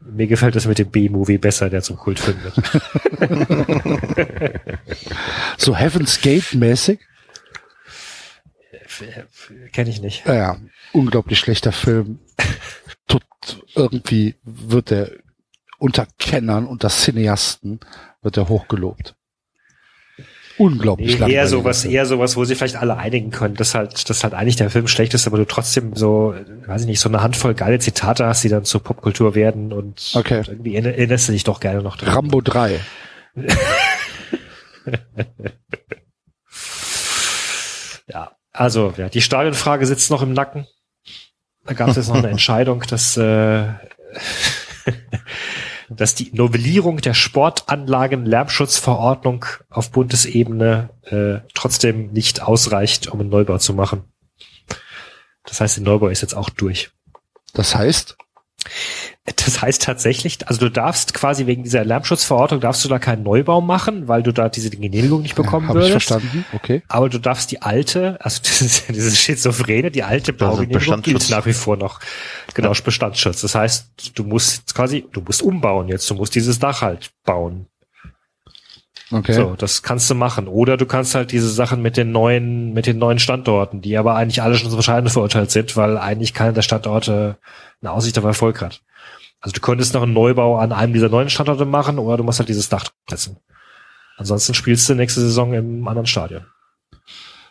Mir 0.00 0.26
gefällt 0.26 0.56
das 0.56 0.66
mit 0.66 0.78
dem 0.78 0.90
B-Movie 0.90 1.38
besser, 1.38 1.70
der 1.70 1.82
zum 1.82 1.96
Kultfilm 1.96 2.36
wird. 2.42 2.56
So 5.56 5.76
Heaven's 5.76 6.20
Gate 6.20 6.54
mäßig. 6.54 7.00
Kenne 9.72 9.90
ich 9.90 10.00
nicht. 10.02 10.26
Ja, 10.26 10.34
ja, 10.34 10.56
unglaublich 10.92 11.38
schlechter 11.38 11.72
Film. 11.72 12.18
Tut, 13.08 13.22
irgendwie 13.74 14.36
wird 14.44 14.90
er 14.92 15.10
unter 15.78 16.06
Kennern, 16.18 16.66
unter 16.66 16.88
Cineasten 16.88 17.80
wird 18.22 18.36
er 18.36 18.48
hochgelobt. 18.48 19.14
Unglaublich 20.58 21.18
Nee, 21.18 21.32
eher 21.32 21.48
sowas, 21.48 21.80
Film. 21.82 21.94
eher 21.94 22.04
sowas, 22.06 22.36
wo 22.36 22.44
sie 22.44 22.54
vielleicht 22.54 22.76
alle 22.76 22.98
einigen 22.98 23.30
können, 23.30 23.54
dass 23.54 23.74
halt, 23.74 24.08
dass 24.10 24.22
halt 24.22 24.34
eigentlich 24.34 24.56
der 24.56 24.68
Film 24.68 24.86
schlecht 24.86 25.14
ist, 25.14 25.26
aber 25.26 25.38
du 25.38 25.46
trotzdem 25.46 25.96
so, 25.96 26.34
weiß 26.66 26.82
ich 26.82 26.86
nicht, 26.86 27.00
so 27.00 27.08
eine 27.08 27.22
Handvoll 27.22 27.54
geile 27.54 27.78
Zitate 27.78 28.26
hast, 28.26 28.44
die 28.44 28.50
dann 28.50 28.64
zur 28.66 28.82
Popkultur 28.82 29.34
werden 29.34 29.72
und, 29.72 30.12
Okay. 30.14 30.40
und 30.40 30.48
irgendwie 30.48 30.74
erinner- 30.76 30.90
erinnerst 30.94 31.28
du 31.28 31.32
dich 31.32 31.44
doch 31.44 31.58
gerne 31.58 31.82
noch 31.82 31.96
dran. 31.96 32.12
Rambo 32.14 32.42
3. 32.42 32.78
Also 38.52 38.92
ja, 38.96 39.08
die 39.08 39.22
Stadionfrage 39.22 39.86
sitzt 39.86 40.10
noch 40.10 40.22
im 40.22 40.32
Nacken. 40.32 40.66
Da 41.64 41.74
gab 41.74 41.88
es 41.88 41.96
jetzt 41.96 42.08
noch 42.08 42.16
eine 42.16 42.28
Entscheidung, 42.30 42.82
dass, 42.82 43.16
äh, 43.16 43.68
dass 45.88 46.14
die 46.14 46.30
Novellierung 46.34 46.98
der 46.98 47.14
Sportanlagen-Lärmschutzverordnung 47.14 49.46
auf 49.70 49.90
Bundesebene 49.90 50.90
äh, 51.04 51.40
trotzdem 51.54 52.12
nicht 52.12 52.42
ausreicht, 52.42 53.08
um 53.08 53.20
einen 53.20 53.30
Neubau 53.30 53.56
zu 53.58 53.74
machen. 53.74 54.04
Das 55.44 55.60
heißt, 55.60 55.78
der 55.78 55.84
Neubau 55.84 56.08
ist 56.08 56.20
jetzt 56.20 56.34
auch 56.34 56.50
durch. 56.50 56.90
Das 57.54 57.74
heißt? 57.74 58.16
Das 59.24 59.62
heißt 59.62 59.82
tatsächlich, 59.82 60.48
also 60.48 60.58
du 60.58 60.68
darfst 60.68 61.14
quasi 61.14 61.46
wegen 61.46 61.62
dieser 61.62 61.84
Lärmschutzverordnung 61.84 62.60
darfst 62.60 62.84
du 62.84 62.88
da 62.88 62.98
keinen 62.98 63.22
Neubau 63.22 63.60
machen, 63.60 64.08
weil 64.08 64.24
du 64.24 64.32
da 64.32 64.48
diese 64.48 64.68
Genehmigung 64.70 65.22
nicht 65.22 65.36
bekommen 65.36 65.68
ich 65.68 65.74
würdest. 65.74 65.92
verstanden? 65.92 66.44
Okay. 66.52 66.82
Aber 66.88 67.08
du 67.08 67.18
darfst 67.18 67.52
die 67.52 67.62
alte, 67.62 68.18
also 68.20 68.40
dieses, 68.44 68.86
dieses 68.86 69.18
Schizophrene, 69.20 69.92
die 69.92 70.02
alte 70.02 70.32
Baugenehmigung 70.32 70.80
Bestandsschutz. 70.80 71.28
gilt 71.28 71.30
nach 71.30 71.46
wie 71.46 71.52
vor 71.52 71.76
noch. 71.76 72.00
Genau, 72.54 72.72
Bestandsschutz. 72.84 73.42
Das 73.42 73.54
heißt, 73.54 73.92
du 74.16 74.24
musst 74.24 74.74
quasi, 74.74 75.06
du 75.12 75.20
musst 75.20 75.40
umbauen 75.40 75.86
jetzt, 75.86 76.10
du 76.10 76.14
musst 76.16 76.34
dieses 76.34 76.58
Dach 76.58 76.82
halt 76.82 77.12
bauen. 77.24 77.66
Okay. 79.12 79.34
So, 79.34 79.54
das 79.56 79.82
kannst 79.84 80.10
du 80.10 80.16
machen. 80.16 80.48
Oder 80.48 80.76
du 80.76 80.86
kannst 80.86 81.14
halt 81.14 81.30
diese 81.30 81.48
Sachen 81.48 81.80
mit 81.80 81.96
den 81.96 82.10
neuen, 82.10 82.72
mit 82.72 82.86
den 82.86 82.98
neuen 82.98 83.20
Standorten, 83.20 83.82
die 83.82 83.96
aber 83.98 84.16
eigentlich 84.16 84.42
alle 84.42 84.56
schon 84.56 84.70
zum 84.70 84.82
Scheiden 84.82 85.10
verurteilt 85.10 85.52
sind, 85.52 85.76
weil 85.76 85.96
eigentlich 85.96 86.34
keiner 86.34 86.52
der 86.52 86.62
Standorte 86.62 87.36
eine 87.82 87.92
Aussicht 87.92 88.18
auf 88.18 88.24
Erfolg 88.24 88.60
hat. 88.62 88.80
Also 89.42 89.52
du 89.54 89.60
könntest 89.60 89.92
noch 89.92 90.02
einen 90.02 90.12
Neubau 90.12 90.56
an 90.56 90.72
einem 90.72 90.92
dieser 90.92 91.08
neuen 91.08 91.28
Standorte 91.28 91.64
machen 91.64 91.98
oder 91.98 92.16
du 92.16 92.22
musst 92.22 92.38
halt 92.38 92.48
dieses 92.48 92.68
Dach 92.68 92.86
setzen. 93.10 93.38
Ansonsten 94.16 94.54
spielst 94.54 94.88
du 94.88 94.94
nächste 94.94 95.20
Saison 95.20 95.52
im 95.52 95.86
anderen 95.88 96.06
Stadion. 96.06 96.46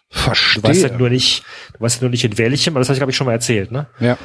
Verstehe. 0.10 0.62
Du 0.62 0.68
weißt 0.70 0.84
halt 0.84 1.00
nur 1.00 1.10
nicht, 1.10 1.44
du 1.74 1.82
weißt 1.82 1.96
halt 1.96 2.02
nur 2.04 2.12
nicht 2.12 2.24
in 2.24 2.38
welchem, 2.38 2.74
aber 2.74 2.80
das 2.80 2.88
habe 2.88 2.96
ich 2.96 3.00
glaube 3.00 3.12
ich 3.12 3.18
schon 3.18 3.28
mal 3.28 3.34
erzählt, 3.34 3.72
ne? 3.72 3.88
Ja. 4.00 4.18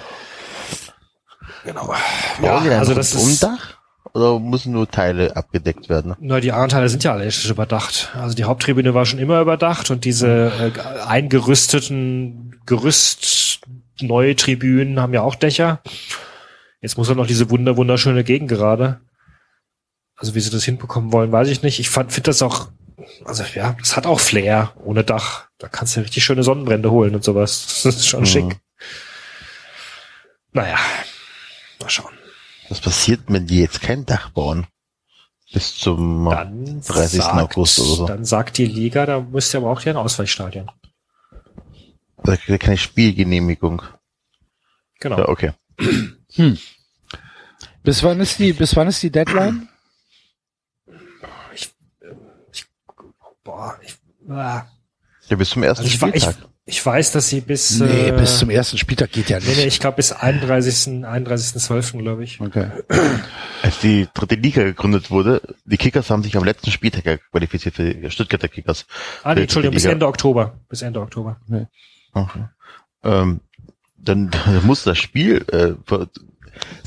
Genau. 1.64 1.92
Ja, 2.40 2.64
Ja, 2.64 2.78
also 2.78 2.94
das 2.94 3.12
ein 3.14 3.18
ist, 3.18 3.42
Umdach? 3.42 3.76
Oder 4.14 4.38
müssen 4.38 4.72
nur 4.72 4.88
Teile 4.88 5.36
abgedeckt 5.36 5.88
werden? 5.88 6.14
Na, 6.20 6.40
die 6.40 6.52
anderen 6.52 6.70
Teile 6.70 6.88
sind 6.88 7.04
ja 7.04 7.12
alle 7.12 7.22
elektrisch 7.22 7.50
überdacht. 7.50 8.12
Also 8.14 8.34
die 8.34 8.44
Haupttribüne 8.44 8.94
war 8.94 9.04
schon 9.04 9.18
immer 9.18 9.40
überdacht 9.40 9.90
und 9.90 10.04
diese 10.04 10.72
äh, 10.74 11.02
eingerüsteten 11.06 12.60
Gerüst 12.64 13.60
neue 14.00 14.36
Tribünen 14.36 15.00
haben 15.00 15.12
ja 15.12 15.22
auch 15.22 15.34
Dächer. 15.34 15.80
Jetzt 16.80 16.96
muss 16.98 17.08
er 17.08 17.14
noch 17.14 17.26
diese 17.26 17.50
wunder 17.50 17.76
wunderschöne 17.76 18.22
Gegengerade. 18.24 19.00
Also 20.16 20.34
wie 20.34 20.40
sie 20.40 20.50
das 20.50 20.64
hinbekommen 20.64 21.12
wollen, 21.12 21.32
weiß 21.32 21.48
ich 21.48 21.62
nicht. 21.62 21.78
Ich 21.80 21.90
fand 21.90 22.12
finde 22.12 22.30
das 22.30 22.42
auch 22.42 22.68
also 23.24 23.44
ja, 23.54 23.76
das 23.78 23.94
hat 23.96 24.06
auch 24.06 24.20
Flair 24.20 24.72
ohne 24.82 25.04
Dach. 25.04 25.48
Da 25.58 25.68
kannst 25.68 25.96
du 25.96 26.00
richtig 26.00 26.24
schöne 26.24 26.42
Sonnenbrände 26.42 26.90
holen 26.90 27.14
und 27.14 27.22
sowas. 27.24 27.80
Das 27.84 27.96
ist 27.96 28.06
schon 28.06 28.20
Mhm. 28.20 28.26
schick. 28.26 28.56
Naja, 30.52 30.78
mal 31.80 31.90
schauen. 31.90 32.12
Was 32.68 32.80
passiert, 32.80 33.20
wenn 33.28 33.46
die 33.46 33.60
jetzt 33.60 33.80
kein 33.82 34.06
Dach 34.06 34.30
bauen? 34.30 34.66
Bis 35.52 35.76
zum 35.76 36.24
30. 36.24 36.82
Sagt- 37.22 37.34
August 37.34 37.78
oder 37.78 37.88
so. 37.88 38.06
Dann 38.06 38.24
sagt 38.24 38.58
die 38.58 38.66
Liga, 38.66 39.06
da 39.06 39.20
müsst 39.20 39.54
ihr 39.54 39.58
aber 39.58 39.70
auch 39.70 39.80
hier 39.80 39.92
ein 39.92 39.96
Ausweichstadion. 39.98 40.70
Da 42.24 42.36
kriegt 42.36 42.48
er 42.48 42.58
keine 42.58 42.78
Spielgenehmigung. 42.78 43.82
Genau. 44.98 45.18
Ja, 45.18 45.28
okay. 45.28 45.52
Hm. 46.36 46.58
Bis 47.82 48.02
wann 48.02 48.20
ist 48.20 48.38
die, 48.38 48.52
bis 48.52 48.74
wann 48.76 48.88
ist 48.88 49.02
die 49.02 49.10
Deadline? 49.10 49.68
Boah, 53.44 53.78
ich, 53.82 53.94
ah. 54.28 54.66
Ja, 55.28 55.36
bis 55.36 55.50
zum 55.50 55.62
ersten 55.62 55.84
Also 55.84 55.94
ich, 55.94 56.00
wa- 56.02 56.08
ich, 56.12 56.22
Spieltag. 56.24 56.48
ich 56.66 56.84
weiß, 56.86 57.12
dass 57.12 57.28
sie 57.28 57.40
bis 57.40 57.78
Nee, 57.80 58.08
äh, 58.08 58.12
bis 58.12 58.38
zum 58.38 58.50
ersten 58.50 58.76
Spieltag 58.78 59.12
geht 59.12 59.28
ja 59.30 59.38
Nee, 59.38 59.46
nicht. 59.46 59.56
nee, 59.58 59.66
ich 59.66 59.78
glaube 59.80 59.96
bis 59.96 60.12
31. 60.12 61.04
31.12. 61.04 61.98
glaube 61.98 62.24
ich. 62.24 62.40
Okay. 62.40 62.70
Als 63.62 63.78
die 63.80 64.08
dritte 64.14 64.34
Liga 64.36 64.62
gegründet 64.64 65.10
wurde, 65.10 65.42
die 65.64 65.76
Kickers 65.76 66.10
haben 66.10 66.22
sich 66.22 66.36
am 66.36 66.44
letzten 66.44 66.70
Spieltag 66.70 67.20
qualifiziert 67.30 67.74
für 67.76 67.92
die 67.94 68.10
Stuttgarter 68.10 68.48
Kickers. 68.48 68.86
Ah, 69.22 69.34
nee, 69.34 69.42
Entschuldigung, 69.42 69.74
bis. 69.74 69.84
Ende 69.84 70.06
Oktober. 70.06 70.58
Bis 70.68 70.82
Ende 70.82 71.00
Oktober. 71.00 71.40
Okay. 72.12 72.44
Ähm, 73.04 73.40
dann, 74.08 74.30
dann 74.30 74.66
muss 74.66 74.84
das 74.84 74.98
Spiel, 74.98 75.44
äh, 75.52 75.74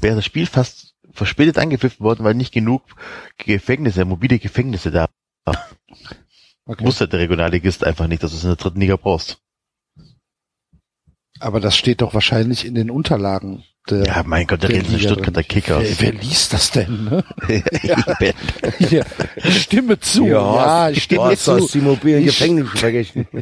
wäre 0.01 0.15
das 0.15 0.25
Spiel 0.25 0.45
fast 0.45 0.95
verspätet 1.11 1.57
angepfiffen 1.57 2.03
worden, 2.03 2.23
weil 2.23 2.33
nicht 2.33 2.53
genug 2.53 2.83
Gefängnisse, 3.37 4.05
mobile 4.05 4.39
Gefängnisse 4.39 4.91
da 4.91 5.07
waren. 5.45 5.57
Okay. 6.65 6.85
Wusste 6.85 7.07
der 7.07 7.19
Regionalligist 7.19 7.83
einfach 7.83 8.07
nicht, 8.07 8.21
dass 8.21 8.31
du 8.31 8.37
es 8.37 8.43
in 8.43 8.49
der 8.49 8.55
dritten 8.57 8.79
Liga 8.79 8.95
brauchst. 8.95 9.41
Aber 11.39 11.59
das 11.59 11.75
steht 11.75 12.01
doch 12.01 12.13
wahrscheinlich 12.13 12.65
in 12.65 12.75
den 12.75 12.91
Unterlagen. 12.91 13.63
Der, 13.89 14.03
Ja, 14.05 14.23
mein 14.25 14.45
Gott, 14.47 14.63
da 14.63 14.67
der 14.67 14.77
reden 14.77 14.89
die 14.89 14.95
Liga 14.97 15.09
Stuttgarter 15.09 15.41
drin. 15.41 15.47
Kickers. 15.47 15.83
Wer, 15.99 16.13
wer 16.13 16.21
liest 16.21 16.53
das 16.53 16.71
denn? 16.71 17.05
Ne? 17.05 17.23
Hier, 18.77 19.05
ich 19.43 19.61
stimme 19.63 19.99
zu. 19.99 20.27
Ja, 20.27 20.89
ich 20.89 21.03
stimme 21.03 21.23
hast 21.25 21.45
zu. 21.45 21.51
aus 21.53 21.71
die 21.71 21.79
mobilen 21.79 22.19
Ich- 22.21 22.27
Gefängnisse 22.27 22.77
vergessen. 22.77 23.27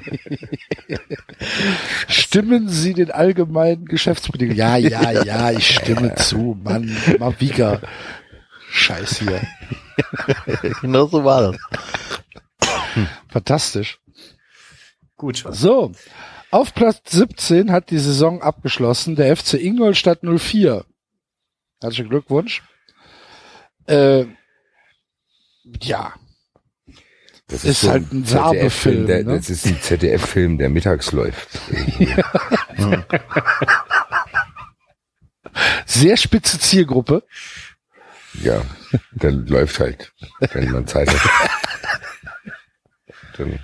Stimmen 2.08 2.70
Sie 2.70 2.94
den 2.94 3.12
allgemeinen 3.12 3.86
Geschäftsbedingungen? 3.86 4.58
Ja, 4.58 4.78
ja, 4.78 5.24
ja, 5.24 5.52
ich 5.52 5.76
stimme 5.76 6.16
zu. 6.16 6.58
Mann, 6.64 6.96
Mavika. 7.20 7.80
Scheiß 8.72 9.20
hier. 9.20 9.42
genau 10.82 11.08
so 11.08 11.24
war 11.24 11.52
das. 11.52 11.58
Fantastisch. 13.30 14.00
Gut. 15.16 15.44
So. 15.52 15.92
Auf 16.52 16.74
Platz 16.74 17.02
17 17.12 17.72
hat 17.72 17.90
die 17.92 17.98
Saison 18.00 18.42
abgeschlossen 18.42 19.16
der 19.16 19.36
FC 19.36 19.56
Ingolstadt 19.56 20.20
04. 20.24 20.86
Herzlichen 21.82 22.10
Glückwunsch. 22.10 22.64
Äh, 23.88 24.26
ja. 25.82 26.14
Das 27.48 27.64
Ist 27.64 27.82
so 27.82 27.92
halt 27.92 28.12
ein 28.12 28.26
ZDF-Film, 28.26 28.26
Sabe-Film, 28.26 29.08
der- 29.08 29.24
ne? 29.24 29.36
Das 29.38 29.50
ist 29.50 29.66
ein 29.66 29.80
ZDF-Film, 29.82 30.58
der 30.58 30.70
mittags 30.70 31.12
läuft. 31.14 31.60
Sehr 35.86 36.18
spitze 36.18 36.60
Zielgruppe. 36.60 37.24
Ja, 38.44 38.62
der 39.12 39.32
läuft 39.32 39.80
halt, 39.80 40.14
wenn 40.52 40.72
man 40.72 40.86
Zeit 40.88 41.10
hat. 41.10 41.50
Dann 43.38 43.60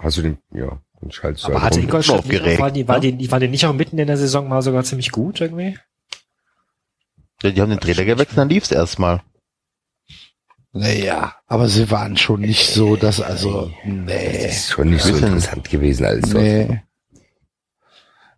hast 0.00 0.18
du 0.18 0.22
den, 0.22 0.38
ja, 0.52 0.80
dann 1.04 1.12
schaltest 1.12 1.44
du 1.44 1.48
Aber 1.48 1.62
halt 1.62 1.74
hatte. 1.74 1.80
Ingolstadt 1.80 2.26
nicht 2.26 2.40
auch, 2.42 2.58
war 2.58 2.70
die, 2.70 2.88
war 2.88 3.00
die, 3.00 3.30
war 3.30 3.40
die 3.40 3.48
nicht 3.48 3.66
auch 3.66 3.72
mitten 3.72 3.98
in 3.98 4.06
der 4.06 4.16
Saison 4.16 4.48
mal 4.48 4.62
sogar 4.62 4.84
ziemlich 4.84 5.10
gut 5.10 5.40
irgendwie? 5.40 5.78
Ja, 7.42 7.50
die 7.50 7.60
haben 7.60 7.70
den 7.70 7.80
Trainer 7.80 8.04
gewechselt, 8.04 8.38
dann 8.38 8.48
lief's 8.48 8.70
erstmal. 8.70 9.22
Naja, 10.72 11.36
aber 11.46 11.68
sie 11.68 11.90
waren 11.90 12.16
schon 12.16 12.40
nicht 12.40 12.70
so, 12.70 12.96
dass 12.96 13.20
also, 13.20 13.70
nee. 13.84 14.42
Das 14.44 14.56
ist 14.56 14.70
schon 14.70 14.90
nicht 14.90 15.04
so 15.04 15.14
interessant 15.14 15.70
gewesen 15.70 16.04
als 16.04 16.30
sonst. 16.30 16.42
Nee. 16.42 16.82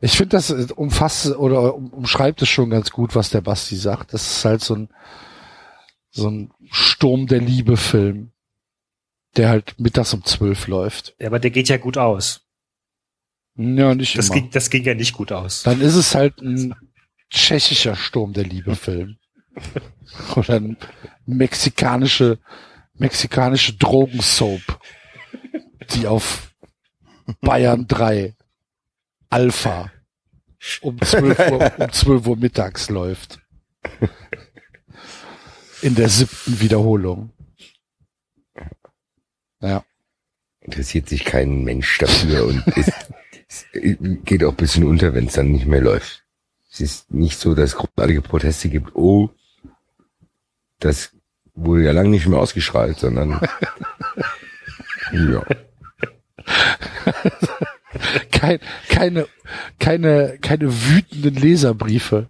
Ich 0.01 0.13
finde, 0.13 0.37
das 0.37 0.51
äh, 0.51 0.67
umfasst 0.75 1.29
oder 1.29 1.75
um- 1.75 1.91
umschreibt 1.91 2.43
es 2.43 2.49
schon 2.49 2.69
ganz 2.69 2.91
gut, 2.91 3.15
was 3.15 3.31
der 3.31 3.41
Basti 3.41 3.77
sagt. 3.77 4.13
Das 4.13 4.31
ist 4.31 4.45
halt 4.45 4.63
so 4.63 4.75
ein, 4.75 4.89
so 6.11 6.29
ein 6.29 6.51
Sturm 6.71 7.27
der 7.27 7.41
Liebe-Film, 7.41 8.33
der 9.37 9.49
halt 9.49 9.81
mittags 9.81 10.13
um 10.13 10.23
zwölf 10.23 10.67
läuft. 10.67 11.15
Ja, 11.19 11.29
aber 11.29 11.39
der 11.39 11.51
geht 11.51 11.71
ja 11.71 11.79
gut 11.79 11.97
aus. 11.97 12.46
Ja, 13.57 13.95
nicht 13.95 14.17
Das 14.19 14.27
immer. 14.27 14.35
ging, 14.41 14.51
das 14.51 14.71
ging 14.71 14.85
ja 14.85 14.95
nicht 14.95 15.15
gut 15.15 15.33
aus. 15.33 15.63
Dann 15.63 15.81
ist 15.81 15.95
es 15.95 16.15
halt 16.15 16.41
ein 16.43 16.75
tschechischer 17.31 17.97
Sturm 17.97 18.33
der 18.33 18.45
Liebe-Film. 18.45 19.17
Oder 20.37 20.55
ein 20.57 20.77
mexikanische, 21.25 22.39
mexikanische 22.95 23.75
Drogensoap, 23.75 24.61
die 25.95 26.07
auf 26.07 26.53
Bayern 27.41 27.87
3 27.89 28.35
Alpha 29.31 29.91
um 30.83 31.01
12 31.01 31.39
Uhr, 31.51 31.73
um 31.79 31.93
12 31.93 32.27
Uhr 32.27 32.37
mittags 32.37 32.91
läuft. 32.91 33.41
In 35.83 35.95
der 35.95 36.09
siebten 36.09 36.61
Wiederholung. 36.61 37.31
Ja. 39.61 39.85
Interessiert 40.61 41.09
sich 41.09 41.25
kein 41.25 41.63
Mensch 41.65 41.99
dafür 41.99 42.47
und 42.47 42.63
es 42.77 42.91
geht 43.73 44.45
auch 44.45 44.51
ein 44.51 44.57
bisschen 44.57 44.85
unter, 44.85 45.15
wenn 45.15 45.27
es 45.27 45.35
dann 45.35 45.53
nicht 45.53 45.67
mehr 45.67 45.81
läuft. 45.81 46.25
Es 46.73 46.81
ist 46.81 47.11
nicht 47.11 47.39
so, 47.39 47.55
dass 47.55 47.71
es 47.71 47.77
großartige 47.77 48.23
Proteste 48.23 48.69
gibt. 48.69 48.95
Oh, 48.95 49.31
das 50.81 51.13
wurde 51.55 51.85
ja 51.85 51.93
lange 51.93 52.11
nicht 52.11 52.27
mehr 52.27 52.39
ausgestrahlt, 52.39 52.99
sondern 52.99 53.41
ja. 55.13 55.43
Kein, 58.31 58.59
keine, 58.89 59.27
keine, 59.79 60.39
keine 60.41 60.71
wütenden 60.89 61.35
Leserbriefe. 61.35 62.29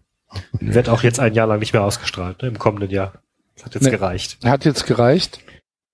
Wird 0.52 0.88
auch 0.88 1.02
jetzt 1.02 1.18
ein 1.18 1.34
Jahr 1.34 1.46
lang 1.46 1.58
nicht 1.58 1.72
mehr 1.72 1.82
ausgestrahlt, 1.82 2.42
ne, 2.42 2.48
im 2.48 2.58
kommenden 2.58 2.90
Jahr. 2.90 3.14
Das 3.56 3.64
hat 3.66 3.74
jetzt 3.74 3.84
Nee. 3.84 3.90
gereicht. 3.90 4.38
Hat 4.44 4.64
jetzt 4.64 4.86
gereicht. 4.86 5.40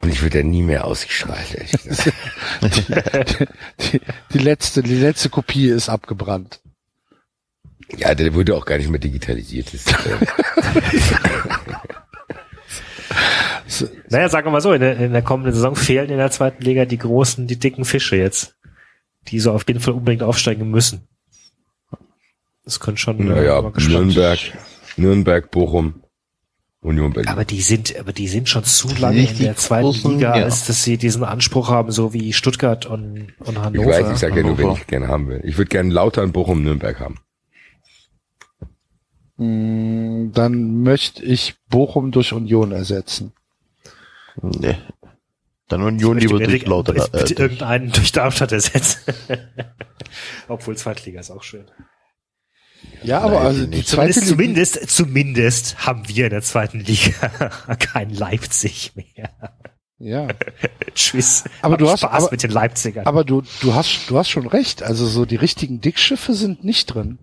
Und 0.02 0.10
ich 0.10 0.22
wird 0.22 0.34
ja 0.34 0.42
nie 0.42 0.62
mehr 0.62 0.84
ausgestrahlt, 0.84 1.54
ehrlich 1.54 1.82
gesagt. 1.82 2.12
die, 2.62 3.46
die, 3.80 4.00
die 4.34 4.38
letzte, 4.38 4.82
die 4.82 4.96
letzte 4.96 5.30
Kopie 5.30 5.68
ist 5.68 5.88
abgebrannt. 5.88 6.60
Ja, 7.96 8.14
der 8.14 8.34
wurde 8.34 8.56
auch 8.56 8.64
gar 8.64 8.78
nicht 8.78 8.90
mehr 8.90 9.00
digitalisiert. 9.00 9.72
Äh, 9.74 9.78
Naja, 14.08 14.28
sagen 14.28 14.46
wir 14.46 14.50
mal 14.50 14.60
so, 14.60 14.72
in 14.72 14.80
der, 14.80 14.96
in 14.98 15.12
der 15.12 15.22
kommenden 15.22 15.54
Saison 15.54 15.74
fehlen 15.74 16.10
in 16.10 16.18
der 16.18 16.30
zweiten 16.30 16.62
Liga 16.62 16.84
die 16.84 16.98
großen, 16.98 17.46
die 17.46 17.58
dicken 17.58 17.84
Fische 17.84 18.16
jetzt. 18.16 18.56
Die 19.28 19.38
so 19.38 19.52
auf 19.52 19.64
jeden 19.68 19.80
Fall 19.80 19.94
unbedingt 19.94 20.22
aufsteigen 20.22 20.70
müssen. 20.70 21.08
Das 22.64 22.80
könnte 22.80 23.00
schon. 23.00 23.24
naja, 23.24 23.58
äh, 23.58 23.62
mal 23.62 23.72
gespannt. 23.72 24.06
Nürnberg, 24.06 24.38
Nürnberg, 24.96 25.50
Bochum, 25.50 26.01
Union 26.82 27.12
Berlin. 27.12 27.30
Aber 27.30 27.44
die 27.44 27.60
sind, 27.60 27.96
aber 27.98 28.12
die 28.12 28.26
sind 28.28 28.48
schon 28.48 28.64
zu 28.64 28.88
lange 28.98 29.18
in 29.20 29.26
Richtig 29.26 29.46
der 29.46 29.56
zweiten 29.56 29.84
großen, 29.84 30.10
Liga, 30.14 30.36
ja. 30.36 30.44
als 30.44 30.66
dass 30.66 30.82
sie 30.82 30.98
diesen 30.98 31.22
Anspruch 31.24 31.68
haben, 31.70 31.92
so 31.92 32.12
wie 32.12 32.32
Stuttgart 32.32 32.86
und, 32.86 33.32
und 33.38 33.54
ich 33.54 33.58
Hannover. 33.58 33.88
weiß, 33.90 34.10
ich 34.12 34.18
sage 34.18 34.36
ja 34.40 34.42
nur, 34.42 34.58
wenn 34.58 34.64
Hannover. 34.64 34.80
ich 34.80 34.86
gerne 34.88 35.06
haben 35.08 35.28
will. 35.28 35.40
Ich 35.44 35.56
würde 35.58 35.68
gerne 35.68 35.92
Lautern, 35.92 36.32
Bochum, 36.32 36.62
Nürnberg 36.64 36.98
haben. 36.98 37.18
Mm, 39.36 40.32
Dann 40.32 40.82
möchte 40.82 41.24
ich 41.24 41.54
Bochum 41.68 42.10
durch 42.10 42.32
Union 42.32 42.72
ersetzen. 42.72 43.32
Nee. 44.42 44.76
Dann 45.68 45.82
Union 45.82 46.18
Ich 46.18 46.24
lieber 46.24 46.38
durch 46.38 46.50
bitte- 46.50 46.70
lauter. 46.70 46.92
bitte, 46.94 47.10
bitte 47.12 47.34
Äh, 47.34 47.42
irgendeinen 47.42 47.92
durch 47.92 48.12
Darmstadt 48.12 48.52
ersetzen. 48.52 48.98
Obwohl 50.48 50.76
Zweitliga 50.76 51.20
ist 51.20 51.30
auch 51.30 51.42
schön. 51.42 51.64
Ja, 53.04 53.20
aber 53.20 53.40
also 53.40 53.66
die 53.66 53.84
zweite 53.84 54.12
zumindest, 54.20 54.76
Liga- 54.76 54.86
zumindest, 54.88 54.90
zumindest 54.90 55.86
haben 55.86 56.08
wir 56.08 56.24
in 56.24 56.30
der 56.30 56.42
zweiten 56.42 56.80
Liga 56.80 57.12
kein 57.78 58.10
Leipzig 58.10 58.92
mehr. 58.94 59.30
Ja. 59.98 60.28
Tschüss. 60.94 61.44
Aber 61.62 61.74
Hab 61.74 61.78
du 61.78 61.90
hast 61.90 62.00
Spaß 62.00 62.24
aber, 62.24 62.30
mit 62.32 62.42
den 62.42 62.50
Leipzigern. 62.50 63.06
Aber 63.06 63.24
du, 63.24 63.42
du 63.60 63.74
hast, 63.74 64.08
du 64.10 64.18
hast 64.18 64.28
schon 64.30 64.46
recht. 64.48 64.82
Also 64.82 65.06
so 65.06 65.24
die 65.24 65.36
richtigen 65.36 65.80
Dickschiffe 65.80 66.34
sind 66.34 66.64
nicht 66.64 66.86
drin. 66.86 67.18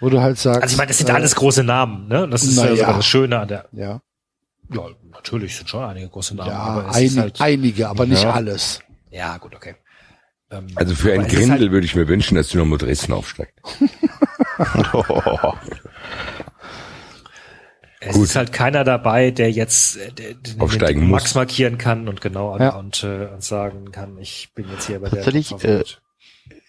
Wo 0.00 0.08
du 0.10 0.20
halt 0.20 0.38
sagst. 0.38 0.62
also 0.62 0.72
ich 0.72 0.78
meine, 0.78 0.88
das 0.88 0.98
sind 0.98 1.08
äh, 1.10 1.12
alles 1.12 1.36
große 1.36 1.62
Namen, 1.62 2.08
ne? 2.08 2.26
Das 2.28 2.42
ist 2.42 2.56
ja 2.56 2.66
ja. 2.66 2.76
sogar 2.76 2.94
das 2.96 3.06
Schöne 3.06 3.38
an 3.38 3.46
der. 3.48 3.68
Ja. 3.72 4.00
Ja, 4.74 4.86
natürlich 5.12 5.56
sind 5.56 5.68
schon 5.70 5.84
einige 5.84 6.08
große 6.08 6.34
Namen. 6.34 6.50
Ja, 6.50 6.58
aber 6.58 6.88
es 6.90 6.96
ein, 6.96 7.04
ist 7.04 7.18
halt, 7.18 7.40
einige, 7.40 7.88
aber 7.88 8.06
nicht 8.06 8.24
Ja. 8.24 8.32
alles. 8.32 8.80
ja, 9.10 9.36
gut, 9.38 9.54
okay. 9.54 9.76
Ähm, 10.52 10.66
Also 10.74 10.94
für 10.94 11.12
aber 11.12 11.22
ein 11.22 11.26
es 11.26 11.32
ist 11.32 11.38
Grindel 11.38 11.60
halt- 11.60 11.70
würde 11.72 11.86
ich 11.86 11.94
mir 11.96 12.06
wünschen, 12.08 12.34
dass 12.36 12.48
Dynamo 12.48 12.76
Dresden 12.76 13.12
aufsteigt. 13.12 13.54
Es 18.04 18.16
ist 18.16 18.34
halt 18.34 18.52
keiner 18.52 18.82
dabei, 18.82 19.30
der 19.30 19.52
jetzt 19.52 19.96
äh, 19.96 20.12
der, 20.12 20.34
den, 20.34 20.60
Aufsteigen 20.60 21.02
den 21.02 21.08
muss. 21.10 21.22
Max 21.22 21.34
markieren 21.36 21.78
kann 21.78 22.08
und 22.08 22.20
genau 22.20 22.58
Ja. 22.58 22.70
und, 22.76 23.04
äh, 23.04 23.26
und 23.32 23.44
sagen 23.44 23.92
kann, 23.92 24.18
ich 24.18 24.52
bin 24.54 24.68
jetzt 24.70 24.88
hier 24.88 24.98
bei 25.00 25.08
der. 25.08 25.22
Tatsächlich, 25.22 25.62
äh, 25.64 25.84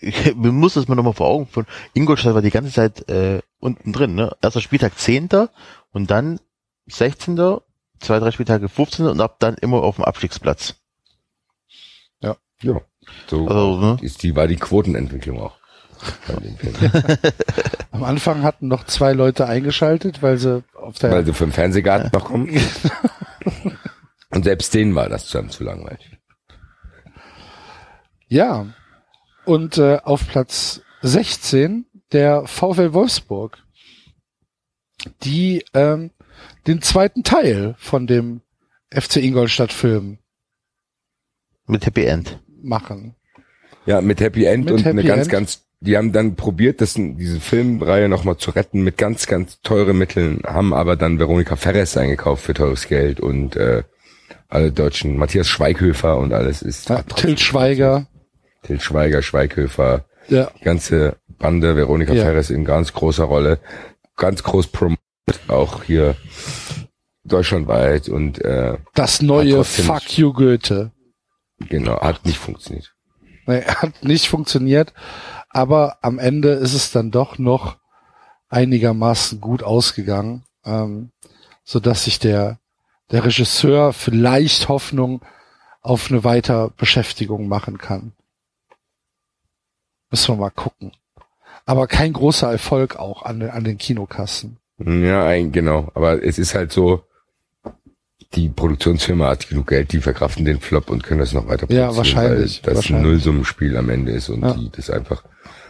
mir 0.36 0.52
muss 0.52 0.76
das 0.76 0.88
mal 0.88 0.94
nochmal 0.96 1.14
vor 1.14 1.28
Augen 1.28 1.48
führen. 1.48 1.66
Ingolstadt 1.94 2.36
war 2.36 2.44
die 2.44 2.52
ganze 2.52 2.72
Zeit 2.72 3.10
äh, 3.10 3.42
unten 3.60 3.94
drin, 3.94 4.14
ne? 4.14 4.36
Erster 4.44 4.62
Spieltag 4.62 4.98
10. 5.00 5.30
und 5.92 6.12
dann 6.12 6.40
16. 6.88 7.36
Zwei, 8.00 8.20
drei 8.20 8.30
Spieltage 8.32 8.70
15. 8.70 9.08
und 9.08 9.20
ab 9.22 9.38
dann 9.40 9.56
immer 9.56 9.82
auf 9.82 9.96
dem 9.96 10.04
Abstiegsplatz. 10.06 10.76
Ja. 12.20 12.36
Ja. 12.62 12.82
So 13.28 13.48
Also, 13.48 13.78
ne? 13.80 13.98
ist 14.02 14.24
die, 14.24 14.36
war 14.36 14.48
die 14.48 14.56
Quotenentwicklung 14.56 15.40
auch. 15.40 15.58
Film. 16.58 16.76
Am 17.92 18.04
Anfang 18.04 18.44
hatten 18.44 18.68
noch 18.68 18.86
zwei 18.86 19.14
Leute 19.14 19.48
eingeschaltet, 19.48 20.22
weil 20.22 20.38
sie 20.38 20.64
auf 20.74 21.00
der 21.00 21.12
Weil 21.12 21.26
sie 21.26 21.34
vom 21.34 21.52
Fernsehgarten 21.52 22.10
noch 22.12 22.26
kommen. 22.26 22.50
Und 24.30 24.44
selbst 24.44 24.74
denen 24.74 24.96
war 24.96 25.10
das 25.10 25.30
dann 25.30 25.50
zu 25.50 25.64
langweilig. 25.64 26.18
Ja. 28.28 28.68
Und 29.46 29.78
äh, 29.78 30.00
auf 30.04 30.28
Platz 30.28 30.82
16 31.02 31.86
der 32.12 32.48
VfL 32.48 32.94
Wolfsburg, 32.94 33.58
die 35.24 35.64
ähm, 35.74 36.12
den 36.66 36.82
zweiten 36.82 37.24
Teil 37.24 37.76
von 37.78 38.08
dem 38.08 38.42
FC 38.90 39.18
Ingolstadt-Film 39.18 40.20
Mit 41.68 41.86
Happy 41.86 42.06
End. 42.06 42.40
Machen. 42.64 43.16
Ja, 43.86 44.02
mit 44.02 44.22
Happy 44.22 44.46
End 44.46 44.66
Mit 44.66 44.74
und 44.74 44.86
eine 44.88 45.00
Happy 45.02 45.08
ganz, 45.08 45.22
End. 45.24 45.30
ganz, 45.32 45.62
die 45.82 45.98
haben 45.98 46.12
dann 46.14 46.36
probiert, 46.36 46.80
das, 46.80 46.94
diese 46.96 47.40
Filmreihe 47.42 48.08
nochmal 48.08 48.38
zu 48.38 48.52
retten 48.52 48.82
mit 48.84 48.98
ganz, 48.98 49.28
ganz 49.28 49.60
teuren 49.62 49.98
Mitteln, 49.98 50.40
haben 50.46 50.74
aber 50.74 50.96
dann 50.96 51.20
Veronika 51.20 51.56
Ferres 51.58 51.98
eingekauft 51.98 52.44
für 52.46 52.54
teures 52.54 52.88
Geld 52.88 53.20
und 53.20 53.56
äh, 53.58 53.84
alle 54.48 54.72
Deutschen, 54.72 55.18
Matthias 55.18 55.48
Schweighöfer 55.48 56.18
und 56.18 56.32
alles 56.32 56.62
ist. 56.62 56.88
Ja, 56.90 57.02
Till 57.02 57.38
Schweiger. 57.38 58.08
Till 58.62 58.80
Schweiger, 58.80 59.22
Schweighöfer, 59.22 60.06
Ja. 60.30 60.50
die 60.58 60.64
ganze 60.64 61.18
Bande, 61.28 61.76
Veronika 61.76 62.14
Ja. 62.14 62.24
Ferres 62.24 62.50
in 62.52 62.64
ganz 62.64 62.94
großer 62.94 63.26
Rolle, 63.26 63.60
ganz 64.16 64.44
groß 64.44 64.68
promotet, 64.68 65.02
auch 65.50 65.84
hier 65.84 66.16
deutschlandweit 67.26 68.08
und 68.08 68.40
äh, 68.42 68.78
Das 68.96 69.22
neue 69.22 69.64
Fuck 69.66 70.18
you 70.18 70.32
Goethe. 70.32 70.92
Genau, 71.60 72.00
hat 72.02 72.26
nicht 72.26 72.38
funktioniert. 72.38 72.94
Nee, 73.46 73.62
hat 73.68 74.04
nicht 74.04 74.28
funktioniert, 74.30 74.94
aber 75.50 75.98
am 76.02 76.20
Ende 76.20 76.50
ist 76.52 76.74
es 76.74 76.92
dann 76.92 77.12
doch 77.12 77.38
noch 77.38 77.78
einigermaßen 78.50 79.42
gut 79.42 79.64
ausgegangen, 79.64 80.44
ähm, 80.66 81.12
so 81.64 81.80
dass 81.80 82.06
sich 82.06 82.20
der 82.20 82.60
der 83.12 83.26
Regisseur 83.26 83.94
vielleicht 83.94 84.70
Hoffnung 84.70 85.22
auf 85.82 86.10
eine 86.10 86.24
Weiterbeschäftigung 86.24 87.48
machen 87.48 87.78
kann. 87.78 88.14
Müssen 90.10 90.34
wir 90.36 90.40
mal 90.42 90.50
gucken. 90.52 90.94
Aber 91.66 91.88
kein 91.88 92.14
großer 92.14 92.52
Erfolg 92.52 92.96
auch 92.98 93.24
an, 93.24 93.40
den- 93.40 93.50
an 93.50 93.64
den 93.64 93.78
Kinokassen. 93.78 94.58
Ja, 94.80 95.26
ein, 95.26 95.52
genau. 95.52 95.92
Aber 95.94 96.24
es 96.24 96.40
ist 96.40 96.56
halt 96.56 96.72
so, 96.72 97.04
die 98.36 98.50
Produktionsfirma 98.50 99.28
hat 99.30 99.48
genug 99.50 99.68
Geld, 99.68 99.92
die 99.92 100.02
verkraften 100.02 100.46
den 100.46 100.60
Flop 100.60 100.90
und 100.90 101.04
können 101.04 101.20
das 101.20 101.34
noch 101.34 101.48
weiter 101.48 101.68
Ja, 101.72 101.88
produzieren, 101.88 101.98
wahrscheinlich, 101.98 102.62
Weil 102.64 102.74
das 102.74 102.76
wahrscheinlich. 102.78 103.06
ein 103.06 103.10
Nullsummenspiel 103.12 103.78
am 103.78 103.90
Ende 103.90 104.12
ist 104.12 104.30
und 104.30 104.42
Ja. 104.42 104.54
die 104.54 104.70
das 104.72 104.90
einfach 104.90 105.24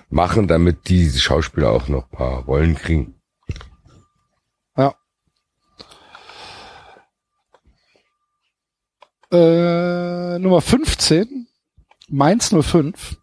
machen, 0.10 0.48
damit 0.48 0.88
die 0.90 1.10
Schauspieler 1.10 1.72
auch 1.72 1.88
noch 1.88 2.04
ein 2.12 2.18
paar 2.18 2.44
Rollen 2.46 2.76
kriegen. 2.76 3.16
Ja. 4.78 4.96
Äh, 9.32 10.40
Nummer 10.40 10.62
15, 10.62 11.48
Mainz 12.10 12.50
05. 12.54 13.18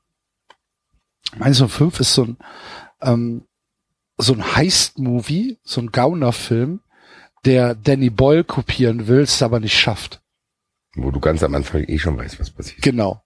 Mainz 1.37 1.59
05 1.63 2.01
ist 2.01 2.15
so 2.15 2.25
ein, 2.25 2.39
ähm, 3.01 3.47
so 4.19 4.33
ein 4.35 4.57
Heist-Movie, 4.57 5.59
so 5.63 5.81
ein 5.81 5.93
Gauner-Film, 5.93 6.81
der 7.45 7.75
Danny 7.75 8.11
Boyle 8.11 8.45
kopieren 8.45 9.07
will, 9.07 9.21
es 9.21 9.43
aber 9.43 9.61
nicht 9.61 9.79
schafft. 9.79 10.21
Wo 10.95 11.11
du 11.11 11.21
ganz 11.21 11.43
am 11.43 11.55
Anfang 11.55 11.85
eh 11.85 11.99
schon 11.99 12.19
weißt, 12.19 12.41
was 12.41 12.51
passiert. 12.51 12.83
Genau. 12.83 13.23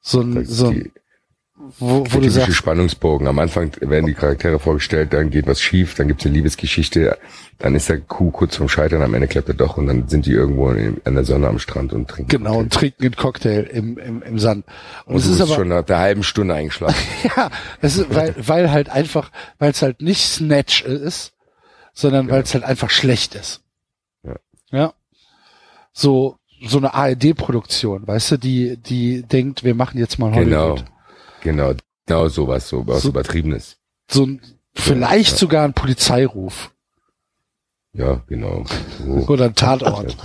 So 0.00 0.20
ein, 0.20 0.44
so 0.46 0.68
ein, 0.68 0.92
wo, 1.78 2.04
wo 2.08 2.20
du 2.20 2.30
sagst, 2.30 2.56
Spannungsbogen. 2.56 3.26
Am 3.26 3.38
Anfang 3.38 3.72
werden 3.80 4.06
die 4.06 4.14
Charaktere 4.14 4.58
vorgestellt, 4.58 5.12
dann 5.12 5.28
geht 5.28 5.46
was 5.46 5.60
schief, 5.60 5.94
dann 5.94 6.08
gibt's 6.08 6.24
eine 6.24 6.34
Liebesgeschichte, 6.34 7.18
dann 7.58 7.74
ist 7.74 7.88
der 7.90 8.00
Kuh 8.00 8.30
kurz 8.30 8.56
vorm 8.56 8.68
Scheitern, 8.68 9.02
am 9.02 9.12
Ende 9.12 9.28
klappt 9.28 9.48
er 9.48 9.54
doch 9.54 9.76
und 9.76 9.86
dann 9.86 10.08
sind 10.08 10.24
die 10.24 10.32
irgendwo 10.32 10.70
in, 10.70 11.00
an 11.04 11.14
der 11.14 11.24
Sonne 11.24 11.48
am 11.48 11.58
Strand 11.58 11.92
und 11.92 12.08
trinken. 12.08 12.30
genau, 12.30 12.58
und 12.58 12.72
trinken 12.72 13.04
einen 13.04 13.16
Cocktail 13.16 13.68
im, 13.70 13.98
im, 13.98 14.22
im 14.22 14.38
Sand. 14.38 14.64
Und, 15.04 15.16
es 15.16 15.26
du 15.26 15.34
ist 15.34 15.40
aber, 15.42 15.54
schon 15.54 15.68
nach 15.68 15.84
der 15.84 15.98
halben 15.98 16.22
Stunde 16.22 16.54
eingeschlafen. 16.54 16.96
Ja, 17.36 17.50
es 17.82 17.98
ist, 17.98 18.14
weil, 18.14 18.34
weil 18.38 18.70
halt 18.70 18.88
einfach, 18.88 19.30
weil 19.58 19.72
es 19.72 19.82
halt 19.82 20.00
nicht 20.00 20.22
Snatch 20.22 20.82
ist, 20.82 21.34
sondern 22.00 22.28
weil 22.30 22.42
es 22.42 22.54
halt 22.54 22.64
einfach 22.64 22.90
schlecht 22.90 23.34
ist. 23.34 23.62
Ja. 24.22 24.36
Ja. 24.70 24.94
So, 25.92 26.36
so 26.66 26.78
eine 26.78 26.94
ARD-Produktion, 26.94 28.06
weißt 28.06 28.32
du, 28.32 28.36
die, 28.38 28.76
die 28.76 29.22
denkt, 29.22 29.64
wir 29.64 29.74
machen 29.74 29.98
jetzt 29.98 30.18
mal 30.18 30.30
genau, 30.32 30.60
Hollywood. 30.70 30.84
genau, 31.42 31.72
genau 32.06 32.28
sowas, 32.28 32.68
so 32.68 32.86
was 32.86 33.02
So- 33.02 33.08
Übertriebenes. 33.10 33.76
So 34.10 34.24
ein, 34.26 34.40
vielleicht 34.74 35.32
ja. 35.32 35.36
sogar 35.38 35.64
ein 35.64 35.72
Polizeiruf 35.74 36.72
Ja, 37.92 38.22
genau. 38.26 38.64
So. 38.98 39.12
oder 39.32 39.46
ein 39.46 39.54
Tatort. 39.54 40.16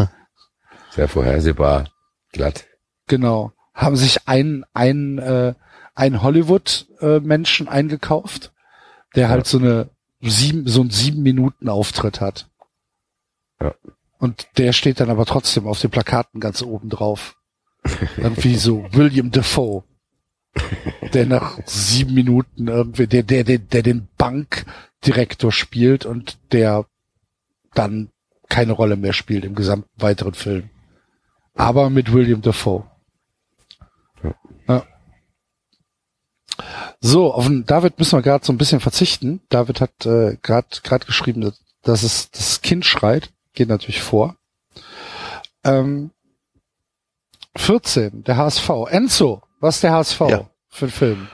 Sehr 0.91 1.07
vorhersehbar, 1.07 1.89
glatt. 2.31 2.65
genau. 3.07 3.51
Haben 3.73 3.95
sich 3.97 4.27
einen, 4.27 4.63
einen, 4.73 5.17
äh, 5.17 5.53
einen 5.95 6.21
Hollywood-Menschen 6.21 7.67
eingekauft, 7.67 8.53
der 9.15 9.27
halt 9.29 9.45
so 9.47 9.57
eine 9.57 9.89
sieben, 10.29 10.67
so 10.67 10.81
einen 10.81 10.91
sieben 10.91 11.23
Minuten 11.23 11.69
Auftritt 11.69 12.21
hat. 12.21 12.49
Ja. 13.61 13.73
Und 14.19 14.47
der 14.57 14.73
steht 14.73 14.99
dann 14.99 15.09
aber 15.09 15.25
trotzdem 15.25 15.67
auf 15.67 15.79
den 15.79 15.91
Plakaten 15.91 16.39
ganz 16.39 16.61
oben 16.61 16.89
drauf. 16.89 17.37
Irgendwie 18.17 18.55
so 18.55 18.85
William 18.91 19.31
Defoe. 19.31 19.83
Der 21.13 21.25
nach 21.25 21.59
sieben 21.65 22.13
Minuten 22.13 22.67
irgendwie, 22.67 23.07
der, 23.07 23.23
der, 23.23 23.43
der, 23.43 23.59
der 23.59 23.83
den 23.83 24.07
Bankdirektor 24.17 25.51
spielt 25.51 26.05
und 26.05 26.37
der 26.53 26.85
dann 27.73 28.09
keine 28.47 28.71
Rolle 28.71 28.95
mehr 28.95 29.13
spielt 29.13 29.43
im 29.43 29.53
gesamten 29.53 29.89
weiteren 30.01 30.33
Film. 30.33 30.69
Aber 31.53 31.89
mit 31.89 32.13
William 32.13 32.41
Defoe. 32.41 32.85
So, 37.01 37.33
auf 37.33 37.45
den 37.45 37.65
David 37.65 37.99
müssen 37.99 38.17
wir 38.17 38.21
gerade 38.23 38.45
so 38.45 38.51
ein 38.53 38.57
bisschen 38.57 38.79
verzichten. 38.79 39.41
David 39.49 39.81
hat 39.81 40.05
äh, 40.05 40.37
gerade 40.41 41.05
geschrieben, 41.05 41.53
dass, 41.83 42.03
es 42.03 42.31
das 42.31 42.61
Kind 42.61 42.85
schreit. 42.85 43.31
Geht 43.53 43.69
natürlich 43.69 44.01
vor. 44.01 44.35
Ähm, 45.63 46.11
14, 47.57 48.23
der 48.23 48.37
HSV. 48.37 48.69
Enzo, 48.89 49.41
was 49.59 49.75
ist 49.75 49.83
der 49.83 49.93
HSV 49.93 50.19
Ja. 50.29 50.49
für 50.69 50.85
ein 50.85 50.91
Film? 50.91 51.27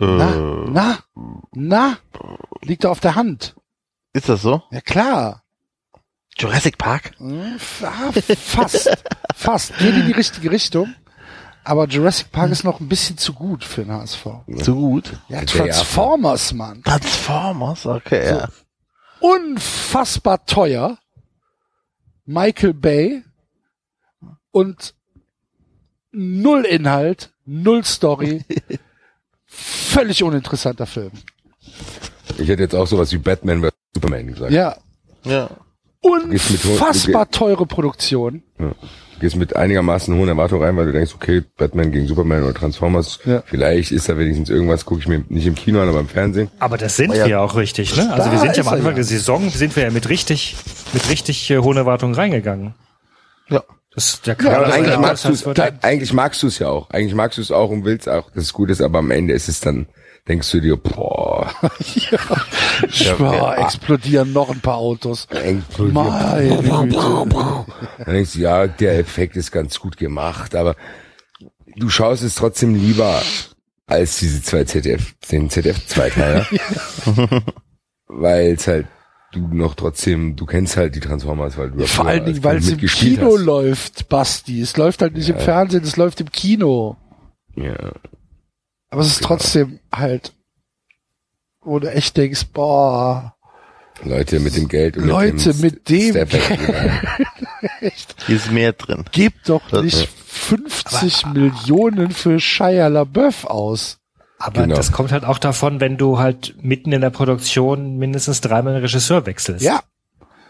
Na, 0.00 0.34
Äh, 0.34 0.70
na, 0.70 0.98
na, 1.52 1.98
liegt 2.62 2.84
da 2.84 2.90
auf 2.90 3.00
der 3.00 3.14
Hand. 3.14 3.54
ist 4.14 4.28
das 4.28 4.42
so? 4.42 4.62
Ja 4.70 4.80
klar. 4.80 5.41
Jurassic 6.38 6.78
Park? 6.78 7.12
Hm, 7.18 7.56
ah, 7.82 8.12
fast, 8.36 8.90
fast. 9.34 9.76
Geht 9.78 9.94
in 9.94 10.06
die 10.06 10.12
richtige 10.12 10.50
Richtung. 10.50 10.94
Aber 11.64 11.86
Jurassic 11.86 12.32
Park 12.32 12.50
ist 12.50 12.64
noch 12.64 12.80
ein 12.80 12.88
bisschen 12.88 13.18
zu 13.18 13.34
gut 13.34 13.62
für 13.64 13.84
den 13.84 13.92
HSV. 13.92 14.26
Zu 14.62 14.74
gut? 14.74 15.12
Ja, 15.28 15.44
Transformers, 15.44 16.52
Mann. 16.54 16.82
Transformers, 16.82 17.86
okay, 17.86 18.28
So. 18.28 18.34
ja. 18.36 18.48
unfassbar 19.20 20.44
teuer. 20.46 20.98
Michael 22.24 22.74
Bay 22.74 23.22
und 24.50 24.94
null 26.10 26.64
Inhalt, 26.64 27.30
null 27.44 27.84
Story. 27.84 28.44
Völlig 29.46 30.22
uninteressanter 30.22 30.86
Film. 30.86 31.12
Ich 32.38 32.48
hätte 32.48 32.62
jetzt 32.62 32.74
auch 32.74 32.86
sowas 32.86 33.12
wie 33.12 33.18
Batman 33.18 33.62
vs. 33.62 33.70
Superman 33.94 34.26
gesagt. 34.26 34.50
Ja. 34.52 34.76
Ja. 35.24 35.50
Unfassbar 36.02 37.30
teure 37.30 37.66
Produktion. 37.66 38.42
Ja. 38.58 38.72
Gehst 39.20 39.36
mit 39.36 39.54
einigermaßen 39.54 40.12
hohen 40.16 40.28
Erwartungen 40.28 40.62
rein, 40.64 40.76
weil 40.76 40.86
du 40.86 40.92
denkst, 40.92 41.12
okay, 41.14 41.44
Batman 41.56 41.92
gegen 41.92 42.08
Superman 42.08 42.42
oder 42.42 42.54
Transformers, 42.54 43.20
vielleicht 43.44 43.92
ist 43.92 44.08
da 44.08 44.18
wenigstens 44.18 44.50
irgendwas, 44.50 44.84
gucke 44.84 45.00
ich 45.00 45.06
mir 45.06 45.24
nicht 45.28 45.46
im 45.46 45.54
Kino 45.54 45.80
an, 45.80 45.88
aber 45.88 46.00
im 46.00 46.08
Fernsehen. 46.08 46.50
Aber 46.58 46.76
das 46.76 46.96
sind 46.96 47.10
Aber 47.10 47.18
ja, 47.20 47.26
wir 47.26 47.40
auch 47.40 47.54
richtig, 47.54 47.96
ne? 47.96 48.12
Also 48.12 48.32
wir 48.32 48.38
sind 48.40 48.56
ja 48.56 48.64
am 48.64 48.68
Anfang 48.70 48.88
ja. 48.90 48.94
der 48.94 49.04
Saison, 49.04 49.48
sind 49.50 49.76
wir 49.76 49.84
ja 49.84 49.90
mit 49.90 50.08
richtig, 50.08 50.56
mit 50.92 51.08
richtig 51.08 51.48
äh, 51.50 51.58
hohen 51.58 51.76
Erwartungen 51.76 52.14
reingegangen. 52.16 52.74
Ja. 53.48 53.62
Das, 53.94 54.22
der 54.22 54.36
Ja, 54.42 54.56
aber 54.56 54.64
das- 54.66 54.74
eigentlich 54.74 54.98
magst 54.98 55.24
du 55.24 55.28
das 55.28 55.38
es, 55.40 55.46
wird- 55.46 55.60
eigentlich 55.84 56.12
magst 56.14 56.42
du 56.42 56.46
es 56.48 56.58
ja 56.58 56.68
auch. 56.68 56.90
Eigentlich 56.90 57.14
magst 57.14 57.38
du 57.38 57.42
es 57.42 57.52
auch 57.52 57.70
und 57.70 57.84
willst 57.84 58.08
auch, 58.08 58.28
dass 58.32 58.42
es 58.44 58.52
gut 58.52 58.70
ist, 58.70 58.80
aber 58.80 58.98
am 58.98 59.10
Ende 59.12 59.34
ist 59.34 59.48
es 59.48 59.60
dann, 59.60 59.86
denkst 60.28 60.50
du 60.52 60.60
dir, 60.60 60.76
boah. 60.76 61.52
ja, 61.94 63.14
boah, 63.16 63.58
explodieren 63.58 64.32
noch 64.32 64.50
ein 64.50 64.60
paar 64.60 64.76
Autos. 64.76 65.26
Explodieren. 65.30 66.90
Dann 66.90 68.14
denkst 68.14 68.34
du, 68.34 68.38
ja, 68.40 68.66
der 68.66 68.98
Effekt 68.98 69.36
ist 69.36 69.50
ganz 69.50 69.78
gut 69.80 69.96
gemacht, 69.96 70.54
aber 70.54 70.76
du 71.76 71.88
schaust 71.88 72.22
es 72.22 72.34
trotzdem 72.34 72.74
lieber 72.74 73.20
als 73.86 74.18
diese 74.18 74.42
zwei 74.42 74.64
ZDF, 74.64 75.14
den 75.30 75.50
ZDF-Zweiteiler. 75.50 76.46
weil 78.06 78.52
es 78.52 78.66
halt, 78.66 78.86
du 79.32 79.48
noch 79.48 79.74
trotzdem, 79.74 80.36
du 80.36 80.46
kennst 80.46 80.76
halt 80.76 80.94
die 80.94 81.00
Transformers, 81.00 81.56
weil 81.56 81.70
du 81.70 81.78
Vor 81.80 81.86
früher 81.86 82.06
allen 82.06 82.24
Dingen, 82.26 82.44
weil 82.44 82.58
es 82.58 82.68
im 82.70 82.78
Kino 82.78 83.32
hast. 83.34 83.40
läuft, 83.40 84.08
Basti. 84.08 84.60
Es 84.60 84.76
läuft 84.76 85.02
halt 85.02 85.14
nicht 85.14 85.28
im 85.28 85.36
Ja. 85.36 85.42
Fernsehen, 85.42 85.82
es 85.84 85.96
läuft 85.96 86.20
im 86.20 86.30
Kino. 86.30 86.96
Ja. 87.56 87.92
Aber 88.92 89.00
es 89.00 89.08
ist 89.08 89.22
trotzdem 89.22 89.78
halt, 89.90 90.34
wo 91.62 91.78
du 91.78 91.90
echt 91.90 92.16
denkst, 92.16 92.46
boah, 92.52 93.34
Leute 94.04 94.38
mit 94.40 94.54
dem 94.56 94.68
Geld 94.68 94.96
und 94.98 95.04
Leute 95.06 95.54
mit 95.54 95.88
dem 95.88 96.10
Step-Back. 96.10 96.58
echt, 97.80 98.16
Hier 98.26 98.36
ist 98.36 98.50
mehr 98.50 98.72
drin. 98.74 99.04
gebt 99.12 99.48
doch 99.48 99.62
Das- 99.70 99.82
nicht 99.82 100.08
50 100.26 101.26
Millionen 101.26 102.10
für 102.10 102.38
Shia 102.38 102.88
LaBeouf 102.88 103.46
aus. 103.46 103.98
Aber 104.38 104.62
Genau. 104.62 104.74
das 104.74 104.90
kommt 104.92 105.12
halt 105.12 105.24
auch 105.24 105.38
davon, 105.38 105.80
wenn 105.80 105.96
du 105.96 106.18
halt 106.18 106.54
mitten 106.60 106.90
in 106.92 107.00
der 107.00 107.10
Produktion 107.10 107.96
mindestens 107.96 108.40
dreimal 108.40 108.74
den 108.74 108.82
Regisseur 108.82 109.24
wechselst. 109.24 109.64
Ja. 109.64 109.82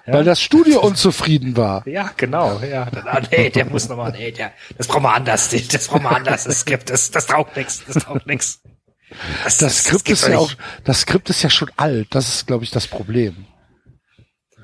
Weil 0.07 0.25
das 0.25 0.41
Studio 0.41 0.81
unzufrieden 0.81 1.57
war. 1.57 1.87
Ja, 1.87 2.11
genau, 2.17 2.61
ja. 2.61 2.87
Dann, 2.87 3.07
ah, 3.07 3.21
nee, 3.31 3.51
der 3.51 3.67
muss 3.67 3.89
nochmal, 3.89 4.13
nee, 4.13 4.33
der, 4.33 4.53
das 4.77 4.89
brauchen 4.89 5.05
wir 5.05 5.15
anders, 5.15 5.51
das 5.51 5.89
brauchen 5.89 6.03
wir 6.03 6.11
anders, 6.17 6.45
das 6.45 6.65
gibt, 6.65 6.91
das, 6.91 7.11
das 7.13 7.27
taugt 7.27 7.57
nix, 7.57 7.85
das 7.87 8.03
taugt 8.05 8.27
nix. 8.27 8.61
Das, 9.45 9.59
Das 9.59 9.85
Skript 9.85 10.05
geht 10.07 10.15
ist 10.15 10.27
ja 10.27 10.39
auch, 10.39 10.49
nicht. 10.49 10.59
das 10.85 11.01
Skript 11.03 11.29
ist 11.31 11.43
ja 11.43 11.51
schon 11.51 11.71
alt. 11.77 12.09
Das 12.11 12.29
ist, 12.29 12.47
glaube 12.47 12.65
ich, 12.65 12.71
das 12.71 12.87
Problem. 12.87 13.45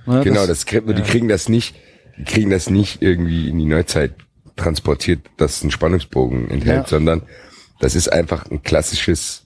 Ne, 0.06 0.22
Genau, 0.24 0.46
das 0.46 0.60
Skript, 0.60 0.86
nur 0.86 0.94
die 0.94 1.02
kriegen 1.02 1.28
das 1.28 1.48
nicht, 1.48 1.74
die 2.16 2.24
kriegen 2.24 2.50
das 2.50 2.70
nicht 2.70 3.02
irgendwie 3.02 3.48
in 3.48 3.58
die 3.58 3.66
Neuzeit 3.66 4.14
transportiert, 4.56 5.20
das 5.36 5.62
einen 5.62 5.70
Spannungsbogen 5.70 6.50
enthält, 6.50 6.76
Ja. 6.84 6.86
sondern 6.86 7.22
das 7.78 7.94
ist 7.94 8.08
einfach 8.12 8.50
ein 8.50 8.62
klassisches 8.62 9.44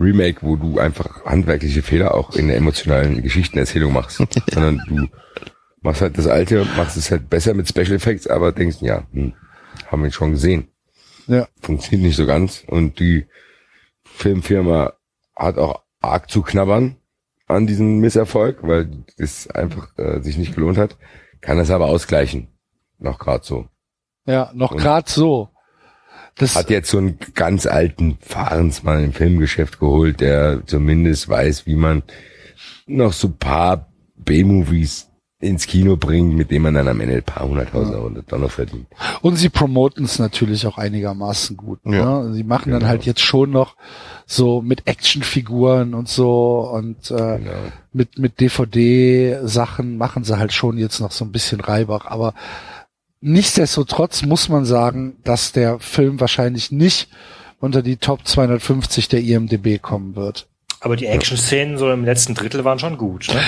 Remake, 0.00 0.40
wo 0.42 0.56
du 0.56 0.78
einfach 0.78 1.24
handwerkliche 1.24 1.82
Fehler 1.82 2.14
auch 2.14 2.34
in 2.34 2.48
der 2.48 2.56
emotionalen 2.56 3.22
Geschichtenerzählung 3.22 3.92
machst, 3.92 4.18
sondern 4.52 4.82
du 4.88 5.08
machst 5.82 6.00
halt 6.00 6.18
das 6.18 6.26
Alte 6.26 6.62
und 6.62 6.76
machst 6.76 6.96
es 6.96 7.10
halt 7.10 7.30
besser 7.30 7.54
mit 7.54 7.68
Special 7.68 7.92
Effects, 7.92 8.26
aber 8.26 8.52
denkst, 8.52 8.78
ja, 8.80 9.06
hm, 9.12 9.34
haben 9.86 10.02
wir 10.02 10.10
schon 10.10 10.32
gesehen. 10.32 10.68
Ja. 11.26 11.48
Funktioniert 11.60 12.06
nicht 12.06 12.16
so 12.16 12.26
ganz 12.26 12.64
und 12.66 12.98
die 12.98 13.26
Filmfirma 14.04 14.94
hat 15.36 15.58
auch 15.58 15.82
arg 16.00 16.30
zu 16.30 16.42
knabbern 16.42 16.96
an 17.46 17.66
diesem 17.66 17.98
Misserfolg, 17.98 18.58
weil 18.62 19.04
es 19.16 19.50
einfach 19.50 19.96
äh, 19.98 20.20
sich 20.20 20.38
nicht 20.38 20.54
gelohnt 20.54 20.78
hat, 20.78 20.96
kann 21.40 21.58
das 21.58 21.70
aber 21.70 21.86
ausgleichen. 21.86 22.48
Noch 22.98 23.18
grad 23.18 23.44
so. 23.44 23.68
Ja, 24.26 24.50
noch 24.54 24.76
grad 24.76 25.08
so. 25.08 25.50
Das 26.36 26.56
Hat 26.56 26.68
jetzt 26.70 26.90
so 26.90 26.98
einen 26.98 27.18
ganz 27.34 27.64
alten 27.66 28.18
Fahrensmann 28.20 29.04
im 29.04 29.12
Filmgeschäft 29.12 29.78
geholt, 29.78 30.20
der 30.20 30.62
zumindest 30.66 31.28
weiß, 31.28 31.66
wie 31.66 31.76
man 31.76 32.02
noch 32.86 33.12
so 33.12 33.28
paar 33.30 33.86
B-Movies 34.16 35.08
ins 35.40 35.66
Kino 35.66 35.96
bringt, 35.96 36.34
mit 36.34 36.50
denen 36.50 36.62
man 36.62 36.74
dann 36.74 36.88
am 36.88 37.00
Ende 37.00 37.16
ein 37.16 37.22
paar 37.22 37.46
hunderttausend 37.46 37.94
Euro 37.94 38.08
dann 38.26 38.40
noch 38.40 38.50
verdient. 38.50 38.86
Und 39.20 39.36
sie 39.36 39.50
promoten 39.50 40.04
es 40.06 40.18
natürlich 40.18 40.66
auch 40.66 40.78
einigermaßen 40.78 41.56
gut. 41.56 41.80
Ja. 41.84 42.22
Ne? 42.22 42.32
Sie 42.32 42.44
machen 42.44 42.70
dann 42.70 42.80
Genau. 42.80 42.88
halt 42.90 43.04
jetzt 43.04 43.20
schon 43.20 43.50
noch 43.50 43.76
so 44.26 44.62
mit 44.62 44.86
Actionfiguren 44.86 45.92
und 45.94 46.08
so 46.08 46.60
und 46.72 47.10
äh, 47.10 47.14
Genau. 47.38 47.50
mit 47.92 48.18
mit 48.18 48.40
DVD-Sachen 48.40 49.96
machen 49.98 50.24
sie 50.24 50.38
halt 50.38 50.52
schon 50.52 50.78
jetzt 50.78 51.00
noch 51.00 51.12
so 51.12 51.24
ein 51.24 51.32
bisschen 51.32 51.60
Reibach. 51.60 52.06
Aber 52.06 52.34
nichtsdestotrotz 53.24 54.22
muss 54.22 54.48
man 54.48 54.64
sagen, 54.64 55.16
dass 55.24 55.52
der 55.52 55.80
Film 55.80 56.20
wahrscheinlich 56.20 56.70
nicht 56.70 57.08
unter 57.58 57.82
die 57.82 57.96
Top 57.96 58.26
250 58.26 59.08
der 59.08 59.20
IMDb 59.20 59.80
kommen 59.80 60.14
wird. 60.14 60.46
Aber 60.80 60.96
die 60.96 61.06
Action-Szenen 61.06 61.78
so 61.78 61.90
im 61.90 62.04
letzten 62.04 62.34
Drittel 62.34 62.62
waren 62.62 62.78
schon 62.78 62.98
gut, 62.98 63.28
ne? 63.32 63.40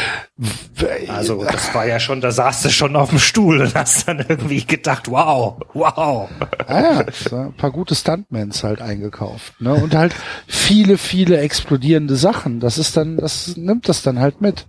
Also, 1.08 1.44
das 1.44 1.74
war 1.74 1.86
ja 1.86 2.00
schon, 2.00 2.22
da 2.22 2.30
saß 2.30 2.62
du 2.62 2.70
schon 2.70 2.96
auf 2.96 3.10
dem 3.10 3.18
Stuhl 3.18 3.60
und 3.60 3.74
hast 3.74 4.08
dann 4.08 4.24
irgendwie 4.26 4.64
gedacht, 4.64 5.10
wow, 5.10 5.60
wow. 5.74 6.30
Ah 6.66 6.80
ja, 6.80 7.04
ein 7.32 7.52
paar 7.52 7.72
gute 7.72 7.94
Stuntmans 7.94 8.64
halt 8.64 8.80
eingekauft, 8.80 9.60
ne? 9.60 9.74
Und 9.74 9.94
halt 9.94 10.14
viele, 10.46 10.96
viele 10.96 11.36
explodierende 11.36 12.16
Sachen. 12.16 12.58
Das 12.58 12.78
ist 12.78 12.96
dann, 12.96 13.18
das 13.18 13.54
nimmt 13.58 13.90
das 13.90 14.00
dann 14.00 14.18
halt 14.18 14.40
mit. 14.40 14.66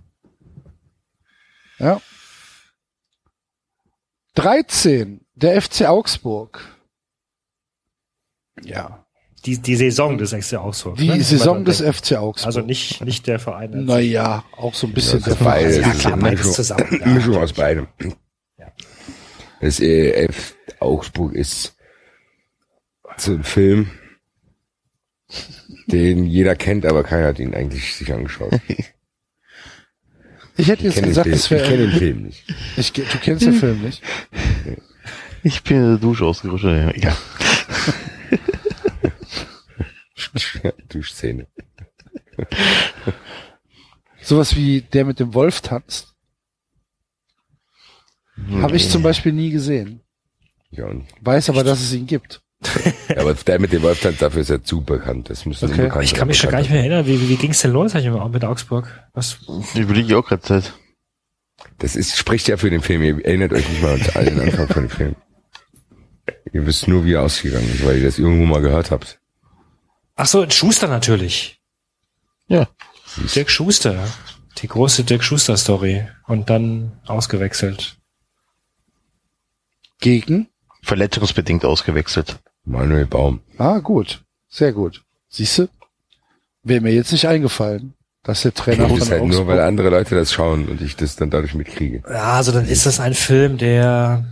Ja. 1.78 2.02
13, 4.42 5.20
der 5.34 5.60
FC 5.60 5.82
Augsburg. 5.86 6.60
Ja. 8.62 9.04
Die, 9.44 9.58
die 9.58 9.76
Saison 9.76 10.18
des 10.18 10.32
FC 10.32 10.54
Augsburg. 10.54 10.96
Die 10.96 11.08
ne? 11.08 11.22
Saison 11.22 11.64
des. 11.64 11.80
FC 11.80 12.16
Augsburg. 12.16 12.46
Also 12.46 12.60
nicht, 12.60 13.04
nicht 13.04 13.26
der 13.26 13.38
Verein. 13.38 13.72
als- 13.74 13.84
Naja, 13.86 14.44
auch 14.56 14.74
so 14.74 14.86
ein 14.88 14.92
bisschen 14.92 15.20
das 15.20 15.28
der. 15.28 15.36
Verein. 15.36 15.80
Ja, 15.80 15.90
klar, 15.92 16.16
Mischung, 16.16 16.52
zusammen, 16.52 16.98
ja. 17.00 17.06
Mischung 17.06 17.36
aus 17.36 17.52
beidem. 17.52 17.86
Das 19.60 19.80
EF 19.80 20.54
Augsburg 20.80 21.34
ist 21.34 21.76
so 23.16 23.32
ein 23.32 23.42
Film, 23.44 23.90
den 25.86 26.24
jeder 26.26 26.54
kennt, 26.54 26.84
aber 26.86 27.02
keiner 27.02 27.26
hat 27.28 27.38
ihn 27.40 27.54
eigentlich 27.54 27.94
sich 27.96 28.12
angeschaut. 28.12 28.52
Ich 30.58 30.68
hätte 30.68 30.84
jetzt 30.84 30.94
kenn 30.94 31.04
den 31.04 31.10
gesagt, 31.10 31.28
es 31.28 31.50
wäre. 31.50 31.62
Ich 31.62 31.68
kenn 31.68 31.78
den 31.78 31.92
Film 31.92 32.22
nicht. 32.24 32.44
Ich, 32.76 32.92
du 32.92 33.02
kennst 33.22 33.46
den 33.46 33.54
Film 33.54 33.80
nicht? 33.82 34.02
Ich 35.42 35.62
bin 35.62 35.76
in 35.76 35.82
der 35.84 35.98
Dusche 35.98 36.26
ausgerutscht. 36.26 36.64
Ja. 36.64 37.16
Duschszene. 40.88 41.46
Sowas 44.20 44.56
wie 44.56 44.82
der 44.82 45.04
mit 45.04 45.20
dem 45.20 45.32
Wolf 45.32 45.60
tanzt. 45.60 46.14
Habe 48.50 48.76
ich 48.76 48.90
zum 48.90 49.02
Beispiel 49.02 49.32
nie 49.32 49.50
gesehen. 49.50 50.00
Ja, 50.70 50.86
und, 50.86 51.06
Weiß 51.20 51.48
aber, 51.50 51.64
dass 51.64 51.80
es 51.80 51.92
ihn 51.92 52.06
gibt. 52.06 52.42
Ja, 53.08 53.18
aber 53.18 53.34
der 53.34 53.60
mit 53.60 53.72
dem 53.72 53.82
Wolftanz, 53.82 54.18
dafür 54.18 54.40
ist 54.40 54.50
er 54.50 54.64
zu 54.64 54.82
bekannt. 54.82 55.30
Das 55.30 55.46
muss 55.46 55.62
ein 55.62 55.70
Okay. 55.72 56.02
Ich 56.02 56.14
kann 56.14 56.26
mich 56.26 56.38
schon 56.38 56.50
gar 56.50 56.58
nicht 56.58 56.70
mehr 56.70 56.80
erinnern, 56.80 57.06
wie, 57.06 57.20
wie, 57.20 57.28
wie 57.28 57.36
ging's 57.36 57.60
denn 57.60 57.72
los 57.72 57.94
eigentlich 57.94 58.32
mit 58.32 58.44
Augsburg? 58.44 59.08
Was? 59.14 59.38
Ich 59.74 59.80
überlege 59.80 60.18
auch 60.18 60.26
gerade 60.26 60.42
Zeit. 60.42 60.72
Das 61.78 61.94
ist, 61.94 62.16
spricht 62.16 62.48
ja 62.48 62.56
für 62.56 62.70
den 62.70 62.82
Film. 62.82 63.02
Ihr 63.02 63.24
erinnert 63.24 63.52
euch 63.52 63.68
nicht 63.68 63.82
mal 63.82 64.00
an 64.14 64.24
den 64.24 64.40
Anfang 64.40 64.68
von 64.68 64.82
dem 64.84 64.90
Film. 64.90 65.16
Ihr 66.52 66.66
wisst 66.66 66.88
nur, 66.88 67.04
wie 67.04 67.14
er 67.14 67.22
ausgegangen 67.22 67.68
ist, 67.72 67.84
weil 67.84 67.98
ihr 67.98 68.04
das 68.04 68.18
irgendwo 68.18 68.46
mal 68.46 68.60
gehört 68.60 68.90
habt. 68.90 69.20
Ach 70.16 70.26
so, 70.26 70.48
Schuster 70.50 70.88
natürlich. 70.88 71.60
Ja. 72.48 72.68
Dirk 73.34 73.50
Schuster. 73.50 74.08
Die 74.58 74.68
große 74.68 75.04
Dirk 75.04 75.22
Schuster 75.22 75.56
Story. 75.56 76.08
Und 76.26 76.50
dann 76.50 77.00
ausgewechselt. 77.06 77.96
Gegen? 80.00 80.48
Verletzungsbedingt 80.82 81.64
ausgewechselt. 81.64 82.38
Manuel 82.68 83.06
Baum. 83.06 83.40
Ah, 83.56 83.78
gut. 83.78 84.22
Sehr 84.48 84.72
gut. 84.72 85.02
Siehste? 85.28 85.68
Wäre 86.62 86.80
mir 86.80 86.92
jetzt 86.92 87.12
nicht 87.12 87.26
eingefallen, 87.26 87.94
dass 88.22 88.42
der 88.42 88.54
Trainer 88.54 88.88
Das 88.88 88.98
von 88.98 89.08
halt 89.10 89.22
Augsburg... 89.22 89.30
nur, 89.30 89.46
weil 89.46 89.60
andere 89.60 89.90
Leute 89.90 90.14
das 90.14 90.32
schauen 90.32 90.68
und 90.68 90.80
ich 90.80 90.96
das 90.96 91.16
dann 91.16 91.30
dadurch 91.30 91.54
mitkriege. 91.54 92.02
Ja, 92.08 92.34
also 92.34 92.52
dann 92.52 92.66
ist 92.66 92.86
das 92.86 93.00
ein 93.00 93.14
Film, 93.14 93.58
der 93.58 94.24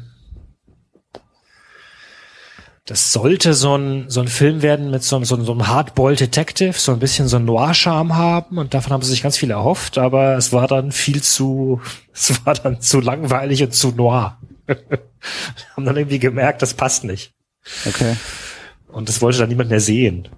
das 2.86 3.12
sollte 3.12 3.54
so 3.54 3.76
ein, 3.76 4.04
so 4.08 4.20
ein 4.20 4.28
Film 4.28 4.62
werden 4.62 4.92
mit 4.92 5.02
so, 5.02 5.22
so, 5.24 5.42
so 5.42 5.52
einem 5.52 5.66
Hardboiled 5.66 6.20
Detective, 6.20 6.74
so 6.74 6.92
ein 6.92 7.00
bisschen 7.00 7.26
so 7.26 7.36
ein 7.36 7.44
Noir-Charme 7.44 8.14
haben 8.14 8.58
und 8.58 8.74
davon 8.74 8.92
haben 8.92 9.02
sie 9.02 9.10
sich 9.10 9.24
ganz 9.24 9.36
viel 9.36 9.50
erhofft, 9.50 9.98
aber 9.98 10.36
es 10.36 10.52
war 10.52 10.68
dann 10.68 10.92
viel 10.92 11.20
zu, 11.20 11.80
es 12.14 12.46
war 12.46 12.54
dann 12.54 12.80
zu 12.80 13.00
langweilig 13.00 13.62
und 13.64 13.74
zu 13.74 13.90
noir. 13.90 14.38
haben 15.76 15.84
dann 15.84 15.96
irgendwie 15.96 16.20
gemerkt, 16.20 16.62
das 16.62 16.74
passt 16.74 17.02
nicht. 17.02 17.35
Okay. 17.86 18.16
Und 18.88 19.08
das 19.08 19.20
wollte 19.20 19.38
dann 19.38 19.48
niemand 19.48 19.70
mehr 19.70 19.80
sehen. 19.80 20.28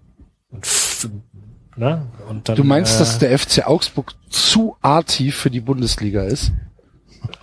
Und, 0.50 0.66
ne? 1.76 2.06
und 2.28 2.48
dann, 2.48 2.56
Du 2.56 2.64
meinst, 2.64 2.96
äh, 2.96 2.98
dass 3.00 3.18
der 3.18 3.38
FC 3.38 3.66
Augsburg 3.66 4.14
zu 4.30 4.76
artig 4.80 5.34
für 5.34 5.50
die 5.50 5.60
Bundesliga 5.60 6.22
ist? 6.24 6.52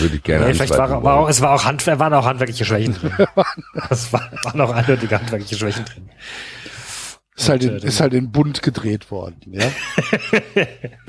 Würde 0.00 0.16
ich 0.16 0.22
gerne 0.22 0.46
Nee, 0.46 0.54
vielleicht 0.54 0.76
war, 0.76 1.02
war 1.02 1.16
auch, 1.16 1.28
es 1.28 1.40
war 1.40 1.52
auch 1.52 1.64
Hand, 1.64 1.86
waren 1.86 2.12
auch 2.14 2.24
handwerkliche 2.24 2.64
Schwächen 2.64 2.94
drin. 2.94 3.12
es 3.90 4.12
war, 4.12 4.30
waren 4.42 4.60
auch 4.60 4.70
eindeutige 4.70 5.18
handwerkliche 5.18 5.56
Schwächen 5.56 5.84
drin. 5.84 6.10
Ist 7.36 7.48
halt, 7.48 7.62
in, 7.62 7.74
Und, 7.74 7.84
äh, 7.84 7.86
ist 7.86 8.00
halt 8.00 8.14
in 8.14 8.32
bunt 8.32 8.62
gedreht 8.62 9.10
worden, 9.12 9.40
ja? 9.46 9.70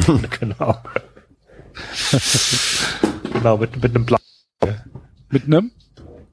genau. 0.39 0.77
genau, 3.33 3.57
mit, 3.57 3.81
mit 3.81 3.95
einem 3.95 4.05
blauen 4.05 4.21
Mit 5.29 5.45
einem? 5.45 5.71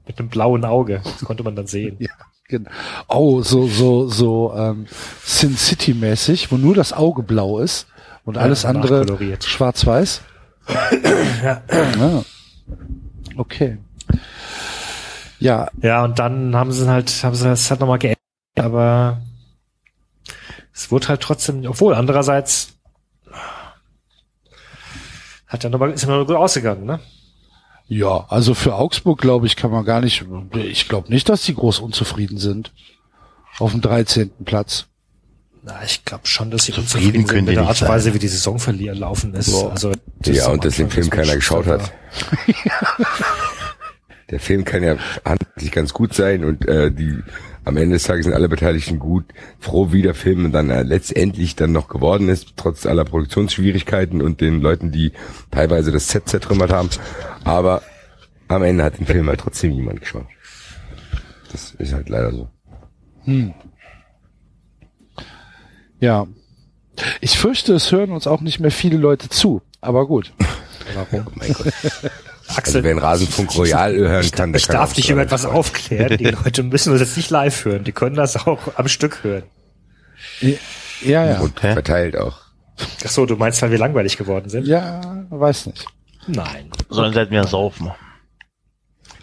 Mit 0.07 0.19
einem 0.19 0.29
blauen 0.29 0.65
Auge. 0.65 1.01
Das 1.03 1.19
konnte 1.25 1.43
man 1.43 1.55
dann 1.55 1.67
sehen. 1.67 1.97
Ja, 1.99 2.09
genau. 2.47 2.69
Oh, 3.09 3.41
so, 3.41 3.67
so, 3.67 4.07
so, 4.07 4.53
ähm, 4.55 4.85
Sin 5.23 5.55
City 5.57 5.93
mäßig, 5.93 6.51
wo 6.51 6.55
nur 6.57 6.73
das 6.75 6.93
Auge 6.93 7.23
blau 7.23 7.59
ist 7.59 7.87
und 8.25 8.35
Ja, 8.35 8.41
alles 8.41 8.63
andere 8.65 8.99
nachkoloriert. 9.01 9.43
schwarz-weiß. 9.43 10.21
ja. 11.43 11.61
Ah. 11.99 12.23
Okay. 13.35 13.77
Ja, 15.39 15.69
ja, 15.81 16.03
und 16.03 16.17
dann 16.19 16.55
haben 16.55 16.71
sie 16.71 16.87
halt, 16.87 17.11
haben 17.23 17.35
sie 17.35 17.43
das 17.45 17.69
halt 17.69 17.79
nochmal 17.81 17.99
geändert, 17.99 18.17
aber 18.57 19.21
es 20.73 20.89
wurde 20.89 21.09
halt 21.09 21.21
trotzdem, 21.21 21.63
obwohl 21.67 21.93
andererseits 21.93 22.73
hat 25.47 25.63
er 25.63 25.69
nochmal, 25.69 25.91
ist 25.91 26.03
er 26.03 26.17
noch 26.17 26.25
gut 26.25 26.35
ausgegangen, 26.35 26.85
ne? 26.85 26.99
Ja, 27.87 28.25
also 28.29 28.53
für 28.53 28.75
Augsburg 28.75 29.19
glaube 29.21 29.47
ich, 29.47 29.55
kann 29.55 29.71
man 29.71 29.85
gar 29.85 30.01
nicht, 30.01 30.25
ich 30.53 30.89
glaube 30.89 31.09
nicht, 31.09 31.29
dass 31.29 31.43
die 31.43 31.55
groß 31.55 31.79
unzufrieden 31.79 32.37
sind. 32.37 32.73
Auf 33.59 33.71
dem 33.71 33.81
13. 33.81 34.29
Platz. 34.45 34.85
Na, 35.63 35.81
ich 35.83 36.05
glaube 36.05 36.27
schon, 36.27 36.51
dass 36.51 36.65
sie 36.65 36.73
Zufrieden 36.73 36.83
unzufrieden 36.83 37.13
sind 37.19 37.27
können 37.27 37.45
mit 37.45 37.51
die 37.53 37.55
der 37.59 37.67
Art 37.67 37.81
und 37.81 37.87
Weise, 37.87 38.13
wie 38.13 38.19
die 38.19 38.27
Saison 38.27 38.59
verlieren 38.59 38.99
laufen 38.99 39.33
ist. 39.33 39.51
Boah. 39.51 39.71
Also, 39.71 39.91
Ja, 40.25 40.45
am 40.45 40.53
und 40.53 40.65
dass 40.65 40.75
den 40.75 40.89
Film 40.89 41.09
das 41.09 41.17
keiner 41.17 41.35
geschaut 41.35 41.65
hat. 41.65 41.91
Der 44.29 44.41
Film 44.41 44.65
kann 44.65 44.83
ja 44.83 44.97
handlich 45.23 45.71
ganz 45.71 45.93
gut 45.93 46.13
sein 46.13 46.43
und 46.43 46.67
äh, 46.67 46.91
die 46.91 47.17
am 47.67 47.75
Ende 47.75 47.95
des 47.95 48.03
Tages 48.03 48.23
sind 48.25 48.33
alle 48.33 48.47
Beteiligten 48.47 48.97
gut, 48.97 49.25
froh 49.59 49.91
wie 49.91 50.01
der 50.01 50.15
Film 50.15 50.51
dann 50.53 50.69
äh, 50.69 50.83
letztendlich 50.83 51.55
dann 51.57 51.73
noch 51.73 51.89
geworden 51.89 52.29
ist, 52.29 52.53
trotz 52.55 52.85
aller 52.85 53.03
Produktionsschwierigkeiten 53.03 54.21
und 54.21 54.39
den 54.39 54.61
Leuten, 54.61 54.91
die 54.91 55.11
teilweise 55.51 55.91
das 55.91 56.07
Set 56.07 56.29
zertrümmert 56.29 56.71
haben. 56.71 56.89
Aber 57.43 57.81
am 58.47 58.63
Ende 58.63 58.85
hat 58.85 58.99
den 58.99 59.05
Film 59.05 59.27
halt 59.27 59.41
trotzdem 59.41 59.75
niemand 59.75 59.99
geschaut. 59.99 60.25
Das 61.51 61.71
ist 61.71 61.93
halt 61.93 62.07
leider 62.07 62.31
so. 62.31 62.47
Hm. 63.25 63.53
Ja. 65.99 66.25
Ich 67.19 67.37
fürchte, 67.37 67.73
es 67.73 67.91
hören 67.91 68.11
uns 68.11 68.27
auch 68.27 68.41
nicht 68.41 68.59
mehr 68.59 68.71
viele 68.71 68.97
Leute 68.97 69.27
zu, 69.27 69.61
aber 69.81 70.07
gut. 70.07 70.31
Warum? 70.95 71.27
Oh 71.27 71.31
mein 71.35 71.53
Gott. 71.53 71.73
Axel, 72.55 72.77
Also 72.77 72.83
wer 72.83 72.93
den 72.93 72.99
Rasenfunk 72.99 73.55
Royal 73.57 73.95
hören 73.95 74.31
kann, 74.31 74.53
der 74.53 74.59
ich 74.59 74.67
kann 74.67 74.77
darf 74.77 74.93
dich 74.93 75.09
über 75.09 75.21
etwas 75.21 75.43
freuen. 75.43 75.55
aufklären. 75.55 76.17
Die 76.17 76.23
Leute 76.43 76.63
müssen 76.63 76.91
uns 76.91 77.01
jetzt 77.01 77.17
nicht 77.17 77.29
live 77.29 77.65
hören. 77.65 77.83
Die 77.83 77.91
können 77.91 78.15
das 78.15 78.35
auch 78.47 78.59
am 78.75 78.87
Stück 78.87 79.23
hören. 79.23 79.43
Ja, 81.01 81.25
ja. 81.25 81.39
Und 81.39 81.59
verteilt 81.59 82.17
auch. 82.17 82.37
Ach 83.05 83.09
so, 83.09 83.25
du 83.25 83.35
meinst, 83.35 83.61
weil 83.61 83.71
wir 83.71 83.77
langweilig 83.79 84.17
geworden 84.17 84.49
sind? 84.49 84.67
Ja, 84.67 85.01
weiß 85.29 85.67
nicht. 85.67 85.85
Nein. 86.27 86.69
Sollen 86.89 87.11
sie 87.13 87.19
halt 87.19 87.31
mehr 87.31 87.45
saufen. 87.47 87.91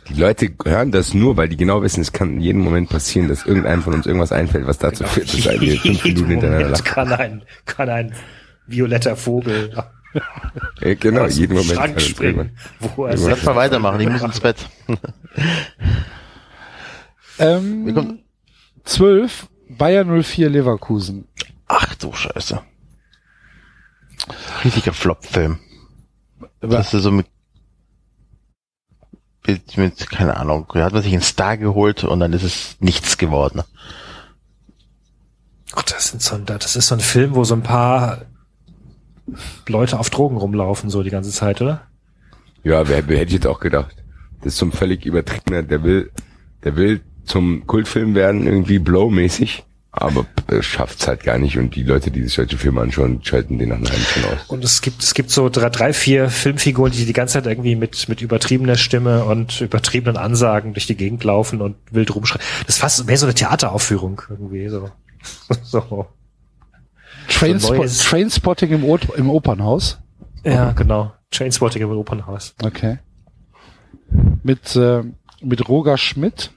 Die 0.09 0.21
Leute 0.21 0.51
hören 0.65 0.93
das 0.93 1.15
nur, 1.15 1.37
weil 1.37 1.49
die 1.49 1.57
genau 1.57 1.83
wissen, 1.83 2.03
es 2.03 2.13
kann 2.13 2.35
in 2.35 2.41
jedem 2.41 2.61
Moment 2.61 2.91
passieren, 2.91 3.29
dass 3.29 3.47
irgendeinem 3.47 3.83
von 3.83 3.95
uns 3.95 4.07
irgendwas 4.07 4.33
einfällt, 4.33 4.67
was 4.67 4.77
dazu 4.79 5.05
führt, 5.05 5.33
dass 5.33 5.61
wir 5.61 5.81
fünf 5.81 6.05
Minuten 6.05 6.29
hintereinander 6.31 6.69
lachen. 6.69 6.85
kann 6.85 7.13
ein, 7.13 7.43
kann 7.65 7.89
ein 7.89 8.15
violetter 8.67 9.17
Vogel 9.17 9.73
Ja, 10.81 10.95
genau, 10.95 11.23
aus 11.23 11.37
jeden 11.37 11.55
Moment 11.55 11.75
Schrank 11.75 12.01
springen, 12.01 12.57
wo 12.79 13.07
er 13.07 13.17
Lass 13.17 13.43
mal 13.43 13.57
weitermachen, 13.57 14.01
ich 14.01 14.09
muss 14.09 14.23
ins 14.23 14.41
Bett. 14.41 14.57
Ähm, 17.39 18.21
12, 18.85 19.49
Bayern 19.71 20.23
04 20.23 20.51
Leverkusen. 20.51 21.27
Ach 21.67 21.95
du 21.97 22.13
Scheiße. 22.13 22.61
Riesiger 24.63 24.93
Flop-Film. 24.93 25.59
Das 26.61 26.95
ist 26.95 27.03
so 27.03 27.11
mit, 27.11 27.27
mit, 29.47 29.77
mit, 29.77 30.11
keine 30.11 30.37
Ahnung, 30.37 30.67
hat 30.75 30.93
man 30.93 31.03
sich 31.03 31.13
einen 31.13 31.23
Star 31.23 31.57
geholt 31.57 32.05
und 32.05 32.21
dann 32.21 32.33
ist 32.33 32.43
es 32.43 32.77
nichts 32.81 33.19
geworden. 33.19 33.63
Gott, 35.73 35.91
das, 35.91 36.09
sind 36.09 36.23
so 36.23 36.37
ein, 36.37 36.47
das 36.47 36.77
ist 36.77 36.87
so 36.87 36.95
ein 36.95 37.01
Film, 37.01 37.35
wo 37.35 37.45
so 37.45 37.55
ein 37.55 37.63
paar 37.63 38.23
Leute 39.69 39.99
auf 39.99 40.11
Drogen 40.11 40.37
rumlaufen, 40.37 40.91
so 40.91 41.03
die 41.03 41.11
ganze 41.11 41.31
Zeit, 41.31 41.61
oder? 41.61 41.83
Ja, 42.63 42.89
wer, 42.89 43.07
wer 43.09 43.19
hätte 43.19 43.29
ich 43.29 43.35
jetzt 43.35 43.47
auch 43.47 43.61
gedacht? 43.61 43.97
Das 44.41 44.55
ist 44.55 44.59
so 44.59 44.67
ein 44.67 44.73
völlig 44.73 45.07
übertriebener, 45.07 45.63
der 45.63 45.83
will, 45.83 46.11
der 46.65 46.77
will 46.77 47.01
zum 47.25 47.67
Kultfilm 47.67 48.15
werden, 48.15 48.47
irgendwie 48.47 48.79
Blow-mäßig, 48.79 49.65
aber 49.91 50.27
äh, 50.49 50.61
schafft's 50.61 51.07
halt 51.07 51.23
gar 51.23 51.39
nicht 51.39 51.57
und 51.57 51.75
die 51.77 51.83
Leute, 51.83 52.11
die 52.11 52.23
sich 52.23 52.35
solche 52.35 52.59
Filme 52.59 52.81
anschauen, 52.81 53.21
schalten 53.23 53.59
den 53.59 53.71
nach 53.71 53.77
einer 53.77 53.91
halben 53.91 54.03
Stunde 54.03 54.29
aus. 54.29 54.47
Und 54.49 54.65
es 54.65 54.83
gibt, 54.83 55.03
es 55.03 55.15
gibt 55.15 55.31
so 55.31 55.49
drei, 55.49 55.71
drei, 55.71 55.93
vier 55.93 56.29
Filmfiguren, 56.29 56.93
die 56.93 57.07
die 57.07 57.13
ganze 57.13 57.35
Zeit 57.35 57.47
irgendwie 57.47 57.77
mit, 57.77 58.09
mit 58.09 58.21
übertriebener 58.21 58.77
Stimme 58.77 59.25
und 59.25 59.61
übertriebenen 59.61 60.17
Ansagen 60.17 60.75
durch 60.75 60.87
die 60.87 60.97
Gegend 60.97 61.23
laufen 61.25 61.61
und 61.61 61.77
wild 61.91 62.15
rumschreien. 62.15 62.45
Das 62.67 62.77
ist 62.77 62.81
fast 62.81 63.07
mehr 63.07 63.17
so 63.17 63.27
eine 63.27 63.35
Theateraufführung 63.35 64.21
irgendwie, 64.29 64.69
so. 64.69 64.91
so. 65.63 66.07
Trainspo 67.39 67.75
neues- 67.75 67.99
Trainspotting 67.99 68.71
im, 68.71 68.85
o 68.85 68.97
im 69.17 69.31
Opernhaus. 69.31 69.99
Ja, 70.45 70.73
genau. 70.73 71.13
Trainspotting 71.31 71.83
im 71.83 71.91
Opernhaus. 71.91 72.55
Okay. 72.63 72.99
Mit, 74.43 74.77
äh, 74.77 75.03
mit 75.43 75.69
Roger 75.69 75.97
Schmidt 75.99 76.51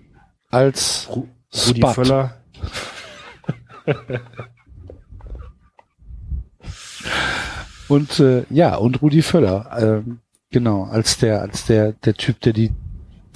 als 0.52 1.08
Rudi 1.10 1.80
Spot. 1.82 1.94
Völler. 1.94 2.34
Und 7.88 8.20
äh, 8.20 8.44
ja, 8.50 8.76
und 8.76 9.02
Rudi 9.02 9.22
Völler, 9.22 9.70
ähm, 9.80 10.20
genau, 10.52 10.84
als 10.84 11.18
der, 11.18 11.42
als 11.42 11.66
der, 11.66 11.94
der 11.94 12.16
Typ, 12.16 12.42
der 12.42 12.52
die, 12.54 12.72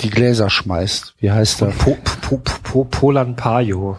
die 0.01 0.09
Gläser 0.09 0.49
schmeißt. 0.49 1.15
Wie 1.19 1.31
heißt 1.31 1.61
er? 1.61 1.69
Po, 1.69 1.97
po, 2.21 2.37
po, 2.37 2.83
Polan 2.83 3.35
Pajo. 3.35 3.97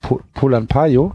Po, 0.00 0.20
Polan 0.32 0.66
Pajo? 0.66 1.14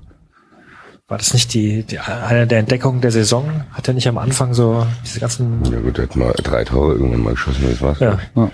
War 1.09 1.17
das 1.17 1.33
nicht 1.33 1.53
die, 1.53 1.83
die 1.83 1.99
eine 1.99 2.47
der 2.47 2.59
Entdeckungen 2.59 2.99
der 2.99 3.11
Saison? 3.11 3.63
Hat 3.71 3.87
er 3.87 3.93
nicht 3.93 4.09
am 4.09 4.17
Anfang 4.17 4.53
so 4.53 4.85
diese 5.05 5.21
ganzen 5.21 5.63
Ja 5.71 5.79
gut, 5.79 5.97
er 5.97 6.03
hat 6.03 6.17
mal 6.17 6.33
drei 6.43 6.65
Tore 6.65 6.95
irgendwann 6.95 7.23
mal 7.23 7.29
geschossen, 7.33 7.65
das 7.69 7.81
war's. 7.81 7.99
Ja. 8.01 8.19
Ja. 8.35 8.51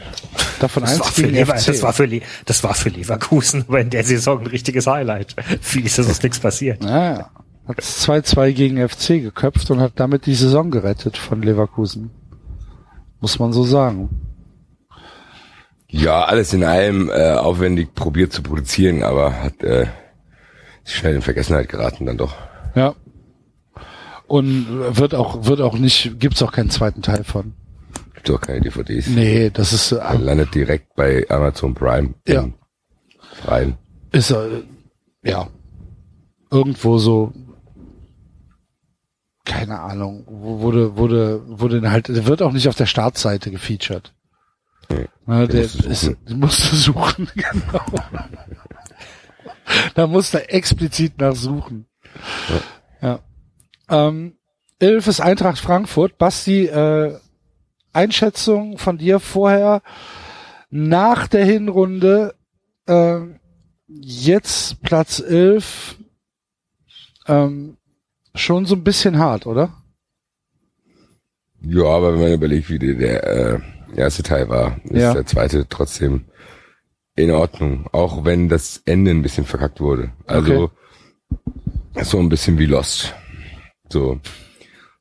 Davon 0.60 0.84
Das 0.84 0.92
eins 0.92 1.00
war, 1.00 1.08
für 1.08 1.26
Lever, 1.26 1.58
FC. 1.58 1.66
das, 1.66 1.82
war 1.82 1.94
für 1.94 2.22
das 2.46 2.64
war 2.64 2.76
für 2.76 2.90
Leverkusen, 2.90 3.66
aber 3.68 3.80
in 3.80 3.90
der 3.90 4.04
Saison 4.04 4.42
ein 4.42 4.46
richtiges 4.46 4.86
Highlight. 4.86 5.36
Viel 5.62 5.84
ist, 5.88 5.98
dass 5.98 6.06
uns 6.06 6.22
nichts 6.22 6.40
passiert. 6.40 6.84
Ja, 6.84 7.14
ja. 7.16 7.30
Hat 7.68 7.80
2-2 7.80 8.52
gegen 8.52 8.88
FC 8.88 9.08
geköpft 9.20 9.72
und 9.72 9.80
hat 9.80 9.94
damit 9.96 10.28
die 10.28 10.36
Saison 10.36 10.70
gerettet 10.70 11.18
von 11.18 11.42
Leverkusen. 11.42 12.12
Muss 13.20 13.40
man 13.40 13.52
so 13.52 13.64
sagen. 13.64 14.10
Ja, 15.88 16.26
alles 16.26 16.54
in 16.54 16.64
allem 16.64 17.10
äh, 17.10 17.32
aufwendig 17.32 17.96
probiert 17.96 18.32
zu 18.32 18.44
produzieren, 18.44 19.02
aber 19.02 19.42
hat 19.42 19.64
äh, 19.64 19.88
schnell 20.86 21.16
in 21.16 21.22
Vergessenheit 21.22 21.70
geraten 21.70 22.06
dann 22.06 22.18
doch. 22.18 22.36
Ja. 22.76 22.96
Und 24.28 24.68
wird 24.98 25.14
auch, 25.16 25.46
wird 25.46 25.62
auch 25.62 25.78
nicht, 25.78 26.20
gibt's 26.20 26.42
auch 26.42 26.52
keinen 26.52 26.70
zweiten 26.70 27.02
Teil 27.02 27.24
von. 27.24 27.54
Gibt 28.16 28.30
doch 28.30 28.42
keine 28.42 28.62
DVDs. 28.62 29.08
Nee, 29.08 29.50
das 29.50 29.74
ist, 29.74 29.92
Er 29.92 30.12
äh, 30.14 30.18
landet 30.18 30.56
direkt 30.56 30.96
bei 30.96 31.26
Amazon 31.30 31.74
Prime. 31.74 32.14
Ja. 32.28 32.44
im 32.44 32.54
Freien. 33.44 33.78
ist, 34.12 34.32
äh, 34.32 34.64
ja. 35.24 35.48
Irgendwo 36.50 36.98
so, 37.00 37.34
keine 39.46 39.80
Ahnung, 39.82 40.24
wurde, 40.28 40.96
wurde, 40.96 41.42
wurde 41.60 41.90
halt, 41.92 42.08
der 42.08 42.26
wird 42.26 42.42
auch 42.42 42.52
nicht 42.54 42.68
auf 42.70 42.76
der 42.76 42.86
Startseite 42.86 43.52
gefeatured. 43.52 44.14
Nee, 44.90 45.06
Ne, 45.26 45.48
den 45.48 45.56
der 45.58 45.62
musst 45.64 45.84
du 45.84 45.90
ist, 45.90 46.02
suchen. 46.02 46.18
den 46.30 46.40
musst 46.40 46.72
du 46.72 46.76
suchen, 46.76 47.28
genau. 47.36 47.86
da 49.96 50.08
musst 50.08 50.34
du 50.34 50.50
explizit 50.50 51.20
nachsuchen. 51.20 51.86
Ja. 53.02 53.20
Ähm, 53.90 54.38
Elf 54.80 55.08
ist 55.08 55.20
Eintracht 55.22 55.60
Frankfurt. 55.60 56.18
Basti, 56.18 56.66
äh, 56.66 57.18
Einschätzung 57.94 58.78
von 58.78 58.98
dir 58.98 59.20
vorher 59.20 59.82
nach 60.70 61.28
der 61.28 61.46
Hinrunde 61.46 62.34
äh, 62.88 63.20
jetzt 63.88 64.82
Platz 64.82 65.20
11 65.20 65.98
ähm, 67.28 67.78
schon 68.36 68.66
so 68.66 68.76
ein 68.76 68.84
bisschen 68.84 69.20
hart, 69.20 69.46
oder? 69.46 69.74
Ja, 71.62 71.86
aber 71.86 72.14
wenn 72.14 72.22
man 72.22 72.34
überlegt, 72.34 72.70
wie 72.70 72.80
der, 72.80 72.96
der 72.96 73.24
äh, 73.24 73.60
erste 73.96 74.24
Teil 74.24 74.50
war, 74.50 74.78
ist 74.86 75.02
Ja. 75.02 75.14
der 75.14 75.26
zweite 75.26 75.68
trotzdem 75.70 76.26
in 77.16 77.32
Ordnung. 77.32 77.88
Auch 77.92 78.26
wenn 78.26 78.50
das 78.50 78.82
Ende 78.86 79.12
ein 79.12 79.22
bisschen 79.22 79.46
verkackt 79.46 79.80
wurde. 79.80 80.12
Also 80.26 80.72
so 82.02 82.20
ein 82.20 82.30
bisschen 82.30 82.58
wie 82.58 82.66
Lost. 82.66 83.14
So. 83.90 84.20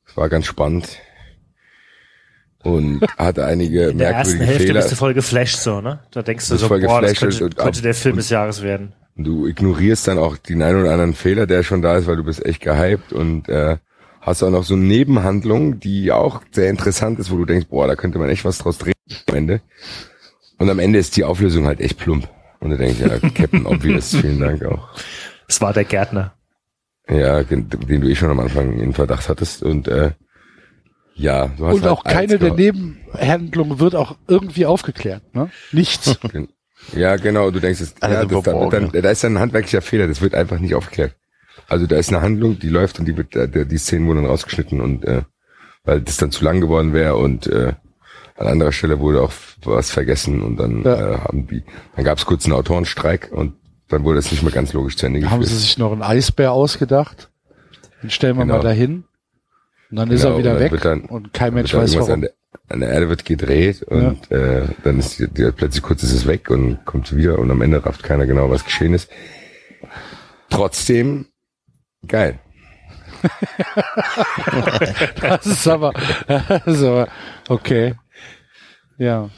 Es 0.07 0.15
war 0.15 0.29
ganz 0.29 0.45
spannend. 0.45 0.99
Und 2.63 3.01
hatte 3.17 3.45
einige 3.45 3.89
In 3.89 3.97
der 3.97 4.11
ersten 4.11 4.37
merkwürdige 4.37 4.45
Hälfte 4.45 4.67
Fehler. 4.67 4.79
bist 4.81 4.91
du 4.91 4.95
voll 4.95 5.13
geflasht 5.13 5.57
so, 5.57 5.81
ne? 5.81 5.99
Da 6.11 6.21
denkst 6.21 6.49
du 6.49 6.57
so, 6.57 6.69
boah, 6.69 7.01
das 7.01 7.15
könnte, 7.19 7.49
könnte 7.49 7.81
der 7.81 7.93
Film 7.93 8.15
des 8.15 8.29
Jahres 8.29 8.61
werden. 8.61 8.93
Du 9.15 9.47
ignorierst 9.47 10.07
dann 10.07 10.17
auch 10.17 10.37
den 10.37 10.61
einen 10.61 10.81
oder 10.81 10.91
anderen 10.91 11.13
Fehler, 11.13 11.45
der 11.45 11.63
schon 11.63 11.81
da 11.81 11.97
ist, 11.97 12.07
weil 12.07 12.15
du 12.15 12.23
bist 12.23 12.45
echt 12.45 12.61
gehypt 12.61 13.11
und 13.11 13.49
äh, 13.49 13.77
hast 14.21 14.41
auch 14.43 14.49
noch 14.49 14.63
so 14.63 14.75
eine 14.75 14.83
Nebenhandlung, 14.83 15.79
die 15.79 16.11
auch 16.11 16.41
sehr 16.51 16.69
interessant 16.69 17.19
ist, 17.19 17.29
wo 17.29 17.37
du 17.37 17.45
denkst, 17.45 17.67
boah, 17.69 17.85
da 17.85 17.95
könnte 17.95 18.17
man 18.17 18.29
echt 18.29 18.45
was 18.45 18.59
draus 18.59 18.77
drehen 18.77 18.93
am 19.27 19.35
Ende. 19.35 19.61
Und 20.57 20.69
am 20.69 20.79
Ende 20.79 20.99
ist 20.99 21.15
die 21.17 21.23
Auflösung 21.23 21.65
halt 21.65 21.79
echt 21.81 21.97
plump. 21.97 22.27
Und 22.59 22.69
du 22.69 22.77
denkst, 22.77 22.99
ja, 22.99 23.19
Captain 23.29 23.65
Obvious, 23.65 24.15
vielen 24.15 24.39
Dank 24.39 24.63
auch. 24.65 24.89
Es 25.47 25.59
war 25.59 25.73
der 25.73 25.83
Gärtner. 25.83 26.33
Ja, 27.09 27.43
den 27.43 27.69
den 27.69 28.01
du 28.01 28.07
eh 28.07 28.15
schon 28.15 28.29
am 28.29 28.39
Anfang 28.39 28.79
in 28.79 28.93
Verdacht 28.93 29.27
hattest. 29.27 29.63
Und 29.63 29.87
äh, 29.89 30.11
ja, 31.15 31.47
du 31.47 31.67
hast 31.67 31.75
Und 31.75 31.81
halt 31.83 31.91
auch 31.91 32.03
keine 32.03 32.39
der. 32.39 32.53
Nebenhandlungen 32.53 33.79
wird 33.79 33.95
auch 33.95 34.17
irgendwie 34.27 34.65
aufgeklärt, 34.65 35.35
ne? 35.35 35.49
Nichts. 35.71 36.17
Ja, 36.93 37.15
genau, 37.15 37.49
du 37.49 37.61
denkst, 37.61 37.79
es, 37.79 37.95
Alles 38.01 38.15
ja, 38.17 38.25
das, 38.25 38.29
da, 38.29 38.41
verborgen. 38.41 38.89
dann, 38.91 39.01
da 39.03 39.09
ist 39.09 39.23
dann 39.23 39.37
ein 39.37 39.39
handwerklicher 39.39 39.81
Fehler, 39.81 40.07
das 40.07 40.19
wird 40.19 40.35
einfach 40.35 40.59
nicht 40.59 40.75
aufgeklärt. 40.75 41.15
Also 41.69 41.87
da 41.87 41.95
ist 41.95 42.09
eine 42.09 42.21
Handlung, 42.21 42.59
die 42.59 42.67
läuft 42.67 42.99
und 42.99 43.05
die 43.05 43.15
wird, 43.15 43.33
äh, 43.37 43.65
die 43.65 43.77
Szenen 43.77 44.05
wurden 44.05 44.23
dann 44.23 44.25
rausgeschnitten 44.25 44.81
und 44.81 45.05
äh, 45.05 45.21
weil 45.85 46.01
das 46.01 46.17
dann 46.17 46.31
zu 46.31 46.43
lang 46.43 46.59
geworden 46.59 46.91
wäre 46.91 47.15
und 47.15 47.47
äh, 47.47 47.71
an 48.35 48.47
anderer 48.47 48.71
Stelle 48.71 48.99
wurde 48.99 49.21
auch 49.21 49.31
was 49.63 49.91
vergessen 49.91 50.41
und 50.41 50.57
dann 50.57 50.83
äh, 50.85 51.17
haben 51.19 51.47
die, 51.47 51.63
dann 51.95 52.05
gab 52.05 52.17
es 52.17 52.25
kurz 52.25 52.45
einen 52.45 52.53
Autorenstreik 52.53 53.29
und 53.31 53.55
dann 53.89 54.03
wurde 54.03 54.19
es 54.19 54.31
nicht 54.31 54.43
mehr 54.43 54.51
ganz 54.51 54.73
logisch 54.73 54.97
zu 54.97 55.05
Ende 55.05 55.19
Da 55.19 55.29
haben 55.31 55.41
geführt. 55.41 55.57
sie 55.57 55.63
sich 55.63 55.77
noch 55.77 55.91
einen 55.91 56.01
Eisbär 56.01 56.51
ausgedacht. 56.51 57.29
Den 58.01 58.09
stellen 58.09 58.37
wir 58.37 58.43
Genau. 58.43 58.57
mal 58.57 58.63
dahin. 58.63 59.03
Und 59.91 59.97
dann 59.97 60.09
ist 60.11 60.21
Genau, 60.23 60.33
er 60.33 60.37
wieder 60.39 60.59
weg 60.59 60.81
dann- 60.81 61.01
und 61.05 61.33
kein 61.33 61.53
Mensch 61.53 61.73
weiß 61.73 61.95
warum. 61.97 62.11
An 62.11 62.21
der, 62.21 62.31
an 62.69 62.79
der 62.79 62.89
Erde 62.89 63.09
wird 63.09 63.25
gedreht 63.25 63.83
und 63.83 64.31
äh, 64.31 64.63
dann 64.83 64.99
ist 64.99 65.19
die, 65.19 65.27
die, 65.27 65.51
plötzlich 65.51 65.83
kurz 65.83 66.01
ist 66.01 66.13
es 66.13 66.25
weg 66.25 66.49
und 66.49 66.83
kommt 66.85 67.15
wieder 67.15 67.37
und 67.37 67.51
am 67.51 67.61
Ende 67.61 67.85
rafft 67.85 68.01
keiner 68.03 68.25
genau, 68.25 68.49
was 68.49 68.65
geschehen 68.65 68.93
ist. 68.95 69.11
Trotzdem 70.49 71.27
geil. 72.07 72.39
das 75.21 75.45
ist 75.45 75.67
aber, 75.67 75.93
das 76.27 76.65
ist 76.67 76.83
aber 76.83 77.07
okay. 77.47 77.95
Ja. 78.97 79.29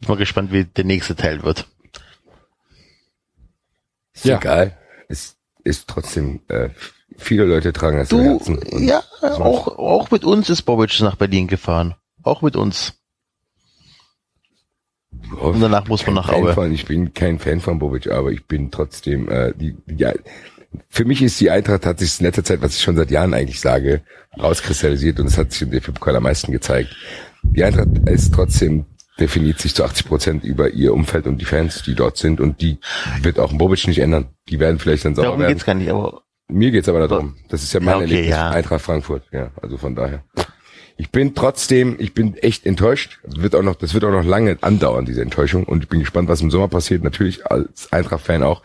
Ich 0.00 0.06
bin 0.06 0.08
mal 0.08 0.18
gespannt, 0.18 0.52
wie 0.52 0.64
der 0.64 0.84
nächste 0.84 1.16
Teil 1.16 1.42
wird. 1.42 1.66
Ist 4.14 4.26
egal. 4.26 4.76
Ist, 5.08 5.36
ist 5.64 5.88
trotzdem, 5.88 6.40
äh, 6.48 6.70
viele 7.16 7.44
Leute 7.44 7.72
tragen 7.72 7.98
das 7.98 8.12
im 8.12 8.18
Du, 8.18 8.24
Herzen. 8.24 8.58
Und 8.58 8.84
ja, 8.84 9.02
auch, 9.22 9.78
auch 9.78 10.10
mit 10.10 10.24
uns 10.24 10.50
ist 10.50 10.62
Bobic 10.62 11.00
nach 11.00 11.16
Berlin 11.16 11.48
gefahren. 11.48 11.94
Auch 12.22 12.42
mit 12.42 12.56
uns. 12.56 12.94
Und 15.40 15.60
danach 15.60 15.88
muss 15.88 16.06
man 16.06 16.16
nach 16.16 16.28
Fan 16.28 16.44
Aue. 16.44 16.54
Von, 16.54 16.72
ich 16.72 16.86
bin 16.86 17.14
kein 17.14 17.38
Fan 17.38 17.60
von 17.60 17.78
Bobic, 17.78 18.08
aber 18.10 18.30
ich 18.30 18.44
bin 18.46 18.70
trotzdem, 18.70 19.28
äh, 19.28 19.52
die, 19.54 19.76
die, 19.86 20.06
für 20.88 21.04
mich 21.04 21.22
ist 21.22 21.40
die 21.40 21.50
Eintracht, 21.50 21.86
hat 21.86 21.98
sich 21.98 22.20
in 22.20 22.26
letzter 22.26 22.44
Zeit, 22.44 22.62
was 22.62 22.76
ich 22.76 22.82
schon 22.82 22.96
seit 22.96 23.10
Jahren 23.10 23.34
eigentlich 23.34 23.60
sage, 23.60 24.02
rauskristallisiert 24.38 25.20
und 25.20 25.26
es 25.26 25.38
hat 25.38 25.52
sich 25.52 25.62
im 25.62 25.70
DFB-Pokal 25.70 26.16
am 26.16 26.24
meisten 26.24 26.52
gezeigt. 26.52 26.94
Die 27.42 27.62
Eintracht 27.62 27.88
ist 28.06 28.34
trotzdem, 28.34 28.86
definiert 29.20 29.60
sich 29.60 29.74
zu 29.74 29.84
80 29.84 30.06
Prozent 30.06 30.44
über 30.44 30.70
ihr 30.70 30.92
Umfeld 30.92 31.26
und 31.26 31.38
die 31.40 31.44
Fans, 31.44 31.82
die 31.82 31.94
dort 31.94 32.16
sind 32.16 32.40
und 32.40 32.60
die 32.60 32.78
wird 33.22 33.38
auch 33.38 33.52
ein 33.52 33.58
Bobic 33.58 33.86
nicht 33.86 33.98
ändern. 34.00 34.26
Die 34.48 34.58
werden 34.58 34.78
vielleicht 34.78 35.04
dann 35.04 35.14
sauer 35.14 35.24
Darum 35.26 35.40
werden. 35.40 35.52
geht's 35.52 35.64
gar 35.64 35.74
nicht, 35.74 35.88
aber 35.90 36.22
Mir 36.48 36.70
geht's 36.70 36.88
aber 36.88 37.06
darum. 37.06 37.36
Das 37.48 37.62
ist 37.62 37.72
ja 37.72 37.80
mein 37.80 37.88
Ja, 37.88 37.94
okay, 37.96 38.04
Erlebnis. 38.04 38.30
ja. 38.30 38.50
Eintracht 38.50 38.82
Frankfurt. 38.82 39.22
Ja, 39.32 39.50
also 39.62 39.76
von 39.78 39.94
daher. 39.94 40.24
Ich 40.96 41.10
bin 41.10 41.34
trotzdem, 41.34 41.96
ich 41.98 42.12
bin 42.14 42.34
echt 42.36 42.66
enttäuscht. 42.66 43.18
Das 43.24 43.40
wird 43.42 43.54
auch 43.56 43.62
noch, 43.62 43.74
das 43.74 43.94
wird 43.94 44.04
auch 44.04 44.12
noch 44.12 44.24
lange 44.24 44.58
andauern, 44.60 45.04
diese 45.04 45.22
Enttäuschung. 45.22 45.64
Und 45.64 45.82
ich 45.84 45.88
bin 45.88 46.00
gespannt, 46.00 46.28
was 46.28 46.40
im 46.40 46.50
Sommer 46.52 46.68
passiert. 46.68 47.02
Natürlich 47.02 47.46
als 47.50 47.92
Eintracht-Fan 47.92 48.42
auch. 48.44 48.62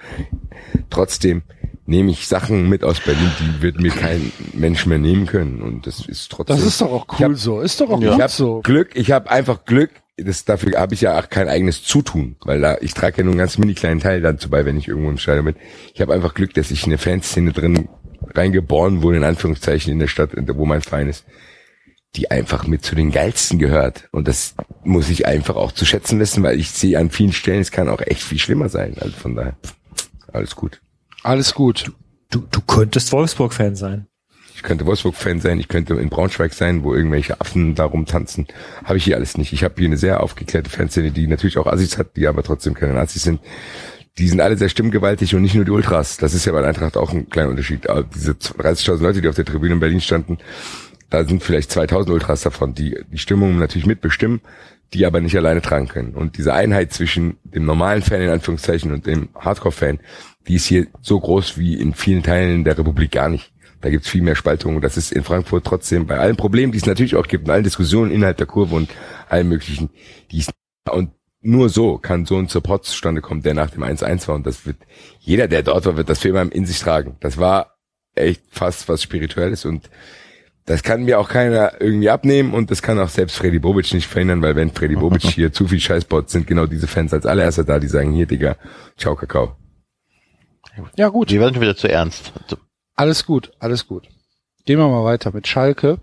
Trotzdem 0.89 1.41
nehme 1.85 2.11
ich 2.11 2.27
Sachen 2.27 2.69
mit 2.69 2.83
aus 2.83 2.99
Berlin, 2.99 3.31
die 3.39 3.61
wird 3.63 3.79
mir 3.79 3.91
kein 3.91 4.31
Mensch 4.53 4.85
mehr 4.85 4.99
nehmen 4.99 5.25
können. 5.25 5.61
Und 5.61 5.87
das 5.87 6.05
ist 6.05 6.31
trotzdem. 6.31 6.55
Das 6.57 6.65
ist 6.65 6.81
doch 6.81 6.91
auch 6.91 7.07
cool 7.19 7.25
hab- 7.29 7.35
so. 7.35 7.61
Ist 7.61 7.81
doch 7.81 7.89
auch 7.89 8.01
ich 8.01 8.09
gut 8.09 8.21
hab 8.21 8.29
so. 8.29 8.61
Glück, 8.61 8.91
ich 8.95 9.11
habe 9.11 9.29
einfach 9.31 9.65
Glück. 9.65 9.89
Das, 10.23 10.45
dafür 10.45 10.79
habe 10.79 10.93
ich 10.93 11.01
ja 11.01 11.19
auch 11.19 11.29
kein 11.29 11.47
eigenes 11.47 11.83
Zutun, 11.83 12.35
weil 12.41 12.61
da 12.61 12.77
ich 12.81 12.93
trage 12.93 13.17
ja 13.17 13.23
nur 13.23 13.33
einen 13.33 13.39
ganz 13.39 13.57
mini 13.57 13.73
kleinen 13.73 13.99
Teil 13.99 14.21
dazu 14.21 14.49
bei, 14.49 14.65
wenn 14.65 14.77
ich 14.77 14.87
irgendwo 14.87 15.09
im 15.09 15.17
Stadion 15.17 15.45
bin. 15.45 15.55
Ich 15.93 16.01
habe 16.01 16.13
einfach 16.13 16.33
Glück, 16.33 16.53
dass 16.53 16.71
ich 16.71 16.83
in 16.83 16.89
eine 16.89 16.97
Fanszene 16.97 17.51
drin 17.51 17.89
reingeboren 18.35 19.01
wurde, 19.01 19.17
in 19.17 19.23
Anführungszeichen, 19.23 19.91
in 19.91 19.99
der 19.99 20.07
Stadt, 20.07 20.31
wo 20.35 20.65
mein 20.65 20.81
Verein 20.81 21.07
ist, 21.07 21.25
die 22.15 22.31
einfach 22.31 22.67
mit 22.67 22.83
zu 22.83 22.95
den 22.95 23.11
geilsten 23.11 23.59
gehört. 23.59 24.09
Und 24.11 24.27
das 24.27 24.55
muss 24.83 25.09
ich 25.09 25.25
einfach 25.25 25.55
auch 25.55 25.71
zu 25.71 25.85
schätzen 25.85 26.19
wissen, 26.19 26.43
weil 26.43 26.59
ich 26.59 26.71
sehe 26.71 26.97
an 26.97 27.09
vielen 27.09 27.33
Stellen, 27.33 27.61
es 27.61 27.71
kann 27.71 27.89
auch 27.89 28.01
echt 28.01 28.21
viel 28.21 28.39
schlimmer 28.39 28.69
sein. 28.69 28.95
Also 28.99 29.15
von 29.15 29.35
daher, 29.35 29.57
alles 30.31 30.55
gut. 30.55 30.81
Alles 31.23 31.53
gut. 31.53 31.91
Du, 32.31 32.45
du 32.49 32.61
könntest 32.61 33.11
Wolfsburg-Fan 33.11 33.75
sein. 33.75 34.07
Ich 34.59 34.63
könnte 34.63 34.85
Wolfsburg-Fan 34.85 35.39
sein, 35.39 35.57
ich 35.57 35.69
könnte 35.69 35.93
in 35.93 36.09
Braunschweig 36.09 36.53
sein, 36.53 36.83
wo 36.83 36.93
irgendwelche 36.93 37.39
Affen 37.39 37.75
da 37.75 37.85
rumtanzen. 37.85 38.45
Habe 38.83 38.97
ich 38.97 39.05
hier 39.05 39.15
alles 39.15 39.37
nicht. 39.37 39.53
Ich 39.53 39.63
habe 39.63 39.75
hier 39.77 39.85
eine 39.85 39.95
sehr 39.95 40.21
aufgeklärte 40.21 40.69
Fanszene, 40.69 41.11
die 41.11 41.27
natürlich 41.27 41.57
auch 41.57 41.65
Assis 41.65 41.97
hat, 41.97 42.17
die 42.17 42.27
aber 42.27 42.43
trotzdem 42.43 42.73
keine 42.73 42.91
Nazis 42.91 43.23
sind. 43.23 43.39
Die 44.17 44.27
sind 44.27 44.41
alle 44.41 44.57
sehr 44.57 44.67
stimmgewaltig 44.67 45.33
und 45.33 45.43
nicht 45.43 45.55
nur 45.55 45.63
die 45.63 45.71
Ultras. 45.71 46.17
Das 46.17 46.33
ist 46.33 46.43
ja 46.43 46.51
bei 46.51 46.61
Eintracht 46.61 46.97
auch 46.97 47.13
ein 47.13 47.29
kleiner 47.29 47.51
Unterschied. 47.51 47.87
Aber 47.89 48.03
diese 48.03 48.33
30.000 48.33 49.01
Leute, 49.01 49.21
die 49.21 49.29
auf 49.29 49.35
der 49.35 49.45
Tribüne 49.45 49.75
in 49.75 49.79
Berlin 49.79 50.01
standen, 50.01 50.39
da 51.09 51.23
sind 51.23 51.41
vielleicht 51.41 51.71
2000 51.71 52.13
Ultras 52.13 52.41
davon, 52.41 52.73
die 52.73 52.97
die 53.09 53.17
Stimmung 53.17 53.59
natürlich 53.59 53.87
mitbestimmen, 53.87 54.41
die 54.93 55.05
aber 55.05 55.21
nicht 55.21 55.37
alleine 55.37 55.61
tragen 55.61 55.87
können. 55.87 56.15
Und 56.15 56.37
diese 56.37 56.53
Einheit 56.53 56.91
zwischen 56.91 57.37
dem 57.45 57.63
normalen 57.63 58.01
Fan 58.01 58.21
in 58.21 58.29
Anführungszeichen 58.29 58.91
und 58.91 59.07
dem 59.07 59.29
Hardcore-Fan, 59.39 59.99
die 60.49 60.55
ist 60.55 60.65
hier 60.65 60.87
so 61.01 61.17
groß 61.17 61.57
wie 61.57 61.79
in 61.79 61.93
vielen 61.93 62.23
Teilen 62.23 62.65
der 62.65 62.77
Republik 62.77 63.11
gar 63.11 63.29
nicht. 63.29 63.53
Da 63.81 63.89
gibt's 63.89 64.09
viel 64.09 64.21
mehr 64.21 64.35
Spaltungen. 64.35 64.81
Das 64.81 64.97
ist 64.97 65.11
in 65.11 65.23
Frankfurt 65.23 65.65
trotzdem 65.65 66.05
bei 66.05 66.17
allen 66.17 66.35
Problemen, 66.35 66.71
die 66.71 66.77
es 66.77 66.85
natürlich 66.85 67.15
auch 67.15 67.27
gibt, 67.27 67.45
und 67.45 67.51
allen 67.51 67.63
Diskussionen 67.63 68.11
innerhalb 68.11 68.37
der 68.37 68.47
Kurve 68.47 68.75
und 68.75 68.89
allen 69.29 69.47
möglichen, 69.47 69.89
die 70.31 70.39
ist 70.39 70.51
und 70.91 71.11
nur 71.41 71.69
so 71.69 71.97
kann 71.97 72.25
so 72.25 72.37
ein 72.37 72.47
Support 72.47 72.85
zustande 72.85 73.21
kommen, 73.21 73.41
der 73.41 73.53
nach 73.53 73.69
dem 73.69 73.83
1-1 73.83 74.27
war. 74.27 74.35
Und 74.35 74.45
das 74.45 74.65
wird, 74.65 74.77
jeder, 75.19 75.47
der 75.47 75.63
dort 75.63 75.85
war, 75.85 75.95
wird 75.95 76.09
das 76.09 76.19
für 76.19 76.29
immer 76.29 76.51
in 76.51 76.65
sich 76.65 76.79
tragen. 76.79 77.15
Das 77.21 77.37
war 77.37 77.77
echt 78.15 78.41
fast 78.49 78.89
was 78.89 79.01
Spirituelles 79.01 79.65
und 79.65 79.89
das 80.65 80.83
kann 80.83 81.03
mir 81.03 81.19
auch 81.19 81.29
keiner 81.29 81.81
irgendwie 81.81 82.09
abnehmen 82.09 82.53
und 82.53 82.69
das 82.69 82.81
kann 82.81 82.99
auch 82.99 83.09
selbst 83.09 83.37
Freddy 83.37 83.59
Bobic 83.59 83.91
nicht 83.93 84.07
verhindern, 84.07 84.41
weil 84.41 84.55
wenn 84.55 84.71
Freddy 84.71 84.95
Bobic 84.95 85.21
hier 85.23 85.51
zu 85.51 85.67
viel 85.67 85.79
Scheiß 85.79 86.05
baut, 86.05 86.29
sind 86.29 86.45
genau 86.45 86.65
diese 86.65 86.87
Fans 86.87 87.13
als 87.13 87.25
allererster 87.25 87.63
da, 87.63 87.79
die 87.79 87.87
sagen, 87.87 88.11
hier, 88.11 88.25
Digga, 88.25 88.55
ciao, 88.97 89.15
Kakao. 89.15 89.55
Ja, 90.95 91.09
gut. 91.09 91.31
Wir 91.31 91.39
werden 91.39 91.53
schon 91.53 91.61
wieder 91.61 91.75
zu 91.75 91.89
ernst. 91.89 92.33
Alles 92.99 93.25
gut, 93.25 93.53
alles 93.59 93.87
gut. 93.87 94.09
Gehen 94.65 94.77
wir 94.77 94.89
mal 94.89 95.05
weiter 95.05 95.31
mit 95.31 95.47
Schalke, 95.47 95.99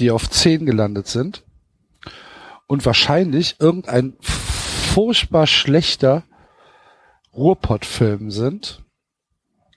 die 0.00 0.10
auf 0.10 0.28
10 0.28 0.66
gelandet 0.66 1.06
sind 1.06 1.44
und 2.66 2.84
wahrscheinlich 2.84 3.54
irgendein 3.60 4.14
furchtbar 4.20 5.46
schlechter 5.46 6.24
Ruhrpott-Film 7.32 8.32
sind. 8.32 8.82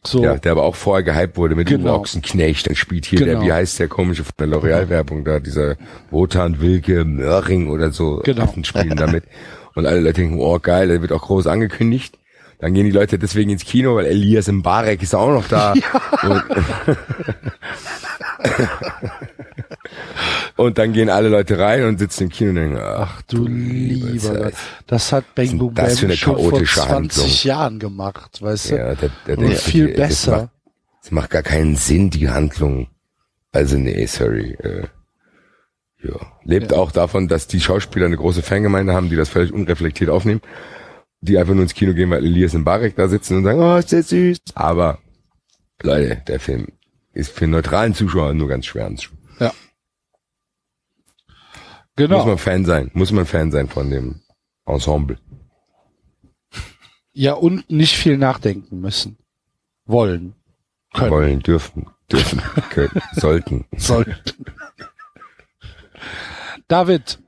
So. 0.03 0.23
Ja, 0.23 0.35
der 0.39 0.53
aber 0.53 0.63
auch 0.63 0.73
vorher 0.73 1.03
gehypt 1.03 1.37
wurde 1.37 1.53
mit 1.53 1.67
Genau. 1.67 1.83
genau. 1.83 1.99
Ochsenknecht. 1.99 2.65
Dann 2.65 2.75
spielt 2.75 3.05
hier 3.05 3.19
Genau. 3.19 3.31
der, 3.33 3.41
wie 3.47 3.53
heißt 3.53 3.77
der 3.77 3.87
komische 3.87 4.23
von 4.23 4.33
der 4.39 4.47
L'Oreal-Werbung 4.47 5.23
da, 5.25 5.39
dieser 5.39 5.75
Wotan 6.09 6.59
Wilke 6.59 7.05
Möhring 7.05 7.69
oder 7.69 7.91
so. 7.91 8.21
Genau. 8.25 8.45
Affen 8.45 8.63
spielen 8.63 8.97
damit. 8.97 9.25
Und 9.75 9.85
alle 9.85 9.99
Leute 9.99 10.21
denken, 10.21 10.39
oh 10.39 10.57
geil, 10.57 10.87
der 10.87 11.03
wird 11.03 11.11
auch 11.11 11.21
groß 11.21 11.45
angekündigt. 11.45 12.17
Dann 12.63 12.73
gehen 12.73 12.85
die 12.85 12.91
Leute 12.91 13.19
deswegen 13.19 13.49
ins 13.49 13.65
Kino, 13.65 13.97
weil 13.97 14.05
Elias 14.05 14.47
Mbarek 14.47 15.03
ist 15.03 15.13
auch 15.13 15.27
noch 15.27 15.49
da. 15.49 15.73
Und, 16.23 16.43
und 20.55 20.77
dann 20.77 20.93
gehen 20.93 21.09
alle 21.09 21.27
Leute 21.27 21.59
rein 21.59 21.83
und 21.83 21.99
sitzen 21.99 22.23
im 22.23 22.29
Kino 22.29 22.51
und 22.51 22.55
denken, 22.55 22.77
ach 22.81 23.21
Du 23.23 23.45
lieber 23.47 24.43
Gott. 24.43 24.53
Das 24.87 25.11
hat 25.11 25.35
Bang 25.35 25.57
Boom 25.57 25.73
das 25.73 25.99
Bam 25.99 26.11
schon 26.13 26.35
vor 26.37 26.51
chaotische 26.51 26.79
20 26.79 26.89
Handlung? 26.89 27.27
Jahren 27.43 27.79
gemacht, 27.79 28.41
weißt 28.41 28.71
du? 28.71 28.77
Ja, 28.77 28.95
der, 28.95 29.09
der 29.27 29.37
Und 29.39 29.53
viel 29.55 29.89
das 29.89 29.97
besser. 29.97 30.31
Macht, 30.31 30.49
das 31.01 31.11
macht 31.11 31.29
gar 31.31 31.43
keinen 31.43 31.75
Sinn, 31.75 32.11
die 32.11 32.29
Handlung. 32.29 32.87
Also 33.51 33.75
nee, 33.75 34.05
sorry. 34.05 34.55
Äh, 34.63 34.87
ja. 36.01 36.15
Lebt 36.45 36.71
auch 36.71 36.93
davon, 36.93 37.27
dass 37.27 37.47
die 37.47 37.59
Schauspieler 37.59 38.05
eine 38.05 38.15
große 38.15 38.41
Fangemeinde 38.41 38.93
haben, 38.93 39.09
die 39.09 39.17
das 39.17 39.27
völlig 39.27 39.51
unreflektiert 39.51 40.09
aufnehmen. 40.09 40.39
Die 41.23 41.37
einfach 41.37 41.53
nur 41.53 41.63
ins 41.63 41.73
Kino 41.73 41.93
gehen, 41.93 42.09
weil 42.09 42.25
Elias 42.25 42.53
und 42.53 42.65
Barek 42.65 42.95
da 42.95 43.07
sitzen 43.07 43.37
und 43.37 43.43
sagen, 43.43 43.59
oh, 43.59 43.77
ist 43.77 43.91
der 43.91 44.03
süß. 44.03 44.39
Aber, 44.55 44.99
Leute, 45.81 46.21
der 46.27 46.39
Film 46.39 46.67
ist 47.13 47.31
für 47.31 47.45
einen 47.45 47.53
neutralen 47.53 47.93
Zuschauer 47.93 48.33
nur 48.33 48.49
ganz 48.49 48.65
schwer 48.65 48.87
anzuschauen. 48.87 49.19
Ja. 49.39 49.53
Genau. 51.95 52.17
Muss 52.17 52.25
man 52.25 52.37
Fan 52.37 52.65
sein, 52.65 52.91
muss 52.93 53.11
man 53.11 53.25
Fan 53.25 53.51
sein 53.51 53.69
von 53.69 53.89
dem 53.89 54.21
Ensemble. 54.65 55.17
Ja, 57.13 57.33
und 57.33 57.69
nicht 57.69 57.95
viel 57.95 58.17
nachdenken 58.17 58.81
müssen. 58.81 59.17
Wollen. 59.85 60.35
Können. 60.93 61.11
Wollen, 61.11 61.39
dürfen, 61.39 61.87
dürfen, 62.11 62.41
können, 62.69 63.01
sollten. 63.13 63.65
Sollten. 63.77 64.45
David. 66.67 67.19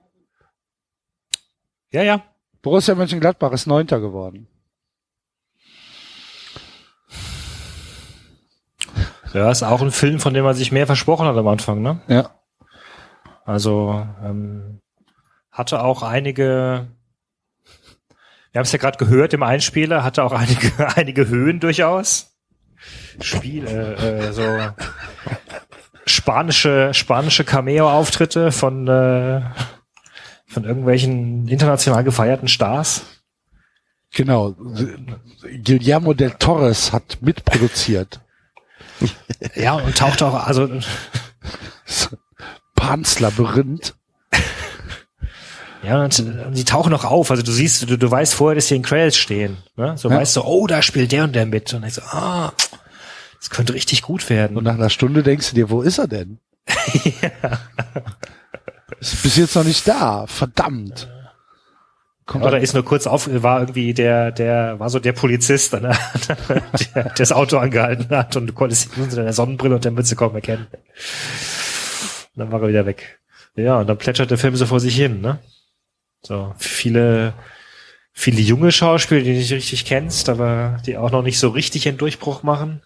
Ja, 1.91 2.03
ja. 2.03 2.34
Borussia 2.65 2.95
Mönchengladbach 2.95 3.51
ist 3.51 3.67
Neunter 3.67 3.99
geworden. 3.99 4.47
Ja, 9.35 9.51
ist 9.51 9.61
auch 9.61 9.83
ein 9.83 9.91
Film, 9.91 10.19
von 10.19 10.33
dem 10.33 10.43
man 10.43 10.55
sich 10.55 10.71
mehr 10.71 10.87
versprochen 10.87 11.27
hat 11.27 11.37
am 11.37 11.47
Anfang, 11.47 11.83
ne? 11.83 12.01
Ja. 12.07 12.31
Also 13.45 14.07
ähm, 14.23 14.81
hatte 15.51 15.83
auch 15.83 16.01
einige, 16.01 16.87
wir 18.51 18.59
haben 18.59 18.65
es 18.65 18.71
ja 18.71 18.79
gerade 18.79 18.97
gehört 18.97 19.35
im 19.35 19.43
Einspieler, 19.43 20.03
hatte 20.03 20.23
auch 20.23 20.33
einige, 20.33 20.71
einige 20.97 21.27
Höhen 21.27 21.59
durchaus. 21.59 22.35
Spiel, 23.21 23.67
äh, 23.67 24.29
äh, 24.29 24.31
so 24.31 24.41
spanische, 26.07 26.95
spanische 26.95 27.43
Cameo-Auftritte 27.43 28.51
von, 28.51 28.87
äh, 28.87 29.41
von 30.55 30.63
irgendwelchen 30.63 31.47
international 31.49 32.03
gefeierten 32.05 32.47
Stars. 32.47 33.01
Genau. 34.13 34.55
Guillermo 35.63 36.13
del 36.13 36.31
Torres 36.31 36.93
hat 36.93 37.17
mitproduziert. 37.21 38.21
Ja, 39.55 39.73
und 39.73 39.97
taucht 39.97 40.23
auch, 40.23 40.33
also 40.47 40.69
Pans 42.75 43.19
Labyrinth. 43.19 43.95
Ja, 45.83 46.01
und, 46.05 46.17
und 46.19 46.53
die 46.57 46.63
tauchen 46.63 46.91
noch 46.91 47.03
auf. 47.03 47.29
Also 47.31 47.43
du 47.43 47.51
siehst, 47.51 47.89
du, 47.89 47.97
du 47.97 48.09
weißt 48.09 48.33
vorher, 48.33 48.55
dass 48.55 48.67
die 48.67 48.77
in 48.77 48.81
Credits 48.81 49.17
stehen. 49.17 49.57
Ne? 49.75 49.97
So 49.97 50.09
Ja. 50.09 50.15
weißt 50.15 50.37
du, 50.37 50.43
oh, 50.43 50.65
da 50.67 50.81
spielt 50.81 51.11
der 51.11 51.25
und 51.25 51.35
der 51.35 51.45
mit. 51.45 51.73
Und 51.73 51.73
dann 51.73 51.81
denkst 51.81 51.97
du, 51.97 52.15
ah, 52.15 52.53
das 53.39 53.49
könnte 53.49 53.73
richtig 53.73 54.01
gut 54.03 54.29
werden. 54.29 54.55
Und 54.55 54.63
nach 54.63 54.75
einer 54.75 54.89
Stunde 54.89 55.21
denkst 55.21 55.49
du 55.49 55.55
dir, 55.55 55.69
wo 55.69 55.81
ist 55.81 55.97
er 55.97 56.07
denn? 56.07 56.39
Ist 58.99 59.23
bis 59.23 59.37
jetzt 59.37 59.55
noch 59.55 59.63
nicht 59.63 59.87
da. 59.87 60.27
Verdammt. 60.27 61.09
Kommt 62.25 62.43
Oder 62.43 62.59
ist 62.59 62.73
nur 62.73 62.83
kurz 62.83 63.05
auf, 63.05 63.29
war 63.43 63.59
irgendwie 63.59 63.93
der, 63.93 64.31
der, 64.31 64.79
war 64.79 64.89
so 64.89 64.99
der 64.99 65.13
Polizist, 65.13 65.73
der, 65.73 65.95
der 66.95 67.13
das 67.15 67.31
Auto 67.31 67.57
angehalten 67.57 68.09
hat 68.09 68.35
und 68.35 68.47
du 68.47 68.53
konntest 68.53 68.97
ihn 68.97 69.03
unter 69.03 69.23
der 69.23 69.33
Sonnenbrille 69.33 69.75
und 69.75 69.85
der 69.85 69.91
Mütze 69.91 70.15
kaum 70.15 70.33
erkennen. 70.33 70.65
Und 70.71 72.39
dann 72.39 72.51
war 72.51 72.63
er 72.63 72.69
wieder 72.69 72.85
weg. 72.87 73.19
Ja, 73.55 73.79
und 73.79 73.87
dann 73.87 73.99
plätschert 73.99 74.31
der 74.31 74.39
Film 74.39 74.55
so 74.55 74.65
vor 74.65 74.79
sich 74.79 74.95
hin, 74.95 75.21
ne? 75.21 75.39
So, 76.23 76.55
viele, 76.57 77.35
viele 78.11 78.41
junge 78.41 78.71
Schauspieler, 78.71 79.21
die 79.21 79.33
du 79.33 79.37
nicht 79.37 79.53
richtig 79.53 79.85
kennst, 79.85 80.27
aber 80.27 80.81
die 80.85 80.97
auch 80.97 81.11
noch 81.11 81.21
nicht 81.21 81.37
so 81.37 81.49
richtig 81.49 81.87
einen 81.87 81.99
Durchbruch 81.99 82.41
machen. 82.41 82.81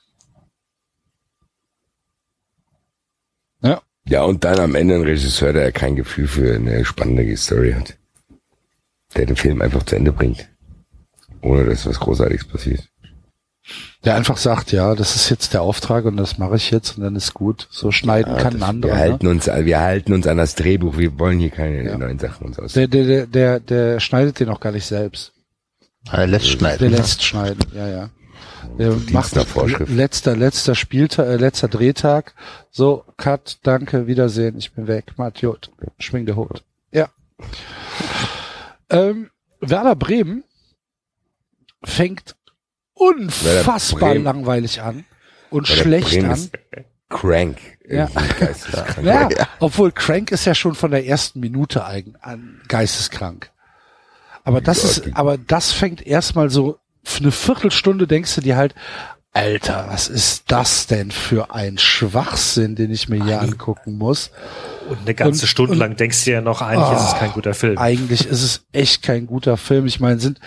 Ja. 3.61 3.81
Ja, 4.09 4.23
und 4.23 4.43
dann 4.43 4.59
am 4.59 4.75
Ende 4.75 4.95
ein 4.95 5.03
Regisseur, 5.03 5.53
der 5.53 5.71
kein 5.71 5.95
Gefühl 5.95 6.27
für 6.27 6.55
eine 6.55 6.83
spannende 6.83 7.37
Story 7.37 7.73
hat. 7.73 7.95
Der 9.15 9.27
den 9.27 9.35
Film 9.35 9.61
einfach 9.61 9.83
zu 9.83 9.95
Ende 9.95 10.11
bringt. 10.11 10.47
Ohne 11.41 11.65
dass 11.65 11.85
was 11.85 11.99
Großartiges 11.99 12.45
passiert. 12.47 12.89
Der 14.03 14.15
einfach 14.15 14.37
sagt, 14.37 14.71
ja, 14.71 14.95
das 14.95 15.15
ist 15.15 15.29
jetzt 15.29 15.53
der 15.53 15.61
Auftrag 15.61 16.05
und 16.05 16.17
das 16.17 16.39
mache 16.39 16.55
ich 16.55 16.71
jetzt 16.71 16.97
und 16.97 17.03
dann 17.03 17.15
ist 17.15 17.35
gut. 17.35 17.67
So 17.69 17.91
schneiden 17.91 18.35
Ja, 18.35 18.41
kann 18.41 18.55
ein 18.55 18.63
anderer. 18.63 18.93
wir 18.93 18.95
ne? 18.95 19.01
halten 19.01 19.27
uns, 19.27 19.45
wir 19.45 19.79
halten 19.79 20.13
uns 20.13 20.25
an 20.25 20.37
das 20.37 20.55
Drehbuch. 20.55 20.97
Wir 20.97 21.19
wollen 21.19 21.37
hier 21.37 21.51
keine 21.51 21.95
neuen 21.95 22.17
Sachen 22.17 22.47
uns 22.47 22.57
aus. 22.57 22.73
Der, 22.73 22.87
der, 22.87 23.05
der, 23.05 23.27
der, 23.27 23.59
der 23.59 23.99
schneidet 23.99 24.39
den 24.39 24.49
auch 24.49 24.59
gar 24.59 24.71
nicht 24.71 24.85
selbst. 24.85 25.33
Er 26.11 26.25
lässt 26.25 26.47
schneiden. 26.47 26.79
Der 26.79 26.89
ne? 26.89 26.97
lässt 26.97 27.23
schneiden, 27.23 27.63
ja, 27.75 27.87
ja. 27.87 28.09
Der 28.77 28.95
macht 29.11 29.35
nach 29.35 29.45
Vorschrift. 29.45 29.91
letzter, 29.91 30.35
letzter 30.37 30.73
Spieltag, 30.75 31.27
äh, 31.27 31.35
letzter 31.35 31.67
Drehtag. 31.67 32.33
So, 32.71 33.03
Cut, 33.17 33.57
danke, 33.63 34.07
Wiedersehen, 34.07 34.57
ich 34.57 34.71
bin 34.73 34.87
weg. 34.87 35.13
Matjot, 35.17 35.71
schwing 35.97 36.25
der 36.25 36.35
Hut. 36.35 36.63
Ja. 36.91 37.09
Ähm, 38.91 39.29
Werder 39.61 39.95
Bremen 39.95 40.43
fängt 41.83 42.35
unfassbar 42.95 44.13
Bremen- 44.13 44.23
langweilig 44.23 44.81
an 44.81 45.05
und 45.51 45.67
schlecht 45.67 46.09
Bremen 46.09 46.31
an. 46.31 46.49
Crank. 47.09 47.59
Ja. 47.87 48.07
Irgendwie 48.11 48.39
geisteskrank. 48.39 49.05
Ja, 49.05 49.29
obwohl 49.59 49.91
Crank 49.91 50.31
ist 50.31 50.45
ja 50.45 50.55
schon 50.55 50.73
von 50.73 50.89
der 50.89 51.05
ersten 51.05 51.39
Minute 51.39 51.85
eigen, 51.85 52.15
an 52.21 52.61
geisteskrank. 52.67 53.51
Aber 54.43 54.59
das 54.59 54.81
Ja, 54.81 54.89
ist, 54.89 55.15
aber 55.15 55.37
das 55.37 55.71
fängt 55.71 56.01
erstmal 56.07 56.49
so, 56.49 56.79
für 57.09 57.21
eine 57.23 57.31
Viertelstunde 57.31 58.07
denkst 58.07 58.35
du 58.35 58.41
dir 58.41 58.55
halt, 58.57 58.75
Alter, 59.31 59.85
was 59.89 60.07
ist 60.07 60.45
das 60.47 60.87
denn 60.87 61.11
für 61.11 61.53
ein 61.53 61.77
Schwachsinn, 61.77 62.75
den 62.75 62.89
ich 62.91 63.09
mir 63.09 63.23
hier 63.23 63.39
angucken 63.41 63.95
muss? 63.97 64.31
Und 64.89 65.01
eine 65.01 65.13
ganze 65.13 65.43
Und- 65.43 65.47
Stunde 65.47 65.71
und- 65.73 65.77
lang 65.77 65.95
denkst 65.95 66.25
du 66.25 66.31
ja 66.31 66.41
noch, 66.41 66.61
eigentlich 66.63 66.97
ist 66.97 67.07
es 67.09 67.13
Oh, 67.13 67.17
kein 67.19 67.31
guter 67.33 67.53
Film. 67.53 67.77
Eigentlich 67.77 68.25
ist 68.25 68.41
es 68.41 68.65
echt 68.71 69.03
kein 69.03 69.27
guter 69.27 69.55
Film. 69.57 69.85
Ich 69.85 69.99
meine, 69.99 70.19
sind, 70.19 70.39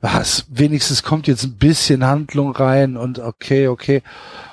was, 0.00 0.46
wenigstens 0.50 1.02
kommt 1.02 1.26
jetzt 1.26 1.42
ein 1.42 1.56
bisschen 1.56 2.04
Handlung 2.06 2.52
rein 2.54 2.96
und 2.96 3.18
okay, 3.18 3.66
okay. 3.66 4.02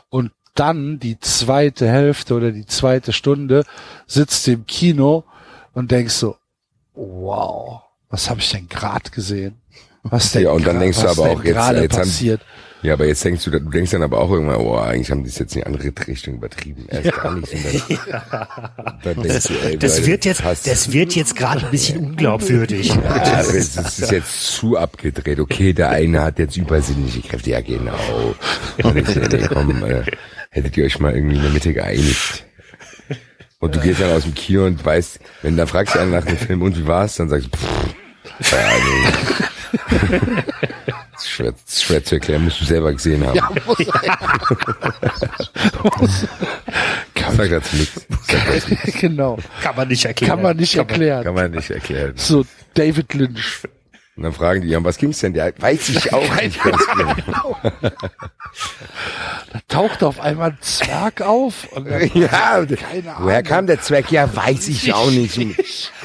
Und 0.10 0.32
dann 0.56 0.98
die 1.00 1.20
zweite 1.20 1.88
Hälfte 1.88 2.34
oder 2.34 2.52
die 2.52 2.66
zweite 2.66 3.14
Stunde 3.14 3.66
sitzt 4.08 4.48
du 4.48 4.54
im 4.54 4.66
Kino 4.66 5.26
und 5.74 5.92
denkst 5.92 6.16
so, 6.16 6.38
wow, 6.96 7.82
was 8.10 8.30
habe 8.32 8.40
ich 8.40 8.50
denn 8.50 8.68
gerade 8.68 9.12
gesehen? 9.12 9.62
Was 10.06 10.32
denn 10.32 10.44
Ja, 10.44 10.52
und 10.52 10.66
dann 10.66 10.80
denkst 10.80 11.00
du 11.02 11.08
aber 11.08 11.24
auch 11.24 11.44
jetzt, 11.44 11.54
gerade 11.54 11.82
jetzt 11.82 11.94
haben, 11.94 12.02
passiert? 12.04 12.42
ja, 12.84 12.94
aber 12.94 13.08
jetzt 13.08 13.26
denkst 13.26 13.44
du, 13.44 13.50
du 13.50 13.60
denkst 13.60 13.90
dann 13.92 14.04
aber 14.04 14.20
auch 14.20 14.30
irgendwann, 14.32 14.58
oh, 14.58 14.78
eigentlich 14.78 15.10
haben 15.10 15.24
die 15.24 15.30
es 15.30 15.40
jetzt 15.40 15.56
in 15.56 15.62
die 15.62 15.66
andere 15.66 15.92
Richtung 16.08 16.36
übertrieben. 16.36 16.86
Erst 16.88 17.12
gar 17.14 17.34
nicht. 17.36 17.52
Und 17.54 18.00
dann, 18.12 18.98
dann 19.04 19.16
denkst 19.24 19.34
Das, 19.34 19.44
du, 19.46 19.54
ey, 19.64 19.78
das 19.78 19.98
Leute, 19.98 20.08
wird 20.08 20.26
jetzt, 20.26 20.42
passt. 20.44 20.68
das 20.68 20.92
wird 20.92 21.16
jetzt 21.16 21.36
gerade 21.36 21.66
ein 21.66 21.72
bisschen 21.72 21.98
unglaubwürdig. 22.00 22.90
Ja, 22.94 23.40
es 23.42 23.52
ist, 23.54 23.78
es 23.80 24.00
ist 24.00 24.12
jetzt 24.12 24.54
zu 24.56 24.78
abgedreht. 24.78 25.40
Okay, 25.40 25.74
der 25.74 25.90
eine 25.90 26.22
hat 26.22 26.38
jetzt 26.38 26.56
übersinnliche 26.58 27.22
Kräfte. 27.22 27.50
Ja, 27.50 27.62
genau. 27.62 28.36
Dann 28.78 28.94
denkst 28.94 29.14
du, 29.16 29.48
komm, 29.50 29.84
äh, 29.84 30.04
hättet 30.52 30.78
ihr 30.78 30.86
euch 30.86 31.00
mal 31.00 31.16
irgendwie 31.16 31.38
in 31.38 31.42
der 31.42 31.52
Mitte 31.52 31.74
geeinigt. 31.74 32.46
Und 33.60 33.76
du 33.76 33.80
gehst 33.80 34.00
dann 34.02 34.12
aus 34.12 34.24
dem 34.24 34.36
Kino 34.36 34.66
und 34.66 34.86
weißt, 34.86 35.20
wenn 35.42 35.58
da 35.58 35.66
fragst 35.66 35.96
du 35.96 36.00
einen 36.00 36.12
nach 36.12 36.26
dem 36.26 36.38
Film 36.38 36.62
und 36.62 36.78
wie 36.78 36.86
war's, 36.86 37.16
dann 37.16 37.30
sagst 37.30 37.48
du, 37.52 37.58
pff, 37.58 38.52
ja, 38.52 38.58
nee. 38.60 39.46
Das 41.16 41.24
ist 41.24 41.30
schwer, 41.30 41.52
das 41.52 41.62
ist 41.74 41.84
schwer 41.84 42.04
zu 42.04 42.16
erklären, 42.16 42.44
musst 42.44 42.60
du 42.60 42.66
selber 42.66 42.92
gesehen 42.92 43.26
haben. 43.26 43.36
Ja, 43.36 43.50
muss 43.66 43.78
dazu 47.50 47.76
nichts. 47.78 48.06
Sag 48.28 48.48
dazu 48.48 48.70
nichts. 48.70 49.00
genau. 49.00 49.38
Kann 49.62 49.76
man 49.76 49.88
nicht 49.88 50.06
erklären. 50.06 50.30
Kann 50.30 50.42
man 50.44 50.58
nicht 50.58 50.76
erklären. 50.76 51.24
Kann 51.24 51.36
man 51.36 51.52
nicht 51.52 51.70
erklären. 51.70 52.14
So, 52.16 52.46
David 52.74 53.14
Lynch. 53.14 53.62
Und 54.18 54.24
dann 54.24 54.32
fragen 54.34 54.62
die, 54.62 54.70
ja, 54.70 54.82
was 54.84 54.98
ging's 54.98 55.20
denn? 55.20 55.34
Der 55.34 55.54
weiß 55.58 55.90
ich 55.90 56.14
auch 56.14 56.36
nicht 56.42 56.64
ganz 56.64 56.88
genau. 56.96 57.58
Da 59.52 59.60
taucht 59.68 60.04
auf 60.04 60.20
einmal 60.22 60.52
ein 60.52 60.58
Zwerg 60.62 61.22
auf. 61.22 61.68
Ja, 62.14 62.66
keine 62.66 63.14
Ahnung. 63.16 63.26
woher 63.26 63.44
kam 63.44 63.68
der 63.68 63.82
Zweck? 63.82 64.12
Ja, 64.12 64.34
weiß 64.34 64.70
ich 64.70 64.94
auch 64.94 65.12
nicht. 65.12 65.38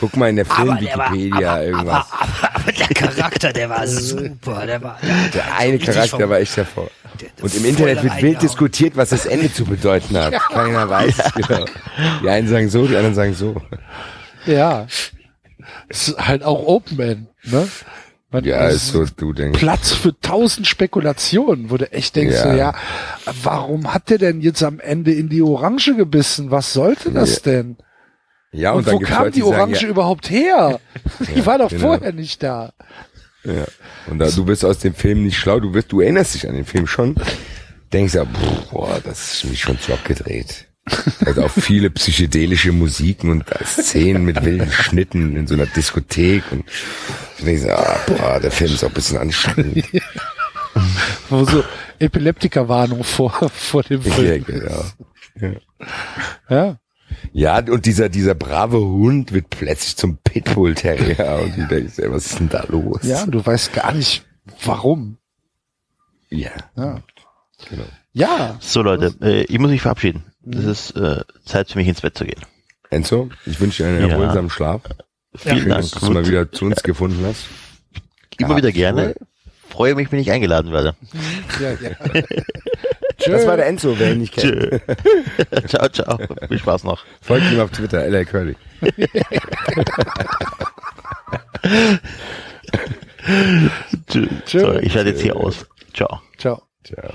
Guck 0.01 0.17
mal 0.17 0.29
in 0.31 0.37
der 0.37 0.47
Aber 0.51 0.75
der 0.75 0.77
Film-Wikipedia 0.99 1.53
aber- 1.53 1.63
irgendwas. 1.65 2.07
Aber 2.55 2.73
der 2.73 2.89
Charakter, 2.89 3.53
der 3.53 3.71
war 3.71 3.87
super. 3.87 4.67
Der 4.67 4.83
war, 4.83 4.99
Der 5.35 5.57
eine 5.57 5.75
richtig 5.75 5.95
Charakter 5.95 6.29
war 6.29 6.39
echt 6.41 6.57
hervor. 6.57 6.91
Und 7.43 7.55
im 7.55 7.65
Internet 7.65 8.03
wird 8.03 8.23
wild 8.23 8.43
diskutiert, 8.43 8.97
was 8.97 9.11
das 9.11 9.27
Ende 9.27 9.53
zu 9.53 9.65
bedeuten 9.65 10.17
hat. 10.17 10.33
Keiner 10.33 10.89
weiß. 10.89 11.15
Genau. 11.37 11.65
Die 12.23 12.29
einen 12.29 12.49
sagen 12.49 12.69
so, 12.71 12.87
die 12.87 12.97
anderen 12.97 13.15
sagen 13.15 13.35
so. 13.35 13.61
Ja. 14.47 14.87
Ist 15.89 16.17
halt 16.19 16.43
auch 16.43 16.67
Open 16.67 16.99
End, 17.01 17.27
ne? 17.45 17.69
Man, 18.33 18.45
Ja, 18.45 18.69
ist 18.69 18.89
so, 18.89 19.05
du 19.05 19.33
denkst. 19.33 19.59
Platz 19.59 19.93
für 19.93 20.19
tausend 20.21 20.67
Spekulationen, 20.69 21.71
wo 21.71 21.77
du 21.77 21.91
echt 21.93 22.15
denkst, 22.15 22.37
Ja. 22.37 22.43
so, 22.43 22.57
ja, 22.57 22.75
warum 23.43 23.93
hat 23.93 24.09
der 24.11 24.19
denn 24.19 24.41
jetzt 24.41 24.63
am 24.63 24.79
Ende 24.79 25.13
in 25.13 25.29
die 25.29 25.43
Orange 25.43 25.97
gebissen? 25.97 26.51
Was 26.53 26.73
sollte 26.73 27.11
das 27.11 27.37
Ja. 27.45 27.53
denn? 27.53 27.77
Ja, 28.53 28.73
und, 28.73 28.87
und 28.87 28.93
wo 28.95 28.99
kam 29.01 29.25
Leute, 29.25 29.31
die 29.33 29.41
die 29.41 29.47
sagen, 29.47 29.55
Orange 29.61 29.83
ja. 29.83 29.89
überhaupt 29.89 30.31
her? 30.31 30.81
Die 31.35 31.47
war 31.47 31.59
doch 31.59 31.71
genau. 31.71 31.83
vorher 31.89 32.13
nicht 32.13 32.43
da. 32.43 32.73
Ja. 33.45 33.65
Und 34.09 34.19
da, 34.19 34.29
du 34.29 34.45
bist 34.45 34.65
aus 34.65 34.79
dem 34.81 34.95
Film 34.95 35.23
nicht 35.23 35.37
schlau, 35.39 35.61
du 35.61 35.73
wirst, 35.73 35.93
du 35.93 36.01
erinnerst 36.01 36.35
dich 36.35 36.49
an 36.49 36.55
den 36.55 36.65
Film 36.65 36.87
schon, 36.87 37.15
denkst 37.93 38.15
ja, 38.15 38.25
boah, 38.71 39.01
das 39.05 39.35
ist 39.35 39.45
mich 39.45 39.61
schon 39.61 39.79
zu 39.79 39.93
abgedreht. 39.93 40.67
Also 41.27 41.43
auch 41.45 41.51
viele 41.51 41.91
psychedelische 41.91 42.73
Musiken 42.73 43.31
und 43.31 43.45
Szenen 43.65 44.25
mit 44.25 44.45
wilden 44.45 44.71
Schnitten 44.71 45.37
in 45.37 45.47
so 45.47 45.55
einer 45.55 45.67
Diskothek 45.67 46.43
und 46.51 46.65
ich 47.39 47.45
denke 47.45 47.61
so, 47.63 47.69
ah, 47.71 47.99
boah, 48.07 48.41
der 48.41 48.51
Film 48.51 48.73
ist 48.73 48.83
auch 48.85 48.89
ein 48.89 48.95
bisschen 48.95 49.19
anstrengend. 49.19 49.87
Wo 51.29 51.45
so 51.45 51.63
Epileptikerwarnung 51.99 53.05
vor, 53.05 53.31
vor 53.51 53.83
dem 53.83 54.03
Ja, 54.03 54.13
Film. 54.13 54.45
genau. 54.45 54.85
Ja. 55.41 55.51
Ja. 56.49 56.79
Ja, 57.33 57.59
und 57.59 57.87
dieser, 57.87 58.09
dieser 58.09 58.35
brave 58.35 58.79
Hund 58.81 59.33
wird 59.33 59.51
plötzlich 59.51 59.97
zum 59.97 60.19
Pitbull 60.19 60.75
Terrier 60.75 61.41
und 61.43 61.57
du 61.57 61.67
denkst, 61.67 61.99
ey, 61.99 62.11
was 62.11 62.27
ist 62.27 62.39
denn 62.39 62.49
da 62.49 62.65
los? 62.69 63.01
Ja, 63.03 63.27
du 63.27 63.45
weißt 63.45 63.73
gar 63.73 63.93
nicht, 63.93 64.25
warum. 64.65 65.19
Ja. 66.31 66.51
Ja. 66.77 67.01
Genau. 67.69 67.85
Ja. 68.13 68.57
So 68.61 68.83
Leute, 68.83 69.15
äh, 69.23 69.43
ich 69.43 69.59
muss 69.59 69.71
mich 69.71 69.83
verabschieden. 69.83 70.25
Mhm. 70.43 70.53
Das 70.53 70.65
ist 70.65 70.97
äh, 70.97 71.23
Zeit 71.45 71.71
für 71.71 71.79
mich 71.79 71.89
ins 71.89 72.01
Bett 72.01 72.17
zu 72.17 72.25
gehen. 72.25 72.41
Enzo, 72.91 73.29
ich 73.47 73.61
wünsche 73.61 73.83
dir 73.85 73.89
einen 73.91 74.01
Ja. 74.09 74.17
erholsamen 74.17 74.51
Schlaf. 74.51 74.83
Vielen 75.37 75.59
Schön, 75.59 75.69
Dank. 75.69 75.83
dass 75.83 75.91
du 75.93 75.99
es 76.07 76.11
mal 76.13 76.27
wieder 76.27 76.51
zu 76.51 76.65
uns 76.65 76.83
gefunden 76.83 77.25
hast. 77.25 77.47
Immer 78.39 78.57
wieder 78.57 78.73
gerne. 78.73 79.15
Freue 79.69 79.95
mich, 79.95 80.11
wenn 80.11 80.19
ich 80.19 80.31
eingeladen 80.33 80.73
werde. 80.73 80.97
Ja, 81.61 81.71
ja. 81.73 81.91
Das 83.27 83.47
war 83.47 83.59
der 83.59 83.67
Enzo, 83.67 83.99
wer 83.99 84.13
ihn 84.15 84.21
nicht 84.21 84.33
kennt. 84.35 84.81
Ciao, 85.69 85.87
ciao. 85.91 86.19
Viel 86.49 86.59
Spaß 86.59 86.85
noch. 86.85 87.05
Folgt 87.21 87.53
ihm 87.53 87.61
auf 87.61 87.71
Twitter, 87.71 88.09
LA 88.09 88.25
Curly. 88.25 88.57
Tschö. 94.09 94.27
Tschö. 94.47 94.61
So, 94.61 94.79
ich 94.79 94.93
schalte 94.93 95.11
jetzt 95.11 95.23
hier 95.23 95.37
aus. 95.37 95.67
Ciao. 95.93 96.21
Ciao. 96.39 96.63
Ciao. 96.85 97.13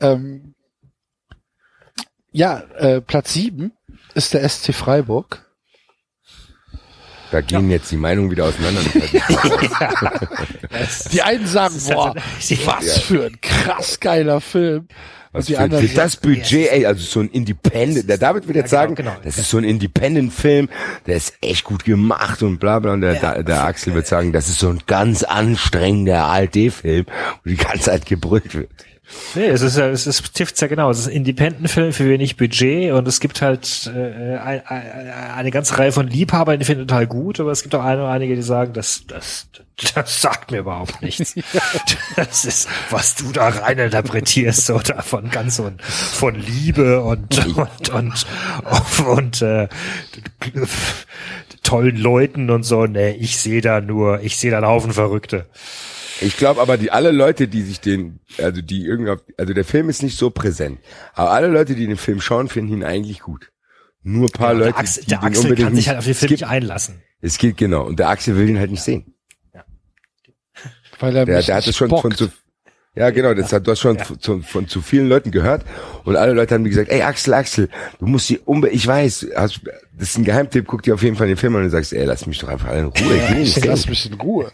Ähm, 0.00 0.51
ja, 2.32 2.62
äh, 2.78 3.00
Platz 3.00 3.32
sieben 3.32 3.72
ist 4.14 4.34
der 4.34 4.48
SC 4.48 4.74
Freiburg. 4.74 5.46
Da 7.30 7.40
gehen 7.40 7.70
jetzt 7.70 7.90
die 7.90 7.96
Meinungen 7.96 8.30
wieder 8.30 8.44
auseinander. 8.44 8.80
Die 11.12 11.22
einen 11.22 11.46
sagen, 11.46 11.74
boah, 11.88 12.14
so 12.38 12.54
eine- 12.54 12.66
was 12.66 12.98
für 12.98 13.24
ein 13.24 13.40
krass 13.40 13.98
geiler 14.00 14.40
Film. 14.42 14.88
Was 15.32 15.46
für, 15.46 15.70
für 15.70 15.88
das 15.88 16.16
Budget, 16.16 16.70
ey, 16.70 16.84
also 16.84 17.02
so 17.02 17.20
ein 17.20 17.30
Independent, 17.30 18.06
der 18.06 18.18
David 18.18 18.46
wird 18.48 18.56
jetzt 18.56 18.70
sagen, 18.70 18.94
genau. 18.94 19.16
das 19.24 19.38
ist 19.38 19.48
so 19.48 19.56
ein 19.56 19.64
Independent-Film, 19.64 20.68
der 21.06 21.16
ist 21.16 21.32
echt 21.40 21.64
gut 21.64 21.84
gemacht 21.86 22.42
und 22.42 22.58
bla 22.58 22.78
bla, 22.80 22.92
und 22.92 23.00
der, 23.00 23.14
der, 23.14 23.42
der 23.42 23.64
Axel 23.64 23.94
wird 23.94 24.06
sagen, 24.06 24.34
das 24.34 24.50
ist 24.50 24.58
so 24.58 24.68
ein 24.68 24.82
ganz 24.86 25.22
anstrengender 25.22 26.24
ARD-Film, 26.24 27.06
wo 27.06 27.48
die 27.48 27.56
ganze 27.56 27.84
Zeit 27.84 28.04
gebrüllt 28.04 28.54
wird. 28.54 28.68
Nee, 29.34 29.46
es 29.46 29.62
ist 29.62 29.76
ja, 29.76 29.88
es 29.88 30.06
ist, 30.06 30.34
trifft's 30.34 30.60
ja 30.60 30.68
genau. 30.68 30.90
Es 30.90 31.00
ist 31.00 31.08
ein 31.08 31.12
Independent-Film 31.12 31.92
für 31.92 32.08
wenig 32.08 32.36
Budget 32.36 32.92
und 32.92 33.06
es 33.08 33.20
gibt 33.20 33.42
halt 33.42 33.90
äh, 33.94 34.36
ein, 34.36 34.66
ein, 34.66 35.10
eine 35.36 35.50
ganze 35.50 35.78
Reihe 35.78 35.92
von 35.92 36.06
Liebhabern, 36.06 36.58
die 36.58 36.64
finden 36.64 36.86
total 36.86 37.06
gut, 37.06 37.40
aber 37.40 37.50
es 37.50 37.62
gibt 37.62 37.74
auch 37.74 37.84
eine, 37.84 38.08
einige, 38.08 38.36
die 38.36 38.42
sagen, 38.42 38.72
das, 38.72 39.04
das, 39.06 39.48
das 39.94 40.20
sagt 40.20 40.50
mir 40.50 40.58
überhaupt 40.58 41.02
nichts. 41.02 41.34
Das 42.16 42.44
ist, 42.44 42.68
was 42.90 43.14
du 43.14 43.32
da 43.32 43.48
rein 43.48 43.78
interpretierst, 43.78 44.66
so 44.66 44.78
davon 44.78 45.30
ganz 45.30 45.56
so 45.56 45.70
von 45.80 46.34
Liebe 46.34 47.00
und 47.00 47.38
und 47.56 47.88
und 47.88 48.26
und, 48.64 49.06
und 49.06 49.42
äh, 49.42 49.68
tollen 51.62 51.96
Leuten 51.96 52.50
und 52.50 52.64
so. 52.64 52.86
Nee, 52.86 53.12
ich 53.12 53.38
sehe 53.38 53.62
da 53.62 53.80
nur, 53.80 54.20
ich 54.20 54.36
sehe 54.36 54.50
da 54.50 54.58
einen 54.58 54.66
Haufen 54.66 54.92
Verrückte. 54.92 55.46
Ich 56.20 56.36
glaube 56.36 56.60
aber, 56.60 56.76
die 56.76 56.90
alle 56.90 57.10
Leute, 57.10 57.48
die 57.48 57.62
sich 57.62 57.80
den, 57.80 58.20
also 58.38 58.60
die 58.62 58.84
irgendwie, 58.84 59.14
also 59.38 59.52
der 59.54 59.64
Film 59.64 59.88
ist 59.88 60.02
nicht 60.02 60.16
so 60.18 60.30
präsent, 60.30 60.78
aber 61.14 61.30
alle 61.30 61.48
Leute, 61.48 61.74
die 61.74 61.86
den 61.86 61.96
Film 61.96 62.20
schauen, 62.20 62.48
finden 62.48 62.72
ihn 62.74 62.84
eigentlich 62.84 63.20
gut. 63.20 63.50
Nur 64.02 64.26
ein 64.28 64.32
paar 64.32 64.52
Ja, 64.52 64.58
der 64.58 64.66
Leute, 64.66 64.78
Axel- 64.78 65.02
die 65.04 65.08
der 65.08 65.22
Axel 65.22 65.42
unbedingt 65.44 65.66
kann 65.68 65.76
sich 65.76 65.88
halt 65.88 65.98
auf 65.98 66.04
den 66.04 66.14
Film 66.14 66.28
gibt- 66.28 66.40
nicht 66.42 66.48
einlassen. 66.50 67.02
Es 67.20 67.38
geht 67.38 67.56
genau, 67.56 67.84
und 67.86 67.98
der 67.98 68.08
Axel 68.08 68.36
will 68.36 68.48
ihn 68.48 68.58
halt 68.58 68.70
nicht 68.70 68.82
sehen. 68.82 69.14
Weil 71.00 71.16
er 71.16 71.24
Der, 71.24 71.36
mich 71.38 71.46
der 71.46 71.56
hat 71.56 71.66
es 71.66 71.76
schon 71.76 71.88
von 71.90 72.12
zu, 72.12 72.28
ja 72.94 73.10
genau, 73.10 73.34
das 73.34 73.52
hat 73.52 73.66
du 73.66 73.70
hast 73.72 73.80
schon 73.80 73.98
zu, 74.20 74.40
von 74.42 74.68
zu 74.68 74.82
vielen 74.82 75.08
Leuten 75.08 75.30
gehört 75.30 75.64
und 76.04 76.16
alle 76.16 76.32
Leute 76.32 76.54
haben 76.54 76.62
mir 76.62 76.68
gesagt, 76.68 76.90
ey 76.90 77.02
Axel, 77.02 77.34
Axel, 77.34 77.68
du 77.98 78.06
musst 78.06 78.28
die 78.28 78.38
unbe, 78.38 78.68
ich 78.68 78.86
weiß, 78.86 79.28
hast, 79.34 79.60
das 79.98 80.10
ist 80.10 80.18
ein 80.18 80.24
Geheimtipp, 80.24 80.66
guck 80.66 80.82
dir 80.82 80.94
auf 80.94 81.02
jeden 81.02 81.16
Fall 81.16 81.26
den 81.28 81.36
Film 81.36 81.56
an 81.56 81.64
und 81.64 81.70
sagst, 81.70 81.92
ey, 81.92 82.04
lass 82.04 82.26
mich 82.26 82.38
doch 82.38 82.48
einfach 82.48 82.72
in 82.74 82.84
Ruhe, 82.86 82.92
ich 83.16 83.30
will 83.30 83.46
ihn 83.46 83.68
lass 83.68 83.88
mich 83.88 84.06
in 84.06 84.14
Ruhe. 84.14 84.50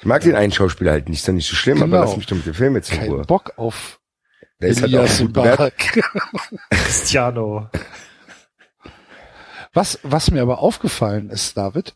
Ich 0.00 0.06
mag 0.06 0.22
den 0.22 0.36
einen 0.36 0.52
Schauspieler 0.52 0.92
halt 0.92 1.08
nicht, 1.08 1.18
ist 1.18 1.28
dann 1.28 1.34
nicht 1.34 1.48
so 1.48 1.56
schlimm, 1.56 1.78
Genau. 1.80 1.96
aber 1.96 2.06
lass 2.06 2.16
mich 2.16 2.26
doch 2.26 2.36
mit 2.36 2.46
dem 2.46 2.54
Film 2.54 2.76
jetzt 2.76 2.92
in 2.92 2.98
Kein 2.98 3.08
Ruhe. 3.10 3.22
Bock 3.22 3.52
auf 3.56 4.00
Der 4.60 4.68
ist 4.70 4.80
halt 4.82 4.94
auch 4.94 4.98
Elias 5.00 5.18
bewertet. 5.18 5.74
Mbarek. 5.90 6.04
Cristiano. 6.70 7.68
Was, 9.72 9.98
was 10.02 10.30
mir 10.30 10.42
aber 10.42 10.60
aufgefallen 10.60 11.30
ist, 11.30 11.56
David, 11.56 11.94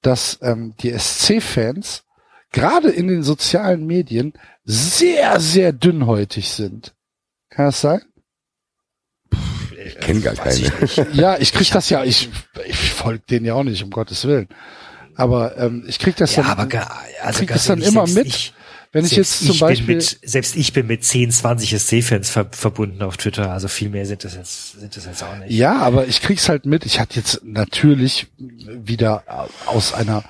dass 0.00 0.38
ähm, 0.42 0.74
die 0.80 0.92
SC-Fans 0.98 2.04
gerade 2.50 2.90
in 2.90 3.06
den 3.08 3.22
sozialen 3.22 3.86
Medien 3.86 4.32
sehr, 4.64 5.38
sehr 5.40 5.72
dünnhäutig 5.72 6.50
sind. 6.50 6.94
Kann 7.50 7.66
das 7.66 7.80
sein? 7.80 8.02
Ich 9.84 9.98
kenne 10.00 10.20
gar 10.20 10.34
keine. 10.34 10.72
Ja, 11.12 11.38
ich 11.38 11.52
krieg 11.52 11.70
das 11.70 11.90
ja, 11.90 12.04
ich, 12.04 12.28
ich 12.66 12.90
folge 12.92 13.22
denen 13.28 13.46
ja 13.46 13.54
auch 13.54 13.64
nicht, 13.64 13.82
um 13.82 13.90
Gottes 13.90 14.24
Willen. 14.26 14.48
Aber 15.14 15.56
ähm, 15.58 15.84
ich 15.86 15.98
krieg 15.98 16.16
das 16.16 16.34
Ja, 16.36 16.42
dann, 16.42 16.52
aber 16.52 16.66
ga- 16.66 16.90
also 17.22 17.38
krieg 17.40 17.48
das 17.48 17.66
dann 17.66 17.80
ehrlich, 17.80 17.94
immer 17.94 18.06
mit. 18.06 18.26
ich- 18.26 18.54
wenn 18.94 19.06
ich 19.06 19.12
jetzt 19.16 19.38
zum 19.38 19.52
ich 19.52 19.60
bin 19.60 19.68
Beispiel, 19.68 19.94
mit, 19.96 20.18
selbst 20.22 20.54
ich 20.54 20.72
bin 20.74 20.86
mit 20.86 21.02
10, 21.02 21.30
20 21.30 21.70
SC-Fans 21.80 22.28
ver 22.28 22.48
verbunden 22.50 23.00
auf 23.02 23.16
Twitter, 23.16 23.50
also 23.50 23.66
viel 23.66 23.88
mehr 23.88 24.04
sind 24.04 24.22
das 24.22 24.34
jetzt, 24.34 24.78
sind 24.78 24.94
das 24.94 25.06
jetzt 25.06 25.22
auch 25.22 25.34
nicht. 25.38 25.50
ja, 25.50 25.78
aber 25.78 26.06
ich 26.08 26.20
krieg's 26.20 26.50
halt 26.50 26.66
mit. 26.66 26.84
Ich 26.84 27.00
hatte 27.00 27.16
jetzt 27.18 27.40
natürlich 27.42 28.26
wieder 28.38 29.24
aus 29.64 29.94
einer 29.94 30.24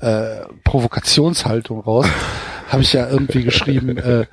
äh, 0.00 0.40
Provokationshaltung 0.64 1.80
raus, 1.80 2.06
habe 2.72 2.82
ich 2.82 2.94
ja 2.94 3.08
irgendwie 3.08 3.44
geschrieben, 3.44 3.98
äh, 3.98 4.26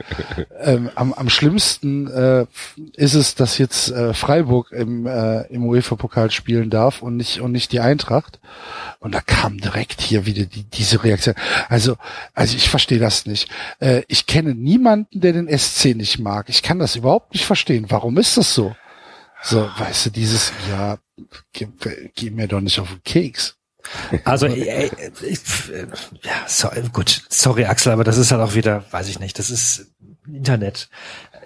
ähm, 0.62 0.90
am, 0.96 1.14
am 1.14 1.30
schlimmsten 1.30 2.08
äh, 2.08 2.46
ist 2.96 3.14
es, 3.14 3.36
dass 3.36 3.58
jetzt 3.58 3.92
äh, 3.92 4.14
Freiburg 4.14 4.72
im, 4.72 5.06
äh, 5.06 5.42
im 5.48 5.66
UEFA-Pokal 5.66 6.32
spielen 6.32 6.70
darf 6.70 7.02
und 7.02 7.18
nicht 7.18 7.42
und 7.42 7.52
nicht 7.52 7.74
die 7.74 7.82
Eintracht. 7.82 8.40
Und 9.00 9.14
da 9.14 9.20
kam 9.20 9.58
direkt 9.58 10.02
hier 10.02 10.26
wieder 10.26 10.46
die, 10.46 10.64
diese 10.64 11.04
Reaktion. 11.04 11.36
Also, 11.68 11.98
also 12.34 12.56
ich 12.56 12.70
verstehe 12.70 13.00
das 13.00 13.26
nicht. 13.26 13.50
Äh, 13.80 14.04
ich 14.08 14.26
kenne 14.26 14.56
niemanden, 14.56 15.20
der 15.20 15.34
den 15.34 15.50
SC 15.58 15.96
nicht 15.96 16.20
mag. 16.20 16.48
Ich 16.48 16.64
kann 16.64 16.80
das 16.80 16.96
überhaupt 16.96 17.34
nicht 17.34 17.46
verstehen. 17.46 17.88
Warum 17.90 18.18
ist 18.18 18.38
das 18.38 18.54
so? 18.54 18.74
So, 19.42 19.70
weißt 19.78 20.08
du, 20.08 20.10
dieses, 20.12 20.54
ja, 20.70 20.98
geh, 21.54 21.68
geh 22.16 22.30
mir 22.30 22.48
doch 22.48 22.62
nicht 22.62 22.80
auf 22.80 22.90
den 22.90 23.04
Keks. 23.04 23.59
Also, 24.24 24.46
äh, 24.48 24.90
ich, 25.22 25.40
äh, 25.72 25.88
ja, 26.24 26.32
so, 26.48 26.70
gut, 26.94 27.24
sorry 27.30 27.66
Axel, 27.66 27.92
aber 27.92 28.04
das 28.04 28.18
ist 28.18 28.32
halt 28.32 28.42
auch 28.42 28.54
wieder, 28.56 28.84
weiß 28.92 29.08
ich 29.10 29.20
nicht, 29.20 29.38
das 29.40 29.50
ist 29.50 29.88
Internet. 30.32 30.90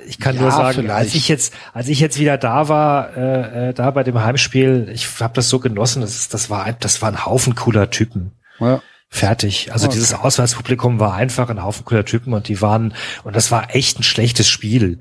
Ich 0.05 0.19
kann 0.19 0.35
Ja, 0.35 0.41
nur 0.41 0.51
sagen, 0.51 0.73
vielleicht. 0.75 0.91
als 0.91 1.15
ich 1.15 1.29
jetzt, 1.29 1.53
als 1.73 1.87
ich 1.87 1.99
jetzt 2.01 2.19
wieder 2.19 2.37
da 2.37 2.67
war, 2.67 3.15
äh, 3.15 3.69
äh, 3.69 3.73
da 3.73 3.91
bei 3.91 4.03
dem 4.03 4.21
Heimspiel, 4.21 4.89
ich 4.93 5.07
habe 5.21 5.33
das 5.33 5.47
so 5.47 5.59
genossen, 5.59 6.01
das, 6.01 6.27
das 6.27 6.49
war, 6.49 6.63
ein- 6.65 6.75
das 6.81 7.01
war 7.01 7.09
ein 7.09 7.25
Haufen 7.25 7.55
cooler 7.55 7.89
Typen. 7.89 8.31
Ja. 8.59 8.81
Fertig. 9.07 9.71
Also 9.71 9.85
Okay. 9.87 9.93
dieses 9.95 10.13
Auswärtspublikum 10.13 10.99
war 10.99 11.13
einfach 11.13 11.49
ein 11.49 11.63
Haufen 11.63 11.85
cooler 11.85 12.03
Typen 12.03 12.33
und 12.33 12.47
die 12.47 12.61
waren, 12.61 12.93
und 13.23 13.35
das 13.35 13.51
war 13.51 13.73
echt 13.75 13.99
ein 13.99 14.03
schlechtes 14.03 14.49
Spiel. 14.49 14.99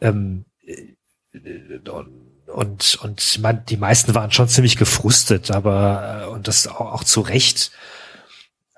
Ähm, 0.00 0.46
äh, 0.66 0.94
und, 2.56 2.94
und 3.02 3.22
ich 3.22 3.38
meine, 3.38 3.62
die 3.68 3.76
meisten 3.76 4.14
waren 4.14 4.32
schon 4.32 4.48
ziemlich 4.48 4.78
gefrustet, 4.78 5.50
aber, 5.50 6.22
äh, 6.22 6.26
und 6.28 6.48
das 6.48 6.66
auch, 6.66 6.92
auch 6.94 7.04
zu 7.04 7.20
Recht. 7.20 7.70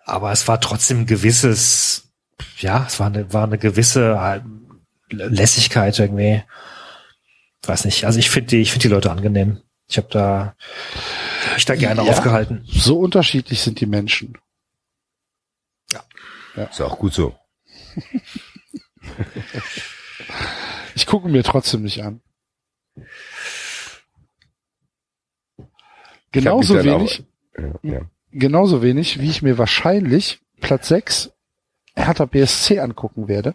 Aber 0.05 0.33
es 0.33 0.49
war 0.49 0.61
trotzdem 0.61 1.03
ein 1.03 1.07
gewisses, 1.07 2.11
ja, 2.59 2.85
es 2.89 2.99
war 2.99 3.07
eine, 3.07 3.33
war 3.33 3.45
eine 3.45 3.57
gewisse 3.57 4.17
äh, 4.17 4.41
Lässigkeit 5.15 5.97
irgendwie. 5.97 6.43
Weiß 7.63 7.85
nicht. 7.85 8.05
Also 8.05 8.19
ich 8.19 8.31
finde 8.31 8.49
die, 8.49 8.63
ich 8.63 8.73
finde 8.73 8.89
die 8.89 8.93
Leute 8.93 9.13
angenehm. 9.13 9.63
Ich 9.87 9.97
habe 9.97 10.09
da, 10.11 10.57
hab 11.47 11.55
mich 11.55 11.65
da 11.65 11.77
gerne 11.77 12.05
Ja, 12.05 12.11
aufgehalten. 12.11 12.65
So 12.67 12.99
unterschiedlich 12.99 13.61
sind 13.61 13.81
die 13.81 13.87
Menschen. 13.87 14.37
Ist 16.57 16.81
auch 16.81 16.99
gut 16.99 17.15
so. 17.15 17.39
Ich 20.95 21.07
gucke 21.07 21.29
mir 21.29 21.45
trotzdem 21.45 21.83
nicht 21.83 22.03
an. 22.03 22.21
Genauso 26.45 26.79
auch- 26.79 26.85
wenig, 26.85 27.25
Ja, 27.59 27.73
ja. 27.83 28.01
genauso 28.33 28.83
wenig, 28.83 29.21
wie 29.21 29.31
ich 29.31 29.43
mir 29.43 29.59
wahrscheinlich 29.59 30.41
Platz 30.61 30.89
6 30.89 31.31
Hertha 31.97 32.25
BSC 32.27 32.79
angucken 32.81 33.29
werde, 33.29 33.55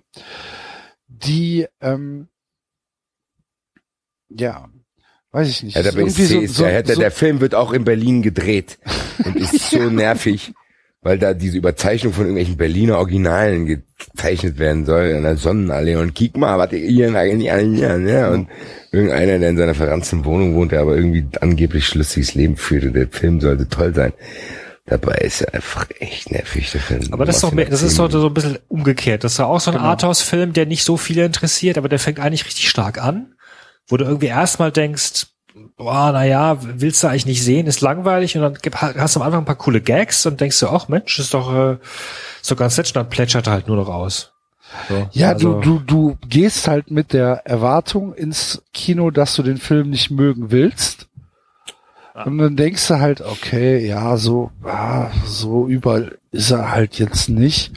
die, 1.07 1.65
ähm, 1.81 2.27
ja, 4.29 4.69
weiß 5.31 5.47
ich 5.49 5.63
nicht. 5.63 5.75
Ja, 5.75 5.83
der 5.83 5.95
ist 5.95 6.17
BSC 6.17 6.37
ist 6.39 6.59
ja, 6.59 6.67
hätte, 6.67 6.95
der 6.95 7.11
Film 7.11 7.39
wird 7.39 7.55
auch 7.55 7.71
in 7.73 7.83
Berlin 7.85 8.21
gedreht 8.21 8.79
und 9.23 9.35
ist 9.35 9.69
so 9.69 9.77
nervig. 9.89 10.53
Weil 11.03 11.19
da 11.19 11.33
diese 11.33 11.57
Überzeichnung 11.57 12.13
von 12.13 12.23
irgendwelchen 12.23 12.57
Berliner 12.57 12.97
Originalen 12.97 13.65
gezeichnet 13.65 14.57
werden 14.57 14.85
soll 14.85 15.05
in 15.07 15.23
der 15.23 15.37
Sonnenallee 15.37 15.97
und 15.97 16.15
kick 16.15 16.37
mal, 16.37 16.57
was 16.57 16.71
ihr 16.71 17.13
eigentlich 17.15 17.49
ja, 17.49 18.29
und 18.29 18.47
irgendeiner, 18.91 19.39
der 19.39 19.49
in 19.49 19.57
seiner 19.57 19.75
verranzten 19.75 20.25
Wohnung 20.25 20.55
wohnt, 20.55 20.71
der 20.71 20.81
aber 20.81 20.95
irgendwie 20.95 21.25
angeblich 21.41 21.85
schlüssiges 21.87 22.35
Leben 22.35 22.55
führt 22.55 22.85
und 22.85 22.93
der 22.93 23.07
Film 23.09 23.41
sollte 23.41 23.67
toll 23.67 23.93
sein. 23.93 24.13
Dabei 24.85 25.15
ist 25.15 25.41
er 25.41 25.53
einfach 25.53 25.87
echt 25.99 26.31
nervig, 26.31 26.71
der 26.71 26.81
Film. 26.81 27.01
Aber 27.11 27.25
das 27.25 27.37
ist 27.37 27.43
doch, 27.43 27.53
mehr, 27.53 27.65
das 27.65 27.81
ist 27.81 27.97
doch 27.99 28.11
so 28.11 28.27
ein 28.27 28.33
bisschen 28.33 28.59
umgekehrt. 28.67 29.23
Das 29.23 29.33
ist 29.33 29.37
ja 29.37 29.45
auch 29.45 29.61
so 29.61 29.71
ein 29.71 29.77
Genau. 29.77 29.87
Arthouse-Film, 29.87 30.51
der 30.51 30.65
nicht 30.65 30.83
so 30.83 30.97
viele 30.97 31.23
interessiert, 31.25 31.77
aber 31.77 31.87
der 31.87 31.99
fängt 31.99 32.19
eigentlich 32.19 32.45
richtig 32.45 32.69
stark 32.69 33.01
an, 33.01 33.33
wo 33.87 33.95
du 33.95 34.03
irgendwie 34.03 34.27
erstmal 34.27 34.73
denkst, 34.73 35.27
boah, 35.77 36.11
naja, 36.11 36.57
willst 36.61 37.03
du 37.03 37.07
eigentlich 37.07 37.25
nicht 37.25 37.43
sehen, 37.43 37.67
ist 37.67 37.81
langweilig 37.81 38.35
und 38.37 38.41
dann 38.41 38.57
hast 38.97 39.15
du 39.15 39.19
am 39.19 39.25
Anfang 39.25 39.41
ein 39.41 39.45
paar 39.45 39.55
coole 39.55 39.81
Gags 39.81 40.25
und 40.25 40.39
denkst 40.41 40.59
du, 40.59 40.67
ach 40.69 40.87
Mensch, 40.87 41.19
ist 41.19 41.33
doch 41.33 41.53
äh, 41.53 41.77
so 42.41 42.55
ganz 42.55 42.77
nett, 42.77 42.87
und 42.87 42.95
dann 42.95 43.09
plätschert 43.09 43.47
er 43.47 43.53
halt 43.53 43.67
nur 43.67 43.77
noch 43.77 43.89
aus. 43.89 44.31
So, 44.89 45.07
Ja, 45.11 45.29
also- 45.29 45.61
du, 45.61 45.79
du, 45.79 46.13
du 46.15 46.17
gehst 46.27 46.67
halt 46.67 46.89
mit 46.91 47.13
der 47.13 47.45
Erwartung 47.45 48.13
ins 48.13 48.61
Kino, 48.73 49.11
dass 49.11 49.35
du 49.35 49.43
den 49.43 49.57
Film 49.57 49.89
nicht 49.89 50.09
mögen 50.11 50.51
willst. 50.51 51.07
Und 52.25 52.37
dann 52.37 52.55
denkst 52.55 52.87
du 52.87 52.99
halt, 52.99 53.21
okay, 53.21 53.85
ja, 53.87 54.17
so, 54.17 54.51
ah, 54.63 55.09
so 55.25 55.67
überall 55.67 56.17
ist 56.31 56.51
er 56.51 56.71
halt 56.71 56.99
jetzt 56.99 57.27
nicht. 57.29 57.71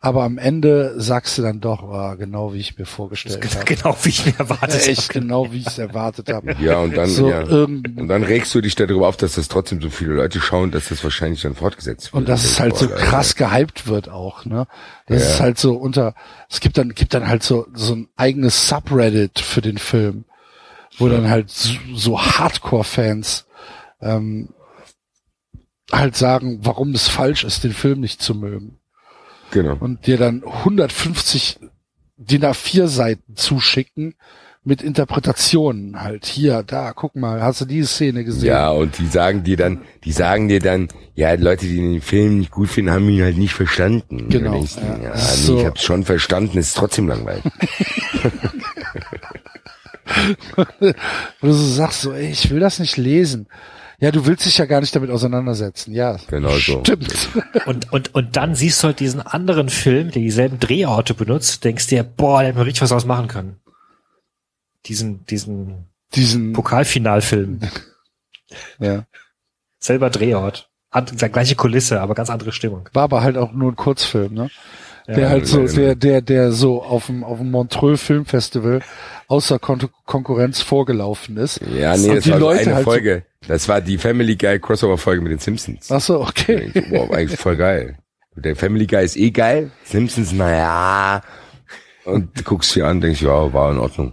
Aber 0.00 0.24
am 0.24 0.38
Ende 0.38 0.94
sagst 1.00 1.38
du 1.38 1.42
dann 1.42 1.60
doch, 1.60 1.88
war 1.88 2.16
genau 2.16 2.52
wie 2.52 2.58
ich 2.58 2.76
mir 2.76 2.86
vorgestellt 2.86 3.54
habe. 3.54 3.64
Genau 3.64 3.96
wie 4.02 4.08
ich 4.08 4.26
mir 4.26 4.34
erwartet 4.38 4.88
Echt 4.88 5.08
genau 5.10 5.52
wie 5.52 5.58
ich 5.58 5.66
es 5.66 5.78
erwartet 5.78 6.28
habe. 6.32 6.54
Ja, 6.60 6.78
und 6.78 6.96
dann, 6.96 7.08
so, 7.08 7.28
ja. 7.30 7.42
ähm, 7.42 7.82
und 7.96 8.08
dann 8.08 8.22
regst 8.24 8.54
du 8.54 8.60
dich 8.60 8.74
darüber 8.74 9.08
auf, 9.08 9.16
dass 9.16 9.34
das 9.34 9.46
trotzdem 9.48 9.80
so 9.80 9.90
viele 9.90 10.14
Leute 10.14 10.40
schauen, 10.40 10.70
dass 10.72 10.88
das 10.88 11.02
wahrscheinlich 11.04 11.42
dann 11.42 11.54
fortgesetzt 11.54 12.06
wird. 12.12 12.14
Und 12.14 12.28
dass 12.28 12.44
es 12.44 12.58
halt 12.60 12.76
so 12.76 12.88
krass 12.88 13.36
gehypt 13.36 13.86
wird 13.86 14.08
auch, 14.08 14.44
ne? 14.44 14.66
Das 15.06 15.22
Ja. 15.22 15.28
ist 15.28 15.40
halt 15.40 15.58
so 15.58 15.74
unter, 15.74 16.14
es 16.50 16.60
gibt 16.60 16.78
dann, 16.78 16.90
gibt 16.90 17.14
dann 17.14 17.28
halt 17.28 17.42
so, 17.44 17.66
so 17.74 17.94
ein 17.94 18.08
eigenes 18.16 18.68
Subreddit 18.68 19.38
für 19.40 19.60
den 19.60 19.78
Film, 19.78 20.24
wo 20.98 21.08
dann 21.08 21.28
halt 21.30 21.50
so, 21.50 21.74
so 21.94 22.20
Hardcore-Fans 22.20 23.46
ähm, 24.02 24.50
halt 25.90 26.16
sagen, 26.16 26.60
warum 26.62 26.92
es 26.94 27.08
falsch 27.08 27.44
ist, 27.44 27.64
den 27.64 27.72
Film 27.72 28.00
nicht 28.00 28.20
zu 28.22 28.34
mögen. 28.34 28.78
Genau. 29.50 29.76
Und 29.78 30.06
dir 30.06 30.16
dann 30.18 30.42
150 30.44 31.58
DIN 32.16 32.44
A4 32.44 32.86
Seiten 32.86 33.36
zuschicken 33.36 34.14
mit 34.64 34.80
Interpretationen 34.80 36.00
halt. 36.00 36.24
Hier, 36.24 36.62
da, 36.62 36.92
guck 36.92 37.16
mal, 37.16 37.42
hast 37.42 37.60
du 37.60 37.64
diese 37.64 37.88
Szene 37.88 38.24
gesehen? 38.24 38.48
Ja, 38.48 38.70
und 38.70 38.96
die 38.98 39.06
sagen 39.08 39.42
dir 39.42 39.56
dann, 39.56 39.82
die 40.04 40.12
sagen 40.12 40.46
dir 40.48 40.60
dann, 40.60 40.88
ja, 41.14 41.34
Leute, 41.34 41.66
die 41.66 41.76
den 41.76 42.00
Film 42.00 42.38
nicht 42.38 42.52
gut 42.52 42.68
finden, 42.70 42.92
haben 42.92 43.08
ihn 43.08 43.22
halt 43.22 43.36
nicht 43.36 43.54
verstanden. 43.54 44.28
Genau, 44.28 44.60
du, 44.60 44.80
ja. 44.80 44.98
ja, 45.02 45.12
ist 45.12 45.40
nee, 45.40 45.44
so- 45.46 45.58
ich 45.58 45.66
hab's 45.66 45.82
schon 45.82 46.04
verstanden, 46.04 46.58
ist 46.58 46.76
trotzdem 46.76 47.08
langweilig. 47.08 47.42
Wo 50.56 51.46
du 51.46 51.52
so 51.52 51.66
sagst, 51.74 52.02
so, 52.02 52.12
ey, 52.12 52.30
ich 52.30 52.50
will 52.50 52.60
das 52.60 52.78
nicht 52.78 52.96
lesen. 52.96 53.48
Ja, 54.02 54.10
du 54.10 54.26
willst 54.26 54.44
dich 54.46 54.58
ja 54.58 54.64
gar 54.66 54.80
nicht 54.80 54.94
damit 54.96 55.10
auseinandersetzen. 55.10 55.92
Ja, 55.94 56.16
Genau 56.26 56.50
so. 56.50 56.80
stimmt. 56.80 57.28
Und, 57.66 57.92
und, 57.92 58.12
und 58.16 58.36
dann 58.36 58.56
siehst 58.56 58.82
du 58.82 58.88
halt 58.88 58.98
diesen 58.98 59.20
anderen 59.20 59.68
Film, 59.68 60.10
der 60.10 60.20
dieselben 60.22 60.58
Drehorte 60.58 61.14
benutzt, 61.14 61.62
denkst 61.62 61.86
dir, 61.86 62.02
boah, 62.02 62.40
der 62.40 62.48
hätte 62.48 62.58
man 62.58 62.64
richtig 62.64 62.82
was 62.82 62.90
draus 62.90 63.04
machen 63.04 63.28
können. 63.28 63.60
Diesen, 64.86 65.24
diesen, 65.26 65.86
diesen 66.14 66.52
Pokalfinalfilm. 66.52 67.60
Ja. 68.78 69.06
Selber 69.78 70.10
Drehort. 70.10 70.68
Gleiche 71.16 71.54
Kulisse, 71.54 72.02
aber 72.02 72.14
ganz 72.14 72.28
andere 72.28 72.52
Stimmung. 72.52 72.86
War 72.92 73.04
aber 73.04 73.22
halt 73.22 73.38
auch 73.38 73.52
nur 73.52 73.72
ein 73.72 73.76
Kurzfilm, 73.76 74.34
ne? 74.34 74.50
Ja, 75.06 75.14
der 75.14 75.30
halt 75.30 75.46
so, 75.46 75.66
der, 75.66 75.94
der, 75.96 76.22
der 76.22 76.52
so 76.52 76.82
auf 76.82 77.06
dem, 77.06 77.24
auf 77.24 77.38
dem 77.38 77.50
Montreux 77.50 78.00
Filmfestival 78.00 78.80
außer 79.26 79.58
Kon 79.58 79.80
Konkurrenz 80.04 80.60
vorgelaufen 80.60 81.36
ist. 81.36 81.60
Ja, 81.74 81.96
nee, 81.96 82.10
Und 82.10 82.16
das 82.16 82.24
die 82.24 82.30
war 82.30 82.38
Leute 82.38 82.60
eine 82.60 82.74
halt 82.76 82.84
Folge. 82.84 83.24
Das 83.48 83.68
war 83.68 83.80
die 83.80 83.98
Family 83.98 84.36
Guy 84.36 84.60
Crossover 84.60 84.98
Folge 84.98 85.22
mit 85.22 85.32
den 85.32 85.38
Simpsons. 85.38 85.90
Ach 85.90 86.00
so, 86.00 86.20
okay. 86.20 86.70
Wow, 86.90 87.10
eigentlich 87.10 87.40
voll 87.40 87.56
geil. 87.56 87.98
Der 88.36 88.54
Family 88.56 88.86
Guy 88.86 89.04
ist 89.04 89.16
eh 89.16 89.30
geil. 89.30 89.70
Simpsons, 89.84 90.32
naja. 90.32 91.22
Und 92.04 92.38
du 92.38 92.42
guckst 92.44 92.74
dir 92.74 92.86
an, 92.86 93.00
denkst, 93.00 93.22
ja, 93.22 93.52
war 93.52 93.72
in 93.72 93.78
Ordnung. 93.78 94.12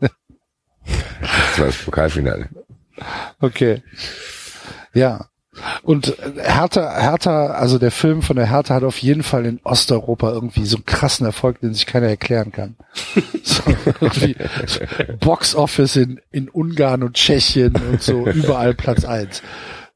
Das 0.00 1.58
war 1.58 1.66
das 1.66 1.76
Pokalfinale. 1.76 2.48
Okay. 3.40 3.82
Ja. 4.92 5.29
Und 5.82 6.16
Hertha, 6.36 7.00
Hertha, 7.00 7.46
also 7.48 7.78
der 7.78 7.90
Film 7.90 8.22
von 8.22 8.36
der 8.36 8.50
Hertha 8.50 8.74
hat 8.74 8.84
auf 8.84 8.98
jeden 8.98 9.22
Fall 9.22 9.46
in 9.46 9.60
Osteuropa 9.64 10.30
irgendwie 10.32 10.64
so 10.64 10.76
einen 10.76 10.84
krassen 10.84 11.26
Erfolg, 11.26 11.60
den 11.60 11.74
sich 11.74 11.86
keiner 11.86 12.08
erklären 12.08 12.52
kann. 12.52 12.76
So, 13.42 13.62
Box 15.20 15.54
Office 15.54 15.96
in, 15.96 16.20
in 16.30 16.48
Ungarn 16.48 17.02
und 17.02 17.14
Tschechien 17.14 17.74
und 17.90 18.02
so 18.02 18.26
überall 18.26 18.74
Platz 18.74 19.04
eins. 19.04 19.42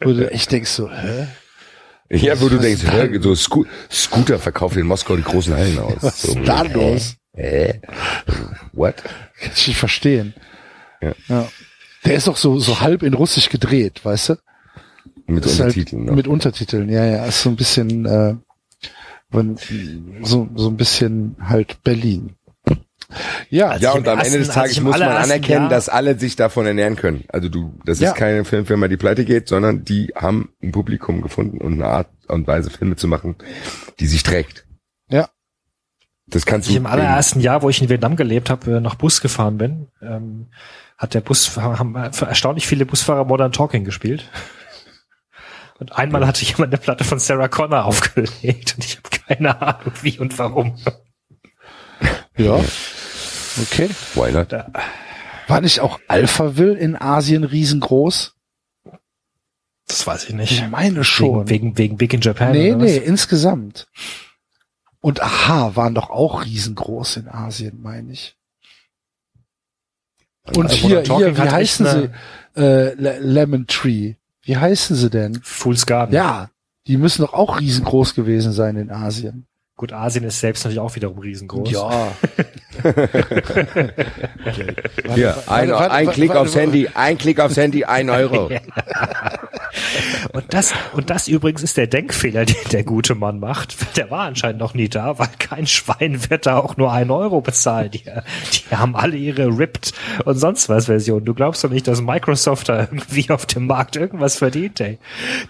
Wo 0.00 0.12
du 0.12 0.30
echt 0.30 0.50
denkst 0.50 0.70
so, 0.70 0.90
hä? 0.90 1.28
Ja, 2.10 2.40
wo 2.40 2.48
du 2.48 2.58
denkst, 2.58 2.82
hä, 2.84 3.18
so 3.20 3.34
Sco 3.34 3.66
Scooter 3.90 4.38
verkauft 4.38 4.76
in 4.76 4.86
Moskau 4.86 5.16
die 5.16 5.22
großen 5.22 5.54
Hallen 5.54 5.78
aus. 5.78 5.96
Was 6.00 6.22
so, 6.22 6.38
ist 6.38 6.48
da 6.48 6.62
los? 6.62 7.16
Hä? 7.34 7.80
What? 8.72 9.02
Kann 9.04 9.52
ich 9.54 9.68
nicht 9.68 9.78
verstehen. 9.78 10.34
Ja. 11.00 11.12
Ja. 11.28 11.48
Der 12.04 12.14
ist 12.14 12.26
doch 12.26 12.36
so, 12.36 12.58
so 12.58 12.80
halb 12.80 13.02
in 13.02 13.14
Russisch 13.14 13.48
gedreht, 13.48 14.04
weißt 14.04 14.30
du? 14.30 14.34
Mit 15.26 15.44
Ist 15.46 15.58
Untertiteln. 15.60 16.02
Halt, 16.02 16.10
ne? 16.10 16.16
mit 16.16 16.28
Untertiteln, 16.28 16.88
ja, 16.88 17.04
ja. 17.04 17.24
Ist 17.26 17.42
so 17.42 17.50
ein 17.50 17.56
bisschen, 17.56 18.04
äh, 18.06 18.34
wenn- 19.30 19.56
so, 20.22 20.48
so 20.54 20.68
ein 20.68 20.76
bisschen 20.76 21.36
halt 21.40 21.82
Berlin. 21.82 22.34
Ja, 23.48 23.76
ja, 23.76 23.92
und 23.92 24.08
am 24.08 24.18
Ende 24.18 24.38
des 24.38 24.48
Tages 24.48 24.80
muss 24.80 24.98
man 24.98 25.02
anerkennen, 25.08 25.68
dass 25.68 25.88
alle 25.88 26.18
sich 26.18 26.36
davon 26.36 26.66
ernähren 26.66 26.96
können. 26.96 27.24
Also 27.28 27.48
du, 27.48 27.74
das 27.84 28.00
Ja. 28.00 28.10
ist 28.10 28.16
keine 28.16 28.44
Filmfirma, 28.44 28.88
die 28.88 28.96
pleite 28.96 29.24
geht, 29.24 29.48
sondern 29.48 29.84
die 29.84 30.12
haben 30.16 30.50
ein 30.62 30.72
Publikum 30.72 31.20
gefunden 31.22 31.58
und 31.58 31.74
eine 31.74 31.86
Art 31.86 32.08
und 32.28 32.46
Weise, 32.46 32.70
Filme 32.70 32.96
zu 32.96 33.06
machen, 33.06 33.36
die 34.00 34.06
sich 34.06 34.22
trägt. 34.24 34.66
Ja. 35.10 35.28
Das 36.26 36.46
kannst 36.46 36.68
ich 36.68 36.74
du. 36.74 36.80
im 36.80 36.86
allerersten 36.86 37.40
Jahr, 37.40 37.62
wo 37.62 37.68
ich 37.68 37.80
in 37.82 37.88
Vietnam 37.88 38.16
gelebt 38.16 38.50
habe, 38.50 38.76
äh, 38.76 38.80
nach 38.80 38.94
Bus 38.96 39.20
gefahren 39.20 39.58
bin, 39.58 39.88
ähm, 40.02 40.46
hat 40.96 41.14
der 41.14 41.20
Bus, 41.20 41.56
haben 41.56 41.94
erstaunlich 41.94 42.66
viele 42.66 42.86
Busfahrer 42.86 43.24
Modern 43.24 43.52
Talking 43.52 43.84
gespielt. 43.84 44.28
Und 45.78 45.92
einmal 45.92 46.26
hatte 46.26 46.44
jemand 46.44 46.72
eine 46.72 46.78
Platte 46.78 47.04
von 47.04 47.18
Sarah 47.18 47.48
Connor 47.48 47.84
aufgelegt 47.84 48.74
und 48.76 48.84
ich 48.84 48.96
habe 48.98 49.10
keine 49.26 49.60
Ahnung 49.60 49.92
wie 50.02 50.18
und 50.18 50.38
warum. 50.38 50.76
Ja. 52.36 52.54
Okay. 53.62 53.90
Why 54.14 54.32
not? 54.32 54.52
War 55.48 55.60
nicht 55.60 55.80
auch 55.80 56.00
Alphaville 56.08 56.76
in 56.76 56.96
Asien 56.96 57.44
riesengroß? 57.44 58.34
Das 59.86 60.06
weiß 60.06 60.24
ich 60.28 60.34
nicht. 60.34 60.52
Ich 60.52 60.68
meine 60.68 61.04
schon. 61.04 61.48
Wegen, 61.48 61.76
wegen, 61.76 61.78
wegen 61.78 61.96
Big 61.98 62.14
in 62.14 62.20
Japan. 62.20 62.52
nee, 62.52 62.70
oder 62.72 62.80
was? 62.84 62.90
nee, 62.90 62.96
insgesamt. 62.98 63.86
Und 65.00 65.20
Aha 65.22 65.76
waren 65.76 65.94
doch 65.94 66.08
auch 66.08 66.44
riesengroß 66.44 67.18
in 67.18 67.28
Asien, 67.28 67.82
meine 67.82 68.12
ich. 68.12 68.36
Und 70.56 70.64
Also 70.70 70.76
hier, 70.76 71.02
hier, 71.02 71.36
wie 71.36 71.40
heißen 71.50 71.86
sie? 71.86 72.10
Äh, 72.60 72.94
Le- 72.94 73.18
Lemon 73.20 73.66
Tree. 73.66 74.14
Wie 74.44 74.56
heißen 74.56 74.96
sie 74.96 75.10
denn? 75.10 75.40
Fool's 75.42 75.86
Garden. 75.86 76.14
Ja, 76.14 76.50
die 76.86 76.96
müssen 76.96 77.22
doch 77.22 77.32
auch 77.32 77.60
riesengroß 77.60 78.14
gewesen 78.14 78.52
sein 78.52 78.76
in 78.76 78.90
Asien. 78.90 79.46
Gut, 79.76 79.92
Asien 79.92 80.24
ist 80.24 80.38
selbst 80.38 80.62
natürlich 80.62 80.78
auch 80.78 80.94
wiederum 80.94 81.18
riesengroß. 81.18 81.68
Ja. 81.72 82.12
Hier, 85.14 85.36
ein, 85.48 85.68
warte, 85.70 85.90
ein 85.90 86.06
warte, 86.06 86.12
Klick 86.12 86.36
aufs. 86.36 86.54
Handy, 86.54 86.88
ein 86.94 87.18
Klick 87.18 87.40
aufs 87.40 87.56
Handy, 87.56 87.84
ein 87.84 88.08
Euro. 88.08 88.50
Und 90.32 90.52
das, 90.52 90.72
und 90.92 91.10
das 91.10 91.28
übrigens 91.28 91.62
ist 91.62 91.76
der 91.76 91.86
Denkfehler, 91.86 92.44
den 92.44 92.56
der 92.72 92.82
gute 92.82 93.14
Mann 93.14 93.38
macht. 93.38 93.96
Der 93.96 94.10
war 94.10 94.24
anscheinend 94.24 94.60
noch 94.60 94.74
nie 94.74 94.88
da, 94.88 95.18
weil 95.18 95.28
kein 95.38 95.66
Schwein 95.66 96.28
wird 96.28 96.46
da 96.46 96.58
auch 96.58 96.76
nur 96.76 96.92
einen 96.92 97.12
Euro 97.12 97.40
bezahlen. 97.40 97.90
Die, 97.92 98.02
die 98.02 98.76
haben 98.76 98.96
alle 98.96 99.16
ihre 99.16 99.46
Ripped 99.46 99.92
und 100.24 100.36
sonst 100.36 100.68
was 100.68 100.86
Versionen. 100.86 101.24
Du 101.24 101.34
glaubst 101.34 101.62
doch 101.62 101.70
nicht, 101.70 101.86
dass 101.86 102.00
Microsoft 102.00 102.68
da 102.68 102.80
irgendwie 102.80 103.30
auf 103.30 103.46
dem 103.46 103.66
Markt 103.66 103.96
irgendwas 103.96 104.36
verdient, 104.38 104.80
ey. 104.80 104.98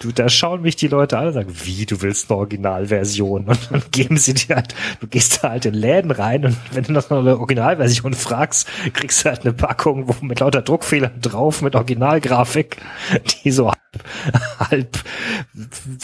Du, 0.01 0.13
da 0.13 0.29
schauen 0.29 0.63
mich 0.63 0.77
die 0.77 0.89
Leute 0.89 1.19
an 1.19 1.29
und 1.29 1.33
sagen, 1.33 1.55
wie, 1.63 1.87
du 1.87 2.03
willst 2.03 2.31
eine 2.31 2.39
Originalversion? 2.39 3.47
Und 3.47 3.59
dann 3.71 3.83
geben 4.15 4.19
sie 4.19 4.35
dir 4.35 4.57
halt, 4.57 4.75
du 5.01 5.07
gehst 5.07 5.43
da 5.43 5.51
halt 5.51 5.67
in 5.67 5.75
Läden 5.75 6.11
rein 6.11 6.45
und 6.45 6.57
wenn 6.73 6.85
du 6.85 6.93
nach 6.93 7.11
einer 7.11 7.39
Originalversion 7.39 8.15
fragst, 8.15 8.69
kriegst 8.93 9.25
du 9.25 9.29
halt 9.29 9.43
eine 9.43 9.53
Packung, 9.53 10.09
wo 10.09 10.25
mit 10.25 10.41
lauter 10.41 10.63
Druckfehlern 10.63 11.21
drauf, 11.21 11.63
mit 11.63 11.75
Originalgrafik, 11.75 12.77
die 13.45 13.51
so 13.51 13.71
halb, 13.71 14.05
halb 14.59 15.05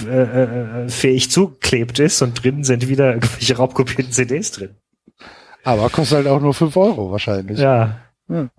äh, 0.07 0.85
äh, 0.85 0.89
fähig 0.89 1.31
zugeklebt 1.31 1.99
ist 1.99 2.23
und 2.23 2.43
drin 2.43 2.65
sind 2.65 2.89
wieder 2.89 3.15
irgendwelche 3.15 3.57
raubkopierten 3.57 4.13
CDs 4.13 4.53
drin. 4.53 4.77
Aber 5.63 5.89
kostet 5.91 6.19
halt 6.19 6.27
auch 6.27 6.41
nur 6.41 6.55
fünf 6.55 6.77
Euro 6.77 7.13
wahrscheinlich. 7.13 7.59
Ja. 7.59 8.01
Hm. 8.29 8.51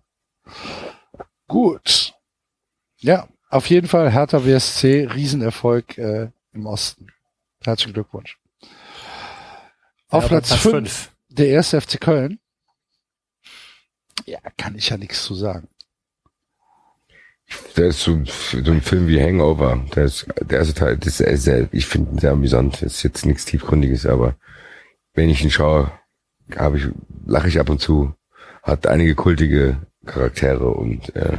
Gut. 1.47 2.13
Ja, 2.99 3.27
auf 3.49 3.65
jeden 3.65 3.87
Fall 3.87 4.11
Hertha 4.11 4.45
WSC, 4.45 5.09
Riesenerfolg 5.13 5.97
äh, 5.97 6.29
im 6.53 6.65
Osten. 6.67 7.07
Herzlichen 7.63 7.93
Glückwunsch. 7.93 8.40
Auf 10.11 10.27
Platz 10.27 10.49
Platz 10.49 10.61
5 10.61 10.73
fünf? 10.73 11.11
der 11.29 11.47
erste 11.47 11.81
FC 11.81 11.99
Köln. 11.99 12.39
Ja, 14.25 14.39
kann 14.57 14.75
ich 14.75 14.89
ja 14.89 14.97
nichts 14.97 15.23
zu 15.23 15.33
sagen. 15.33 15.67
Der 17.75 17.87
ist 17.87 18.01
so, 18.01 18.23
so 18.25 18.71
ein 18.71 18.81
Film 18.81 19.07
wie 19.07 19.21
Hangover. 19.21 19.83
Der, 19.95 20.05
ist, 20.05 20.25
der 20.39 20.59
erste 20.59 20.73
Teil, 20.73 20.97
das 20.97 21.19
ist 21.19 21.43
sehr, 21.43 21.67
ich 21.71 21.85
finde 21.85 22.11
ihn 22.11 22.19
sehr 22.19 22.31
amüsant. 22.31 22.75
Das 22.81 22.93
ist 22.93 23.03
jetzt 23.03 23.25
nichts 23.25 23.45
Tiefgründiges, 23.45 24.05
aber 24.05 24.35
wenn 25.13 25.29
ich 25.29 25.43
ihn 25.43 25.51
schaue, 25.51 25.91
habe 26.55 26.77
ich, 26.77 26.85
lache 27.25 27.47
ich 27.49 27.59
ab 27.59 27.69
und 27.69 27.79
zu. 27.81 28.13
Hat 28.63 28.87
einige 28.87 29.15
kultige 29.15 29.81
Charaktere 30.05 30.69
und 30.69 31.15
äh, 31.15 31.37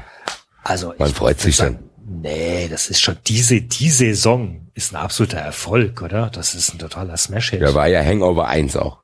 Also 0.65 0.95
man 0.99 1.13
freut 1.13 1.41
sich 1.41 1.57
dann. 1.57 1.79
Nee, 2.21 2.69
das 2.69 2.89
ist 2.89 3.01
schon 3.01 3.17
diese, 3.27 3.63
die 3.63 3.91
Saison 3.91 4.71
ist 4.75 4.93
ein 4.93 4.97
absoluter 4.97 5.39
Erfolg, 5.39 6.03
oder? 6.03 6.31
Das 6.31 6.55
ist 6.55 6.73
ein 6.73 6.79
totaler 6.79 7.17
Smash-Hit. 7.17 7.61
Der 7.61 7.75
war 7.75 7.89
ja 7.89 8.03
Hangover 8.05 8.49
1 8.49 8.77
auch. 8.77 9.03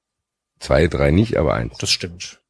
Zwei, 0.60 0.88
drei 0.88 1.10
nicht, 1.10 1.36
aber 1.36 1.54
eins. 1.54 1.78
Das 1.78 1.90
stimmt. 1.90 2.40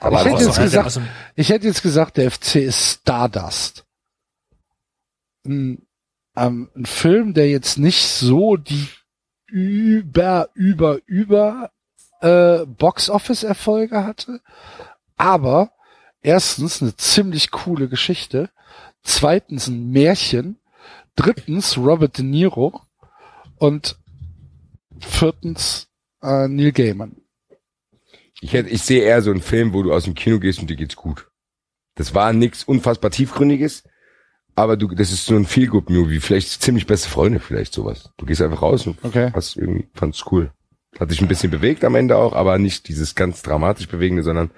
Aber 0.00 0.18
ich, 0.18 0.24
hätte 0.26 0.36
also- 0.36 0.48
jetzt 0.48 0.60
gesagt, 0.60 1.00
ich 1.34 1.48
hätte 1.48 1.66
jetzt 1.66 1.82
gesagt, 1.82 2.16
der 2.16 2.30
FC 2.30 2.56
ist 2.56 3.00
Stardust. 3.00 3.84
Ein, 5.46 5.86
ähm, 6.36 6.68
ein 6.74 6.86
Film, 6.86 7.32
der 7.34 7.48
jetzt 7.48 7.78
nicht 7.78 8.02
so 8.02 8.56
die 8.56 8.88
über, 9.46 10.48
über, 10.54 10.98
über 11.06 11.70
äh, 12.20 12.66
Box-Office-Erfolge 12.66 14.04
hatte, 14.04 14.40
aber 15.16 15.70
erstens 16.22 16.82
eine 16.82 16.96
ziemlich 16.96 17.50
coole 17.52 17.88
Geschichte, 17.88 18.50
zweitens 19.04 19.68
ein 19.68 19.90
Märchen, 19.90 20.58
drittens 21.14 21.78
Robert 21.78 22.18
De 22.18 22.24
Niro 22.24 22.80
und 23.56 23.96
viertens 24.98 25.88
äh, 26.22 26.48
Neil 26.48 26.72
Gaiman. 26.72 27.16
Ich, 28.40 28.52
hätte, 28.52 28.70
ich 28.70 28.82
sehe 28.82 29.02
eher 29.02 29.22
so 29.22 29.30
einen 29.30 29.40
Film, 29.40 29.72
wo 29.72 29.82
du 29.82 29.92
aus 29.92 30.04
dem 30.04 30.14
Kino 30.14 30.38
gehst 30.40 30.58
und 30.58 30.68
dir 30.68 30.76
geht's 30.76 30.96
gut. 30.96 31.30
Das 31.94 32.14
war 32.14 32.32
nix 32.32 32.64
unfassbar 32.64 33.10
tiefgründiges, 33.10 33.84
aber 34.56 34.76
du, 34.76 34.88
das 34.88 35.12
ist 35.12 35.26
so 35.26 35.36
ein 35.36 35.46
feel 35.46 35.68
good 35.68 35.90
movie 35.90 36.20
vielleicht 36.20 36.60
ziemlich 36.60 36.86
beste 36.86 37.08
Freunde, 37.08 37.38
vielleicht 37.40 37.72
sowas. 37.72 38.10
Du 38.16 38.26
gehst 38.26 38.42
einfach 38.42 38.62
raus 38.62 38.86
und 38.86 39.02
okay. 39.04 39.30
hast 39.32 39.56
irgendwie, 39.56 39.88
fand's 39.94 40.24
cool. 40.30 40.52
Hat 40.98 41.10
sich 41.10 41.20
ein 41.20 41.28
bisschen 41.28 41.50
bewegt 41.50 41.84
am 41.84 41.94
Ende 41.94 42.16
auch, 42.16 42.34
aber 42.34 42.58
nicht 42.58 42.88
dieses 42.88 43.14
ganz 43.14 43.42
dramatisch 43.42 43.88
bewegende, 43.88 44.22
sondern 44.22 44.50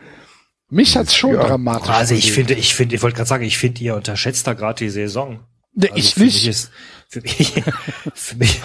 Mich 0.69 0.97
hat's 0.97 1.15
schon 1.15 1.35
ja. 1.35 1.47
dramatisch. 1.47 1.89
Also 1.91 2.15
ich 2.15 2.33
finde, 2.33 2.55
ich 2.55 2.75
finde, 2.75 2.97
ich 2.97 3.03
wollte 3.03 3.17
gerade 3.17 3.29
sagen, 3.29 3.45
ich 3.45 3.59
finde, 3.59 3.83
ihr 3.83 3.95
unterschätzt 3.95 4.47
da 4.47 4.55
gerade 4.55 4.79
die 4.79 4.91
Saison. 4.91 5.41
Nee, 5.75 5.89
Also 5.91 5.99
ich 5.99 6.15
für 6.15 6.21
nicht. 6.21 6.35
Mich 6.35 6.49
ist, 6.49 6.71
für 7.09 7.21
mich, 7.21 7.63
für 8.15 8.37
mich, 8.37 8.61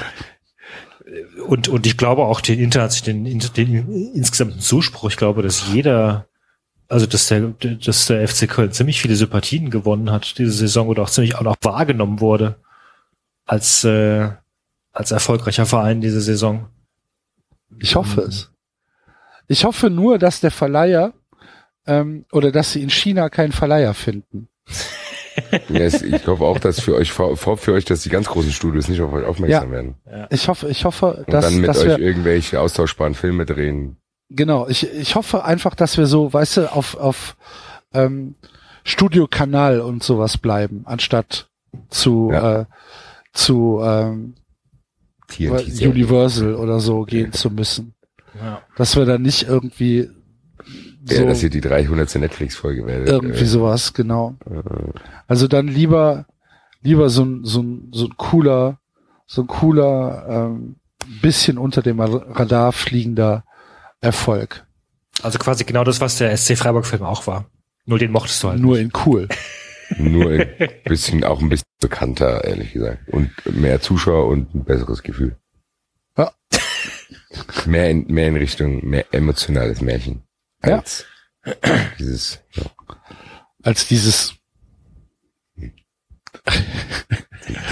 und, 1.46 1.68
und 1.68 1.86
ich 1.86 1.98
glaube 1.98 2.24
auch 2.24 2.42
den, 2.42 2.60
Internet, 2.60 3.06
den, 3.06 3.26
den, 3.26 3.40
den 3.40 4.14
insgesamten 4.14 4.60
Zuspruch, 4.60 5.10
ich 5.10 5.18
glaube, 5.18 5.44
dass 5.44 5.68
jeder, 5.68 6.28
also 6.88 7.06
dass 7.06 7.28
der, 7.28 7.54
dass 7.86 8.08
der 8.08 8.28
FC 8.28 8.50
Köln 8.50 8.72
ziemlich 8.72 9.02
viele 9.02 9.16
Sympathien 9.16 9.70
gewonnen 9.70 10.12
hat 10.12 10.38
diese 10.38 10.52
Saison 10.52 10.88
oder 10.88 11.04
auch 11.04 11.10
ziemlich 11.10 11.36
auch 11.36 11.42
noch 11.42 11.58
wahrgenommen 11.62 12.20
wurde 12.20 12.56
als, 13.46 13.84
äh, 13.84 14.30
als 14.92 15.12
erfolgreicher 15.12 15.66
Verein 15.66 16.02
diese 16.02 16.22
Saison. 16.22 16.70
Ich 17.80 17.96
hoffe 17.96 18.22
es. 18.22 18.52
Ich 19.48 19.66
hoffe 19.66 19.90
nur, 19.90 20.18
dass 20.18 20.40
der 20.40 20.52
Verleiher 20.52 21.14
ähm, 21.88 22.26
oder 22.32 22.52
dass 22.52 22.72
sie 22.74 22.82
in 22.84 22.90
China 22.90 23.30
keinen 23.30 23.52
Verleiher 23.52 23.94
finden. 23.94 24.48
ja, 25.70 25.80
es, 25.80 26.02
ich 26.02 26.26
hoffe 26.28 26.44
auch, 26.44 26.60
dass 26.60 26.80
für 26.80 26.96
euch, 26.96 27.12
vor, 27.12 27.36
vor- 27.38 27.58
für 27.58 27.74
euch, 27.74 27.86
dass 27.86 28.02
die 28.04 28.10
ganz 28.10 28.28
großen 28.28 28.52
Studios 28.52 28.88
nicht 28.88 29.02
auf 29.02 29.12
euch 29.14 29.26
aufmerksam 29.26 29.70
Ja. 29.70 29.72
werden. 29.72 29.96
Ich 30.30 30.48
hoffe, 30.48 30.70
ich 30.70 30.86
hoffe, 30.86 31.24
Und 31.26 31.34
dass, 31.34 31.46
dann 31.46 31.58
mit 31.60 31.68
dass 31.70 31.80
euch 31.80 31.88
wir 31.88 32.00
irgendwelche 32.00 32.60
austauschbaren 32.60 33.16
Filme 33.16 33.46
drehen. 33.46 33.98
genau. 34.30 34.68
Ich, 34.68 34.88
ich 34.94 35.16
hoffe 35.16 35.44
einfach, 35.46 35.76
dass 35.76 35.98
wir 35.98 36.06
so, 36.06 36.32
weißt 36.32 36.58
du, 36.58 36.72
auf 36.74 36.96
auf 36.96 37.36
ähm, 37.94 38.36
Studiokanal 38.84 39.80
und 39.82 40.04
sowas 40.04 40.38
bleiben, 40.38 40.84
anstatt 40.86 41.50
zu 41.90 42.32
äh, 42.32 42.66
zu 43.34 43.80
ähm. 43.84 44.36
Universal 45.40 46.56
oder 46.56 46.80
so 46.80 47.04
gehen 47.04 47.32
zu 47.32 47.50
müssen. 47.50 47.94
Ja. 48.40 48.62
Dass 48.76 48.96
wir 48.96 49.06
dann 49.06 49.22
nicht 49.22 49.44
irgendwie 49.48 50.10
Ja, 51.08 51.18
so 51.18 51.26
dass 51.26 51.42
ihr 51.44 51.50
die 51.50 51.62
300. 51.62 52.16
Netflix-Folge 52.16 52.86
werdet. 52.86 53.10
irgendwie 53.10 53.42
äh, 53.42 53.46
sowas, 53.46 53.94
genau. 53.94 54.36
äh, 54.50 54.62
Also 55.28 55.48
dann 55.48 55.68
lieber, 55.68 56.26
lieber 56.82 57.10
so 57.10 57.24
ein, 57.24 57.44
so 57.44 57.62
ein, 57.62 57.90
so 57.92 58.06
ein 58.06 58.18
cooler, 58.18 58.80
so 59.26 59.42
ein 59.42 59.48
cooler, 59.48 60.26
ähm, 60.30 60.76
bisschen 61.22 61.58
unter 61.58 61.82
dem 61.82 62.00
Radar 62.00 62.72
fliegender 62.72 63.44
Erfolg. 64.00 64.66
Also 65.24 65.40
quasi 65.40 65.64
genau 65.64 65.84
das, 65.84 66.02
was 66.02 66.18
der 66.18 66.36
SC 66.36 66.58
Freiburg-Film 66.58 67.04
auch 67.04 67.28
war. 67.28 67.46
Nur 67.86 68.00
den 68.00 68.12
mochtest 68.12 68.44
du 68.44 68.50
halt. 68.50 68.60
Nur 68.60 68.80
in 68.80 68.92
cool. 69.06 69.28
Nur 69.98 70.32
ein 70.32 70.48
bisschen, 70.86 71.24
auch 71.24 71.42
ein 71.42 71.50
bisschen 71.50 71.66
bekannter, 71.82 72.44
ehrlich 72.46 72.72
gesagt. 72.74 73.10
Und 73.10 73.32
mehr 73.52 73.82
Zuschauer 73.82 74.28
und 74.28 74.54
ein 74.56 74.64
besseres 74.64 75.04
Gefühl. 75.04 75.36
Ja. 76.18 76.32
Mehr 77.66 77.90
in, 77.90 78.06
mehr 78.08 78.28
in 78.28 78.38
Richtung, 78.38 78.88
mehr 78.88 79.06
emotionales 79.12 79.82
Märchen. 79.82 80.24
Ja. 80.64 80.78
Als 80.78 81.06
dieses, 82.00 82.40
ja. 82.54 82.64
Als 83.64 83.88
dieses, 83.88 84.34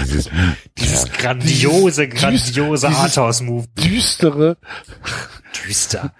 dieses, 0.04 0.30
Dieses 0.78 1.04
ja. 1.04 1.12
grandiose, 1.18 2.08
Dieses- 2.08 2.20
grandiose 2.20 2.86
dieses- 2.88 3.00
Arthouse-Move. 3.00 3.66
düstere, 3.78 4.56
Düster. 5.66 6.14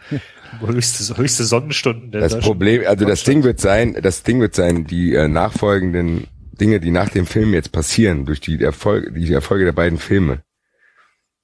höchste, 0.61 1.17
höchste 1.17 1.45
Sonnenstunden 1.45 2.11
der 2.11 2.23
Das 2.23 2.33
deutschen 2.33 2.47
Problem, 2.47 2.83
also 2.87 3.05
das 3.05 3.23
Ding 3.25 3.43
wird 3.45 3.61
sein, 3.61 3.97
das 4.03 4.23
Ding 4.25 4.41
wird 4.41 4.55
sein, 4.55 4.85
die 4.85 5.15
äh, 5.15 5.29
nachfolgenden 5.29 6.27
Dinge, 6.61 6.81
die 6.81 6.91
nach 6.91 7.09
dem 7.09 7.27
Film 7.27 7.55
jetzt 7.55 7.73
passieren, 7.73 8.27
durch 8.27 8.41
die 8.41 8.63
Erfolge, 8.63 9.13
die 9.13 9.33
Erfolge 9.33 9.65
der 9.65 9.73
beiden 9.73 9.99
Filme, 9.99 10.43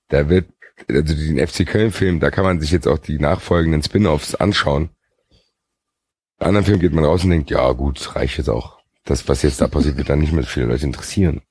da 0.09 0.29
wird, 0.29 0.47
also 0.89 1.15
den 1.15 1.39
FC 1.45 1.65
Köln-Film, 1.67 2.21
da 2.21 2.31
kann 2.31 2.45
man 2.45 2.61
sich 2.61 2.71
jetzt 2.73 2.87
auch 2.89 2.99
die 2.99 3.19
nachfolgenden 3.19 3.83
Spin-offs 3.83 4.35
anschauen. 4.35 4.91
Bei 6.39 6.47
anderen 6.47 6.67
Film 6.67 6.81
geht 6.81 6.93
man 6.93 7.05
raus 7.05 7.25
und 7.25 7.31
denkt, 7.31 7.51
ja 7.51 7.73
gut, 7.73 8.15
reicht 8.15 8.39
jetzt 8.39 8.49
auch. 8.51 8.79
Das, 9.05 9.29
was 9.29 9.43
jetzt 9.43 9.61
da 9.61 9.69
passiert, 9.69 9.97
wird 9.97 10.09
dann 10.09 10.19
nicht 10.19 10.33
mehr 10.33 10.45
viele 10.45 10.67
Leute 10.67 10.85
interessieren. 10.85 11.43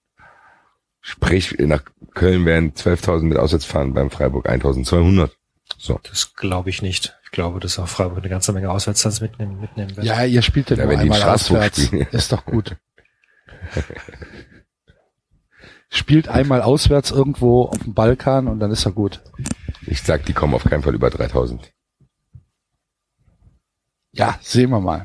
Sprich, 1.01 1.55
nach 1.59 1.83
Köln 2.14 2.45
werden 2.45 2.73
12.000 2.73 3.23
mit 3.23 3.38
Auswärtsfahren, 3.38 3.93
beim 3.93 4.09
Freiburg 4.09 4.49
1.200. 4.49 5.30
So. 5.77 5.99
Das 6.03 6.33
glaube 6.35 6.69
ich 6.69 6.81
nicht. 6.81 7.17
Ich 7.23 7.31
glaube, 7.31 7.59
dass 7.59 7.80
auch 7.80 7.88
Freiburg 7.88 8.19
eine 8.19 8.30
ganze 8.30 8.53
Menge 8.53 8.69
Auswärtstanz 8.72 9.22
mitnehmen, 9.22 9.59
mitnehmen 9.59 9.95
wird. 9.95 10.05
ja, 10.05 10.23
ihr 10.23 10.41
spielt 10.41 10.69
ja 10.69 10.77
Ja, 10.77 10.83
nur 10.83 10.91
wenn 10.93 10.99
die 11.01 11.07
in 11.07 11.14
einmal 11.14 11.38
Straßburg 11.38 11.57
auswärts. 11.59 11.85
spielen. 11.85 12.07
Ist 12.11 12.31
doch 12.31 12.45
gut. 12.45 12.75
Spielt 15.89 16.27
einmal 16.27 16.61
auswärts 16.61 17.11
irgendwo 17.11 17.64
auf 17.65 17.77
dem 17.80 17.93
Balkan 17.93 18.47
und 18.47 18.59
dann 18.59 18.72
ist 18.72 18.85
er 18.85 18.91
gut. 18.91 19.22
Ich 19.85 20.01
sag, 20.01 20.25
die 20.25 20.33
kommen 20.33 20.53
auf 20.53 20.64
keinen 20.64 20.83
Fall 20.83 20.95
über 20.95 21.07
3.000. 21.07 21.59
Ja, 24.16 24.40
sehen 24.42 24.69
wir 24.69 24.80
mal. 24.80 25.03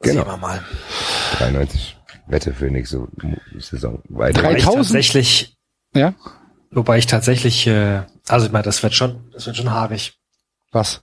Genau. 0.00 0.22
Sehen 0.22 0.30
wir 0.32 0.36
mal. 0.36 0.64
93. 1.38 1.96
Wette 2.26 2.54
für 2.54 2.70
nächste 2.70 3.06
Saison. 3.58 4.02
Weiter. 4.08 4.40
Wobei 4.42 4.56
ich 4.56 4.64
3000? 4.64 4.74
tatsächlich, 4.86 5.56
Ja? 5.94 6.14
wobei 6.70 6.98
ich 6.98 7.06
tatsächlich, 7.06 7.66
äh, 7.66 8.02
also 8.28 8.46
ich 8.46 8.52
meine, 8.52 8.62
das 8.64 8.82
wird 8.82 8.94
schon, 8.94 9.30
das 9.32 9.46
wird 9.46 9.56
schon 9.56 9.70
haarig. 9.70 10.14
Was? 10.70 11.02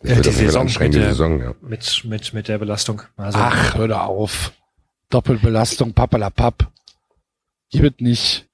Das 0.00 0.16
wird 0.16 0.26
die 0.26 0.30
Saison 0.30 0.64
mit 0.64 0.94
der- 0.94 1.08
Saison, 1.10 1.40
ja. 1.40 1.54
Mit, 1.60 2.02
mit, 2.04 2.32
mit 2.32 2.48
der 2.48 2.58
Belastung. 2.58 3.02
Also, 3.16 3.38
Ach, 3.38 3.74
hör 3.76 3.88
doch 3.88 4.00
auf. 4.00 4.52
Doppelbelastung, 5.10 5.92
papalapap. 5.92 6.70
Gib 7.70 7.84
es 7.84 7.92
nicht. 8.00 8.46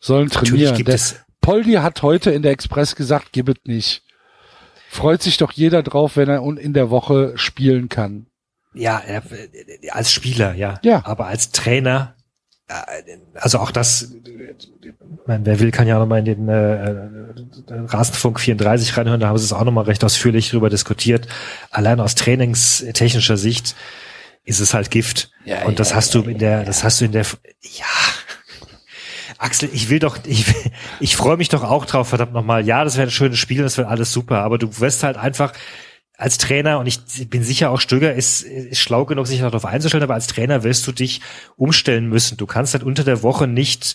Sollen 0.00 0.26
Natürlich 0.26 0.50
trainieren. 0.50 0.76
gibt 0.76 0.88
Der, 0.88 0.94
es- 0.96 1.16
Poldi 1.40 1.74
hat 1.74 2.02
heute 2.02 2.30
in 2.32 2.42
der 2.42 2.52
Express 2.52 2.94
gesagt, 2.96 3.28
gib 3.32 3.48
es 3.48 3.56
nicht. 3.64 4.02
Freut 4.88 5.22
sich 5.22 5.36
doch 5.36 5.52
jeder 5.52 5.82
drauf, 5.82 6.16
wenn 6.16 6.28
er 6.28 6.42
un- 6.42 6.56
in 6.56 6.72
der 6.72 6.90
Woche 6.90 7.32
spielen 7.36 7.88
kann. 7.88 8.26
Ja, 8.74 9.00
äh, 9.06 9.20
als 9.90 10.12
Spieler, 10.12 10.54
ja. 10.54 10.78
Ja. 10.82 11.02
Aber 11.04 11.26
als 11.26 11.50
Trainer, 11.52 12.14
äh, 12.68 12.74
also 13.34 13.58
auch 13.58 13.70
das, 13.70 14.12
meine, 15.26 15.44
wer 15.46 15.60
will, 15.60 15.70
kann 15.70 15.86
ja 15.86 15.96
auch 15.96 16.00
nochmal 16.00 16.20
in 16.20 16.24
den 16.24 16.48
äh, 16.48 16.92
äh, 16.92 16.94
Rasenfunk 17.68 18.40
34 18.40 18.96
reinhören, 18.96 19.20
da 19.20 19.28
haben 19.28 19.38
sie 19.38 19.44
es 19.44 19.52
auch 19.52 19.64
nochmal 19.64 19.84
recht 19.84 20.04
ausführlich 20.04 20.50
drüber 20.50 20.70
diskutiert. 20.70 21.28
Allein 21.70 22.00
aus 22.00 22.14
trainingstechnischer 22.14 23.36
Sicht 23.36 23.74
ist 24.44 24.60
es 24.60 24.72
halt 24.74 24.90
Gift. 24.90 25.30
Ja, 25.44 25.64
Und 25.66 25.78
das 25.80 25.90
ja, 25.90 25.96
hast 25.96 26.14
du 26.14 26.22
in 26.22 26.38
der, 26.38 26.64
das 26.64 26.82
hast 26.84 27.00
du 27.00 27.04
in 27.04 27.12
der, 27.12 27.24
ja. 27.62 27.84
Axel, 29.38 29.70
ich 29.72 29.88
will 29.88 30.00
doch, 30.00 30.18
ich, 30.26 30.44
ich 31.00 31.16
freue 31.16 31.36
mich 31.36 31.48
doch 31.48 31.62
auch 31.62 31.86
drauf, 31.86 32.08
verdammt 32.08 32.32
nochmal. 32.32 32.66
Ja, 32.66 32.84
das 32.84 32.96
wäre 32.96 33.06
ein 33.06 33.12
schönes 33.12 33.38
Spiel, 33.38 33.62
das 33.62 33.78
wäre 33.78 33.88
alles 33.88 34.12
super, 34.12 34.42
aber 34.42 34.58
du 34.58 34.80
wirst 34.80 35.04
halt 35.04 35.16
einfach 35.16 35.52
als 36.16 36.36
Trainer, 36.36 36.80
und 36.80 36.86
ich 36.86 37.30
bin 37.30 37.44
sicher 37.44 37.70
auch 37.70 37.80
Stöger 37.80 38.12
ist, 38.12 38.42
ist 38.42 38.80
schlau 38.80 39.04
genug, 39.04 39.28
sich 39.28 39.38
darauf 39.38 39.64
einzustellen, 39.64 40.02
aber 40.02 40.14
als 40.14 40.26
Trainer 40.26 40.64
wirst 40.64 40.84
du 40.88 40.92
dich 40.92 41.20
umstellen 41.56 42.08
müssen. 42.08 42.36
Du 42.36 42.46
kannst 42.46 42.74
halt 42.74 42.82
unter 42.82 43.04
der 43.04 43.22
Woche 43.22 43.46
nicht 43.46 43.94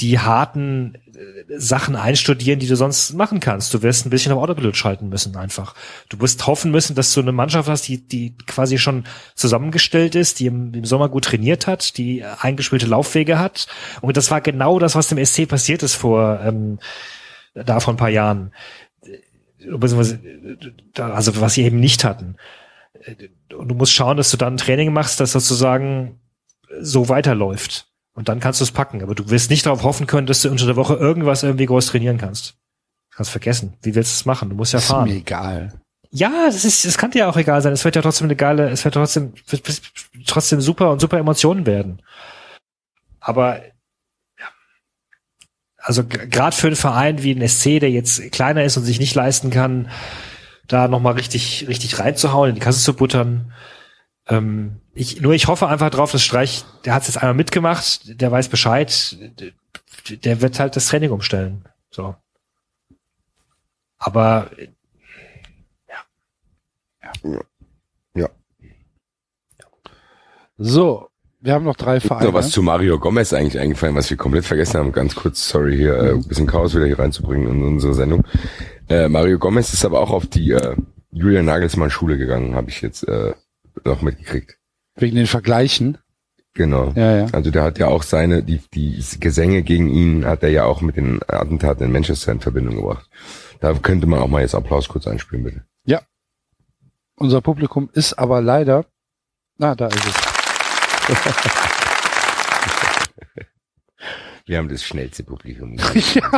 die 0.00 0.18
harten 0.18 0.96
äh, 1.14 1.58
Sachen 1.58 1.94
einstudieren, 1.96 2.58
die 2.58 2.66
du 2.66 2.76
sonst 2.76 3.14
machen 3.14 3.40
kannst. 3.40 3.72
Du 3.72 3.82
wirst 3.82 4.04
ein 4.04 4.10
bisschen 4.10 4.32
auf 4.32 4.42
Autopilot 4.42 4.76
schalten 4.76 5.08
müssen 5.08 5.36
einfach. 5.36 5.74
Du 6.08 6.20
wirst 6.20 6.46
hoffen 6.46 6.70
müssen, 6.70 6.96
dass 6.96 7.12
du 7.14 7.20
eine 7.20 7.32
Mannschaft 7.32 7.68
hast, 7.68 7.86
die, 7.88 7.98
die 7.98 8.36
quasi 8.46 8.78
schon 8.78 9.04
zusammengestellt 9.34 10.14
ist, 10.14 10.40
die 10.40 10.46
im, 10.46 10.74
im 10.74 10.84
Sommer 10.84 11.08
gut 11.08 11.26
trainiert 11.26 11.66
hat, 11.66 11.96
die 11.96 12.24
eingespielte 12.24 12.86
Laufwege 12.86 13.38
hat. 13.38 13.68
Und 14.00 14.16
das 14.16 14.30
war 14.30 14.40
genau 14.40 14.78
das, 14.78 14.94
was 14.94 15.08
dem 15.08 15.24
SC 15.24 15.48
passiert 15.48 15.82
ist 15.82 15.94
vor 15.94 16.40
ähm, 16.42 16.78
da 17.54 17.80
vor 17.80 17.94
ein 17.94 17.98
paar 17.98 18.10
Jahren. 18.10 18.52
Beziehungsweise, 19.58 20.20
Also 20.98 21.40
was 21.40 21.54
sie 21.54 21.62
eben 21.62 21.80
nicht 21.80 22.04
hatten. 22.04 22.36
Und 23.56 23.68
du 23.68 23.74
musst 23.74 23.92
schauen, 23.92 24.16
dass 24.16 24.30
du 24.30 24.36
dann 24.36 24.54
ein 24.54 24.58
Training 24.58 24.92
machst, 24.92 25.20
das 25.20 25.32
sozusagen 25.32 26.20
so 26.80 27.08
weiterläuft. 27.08 27.86
Und 28.14 28.28
dann 28.28 28.40
kannst 28.40 28.60
du 28.60 28.64
es 28.64 28.72
packen. 28.72 29.02
Aber 29.02 29.14
du 29.14 29.28
wirst 29.30 29.50
nicht 29.50 29.66
darauf 29.66 29.82
hoffen 29.82 30.06
können, 30.06 30.26
dass 30.26 30.42
du 30.42 30.50
unter 30.50 30.66
der 30.66 30.76
Woche 30.76 30.94
irgendwas 30.94 31.42
irgendwie 31.42 31.66
groß 31.66 31.86
trainieren 31.86 32.18
kannst. 32.18 32.54
Kannst 33.14 33.30
vergessen. 33.32 33.74
Wie 33.82 33.94
willst 33.94 34.12
du 34.12 34.16
es 34.16 34.24
machen? 34.24 34.48
Du 34.50 34.56
musst 34.56 34.72
ja 34.72 34.78
Ist 34.78 34.86
fahren. 34.86 35.08
mir 35.08 35.16
egal. 35.16 35.72
Ja, 36.10 36.46
das 36.46 36.64
ist, 36.64 36.84
das 36.84 36.96
kann 36.96 37.10
dir 37.10 37.28
auch 37.28 37.36
egal 37.36 37.60
sein. 37.60 37.72
Es 37.72 37.84
wird 37.84 37.96
ja 37.96 38.02
trotzdem 38.02 38.26
eine 38.26 38.36
geile, 38.36 38.70
es 38.70 38.84
wird 38.84 38.94
trotzdem, 38.94 39.32
wird 39.48 39.66
wird 39.66 39.82
trotzdem 40.26 40.60
super 40.60 40.92
und 40.92 41.00
super 41.00 41.18
Emotionen 41.18 41.66
werden. 41.66 42.00
Aber 43.18 43.58
ja, 44.38 44.46
also 45.78 46.04
gerade 46.06 46.54
für 46.54 46.68
einen 46.68 46.76
Verein 46.76 47.22
wie 47.24 47.32
ein 47.34 47.48
SC, 47.48 47.80
der 47.80 47.90
jetzt 47.90 48.30
kleiner 48.30 48.62
ist 48.62 48.76
und 48.76 48.84
sich 48.84 49.00
nicht 49.00 49.16
leisten 49.16 49.50
kann, 49.50 49.90
da 50.68 50.86
nochmal 50.86 51.14
richtig, 51.14 51.66
richtig 51.66 51.98
reinzuhauen, 51.98 52.50
in 52.50 52.54
die 52.54 52.60
Kasse 52.60 52.80
zu 52.80 52.94
buttern. 52.94 53.52
Ähm, 54.28 54.80
ich, 54.94 55.20
nur 55.20 55.34
ich 55.34 55.48
hoffe 55.48 55.68
einfach 55.68 55.90
drauf, 55.90 56.12
dass 56.12 56.22
Streich, 56.22 56.64
der 56.84 56.94
hat 56.94 57.02
es 57.02 57.08
jetzt 57.08 57.18
einmal 57.18 57.34
mitgemacht, 57.34 58.20
der 58.20 58.30
weiß 58.30 58.48
Bescheid, 58.48 59.16
der- 60.08 60.40
wird 60.40 60.58
halt 60.58 60.76
das 60.76 60.86
Training 60.86 61.10
umstellen. 61.10 61.64
So. 61.90 62.14
Aber 63.98 64.50
Ja. 68.14 68.28
So, 70.56 71.08
wir 71.40 71.52
haben 71.52 71.64
noch 71.64 71.76
drei 71.76 72.00
Vereine. 72.00 72.26
noch 72.26 72.34
was 72.34 72.50
zu 72.50 72.62
Mario 72.62 72.98
Gomez 72.98 73.32
eigentlich 73.32 73.58
eingefallen, 73.58 73.94
was 73.96 74.08
wir 74.10 74.16
komplett 74.16 74.44
vergessen 74.44 74.78
haben. 74.78 74.92
Ganz 74.92 75.14
kurz, 75.14 75.48
sorry, 75.48 75.76
hier 75.76 75.96
äh, 75.96 76.10
ein 76.12 76.26
bisschen 76.26 76.46
Chaos 76.46 76.74
wieder 76.74 76.86
hier 76.86 76.98
reinzubringen 76.98 77.48
in 77.48 77.62
unsere 77.64 77.94
Sendung. 77.94 78.24
Äh, 78.88 79.08
Mario 79.08 79.38
Gomez 79.38 79.72
ist 79.72 79.84
aber 79.84 80.00
auch 80.00 80.10
auf 80.10 80.26
die 80.26 80.52
äh, 80.52 80.76
Julian 81.10 81.44
Nagelsmann 81.44 81.90
Schule 81.90 82.18
gegangen, 82.18 82.54
habe 82.54 82.70
ich 82.70 82.80
jetzt 82.82 83.06
äh, 83.08 83.34
noch 83.84 84.02
mitgekriegt. 84.02 84.58
Wegen 84.96 85.16
den 85.16 85.26
Vergleichen. 85.26 85.98
Genau. 86.54 86.92
Ja, 86.94 87.16
ja. 87.16 87.26
Also 87.32 87.50
der 87.50 87.64
hat 87.64 87.78
ja 87.78 87.88
auch 87.88 88.04
seine, 88.04 88.44
die, 88.44 88.60
die 88.72 89.02
Gesänge 89.18 89.62
gegen 89.62 89.88
ihn 89.88 90.24
hat 90.24 90.44
er 90.44 90.50
ja 90.50 90.64
auch 90.64 90.80
mit 90.80 90.96
den 90.96 91.20
Attentaten 91.26 91.84
in 91.84 91.92
Manchester 91.92 92.30
in 92.30 92.40
Verbindung 92.40 92.76
gebracht. 92.76 93.10
Da 93.60 93.74
könnte 93.74 94.06
man 94.06 94.20
auch 94.20 94.28
mal 94.28 94.42
jetzt 94.42 94.54
Applaus 94.54 94.88
kurz 94.88 95.06
einspielen, 95.08 95.44
bitte. 95.44 95.64
Ja. 95.84 96.02
Unser 97.16 97.40
Publikum 97.40 97.90
ist 97.92 98.14
aber 98.14 98.40
leider. 98.40 98.86
Na, 99.58 99.74
da 99.74 99.88
ist 99.88 100.06
es. 100.06 100.14
Wir 104.46 104.58
haben 104.58 104.68
das 104.68 104.84
schnellste 104.84 105.24
Publikum. 105.24 105.76
ja, 106.14 106.30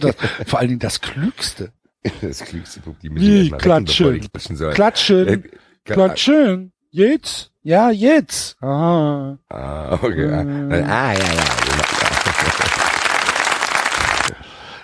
das, 0.00 0.16
vor 0.46 0.58
allen 0.58 0.68
Dingen 0.68 0.80
das 0.80 1.00
Klügste. 1.00 1.72
Das 2.20 2.40
klügste 2.40 2.80
Publikum. 2.80 3.16
Wie, 3.16 3.50
klatschen. 3.50 4.28
klatschen. 4.74 5.44
Klatschen. 5.84 6.73
Äh. 6.94 6.96
Jetzt? 6.96 7.50
Ja, 7.62 7.90
jetzt. 7.90 8.56
Aha. 8.60 9.38
Ah, 9.48 9.94
okay. 10.02 10.26
Ah, 10.30 10.40
ah, 10.70 11.12
ja, 11.12 11.18
ja. 11.18 11.44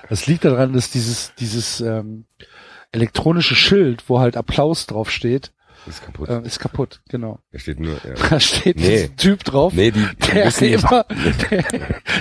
Das 0.08 0.26
liegt 0.26 0.44
daran, 0.44 0.72
dass 0.72 0.90
dieses, 0.90 1.32
dieses 1.38 1.80
ähm, 1.80 2.24
elektronische 2.90 3.54
Schild, 3.54 4.04
wo 4.08 4.18
halt 4.18 4.36
Applaus 4.36 4.86
drauf 4.86 5.10
steht, 5.10 5.52
ist 5.86 6.04
kaputt. 6.04 6.28
Äh, 6.28 6.42
ist 6.44 6.58
kaputt, 6.58 7.00
genau. 7.08 7.38
Da 7.52 7.58
steht 7.58 7.80
nur, 7.80 7.94
ja. 8.04 8.14
Da 8.28 8.38
steht 8.40 8.76
Nee. 8.76 9.04
ein 9.04 9.16
Typ 9.16 9.44
drauf, 9.44 9.72
Nee, 9.72 9.90
die, 9.92 10.04
die 10.22 10.30
der 10.32 10.62
immer, 10.62 11.04
der 11.50 11.64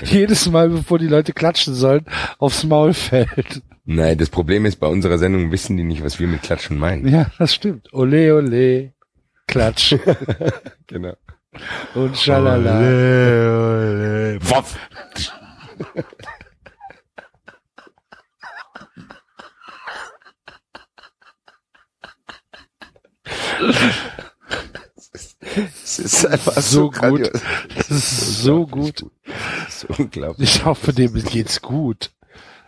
jedes 0.03 0.49
Mal, 0.49 0.69
bevor 0.69 0.97
die 0.99 1.07
Leute 1.07 1.33
klatschen 1.33 1.73
sollen, 1.73 2.05
aufs 2.37 2.63
Maul 2.63 2.93
fällt. 2.93 3.61
Nein, 3.85 4.17
das 4.17 4.29
Problem 4.29 4.65
ist, 4.65 4.77
bei 4.79 4.87
unserer 4.87 5.17
Sendung 5.17 5.51
wissen 5.51 5.75
die 5.75 5.83
nicht, 5.83 6.03
was 6.03 6.19
wir 6.19 6.27
mit 6.27 6.43
Klatschen 6.43 6.77
meinen. 6.77 7.07
Ja, 7.07 7.31
das 7.39 7.53
stimmt. 7.55 7.91
Ole, 7.91 8.35
ole, 8.35 8.93
klatsch. 9.49 9.95
genau. 10.87 11.15
Und 11.95 12.17
schalala. 12.17 12.79
Ole, 12.79 14.37
ole. 14.37 14.39
Woff. 14.41 14.77
Es 25.83 25.99
ist 25.99 26.25
einfach 26.25 26.53
so, 26.53 26.61
So 26.61 26.91
gut. 26.91 27.31
Das 27.75 27.89
ist 27.89 28.41
so 28.43 28.67
gut. 28.67 29.05
Das 29.25 29.83
ist 29.83 29.99
unglaublich. 29.99 30.55
Ich 30.55 30.65
hoffe, 30.65 30.93
dem 30.93 31.13
geht's 31.23 31.61
gut. 31.61 32.11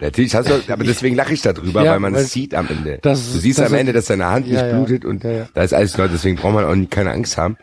Natürlich 0.01 0.33
hast 0.33 0.49
du, 0.49 0.73
aber 0.73 0.83
deswegen 0.83 1.15
lache 1.15 1.33
ich 1.33 1.41
darüber, 1.43 1.83
Ja, 1.83 1.91
weil 1.91 1.99
man 1.99 2.15
es 2.15 2.31
sieht 2.33 2.55
am 2.55 2.67
Ende. 2.67 2.97
das- 3.03 3.33
du 3.33 3.37
siehst 3.39 3.59
das- 3.59 3.67
am 3.67 3.75
Ende, 3.77 3.93
dass 3.93 4.07
seine 4.07 4.25
Hand 4.25 4.47
Ja, 4.47 4.53
nicht 4.63 4.71
ja. 4.71 4.77
blutet 4.79 5.05
und 5.05 5.23
Ja, 5.23 5.31
ja. 5.31 5.47
da 5.53 5.61
ist 5.61 5.73
alles 5.73 5.93
klar, 5.93 6.07
deswegen 6.07 6.37
braucht 6.37 6.55
man 6.55 6.65
auch 6.65 6.89
keine 6.89 7.11
Angst 7.11 7.37
haben. 7.37 7.55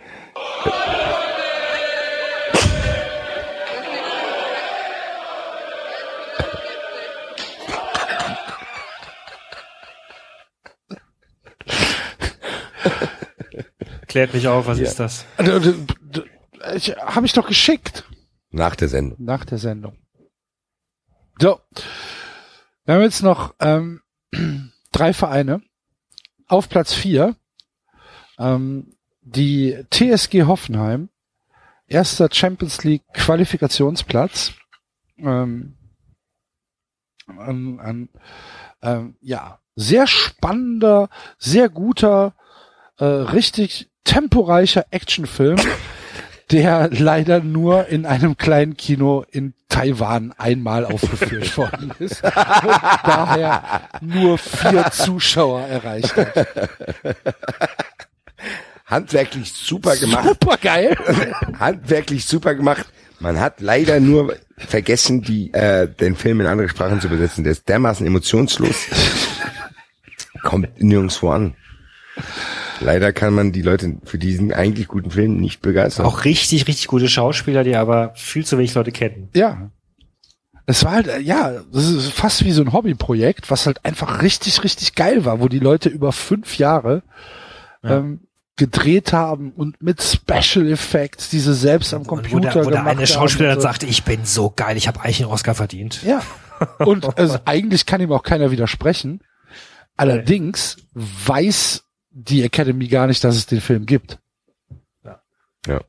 Klärt 14.07 14.33
mich 14.34 14.49
auf, 14.49 14.67
was 14.67 14.78
Ja. 14.78 14.84
ist 14.84 15.00
das? 15.00 15.26
Also, 15.36 15.75
Ich 16.75 16.91
habe 16.97 17.25
ich 17.25 17.33
doch 17.33 17.47
geschickt 17.47 18.05
Nach 18.50 18.75
der 18.75 18.89
Sendung. 18.89 19.17
nach 19.25 19.44
der 19.44 19.58
Sendung. 19.58 19.97
So, 21.41 21.60
wir 22.89 22.94
haben 22.94 23.02
jetzt 23.02 23.23
noch 23.23 23.55
ähm, 23.60 24.00
drei 24.92 25.12
Vereine 25.12 25.60
auf 26.47 26.70
Platz 26.70 26.94
vier. 26.94 27.36
Ähm, 28.39 28.97
die 29.20 29.84
TSG 29.91 30.44
Hoffenheim, 30.44 31.10
erster 31.86 32.31
Champions 32.33 32.84
League 32.84 33.02
Qualifikationsplatz. 33.12 34.55
Ähm, 35.18 35.76
an, 37.26 37.78
an, 37.78 38.08
ähm, 38.81 39.17
ja, 39.20 39.58
sehr 39.76 40.07
spannender, 40.07 41.10
sehr 41.36 41.68
guter, 41.68 42.34
äh, 42.97 43.05
richtig 43.05 43.91
temporeicher 44.05 44.86
Actionfilm, 44.92 45.58
der 46.50 46.88
leider 46.90 47.40
nur 47.40 47.88
in 47.88 48.06
einem 48.06 48.36
kleinen 48.36 48.76
Kino 48.76 49.24
in 49.30 49.54
Taiwan 49.68 50.32
einmal 50.38 50.84
aufgeführt 50.86 51.56
worden 51.58 51.92
ist 51.98 52.24
und 52.24 52.32
daher 52.32 53.82
nur 54.00 54.38
vier 54.38 54.90
Zuschauer 54.90 55.60
erreicht 55.66 56.16
hat. 56.16 56.48
Handwerklich 58.86 59.52
super 59.52 59.96
gemacht. 59.96 60.24
Super 60.26 60.56
geil. 60.56 60.96
Handwerklich 61.58 62.24
super 62.24 62.54
gemacht. 62.54 62.86
Man 63.20 63.38
hat 63.38 63.60
leider 63.60 64.00
nur 64.00 64.36
vergessen, 64.56 65.22
die, 65.22 65.52
äh, 65.52 65.88
den 65.88 66.16
Film 66.16 66.40
in 66.40 66.46
andere 66.46 66.68
Sprachen 66.68 67.00
zu 67.00 67.08
übersetzen. 67.08 67.44
Der 67.44 67.52
ist 67.52 67.68
dermaßen 67.68 68.06
emotionslos. 68.06 68.76
Kommt 70.42 70.80
nirgendwo 70.80 71.30
an. 71.30 71.54
Leider 72.81 73.12
kann 73.12 73.34
man 73.34 73.52
die 73.52 73.62
Leute 73.62 73.97
für 74.05 74.18
diesen 74.18 74.52
eigentlich 74.52 74.89
guten 74.89 75.10
Film 75.10 75.36
nicht 75.39 75.60
begeistern. 75.62 76.07
Auch 76.07 76.24
richtig, 76.24 76.66
richtig 76.68 76.86
gute 76.86 77.08
Schauspieler, 77.08 77.65
die 77.65 77.76
aber 77.76 78.12
viel 78.15 78.44
zu 78.44 78.58
wenig 78.58 78.74
Leute 78.74 78.92
kennen. 78.92 79.28
Ja. 79.34 79.70
Es 80.66 80.84
war 80.84 80.92
halt, 80.92 81.23
ja, 81.23 81.62
das 81.73 81.89
ist 81.89 82.12
fast 82.12 82.44
wie 82.44 82.52
so 82.52 82.62
ein 82.62 82.73
Hobbyprojekt, 82.74 83.50
was 83.50 83.66
halt 83.66 83.84
einfach 83.86 84.23
richtig, 84.23 84.62
richtig 84.65 84.94
geil 84.94 85.24
war, 85.24 85.40
wo 85.40 85.48
die 85.48 85.60
Leute 85.60 85.89
über 85.89 86.12
fünf 86.12 86.58
Jahre 86.58 87.02
Ja. 87.82 87.98
ähm, 87.98 88.20
gedreht 88.57 89.12
haben 89.12 89.52
und 89.52 89.81
mit 89.81 90.02
Special 90.02 90.68
Effects, 90.68 91.31
diese 91.31 91.55
selbst 91.55 91.94
am 91.94 92.05
Wo 92.05 92.08
Computer 92.08 92.50
der, 92.50 92.66
wo 92.66 92.70
der 92.70 92.81
gemacht 92.81 92.97
eine 92.98 93.07
Schauspieler 93.07 93.50
haben 93.50 93.50
dann 93.50 93.58
und 93.58 93.62
so. 93.62 93.68
sagte, 93.68 93.86
ich 93.86 94.02
bin 94.02 94.24
so 94.24 94.52
geil, 94.55 94.76
ich 94.76 94.89
habe 94.89 95.00
eigentlich 95.00 95.23
einen 95.23 95.31
Oscar 95.31 95.55
verdient. 95.55 96.02
Ja. 96.02 96.20
Und 96.81 97.16
also, 97.18 97.39
eigentlich 97.44 97.86
kann 97.86 98.00
ihm 98.00 98.12
auch 98.12 98.24
keiner 98.24 98.50
widersprechen. 98.50 99.20
Allerdings 99.97 100.76
weiß 100.94 101.84
die 102.26 102.42
Academy 102.42 102.88
gar 102.88 103.06
nicht, 103.06 103.22
dass 103.24 103.36
es 103.36 103.47
den 103.47 103.60
Film 103.60 103.86
gibt. 103.86 104.18
Ja. 105.66 105.80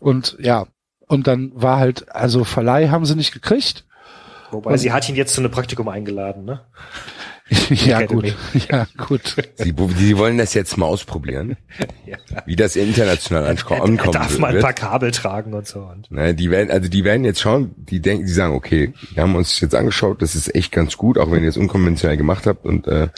Und 0.00 0.36
ja, 0.40 0.66
und 1.06 1.26
dann 1.26 1.52
war 1.54 1.78
halt, 1.78 2.14
also 2.14 2.44
Verleih 2.44 2.88
haben 2.90 3.06
sie 3.06 3.14
nicht 3.16 3.32
gekriegt. 3.32 3.84
Wobei 4.50 4.76
sie 4.76 4.92
hat 4.92 5.08
ihn 5.08 5.16
jetzt 5.16 5.34
zu 5.34 5.40
einem 5.40 5.50
Praktikum 5.50 5.88
eingeladen, 5.88 6.44
ne? 6.44 6.60
ja, 7.70 8.00
Academy. 8.00 8.30
gut. 8.52 8.68
Ja, 8.70 8.86
gut. 8.96 9.36
Sie, 9.56 9.74
sie 9.96 10.16
wollen 10.18 10.38
das 10.38 10.54
jetzt 10.54 10.76
mal 10.78 10.86
ausprobieren, 10.86 11.56
wie 12.46 12.56
das 12.56 12.76
international 12.76 13.46
anko- 13.46 13.74
ankommen 13.82 14.12
Darf 14.12 14.38
man 14.38 14.50
ein 14.50 14.54
wird. 14.54 14.64
paar 14.64 14.72
Kabel 14.72 15.10
tragen 15.10 15.52
und 15.54 15.66
so. 15.66 15.80
Und 15.80 16.10
Ne, 16.10 16.34
die 16.34 16.50
werden, 16.50 16.70
also 16.70 16.88
die 16.88 17.04
werden 17.04 17.24
jetzt 17.24 17.40
schauen, 17.40 17.74
die 17.76 18.00
denken, 18.00 18.26
die 18.26 18.32
sagen, 18.32 18.54
okay, 18.54 18.94
wir 19.12 19.22
haben 19.22 19.34
uns 19.36 19.60
jetzt 19.60 19.74
angeschaut, 19.74 20.22
das 20.22 20.34
ist 20.34 20.54
echt 20.54 20.72
ganz 20.72 20.96
gut, 20.96 21.18
auch 21.18 21.30
wenn 21.30 21.42
ihr 21.42 21.48
es 21.48 21.56
unkonventionell 21.56 22.16
gemacht 22.16 22.46
habt 22.46 22.64
und 22.64 22.86
äh, 22.86 23.08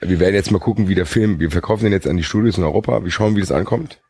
wir 0.00 0.20
werden 0.20 0.34
jetzt 0.34 0.50
mal 0.50 0.58
gucken, 0.58 0.88
wie 0.88 0.94
der 0.94 1.06
Film, 1.06 1.40
wir 1.40 1.50
verkaufen 1.50 1.84
den 1.84 1.92
jetzt 1.92 2.06
an 2.06 2.16
die 2.16 2.22
Studios 2.22 2.58
in 2.58 2.64
Europa, 2.64 3.02
wir 3.02 3.10
schauen, 3.10 3.36
wie 3.36 3.40
das 3.40 3.52
ankommt. 3.52 4.00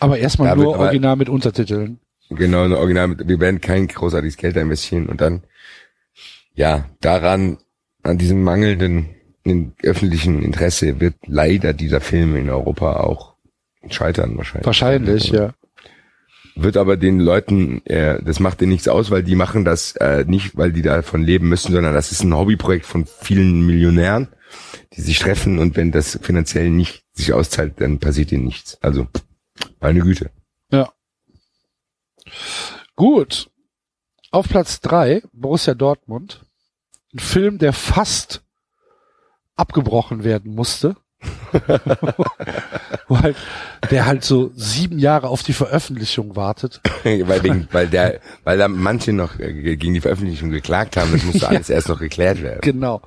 Aber 0.00 0.18
erstmal 0.18 0.48
Da 0.48 0.56
nur 0.56 0.74
aber- 0.74 0.84
original 0.86 1.16
mit 1.16 1.28
Untertiteln. 1.28 1.98
Genau, 2.30 2.64
eine 2.64 2.78
Original, 2.78 3.08
mit- 3.08 3.28
wir 3.28 3.38
werden 3.40 3.60
kein 3.60 3.86
großartiges 3.86 4.36
Geld 4.38 4.56
investieren 4.56 5.06
und 5.06 5.20
dann, 5.20 5.42
ja, 6.54 6.86
daran, 7.00 7.58
an 8.02 8.18
diesem 8.18 8.42
mangelnden 8.42 9.10
in, 9.44 9.74
öffentlichen 9.82 10.42
Interesse 10.42 11.00
wird 11.00 11.14
leider 11.26 11.74
dieser 11.74 12.00
Film 12.00 12.34
in 12.36 12.48
Europa 12.48 12.96
auch 13.00 13.34
scheitern 13.90 14.36
wahrscheinlich. 14.38 14.66
Wahrscheinlich, 14.66 15.28
ja. 15.30 15.52
Wird 16.56 16.76
aber 16.76 16.96
den 16.96 17.18
Leuten, 17.20 17.84
äh, 17.84 18.22
das 18.22 18.40
macht 18.40 18.60
denen 18.60 18.72
nichts 18.72 18.88
aus, 18.88 19.10
weil 19.10 19.22
die 19.22 19.34
machen 19.34 19.64
das 19.64 19.96
äh, 19.96 20.24
nicht, 20.26 20.56
weil 20.56 20.72
die 20.72 20.82
davon 20.82 21.22
leben 21.22 21.48
müssen, 21.48 21.72
sondern 21.72 21.92
das 21.94 22.12
ist 22.12 22.22
ein 22.22 22.34
Hobbyprojekt 22.34 22.86
von 22.86 23.04
vielen 23.06 23.66
Millionären, 23.66 24.28
die 24.96 25.00
sich 25.00 25.18
treffen 25.18 25.58
und 25.58 25.76
wenn 25.76 25.92
das 25.92 26.18
finanziell 26.22 26.70
nicht 26.70 27.04
sich 27.12 27.32
auszahlt, 27.32 27.80
dann 27.80 27.98
passiert 27.98 28.32
ihnen 28.32 28.44
nichts. 28.44 28.78
Also, 28.80 29.06
meine 29.80 30.00
Güte. 30.00 30.30
Ja. 30.70 30.92
Gut. 32.96 33.50
Auf 34.30 34.48
Platz 34.48 34.80
drei 34.80 35.22
Borussia 35.32 35.74
Dortmund. 35.74 36.44
Ein 37.12 37.20
Film, 37.20 37.58
der 37.58 37.72
fast 37.72 38.42
abgebrochen 39.56 40.24
werden 40.24 40.54
musste. 40.54 40.96
weil 43.08 43.34
der 43.90 44.06
halt 44.06 44.24
so 44.24 44.50
sieben 44.54 44.98
Jahre 44.98 45.28
auf 45.28 45.42
die 45.42 45.52
Veröffentlichung 45.52 46.36
wartet. 46.36 46.80
weil, 47.04 47.42
wegen, 47.42 47.68
weil 47.70 47.86
der, 47.86 48.20
weil 48.42 48.58
da 48.58 48.68
manche 48.68 49.12
noch 49.12 49.38
äh, 49.38 49.76
gegen 49.76 49.94
die 49.94 50.00
Veröffentlichung 50.00 50.50
geklagt 50.50 50.96
haben, 50.96 51.12
das 51.12 51.22
musste 51.24 51.48
alles 51.48 51.70
erst 51.70 51.88
noch 51.88 51.98
geklärt 51.98 52.42
werden. 52.42 52.60
Genau. 52.62 53.00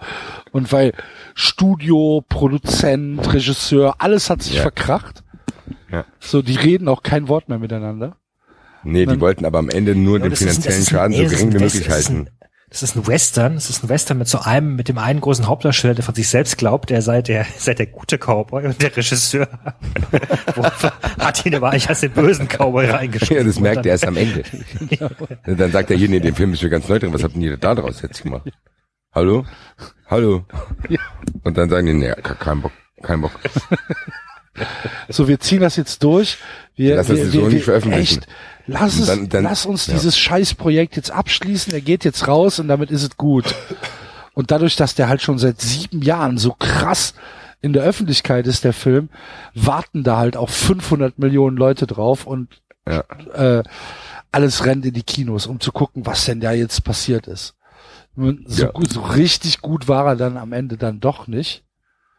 Und 0.52 0.72
weil 0.72 0.94
Studio, 1.40 2.24
Produzent, 2.28 3.32
Regisseur, 3.32 3.94
alles 4.00 4.32
hat 4.32 4.42
sich 4.42 4.56
Ja. 4.56 4.64
verkracht. 4.64 5.24
Ja. 5.92 6.04
So, 6.20 6.42
die 6.42 6.56
reden 6.56 6.88
auch 6.88 7.04
kein 7.04 7.28
Wort 7.28 7.48
mehr 7.48 7.60
miteinander. 7.60 8.16
Nee, 8.84 9.02
die 9.02 9.06
Dann- 9.06 9.20
wollten 9.22 9.46
aber 9.46 9.60
am 9.60 9.70
Ende 9.70 9.94
nur 9.94 10.20
den 10.20 10.32
ist 10.32 10.42
ein- 10.42 10.48
finanziellen 10.50 10.80
ein- 10.82 10.86
Schaden 10.86 11.14
so 11.16 11.24
gering 11.24 11.50
wie 11.54 11.60
möglich 11.60 11.86
das 11.86 12.00
ist 12.00 12.10
ein- 12.10 12.16
halten. 12.18 12.30
Das 12.72 12.82
ist 12.84 12.96
ein 12.96 13.06
Western, 13.08 13.54
das 13.54 13.70
ist 13.70 13.84
ein 13.84 13.90
Western 13.90 14.18
mit 14.18 14.28
so 14.28 14.40
einem, 14.40 14.76
mit 14.76 14.90
dem 14.90 14.98
einen 14.98 15.22
großen 15.22 15.46
Hauptdarsteller, 15.48 15.94
der 15.94 16.04
von 16.04 16.16
sich 16.16 16.28
selbst 16.28 16.58
glaubt, 16.58 16.90
er 16.90 17.02
sei 17.04 17.22
der, 17.22 17.46
sei 17.58 17.76
der 17.76 17.86
gute 17.86 18.18
Cowboy 18.18 18.66
und 18.66 18.82
der 18.82 18.98
Regisseur 18.98 19.48
hat 21.20 21.46
ihn 21.46 21.54
aber 21.56 21.70
eigentlich 21.70 21.88
als 21.88 22.02
den 22.02 22.12
bösen 22.12 22.48
Cowboy 22.48 22.88
reingeschrieben. 22.88 23.38
Ja, 23.38 23.44
das 23.44 23.60
merkt 23.60 23.86
er 23.86 23.92
erst 23.92 24.06
am 24.08 24.18
Ende. 24.18 24.44
Dann 25.46 25.72
sagt 25.72 25.92
er 25.92 25.98
hier, 25.98 26.10
nee, 26.10 26.20
den 26.20 26.36
Film 26.36 26.54
ist 26.54 26.64
mir 26.64 26.70
ganz 26.70 26.90
neu 26.90 26.98
drin, 27.00 27.14
was 27.14 27.24
habt 27.24 27.36
denn 27.36 27.42
ihr 27.44 27.58
da 27.58 27.76
draus 27.76 28.02
jetzt 28.02 28.24
gemacht? 28.24 28.50
Hallo? 29.14 29.46
Hallo? 30.10 30.46
Und 31.44 31.58
dann 31.58 31.70
sagen 31.70 31.88
die, 31.88 31.94
nee, 31.94 32.12
ke- 32.24 32.36
kein 32.36 32.62
Bock, 32.62 32.72
kein 33.02 33.22
Bock. 33.22 33.32
So, 35.08 35.28
wir 35.28 35.40
ziehen 35.40 35.60
das 35.62 35.76
jetzt 35.76 36.02
durch. 36.02 36.40
Wir, 36.76 36.96
Lass 36.96 37.06
das 37.08 37.18
wir, 37.18 37.26
so 37.28 37.34
wir, 37.34 37.42
nicht 37.50 37.54
wir, 37.58 37.62
veröffentlichen. 37.64 38.22
Echt, 38.24 38.28
lass, 38.66 38.98
es, 38.98 39.06
dann- 39.06 39.30
dann- 39.30 39.44
lass 39.44 39.68
uns 39.68 39.86
ja. 39.86 39.94
dieses 39.94 40.18
Scheißprojekt 40.18 40.96
jetzt 40.96 41.12
abschließen. 41.12 41.72
Er 41.74 41.82
geht 41.82 42.04
jetzt 42.04 42.28
raus 42.28 42.58
und 42.58 42.68
damit 42.68 42.90
ist 42.90 43.04
es 43.04 43.18
gut. 43.18 43.54
Und 44.34 44.50
dadurch, 44.50 44.76
dass 44.76 44.96
der 44.96 45.10
halt 45.10 45.22
schon 45.22 45.38
seit 45.38 45.62
sieben 45.62 46.02
Jahren 46.02 46.40
so 46.40 46.56
krass 46.58 47.14
in 47.62 47.72
der 47.72 47.84
Öffentlichkeit 47.84 48.48
ist, 48.48 48.64
der 48.64 48.74
Film, 48.74 49.10
warten 49.54 50.04
da 50.04 50.18
halt 50.18 50.36
auch 50.36 50.50
500 50.50 51.20
Millionen 51.20 51.56
Leute 51.56 51.86
drauf 51.86 52.26
und 52.26 52.48
Ja. 52.88 53.04
äh, 53.36 53.64
alles 54.32 54.66
rennt 54.66 54.88
in 54.88 54.94
die 54.96 55.04
Kinos, 55.04 55.46
um 55.46 55.60
zu 55.60 55.72
gucken, 55.72 56.08
was 56.08 56.26
denn 56.26 56.40
da 56.40 56.52
jetzt 56.52 56.84
passiert 56.84 57.28
ist. 57.28 57.54
Und 58.18 58.50
So, 58.52 58.64
Ja. 58.66 58.72
gut, 58.72 58.92
so 58.92 59.02
richtig 59.02 59.62
gut 59.62 59.88
war 59.88 60.06
er 60.06 60.16
dann 60.18 60.36
am 60.38 60.52
Ende 60.52 60.76
dann 60.78 61.00
doch 61.00 61.28
nicht. 61.28 61.64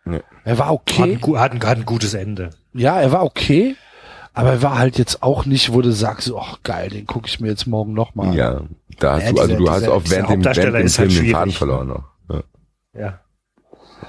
Nee. 0.05 0.23
Er 0.45 0.59
war 0.59 0.67
Hat 0.69 0.73
okay. 0.75 1.03
ein, 1.15 1.21
gu- 1.21 1.37
hat, 1.39 1.53
ein, 1.53 1.61
hat 1.63 1.77
ein 1.79 1.85
gutes 1.85 2.15
Ende. 2.15 2.51
Ja, 2.73 2.99
er 3.01 3.13
war 3.13 3.25
okay, 3.25 3.77
aber 4.33 4.51
er 4.53 4.63
war 4.63 4.79
halt 4.79 4.97
jetzt 4.97 5.23
auch 5.23 5.45
nicht, 5.45 5.73
wo 5.75 5.83
du 5.83 5.91
sagst, 5.93 6.29
so, 6.29 6.39
ach 6.39 6.59
geil, 6.63 6.89
den 6.89 7.07
gucke 7.07 7.27
ich 7.27 7.41
mir 7.41 7.49
jetzt 7.49 7.67
morgen 7.67 7.93
nochmal. 7.93 8.35
Ja, 8.35 8.63
da 8.99 9.15
hast 9.17 9.25
Ja, 9.25 9.33
du, 9.33 9.41
also 9.41 9.47
dieser- 9.49 9.59
du 9.59 9.71
hast 9.71 9.81
dieser- 9.83 9.93
auch 9.95 10.03
während 10.07 10.31
dem, 10.31 10.45
während 10.45 10.59
dem 10.75 10.89
Film 10.89 11.09
halt 11.11 11.19
den 11.23 11.31
Faden 11.33 11.53
verloren 11.53 11.89
noch. 11.89 12.05
Ja. 12.31 12.43
Ja. 12.99 13.21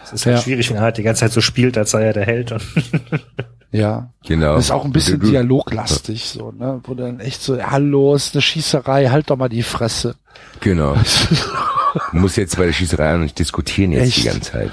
Es 0.04 0.14
ist 0.14 0.26
halt 0.26 0.38
Ja. 0.38 0.42
schwierig, 0.44 0.70
wenn 0.70 0.78
er 0.78 0.84
halt 0.84 0.98
die 0.98 1.04
ganze 1.04 1.22
Zeit 1.22 1.32
so 1.32 1.42
spielt, 1.42 1.78
als 1.78 1.92
sei 1.92 2.04
er 2.04 2.14
der 2.14 2.26
Held. 2.26 2.52
Und 2.52 2.62
Ja. 3.72 4.12
Genau. 4.26 4.56
Das 4.56 4.66
ist 4.66 4.72
auch 4.72 4.84
ein 4.86 4.92
bisschen 4.92 5.20
Du- 5.20 5.26
du- 5.26 5.32
dialoglastig, 5.32 6.26
so, 6.30 6.52
ne, 6.52 6.82
wo 6.86 6.94
dann 6.96 7.20
echt 7.20 7.42
so, 7.42 7.62
hallo, 7.62 8.16
ist 8.16 8.34
eine 8.34 8.42
Schießerei, 8.42 9.10
halt 9.10 9.30
doch 9.30 9.38
mal 9.38 9.50
die 9.50 9.62
Fresse. 9.64 10.16
Genau. 10.62 10.96
Du 12.12 12.18
musst 12.18 12.38
jetzt 12.38 12.58
bei 12.58 12.66
der 12.66 12.74
Schießerei 12.74 13.16
auch 13.16 13.20
nicht 13.20 13.38
diskutieren 13.40 13.92
jetzt 13.92 14.16
die 14.18 14.20
Echt? 14.22 14.32
ganze 14.34 14.52
Zeit. 14.52 14.72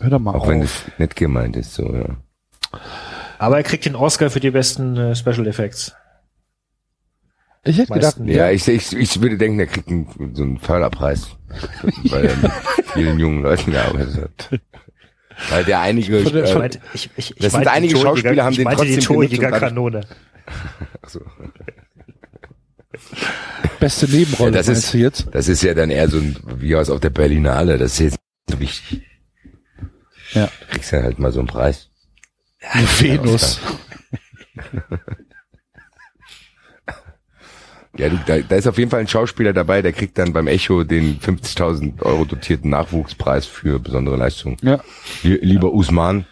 Hör 0.00 0.10
doch 0.10 0.18
mal 0.18 0.34
Auch 0.34 0.48
wenn 0.48 0.62
auf. 0.62 0.84
das 0.88 0.98
nett 0.98 1.16
gemeint 1.16 1.56
ist, 1.56 1.74
so, 1.74 1.94
ja. 1.94 2.16
Aber 3.38 3.56
er 3.56 3.62
kriegt 3.62 3.84
den 3.84 3.94
Oscar 3.96 4.30
für 4.30 4.40
die 4.40 4.50
besten 4.50 4.96
äh, 4.96 5.14
Special 5.14 5.46
Effects. 5.46 5.94
Ich 7.66 7.78
hätte 7.78 7.92
gedacht, 7.94 8.18
Meisten- 8.18 8.28
Ja, 8.28 8.50
ich, 8.50 8.66
ich, 8.68 8.92
ich 8.94 9.20
würde 9.22 9.38
denken, 9.38 9.58
der 9.58 9.66
kriegt 9.66 9.88
einen, 9.88 10.34
so 10.34 10.42
einen 10.42 10.58
Förderpreis, 10.58 11.28
weil 12.04 12.26
er 12.26 12.36
mit 12.36 12.52
vielen 12.92 13.18
jungen 13.18 13.42
Leuten 13.42 13.70
gearbeitet 13.72 14.22
hat. 14.22 14.60
Weil 15.50 15.64
der 15.64 15.80
einige, 15.80 16.22
der- 16.22 16.44
äh, 16.44 16.54
meinte- 16.58 16.80
ich, 16.92 17.10
ich, 17.16 17.30
ich 17.30 17.36
das 17.38 17.52
sind 17.52 17.62
die 17.64 17.68
einige 17.68 17.96
Schauspieler, 17.96 18.44
haben 18.44 18.52
ich 18.52 18.58
den 18.58 18.68
die 18.68 18.74
trotzdem 18.74 18.94
und 18.98 19.04
Torjägerkanone. 19.04 20.00
ach 21.02 21.08
so. 21.08 21.20
Beste 23.80 24.06
Ja, 24.06 24.16
Nebenrolle, 24.18 24.52
das 24.52 24.66
meinst 24.66 24.84
ist, 24.84 24.94
du 24.94 24.98
jetzt? 24.98 25.26
das 25.32 25.48
ist 25.48 25.62
ja 25.62 25.74
dann 25.74 25.90
eher 25.90 26.08
so 26.08 26.18
ein, 26.18 26.36
wie 26.58 26.74
aus 26.76 26.90
auf 26.90 27.00
der 27.00 27.10
Berlinale, 27.10 27.78
das 27.78 27.92
ist 27.94 27.98
jetzt 28.00 28.18
nicht 28.48 28.50
so 28.50 28.60
wichtig. 28.60 29.02
Ja. 30.32 30.48
Kriegst 30.70 30.92
ja 30.92 31.02
halt 31.02 31.18
mal 31.18 31.32
so 31.32 31.38
einen 31.40 31.48
Preis. 31.48 31.90
Eine 32.60 32.86
Venus. 32.86 33.60
Ja, 37.96 38.08
du, 38.08 38.18
da, 38.26 38.38
da 38.40 38.56
ist 38.56 38.66
auf 38.66 38.76
jeden 38.76 38.90
Fall 38.90 38.98
ein 39.00 39.06
Schauspieler 39.08 39.52
dabei, 39.52 39.80
der 39.80 39.92
kriegt 39.92 40.18
dann 40.18 40.32
beim 40.32 40.48
Echo 40.48 40.82
den 40.82 41.20
50.000 41.20 42.02
Euro 42.02 42.24
dotierten 42.24 42.70
Nachwuchspreis 42.70 43.46
für 43.46 43.78
besondere 43.78 44.16
Leistung. 44.16 44.56
Ja. 44.62 44.80
Lie- 45.22 45.38
Lieber 45.42 45.72
Usman, 45.72 46.26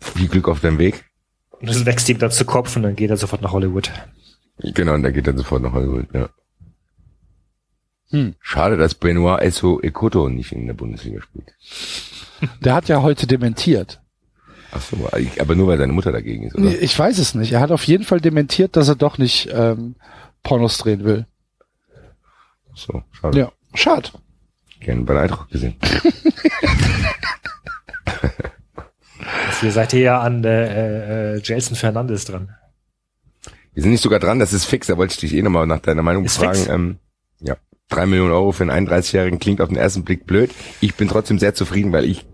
viel 0.00 0.26
Glück 0.28 0.48
auf 0.48 0.58
deinem 0.58 0.78
Weg. 0.78 1.04
Und 1.60 1.68
das 1.68 1.86
wächst 1.86 2.08
ihm 2.08 2.18
dann 2.18 2.32
zu 2.32 2.44
Kopf 2.44 2.74
und 2.74 2.82
dann 2.82 2.96
geht 2.96 3.10
er 3.10 3.16
sofort 3.16 3.40
nach 3.40 3.52
Hollywood. 3.52 3.92
Genau, 4.58 4.94
und 4.94 5.02
der 5.02 5.12
geht 5.12 5.26
dann 5.26 5.36
sofort 5.38 5.62
nach 5.62 5.72
Hollywood, 5.72 6.06
ja. 6.14 6.28
Hm. 8.10 8.34
Schade, 8.40 8.76
dass 8.76 8.94
Benoit 8.94 9.40
Esso 9.40 9.80
Ekoto 9.80 10.28
nicht 10.28 10.52
in 10.52 10.66
der 10.66 10.74
Bundesliga 10.74 11.22
spielt. 11.22 11.54
Der 12.60 12.74
hat 12.74 12.88
ja 12.88 13.00
heute 13.02 13.26
dementiert. 13.26 14.00
Ach 14.70 14.80
so, 14.80 14.96
aber 15.38 15.54
nur 15.54 15.68
weil 15.68 15.78
seine 15.78 15.92
Mutter 15.92 16.12
dagegen 16.12 16.44
ist, 16.44 16.54
oder? 16.54 16.64
Nee, 16.64 16.76
Ich 16.76 16.98
weiß 16.98 17.18
es 17.18 17.34
nicht. 17.34 17.52
Er 17.52 17.60
hat 17.60 17.70
auf 17.70 17.84
jeden 17.84 18.04
Fall 18.04 18.20
dementiert, 18.20 18.76
dass 18.76 18.88
er 18.88 18.96
doch 18.96 19.18
nicht 19.18 19.48
ähm, 19.52 19.96
Pornos 20.42 20.78
drehen 20.78 21.04
will. 21.04 21.26
So, 22.74 23.02
schade. 23.12 23.38
Ja, 23.38 23.52
schade. 23.74 24.10
Gerne 24.80 25.02
bei 25.02 25.20
Eintracht 25.20 25.50
gesehen. 25.50 25.76
Hier 29.60 29.70
seid 29.72 29.92
ihr 29.92 30.00
ja 30.00 30.20
an 30.20 30.42
äh, 30.44 31.34
äh, 31.36 31.40
Jason 31.42 31.76
Fernandes 31.76 32.24
dran. 32.24 32.54
Wir 33.74 33.82
sind 33.82 33.92
nicht 33.92 34.02
sogar 34.02 34.18
dran, 34.18 34.38
das 34.38 34.52
ist 34.52 34.64
fix, 34.64 34.86
da 34.86 34.96
wollte 34.96 35.14
ich 35.14 35.20
dich 35.20 35.34
eh 35.34 35.42
nochmal 35.42 35.66
nach 35.66 35.80
deiner 35.80 36.02
Meinung 36.02 36.24
Ist 36.24 36.36
fragen. 36.36 36.56
fix? 36.58 36.68
Ähm, 36.68 36.98
ja, 37.40 37.56
drei 37.88 38.06
Millionen 38.06 38.32
Euro 38.32 38.52
für 38.52 38.64
einen 38.64 38.88
31-Jährigen 38.88 39.38
klingt 39.38 39.60
auf 39.60 39.68
den 39.68 39.78
ersten 39.78 40.04
Blick 40.04 40.26
blöd. 40.26 40.50
Ich 40.80 40.94
bin 40.94 41.08
trotzdem 41.08 41.38
sehr 41.38 41.54
zufrieden, 41.54 41.92
weil 41.92 42.04
ich 42.04 42.26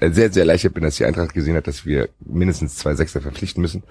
äh, 0.00 0.10
sehr, 0.12 0.32
sehr 0.32 0.42
erleichtert 0.42 0.74
bin, 0.74 0.82
dass 0.82 0.96
die 0.96 1.04
Eintracht 1.04 1.34
gesehen 1.34 1.56
hat, 1.56 1.66
dass 1.66 1.84
wir 1.84 2.08
mindestens 2.24 2.76
zwei 2.76 2.94
Sechser 2.94 3.20
verpflichten 3.20 3.60
müssen. 3.60 3.82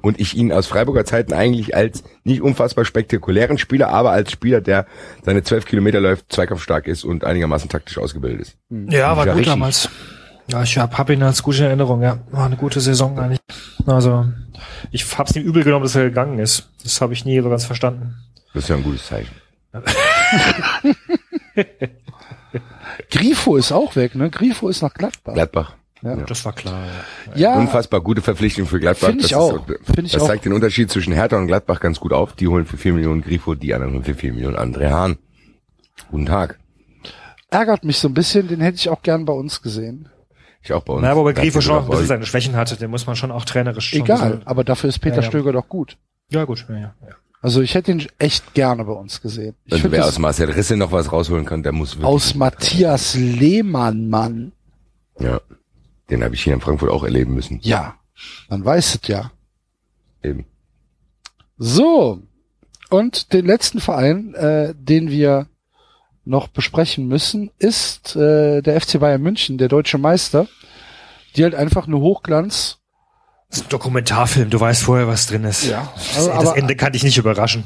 Und 0.00 0.18
ich 0.18 0.34
ihn 0.34 0.50
aus 0.50 0.66
Freiburger 0.66 1.04
Zeiten 1.04 1.34
eigentlich 1.34 1.76
als 1.76 2.04
nicht 2.24 2.40
unfassbar 2.40 2.84
spektakulären 2.84 3.58
Spieler, 3.58 3.88
aber 3.90 4.12
als 4.12 4.32
Spieler, 4.32 4.60
der 4.60 4.86
seine 5.24 5.42
zwölf 5.42 5.66
Kilometer 5.66 6.00
läuft, 6.00 6.32
zweikampfstark 6.32 6.86
ist 6.86 7.04
und 7.04 7.24
einigermaßen 7.24 7.68
taktisch 7.68 7.98
ausgebildet 7.98 8.40
ist. 8.40 8.56
Ja, 8.70 9.16
war 9.16 9.26
gut 9.26 9.34
richtig. 9.34 9.52
damals. 9.52 9.90
Ja, 10.50 10.62
ich 10.62 10.78
hab, 10.78 10.96
hab 10.96 11.10
ihn 11.10 11.22
als 11.22 11.42
gute 11.42 11.64
Erinnerung, 11.66 12.02
ja. 12.02 12.18
War 12.30 12.46
eine 12.46 12.56
gute 12.56 12.80
Saison 12.80 13.18
eigentlich. 13.18 13.40
Also, 13.86 14.26
ich 14.90 15.18
hab's 15.18 15.36
ihm 15.36 15.42
übel 15.42 15.62
genommen, 15.62 15.84
dass 15.84 15.94
er 15.94 16.04
gegangen 16.04 16.38
ist. 16.38 16.70
Das 16.82 17.00
habe 17.00 17.12
ich 17.12 17.24
nie 17.24 17.40
so 17.40 17.50
ganz 17.50 17.64
verstanden. 17.64 18.14
Das 18.54 18.62
ist 18.64 18.68
ja 18.70 18.76
ein 18.76 18.82
gutes 18.82 19.06
Zeichen. 19.06 19.34
Grifo 23.10 23.56
ist 23.56 23.72
auch 23.72 23.96
weg, 23.96 24.14
ne? 24.14 24.30
Grifo 24.30 24.68
ist 24.68 24.82
nach 24.82 24.94
Gladbach. 24.94 25.34
Gladbach. 25.34 25.74
Ja. 26.02 26.14
Das 26.16 26.44
war 26.44 26.52
klar, 26.52 26.80
ja. 27.34 27.52
Ja, 27.52 27.58
Unfassbar 27.58 28.00
gute 28.00 28.22
Verpflichtung 28.22 28.66
für 28.66 28.78
Gladbach. 28.78 29.08
Find 29.08 29.22
ich 29.22 29.30
das 29.30 29.38
auch. 29.38 29.68
Ist, 29.68 29.84
Find 29.94 30.06
ich 30.06 30.12
das 30.12 30.22
auch. 30.22 30.28
zeigt 30.28 30.44
den 30.44 30.52
Unterschied 30.52 30.90
zwischen 30.90 31.12
Hertha 31.12 31.36
und 31.36 31.48
Gladbach 31.48 31.80
ganz 31.80 31.98
gut 31.98 32.12
auf. 32.12 32.34
Die 32.34 32.46
holen 32.46 32.66
für 32.66 32.76
4 32.76 32.92
Millionen 32.92 33.22
Grifo, 33.22 33.54
die 33.54 33.74
anderen 33.74 33.94
holen 33.94 34.04
für 34.04 34.14
4 34.14 34.32
Millionen 34.32 34.56
André 34.56 34.90
Hahn. 34.90 35.18
Guten 36.10 36.26
Tag. 36.26 36.58
ärgert 37.50 37.84
mich 37.84 37.98
so 37.98 38.08
ein 38.08 38.14
bisschen, 38.14 38.46
den 38.46 38.60
hätte 38.60 38.76
ich 38.76 38.88
auch 38.88 39.02
gern 39.02 39.24
bei 39.24 39.32
uns 39.32 39.60
gesehen. 39.60 40.08
Ich 40.62 40.72
auch 40.72 40.82
bei 40.82 40.94
uns. 40.94 41.02
Na, 41.02 41.16
wobei 41.16 41.32
Grifo 41.32 41.60
schon 41.60 41.76
auch 41.76 41.84
ein 41.84 41.90
bisschen 41.90 42.06
seine 42.06 42.26
Schwächen 42.26 42.56
hatte, 42.56 42.76
den 42.76 42.90
muss 42.90 43.06
man 43.06 43.16
schon 43.16 43.30
auch 43.30 43.44
trainerisch 43.44 43.90
schon 43.90 44.00
Egal, 44.00 44.42
aber 44.44 44.64
dafür 44.64 44.88
ist 44.88 44.98
Peter 44.98 45.16
Ja, 45.16 45.22
ja. 45.22 45.28
Stöger 45.28 45.52
doch 45.52 45.68
gut. 45.68 45.96
Ja, 46.30 46.44
gut, 46.44 46.66
ja, 46.68 46.78
ja. 46.78 46.94
Also 47.40 47.62
ich 47.62 47.74
hätte 47.74 47.92
ihn 47.92 48.06
echt 48.18 48.54
gerne 48.54 48.84
bei 48.84 48.92
uns 48.92 49.20
gesehen. 49.20 49.54
Ich 49.64 49.74
Also 49.74 49.92
wer 49.92 50.04
aus 50.04 50.18
Marcel 50.18 50.50
Risse 50.50 50.76
noch 50.76 50.90
was 50.90 51.12
rausholen 51.12 51.44
kann, 51.44 51.62
der 51.62 51.72
muss 51.72 51.92
wirklich. 51.92 52.06
aus 52.06 52.34
Matthias 52.34 53.14
Lehmann, 53.14 54.08
Mann. 54.08 54.52
Ja. 55.20 55.40
Den 56.10 56.24
habe 56.24 56.34
ich 56.34 56.42
hier 56.42 56.54
in 56.54 56.60
Frankfurt 56.60 56.90
auch 56.90 57.04
erleben 57.04 57.34
müssen. 57.34 57.60
Ja, 57.62 57.94
man 58.48 58.64
weiß 58.64 58.96
es 58.96 59.08
ja. 59.08 59.30
Eben. 60.22 60.46
So, 61.58 62.22
und 62.90 63.32
den 63.32 63.46
letzten 63.46 63.80
Verein, 63.80 64.34
äh, 64.34 64.74
den 64.76 65.10
wir 65.10 65.46
noch 66.28 66.48
besprechen 66.48 67.06
müssen, 67.08 67.50
ist 67.58 68.14
äh, 68.14 68.60
der 68.60 68.80
FC 68.80 69.00
Bayern 69.00 69.22
München, 69.22 69.56
der 69.58 69.68
deutsche 69.68 69.96
Meister, 69.98 70.46
die 71.36 71.42
halt 71.42 71.54
einfach 71.54 71.86
eine 71.86 71.98
Hochglanz. 71.98 72.78
Das 73.48 73.60
ist 73.60 73.66
ein 73.66 73.70
Dokumentarfilm, 73.70 74.50
du 74.50 74.60
weißt 74.60 74.82
vorher, 74.82 75.08
was 75.08 75.26
drin 75.26 75.44
ist. 75.44 75.64
Ja, 75.64 75.90
Das, 75.94 76.16
also, 76.16 76.28
das 76.30 76.38
aber- 76.48 76.56
Ende 76.58 76.76
kann 76.76 76.92
dich 76.92 77.02
nicht 77.02 77.16
überraschen. 77.16 77.64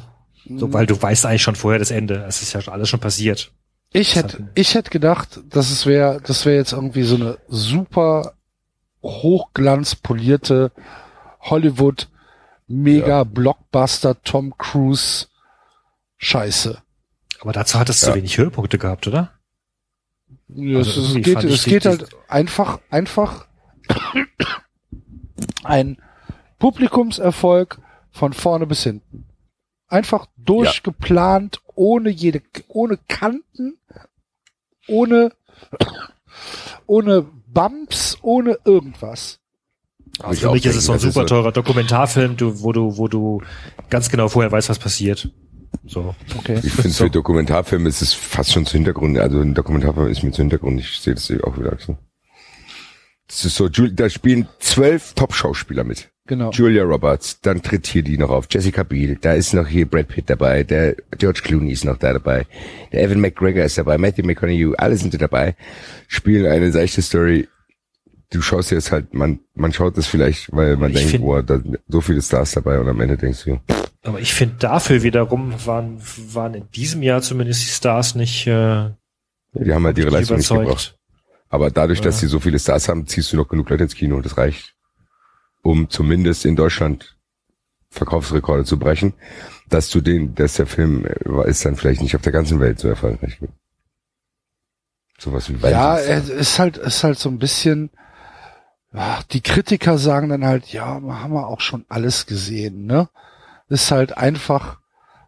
So, 0.57 0.69
Mhm. 0.69 0.73
weil 0.73 0.87
du 0.87 1.01
weißt 1.01 1.27
eigentlich 1.27 1.43
schon 1.43 1.57
vorher 1.57 1.79
das 1.81 1.91
Ende. 1.91 2.25
Es 2.29 2.41
ist 2.43 2.53
ja 2.53 2.61
alles 2.73 2.89
schon 2.89 3.01
passiert. 3.01 3.53
Ich 3.93 4.15
hätte, 4.17 4.49
ich 4.55 4.75
hätte 4.75 4.91
gedacht, 4.91 5.41
dass 5.51 5.71
es 5.71 5.85
wäre, 5.87 6.21
das 6.25 6.47
wäre 6.47 6.57
jetzt 6.57 6.73
irgendwie 6.73 7.03
so 7.03 7.17
eine 7.17 7.39
super 7.49 8.35
hochglanzpolierte 9.03 10.73
Hollywood 11.41 12.09
Mega 12.69 13.25
Blockbuster 13.25 14.23
Tom 14.23 14.55
Cruise 14.57 15.27
Scheiße. 16.17 16.79
Aber 17.43 17.53
dazu 17.53 17.79
hattest 17.79 18.05
du 18.05 18.11
Ja. 18.11 18.15
wenig 18.15 18.39
Höhepunkte 18.39 18.79
gehabt, 18.79 19.09
oder? 19.09 19.33
Ja, 20.49 20.79
Also 20.79 21.03
es, 21.03 21.09
es 21.17 21.23
geht, 21.23 21.45
es 21.45 21.65
geht 21.65 21.85
halt 21.87 22.07
einfach, 22.29 22.79
einfach 22.89 23.47
ein 25.65 25.99
Publikumserfolg 26.59 27.79
von 28.13 28.33
vorne 28.33 28.67
bis 28.67 28.85
hinten. 28.85 29.27
Einfach 29.89 30.27
durchgeplant, 30.37 31.61
ohne 31.75 32.11
jede, 32.11 32.43
ohne 32.69 32.97
Kanten, 33.09 33.77
ohne, 34.87 35.33
ohne 36.87 37.27
Bumps, 37.49 38.19
ohne 38.23 38.57
irgendwas. 38.65 39.41
Also 40.21 40.49
für 40.49 40.53
mich 40.53 40.65
ist 40.67 40.77
es 40.77 40.85
so 40.87 40.93
ein 40.93 40.99
super 41.01 41.27
teurer 41.27 41.51
Dokumentarfilm, 41.51 42.37
du, 42.37 42.63
wo 42.63 42.73
du, 42.73 42.97
wo 42.97 43.09
du 43.09 43.43
ganz 43.91 44.09
genau 44.11 44.29
vorher 44.29 44.53
weißt, 44.53 44.69
was 44.69 44.79
passiert. 44.79 45.31
So. 45.87 46.15
Okay. 46.39 46.61
Ich 46.63 46.73
finde 46.73 46.91
für 46.91 47.11
Dokumentarfilme 47.11 47.89
ist 47.89 48.03
es 48.03 48.13
fast 48.13 48.53
schon 48.53 48.67
zu 48.67 48.75
Hintergrund. 48.75 49.19
Also 49.19 49.41
ein 49.41 49.55
Dokumentarfilm 49.55 50.09
ist 50.09 50.23
mir 50.23 50.33
zu 50.33 50.43
Hintergrund. 50.43 50.81
Ich 50.81 50.99
sehe 51.01 51.15
das 51.15 51.33
auch 51.43 51.59
wieder 51.59 51.77
so. 51.79 51.97
Das 53.27 53.45
ist 53.45 53.57
so, 53.57 53.69
da 53.69 54.11
spielen 54.11 54.47
zwölf 54.59 55.15
Top-Schauspieler 55.15 55.85
mit. 55.85 56.11
Genau. 56.27 56.51
Julia 56.51 56.85
Roberts, 56.85 57.41
dann 57.41 57.63
tritt 57.63 57.87
hier 57.87 58.03
die 58.03 58.17
noch 58.17 58.31
auf. 58.31 58.47
Jessica 58.51 58.85
Biel, 58.85 59.19
da 59.21 59.33
ist 59.33 59.55
noch 59.55 59.67
hier 59.67 59.87
Brad 59.87 60.09
Pitt 60.09 60.31
dabei, 60.31 60.63
der 60.63 60.97
George 61.19 61.41
Clooney 61.43 61.73
ist 61.73 61.85
noch 61.85 61.97
da 61.97 62.13
dabei, 62.13 62.47
der 62.93 63.03
Evan 63.03 63.21
McGregor 63.21 63.65
ist 63.65 63.77
dabei, 63.77 63.99
Matthew 63.99 64.25
McConaughey, 64.25 64.75
alle 64.77 64.97
sind 64.97 65.15
da 65.15 65.19
dabei, 65.19 65.57
spielen 66.07 66.47
eine 66.47 66.71
seichte 66.71 67.03
Story. 67.03 67.49
Du 68.31 68.41
schaust 68.41 68.71
jetzt 68.71 68.93
halt, 68.93 69.13
man, 69.13 69.41
man 69.55 69.73
schaut 69.73 69.99
das 69.99 70.07
vielleicht, 70.07 70.55
weil 70.55 70.77
man 70.77 70.93
Ich 70.93 71.11
denkt, 71.11 71.21
boah, 71.21 71.43
da 71.43 71.59
sind 71.59 71.79
so 71.89 72.01
viele 72.01 72.23
Stars 72.23 72.53
dabei 72.53 72.79
und 72.79 72.89
am 72.89 73.01
Ende 73.01 73.17
denkst 73.17 73.45
du, 73.45 73.61
Aber 74.05 74.21
ich 74.21 74.35
finde 74.35 74.57
dafür 74.59 75.03
wiederum 75.03 75.55
waren, 75.65 76.01
waren 76.33 76.55
in 76.55 76.71
diesem 76.71 77.03
Jahr 77.03 77.23
zumindest 77.23 77.63
die 77.63 77.73
Stars 77.73 78.15
nicht, 78.15 78.47
äh, 78.47 78.91
die 79.55 79.73
haben 79.73 79.85
halt 79.85 79.99
ihre 79.99 80.11
Leistung 80.11 80.39
nicht 80.39 80.49
gebracht. 80.49 80.99
Aber 81.49 81.71
dadurch, 81.71 82.01
dass 82.01 82.19
sie 82.19 82.27
so 82.27 82.41
viele 82.41 82.59
Stars 82.59 82.89
haben, 82.89 83.07
ziehst 83.07 83.33
du 83.33 83.37
noch 83.37 83.49
genug 83.49 83.69
Leute 83.69 83.85
ins 83.85 83.95
Kino 83.95 84.17
und 84.17 84.25
das 84.25 84.39
reicht, 84.39 84.75
um 85.63 85.91
zumindest 85.91 86.47
in 86.47 86.57
Deutschland 86.57 87.17
Verkaufsrekorde 87.91 88.65
zu 88.65 88.79
brechen, 88.79 89.13
dass 89.69 89.91
du 89.91 90.01
den, 90.01 90.35
dass 90.35 90.55
der 90.55 90.67
Film 90.67 91.05
äh, 91.05 91.49
ist 91.49 91.65
dann 91.65 91.77
vielleicht 91.77 92.01
nicht 92.01 92.17
auf 92.17 92.23
der 92.23 92.33
ganzen 92.33 92.59
Welt 92.59 92.79
so 92.79 92.89
erfolgreich. 92.89 93.39
Sowas 95.19 95.49
wie 95.51 95.69
Ja, 95.69 95.99
es 95.99 96.31
ist 96.31 96.59
halt, 96.59 96.79
ist 96.79 97.05
halt 97.05 97.19
so 97.19 97.29
ein 97.29 97.39
bisschen, 97.39 97.91
ach, 98.93 99.23
die 99.25 99.43
Kritiker 99.43 99.99
sagen 99.99 100.31
dann 100.31 100.45
halt, 100.45 100.69
ja, 100.69 100.99
wir 101.01 101.21
haben 101.21 101.35
wir 101.35 101.47
auch 101.47 101.61
schon 101.61 101.85
alles 101.89 102.27
gesehen, 102.27 102.87
ne? 102.87 103.11
Ist 103.73 103.91
halt 103.91 104.17
einfach 104.17 104.79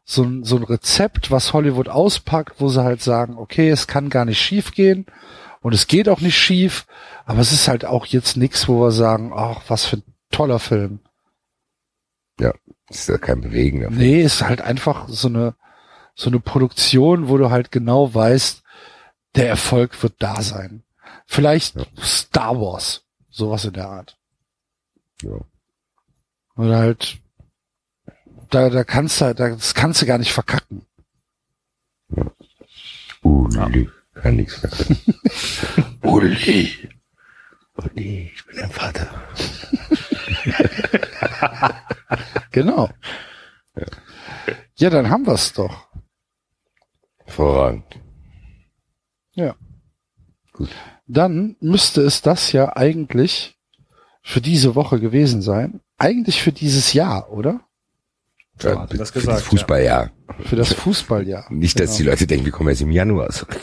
so 0.04 0.22
ein, 0.22 0.44
so 0.44 0.56
ein 0.56 0.64
Rezept, 0.64 1.30
was 1.30 1.52
Hollywood 1.54 1.88
auspackt, 1.88 2.60
wo 2.60 2.68
sie 2.68 2.84
halt 2.84 3.00
sagen, 3.00 3.38
okay, 3.38 3.70
es 3.70 3.86
kann 3.86 4.10
gar 4.10 4.26
nicht 4.26 4.40
schief 4.40 4.72
gehen 4.72 5.06
und 5.62 5.72
es 5.72 5.86
geht 5.86 6.10
auch 6.10 6.20
nicht 6.20 6.36
schief, 6.36 6.86
aber 7.24 7.40
es 7.40 7.52
ist 7.52 7.68
halt 7.68 7.86
auch 7.86 8.04
jetzt 8.04 8.36
nichts, 8.36 8.68
wo 8.68 8.82
wir 8.82 8.90
sagen, 8.90 9.32
ach, 9.34 9.62
was 9.68 9.86
für 9.86 9.96
ein 9.96 10.02
toller 10.30 10.58
Film. 10.58 11.00
Ja, 12.38 12.52
ist 12.90 13.08
ja 13.08 13.16
kein 13.16 13.40
Bewegen 13.40 13.80
davon. 13.80 13.96
Nee, 13.96 14.20
ist 14.20 14.42
halt 14.42 14.60
einfach 14.60 15.08
so 15.08 15.28
eine, 15.28 15.54
so 16.14 16.28
eine 16.28 16.40
Produktion, 16.40 17.28
wo 17.28 17.38
du 17.38 17.50
halt 17.50 17.72
genau 17.72 18.12
weißt, 18.12 18.62
der 19.36 19.48
Erfolg 19.48 20.02
wird 20.02 20.14
da 20.18 20.42
sein. 20.42 20.82
Vielleicht 21.24 21.76
Star 21.98 22.60
Wars, 22.60 23.06
sowas 23.30 23.64
in 23.64 23.72
der 23.72 23.88
Art. 23.88 24.18
Ja. 25.22 25.38
Oder 26.56 26.76
halt, 26.78 27.18
da, 28.54 28.70
da 28.70 28.84
kannst 28.84 29.20
du, 29.20 29.34
da, 29.34 29.50
das 29.50 29.74
kannst 29.74 30.00
du 30.02 30.06
gar 30.06 30.18
nicht 30.18 30.32
verkacken. 30.32 30.86
Uli, 33.22 33.90
kann 34.14 34.36
nichts 34.36 34.54
verkacken. 34.54 34.98
Uli. 36.02 36.88
Uli, 37.74 38.30
ich 38.34 38.46
bin 38.46 38.56
dein 38.56 38.70
Vater. 38.70 39.10
Genau. 42.52 42.88
Ja, 44.76 44.90
dann 44.90 45.10
haben 45.10 45.26
wir's 45.26 45.52
doch. 45.52 45.88
Hervorragend. 47.24 48.00
Ja. 49.32 49.56
Dann 51.08 51.56
müsste 51.58 52.02
es 52.02 52.22
das 52.22 52.52
ja 52.52 52.76
eigentlich 52.76 53.58
für 54.22 54.40
diese 54.40 54.76
Woche 54.76 55.00
gewesen 55.00 55.42
sein. 55.42 55.80
Eigentlich 55.98 56.40
für 56.42 56.52
dieses 56.52 56.92
Jahr, 56.92 57.32
oder? 57.32 57.66
Ja, 58.62 58.80
hat 58.80 58.98
das 58.98 59.10
für 59.10 59.20
gesagt, 59.20 59.38
das 59.38 59.46
Fußballjahr. 59.46 60.10
Für 60.44 60.56
das 60.56 60.72
Fußballjahr. 60.72 61.46
Nicht, 61.50 61.78
dass 61.80 61.90
Genau. 61.90 61.96
die 61.96 62.02
Leute 62.04 62.26
denken, 62.26 62.44
wir 62.44 62.52
kommen 62.52 62.68
erst 62.68 62.82
im 62.82 62.90
Januar 62.92 63.30
zurück. 63.30 63.60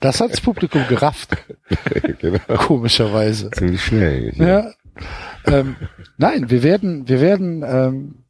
Das 0.00 0.20
hat 0.20 0.32
das 0.32 0.40
Publikum 0.40 0.86
gerafft. 0.88 1.36
genau. 2.20 2.38
Komischerweise. 2.58 3.50
Ziemlich 3.50 3.82
schnell. 3.84 4.32
Ja. 4.36 4.72
Ähm, 5.46 5.76
nein, 6.16 6.50
wir 6.50 6.62
werden, 6.62 7.08
wir 7.08 7.20
werden 7.20 7.64
ähm, 7.66 8.24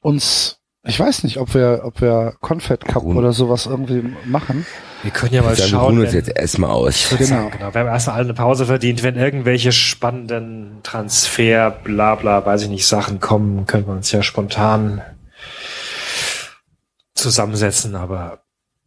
uns, 0.00 0.60
ich 0.86 1.00
weiß 1.00 1.24
nicht, 1.24 1.38
ob 1.38 1.54
wir, 1.54 1.80
ob 1.84 2.00
wir 2.00 2.34
Confed 2.40 2.84
Cup 2.84 3.04
oder 3.04 3.32
sowas 3.32 3.66
irgendwie 3.66 4.02
machen. 4.26 4.66
Wir 5.02 5.10
können 5.10 5.34
ja 5.34 5.42
mal 5.42 5.54
Dann 5.56 5.68
schauen. 5.68 6.00
wenn- 6.02 6.12
jetzt 6.12 6.28
erstmal 6.34 6.70
aus. 6.70 7.10
Würde 7.10 7.24
sagen, 7.24 7.50
genau. 7.50 7.72
Wir 7.74 7.80
haben 7.80 7.88
erstmal 7.88 8.16
alle 8.16 8.24
eine 8.26 8.34
Pause 8.34 8.66
verdient. 8.66 9.02
Wenn 9.02 9.16
irgendwelche 9.16 9.72
spannenden 9.72 10.80
Transfer, 10.82 11.70
bla 11.70 12.14
bla, 12.14 12.44
weiß 12.44 12.62
ich 12.62 12.68
nicht, 12.68 12.86
Sachen 12.86 13.20
kommen, 13.20 13.66
können 13.66 13.86
wir 13.86 13.92
uns 13.94 14.12
ja 14.12 14.22
spontan 14.22 15.02
zusammensetzen. 17.14 17.94
Aber 17.96 18.40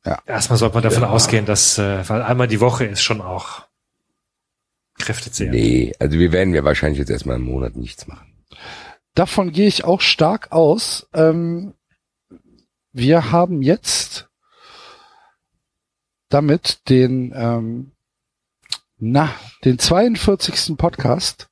Ja. 0.06 0.20
erstmal 0.26 0.58
sollte 0.58 0.76
man 0.76 0.84
davon 0.84 1.04
Ja. 1.04 1.10
ausgehen, 1.10 1.46
dass, 1.46 1.78
äh, 1.78 2.08
weil 2.10 2.22
einmal 2.22 2.48
die 2.48 2.60
Woche 2.60 2.86
ist 2.86 3.02
schon 3.02 3.22
auch 3.22 3.64
kräftezehrend. 5.00 5.54
Nee, 5.54 5.94
also 6.00 6.18
wir 6.18 6.32
werden 6.32 6.54
ja 6.54 6.64
wahrscheinlich 6.64 7.00
jetzt 7.00 7.10
erstmal 7.12 7.36
einen 7.36 7.46
Monat 7.46 7.76
nichts 7.76 8.08
machen. 8.08 8.34
Davon 9.16 9.52
gehe 9.52 9.68
ich 9.68 9.84
auch 9.84 10.02
stark 10.02 10.52
aus. 10.52 11.08
Ähm, 11.14 11.74
wir 12.98 13.32
haben 13.32 13.62
jetzt 13.62 14.28
damit 16.30 16.90
den, 16.90 17.32
ähm, 17.36 17.92
na, 18.98 19.30
den 19.64 19.78
42. 19.78 20.76
Podcast 20.78 21.48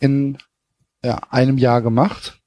in 0.00 0.38
ja, 1.04 1.20
einem 1.30 1.56
Jahr 1.56 1.82
gemacht. 1.82 2.40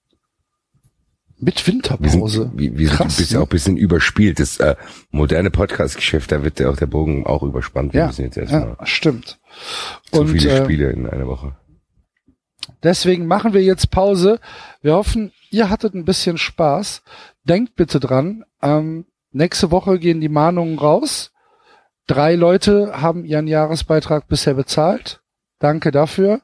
Mit 1.37 1.65
Wir, 1.65 1.73
Winterpause. 1.73 2.41
sind, 2.43 2.57
wir, 2.59 2.77
wir 2.77 2.87
sind 2.89 2.97
Krass, 2.97 3.15
bisschen, 3.15 3.37
ne? 3.37 3.41
auch 3.43 3.47
ein 3.47 3.49
bisschen 3.49 3.77
überspielt. 3.77 4.39
Das 4.39 4.57
äh, 4.59 4.75
moderne 5.11 5.49
Podcast-Geschäft, 5.49 6.33
da 6.33 6.43
wird 6.43 6.59
ja 6.59 6.69
auch 6.69 6.75
der 6.75 6.87
Bogen 6.87 7.25
auch 7.25 7.41
überspannt. 7.43 7.93
Wir 7.93 8.01
Ja, 8.01 8.07
müssen 8.07 8.25
jetzt 8.25 8.37
erstmal 8.37 8.75
ja, 8.77 8.85
stimmt. 8.85 9.39
zu 10.11 10.19
Und, 10.19 10.27
viele 10.27 10.49
äh, 10.51 10.63
Spiele 10.65 10.91
in 10.91 11.07
einer 11.07 11.25
Woche. 11.25 11.55
Deswegen 12.83 13.25
machen 13.27 13.53
wir 13.53 13.63
jetzt 13.63 13.89
Pause. 13.91 14.41
Wir 14.81 14.95
hoffen, 14.95 15.31
ihr 15.49 15.69
hattet 15.69 15.93
ein 15.95 16.03
bisschen 16.03 16.37
Spaß. 16.37 17.01
Denkt 17.49 17.75
bitte 17.75 17.99
dran, 17.99 18.45
ähm, 18.61 19.05
nächste 19.31 19.71
Woche 19.71 19.97
gehen 19.97 20.21
die 20.21 20.29
Mahnungen 20.29 20.77
raus. 20.77 21.31
Drei 22.05 22.35
Leute 22.35 23.01
haben 23.01 23.25
ihren 23.25 23.47
Jahresbeitrag 23.47 24.27
bisher 24.27 24.53
bezahlt. 24.53 25.21
Danke 25.57 25.89
dafür. 25.89 26.41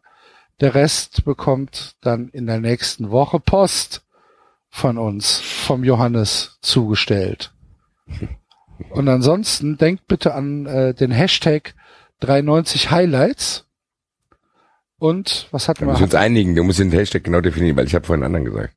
Der 0.61 0.73
Rest 0.73 1.23
bekommt 1.23 1.95
dann 2.01 2.29
in 2.29 2.47
der 2.47 2.59
nächsten 2.59 3.11
Woche 3.11 3.39
Post 3.39 4.03
von 4.69 4.97
uns, 4.97 5.39
vom 5.39 5.83
Johannes 5.83 6.57
zugestellt. 6.61 7.53
Und 8.89 9.07
ansonsten 9.07 9.77
denkt 9.77 10.07
bitte 10.07 10.33
an 10.33 10.65
äh, 10.65 10.93
den 10.93 11.11
Hashtag 11.11 11.75
93 12.21 12.89
Highlights. 12.91 13.65
Und 14.97 15.47
was 15.51 15.67
hatten 15.67 15.81
Wir 15.81 15.87
wir? 15.87 15.91
müssen 15.93 16.03
uns 16.05 16.15
einigen, 16.15 16.55
du 16.55 16.63
musst 16.63 16.79
den 16.79 16.91
Hashtag 16.91 17.23
genau 17.23 17.41
definieren, 17.41 17.77
weil 17.77 17.85
ich 17.85 17.93
habe 17.95 18.05
vorhin 18.05 18.23
anderen 18.23 18.45
gesagt. 18.45 18.73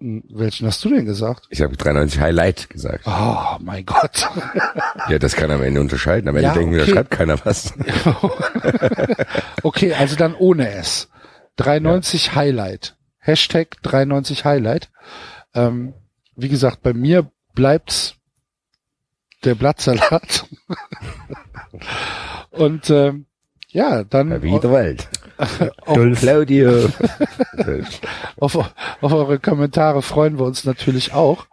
Hm, 0.00 0.22
Welchen 0.30 0.66
hast 0.66 0.84
du 0.84 0.90
denn 0.90 1.04
gesagt? 1.06 1.46
Ich 1.50 1.60
habe 1.60 1.76
93 1.76 2.20
Highlight 2.20 2.70
gesagt. 2.70 3.04
Oh 3.06 3.56
mein 3.60 3.84
Gott. 3.84 4.28
Ja, 5.08 5.18
das 5.18 5.34
kann 5.34 5.50
am 5.50 5.62
Ende 5.62 5.80
unterscheiden. 5.80 6.28
Am 6.28 6.36
Ende 6.36 6.48
Ja, 6.48 6.54
denken 6.54 6.72
wir, 6.72 6.78
da 6.78 6.84
okay. 6.84 6.92
schreibt 6.92 7.10
keiner 7.10 7.44
was. 7.44 7.74
okay, 9.62 9.94
also 9.94 10.16
dann 10.16 10.34
ohne 10.34 10.70
S. 10.70 11.08
93 11.56 12.34
Highlight. 12.34 12.96
Hashtag 13.18 13.76
93 13.82 14.44
Highlight. 14.44 14.90
Ähm, 15.54 15.94
wie 16.36 16.48
gesagt, 16.48 16.82
bei 16.82 16.92
mir 16.92 17.30
bleibt's 17.54 18.14
der 19.44 19.54
Blattsalat. 19.56 20.46
Und 22.50 22.90
ähm, 22.90 23.26
ja, 23.70 24.04
dann 24.04 24.42
Wie 24.42 24.58
der 24.58 24.72
Welt. 24.72 25.08
Auf, 25.38 26.18
Claudio. 26.18 26.88
auf, 28.38 28.56
auf 28.56 29.12
eure 29.12 29.38
Kommentare 29.38 30.02
freuen 30.02 30.38
wir 30.38 30.44
uns 30.44 30.64
natürlich 30.64 31.12
auch. 31.14 31.46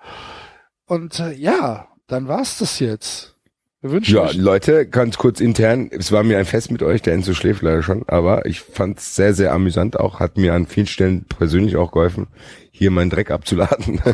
Und 0.88 1.20
äh, 1.20 1.34
ja, 1.34 1.88
dann 2.08 2.28
war's 2.28 2.58
das 2.60 2.80
jetzt. 2.80 3.36
Wir 3.82 3.92
wünschen 3.92 4.16
Ja, 4.16 4.24
euch 4.24 4.36
Leute, 4.36 4.88
ganz 4.88 5.18
kurz 5.18 5.40
intern. 5.40 5.90
Es 5.92 6.12
war 6.12 6.24
mir 6.24 6.40
ein 6.40 6.46
Fest 6.46 6.72
mit 6.72 6.82
euch. 6.82 7.04
Der 7.04 7.14
Enzo 7.14 7.34
schläft 7.34 7.62
leider 7.62 7.84
schon, 7.84 8.04
aber 8.08 8.46
ich 8.48 8.62
fand's 8.62 9.16
sehr, 9.16 9.34
sehr 9.34 9.54
amüsant 9.54 10.00
auch. 10.00 10.20
Hat 10.20 10.38
mir 10.38 10.56
an 10.56 10.66
vielen 10.66 10.88
Stellen 10.88 11.26
persönlich 11.26 11.76
auch 11.76 11.92
geholfen, 11.92 12.28
hier 12.72 12.90
meinen 12.90 13.12
Dreck 13.12 13.30
abzuladen. 13.30 14.02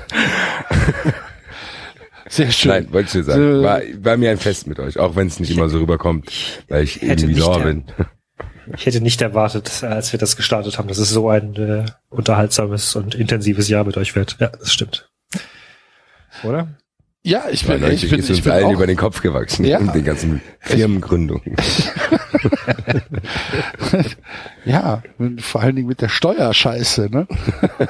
Sehr 2.30 2.51
schön. 2.51 2.72
Nein, 2.72 2.93
wollte 2.93 3.08
ich 3.09 3.14
nur 3.16 3.24
sagen. 3.25 3.61
War, 3.61 3.82
war 4.03 4.16
mir 4.16 4.32
ein 4.32 4.38
Fest 4.38 4.66
mit 4.66 4.80
euch, 4.80 4.98
auch 4.98 5.17
wenn 5.17 5.27
es 5.27 5.41
nicht 5.41 5.51
immer 5.51 5.67
so 5.67 5.80
rüberkommt, 5.80 6.32
weil 6.69 6.85
ich 6.85 7.03
irgendwie 7.03 7.33
sauer 7.33 7.59
bin. 7.59 7.83
Ich 8.76 8.86
hätte 8.86 9.02
nicht 9.02 9.22
erwartet, 9.22 9.84
als 9.84 10.12
wir 10.12 10.20
das 10.20 10.36
gestartet 10.36 10.78
haben, 10.78 10.88
dass 10.88 10.98
es 10.98 11.10
so 11.10 11.30
ein 11.30 11.56
äh, 11.56 11.86
unterhaltsames 12.10 12.96
und 12.96 13.16
intensives 13.16 13.70
Jahr 13.70 13.84
mit 13.84 13.98
euch 13.98 14.16
wird. 14.16 14.38
Ja, 14.40 14.50
das 14.50 14.72
stimmt. 14.72 15.10
Oder? 16.44 16.68
Ja, 17.24 17.44
ich 17.52 17.68
bin, 17.68 17.80
92 17.80 18.04
ich 18.04 18.10
bin, 18.10 18.20
ist 18.20 18.26
ich 18.26 18.38
uns 18.38 18.44
bin 18.44 18.54
allen 18.54 18.66
auch, 18.66 18.74
über 18.74 18.88
den 18.88 18.98
Kopf 18.98 19.22
gewachsen. 19.22 19.64
Ja. 19.64 19.78
Und 19.78 19.94
den 19.94 20.04
ganzen 20.04 20.42
Firmengründungen. 20.60 21.56
ja, 24.66 25.04
vor 25.40 25.62
allen 25.62 25.76
Dingen 25.76 25.88
mit 25.88 26.02
der 26.02 26.10
Steuerscheiße, 26.10 27.10
ne? 27.12 27.28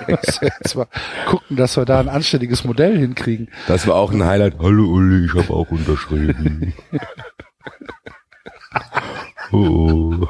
Jetzt 0.10 0.76
mal 0.76 0.88
gucken, 1.28 1.56
dass 1.56 1.78
wir 1.78 1.86
da 1.86 2.02
ein 2.02 2.10
anständiges 2.10 2.66
Modell 2.66 2.98
hinkriegen. 2.98 3.50
Das 3.68 3.88
war 3.88 3.96
auch 3.96 4.12
ein 4.12 4.26
Highlight. 4.26 4.56
Hallo 4.60 4.84
Uli, 4.84 5.26
ich 5.26 5.34
habe 5.34 5.54
auch 5.54 5.72
unterschrieben. 5.72 6.74
oh. 9.52 10.28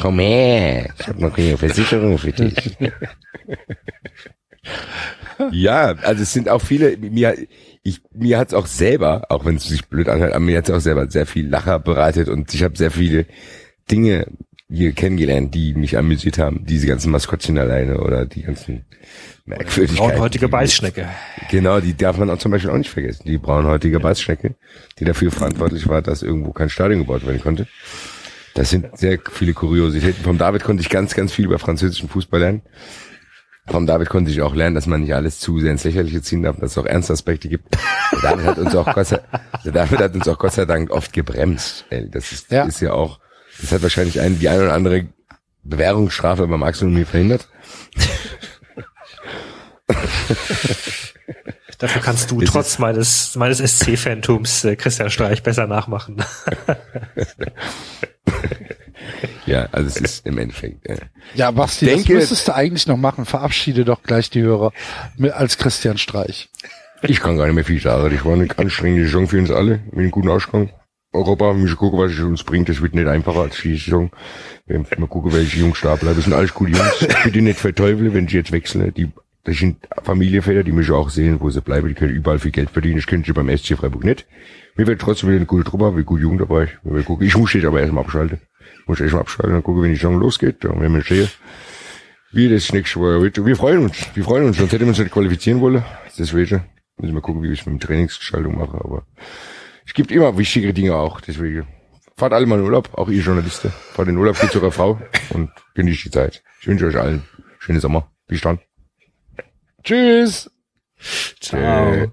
Komm 0.00 0.18
her, 0.18 0.90
ich 0.98 1.08
habe 1.08 1.20
noch 1.20 1.36
eine 1.36 1.56
Versicherung 1.56 2.18
für 2.18 2.32
dich. 2.32 2.76
ja, 5.50 5.94
also 6.02 6.22
es 6.22 6.32
sind 6.32 6.48
auch 6.48 6.60
viele, 6.60 6.96
mir, 6.96 7.36
ich, 7.82 8.00
mir 8.12 8.38
hat's 8.38 8.54
auch 8.54 8.66
selber, 8.66 9.26
auch 9.28 9.44
wenn 9.44 9.56
es 9.56 9.64
sich 9.64 9.86
blöd 9.86 10.08
anhört, 10.08 10.32
aber 10.32 10.44
mir 10.44 10.58
hat's 10.58 10.70
auch 10.70 10.80
selber 10.80 11.10
sehr 11.10 11.26
viel 11.26 11.48
Lacher 11.48 11.78
bereitet 11.78 12.28
und 12.28 12.52
ich 12.54 12.62
habe 12.62 12.76
sehr 12.76 12.90
viele 12.90 13.26
Dinge 13.90 14.26
hier 14.72 14.92
kennengelernt, 14.92 15.54
die 15.54 15.74
mich 15.74 15.96
amüsiert 15.98 16.38
haben. 16.38 16.64
Diese 16.66 16.86
ganzen 16.86 17.10
Maskottchen 17.10 17.58
alleine 17.58 18.00
oder 18.00 18.24
die 18.26 18.42
ganzen 18.42 18.84
Merkwürdigkeiten. 19.44 19.96
Braunhäutige 20.12 20.46
die- 20.46 20.50
Beißschnecke. 20.52 21.08
Genau, 21.50 21.80
die 21.80 21.94
darf 21.96 22.16
man 22.16 22.30
auch 22.30 22.38
zum 22.38 22.50
Beispiel 22.52 22.70
auch 22.70 22.76
nicht 22.78 22.90
vergessen. 22.90 23.24
Die 23.26 23.38
braunhäutige 23.38 24.00
Beißschnecke, 24.00 24.54
die 24.98 25.04
dafür 25.04 25.30
verantwortlich 25.30 25.88
war, 25.88 26.00
dass 26.02 26.22
irgendwo 26.22 26.52
kein 26.52 26.70
Stadion 26.70 27.00
gebaut 27.00 27.26
werden 27.26 27.40
konnte. 27.42 27.66
Das 28.54 28.70
sind 28.70 28.96
sehr 28.98 29.18
viele 29.30 29.52
Kuriositäten. 29.54 30.22
Vom 30.24 30.38
David 30.38 30.62
konnte 30.62 30.82
ich 30.82 30.90
ganz, 30.90 31.14
ganz 31.14 31.32
viel 31.32 31.46
über 31.46 31.58
französischen 31.58 32.08
Fußball 32.08 32.40
lernen. 32.40 32.62
Vom 33.66 33.86
David 33.86 34.08
konnte 34.08 34.30
ich 34.30 34.42
auch 34.42 34.54
lernen, 34.54 34.74
dass 34.74 34.86
man 34.86 35.02
nicht 35.02 35.14
alles 35.14 35.38
zu 35.38 35.60
sehr 35.60 35.70
ins 35.70 35.84
Lächerliche 35.84 36.20
ziehen 36.20 36.42
darf, 36.42 36.56
dass 36.58 36.72
es 36.72 36.78
auch 36.78 36.84
Ernstaspekte 36.86 37.48
gibt. 37.48 37.66
Der 38.12 38.20
David 38.30 38.44
hat 38.44 38.58
uns 38.58 38.74
auch 38.74 38.92
Gott 38.92 39.06
sei, 39.06 39.20
der 39.64 39.72
David 39.72 40.00
hat 40.00 40.14
uns 40.14 40.26
auch 40.28 40.38
Gott 40.38 40.52
sei 40.52 40.64
Dank 40.64 40.90
oft 40.90 41.12
gebremst. 41.12 41.84
Das 42.10 42.32
ist, 42.32 42.50
Ja. 42.50 42.64
ist 42.64 42.80
ja 42.80 42.92
auch, 42.92 43.20
das 43.62 43.72
hat 43.72 43.82
wahrscheinlich 43.82 44.20
ein, 44.20 44.38
die 44.38 44.48
eine 44.48 44.62
oder 44.64 44.74
andere 44.74 45.06
Bewährungsstrafe 45.64 46.46
beim 46.46 46.62
Axel 46.62 46.88
und 46.88 46.94
mir 46.94 47.06
verhindert. 47.06 47.48
Dafür 51.78 52.00
kannst 52.02 52.30
du 52.30 52.40
Es 52.40 52.50
trotz 52.50 52.78
meines, 52.78 53.34
meines 53.36 53.58
SC-Phantums 53.58 54.64
äh, 54.64 54.76
Christian 54.76 55.10
Streich 55.10 55.42
besser 55.42 55.66
nachmachen. 55.66 56.24
Ja, 59.46 59.68
also 59.72 59.88
es 59.88 59.96
ist 59.96 60.26
im 60.26 60.38
Endeffekt. 60.38 60.86
Äh, 60.86 60.98
Ja, 61.34 61.50
Basti, 61.50 61.86
Ich 61.86 61.90
das 61.90 61.96
denke- 62.04 62.14
müsstest 62.14 62.46
du 62.46 62.54
eigentlich 62.54 62.86
noch 62.86 62.96
machen. 62.96 63.24
Verabschiede 63.26 63.84
doch 63.84 64.04
gleich 64.04 64.30
die 64.30 64.42
Hörer 64.42 64.72
mit, 65.16 65.32
als 65.32 65.58
Christian 65.58 65.98
Streich. 65.98 66.48
Ich 67.02 67.18
kann 67.20 67.36
gar 67.36 67.46
nicht 67.46 67.56
mehr 67.56 67.64
viel 67.64 67.82
sagen. 67.82 68.14
Das 68.14 68.24
war 68.24 68.34
eine 68.34 68.46
anstrengende 68.56 69.04
Saison 69.06 69.26
für 69.26 69.38
uns 69.38 69.50
alle, 69.50 69.80
mit 69.90 69.98
einem 69.98 70.10
guten 70.12 70.28
Ausgang. 70.30 70.70
Europa, 71.12 71.46
wir 71.46 71.54
müssen 71.54 71.76
gucken, 71.76 71.98
was 71.98 72.12
es 72.12 72.20
uns 72.20 72.42
bringt. 72.42 72.68
Das 72.68 72.80
wird 72.80 72.94
nicht 72.94 73.06
einfacher 73.06 73.40
als 73.40 73.60
die 73.60 73.76
Saison. 73.76 74.10
Wir 74.66 74.78
müssen 74.78 75.00
mal 75.00 75.06
gucken, 75.06 75.32
welche 75.32 75.60
Jungs 75.60 75.80
da 75.82 75.94
bleiben. 75.96 76.16
Das 76.16 76.24
sind 76.24 76.32
alles 76.32 76.54
gute 76.54 76.72
Jungs. 76.72 77.06
Bitte 77.24 77.42
nicht 77.42 77.58
verteufeln, 77.58 78.14
wenn 78.14 78.28
sie 78.28 78.36
jetzt 78.36 78.52
wechseln. 78.52 78.94
Die, 78.94 79.10
das 79.44 79.58
sind 79.58 79.86
Familienväter, 80.02 80.62
die 80.62 80.72
müssen 80.72 80.94
auch 80.94 81.10
sehen, 81.10 81.40
wo 81.40 81.50
sie 81.50 81.60
bleiben. 81.60 81.88
Die 81.88 81.94
können 81.94 82.14
überall 82.14 82.38
viel 82.38 82.50
Geld 82.50 82.70
verdienen. 82.70 82.96
Das 82.96 83.06
können 83.06 83.24
sie 83.24 83.32
beim 83.32 83.54
SC 83.54 83.76
Freiburg 83.76 84.04
nicht. 84.04 84.26
Wir 84.74 84.86
werden 84.86 84.98
trotzdem 84.98 85.28
wieder 85.28 85.36
eine 85.36 85.46
gute 85.46 85.64
Truppe 85.64 85.84
haben, 85.84 85.96
wir 85.96 86.04
gute 86.04 86.22
Jugend 86.22 86.40
dabei. 86.40 86.68
Wir 86.82 86.94
werden 86.94 87.04
gucken. 87.04 87.26
Ich 87.26 87.36
muss 87.36 87.52
jetzt 87.52 87.66
aber 87.66 87.80
erstmal 87.80 88.04
abschalten. 88.04 88.40
Ich 88.80 88.88
muss 88.88 89.00
erstmal 89.00 89.22
abschalten 89.22 89.54
und 89.54 89.62
gucken, 89.64 89.82
wenn 89.82 89.90
die 89.90 89.96
Saison 89.96 90.18
losgeht. 90.18 90.64
Dann 90.64 90.80
werden 90.80 90.94
wir 90.94 91.02
sehen, 91.02 91.28
wie 92.32 92.48
das 92.48 92.72
nächste 92.72 92.98
Mal 93.00 93.20
wird. 93.20 93.44
Wir 93.44 93.56
freuen 93.56 93.84
uns. 93.84 93.98
Wir 94.14 94.24
freuen 94.24 94.46
uns. 94.46 94.56
Sonst 94.56 94.72
hätten 94.72 94.84
wir 94.84 94.88
uns 94.88 94.98
nicht 94.98 95.12
qualifizieren 95.12 95.60
wollen. 95.60 95.84
Deswegen 96.18 96.62
müssen 96.96 97.14
wir 97.14 97.20
gucken, 97.20 97.42
wie 97.42 97.48
wir 97.48 97.52
es 97.52 97.66
mit 97.66 97.74
dem 97.74 97.80
Trainingsgestaltung 97.80 98.56
machen. 98.56 98.80
Aber 98.82 99.04
es 99.86 99.94
gibt 99.94 100.10
immer 100.10 100.36
wichtigere 100.38 100.72
Dinge 100.72 100.94
auch. 100.94 101.20
Deswegen 101.20 101.66
fahrt 102.16 102.32
alle 102.32 102.46
mal 102.46 102.58
in 102.58 102.64
Urlaub, 102.64 102.90
auch 102.94 103.08
ihr 103.08 103.22
Journalisten. 103.22 103.70
Fahrt 103.70 104.08
in 104.08 104.16
Urlaub, 104.16 104.38
geht 104.40 104.50
zu 104.50 104.60
eurer 104.60 104.72
Frau 104.72 105.00
und 105.30 105.50
genießt 105.74 106.04
die 106.04 106.10
Zeit. 106.10 106.42
Ich 106.60 106.66
wünsche 106.66 106.86
euch 106.86 106.96
allen 106.96 107.22
schönen 107.58 107.80
Sommer. 107.80 108.10
Bis 108.26 108.40
dann. 108.40 108.58
Tschüss. 109.82 110.50
Ciao. 111.40 112.12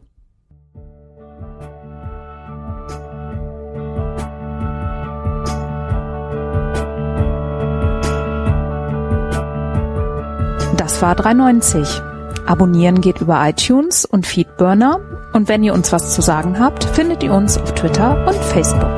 Das 10.77 11.01
war 11.01 11.14
390. 11.15 12.01
Abonnieren 12.48 13.01
geht 13.01 13.22
über 13.22 13.48
iTunes 13.48 14.06
und 14.06 14.25
Feedburner. 14.25 15.18
Und 15.32 15.48
wenn 15.48 15.64
ihr 15.64 15.74
uns 15.74 15.91
was 15.91 16.14
zu 16.14 16.22
sagen 16.22 16.59
habt, 16.59 16.83
findet 16.83 17.24
ihr 17.24 17.33
uns 17.33 17.58
auf 17.58 17.74
Twitter 17.74 18.25
und 18.27 18.35
Facebook. 18.35 18.98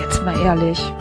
Jetzt 0.00 0.24
mal 0.24 0.38
ehrlich, 0.44 0.93